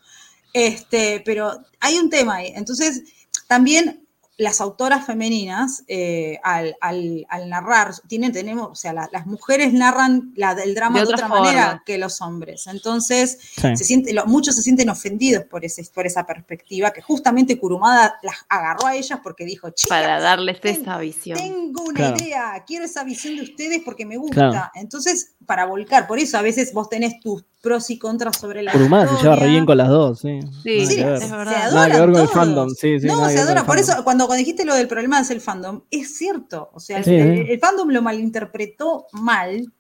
Este, 0.53 1.23
pero 1.25 1.63
hay 1.79 1.99
un 1.99 2.11
tema 2.11 2.35
ahí. 2.39 2.53
Entonces, 2.57 3.03
también 3.47 4.05
las 4.41 4.63
autoras 4.63 5.05
femeninas, 5.05 5.85
eh, 5.87 6.39
al, 6.43 6.75
al- 6.81 7.27
al 7.29 7.51
narrar, 7.51 7.93
tienen, 8.09 8.33
tenemos, 8.33 8.69
o 8.71 8.75
sea, 8.75 8.95
la- 8.95 9.09
las 9.13 9.27
mujeres 9.27 9.75
narran 9.75 10.33
la, 10.35 10.53
el 10.53 10.75
drama 10.75 10.99
De 11.01 11.07
de, 11.07 11.13
otra 11.13 11.27
otra 11.27 11.29
manera 11.41 11.83
que 11.85 11.99
los 11.99 12.23
hombres. 12.23 12.67
Entonces, 12.67 13.39
Sí. 13.57 13.77
se 13.77 13.85
siente, 13.85 14.15
lo- 14.15 14.25
muchos 14.25 14.57
se 14.57 14.63
sienten 14.63 14.89
ofendidos 14.89 15.45
por, 15.45 15.63
ese, 15.65 15.85
por 15.95 16.07
esa 16.07 16.25
perspectiva, 16.25 16.91
que 16.91 17.03
justamente 17.03 17.59
Kurumada 17.59 18.19
las 18.23 18.37
agarró 18.49 18.87
a 18.87 18.95
ellas 18.97 19.21
porque 19.23 19.45
dijo, 19.45 19.69
chicas, 19.71 20.01
para 20.01 20.19
darles 20.21 20.59
ten- 20.63 20.81
esa 20.81 20.97
visión. 20.97 21.37
tengo 21.37 21.83
una 21.83 21.95
Claro. 22.13 22.17
idea, 22.17 22.65
quiero 22.67 22.87
esa 22.87 23.05
visión 23.05 23.37
de 23.37 23.43
ustedes 23.43 23.83
porque 23.85 24.07
me 24.07 24.17
gusta. 24.17 24.51
Claro. 24.51 24.71
Entonces, 24.75 25.35
para 25.45 25.67
volcar, 25.67 26.07
por 26.07 26.19
eso 26.19 26.39
a 26.39 26.43
veces 26.43 26.73
vos 26.73 26.89
tenés 26.89 27.21
tus, 27.21 27.45
pros 27.63 27.91
y 27.91 27.99
contras 27.99 28.39
sobre 28.39 28.63
la 28.63 28.73
Kurumada 28.73 29.07
se 29.17 29.23
lleva 29.23 29.37
re 29.37 29.49
bien 29.49 29.67
con 29.67 29.77
las 29.77 29.89
dos, 29.89 30.21
sí. 30.21 30.41
Sí, 30.63 30.87
Sí, 30.87 31.01
es 31.01 31.21
se 31.21 31.31
verdad. 31.31 31.65
adora 31.65 31.71
Nada 31.71 31.87
que 31.91 31.93
ver 32.01 32.01
con 32.01 32.09
el 32.09 32.15
todos. 32.15 32.31
fandom, 32.33 32.69
sí, 32.71 33.01
sí, 33.01 33.07
no, 33.07 33.29
se 33.29 33.39
adora. 33.39 33.65
Por 33.67 33.79
eso, 33.79 33.93
cuando, 34.05 34.27
cuando 34.27 34.39
dijiste 34.41 34.65
lo 34.65 34.75
del 34.75 34.89
problema 34.89 35.21
es 35.21 35.31
el 35.31 35.41
fandom, 35.41 35.83
es 35.91 36.17
cierto. 36.17 36.71
O 36.73 36.81
sea, 36.81 37.03
Sí, 37.03 37.15
el, 37.15 37.59
fandom 37.61 37.89
lo 37.91 38.03
malinterpretó 38.03 39.07
mal, 39.13 39.71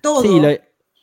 todo. 0.00 0.22
Sí, 0.22 0.40
lo, 0.40 0.48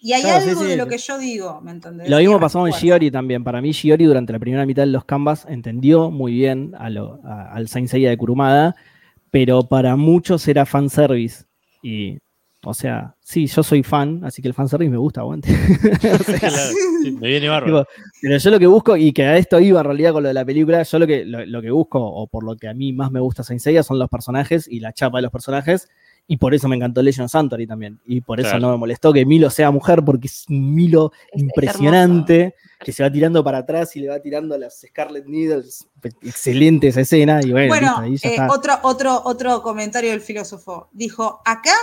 y 0.02 0.14
hay 0.14 0.22
claro, 0.22 0.46
algo 0.50 0.62
sí. 0.62 0.68
de 0.68 0.78
lo 0.78 0.88
que 0.88 0.98
yo 0.98 1.18
digo, 1.18 1.60
¿me 1.62 1.72
entendés? 1.72 2.10
lo 2.10 2.18
mismo 2.20 2.40
pasó 2.40 2.60
con. 2.60 2.72
Shiori 2.72 3.12
también. 3.12 3.44
Para 3.44 3.62
mí, 3.62 3.72
Shiori 3.72 4.06
durante 4.06 4.32
la 4.32 4.40
primera 4.40 4.66
mitad 4.66 4.84
de 4.84 4.88
los 4.88 5.04
canvas 5.06 5.46
entendió 5.50 6.10
muy 6.10 6.32
bien 6.34 6.74
a 6.78 6.90
lo- 6.90 7.20
a- 7.26 7.52
al 7.54 7.68
Saint 7.68 7.90
Seiya 7.90 8.10
de 8.10 8.18
Kurumada, 8.18 8.76
pero 9.32 9.64
para 9.64 9.96
muchos 9.98 10.48
era 10.48 10.66
fanservice. 10.66 11.44
Y, 11.84 12.18
o 12.64 12.74
sea, 12.74 13.16
sí, 13.22 13.48
yo 13.48 13.64
soy 13.64 13.84
fan, 13.84 14.22
así 14.26 14.42
que 14.42 14.48
el 14.50 14.54
fanservice 14.54 14.90
me 14.92 14.98
gusta, 14.98 15.22
aguante. 15.22 15.50
O 16.20 16.24
sea, 16.24 16.40
Claro, 16.40 16.72
sí, 17.04 17.12
me 17.12 17.28
viene 17.30 17.48
bárbaro. 17.48 17.86
Tipo, 17.86 17.90
pero 18.22 18.38
yo 18.38 18.50
lo 18.52 18.60
que 18.60 18.68
busco, 18.68 18.98
y 18.98 19.14
que 19.14 19.24
a 19.24 19.38
esto 19.38 19.60
iba 19.60 19.80
en 19.80 19.86
realidad 19.86 20.12
con 20.14 20.24
lo 20.24 20.28
de 20.28 20.34
la 20.34 20.44
película, 20.46 20.84
yo 20.84 21.00
lo 21.00 21.08
que, 21.08 21.24
lo, 21.26 21.46
lo 21.46 21.62
que 21.62 21.72
busco, 21.72 22.00
o 22.04 22.28
por 22.28 22.44
lo 22.44 22.56
que 22.58 22.68
a 22.68 22.74
mí 22.74 22.92
más 22.94 23.12
me 23.12 23.20
gusta 23.22 23.44
Saint 23.44 23.62
Seiya, 23.62 23.84
son 23.84 23.98
los 24.00 24.10
personajes 24.10 24.68
y 24.68 24.80
la 24.82 24.92
chapa 24.94 25.20
de 25.20 25.22
los 25.24 25.32
personajes, 25.32 25.88
y 26.28 26.38
por 26.38 26.54
eso 26.54 26.68
me 26.68 26.76
encantó 26.76 27.02
Legend 27.02 27.26
of 27.26 27.32
Santuary 27.32 27.66
también. 27.66 28.00
Y 28.06 28.22
por 28.22 28.40
eso 28.40 28.50
Claro. 28.50 28.62
no 28.68 28.72
me 28.74 28.78
molestó 28.78 29.12
que 29.12 29.26
Milo 29.26 29.50
sea 29.50 29.72
mujer, 29.72 30.04
porque 30.06 30.28
es 30.28 30.46
un 30.48 30.76
Milo 30.76 31.12
Es- 31.32 31.38
es 31.38 31.42
impresionante, 31.42 32.54
que 32.80 32.92
se 32.92 33.02
va 33.04 33.12
tirando 33.12 33.44
para 33.44 33.60
atrás 33.60 33.96
y 33.96 34.02
le 34.02 34.10
va 34.10 34.20
tirando 34.20 34.56
las 34.58 34.82
Scarlet 34.82 35.26
Needles. 35.26 35.88
Excelente 36.22 36.90
esa 36.90 37.02
escena, 37.02 37.40
y 37.44 37.52
bueno, 37.52 37.70
Bueno, 37.70 37.88
listo, 37.88 38.02
ahí 38.02 38.18
ya 38.18 38.30
eh, 38.30 38.32
está. 38.34 38.54
otro, 38.56 38.74
otro, 38.84 39.22
otro 39.26 39.62
comentario 39.64 40.12
del 40.12 40.22
filósofo. 40.22 40.90
Dijo, 40.92 41.42
acá, 41.46 41.74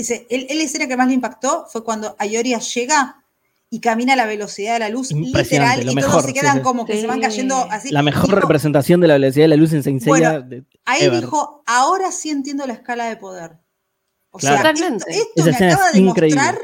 dice, 0.00 0.26
el, 0.30 0.46
el 0.50 0.60
escena 0.60 0.86
que 0.88 0.96
más 0.96 1.08
le 1.08 1.14
impactó 1.14 1.66
fue 1.70 1.84
cuando 1.84 2.14
Ayoria 2.18 2.58
llega 2.58 3.22
y 3.68 3.80
camina 3.80 4.12
a 4.12 4.16
la 4.16 4.26
velocidad 4.26 4.74
de 4.74 4.78
la 4.78 4.88
luz, 4.88 5.10
literal, 5.12 5.84
lo 5.84 5.92
y 5.92 5.94
mejor, 5.96 6.10
todos 6.12 6.22
se 6.24 6.28
sí, 6.28 6.34
quedan 6.34 6.58
sí. 6.58 6.62
como 6.62 6.86
que 6.86 7.00
se 7.00 7.06
van 7.06 7.16
Sí. 7.16 7.22
cayendo 7.22 7.56
así. 7.70 7.90
La 7.90 8.02
mejor 8.02 8.26
Dijo- 8.28 8.40
representación 8.40 9.00
de 9.00 9.08
la 9.08 9.14
velocidad 9.14 9.44
de 9.44 9.48
la 9.48 9.56
luz 9.56 9.72
en 9.72 9.82
Saint 9.82 10.00
Seiya. 10.02 10.30
Bueno, 10.38 10.42
de- 10.48 10.64
Ahí 10.84 11.02
ever. 11.04 11.20
dijo, 11.20 11.62
ahora 11.66 12.12
sí 12.12 12.30
entiendo 12.30 12.66
la 12.66 12.74
escala 12.74 13.06
de 13.06 13.16
poder. 13.16 13.56
O 14.30 14.38
Claro. 14.38 14.56
sea, 14.62 14.72
Totalmente. 14.72 15.10
esto, 15.10 15.30
esto 15.36 15.44
me 15.60 15.66
acaba 15.66 15.86
es 15.88 15.92
de 15.94 15.98
increíble. 15.98 16.40
mostrar 16.42 16.60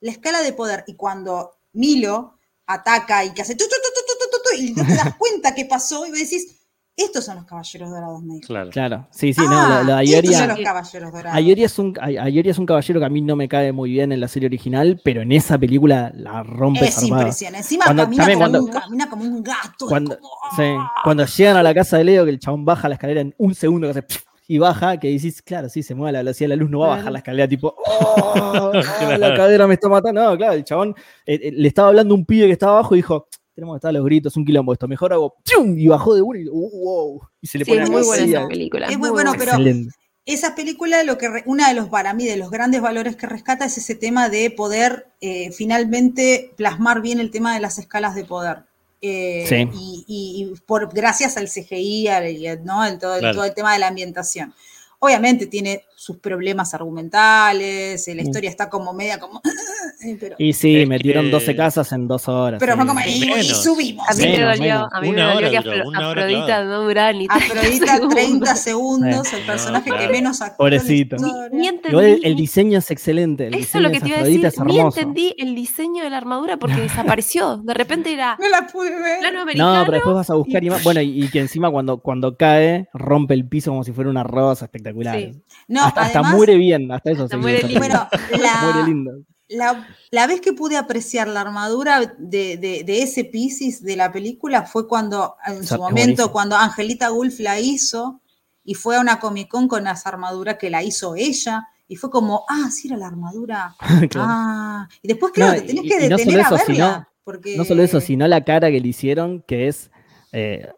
la 0.00 0.10
escala 0.10 0.42
de 0.42 0.52
poder. 0.52 0.84
Y 0.86 0.94
cuando 0.94 1.56
Milo 1.72 2.38
ataca 2.66 3.24
y 3.24 3.32
que 3.32 3.42
hace 3.42 3.54
tu, 3.54 3.64
tu, 3.64 3.70
tu, 3.70 3.76
tu, 3.76 4.18
tu, 4.18 4.36
tu, 4.36 4.56
tu, 4.56 4.62
y 4.62 4.72
no 4.74 4.84
te 4.86 4.94
das 4.94 5.14
cuenta 5.18 5.54
qué 5.54 5.64
pasó, 5.64 6.04
y 6.06 6.10
vos 6.10 6.18
decís, 6.18 6.48
estos 6.96 7.24
son 7.24 7.36
los 7.36 7.44
caballeros 7.46 7.90
dorados, 7.90 8.22
me 8.22 8.34
dijo. 8.34 8.46
Claro. 8.46 8.70
Claro, 8.70 9.08
sí, 9.10 9.32
sí, 9.32 9.40
Ah, 9.46 9.50
no, 9.50 9.78
lo, 9.78 9.84
lo 9.92 9.96
de 9.96 10.04
estos 10.04 10.18
Ayoria- 10.24 10.38
son 10.38 10.48
los 10.48 10.58
caballeros 10.60 11.12
dorados. 11.12 11.36
Ayori 11.38 11.64
es, 11.64 11.78
un, 11.78 11.94
es 12.00 12.58
un 12.58 12.66
caballero 12.66 13.00
que 13.00 13.06
a 13.06 13.08
mí 13.08 13.20
no 13.22 13.34
me 13.36 13.48
cae 13.48 13.72
muy 13.72 13.90
bien 13.90 14.12
en 14.12 14.20
la 14.20 14.28
serie 14.28 14.46
original, 14.46 15.00
pero 15.02 15.22
en 15.22 15.32
esa 15.32 15.58
película 15.58 16.12
la 16.14 16.42
rompe 16.42 16.84
es 16.86 17.02
impresionante. 17.02 17.58
Encima 17.58 17.84
Cuando- 17.86 18.02
camina, 18.04 18.22
también 18.24 18.38
como 18.38 18.50
cuando- 18.50 18.64
un, 18.64 18.70
camina 18.80 19.10
como 19.10 19.24
un 19.24 19.42
gato. 19.42 19.86
Cuando, 19.86 20.18
como, 20.18 20.30
sí, 20.56 20.62
¡ah! 20.78 20.90
cuando 21.02 21.24
llegan 21.26 21.56
a 21.56 21.62
la 21.62 21.74
casa 21.74 21.96
de 21.98 22.04
Leo, 22.04 22.24
que 22.24 22.30
el 22.30 22.38
chabón 22.38 22.64
baja 22.64 22.88
la 22.88 22.94
escalera 22.96 23.20
en 23.22 23.34
un 23.38 23.54
segundo, 23.54 23.86
que 23.86 23.90
hace 23.92 24.02
pf, 24.02 24.24
y 24.48 24.58
baja, 24.58 24.98
que 24.98 25.08
decís, 25.08 25.40
claro, 25.40 25.68
sí, 25.70 25.82
se 25.82 25.94
mueve 25.94 26.10
a 26.10 26.12
la 26.12 26.18
velocidad 26.18 26.50
de 26.50 26.56
la 26.56 26.60
luz, 26.60 26.68
no 26.70 26.80
va 26.80 26.92
a 26.92 26.96
bajar 26.98 27.12
la 27.12 27.18
escalera 27.18 27.48
tipo, 27.48 27.74
"Oh, 27.86 28.24
oh, 28.34 28.70
Claro. 28.72 29.16
la 29.16 29.34
cadera 29.34 29.66
me 29.66 29.74
está 29.74 29.88
matando. 29.88 30.22
No, 30.22 30.36
claro, 30.36 30.52
el 30.52 30.64
chabón 30.64 30.94
eh, 31.24 31.40
eh, 31.42 31.52
le 31.54 31.68
estaba 31.68 31.88
hablando 31.88 32.12
a 32.14 32.18
un 32.18 32.26
pibe 32.26 32.46
que 32.48 32.52
estaba 32.52 32.72
abajo 32.72 32.94
y 32.94 32.98
dijo, 32.98 33.28
tenemos 33.62 33.76
que 33.76 33.78
estar 33.78 33.88
a 33.90 33.92
los 33.92 34.04
gritos, 34.04 34.36
un 34.36 34.44
quilombo 34.44 34.72
esto, 34.72 34.88
mejor 34.88 35.12
hago, 35.12 35.36
y 35.76 35.86
bajó 35.86 36.14
de 36.14 36.22
uno 36.22 36.38
y, 36.38 36.48
"Uh, 36.48 36.70
wow, 36.84 37.20
y 37.40 37.46
se 37.46 37.58
le 37.58 37.64
Sí, 37.64 37.70
pone 37.70 37.84
es 37.84 37.90
muy 37.90 38.02
buena 38.02 38.24
esa 38.24 38.48
película. 38.48 38.86
Es 38.86 38.98
muy 38.98 39.08
muy 39.08 39.10
bueno, 39.10 39.32
pero- 39.38 39.52
Excelente. 39.52 39.94
esa 40.26 40.54
película, 40.56 41.02
lo 41.04 41.16
que 41.18 41.28
re- 41.28 41.42
una 41.46 41.68
de 41.68 41.74
los, 41.74 41.88
para 41.88 42.12
mí, 42.14 42.24
de 42.26 42.36
los 42.36 42.50
grandes 42.50 42.80
valores 42.82 43.14
que 43.16 43.26
rescata 43.26 43.64
es 43.64 43.78
ese 43.78 43.94
tema 43.94 44.28
de 44.28 44.50
poder 44.50 45.06
eh, 45.20 45.52
finalmente 45.52 46.52
plasmar 46.56 47.00
bien 47.00 47.20
el 47.20 47.30
tema 47.30 47.54
de 47.54 47.60
las 47.60 47.78
escalas 47.78 48.14
de 48.16 48.24
poder. 48.24 48.64
Eh, 49.00 49.44
Sí. 49.48 49.68
y, 49.72 50.04
y- 50.08 50.42
y 50.52 50.54
por, 50.66 50.92
gracias 50.92 51.36
al 51.36 51.48
CGI, 51.48 52.08
al- 52.08 52.30
y 52.36 52.46
al- 52.48 52.64
¿no? 52.64 52.84
El, 52.84 52.98
todo, 52.98 53.14
el- 53.14 53.20
Claro. 53.20 53.34
todo 53.36 53.44
el 53.44 53.54
tema 53.54 53.72
de 53.72 53.78
la 53.78 53.88
ambientación. 53.88 54.52
Obviamente 55.00 55.46
tiene 55.46 55.82
sus 56.02 56.16
problemas 56.18 56.74
argumentales, 56.74 58.08
eh, 58.08 58.14
la 58.16 58.22
Mm. 58.22 58.26
historia 58.26 58.50
está 58.50 58.68
como 58.68 58.92
media 58.92 59.20
como... 59.20 59.40
eh, 60.04 60.16
pero 60.18 60.34
Y 60.36 60.52
sí, 60.52 60.80
Es 60.80 60.88
metieron 60.88 61.26
que- 61.26 61.30
12 61.30 61.54
casas 61.54 61.92
en 61.92 62.08
dos 62.08 62.28
horas. 62.28 62.58
pero 62.58 62.72
sí. 62.72 62.78
fue 62.78 62.86
como... 62.88 63.00
Y, 63.06 63.32
y 63.40 63.44
subimos. 63.44 64.08
A 64.08 64.14
mí 64.14 64.22
me 64.26 64.40
dolió, 64.40 64.88
a 64.92 65.00
mí 65.00 65.12
me 65.12 65.22
dolió 65.22 65.50
que 65.50 65.58
Afro- 65.58 65.92
Afrodita 65.94 66.64
no 66.64 66.82
duraba 66.82 67.12
ni 67.12 67.28
30 67.28 67.34
Afrodita, 67.54 67.86
30 67.86 68.06
segundos. 68.08 68.58
segundos, 68.58 69.32
el 69.32 69.46
personaje 69.46 69.90
No, 69.90 69.96
que 69.96 70.08
menos 70.08 70.40
actúa 70.42 70.56
Pobrecito. 70.56 71.16
Ni, 71.52 71.58
ni 71.58 71.68
Igual 71.88 72.20
el, 72.24 72.34
diseño 72.34 72.78
es 72.78 72.90
excelente. 72.90 73.46
El 73.46 73.54
eso 73.54 73.78
es 73.78 73.84
lo 73.84 73.90
que 73.92 74.00
te 74.00 74.08
iba 74.08 74.18
a 74.18 74.24
decir. 74.24 74.50
Ni 74.64 74.80
entendí 74.80 75.34
el 75.38 75.54
diseño 75.54 76.02
de 76.02 76.10
la 76.10 76.16
armadura 76.16 76.56
porque 76.56 76.80
desapareció. 76.80 77.58
De 77.58 77.74
repente 77.74 78.12
era 78.12 78.36
No 78.40 78.48
la 78.48 78.66
pude 78.66 78.90
ver. 78.90 79.56
No, 79.56 79.82
pero 79.84 79.92
después 79.92 80.16
vas 80.16 80.30
a 80.30 80.34
buscar 80.34 80.64
imagen. 80.64 80.82
Bueno, 80.82 81.00
y, 81.00 81.24
y 81.24 81.28
que 81.28 81.38
encima 81.38 81.70
cuando, 81.70 81.98
cuando 81.98 82.36
cae, 82.36 82.88
rompe 82.92 83.34
el 83.34 83.46
piso 83.46 83.70
como 83.70 83.84
si 83.84 83.92
fuera 83.92 84.10
una 84.10 84.24
rosa 84.24 84.64
espectacular. 84.64 85.16
Sí. 85.16 85.32
No, 85.68 85.91
hasta, 86.00 86.22
muere 86.22 86.56
bien, 86.56 86.90
hasta 86.90 87.10
eso. 87.10 87.24
Hasta 87.24 87.36
se 87.36 87.40
muere 87.40 87.62
lindo. 87.62 87.78
Bueno, 87.78 88.08
Muere 88.30 88.78
la, 88.80 88.84
lindo. 88.86 89.12
la, 89.48 89.86
la 90.10 90.26
vez 90.26 90.40
que 90.40 90.52
pude 90.52 90.76
apreciar 90.76 91.28
la 91.28 91.40
armadura 91.42 92.14
de, 92.18 92.56
de- 92.56 92.82
de 92.84 93.02
ese 93.02 93.24
Pisces 93.24 93.82
de 93.82 93.96
la 93.96 94.10
película 94.12 94.62
fue 94.64 94.88
cuando, 94.88 95.36
en 95.46 95.64
su 95.66 95.76
momento, 95.76 95.92
buenísimo. 96.02 96.32
cuando 96.32 96.56
Angelita 96.56 97.10
Wolf 97.10 97.38
la 97.40 97.60
hizo 97.60 98.20
y 98.64 98.74
fue 98.74 98.96
a 98.96 99.00
una 99.00 99.18
Comic 99.20 99.48
Con 99.48 99.68
con 99.68 99.86
esa 99.86 100.08
armadura 100.08 100.56
que 100.58 100.70
la 100.70 100.82
hizo 100.82 101.14
ella. 101.16 101.66
Y 101.88 101.96
fue 101.96 102.10
como, 102.10 102.44
ah, 102.48 102.70
sí, 102.70 102.88
era 102.88 102.96
la 102.96 103.08
armadura. 103.08 103.74
Claro. 104.08 104.26
Ah. 104.30 104.88
Y 105.02 105.08
después, 105.08 105.32
claro, 105.32 105.52
No, 105.54 105.60
te 105.60 105.66
tenés 105.66 105.84
y- 105.84 105.88
que 105.88 106.08
no 106.08 106.16
detener 106.16 106.44
solo 106.44 106.46
a 106.46 106.50
verla. 106.50 106.64
sino- 106.74 107.08
porque... 107.24 107.56
No 107.56 107.64
solo 107.64 107.82
eso, 107.82 108.00
sino 108.00 108.26
la 108.26 108.42
cara 108.44 108.70
que 108.70 108.80
le 108.80 108.88
hicieron, 108.88 109.42
que 109.46 109.68
es. 109.68 109.90
eh, 110.32 110.68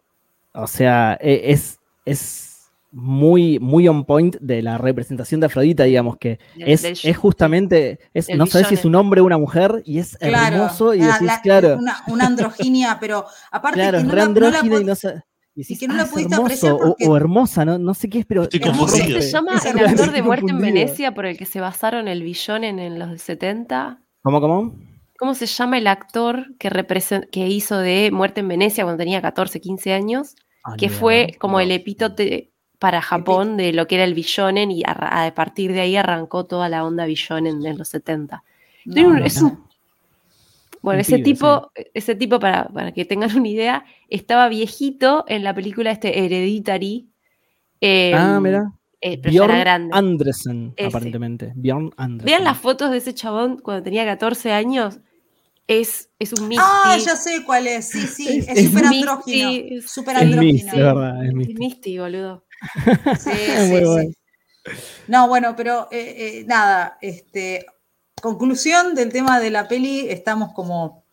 o 0.53 0.67
sea, 0.67 1.17
e- 1.21 1.51
es, 1.51 1.79
es 2.05 2.54
muy, 2.97 3.59
muy 3.59 3.87
on 3.89 4.05
point 4.05 4.37
de 4.39 4.61
la 4.61 4.77
representación 4.77 5.41
de 5.41 5.47
Afrodita, 5.47 5.83
digamos, 5.83 6.15
que 6.17 6.39
Del- 6.55 6.69
es, 6.69 6.81
del- 6.81 6.97
es 7.03 7.17
justamente. 7.17 7.99
Es, 8.13 8.29
no 8.29 8.45
sabes 8.47 8.69
si 8.69 8.75
es 8.75 8.85
un 8.85 8.95
hombre 8.95 9.19
o 9.19 9.25
una 9.25 9.37
mujer, 9.37 9.83
y 9.85 9.99
es 9.99 10.17
Claro, 10.17 10.55
hermoso, 10.55 10.93
y 10.93 10.99
decís, 10.99 11.21
la- 11.21 11.41
claro. 11.41 11.75
Una, 11.77 11.97
una 12.07 12.25
androginia, 12.25 12.97
pero 12.99 13.25
aparte 13.51 13.79
Claro, 13.81 13.97
que 13.97 14.03
no 14.05 14.13
la, 14.15 14.25
no 14.27 14.39
la 14.49 14.59
y 14.63 14.69
no 14.69 14.93
y 15.57 15.61
decís, 15.61 15.79
que 15.79 15.87
no 15.87 15.93
"Ah, 15.93 15.97
la 15.97 16.05
pudiste 16.05 16.35
hermoso", 16.35 16.75
o- 16.75 16.79
porque- 16.79 17.07
o, 17.07 17.17
hermosa, 17.17 17.65
no, 17.65 17.77
no 17.77 17.93
sé 17.93 18.09
qué 18.09 18.19
es, 18.19 18.25
pero. 18.25 18.43
Estoy 18.43 18.61
¿Cómo 18.61 18.87
se 18.87 19.21
llama 19.21 19.59
el 19.65 19.85
actor 19.85 20.11
de 20.13 20.21
Muerte 20.21 20.51
en. 20.51 20.59
Venecia 20.59 21.13
por 21.13 21.25
el 21.25 21.37
que 21.37 21.45
se 21.45 21.59
basaron 21.59 22.07
el 22.07 22.23
Billonen 22.23 22.79
en 22.79 22.97
los 22.97 23.21
70? 23.21 24.01
¿Cómo, 24.21 24.39
cómo? 24.39 24.73
¿Cómo 25.17 25.33
se 25.33 25.45
llama 25.45 25.77
el 25.77 25.87
actor 25.87 26.55
que, 26.59 26.69
represen- 26.69 27.29
que 27.29 27.47
hizo 27.47 27.77
de 27.77 28.09
Muerte 28.11 28.39
en 28.41 28.47
Venecia 28.49 28.83
cuando 28.85 28.99
tenía 29.01 29.21
14, 29.21 29.59
15 29.61 29.93
años? 29.93 30.35
Ah, 30.63 30.75
que 30.77 30.89
fue 30.89 31.35
como 31.39 31.59
el 31.59 31.71
epítote 31.71 32.51
para 32.79 33.01
Japón 33.01 33.57
de 33.57 33.73
lo 33.73 33.87
que 33.87 33.95
era 33.95 34.03
el 34.03 34.13
Billonen 34.13 34.71
y 34.71 34.83
a, 34.85 35.25
a 35.25 35.33
partir 35.35 35.71
de 35.73 35.81
ahí 35.81 35.95
arrancó 35.95 36.45
toda 36.45 36.69
la 36.69 36.83
onda 36.85 37.05
Billonen 37.05 37.65
en 37.65 37.77
los 37.77 37.87
70. 37.89 38.43
Tiene 38.83 39.03
No, 39.03 39.09
un- 39.09 39.19
no, 39.19 39.25
es 39.25 39.41
no. 39.41 39.47
un- 39.49 39.65
bueno, 40.81 41.01
ese 41.01 41.15
pibe, 41.17 41.23
tipo, 41.23 41.71
ese 41.95 42.13
tipo 42.15 42.39
para, 42.39 42.65
para 42.67 42.91
que 42.91 43.05
tengan 43.05 43.35
una 43.35 43.47
idea, 43.47 43.85
estaba 44.09 44.47
viejito 44.49 45.25
en 45.27 45.43
la 45.43 45.53
película 45.55 45.89
este 45.91 46.23
Hereditary. 46.23 47.07
eh, 47.81 48.13
Ah, 48.15 48.39
mira. 48.39 48.71
eh, 49.01 49.17
pero 49.17 49.33
ya 49.33 49.39
Bjorn 49.41 49.51
era 49.55 49.59
grande. 49.61 49.97
Andersen, 49.97 50.73
Ese. 50.77 50.87
aparentemente. 50.87 51.51
Bjorn 51.55 51.91
Andersen. 51.97 52.25
Vean 52.25 52.43
las 52.43 52.57
fotos 52.57 52.91
de 52.91 52.97
ese 52.97 53.13
chabón 53.15 53.57
cuando 53.57 53.83
tenía 53.83 54.05
14 54.05 54.51
años. 54.51 54.99
Es, 55.67 56.09
es 56.19 56.31
un 56.33 56.47
Misty. 56.47 56.63
Ah, 56.63 56.95
ya 57.03 57.15
sé 57.15 57.43
cuál 57.43 57.65
es. 57.65 57.89
Sí, 57.89 58.01
sí, 58.01 58.45
Es- 58.47 58.65
súper 58.67 58.85
andrógino. 58.85 59.49
es- 59.49 59.91
Súper 59.91 60.15
Es 60.17 60.21
andrógino. 60.21 60.71
Es 60.71 60.71
verdad, 60.77 61.25
es 61.25 61.49
Es. 61.49 61.55
Misty, 61.59 61.97
boludo. 61.97 62.43
Sí, 63.19 63.31
sí, 63.57 63.69
bueno. 63.71 63.97
sí. 63.99 64.15
No, 65.07 65.27
bueno, 65.27 65.55
pero 65.55 65.87
eh, 65.91 66.15
eh, 66.39 66.43
nada, 66.47 66.97
este, 67.01 67.65
conclusión 68.21 68.95
del 68.95 69.11
tema 69.11 69.39
de 69.39 69.51
la 69.51 69.67
peli, 69.67 70.09
estamos 70.09 70.53
como 70.53 71.03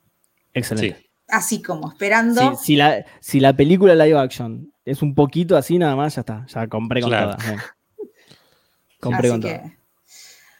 Excelente. 0.54 0.98
Sí. 1.00 1.06
así 1.28 1.62
como 1.62 1.90
esperando. 1.92 2.56
Si, 2.56 2.64
si 2.64 2.76
la, 2.76 3.04
si 3.20 3.40
la 3.40 3.52
película 3.54 3.94
live 3.94 4.18
action 4.18 4.72
es 4.84 5.02
un 5.02 5.14
poquito 5.14 5.56
así, 5.56 5.78
nada 5.78 5.94
más, 5.96 6.14
ya 6.16 6.20
está. 6.20 6.46
Ya 6.46 6.66
compré 6.66 7.00
con 7.02 7.10
Claro. 7.10 7.36
todas. 7.36 7.44
Compré 9.00 9.28
así 9.28 9.28
con 9.30 9.40
que, 9.42 9.54
todas. 9.58 9.72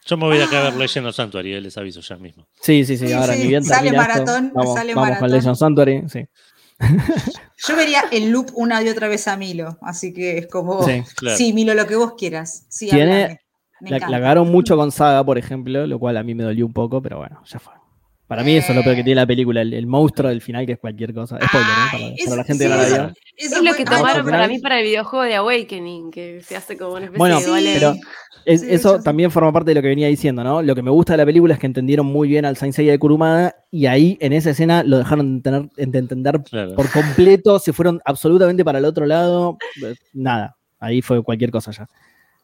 Yo 0.05 0.17
me 0.17 0.25
voy 0.27 0.41
a 0.41 0.45
a 0.45 0.47
Ah. 0.49 0.63
ver 0.65 0.75
Legend 0.75 1.07
of 1.07 1.15
Sanctuary, 1.15 1.55
eh, 1.55 1.61
les 1.61 1.79
aviso 1.79 2.01
ya 2.01 2.17
mismo. 2.17 2.47
Sí, 2.61 2.85
sí, 2.85 2.97
sí. 2.97 3.07
Sí, 3.07 3.13
ahora 3.13 3.35
sí, 3.35 3.41
ni 3.43 3.47
bien 3.47 3.65
sale 3.65 3.89
esto, 3.89 3.97
maratón, 4.01 4.53
vamos, 4.53 4.75
sale 4.75 4.95
vamos 4.95 5.09
maratón. 5.09 5.29
con 5.29 5.37
Legend 5.37 5.53
of 5.53 5.59
Sanctuary. 5.59 6.03
Sí, 6.09 6.27
yo 7.69 7.77
vería 7.77 8.05
el 8.11 8.31
loop 8.31 8.51
una 8.55 8.83
y 8.83 8.89
otra 8.89 9.09
vez 9.09 9.29
a 9.29 9.37
Milo, 9.37 9.79
así 9.83 10.13
que 10.13 10.39
es 10.39 10.47
como, 10.49 10.87
sí. 11.37 11.53
Milo, 11.53 11.75
lo 11.75 11.87
que 11.87 11.97
vos 11.97 12.15
quieras. 12.17 12.67
Sí, 12.69 12.89
Tiene- 12.89 13.41
La, 13.81 13.99
la 13.99 14.01
cagaron 14.01 14.51
mucho 14.51 14.77
con 14.77 14.93
Saga, 14.93 15.25
por 15.25 15.39
ejemplo, 15.39 15.87
lo 15.87 15.99
cual 15.99 16.17
a 16.17 16.23
mí 16.23 16.35
me 16.35 16.45
dolió 16.45 16.67
un 16.67 16.73
poco, 16.73 17.03
pero 17.03 17.19
bueno, 17.19 17.43
ya 17.47 17.59
fue. 17.59 17.73
Para 18.29 18.45
mí 18.45 18.57
eso 18.57 18.71
es 18.73 18.77
lo 18.77 18.83
peor 18.83 18.97
que 18.97 19.05
tiene 19.05 19.21
la 19.21 19.27
película, 19.27 19.61
el, 19.61 19.75
el 19.75 19.87
monstruo 19.87 20.31
del 20.31 20.41
final, 20.41 20.65
que 20.65 20.73
es 20.73 20.79
cualquier 20.79 21.13
cosa. 21.13 21.37
Spoiler, 21.37 21.69
¿eh? 21.71 21.75
Para, 21.93 22.05
Ay, 22.05 22.17
para 22.17 22.31
es- 22.31 22.37
la 22.37 22.45
gente 22.45 22.65
sí, 22.65 22.71
que 22.71 22.77
no 22.77 22.77
la 22.81 22.87
eso- 22.87 23.13
eso 23.37 23.57
Es 23.57 23.63
lo 23.63 23.75
que 23.75 23.85
tomaron 23.85 24.25
para 24.25 24.49
mí 24.49 24.59
para 24.61 24.79
el 24.79 24.85
videojuego 24.85 25.25
de 25.25 25.35
Awakening, 25.35 26.11
que 26.11 26.41
se 26.43 26.57
hace 26.57 26.79
como 26.79 26.93
una 26.93 27.01
especie 27.07 27.19
Bueno, 27.19 27.41
de 27.41 27.47
golem. 27.47 27.75
pero 27.75 27.95
es- 28.45 28.61
Sí, 28.63 28.67
eso 28.71 29.01
también 29.03 29.31
forma 29.31 29.53
parte 29.53 29.71
de 29.71 29.75
lo 29.75 29.83
que 29.83 29.89
venía 29.89 30.09
diciendo, 30.09 30.43
¿no? 30.45 30.63
Lo 30.63 30.75
que 30.75 30.83
me 30.83 30.91
gusta 30.91 31.13
de 31.15 31.17
la 31.19 31.27
película 31.27 31.55
es 31.55 31.61
que 31.61 31.67
entendieron 31.67 32.07
muy 32.07 32.29
bien 32.29 32.45
al 32.45 32.57
Saint 32.57 32.75
Seiya 32.75 32.93
de 32.93 32.99
Kurumada 32.99 33.55
y 33.71 33.87
ahí 33.87 34.17
en 34.21 34.33
esa 34.33 34.51
escena 34.51 34.83
lo 34.83 34.99
dejaron 34.99 35.37
de, 35.37 35.43
tener, 35.43 35.71
de 35.75 35.99
entender 35.99 36.43
Claro. 36.43 36.75
por 36.75 36.91
completo, 36.91 37.59
se 37.59 37.73
fueron 37.73 38.01
absolutamente 38.05 38.65
para 38.65 38.79
el 38.79 38.85
otro 38.85 39.07
lado, 39.07 39.59
nada, 40.13 40.57
ahí 40.79 41.03
fue 41.03 41.23
cualquier 41.23 41.51
cosa 41.51 41.71
ya. 41.73 41.87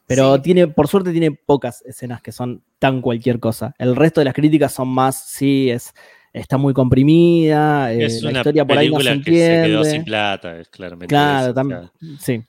Pero 0.07 0.35
Sí. 0.37 0.41
tiene, 0.41 0.67
por 0.67 0.87
suerte 0.87 1.11
tiene 1.11 1.31
pocas 1.31 1.83
escenas 1.85 2.21
que 2.21 2.31
son 2.31 2.63
tan 2.79 2.99
cualquier 3.01 3.39
cosa. 3.39 3.75
El 3.77 3.95
resto 3.95 4.21
de 4.21 4.25
las 4.25 4.33
críticas 4.33 4.73
son 4.73 4.87
más, 4.87 5.23
sí, 5.29 5.69
es, 5.69 5.93
está 6.33 6.57
muy 6.57 6.73
comprimida, 6.73 7.93
eh, 7.93 8.05
es 8.05 8.23
la 8.23 8.29
una 8.31 8.39
historia 8.39 8.65
por 8.65 8.77
ahí 8.77 8.89
no 8.89 8.99
se 8.99 9.05
película 9.09 9.23
que 9.25 9.31
se 9.39 9.67
quedó 9.67 9.83
sin 9.83 9.95
entiende. 9.97 10.05
plata, 10.05 10.59
es 10.59 10.69
claramente. 10.69 11.07
Claro, 11.07 11.53
también, 11.53 11.91
sí. 12.19 12.41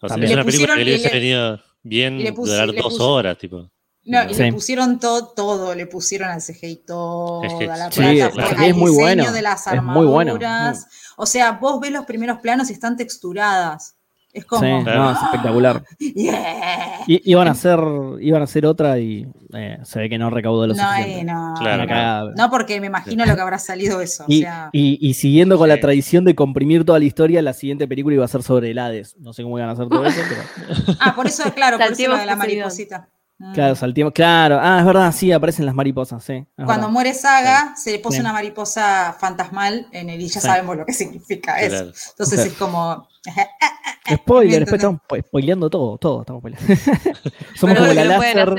o 0.00 0.08
sea, 0.08 0.08
También. 0.10 0.30
es 0.30 0.36
una 0.36 0.44
película 0.44 0.74
que 0.76 0.84
le 0.84 0.90
hubiese 0.92 1.10
venido 1.10 1.60
bien 1.84 2.18
le 2.18 2.32
durar 2.32 2.68
le 2.68 2.80
dos 2.80 2.98
horas, 3.00 3.38
tipo. 3.38 3.70
No, 4.06 4.22
y 4.28 4.34
Sí. 4.34 4.42
le 4.42 4.52
pusieron 4.52 4.98
todo, 4.98 5.28
todo, 5.28 5.74
le 5.74 5.86
pusieron 5.86 6.28
al 6.30 6.42
CGI 6.42 6.84
toda 6.84 7.46
Es 7.46 7.54
que- 7.54 7.66
la 7.66 7.90
sí, 7.90 8.00
plata, 8.00 8.10
el 8.26 8.32
fue 8.32 8.42
CGI 8.44 8.64
al 8.64 8.70
es 8.70 8.76
muy 8.76 8.90
diseño 8.90 9.04
bueno, 9.06 9.32
de 9.32 9.42
las 9.42 9.66
es 9.66 9.82
muy 9.82 10.06
bueno. 10.06 10.32
armaduras. 10.32 10.86
O 11.16 11.24
sea, 11.26 11.52
vos 11.52 11.80
ves 11.80 11.92
los 11.92 12.04
primeros 12.04 12.38
planos 12.40 12.68
y 12.68 12.72
están 12.74 12.96
texturadas. 12.96 13.96
Es 14.34 14.44
como, 14.44 14.62
Sí, 14.62 14.84
no, 14.84 15.10
es 15.12 15.22
espectacular. 15.22 15.84
yeah. 15.98 16.98
I- 17.06 17.22
iban 17.24 17.46
a 17.48 17.52
hacer, 17.52 17.78
iban 18.20 18.40
a 18.40 18.44
hacer 18.44 18.66
otra 18.66 18.98
y 18.98 19.26
eh, 19.54 19.78
se 19.84 20.00
ve 20.00 20.08
que 20.08 20.18
no 20.18 20.28
recaudó 20.28 20.66
lo 20.66 20.74
No, 20.74 20.82
suficiente. 20.82 21.20
eh, 21.20 21.24
no, 21.24 21.54
Claro, 21.58 21.86
no. 21.86 22.30
No, 22.34 22.50
porque 22.50 22.80
me 22.80 22.88
imagino 22.88 23.24
lo 23.24 23.34
que 23.36 23.40
habrá 23.40 23.58
salido 23.60 24.00
eso. 24.00 24.24
O 24.24 24.26
Y, 24.28 24.40
sea, 24.42 24.70
y- 24.72 24.98
y 25.00 25.14
siguiendo 25.14 25.56
con 25.56 25.68
la 25.68 25.78
tradición 25.78 26.24
de 26.24 26.34
comprimir 26.34 26.84
toda 26.84 26.98
la 26.98 27.04
historia, 27.04 27.40
la 27.42 27.52
siguiente 27.52 27.86
película 27.86 28.16
iba 28.16 28.24
a 28.24 28.28
ser 28.28 28.42
sobre 28.42 28.72
el 28.72 28.78
Hades. 28.80 29.16
No 29.20 29.32
sé 29.32 29.44
cómo 29.44 29.56
iban 29.56 29.70
a 29.70 29.72
hacer 29.74 29.88
todo 29.88 30.04
eso, 30.04 30.20
pero 30.28 30.96
ah, 31.00 31.14
por 31.14 31.26
eso, 31.28 31.44
claro, 31.54 31.78
por 31.78 31.92
eso 31.92 32.16
de 32.16 32.26
la 32.26 32.34
mariposita. 32.36 33.08
Claro, 33.52 33.74
salteamos. 33.74 34.12
Claro, 34.14 34.58
ah, 34.62 34.78
es 34.80 34.86
verdad, 34.86 35.12
sí, 35.12 35.30
aparecen 35.32 35.66
las 35.66 35.74
mariposas, 35.74 36.24
sí. 36.24 36.46
Cuando 36.56 36.72
verdad. 36.74 36.88
muere 36.88 37.14
Saga, 37.14 37.74
se 37.76 37.90
le 37.92 37.98
pone 37.98 38.16
Sí. 38.16 38.20
una 38.20 38.32
mariposa 38.32 39.14
fantasmal 39.18 39.86
en 39.92 40.08
el 40.08 40.20
y 40.20 40.28
ya 40.28 40.40
Sí. 40.40 40.46
sabemos 40.46 40.76
lo 40.76 40.86
que 40.86 40.92
significa 40.92 41.60
eso. 41.60 41.76
Claro. 41.76 41.92
Entonces 42.10 42.40
Sí. 42.42 42.48
es 42.48 42.54
como. 42.54 43.08
Spoiler, 44.14 44.50
¿me 44.52 44.58
después 44.60 44.78
estamos 44.80 45.00
spo- 45.08 45.24
spoileando 45.26 45.70
todo, 45.70 45.96
todo 45.98 46.20
estamos 46.20 46.40
spoileando. 46.40 46.66
Somos 47.56 47.60
Bueno, 47.60 47.80
como 47.80 47.92
la 47.94 48.02
que 48.02 48.08
no 48.08 48.16
pueden 48.16 48.36
láser, 48.36 48.48
hacer 48.48 48.58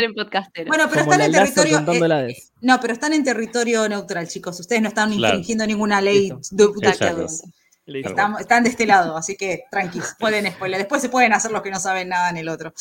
en. 0.63 0.67
Bueno, 0.67 0.83
pero 0.89 1.01
están 1.01 1.19
la 1.19 1.25
en 1.25 1.31
territorio. 1.31 1.77
eh, 1.79 2.11
Hades. 2.13 2.51
No, 2.61 2.79
pero 2.79 2.93
están 2.93 3.13
en 3.13 3.23
territorio 3.23 3.87
neutral, 3.89 4.27
chicos. 4.27 4.59
Ustedes 4.59 4.81
no 4.81 4.87
están 4.89 5.11
Claro. 5.13 5.35
infringiendo 5.35 5.67
ninguna 5.67 6.01
ley 6.01 6.31
de. 6.51 6.65
Están, 7.87 8.35
están 8.39 8.63
de 8.63 8.69
este 8.71 8.87
lado, 8.87 9.15
así 9.15 9.37
que 9.37 9.65
tranquilos, 9.69 10.15
pueden 10.19 10.51
spoiler. 10.51 10.79
Después 10.79 11.03
se 11.03 11.09
pueden 11.09 11.33
hacer 11.33 11.51
los 11.51 11.61
que 11.61 11.69
no 11.69 11.79
saben 11.79 12.09
nada 12.09 12.31
en 12.31 12.37
el 12.37 12.49
otro. 12.49 12.73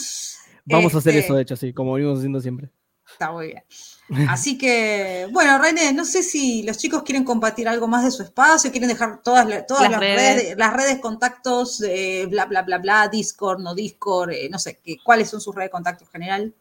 Vamos 0.66 0.95
a 0.95 0.99
hacer 0.99 1.15
Este, 1.15 1.27
eso, 1.27 1.35
de 1.35 1.43
hecho, 1.43 1.57
sí, 1.57 1.73
como 1.73 1.93
venimos 1.95 2.19
haciendo 2.19 2.41
siempre. 2.41 2.70
Está 3.07 3.31
muy 3.32 3.49
bien. 3.49 4.28
Así 4.31 4.57
que, 4.57 5.28
bueno, 5.31 5.59
René, 5.59 5.93
no 5.93 6.07
sé 6.07 6.23
si 6.23 6.62
los 6.62 6.78
chicos 6.78 7.03
quieren 7.03 7.23
compartir 7.23 7.69
algo 7.69 7.86
más 7.86 8.03
de 8.05 8.11
su 8.11 8.23
espacio, 8.23 8.70
quieren 8.70 8.89
dejar 8.89 9.23
todas, 9.23 9.47
la- 9.47 9.66
todas 9.66 9.82
Las 9.82 9.91
las, 9.93 10.01
redes. 10.01 10.36
redes. 10.43 10.57
las 10.57 10.73
redes, 10.73 10.99
contactos, 11.01 11.82
eh, 11.82 12.27
bla, 12.31 12.47
bla, 12.47 12.62
bla, 12.62 12.78
bla, 12.78 13.09
Discord, 13.09 13.61
no 13.61 13.74
Discord, 13.74 14.31
eh, 14.31 14.49
no 14.51 14.59
sé, 14.59 14.81
que- 14.82 14.97
¿cuáles 15.05 15.28
son 15.28 15.41
sus 15.43 15.55
redes 15.55 15.66
de 15.69 15.73
contacto 15.73 16.05
en 16.05 16.11
general? 16.11 16.55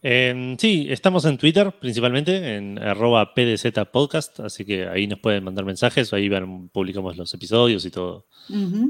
En- 0.00 0.56
sí, 0.60 0.86
estamos 0.90 1.24
en 1.24 1.38
Twitter 1.38 1.72
principalmente, 1.80 2.56
en 2.56 2.78
arroba 2.78 3.34
PDZ 3.34 3.84
Podcast, 3.90 4.38
así 4.40 4.64
que 4.64 4.86
ahí 4.86 5.06
nos 5.08 5.18
pueden 5.18 5.42
mandar 5.42 5.64
mensajes, 5.64 6.12
ahí 6.12 6.28
van- 6.28 6.68
publicamos 6.68 7.16
los 7.16 7.34
episodios 7.34 7.84
y 7.84 7.90
todo, 7.90 8.26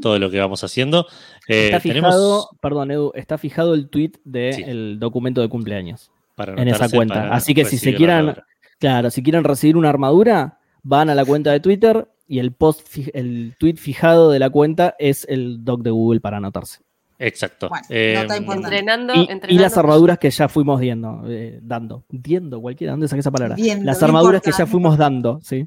todo 0.02 0.18
lo 0.18 0.30
que 0.30 0.38
vamos 0.38 0.62
haciendo. 0.64 1.06
Eh, 1.48 1.66
Está 1.66 1.80
tenemos 1.80 2.10
fijado, 2.14 2.48
perdón, 2.60 2.90
Edu, 2.90 3.12
está 3.14 3.38
fijado 3.38 3.72
el 3.74 3.88
tweet 3.88 4.12
Sí. 4.16 4.62
del 4.64 4.98
documento 4.98 5.40
de 5.40 5.48
cumpleaños. 5.48 6.10
para 6.34 6.54
en 6.62 6.68
esa 6.68 6.88
cuenta. 6.88 7.34
Así 7.34 7.52
que 7.52 7.64
si 7.64 7.78
se 7.78 7.94
quieran-. 7.96 8.36
Claro, 8.78 9.10
si 9.10 9.24
quieren 9.24 9.42
recibir 9.42 9.76
una 9.76 9.88
armadura, 9.88 10.60
van 10.84 11.10
a 11.10 11.16
la 11.16 11.24
cuenta 11.24 11.50
de 11.50 11.58
Twitter 11.58 12.06
y 12.28 12.38
el 12.38 12.52
post, 12.52 12.86
el 13.12 13.56
tweet 13.58 13.74
fijado 13.74 14.30
de 14.30 14.38
la 14.38 14.48
cuenta 14.48 14.94
es 15.00 15.26
el 15.28 15.64
doc 15.64 15.82
de 15.82 15.90
Google 15.90 16.20
para 16.20 16.36
anotarse. 16.36 16.78
Exacto. 17.18 17.68
Bueno, 17.68 17.84
Eh. 17.90 18.14
Entrenando, 18.16 19.12
Y, 19.14 19.20
entrenando. 19.22 19.46
y 19.48 19.58
las 19.58 19.76
armaduras 19.76 20.18
que 20.18 20.30
ya 20.30 20.48
fuimos 20.48 20.80
diendo, 20.80 21.22
eh, 21.28 21.58
dando, 21.62 22.04
diendo, 22.08 22.60
cualquiera, 22.60 22.92
¿dónde 22.92 23.08
saqué 23.08 23.20
esa 23.20 23.30
palabra? 23.32 23.56
Diendo, 23.56 23.84
las 23.84 24.02
armaduras 24.02 24.40
que 24.42 24.52
ya 24.56 24.66
fuimos 24.66 24.96
dando, 24.96 25.40
¿sí? 25.42 25.66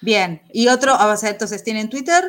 Bien, 0.00 0.42
y 0.52 0.68
otro, 0.68 0.94
o 0.96 1.16
sea, 1.16 1.30
entonces 1.30 1.62
tienen 1.64 1.88
Twitter, 1.88 2.22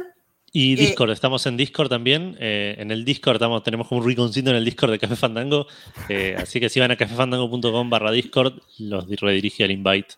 Y 0.56 0.74
Eh, 0.74 0.76
Discord, 0.76 1.10
estamos 1.10 1.44
en 1.48 1.58
Discord 1.58 1.90
también. 1.90 2.38
eh, 2.40 2.76
en 2.78 2.92
el 2.92 3.04
Discord 3.06 3.38
estamos, 3.38 3.64
tenemos 3.64 3.88
como 3.88 4.02
un 4.02 4.08
rinconcito 4.08 4.52
en 4.52 4.56
el 4.56 4.64
Discord 4.64 4.92
de 4.92 5.00
Café 5.00 5.16
Fandango. 5.16 5.66
eh, 6.10 6.36
así 6.38 6.60
que 6.60 6.70
si 6.70 6.80
van 6.80 6.92
a 6.92 6.96
cafefandango.com 6.96 7.90
barra 7.90 8.12
Discord, 8.12 8.60
los 8.78 9.08
di- 9.08 9.16
redirige 9.16 9.64
al 9.64 9.72
invite 9.72 10.14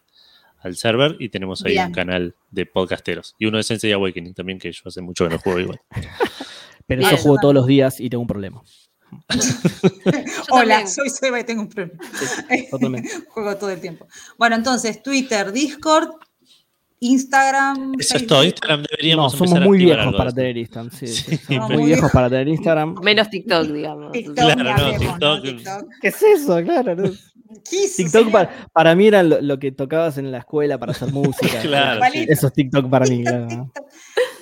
al 0.59 0.75
server 0.75 1.15
y 1.19 1.29
tenemos 1.29 1.63
ahí 1.63 1.73
Bien. 1.73 1.87
un 1.87 1.93
canal 1.93 2.35
de 2.51 2.65
podcasteros. 2.65 3.33
Y 3.39 3.45
uno 3.45 3.57
de 3.57 3.63
Sensei 3.63 3.93
Awakening 3.93 4.33
también, 4.33 4.59
que 4.59 4.71
yo 4.73 4.81
hace 4.85 4.99
mucho 4.99 5.25
que 5.25 5.35
no 5.35 5.39
juego 5.39 5.59
igual. 5.61 5.79
Pero 6.87 6.99
Bien. 6.99 7.11
yo 7.11 7.17
juego 7.17 7.37
todos 7.41 7.53
los 7.53 7.65
días 7.67 7.99
y 7.99 8.09
tengo 8.09 8.21
un 8.21 8.27
problema. 8.27 8.61
Hola, 10.51 10.85
soy 10.87 11.09
Seba 11.09 11.39
y 11.39 11.43
tengo 11.43 11.61
un 11.63 11.69
problema. 11.69 11.97
Totalmente. 12.69 13.09
Juego 13.29 13.55
todo 13.57 13.69
el 13.69 13.79
tiempo. 13.79 14.07
Bueno, 14.37 14.55
entonces, 14.55 15.01
Twitter, 15.01 15.51
Discord, 15.51 16.09
Instagram. 16.99 17.93
Eso 17.99 18.17
es 18.17 18.27
todo. 18.27 18.43
Instagram 18.43 18.81
No, 18.81 18.85
deberíamos 18.91 19.31
somos 19.33 19.47
empezar 19.49 19.63
a 19.63 19.65
muy 19.65 19.77
viejos 19.79 20.15
para 20.15 20.31
tener 20.31 20.57
Instagram. 20.57 20.91
Sí, 20.91 21.07
sí, 21.07 21.37
Sí, 21.37 21.37
somos 21.55 21.67
pero- 21.67 21.79
muy 21.79 21.87
viejos 21.87 22.11
para 22.11 22.29
tener 22.29 22.47
Instagram. 22.47 22.95
Menos 23.03 23.29
TikTok, 23.29 23.67
digamos. 23.67 24.11
TikTok, 24.11 24.35
Claro, 24.35 24.63
no, 24.63 24.97
TikTok. 24.99 25.41
TikTok. 25.43 25.85
¿Qué 26.01 26.07
es 26.07 26.23
eso? 26.23 26.61
Claro. 26.63 26.95
no. 26.95 27.11
¿Qué 27.69 27.85
hizo, 27.85 27.97
TikTok 28.03 28.31
para, 28.31 28.67
para 28.73 28.95
mí 28.95 29.07
era 29.07 29.23
lo, 29.23 29.39
lo 29.41 29.59
que 29.59 29.71
tocabas 29.71 30.17
en 30.17 30.31
la 30.31 30.39
escuela 30.39 30.77
para 30.77 30.91
hacer 30.91 31.11
música. 31.13 31.47
Claro, 31.61 32.01
sí. 32.11 32.25
Eso 32.27 32.47
es 32.47 32.53
TikTok 32.53 32.89
para 32.89 33.05
mí. 33.05 33.23
claro. 33.23 33.71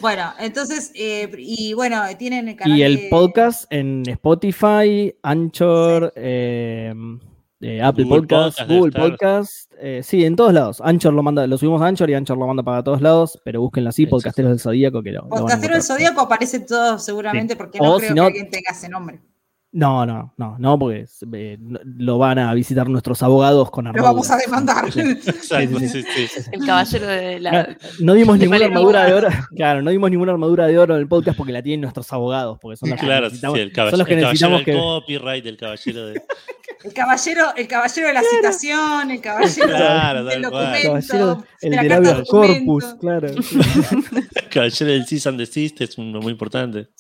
Bueno, 0.02 0.34
entonces, 0.40 0.92
eh, 0.96 1.32
y 1.38 1.74
bueno, 1.74 2.02
tienen 2.18 2.50
el 2.50 2.56
canal. 2.56 2.78
Y 2.78 2.84
el 2.84 2.98
de- 2.98 3.08
podcast 3.10 3.66
en 3.72 4.04
Spotify, 4.08 5.16
Anchor, 5.24 6.12
eh, 6.16 6.94
eh, 7.62 7.82
Apple 7.82 8.04
Google 8.04 8.22
Podcast, 8.28 8.60
Google. 8.68 8.92
Podcast. 8.92 9.72
eh, 9.80 10.02
sí, 10.04 10.26
en 10.26 10.36
todos 10.36 10.54
lados. 10.54 10.82
Anchor 10.84 11.14
lo 11.14 11.24
manda, 11.24 11.48
lo 11.48 11.58
subimos 11.58 11.82
a 11.82 11.88
Anchor 11.88 12.10
y 12.10 12.14
Anchor 12.16 12.38
lo 12.38 12.48
manda 12.48 12.62
para 12.64 12.84
todos 12.84 13.02
lados, 13.02 13.40
pero 13.46 13.62
búsquenlo 13.62 13.90
así, 13.90 14.04
Exacto. 14.04 14.18
Podcasteros 14.18 14.52
del 14.52 14.60
Zodíaco, 14.60 15.02
que 15.02 15.12
lo, 15.14 15.22
lo 15.22 15.28
van 15.30 15.38
a 15.38 15.42
Podcastero 15.42 15.74
del. 15.76 15.84
Zodíaco 15.84 16.22
aparece 16.22 16.60
todo 16.60 17.00
seguramente 17.00 17.56
porque 17.56 17.80
no 17.80 17.94
O 17.94 17.98
creo 17.98 18.10
si 18.10 18.14
que 18.16 18.20
alguien 18.20 18.50
tenga 18.50 18.72
ese 18.72 18.90
nombre. 18.90 19.22
No, 19.76 20.06
no, 20.06 20.32
no, 20.38 20.56
no, 20.60 20.78
porque 20.78 21.06
eh, 21.34 21.58
no- 21.60 21.80
lo 21.84 22.20
van 22.20 22.38
a 22.38 22.54
visitar 22.54 22.88
nuestros 22.88 23.24
abogados 23.24 23.72
con 23.72 23.86
Lo 23.86 23.90
armaduras. 23.90 24.14
vamos 24.14 24.30
a 24.32 24.38
demandar. 24.38 24.92
Sí. 24.92 25.00
Exacto, 25.26 25.80
Sí, 25.80 25.90
sí, 25.90 26.04
sí, 26.04 26.28
sí. 26.28 26.42
El 26.52 26.64
caballero 26.64 27.08
de 27.08 27.40
la. 27.40 27.50
Claro, 27.50 27.74
No 28.00 28.14
dimos 28.14 28.38
de 28.38 28.46
ninguna 28.46 28.66
armadura 28.68 29.06
de 29.06 29.14
oro. 29.16 29.28
Claro, 29.56 29.82
no 29.82 29.90
dimos 29.90 30.12
ninguna 30.12 30.32
armadura 30.32 30.68
de 30.68 30.78
oro 30.78 30.94
en 30.96 31.02
el 31.02 31.08
podcast 31.08 31.36
porque 31.38 31.52
la 31.54 31.64
tienen 31.64 31.82
nuestros 31.82 32.14
abogados, 32.14 32.60
porque 32.62 32.78
son 32.78 32.92
los 32.92 33.00
que 33.00 33.06
Claro, 33.08 33.30
sí, 33.32 33.42
necesitamos, 33.42 33.60
el, 33.60 33.74
son 33.76 34.00
los 34.00 34.08
que 34.08 34.14
el 34.14 34.22
caballero 34.22 34.30
necesitamos 34.30 34.58
del 34.60 34.66
que. 34.66 34.74
copyright, 34.80 35.46
el 35.48 35.58
caballero 35.58 36.06
de. 36.06 36.22
El 36.84 36.94
caballero, 36.94 37.56
el 37.56 37.68
caballero 37.68 38.08
de 38.08 38.14
la 38.14 38.22
citación, 38.24 39.12
el 39.12 39.22
caballero 39.22 39.68
Claro, 39.68 40.26
del 40.26 40.42
documento, 40.42 40.82
Caballero, 41.08 41.46
el 41.62 41.72
de 41.72 42.00
la 42.02 42.24
corpus, 42.26 42.86
claro. 43.00 43.28
El 43.30 43.36
caballero 44.52 44.92
del 44.92 45.06
cease 45.08 45.30
and 45.30 45.40
desist 45.40 45.80
es 45.82 45.98
uno 45.98 46.20
muy 46.20 46.32
importante. 46.34 46.88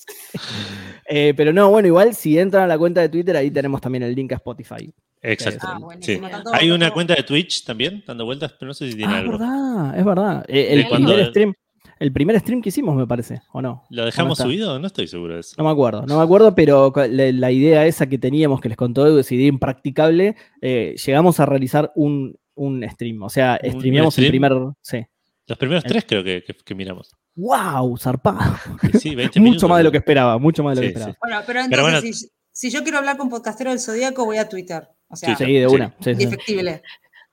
Eh, 1.05 1.33
pero 1.35 1.51
no, 1.51 1.69
bueno, 1.69 1.87
igual 1.89 2.15
si 2.15 2.39
entran 2.39 2.63
a 2.63 2.67
la 2.67 2.77
cuenta 2.77 3.01
de 3.01 3.09
Twitter, 3.09 3.35
ahí 3.35 3.51
tenemos 3.51 3.81
también 3.81 4.03
el 4.03 4.15
link 4.15 4.31
a 4.31 4.35
Spotify. 4.35 4.91
Exacto. 5.21 5.67
Ah, 5.69 5.77
Sí. 5.99 6.19
Hay 6.53 6.71
una 6.71 6.91
cuenta 6.91 7.13
de 7.13 7.23
Twitch 7.23 7.65
también, 7.65 8.01
dando 8.07 8.23
vueltas, 8.25 8.53
pero 8.57 8.67
no 8.69 8.73
sé 8.73 8.89
si 8.89 8.95
tiene 8.97 9.13
Ah, 9.13 9.17
es 9.17 9.23
algo. 9.25 9.37
verdad, 9.37 9.99
es 9.99 10.05
verdad. 10.05 10.45
Eh, 10.47 10.67
el, 10.71 10.77
¿De 10.83 10.87
cuándo 10.89 11.07
primer 11.09 11.23
es? 11.25 11.29
stream, 11.31 11.53
el 12.03 12.11
primer 12.13 12.39
stream 12.39 12.61
que 12.61 12.69
hicimos, 12.69 12.95
me 12.95 13.07
parece, 13.07 13.41
¿o 13.53 13.61
no? 13.61 13.83
¿Lo 13.89 14.05
dejamos 14.05 14.37
subido? 14.37 14.77
No 14.79 14.87
estoy 14.87 15.07
seguro 15.07 15.35
de 15.35 15.39
eso. 15.39 15.55
No 15.57 15.63
me 15.63 15.71
acuerdo, 15.71 16.05
no 16.05 16.17
me 16.17 16.23
acuerdo, 16.23 16.53
pero 16.53 16.91
la, 16.95 17.31
la 17.31 17.51
idea 17.51 17.85
esa 17.85 18.07
que 18.07 18.17
teníamos, 18.17 18.59
que 18.61 18.69
les 18.69 18.77
contó 18.77 19.07
Edu, 19.07 19.19
esa 19.19 19.33
idea 19.35 19.47
impracticable, 19.47 20.35
eh, 20.61 20.95
llegamos 21.05 21.39
a 21.39 21.45
realizar 21.45 21.91
un, 21.95 22.35
un 22.55 22.83
stream. 22.89 23.23
O 23.23 23.29
sea, 23.29 23.59
¿Un 23.63 23.71
streameamos 23.79 24.17
el 24.19 24.27
primer. 24.27 24.51
Sí. 24.81 25.05
Los 25.47 25.57
primeros 25.57 25.83
El- 25.85 25.91
tres 25.91 26.05
creo 26.07 26.23
que, 26.23 26.43
que- 26.45 26.53
que 26.53 26.75
miramos. 26.75 27.11
¡Wow! 27.35 27.97
Zarpado. 27.97 28.55
Sí, 28.99 29.15
20 29.15 29.39
Mucho 29.41 29.67
más 29.67 29.79
de 29.79 29.83
lo 29.85 29.91
que 29.91 29.97
esperaba, 29.97 30.37
mucho 30.37 30.63
más 30.63 30.75
de 30.77 30.81
lo 30.83 30.87
Sí, 30.87 30.93
que 30.93 30.99
esperaba. 30.99 31.17
Bueno, 31.21 31.37
pero 31.47 31.59
Pero 31.69 31.87
entonces, 31.87 32.01
bueno. 32.01 32.13
si, 32.51 32.69
si 32.69 32.69
yo 32.69 32.83
quiero 32.83 32.99
hablar 32.99 33.17
con 33.17 33.29
podcastero 33.29 33.71
del 33.71 33.79
Zodíaco, 33.79 34.25
voy 34.25 34.37
a 34.37 34.47
Twitter. 34.47 34.87
O 35.09 35.15
sea, 35.15 35.35
Sí, 35.35 35.43
de 35.53 35.67
Sí. 35.69 35.75
una. 35.75 35.95
Sí, 35.99 36.15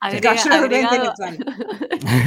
sí. 0.09 0.15
El 0.15 0.21
caballero 0.21 0.67
de 0.67 0.81
intelectual. 0.81 1.45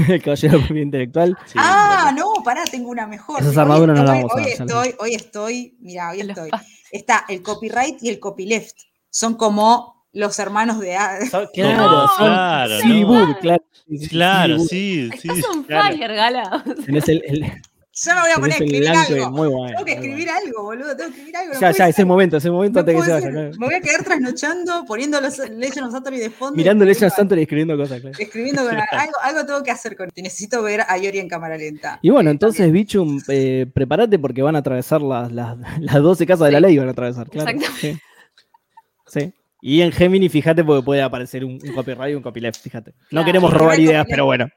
el 0.09 0.23
caballero 0.23 0.59
propiedad 0.59 0.83
intelectual. 0.83 1.39
Sí, 1.47 1.55
ah, 1.57 2.11
bueno. 2.13 2.35
no, 2.37 2.43
pará, 2.45 2.63
tengo 2.65 2.91
una 2.91 3.07
mejor. 3.07 3.41
Esas 3.41 3.57
Hoy 3.57 3.63
armaduras 3.63 3.97
no 3.99 4.05
estoy- 4.05 4.15
las 4.15 4.23
vamos 4.23 4.33
a 4.33 4.35
hoy 4.37 4.43
hacer. 4.53 4.67
estoy, 4.67 4.95
hoy 5.01 5.15
estoy, 5.15 5.77
mira, 5.81 6.11
hoy 6.11 6.19
Los 6.23 6.29
estoy. 6.37 6.51
Está 6.93 7.25
el 7.29 7.43
copyright 7.43 8.03
y 8.03 8.09
el 8.11 8.21
copyleft. 8.21 8.77
Son 9.11 9.35
como 9.35 10.07
los 10.13 10.39
hermanos 10.39 10.79
de 10.79 10.97
A. 10.97 11.19
Claro, 11.55 11.77
No, 11.77 12.09
son 12.09 12.17
claro, 12.27 12.79
Silibur, 12.81 13.29
no. 13.31 13.39
claro. 13.41 13.65
sí, 13.89 13.99
sí, 13.99 14.09
Claro, 14.09 14.59
sí, 14.61 15.11
sí. 15.21 15.29
Estás 15.29 15.45
on 15.55 15.65
claro. 15.65 15.97
fire, 15.97 16.15
Gala. 16.15 16.65
Tenés 16.87 17.09
el, 17.09 17.23
el- 17.27 17.63
Ya 17.97 18.15
me 18.17 18.21
voy 18.23 18.31
a 18.33 18.35
poner 18.35 18.53
a 18.53 18.57
el 18.57 18.63
escribir 18.65 18.89
algo. 18.89 19.31
muy. 19.31 19.69
Tengo 19.69 19.85
que 19.85 19.93
escribir 19.93 20.29
algo, 20.31 20.63
boludo. 20.65 20.97
Tengo 20.97 21.11
que 21.13 21.17
escribir 21.17 21.37
algo. 21.37 21.53
bueno. 21.53 21.61
no 21.61 21.73
Ya, 21.73 21.79
ya, 21.79 21.89
ese 21.89 21.97
ser. 21.97 22.07
momento, 22.07 22.37
ese 22.39 22.51
momento 22.51 22.75
No 22.75 22.81
antes 22.81 22.97
que 22.97 23.03
se 23.03 23.13
vaya. 23.13 23.31
claro. 23.31 23.51
Me 23.59 23.67
voy 23.67 23.75
a 23.77 23.81
quedar 23.81 24.03
trasnochando, 24.03 24.85
poniendo 24.85 25.21
los 25.21 25.39
Legend 25.39 25.87
of 25.87 25.93
Saturn 25.93 26.17
de 26.19 26.31
fondo. 26.31 26.57
Mirando 26.57 26.85
Legend 26.85 27.11
of 27.13 27.17
Santos 27.17 27.39
y 27.39 27.43
escribiendo 27.43 27.77
cosas, 27.77 28.01
claro. 28.01 28.17
Escribiendo 28.19 28.65
con 28.65 28.75
algo, 28.91 29.15
algo 29.23 29.47
tengo 29.47 29.63
que 29.63 29.71
hacer 29.71 29.97
con 29.97 30.09
Necesito 30.17 30.63
ver 30.63 30.81
a 30.89 30.99
Yori 30.99 31.19
en 31.21 31.29
cámara 31.29 31.57
lenta. 31.57 32.01
Y 32.03 32.11
bueno, 32.11 32.31
entonces, 32.31 32.73
Bichum, 32.73 33.21
eh, 33.29 33.67
prepárate 33.73 34.19
porque 34.19 34.43
van 34.43 34.57
a 34.57 34.59
atravesar 34.59 35.01
las, 35.01 35.31
las, 35.31 35.57
las 35.81 35.95
12 36.03 36.27
casas 36.27 36.47
de 36.47 36.53
la 36.53 36.61
ley, 36.61 36.77
van 36.77 36.89
a 36.89 36.91
atravesar, 36.91 37.31
claro. 37.31 37.49
Exactamente. 37.49 38.01
Sí. 39.07 39.21
Sí. 39.21 39.33
Y 39.63 39.81
en 39.83 39.93
Gemini, 39.93 40.29
fíjate, 40.29 40.65
porque 40.65 40.85
puede 40.85 41.01
aparecer 41.01 41.45
un, 41.45 41.53
un 41.63 41.73
copyright 41.75 42.13
y 42.13 42.15
un 42.17 42.23
copyleft, 42.23 42.61
fíjate. 42.61 42.91
No 42.91 42.97
Claro. 43.11 43.27
queremos 43.27 43.53
robar 43.55 43.79
ideas, 43.79 44.03
copyleft. 44.03 44.11
pero 44.11 44.25
bueno. 44.27 44.49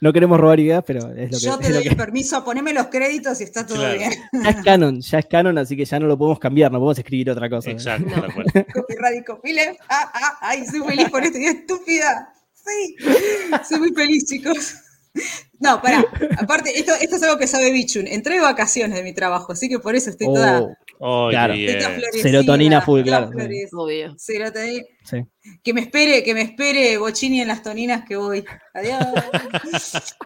No 0.00 0.12
queremos 0.12 0.40
robar 0.40 0.58
ideas, 0.60 0.82
pero 0.86 1.12
es 1.12 1.30
lo 1.30 1.38
que, 1.38 1.44
Yo 1.44 1.58
te 1.58 1.64
es 1.64 1.68
lo 1.70 1.74
doy 1.76 1.82
que- 1.84 1.88
el 1.90 1.96
permiso, 1.96 2.44
poneme 2.44 2.72
los 2.72 2.86
créditos 2.86 3.40
y 3.40 3.44
está 3.44 3.66
todo 3.66 3.78
Claro. 3.78 3.98
bien. 3.98 4.10
ya 4.42 4.50
es 4.50 4.56
canon, 4.64 5.00
ya 5.00 5.18
es 5.18 5.26
canon, 5.26 5.58
así 5.58 5.76
que 5.76 5.84
ya 5.84 6.00
no 6.00 6.06
lo 6.06 6.16
podemos 6.18 6.38
cambiar, 6.38 6.72
no 6.72 6.78
podemos 6.78 6.98
escribir 6.98 7.30
otra 7.30 7.48
cosa. 7.50 7.70
Exacto, 7.70 8.08
No. 8.08 9.12
y 9.16 9.24
copyleft. 9.24 9.80
Ah, 9.88 10.10
ah, 10.14 10.38
ay, 10.40 10.64
soy 10.66 10.80
feliz 10.80 11.08
por 11.10 11.22
esta 11.22 11.38
idea 11.38 11.50
estúpida. 11.52 12.32
Sí, 12.54 12.96
soy 13.68 13.78
muy 13.78 13.92
feliz, 13.92 14.24
chicos. 14.26 14.74
No, 15.60 15.80
pará. 15.80 16.04
Aparte, 16.38 16.78
esto, 16.78 16.92
esto 17.00 17.16
es 17.16 17.22
algo 17.22 17.38
que 17.38 17.46
sabe 17.46 17.70
Bichun. 17.70 18.06
Entré 18.06 18.34
de 18.34 18.40
vacaciones 18.42 18.96
de 18.98 19.02
mi 19.02 19.14
trabajo, 19.14 19.52
así 19.52 19.68
que 19.68 19.78
por 19.78 19.94
eso 19.94 20.10
estoy 20.10 20.26
toda, 20.26 20.76
Oh, 20.98 21.28
Claro. 21.30 21.54
Serotonina 22.22 22.80
full, 22.80 23.02
claro. 23.02 23.30
Obvio. 23.74 24.14
Serotonina. 24.18 24.82
sí. 25.04 25.18
Que 25.62 25.72
me 25.74 25.82
espere, 25.82 26.22
que 26.24 26.34
me 26.34 26.42
espere 26.42 26.98
Bochini 26.98 27.40
en 27.40 27.48
las 27.48 27.62
toninas 27.62 28.04
que 28.06 28.16
voy. 28.16 28.44
Adiós. 28.74 28.98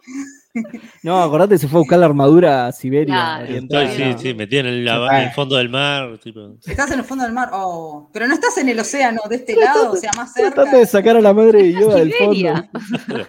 No, 1.05 1.23
acordate, 1.23 1.57
se 1.59 1.69
fue 1.69 1.79
a 1.79 1.83
buscar 1.83 1.99
la 2.01 2.07
armadura 2.07 2.67
a 2.67 2.73
Siberia 2.73 3.15
Claro. 3.15 3.55
Estoy, 3.55 3.87
sí, 3.89 4.15
sí, 4.19 4.35
metido 4.35 4.63
en 4.63 4.67
el, 4.67 4.85
la- 4.85 5.19
en 5.21 5.29
el 5.29 5.31
fondo 5.33 5.55
del 5.57 5.69
mar. 5.69 6.19
Tipo. 6.19 6.57
Estás 6.67 6.91
en 6.91 6.99
el 6.99 7.05
fondo 7.05 7.23
del 7.23 7.33
mar. 7.33 7.51
Oh, 7.53 8.11
pero 8.13 8.27
no 8.27 8.35
estás 8.35 8.59
en 8.59 8.69
el 8.69 8.81
océano 8.81 9.21
de 9.29 9.37
este 9.37 9.55
lado, 9.55 9.93
o 9.93 9.97
sea, 9.97 10.11
más 10.17 10.33
cerca. 10.33 10.51
Tratando 10.53 10.79
de 10.79 10.87
sacar 10.87 11.17
a 11.17 11.21
la 11.21 11.33
madre 11.33 11.63
de 11.63 11.73
Yoda 11.75 11.97
del 12.01 12.13
fondo. 12.15 12.35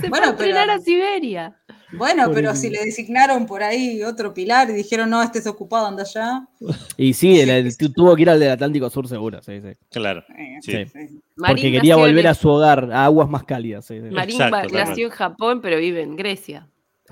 Se 0.00 0.08
Bueno, 0.08 0.10
fue 0.10 0.18
a 0.26 0.30
entrenar 0.30 0.66
pero- 0.66 0.72
a 0.72 0.80
Siberia. 0.80 1.56
Bueno, 1.96 2.30
pero 2.32 2.54
si 2.56 2.70
le 2.70 2.84
designaron 2.84 3.46
por 3.46 3.62
ahí 3.62 4.02
otro 4.02 4.32
pilar 4.34 4.70
y 4.70 4.74
dijeron, 4.74 5.10
no, 5.10 5.22
este 5.22 5.38
es 5.38 5.46
ocupado, 5.46 5.86
anda 5.86 6.02
allá. 6.02 6.46
Y 6.96 7.12
sí, 7.14 7.38
el- 7.40 7.50
el- 7.50 7.76
tu- 7.76 7.92
tuvo 7.92 8.14
que 8.16 8.22
ir 8.22 8.30
al 8.30 8.40
del 8.40 8.50
Atlántico 8.50 8.88
Sur 8.90 9.08
seguro, 9.08 9.40
sí, 9.42 9.60
sí. 9.60 9.68
Claro. 9.90 10.24
Eh, 10.38 10.58
Sí. 10.60 10.72
Porque 10.92 11.10
Marín 11.36 11.72
quería 11.72 11.96
volver 11.96 12.26
a 12.28 12.34
su 12.34 12.48
hogar, 12.48 12.90
a 12.92 13.04
aguas 13.06 13.28
más 13.28 13.44
cálidas. 13.44 13.84
sí, 13.86 13.94
sí. 14.00 14.14
Marín 14.14 14.40
Exacto, 14.40 14.68
nació 14.74 15.06
en 15.06 15.12
Japón, 15.12 15.60
pero 15.60 15.78
vive 15.78 16.02
en 16.02 16.16
Grecia. 16.16 16.68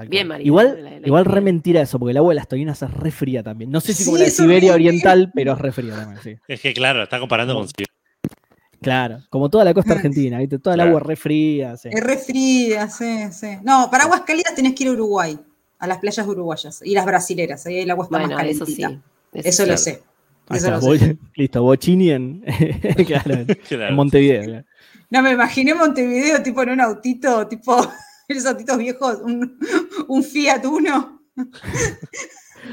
Bien. 0.08 0.26
María, 0.26 0.46
Igual, 0.46 0.82
la- 0.82 0.90
la 1.00 1.06
igual 1.06 1.24
re 1.26 1.40
mentira 1.42 1.82
eso, 1.82 1.98
porque 1.98 2.12
el 2.12 2.16
agua 2.16 2.30
de 2.30 2.36
las 2.36 2.48
Toninas 2.48 2.80
es 2.82 2.90
re 2.90 3.10
fría 3.10 3.42
también. 3.42 3.70
No 3.70 3.80
sé 3.80 3.92
si 3.92 4.04
como 4.06 4.16
la 4.16 4.24
de 4.24 4.30
Siberia. 4.30 4.72
Oriental, 4.72 5.30
pero 5.34 5.52
es 5.52 5.58
re 5.58 5.70
fría 5.70 5.94
también, 5.94 6.20
sí. 6.22 6.34
Es 6.48 6.60
que 6.62 6.72
claro, 6.72 7.02
está 7.02 7.18
comparando 7.20 7.54
con 7.54 7.68
Siberia. 7.68 7.91
Claro, 8.82 9.18
como 9.30 9.48
toda 9.48 9.64
la 9.64 9.72
costa 9.74 9.94
argentina, 9.94 10.38
¿viste? 10.38 10.58
Toda 10.58 10.74
el 10.74 10.78
Claro. 10.80 10.90
agua 10.90 11.00
re 11.00 11.16
fría, 11.16 11.76
sí. 11.76 11.88
Es 11.92 12.02
re 12.02 12.18
fría, 12.18 12.88
sí, 12.88 13.32
sí. 13.32 13.48
No, 13.62 13.88
para 13.90 14.04
aguas 14.04 14.22
cálidas 14.22 14.54
tenés 14.54 14.74
que 14.74 14.84
ir 14.84 14.90
a 14.90 14.92
Uruguay, 14.92 15.38
a 15.78 15.86
las 15.86 15.98
playas 15.98 16.26
uruguayas 16.26 16.80
y 16.84 16.94
las 16.94 17.06
brasileras. 17.06 17.64
Ahí 17.66 17.78
el 17.80 17.90
agua 17.90 18.04
está 18.04 18.18
Bueno, 18.18 18.34
más 18.34 18.46
eso 18.46 18.66
sí. 18.66 18.76
calentita. 18.82 19.08
Eso, 19.32 19.48
Eso 19.48 19.62
sí. 19.62 19.62
lo 19.62 19.66
claro. 19.66 19.78
sé. 19.78 20.02
Eso 20.50 20.70
lo 20.70 20.80
sé. 20.98 21.16
Listo, 21.36 21.62
Bochini 21.62 22.10
en, 22.10 22.44
claro, 23.06 23.34
en- 23.34 23.46
Claro. 23.68 23.88
en 23.88 23.94
Montevideo. 23.94 24.64
No, 25.10 25.22
me 25.22 25.30
imaginé 25.32 25.74
Montevideo 25.74 26.42
tipo 26.42 26.62
en 26.62 26.70
un 26.70 26.80
autito, 26.80 27.46
tipo 27.46 27.76
esos 28.28 28.46
autitos 28.46 28.78
viejos, 28.78 29.18
un, 29.22 29.58
un 30.08 30.22
Fiat 30.24 30.64
Uno. 30.66 31.20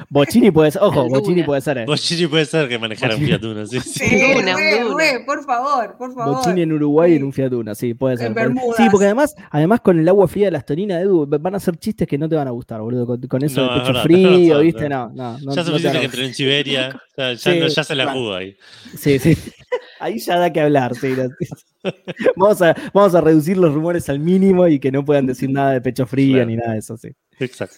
Bochini 0.10 0.52
puede 0.52 0.72
ser, 0.72 0.82
ojo. 0.84 1.07
Bochini 1.10 1.44
puede 1.44 1.61
ser. 1.61 1.80
eh. 1.80 1.86
Bochini 1.86 2.28
puede 2.28 2.45
ser 2.45 2.68
que 2.68 2.78
manejara 2.80 3.16
un. 3.16 3.22
Fiat 3.22 3.44
Uno, 3.44 3.66
sí, 3.66 3.80
sí. 3.80 3.90
Sí, 4.06 4.22
Una, 4.38 4.56
re, 4.56 4.86
una. 4.86 4.98
re, 4.98 5.24
por 5.26 5.44
favor, 5.44 5.95
por 5.98 6.14
favor. 6.14 6.36
Bochini 6.38 6.61
en 6.61 6.72
Uruguay 6.74 7.11
Sí. 7.11 7.18
en 7.18 7.24
un 7.24 7.34
Fiat 7.34 7.53
Uno, 7.53 7.76
sí, 7.76 7.94
puede 7.94 8.18
ser. 8.18 8.28
En 8.28 8.34
Bermudas. 8.34 8.78
Sí, 8.78 8.84
porque 8.91 9.06
además, 9.06 9.36
además 9.52 9.82
con 9.82 9.99
el 9.99 10.07
agua 10.07 10.28
fría 10.28 10.45
de 10.48 10.52
las 10.52 10.66
Toninas, 10.66 11.02
Edu, 11.02 11.26
van 11.28 11.53
a 11.53 11.57
hacer 11.57 11.76
chistes 11.78 12.07
que 12.07 12.18
no 12.18 12.28
te 12.30 12.36
van 12.36 12.48
a 12.48 12.52
gustar, 12.52 12.82
boludo. 12.82 13.06
Con, 13.06 13.22
con 13.22 13.44
eso 13.44 13.66
No, 13.66 13.74
de 13.74 13.80
pecho 13.82 14.02
frío, 14.03 14.60
¿viste? 14.60 14.90
¿no? 14.90 15.10
No, 15.14 15.38
no. 15.40 15.56
Ya 15.56 15.64
suficiente 15.64 15.99
que 15.99 16.06
entró 16.06 16.22
en 16.24 16.34
Siberia, 16.34 17.02
ya, 17.18 17.34
ya 17.34 17.38
Sí, 17.53 17.60
no- 17.60 17.68
ya 17.68 17.84
se 17.84 17.95
la 17.95 18.11
jugó 18.11 18.36
ahí. 18.36 18.56
Sí, 18.98 19.20
sí. 19.20 19.38
Ahí 20.02 20.18
ya 20.18 20.38
da 20.40 20.52
que 20.53 20.61
hablar, 20.61 20.95
sí. 20.95 21.14
Vamos 22.38 22.61
a, 22.61 22.74
vamos 22.94 23.14
a 23.16 23.22
reducir 23.22 23.57
los 23.57 23.74
rumores 23.74 24.07
al 24.10 24.20
mínimo 24.20 24.66
y 24.68 24.80
que 24.80 24.91
no 24.94 25.03
puedan 25.03 25.26
decir 25.26 25.49
nada 25.49 25.72
de 25.74 25.82
pecho 25.82 26.06
frío 26.07 26.36
Claro. 26.36 26.45
ni 26.49 26.56
nada 26.56 26.72
de 26.74 26.80
eso, 26.80 26.95
sí. 26.98 27.10
Exacto. 27.40 27.76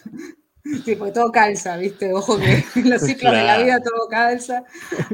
Sí, 0.86 0.96
porque 0.96 1.12
todo 1.14 1.32
calza, 1.32 1.76
¿viste? 1.78 2.14
Ojo 2.14 2.38
que 2.38 2.64
en 2.76 2.90
los 2.90 3.02
ciclos 3.02 3.34
de 3.34 3.44
la 3.44 3.58
vida 3.62 3.80
todo 3.80 4.08
calza. 4.10 4.64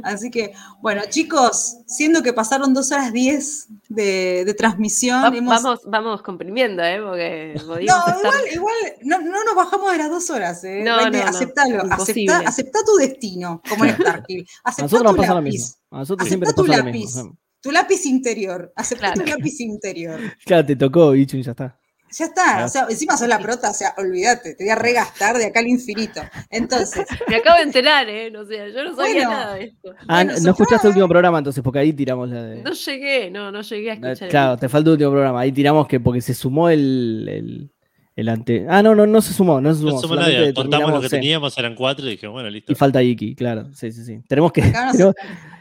Así 0.04 0.30
que, 0.30 0.54
bueno, 0.82 1.02
chicos, 1.10 1.78
siendo 1.88 2.22
que 2.22 2.34
pasaron 2.34 2.74
dos 2.74 2.92
horas 2.92 3.14
diez 3.14 3.68
de, 3.90 4.44
de 4.46 4.54
transmisión, 4.54 5.24
Va- 5.24 5.28
hemos- 5.36 5.64
vamos, 5.64 5.80
vamos 5.86 6.22
comprimiendo, 6.22 6.84
¿eh? 6.84 7.00
Porque 7.02 7.54
No, 7.66 7.76
estar- 7.78 8.18
igual, 8.20 8.42
igual 8.54 8.76
no, 9.04 9.20
no 9.22 9.44
nos 9.46 9.56
bajamos 9.56 9.92
de 9.92 9.98
las 9.98 10.10
dos 10.10 10.30
horas, 10.30 10.64
¿eh? 10.64 10.82
No, 10.84 10.98
no, 11.02 11.10
no, 11.10 11.24
aceptalo, 11.24 11.84
acepta, 11.92 12.40
acepta 12.40 12.80
tu 12.86 12.96
destino, 12.98 13.62
como 13.70 13.86
en 13.86 13.96
Starfield. 13.96 14.48
A 14.64 14.70
Acepta 14.70 14.84
nosotros 14.84 15.12
tu 15.12 15.18
nos 15.18 15.18
pasa 15.18 15.34
lo 15.34 15.42
lápiz, 15.42 15.52
mismo. 15.54 15.76
A 15.92 15.98
nosotros 16.00 16.28
Aceptá 16.28 16.30
siempre 16.30 16.48
nos 16.48 16.56
tu 16.56 16.66
pasa 16.66 16.78
lo 16.80 16.86
lápiz. 16.86 17.00
mismo. 17.00 17.38
tu 17.62 17.72
lápiz 17.72 18.06
interior. 18.06 18.74
Acepta 18.76 19.14
Claro. 19.14 19.22
tu 19.24 19.30
lápiz 19.30 19.60
interior. 19.62 20.20
Claro, 20.46 20.66
te 20.66 20.76
tocó, 20.76 21.12
bicho, 21.12 21.38
y 21.38 21.44
ya 21.44 21.52
está. 21.52 21.80
Ya 22.10 22.26
está, 22.26 22.64
o 22.66 22.70
sea, 22.70 22.88
encima 22.90 23.18
sos 23.18 23.28
la 23.28 23.38
prota, 23.40 23.70
o 23.70 23.74
sea, 23.74 23.94
olvídate, 23.98 24.56
te 24.56 24.64
voy 24.64 24.72
a 24.72 24.76
regastar 24.76 25.36
de 25.38 25.46
acá 25.48 25.60
al 25.60 25.68
infinito. 25.68 26.22
Entonces, 26.50 27.06
Me 27.28 27.36
acabo 27.36 27.58
de 27.58 27.64
enterar, 27.64 28.08
¿eh? 28.10 28.32
No 28.32 28.46
sé, 28.46 28.72
yo 28.74 28.84
no 28.84 28.96
sabía 28.96 29.14
Bueno. 29.28 29.30
nada 29.32 29.54
de 29.56 29.64
esto. 29.66 29.94
Ah, 30.08 30.24
Bueno, 30.24 30.34
no 30.42 30.52
escuchaste 30.52 30.88
el 30.88 30.92
último 30.92 31.08
programa 31.10 31.38
entonces, 31.40 31.62
porque 31.64 31.80
ahí 31.80 31.92
tiramos 31.94 32.30
la 32.30 32.44
de. 32.44 32.64
No 32.64 32.72
llegué, 32.72 33.30
no, 33.30 33.52
no 33.52 33.62
llegué 33.62 33.92
a 33.92 33.94
Eh, 33.94 33.98
escuchar. 33.98 34.24
el- 34.24 34.30
Claro, 34.30 34.58
te 34.58 34.70
falta 34.70 34.88
el 34.90 34.94
último 34.94 35.12
programa. 35.12 35.42
Ahí 35.42 35.52
tiramos 35.52 35.88
que 35.88 36.00
porque 36.00 36.22
se 36.22 36.34
sumó 36.34 36.70
el, 36.70 37.28
el, 37.30 37.72
el 38.16 38.30
ante. 38.30 38.66
Ah, 38.70 38.82
no, 38.82 38.96
no, 38.96 39.06
no 39.06 39.22
se 39.22 39.34
sumó, 39.34 39.60
no 39.60 39.74
se 39.74 39.82
sumó. 39.82 39.92
No 39.92 40.00
solamente 40.00 40.40
nadie, 40.40 40.54
contamos 40.54 40.92
lo 40.92 41.02
que 41.02 41.10
teníamos, 41.10 41.58
eran 41.58 41.76
cuatro 41.76 42.08
y 42.08 42.12
dije, 42.12 42.28
bueno, 42.28 42.50
listo. 42.50 42.72
Y 42.72 42.76
falta 42.76 43.04
Iki, 43.04 43.36
claro. 43.36 43.68
Sí, 43.74 43.92
sí, 43.92 44.06
sí. 44.06 44.22
Tenemos 44.30 44.52
que. 44.54 44.62
tenemos- 44.62 45.14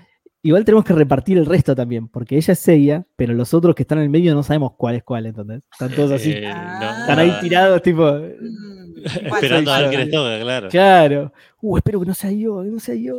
igual 0.47 0.64
tenemos 0.64 0.85
que 0.85 0.93
repartir 0.94 1.36
el 1.39 1.47
resto 1.47 1.74
también, 1.74 2.09
porque 2.09 2.36
ella 2.36 2.52
es 2.52 2.59
Seiya, 2.59 3.05
pero 3.16 3.35
los 3.35 3.52
otros 3.55 3.74
que 3.74 3.82
están 3.82 3.98
en 3.98 4.05
el 4.05 4.10
medio 4.10 4.35
no 4.35 4.43
sabemos 4.43 4.73
cuál 4.77 4.94
es 4.97 5.02
cuál, 5.02 5.27
¿entendés? 5.27 5.62
Están 5.73 5.90
todos 5.94 6.12
así. 6.12 6.31
Eh, 6.32 6.43
no, 6.43 6.98
están 7.01 7.18
ahí 7.18 7.32
tirados, 7.40 7.82
tipo. 7.82 8.10
Mm, 8.12 8.86
Esperando 9.27 9.73
a 9.73 9.81
ver 9.82 9.98
les 9.98 10.10
toca, 10.10 10.40
claro. 10.40 10.68
Claro. 10.68 11.32
Uh, 11.60 11.77
espero 11.77 12.01
que 12.01 12.06
no 12.06 12.14
sea 12.14 12.31
yo, 12.32 12.62
que 12.62 12.68
no 12.70 12.81
sea 12.81 12.94
yo. 12.94 13.16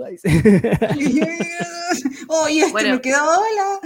oh, 2.27 2.49
y 2.49 2.59
este 2.59 2.71
Bueno. 2.71 2.93
me 2.95 3.01
quedó 3.01 3.17
hola. 3.23 3.79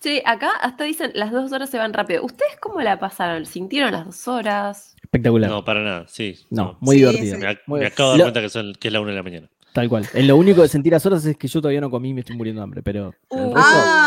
Sí, 0.00 0.22
acá 0.24 0.50
hasta 0.60 0.84
dicen 0.84 1.10
las 1.14 1.32
dos 1.32 1.50
horas 1.52 1.70
se 1.70 1.78
van 1.78 1.92
rápido. 1.92 2.24
¿Ustedes 2.24 2.52
cómo 2.60 2.80
la 2.80 2.98
pasaron? 3.00 3.46
¿Sintieron 3.46 3.92
las 3.92 4.06
dos 4.06 4.28
horas? 4.28 4.94
Espectacular. 5.02 5.50
No, 5.50 5.64
para 5.64 5.82
nada, 5.82 6.04
sí. 6.08 6.38
No, 6.50 6.76
muy 6.80 6.96
Sí, 6.96 7.00
divertido. 7.00 7.34
sí. 7.36 7.40
Me, 7.42 7.48
ac- 7.48 7.60
Muy 7.66 7.80
me 7.80 7.86
acabo 7.86 8.12
de 8.12 8.18
dar 8.18 8.24
cuenta 8.26 8.40
que, 8.42 8.48
son, 8.48 8.74
que 8.74 8.88
es 8.88 8.92
la 8.94 9.00
una 9.00 9.10
de 9.10 9.16
la 9.16 9.22
mañana. 9.22 9.48
Tal 9.72 9.88
cual. 9.88 10.08
Eh, 10.14 10.22
Lo 10.22 10.36
único 10.36 10.62
de 10.62 10.68
sentir 10.68 10.92
las 10.92 11.04
horas 11.06 11.24
es 11.24 11.36
que 11.36 11.46
yo 11.48 11.60
todavía 11.60 11.80
no 11.80 11.90
comí 11.90 12.10
y 12.10 12.14
me 12.14 12.20
estoy 12.20 12.36
muriendo 12.36 12.60
de 12.60 12.64
hambre, 12.64 12.82
pero 12.82 13.14
Uh, 13.30 13.54
resto 13.54 13.60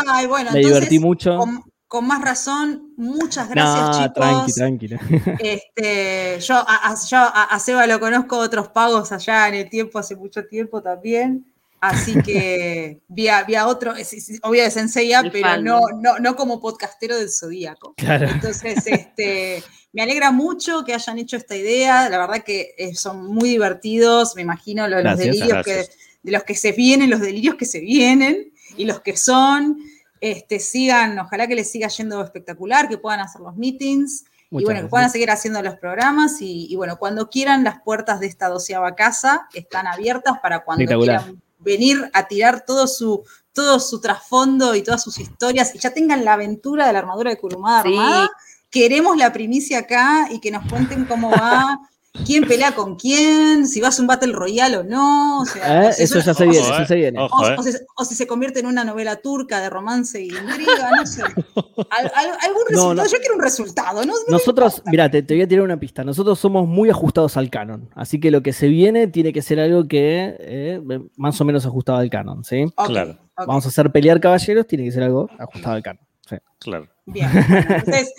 Ay, 0.08 0.26
bueno, 0.26 0.50
me 0.52 0.58
entonces, 0.58 0.74
divertí 0.88 0.98
mucho. 0.98 1.36
con, 1.38 1.62
con 1.86 2.06
más 2.06 2.20
razón, 2.22 2.92
muchas 2.96 3.48
gracias, 3.48 3.86
no, 3.88 3.92
chicos. 4.02 4.14
tranqui, 4.14 4.52
tranquilo. 4.52 4.98
Este, 5.38 6.40
yo, 6.40 6.54
a, 6.56 6.90
a- 6.90 6.96
yo 7.08 7.16
a, 7.18 7.44
a 7.44 7.58
Seba 7.58 7.86
lo 7.86 8.00
conozco 8.00 8.38
otros 8.38 8.68
pagos 8.68 9.12
allá 9.12 9.48
en 9.48 9.54
el 9.54 9.70
tiempo, 9.70 9.98
hace 9.98 10.16
mucho 10.16 10.44
tiempo 10.46 10.82
también. 10.82 11.46
Así 11.82 12.14
que 12.22 13.00
vi 13.08 13.26
a, 13.26 13.42
vi 13.42 13.56
a 13.56 13.66
otro, 13.66 13.96
es- 13.96 14.12
es- 14.12 14.38
obvio 14.44 14.62
de 14.62 14.70
Senseiya, 14.70 15.20
pero 15.32 15.40
fan, 15.48 15.64
no, 15.64 15.80
¿no? 16.00 16.20
no, 16.20 16.36
como 16.36 16.60
podcastero 16.60 17.16
del 17.18 17.28
Zodíaco. 17.28 17.94
Claro. 17.96 18.28
Entonces, 18.28 18.86
este, 18.86 19.64
me 19.92 20.00
alegra 20.02 20.30
mucho 20.30 20.84
que 20.84 20.94
hayan 20.94 21.18
hecho 21.18 21.36
esta 21.36 21.56
idea. 21.56 22.08
La 22.08 22.18
verdad 22.18 22.44
que 22.44 22.74
eh, 22.78 22.94
son 22.94 23.26
muy 23.26 23.48
divertidos. 23.48 24.36
Me 24.36 24.42
imagino 24.42 24.86
los 24.86 25.00
Gracias. 25.02 25.26
delirios 25.26 25.64
que, 25.64 25.88
de 26.22 26.30
los 26.32 26.44
que 26.44 26.54
se 26.54 26.70
vienen, 26.70 27.10
los 27.10 27.20
delirios 27.20 27.56
que 27.56 27.64
se 27.66 27.80
vienen 27.80 28.52
y 28.76 28.84
los 28.84 29.00
que 29.00 29.16
son. 29.16 29.78
Este, 30.20 30.60
sigan, 30.60 31.18
ojalá 31.18 31.48
que 31.48 31.56
les 31.56 31.68
siga 31.68 31.88
yendo 31.88 32.22
espectacular, 32.22 32.88
que 32.88 32.96
puedan 32.96 33.18
hacer 33.18 33.40
los 33.40 33.56
meetings 33.56 34.22
y 34.52 34.54
bueno, 34.54 34.66
que 34.68 34.72
gracias. 34.74 34.90
puedan 34.90 35.10
seguir 35.10 35.30
haciendo 35.32 35.60
los 35.62 35.74
programas 35.78 36.40
y, 36.40 36.68
y 36.70 36.76
bueno, 36.76 36.96
cuando 36.96 37.28
quieran 37.28 37.64
las 37.64 37.80
puertas 37.82 38.20
de 38.20 38.28
esta 38.28 38.46
doceava 38.48 38.94
casa 38.94 39.48
están 39.52 39.88
abiertas 39.88 40.34
para 40.40 40.60
cuando 40.62 40.86
quieran 40.86 41.42
venir 41.62 42.10
a 42.12 42.26
tirar 42.28 42.64
todo 42.66 42.86
su, 42.86 43.22
todo 43.52 43.80
su 43.80 44.00
trasfondo 44.00 44.74
y 44.74 44.82
todas 44.82 45.02
sus 45.02 45.18
historias 45.18 45.74
y 45.74 45.78
ya 45.78 45.90
tengan 45.92 46.24
la 46.24 46.34
aventura 46.34 46.86
de 46.86 46.92
la 46.92 46.98
armadura 47.00 47.30
de 47.30 47.38
Kurumada 47.38 47.82
Sí. 47.82 47.88
armada. 47.90 48.30
Queremos 48.70 49.16
la 49.18 49.32
primicia 49.32 49.80
acá 49.80 50.28
y 50.30 50.40
que 50.40 50.50
nos 50.50 50.66
cuenten 50.70 51.04
cómo 51.04 51.30
va 51.30 51.78
quién 52.26 52.44
pelea 52.46 52.74
con 52.74 52.96
quién, 52.96 53.66
si 53.66 53.80
vas 53.80 53.98
a 53.98 54.02
un 54.02 54.06
Battle 54.08 54.32
Royale 54.32 54.76
o 54.78 54.84
no. 54.84 55.40
O 55.40 55.44
sea, 55.44 55.88
Eh, 55.88 55.92
si 55.94 56.02
Eso 56.04 56.20
ya 56.20 56.34
se 56.34 56.44
viene, 56.46 56.58
eso 56.68 56.84
se 56.86 56.94
viene. 56.94 57.18
Ojo, 57.20 57.42
o, 57.42 57.48
eh. 57.48 57.56
o 57.58 57.62
si, 57.62 57.70
o 57.96 58.04
si 58.04 58.14
se 58.14 58.26
convierte 58.26 58.60
en 58.60 58.66
una 58.66 58.84
novela 58.84 59.16
turca 59.16 59.60
de 59.60 59.70
romance 59.70 60.20
y 60.20 60.28
intriga, 60.28 60.90
no 60.96 61.06
sé. 61.06 61.22
Al- 61.90 62.12
al- 62.14 62.38
algún 62.42 62.62
resultado. 62.68 62.94
no. 62.94 63.06
Yo 63.06 63.18
quiero 63.18 63.34
un 63.36 63.40
resultado, 63.42 64.04
¿no? 64.04 64.12
Nosotros, 64.28 64.82
mira, 64.86 65.10
te, 65.10 65.22
te 65.22 65.34
voy 65.34 65.42
a 65.42 65.48
tirar 65.48 65.64
una 65.64 65.78
pista. 65.80 66.04
Nosotros 66.04 66.38
somos 66.38 66.66
muy 66.68 66.90
ajustados 66.90 67.36
al 67.36 67.50
canon. 67.50 67.88
Así 67.94 68.20
que 68.20 68.30
lo 68.30 68.42
que 68.42 68.52
se 68.52 68.68
viene 68.68 69.06
tiene 69.08 69.32
que 69.32 69.42
ser 69.42 69.58
algo 69.60 69.88
que 69.88 70.36
eh, 70.38 70.80
más 71.16 71.40
o 71.40 71.44
menos 71.44 71.64
ajustado 71.66 71.98
al 71.98 72.10
canon, 72.10 72.44
¿sí? 72.44 72.64
Ok, 72.76 72.86
Claro. 72.88 73.18
Vamos 73.46 73.64
a 73.64 73.68
hacer 73.68 73.90
pelear 73.90 74.20
caballeros, 74.20 74.66
tiene 74.66 74.84
que 74.84 74.92
ser 74.92 75.02
algo 75.04 75.28
ajustado 75.38 75.74
al 75.76 75.82
canon. 75.82 76.04
sí. 76.28 76.36
Claro. 76.58 76.86
Bien. 77.04 77.28
bueno, 77.48 77.66
entonces, 77.68 78.12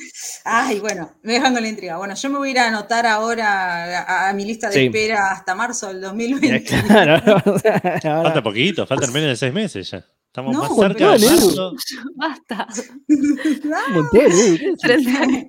ay, 0.44 0.80
bueno, 0.80 1.12
me 1.24 1.34
dejan 1.34 1.54
con 1.54 1.62
la 1.64 1.70
intriga. 1.70 1.98
Bueno, 1.98 2.16
yo 2.16 2.30
me 2.30 2.38
voy 2.38 2.50
a 2.50 2.52
ir 2.52 2.60
a 2.60 2.68
anotar 2.68 3.06
ahora 3.06 4.02
a, 4.04 4.30
a 4.30 4.34
mi 4.34 4.44
lista 4.46 4.68
de 4.70 4.74
Sí. 4.76 4.86
espera 4.88 5.32
hasta 5.32 5.56
marzo 5.56 5.88
del 5.88 6.02
2020. 6.02 6.64
Claro, 6.88 7.42
o 7.46 7.60
sea, 7.60 7.82
ahora- 8.04 8.24
Falta 8.24 8.44
poquito, 8.44 8.86
faltan 8.86 9.14
menos 9.14 9.30
de 9.30 9.36
seis 9.38 9.54
meses 9.54 9.90
ya. 9.90 10.04
Estamos 10.36 10.52
No, 10.52 10.62
más 10.64 10.76
cerca 10.76 11.12
de 11.12 11.26
marzo. 11.28 11.74
Basta. 12.16 12.68
¿eh? 13.08 14.74
30 14.82 15.48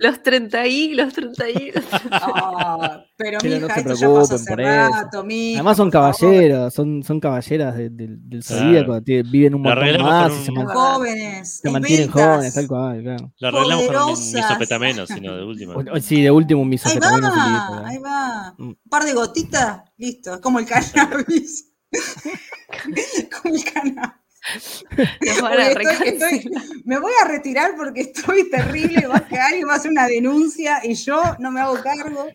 los 0.00 0.22
30 0.22 0.66
y, 0.66 0.94
los 0.94 1.12
30 1.14 1.50
y. 1.50 1.72
Ah, 2.10 3.02
pero, 3.16 3.38
Pero 3.40 3.54
mija, 3.56 3.66
no 3.68 3.74
se 3.74 3.80
esto 3.80 3.94
ya 3.94 4.06
pasó 4.08 4.28
preocupen 4.28 4.34
hace 4.36 4.50
por 4.50 4.60
eso. 4.60 4.92
rato, 4.92 5.24
mija, 5.24 5.56
Además 5.58 5.76
son 5.76 5.90
caballeros, 5.90 6.74
son, 6.74 7.02
son 7.02 7.20
caballeras 7.20 7.76
de- 7.76 7.90
del- 7.90 8.28
del 8.28 8.44
Claro. 8.44 8.62
zodíaco, 8.66 9.02
tiene- 9.02 9.28
viven 9.30 9.54
un 9.54 9.62
montón 9.62 10.02
más 10.02 10.32
se, 10.34 10.50
un- 10.50 10.56
man- 10.58 10.66
Jóvenes, 10.68 11.60
se 11.62 11.70
mantienen 11.70 12.10
jóvenes, 12.10 12.54
tal 12.54 12.68
cual, 12.68 12.77
claro. 13.02 13.32
Lo 13.38 13.48
arreglamos 13.48 13.86
con 13.86 13.96
un 13.96 14.32
misopetameno, 14.34 15.06
sino 15.06 15.36
de 15.36 15.44
última. 15.44 15.74
O- 15.74 15.96
o- 15.96 16.00
sí, 16.00 16.22
de 16.22 16.30
último 16.30 16.60
un 16.62 16.66
Ahí 16.68 16.70
misopetamino 16.70 17.30
va, 17.30 17.88
ahí 17.88 17.96
¿eh? 17.96 18.00
va. 18.00 18.54
Mm. 18.58 18.68
Un 18.68 18.78
par 18.90 19.04
de 19.04 19.12
gotitas, 19.12 19.82
listo. 19.96 20.34
Es 20.34 20.40
como 20.40 20.58
el 20.58 20.66
cannabis. 20.66 21.72
como 23.42 23.54
el 23.54 23.64
cannabis. 23.64 24.14
Estoy- 25.20 26.08
estoy- 26.08 26.50
me 26.84 26.98
voy 26.98 27.12
a 27.22 27.28
retirar 27.28 27.72
porque 27.76 28.00
estoy 28.02 28.48
terrible. 28.50 29.06
Va 29.06 29.16
a 29.18 29.26
que 29.26 29.38
alguien 29.38 29.68
va 29.68 29.74
a 29.74 29.76
hacer 29.76 29.90
una 29.90 30.06
denuncia 30.06 30.80
y 30.84 30.94
yo 30.94 31.20
no 31.38 31.50
me 31.50 31.60
hago 31.60 31.74
cargo. 31.82 32.26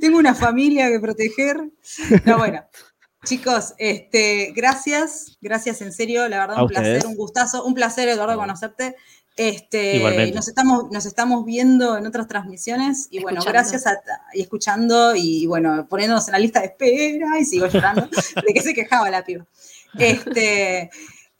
Tengo 0.00 0.18
una 0.18 0.34
familia 0.34 0.88
que 0.88 1.00
proteger. 1.00 1.70
No, 2.24 2.38
bueno. 2.38 2.62
Chicos, 3.22 3.74
este, 3.76 4.50
gracias, 4.56 5.36
gracias 5.42 5.82
en 5.82 5.92
serio, 5.92 6.26
la 6.26 6.38
verdad, 6.38 6.62
un 6.62 6.68
placer, 6.68 7.04
un 7.06 7.16
gustazo, 7.16 7.64
un 7.66 7.74
placer, 7.74 8.08
Eduardo, 8.08 8.34
conocerte. 8.38 8.96
Este, 9.42 9.96
Igualmente. 9.96 10.34
nos 10.34 10.48
estamos, 10.48 10.90
nos 10.92 11.06
estamos 11.06 11.46
viendo 11.46 11.96
en 11.96 12.06
otras 12.06 12.28
transmisiones 12.28 13.08
y 13.10 13.22
bueno, 13.22 13.38
Escuchando. 13.38 13.58
gracias 13.58 13.86
a, 13.86 13.98
y 14.34 14.42
escuchando 14.42 15.14
y 15.16 15.46
bueno, 15.46 15.86
poniéndonos 15.88 16.28
en 16.28 16.32
la 16.32 16.38
lista 16.38 16.60
de 16.60 16.66
espera 16.66 17.40
y 17.40 17.46
sigo 17.46 17.66
llorando 17.66 18.06
de 18.46 18.52
que 18.52 18.60
se 18.60 18.74
quejaba 18.74 19.08
la 19.08 19.24
piba. 19.24 19.46
Este, 19.98 20.90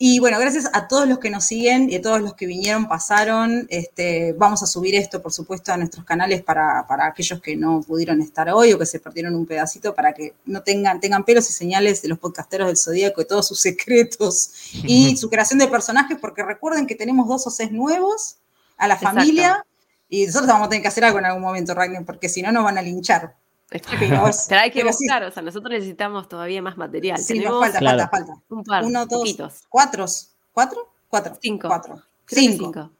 y 0.03 0.19
bueno, 0.19 0.39
gracias 0.39 0.71
a 0.73 0.89
todos 0.89 1.07
los 1.07 1.19
que 1.19 1.29
nos 1.29 1.45
siguen 1.45 1.91
y 1.91 1.97
a 1.97 2.01
todos 2.01 2.23
los 2.23 2.33
que 2.33 2.47
vinieron, 2.47 2.89
pasaron. 2.89 3.67
Este, 3.69 4.33
vamos 4.33 4.63
a 4.63 4.67
subir 4.67 4.95
esto, 4.95 5.21
por 5.21 5.31
supuesto, 5.31 5.75
a 5.75 5.77
nuestros 5.77 6.07
canales 6.07 6.43
para, 6.43 6.87
para 6.89 7.05
aquellos 7.05 7.39
que 7.43 7.55
no 7.55 7.83
pudieron 7.83 8.23
estar 8.23 8.49
hoy 8.49 8.73
o 8.73 8.79
que 8.79 8.87
se 8.87 8.99
perdieron 8.99 9.35
un 9.35 9.45
pedacito 9.45 9.95
para 9.95 10.15
que 10.15 10.33
no 10.47 10.63
tengan, 10.63 11.01
tengan 11.01 11.23
pelos 11.27 11.51
y 11.51 11.53
señales 11.53 12.01
de 12.01 12.09
los 12.09 12.19
podcasteros 12.19 12.69
del 12.69 12.79
Zodíaco 12.79 13.21
y 13.21 13.27
todos 13.27 13.47
sus 13.47 13.61
secretos 13.61 14.53
y 14.73 15.17
su 15.19 15.29
creación 15.29 15.59
de 15.59 15.69
personajes, 15.69 16.17
porque 16.19 16.43
recuerden 16.45 16.87
que 16.87 16.95
tenemos 16.95 17.29
dos 17.29 17.47
o 17.47 17.51
seis 17.51 17.71
nuevos 17.71 18.37
a 18.79 18.89
la 18.89 18.95
Exacto. 18.95 19.19
familia 19.19 19.67
y 20.09 20.25
nosotros 20.25 20.49
vamos 20.49 20.69
a 20.69 20.71
tener 20.71 20.81
que 20.81 20.89
hacer 20.89 21.05
algo 21.05 21.19
en 21.19 21.27
algún 21.27 21.43
momento, 21.43 21.75
Ragnar, 21.75 22.07
porque 22.07 22.31
si 22.31 22.41
no 22.41 22.51
nos 22.53 22.65
van 22.65 22.79
a 22.79 22.83
linchar. 22.83 23.37
Pero, 23.71 23.85
Pero 24.49 24.61
hay 24.61 24.71
que 24.71 24.81
pero 24.81 24.93
sí. 24.93 25.05
buscar, 25.05 25.23
o 25.23 25.31
sea, 25.31 25.43
nosotros 25.43 25.71
necesitamos 25.71 26.29
todavía 26.29 26.61
más 26.61 26.77
material. 26.77 27.19
Sí, 27.19 27.35
nos 27.35 27.43
Tenemos 27.45 27.61
falta, 27.61 27.79
Claro. 27.79 27.99
falta, 28.11 28.17
falta. 28.27 28.43
un 28.49 28.65
par, 28.65 28.85
Uno, 28.85 29.07
dos, 29.07 29.21
poquitos. 29.21 29.55
cuatro, 29.69 30.05
cuatro, 30.53 30.93
cuatro, 31.09 31.39
Cinco. 31.41 31.69
cuatro, 31.69 32.03
cinco, 32.27 32.65
cinco. 32.67 32.91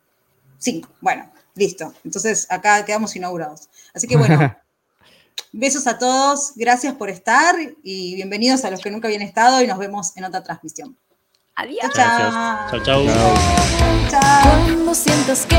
cinco. 0.59 0.89
Bueno, 1.01 1.31
listo. 1.57 1.93
Entonces 2.05 2.47
acá 2.51 2.85
quedamos 2.85 3.15
inaugurados. 3.17 3.69
Así 3.93 4.07
que 4.07 4.17
bueno, 4.17 4.57
besos 5.53 5.87
a 5.89 5.99
todos, 5.99 6.53
gracias 6.55 6.95
por 6.95 7.11
estar 7.11 7.57
y 7.83 8.15
bienvenidos 8.15 8.65
a 8.65 8.71
los 8.71 8.81
que 8.81 8.91
nunca 8.93 9.09
habían 9.09 9.23
estado 9.23 9.61
y 9.63 9.67
nos 9.67 9.79
vemos 9.79 10.17
en 10.17 10.25
otra 10.25 10.43
transmisión. 10.45 10.97
Adiós. 11.57 11.91
Chao. 11.95 12.71
Gracias. 12.71 12.71
Chau, 12.71 12.83
chau. 12.85 13.07
Chao. 14.09 14.43
Cuando 14.65 14.95
sientas 14.95 15.45
que 15.47 15.59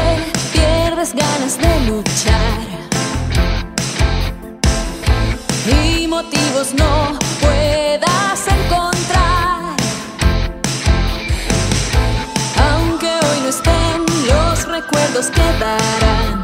pierdes 0.54 1.14
ganas 1.14 1.58
de 1.58 1.80
luchar 1.82 2.71
y 5.68 6.08
motivos 6.08 6.74
no 6.74 7.18
puedas 7.40 8.48
encontrar, 8.48 9.76
aunque 12.72 13.08
hoy 13.08 13.40
no 13.44 13.50
estén, 13.50 14.06
los 14.28 14.68
recuerdos 14.68 15.28
quedarán 15.28 16.41